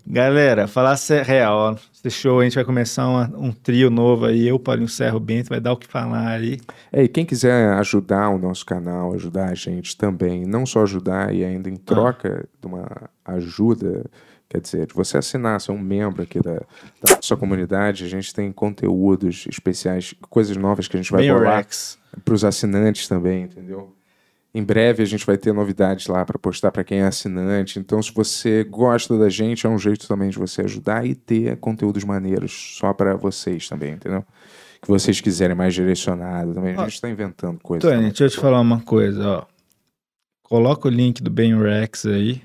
Galera, 0.05 0.67
falar 0.67 0.97
real, 1.25 1.57
ó. 1.57 1.75
Esse 2.03 2.17
show 2.17 2.39
a 2.39 2.43
gente 2.43 2.55
vai 2.55 2.65
começar 2.65 3.07
uma- 3.07 3.31
um 3.37 3.51
trio 3.51 3.89
novo 3.91 4.25
aí. 4.25 4.47
Eu, 4.47 4.57
Paulinho 4.57 4.87
Serro, 4.89 5.19
Bento, 5.19 5.49
vai 5.49 5.59
dar 5.59 5.73
o 5.73 5.77
que 5.77 5.85
falar 5.87 6.29
aí. 6.29 6.59
É, 6.91 7.03
e 7.03 7.07
quem 7.07 7.25
quiser 7.25 7.73
ajudar 7.73 8.29
o 8.29 8.39
nosso 8.39 8.65
canal, 8.65 9.13
ajudar 9.13 9.49
a 9.51 9.53
gente 9.55 9.95
também, 9.95 10.45
não 10.45 10.65
só 10.65 10.81
ajudar 10.83 11.33
e 11.33 11.45
ainda 11.45 11.69
em 11.69 11.75
troca 11.75 12.47
de 12.59 12.65
uma 12.67 12.87
ajuda, 13.23 14.03
quer 14.49 14.59
dizer, 14.61 14.87
de 14.87 14.93
você 14.95 15.17
assinar, 15.17 15.61
ser 15.61 15.71
um 15.73 15.79
membro 15.79 16.23
aqui 16.23 16.39
da, 16.41 16.55
da 16.55 17.15
nossa 17.15 17.37
comunidade, 17.37 18.03
a 18.03 18.09
gente 18.09 18.33
tem 18.33 18.51
conteúdos 18.51 19.45
especiais, 19.47 20.15
coisas 20.29 20.57
novas 20.57 20.87
que 20.87 20.97
a 20.97 20.99
gente 21.01 21.11
vai 21.11 21.21
Bem 21.21 21.31
bolar 21.33 21.65
para 22.25 22.33
os 22.33 22.43
assinantes 22.43 23.07
também, 23.07 23.43
entendeu? 23.43 23.93
Em 24.53 24.63
breve 24.63 25.01
a 25.01 25.05
gente 25.05 25.25
vai 25.25 25.37
ter 25.37 25.53
novidades 25.53 26.07
lá 26.07 26.25
para 26.25 26.37
postar 26.37 26.71
para 26.71 26.83
quem 26.83 26.99
é 26.99 27.05
assinante. 27.05 27.79
Então, 27.79 28.01
se 28.01 28.13
você 28.13 28.65
gosta 28.65 29.17
da 29.17 29.29
gente, 29.29 29.65
é 29.65 29.69
um 29.69 29.79
jeito 29.79 30.07
também 30.07 30.29
de 30.29 30.37
você 30.37 30.61
ajudar 30.61 31.05
e 31.05 31.15
ter 31.15 31.57
conteúdos 31.57 32.03
maneiros 32.03 32.75
só 32.77 32.93
para 32.93 33.15
vocês 33.15 33.69
também, 33.69 33.93
entendeu? 33.93 34.25
Que 34.81 34.89
vocês 34.89 35.21
quiserem 35.21 35.55
mais 35.55 35.73
direcionado 35.73 36.53
também. 36.53 36.75
A 36.75 36.83
gente 36.83 36.95
está 36.95 37.09
inventando 37.09 37.59
coisas. 37.59 37.89
Tony, 37.89 38.07
deixa 38.07 38.25
eu 38.25 38.29
te 38.29 38.37
falar 38.37 38.59
uma 38.59 38.81
coisa, 38.81 39.25
ó. 39.25 39.45
Coloca 40.43 40.89
o 40.89 40.91
link 40.91 41.23
do 41.23 41.31
Ben 41.31 41.57
Rex 41.57 42.05
aí 42.05 42.41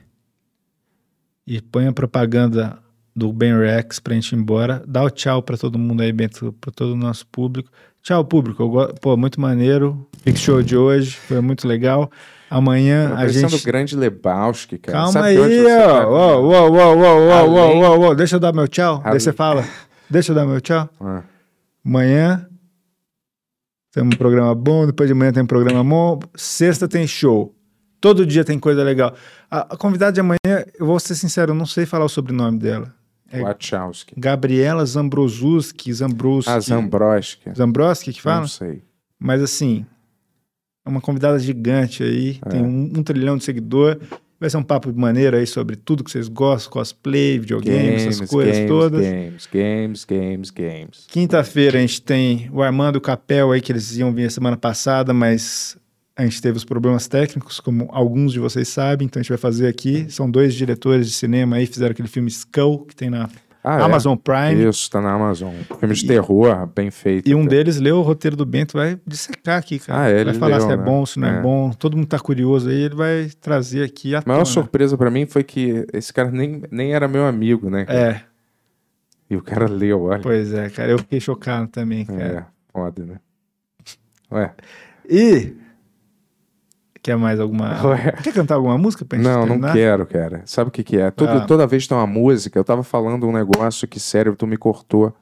e 1.44 1.60
põe 1.60 1.89
a 1.89 1.93
propaganda 1.93 2.78
do 3.17 3.33
Ben 3.33 3.59
Rex 3.59 3.99
pra 3.99 4.15
gente 4.15 4.31
ir 4.31 4.39
embora. 4.39 4.85
Dá 4.86 5.02
o 5.02 5.10
tchau 5.10 5.43
pra 5.43 5.57
todo 5.57 5.76
mundo 5.76 6.02
aí, 6.02 6.12
Bento, 6.12 6.52
pra 6.60 6.70
todo 6.70 6.93
o 6.93 6.97
nosso 6.97 7.26
público. 7.26 7.68
Tchau, 8.07 8.25
público. 8.25 8.68
Go- 8.68 8.94
Pô, 9.01 9.17
muito 9.17 9.41
maneiro. 9.41 10.07
Big 10.25 10.39
show 10.39 10.62
de 10.62 10.76
hoje, 10.76 11.10
foi 11.17 11.41
muito 11.41 11.67
legal. 11.67 12.09
Amanhã 12.49 13.12
a 13.17 13.26
gente. 13.26 13.57
o 13.57 13.65
grande 13.65 13.97
Lebowski, 13.97 14.78
cara. 14.78 14.97
Calma 14.99 15.12
Sabe 15.12 15.28
aí, 15.31 15.67
ó. 15.67 16.05
ó, 16.09 16.41
ó, 16.41 16.70
ó, 16.70 16.94
ó, 16.94 17.33
Além- 17.33 17.83
ó, 17.85 17.99
ó. 17.99 18.15
Deixa 18.15 18.36
eu 18.36 18.41
dar 18.41 18.52
meu 18.52 18.68
tchau. 18.68 19.01
Além- 19.01 19.10
Daí 19.10 19.20
você 19.20 19.33
fala. 19.33 19.65
Deixa 20.09 20.31
eu 20.31 20.36
dar 20.36 20.47
meu 20.47 20.60
tchau. 20.60 20.89
Ah. 21.01 21.25
Amanhã 21.85 22.47
tem 23.93 24.05
um 24.05 24.10
programa 24.10 24.55
bom, 24.55 24.86
depois 24.86 25.09
de 25.09 25.12
amanhã 25.12 25.33
tem 25.33 25.43
um 25.43 25.47
programa 25.47 25.83
bom. 25.83 26.20
Sexta 26.36 26.86
tem 26.86 27.09
show. 27.09 27.52
Todo 28.01 28.25
dia 28.25 28.44
tem 28.44 28.57
coisa 28.57 28.85
legal. 28.85 29.17
A, 29.51 29.75
a 29.75 29.76
convidada 29.76 30.12
de 30.12 30.20
amanhã, 30.20 30.65
eu 30.78 30.86
vou 30.86 31.01
ser 31.01 31.17
sincero, 31.17 31.51
eu 31.51 31.57
não 31.57 31.67
sei 31.67 31.85
falar 31.85 32.05
o 32.05 32.09
sobrenome 32.09 32.57
dela. 32.60 32.94
É- 33.31 33.41
Wachowski. 33.43 34.15
Gabriela 34.17 34.85
Zambrosuski, 34.85 35.93
Zambroski. 35.93 36.51
Ah, 36.51 36.61
Zambroski. 36.61 37.51
Zambroski 37.57 38.13
que 38.13 38.23
fala? 38.23 38.41
Não 38.41 38.49
sei. 38.49 38.83
Mas 39.19 39.43
assim, 39.43 39.85
é 40.85 40.89
uma 40.89 41.01
convidada 41.01 41.39
gigante 41.39 42.03
aí, 42.03 42.39
É. 42.45 42.49
tem 42.51 42.63
um, 42.63 42.93
um 42.99 43.03
trilhão 43.03 43.37
de 43.37 43.45
seguidor. 43.45 43.99
Vai 44.39 44.51
ser 44.51 44.59
um 44.59 44.63
papo 44.63 44.93
maneiro 44.95 45.35
aí 45.37 45.47
sobre 45.47 45.77
tudo 45.77 46.05
que 46.05 46.11
vocês 46.11 46.29
gostam, 46.29 46.71
cosplay, 46.71 47.39
videogame, 47.39 47.95
essas 47.95 48.29
coisas 48.29 48.55
games, 48.57 48.69
todas. 48.69 49.01
Games, 49.01 49.49
games, 49.51 50.05
games, 50.05 50.51
games. 50.51 51.07
Quinta-feira 51.09 51.79
a 51.79 51.81
gente 51.81 52.03
tem 52.03 52.51
o 52.53 52.63
Armando 52.63 52.97
e 52.97 52.99
o 52.99 53.01
Capel 53.01 53.51
aí, 53.53 53.63
que 53.63 53.73
eles 53.73 53.97
iam 53.97 54.13
vir 54.13 54.27
a 54.27 54.31
semana 54.31 54.57
passada, 54.59 55.15
mas 55.15 55.79
a 56.17 56.25
gente 56.25 56.41
teve 56.41 56.57
os 56.57 56.65
problemas 56.65 57.07
técnicos, 57.07 57.61
como 57.61 57.89
alguns 57.93 58.33
de 58.33 58.41
vocês 58.41 58.69
sabem, 58.69 59.05
então 59.07 59.20
a 59.20 59.23
gente 59.23 59.28
vai 59.28 59.39
fazer 59.39 59.69
aqui. 59.69 60.11
São 60.11 60.31
dois 60.31 60.55
diretores 60.55 61.07
de 61.09 61.12
cinema 61.15 61.57
aí, 61.57 61.67
fizeram 61.67 61.93
aquele 61.93 62.09
filme 62.09 62.28
Skull, 62.31 62.86
que 62.86 62.97
tem 62.97 63.11
na 63.11 63.28
Ah, 63.62 63.81
é? 63.81 63.83
Amazon 63.83 64.17
Prime. 64.17 64.65
Isso, 64.69 64.91
tá 64.91 65.01
na 65.03 65.12
Amazon. 65.12 65.53
Filme 65.78 65.95
de 65.95 66.07
terror, 66.07 66.67
bem 66.75 66.91
feito. 66.91 67.28
E 67.28 67.35
um 67.35 67.43
tá? 67.43 67.51
deles 67.51 67.78
leu 67.78 67.97
o 67.99 68.03
roteiro 68.03 68.35
do 68.36 68.47
Bento, 68.47 68.73
vai 68.78 68.99
dissecar 69.07 69.59
aqui, 69.59 69.78
cara. 69.78 70.05
Ah, 70.05 70.09
é, 70.09 70.25
vai 70.25 70.35
falar 70.35 70.57
leu, 70.59 70.67
se 70.67 70.73
é 70.73 70.77
né? 70.77 70.83
bom, 70.85 71.05
se 71.05 71.19
não 71.19 71.28
é, 71.28 71.39
É. 71.39 71.43
bom. 71.43 71.70
Todo 71.73 71.97
mundo 71.97 72.07
tá 72.07 72.19
curioso 72.19 72.70
aí, 72.70 72.83
ele 72.83 72.95
vai 72.95 73.28
trazer 73.41 73.83
aqui 73.83 74.15
a 74.15 74.20
A 74.20 74.23
maior 74.25 74.39
tona. 74.45 74.55
surpresa 74.55 74.97
pra 74.97 75.11
mim 75.11 75.27
foi 75.27 75.43
que 75.45 75.85
esse 75.93 76.12
cara 76.12 76.31
nem, 76.31 76.62
nem 76.70 76.95
era 76.95 77.07
meu 77.09 77.27
amigo, 77.27 77.69
né? 77.69 77.85
cara? 77.85 77.99
É, 77.99 78.23
E 79.28 79.36
o 79.36 79.43
cara 79.43 79.67
leu, 79.69 80.03
olha. 80.05 80.23
pois 80.23 80.55
é, 80.55 80.70
cara. 80.70 80.93
Eu 80.93 80.99
fiquei 80.99 81.20
chocado 81.20 81.67
também, 81.69 82.07
cara. 82.07 82.23
É, 82.23 82.45
foda, 82.73 83.05
né? 83.05 83.17
Ué, 84.33 84.55
E... 85.11 85.66
Quer 87.07 87.17
mais 87.17 87.39
alguma... 87.39 87.68
Ué. 87.86 88.10
Quer 88.20 88.33
cantar 88.35 88.57
alguma 88.57 88.76
música 88.76 89.05
pra 89.05 89.17
gente 89.17 89.25
não, 89.28 89.43
não 89.43 89.47
terminar? 89.51 89.73
quero, 89.75 90.05
cara. 90.07 90.43
Sabe 90.44 90.68
o 90.68 90.73
que 90.73 90.83
que 90.83 90.97
é? 90.99 91.09
Todo- 91.12 91.28
Ah. 91.39 91.41
Toda 91.47 91.65
vez 91.65 91.86
tem 91.86 91.97
uma 91.97 92.05
música, 92.05 92.59
eu 92.59 92.65
tava 92.65 92.83
falando 92.83 93.28
um 93.28 93.33
negócio 93.33 93.86
que, 93.86 94.01
sério, 94.01 94.35
tu 94.35 94.44
me 94.44 94.57
cortou. 94.57 95.15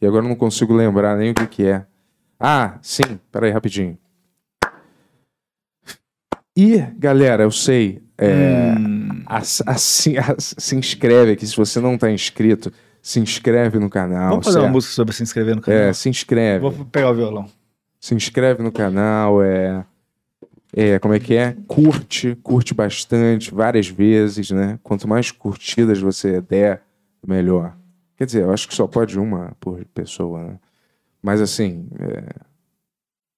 E 0.00 0.06
agora 0.06 0.24
eu 0.24 0.28
não 0.28 0.36
consigo 0.36 0.72
lembrar 0.72 1.16
nem 1.16 1.32
o 1.32 1.34
que 1.34 1.46
que 1.48 1.66
é. 1.66 1.84
Ah, 2.38 2.78
sim, 2.80 3.18
peraí, 3.32 3.50
rapidinho. 3.50 3.98
E, 6.56 6.78
galera, 6.96 7.42
eu 7.42 7.50
sei, 7.50 8.02
é, 8.16 8.74
Hum, 8.78 9.22
ass- 9.26 9.62
assim, 9.66 10.16
ass- 10.18 10.54
se 10.58 10.76
inscreve 10.76 11.32
aqui, 11.32 11.44
se 11.46 11.56
você 11.56 11.80
não 11.80 11.98
tá 11.98 12.08
inscrito, 12.10 12.70
se 13.02 13.18
inscreve 13.18 13.78
no 13.80 13.88
canal. 13.90 14.30
Vamos 14.30 14.44
fazer 14.44 14.58
uma 14.58 14.64
certo? 14.66 14.74
música 14.74 14.94
sobre 14.94 15.14
se 15.14 15.22
inscrever 15.24 15.56
no 15.56 15.62
canal? 15.62 15.80
É, 15.80 15.92
se 15.92 16.08
inscreve. 16.08 16.60
Vou 16.60 16.72
pegar 16.86 17.10
o 17.10 17.14
violão. 17.14 17.46
se 17.98 18.14
inscreve 18.14 18.62
no 18.62 18.70
canal, 18.70 19.42
é, 19.42 19.84
é, 20.72 20.98
como 20.98 21.12
é 21.12 21.20
que 21.20 21.34
é? 21.34 21.54
Curte, 21.68 22.34
curte 22.36 22.72
bastante, 22.72 23.52
várias 23.52 23.88
vezes, 23.88 24.50
né? 24.50 24.78
Quanto 24.82 25.06
mais 25.06 25.30
curtidas 25.30 25.98
você 26.00 26.40
der, 26.40 26.82
melhor. 27.26 27.76
Quer 28.16 28.26
dizer, 28.26 28.42
eu 28.42 28.52
acho 28.52 28.66
que 28.66 28.74
só 28.74 28.86
pode 28.86 29.18
uma 29.18 29.54
por 29.60 29.84
pessoa, 29.86 30.42
né? 30.44 30.60
Mas 31.20 31.40
assim, 31.40 31.88
é, 32.00 32.40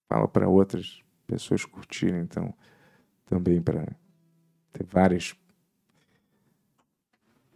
fala 0.08 0.28
para 0.28 0.48
outras 0.48 1.02
pessoas 1.26 1.64
curtirem, 1.64 2.20
então, 2.20 2.54
também 3.26 3.60
para 3.60 3.84
ter 4.72 4.84
várias 4.84 5.34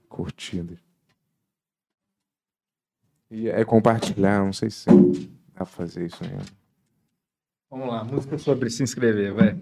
curtidas. 0.09 0.79
E 3.31 3.49
é 3.49 3.65
compartilhar, 3.65 4.45
não 4.45 4.53
sei 4.53 4.71
se 4.71 4.87
dá 4.87 4.95
pra 5.55 5.67
fazer 5.67 6.07
isso 6.07 6.25
né? 6.25 6.39
Vamos 7.71 7.89
lá, 7.89 8.05
música 8.05 8.39
sobre 8.39 8.71
se 8.71 8.83
inscrever, 8.83 9.33
vai. 9.35 9.57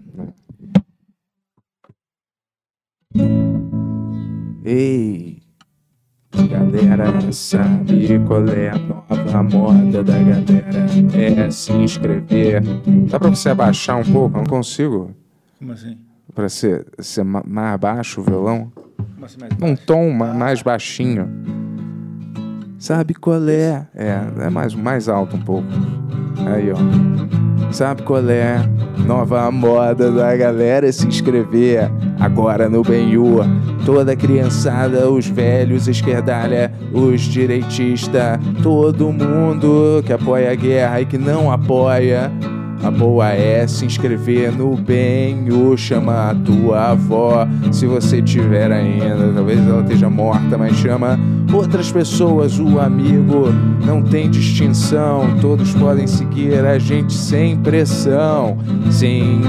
Ei, 4.65 5.41
galera, 6.49 7.31
sabe 7.31 8.19
qual 8.27 8.47
é 8.49 8.69
a 8.69 8.77
nova 8.77 9.43
moda 9.43 10.03
da 10.03 10.17
galera? 10.17 10.85
É 11.15 11.49
se 11.51 11.71
inscrever. 11.73 12.61
Dá 13.09 13.19
pra 13.19 13.29
você 13.29 13.49
abaixar 13.49 13.97
um 13.97 14.03
pouco? 14.11 14.37
Eu 14.37 14.41
não 14.43 14.45
consigo. 14.49 15.11
Como 15.59 15.71
assim? 15.71 15.97
Pra 16.33 16.49
ser, 16.49 16.85
ser 16.99 17.23
ma- 17.23 17.43
mais 17.45 17.79
baixo 17.79 18.21
o 18.21 18.23
violão? 18.23 18.71
Como 19.15 19.25
assim 19.25 19.37
mais 19.39 19.53
Um 19.61 19.75
tom 19.75 20.11
ma- 20.11 20.33
mais 20.33 20.61
baixinho. 20.61 21.27
Sabe 22.79 23.15
qual 23.15 23.49
é? 23.49 23.87
É, 23.95 24.21
é 24.41 24.49
mais, 24.49 24.75
mais 24.75 25.09
alto 25.09 25.35
um 25.35 25.41
pouco. 25.41 25.67
Aí, 26.45 26.71
ó. 26.71 26.77
Sabe 27.71 28.03
qual 28.03 28.29
é? 28.29 28.57
Nova 29.05 29.49
moda 29.51 30.11
da 30.11 30.35
galera 30.35 30.91
se 30.91 31.07
inscrever 31.07 31.89
agora 32.19 32.69
no 32.69 32.83
Benhur. 32.83 33.45
Toda 33.83 34.15
criançada, 34.15 35.09
os 35.09 35.27
velhos, 35.27 35.87
esquerdalha, 35.87 36.71
os 36.93 37.21
direitistas, 37.21 38.39
todo 38.61 39.11
mundo 39.11 40.03
que 40.05 40.13
apoia 40.13 40.51
a 40.51 40.55
guerra 40.55 41.01
e 41.01 41.05
que 41.05 41.17
não 41.17 41.51
apoia. 41.51 42.31
A 42.83 42.91
boa 42.91 43.29
é 43.29 43.65
se 43.65 43.85
inscrever 43.85 44.51
no 44.51 44.75
Benhur, 44.75 45.75
chama 45.77 46.29
a 46.29 46.35
tua 46.35 46.91
avó. 46.91 47.47
Se 47.71 47.87
você 47.87 48.21
tiver 48.21 48.71
ainda, 48.71 49.33
talvez 49.33 49.59
ela 49.67 49.81
esteja 49.81 50.09
morta, 50.09 50.57
mas 50.57 50.75
chama 50.75 51.19
outras 51.53 51.91
pessoas, 51.91 52.59
o 52.59 52.79
amigo. 52.79 53.45
Não 53.85 54.01
tem 54.01 54.29
distinção, 54.29 55.37
todos 55.39 55.73
podem 55.75 56.07
seguir 56.07 56.65
a 56.65 56.77
gente 56.77 57.13
sem 57.13 57.57
pressão. 57.57 58.57
Sim, 58.91 59.41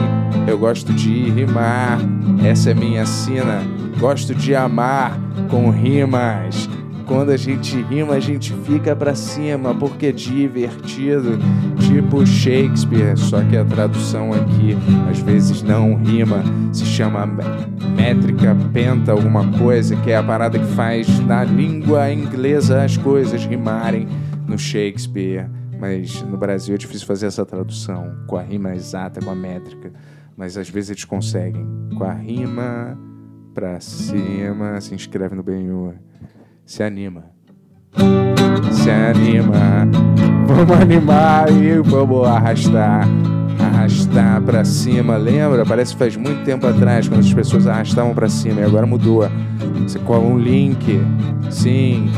eu 0.46 0.58
gosto 0.58 0.92
de 0.92 1.30
rimar, 1.30 1.98
essa 2.44 2.70
é 2.70 2.74
minha 2.74 3.04
sina. 3.04 3.62
Gosto 3.98 4.34
de 4.34 4.54
amar 4.54 5.18
com 5.50 5.70
rimas. 5.70 6.68
Quando 7.08 7.30
a 7.30 7.36
gente 7.38 7.74
rima, 7.82 8.14
a 8.14 8.20
gente 8.20 8.52
fica 8.52 8.94
pra 8.94 9.14
cima, 9.14 9.74
porque 9.74 10.06
é 10.06 10.12
divertido. 10.12 11.38
Tipo 11.80 12.24
Shakespeare, 12.26 13.16
só 13.16 13.42
que 13.42 13.56
a 13.56 13.64
tradução 13.64 14.30
aqui 14.32 14.76
às 15.10 15.18
vezes 15.18 15.62
não 15.62 15.94
rima. 15.96 16.42
Se 16.70 16.84
chama 16.84 17.24
mé- 17.24 17.44
métrica 17.96 18.54
penta, 18.74 19.10
alguma 19.12 19.50
coisa, 19.58 19.96
que 19.96 20.10
é 20.10 20.16
a 20.18 20.22
parada 20.22 20.58
que 20.58 20.66
faz 20.74 21.08
na 21.20 21.42
língua 21.44 22.12
inglesa 22.12 22.84
as 22.84 22.98
coisas 22.98 23.42
rimarem 23.44 24.06
no 24.46 24.58
Shakespeare. 24.58 25.48
Mas 25.80 26.20
no 26.22 26.36
Brasil 26.36 26.74
é 26.74 26.78
difícil 26.78 27.06
fazer 27.06 27.26
essa 27.26 27.46
tradução 27.46 28.12
com 28.26 28.36
a 28.36 28.42
rima 28.42 28.74
exata, 28.74 29.20
com 29.20 29.30
a 29.30 29.34
métrica. 29.34 29.92
Mas 30.36 30.58
às 30.58 30.68
vezes 30.68 30.90
eles 30.90 31.04
conseguem. 31.04 31.66
Com 31.96 32.04
a 32.04 32.12
rima 32.12 32.98
pra 33.54 33.80
cima, 33.80 34.78
se 34.80 34.94
inscreve 34.94 35.34
no 35.34 35.42
Benhur. 35.42 35.94
Se 36.68 36.82
anima. 36.82 37.24
Se 38.70 38.90
anima. 38.90 39.88
Vamos 40.46 40.76
animar 40.78 41.50
e 41.50 41.78
vamos 41.78 42.28
arrastar. 42.28 43.08
Arrastar 43.58 44.42
pra 44.42 44.62
cima. 44.66 45.16
Lembra? 45.16 45.64
Parece 45.64 45.94
que 45.94 45.98
faz 45.98 46.14
muito 46.14 46.44
tempo 46.44 46.66
atrás, 46.66 47.08
quando 47.08 47.20
as 47.20 47.32
pessoas 47.32 47.66
arrastavam 47.66 48.14
pra 48.14 48.28
cima. 48.28 48.60
E 48.60 48.64
agora 48.64 48.84
mudou. 48.84 49.26
Você 49.82 49.98
cola 50.00 50.22
um 50.22 50.38
link. 50.38 51.00
Sim. 51.50 52.10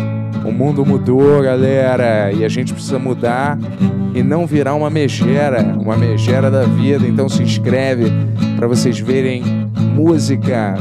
O 0.45 0.51
mundo 0.51 0.85
mudou, 0.85 1.41
galera. 1.45 2.33
E 2.33 2.45
a 2.45 2.49
gente 2.49 2.75
precisa 2.75 2.99
mudar 2.99 3.57
e 4.17 4.21
não 4.21 4.49
virar 4.49 4.75
uma 4.75 4.91
megera. 4.91 5.63
Uma 5.63 5.97
megera 5.97 6.51
da 6.51 6.65
vida. 6.65 7.07
Então 7.07 7.29
se 7.29 7.41
inscreve 7.41 8.11
pra 8.57 8.67
vocês 8.67 8.99
verem 8.99 9.45
música 9.95 10.75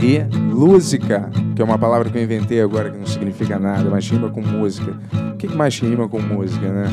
e 0.00 0.22
lúsica, 0.52 1.30
que 1.54 1.60
é 1.60 1.64
uma 1.64 1.78
palavra 1.78 2.08
que 2.08 2.16
eu 2.16 2.22
inventei 2.22 2.60
agora 2.60 2.90
que 2.90 2.96
não 2.96 3.06
significa 3.06 3.58
nada, 3.58 3.90
mas 3.90 4.08
rima 4.08 4.30
com 4.30 4.40
música. 4.40 4.96
O 5.32 5.36
que 5.36 5.48
mais 5.48 5.78
rima 5.78 6.08
com 6.08 6.20
música, 6.20 6.72
né? 6.72 6.86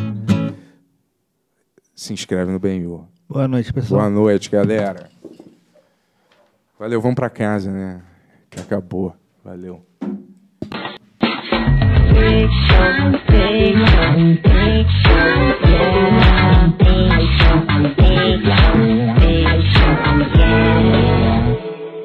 Se 1.94 2.14
inscreve 2.14 2.52
no 2.52 2.60
Benhur. 2.60 3.06
Boa 3.30 3.48
noite, 3.48 3.72
pessoal. 3.72 4.02
Boa 4.02 4.12
noite, 4.12 4.50
galera. 4.50 5.10
Valeu, 6.80 7.00
vamos 7.00 7.16
pra 7.16 7.30
casa, 7.30 7.72
né? 7.72 8.02
Que 8.50 8.60
acabou. 8.60 9.16
Valeu. 9.44 9.86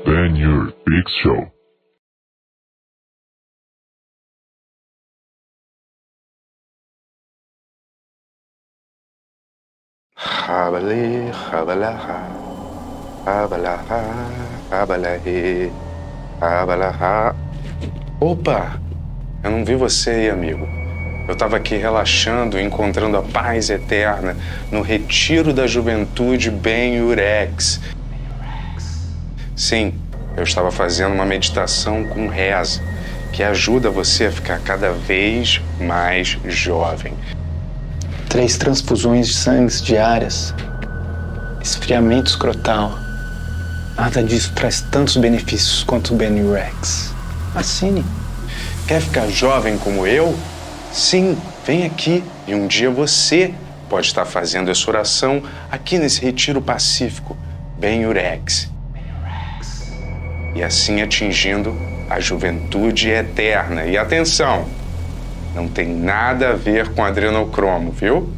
Ben 0.04 0.36
Your 0.36 0.72
Pixel 0.90 1.46
Rabale, 10.16 11.30
rabalaha, 11.30 12.26
rabalaha, 13.24 14.00
rabalahe, 14.68 15.70
rabalaha. 16.40 17.36
Opa! 18.20 18.80
Eu 19.44 19.50
não 19.52 19.64
vi 19.64 19.76
você 19.76 20.10
aí, 20.10 20.30
amigo. 20.30 20.66
Eu 21.28 21.34
estava 21.34 21.56
aqui 21.56 21.76
relaxando, 21.76 22.58
encontrando 22.58 23.16
a 23.16 23.22
paz 23.22 23.70
eterna 23.70 24.36
no 24.72 24.82
retiro 24.82 25.52
da 25.54 25.68
juventude 25.68 26.50
Ben 26.50 27.00
Urex. 27.00 27.80
Sim, 29.54 29.94
eu 30.40 30.44
estava 30.44 30.70
fazendo 30.70 31.12
uma 31.12 31.26
meditação 31.26 32.02
com 32.02 32.26
reza 32.26 32.80
que 33.30 33.42
ajuda 33.42 33.90
você 33.90 34.24
a 34.24 34.32
ficar 34.32 34.58
cada 34.60 34.90
vez 34.90 35.60
mais 35.78 36.38
jovem. 36.46 37.12
Três 38.26 38.56
transfusões 38.56 39.28
de 39.28 39.34
sangue 39.34 39.82
diárias, 39.82 40.54
esfriamento 41.60 42.30
escrotal. 42.30 42.98
Nada 43.94 44.22
disso 44.22 44.52
traz 44.54 44.80
tantos 44.80 45.18
benefícios 45.18 45.84
quanto 45.84 46.14
o 46.14 46.16
Benurex. 46.16 47.12
Assine. 47.54 48.02
Quer 48.88 49.02
ficar 49.02 49.28
jovem 49.28 49.76
como 49.76 50.06
eu? 50.06 50.34
Sim, 50.90 51.36
vem 51.66 51.84
aqui 51.84 52.24
e 52.46 52.54
um 52.54 52.66
dia 52.66 52.90
você 52.90 53.52
pode 53.90 54.06
estar 54.06 54.24
fazendo 54.24 54.70
essa 54.70 54.88
oração 54.88 55.42
aqui 55.70 55.98
nesse 55.98 56.22
retiro 56.22 56.62
pacífico, 56.62 57.36
Benurex. 57.78 58.69
E 60.54 60.62
assim 60.62 61.00
atingindo 61.00 61.76
a 62.08 62.18
juventude 62.18 63.08
eterna. 63.08 63.84
E 63.84 63.96
atenção, 63.96 64.66
não 65.54 65.68
tem 65.68 65.88
nada 65.88 66.50
a 66.50 66.54
ver 66.54 66.88
com 66.88 67.04
adrenocromo, 67.04 67.92
viu? 67.92 68.32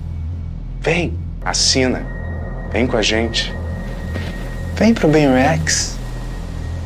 Vem, 0.81 1.19
assina. 1.45 2.05
Vem 2.73 2.87
com 2.87 2.97
a 2.97 3.03
gente. 3.03 3.53
Vem 4.77 4.93
pro 4.95 5.09
Benrex. 5.09 5.97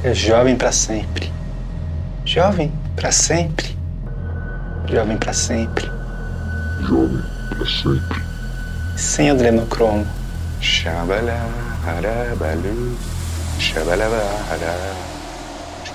É 0.04 0.12
jovem 0.14 0.56
para 0.56 0.70
sempre. 0.70 1.32
Jovem 2.24 2.72
para 2.94 3.10
sempre. 3.10 3.76
Jovem 4.88 5.16
para 5.16 5.32
sempre. 5.32 5.90
Jovem 6.82 7.22
para 7.50 7.66
sempre. 7.66 8.22
Sem 8.96 9.30
adrenocromo. 9.30 10.06
Shabala, 10.60 11.38
harabalu, 11.86 12.96
shabalaba, 13.58 14.22
hara, 14.50 15.15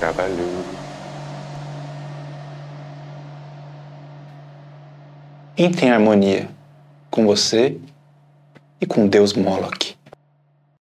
shabalu. 0.01 0.65
Entre 5.55 5.85
em 5.85 5.91
harmonia 5.91 6.49
com 7.11 7.27
você 7.27 7.77
e 8.79 8.85
com 8.87 9.07
Deus 9.07 9.33
Moloch. 9.33 9.95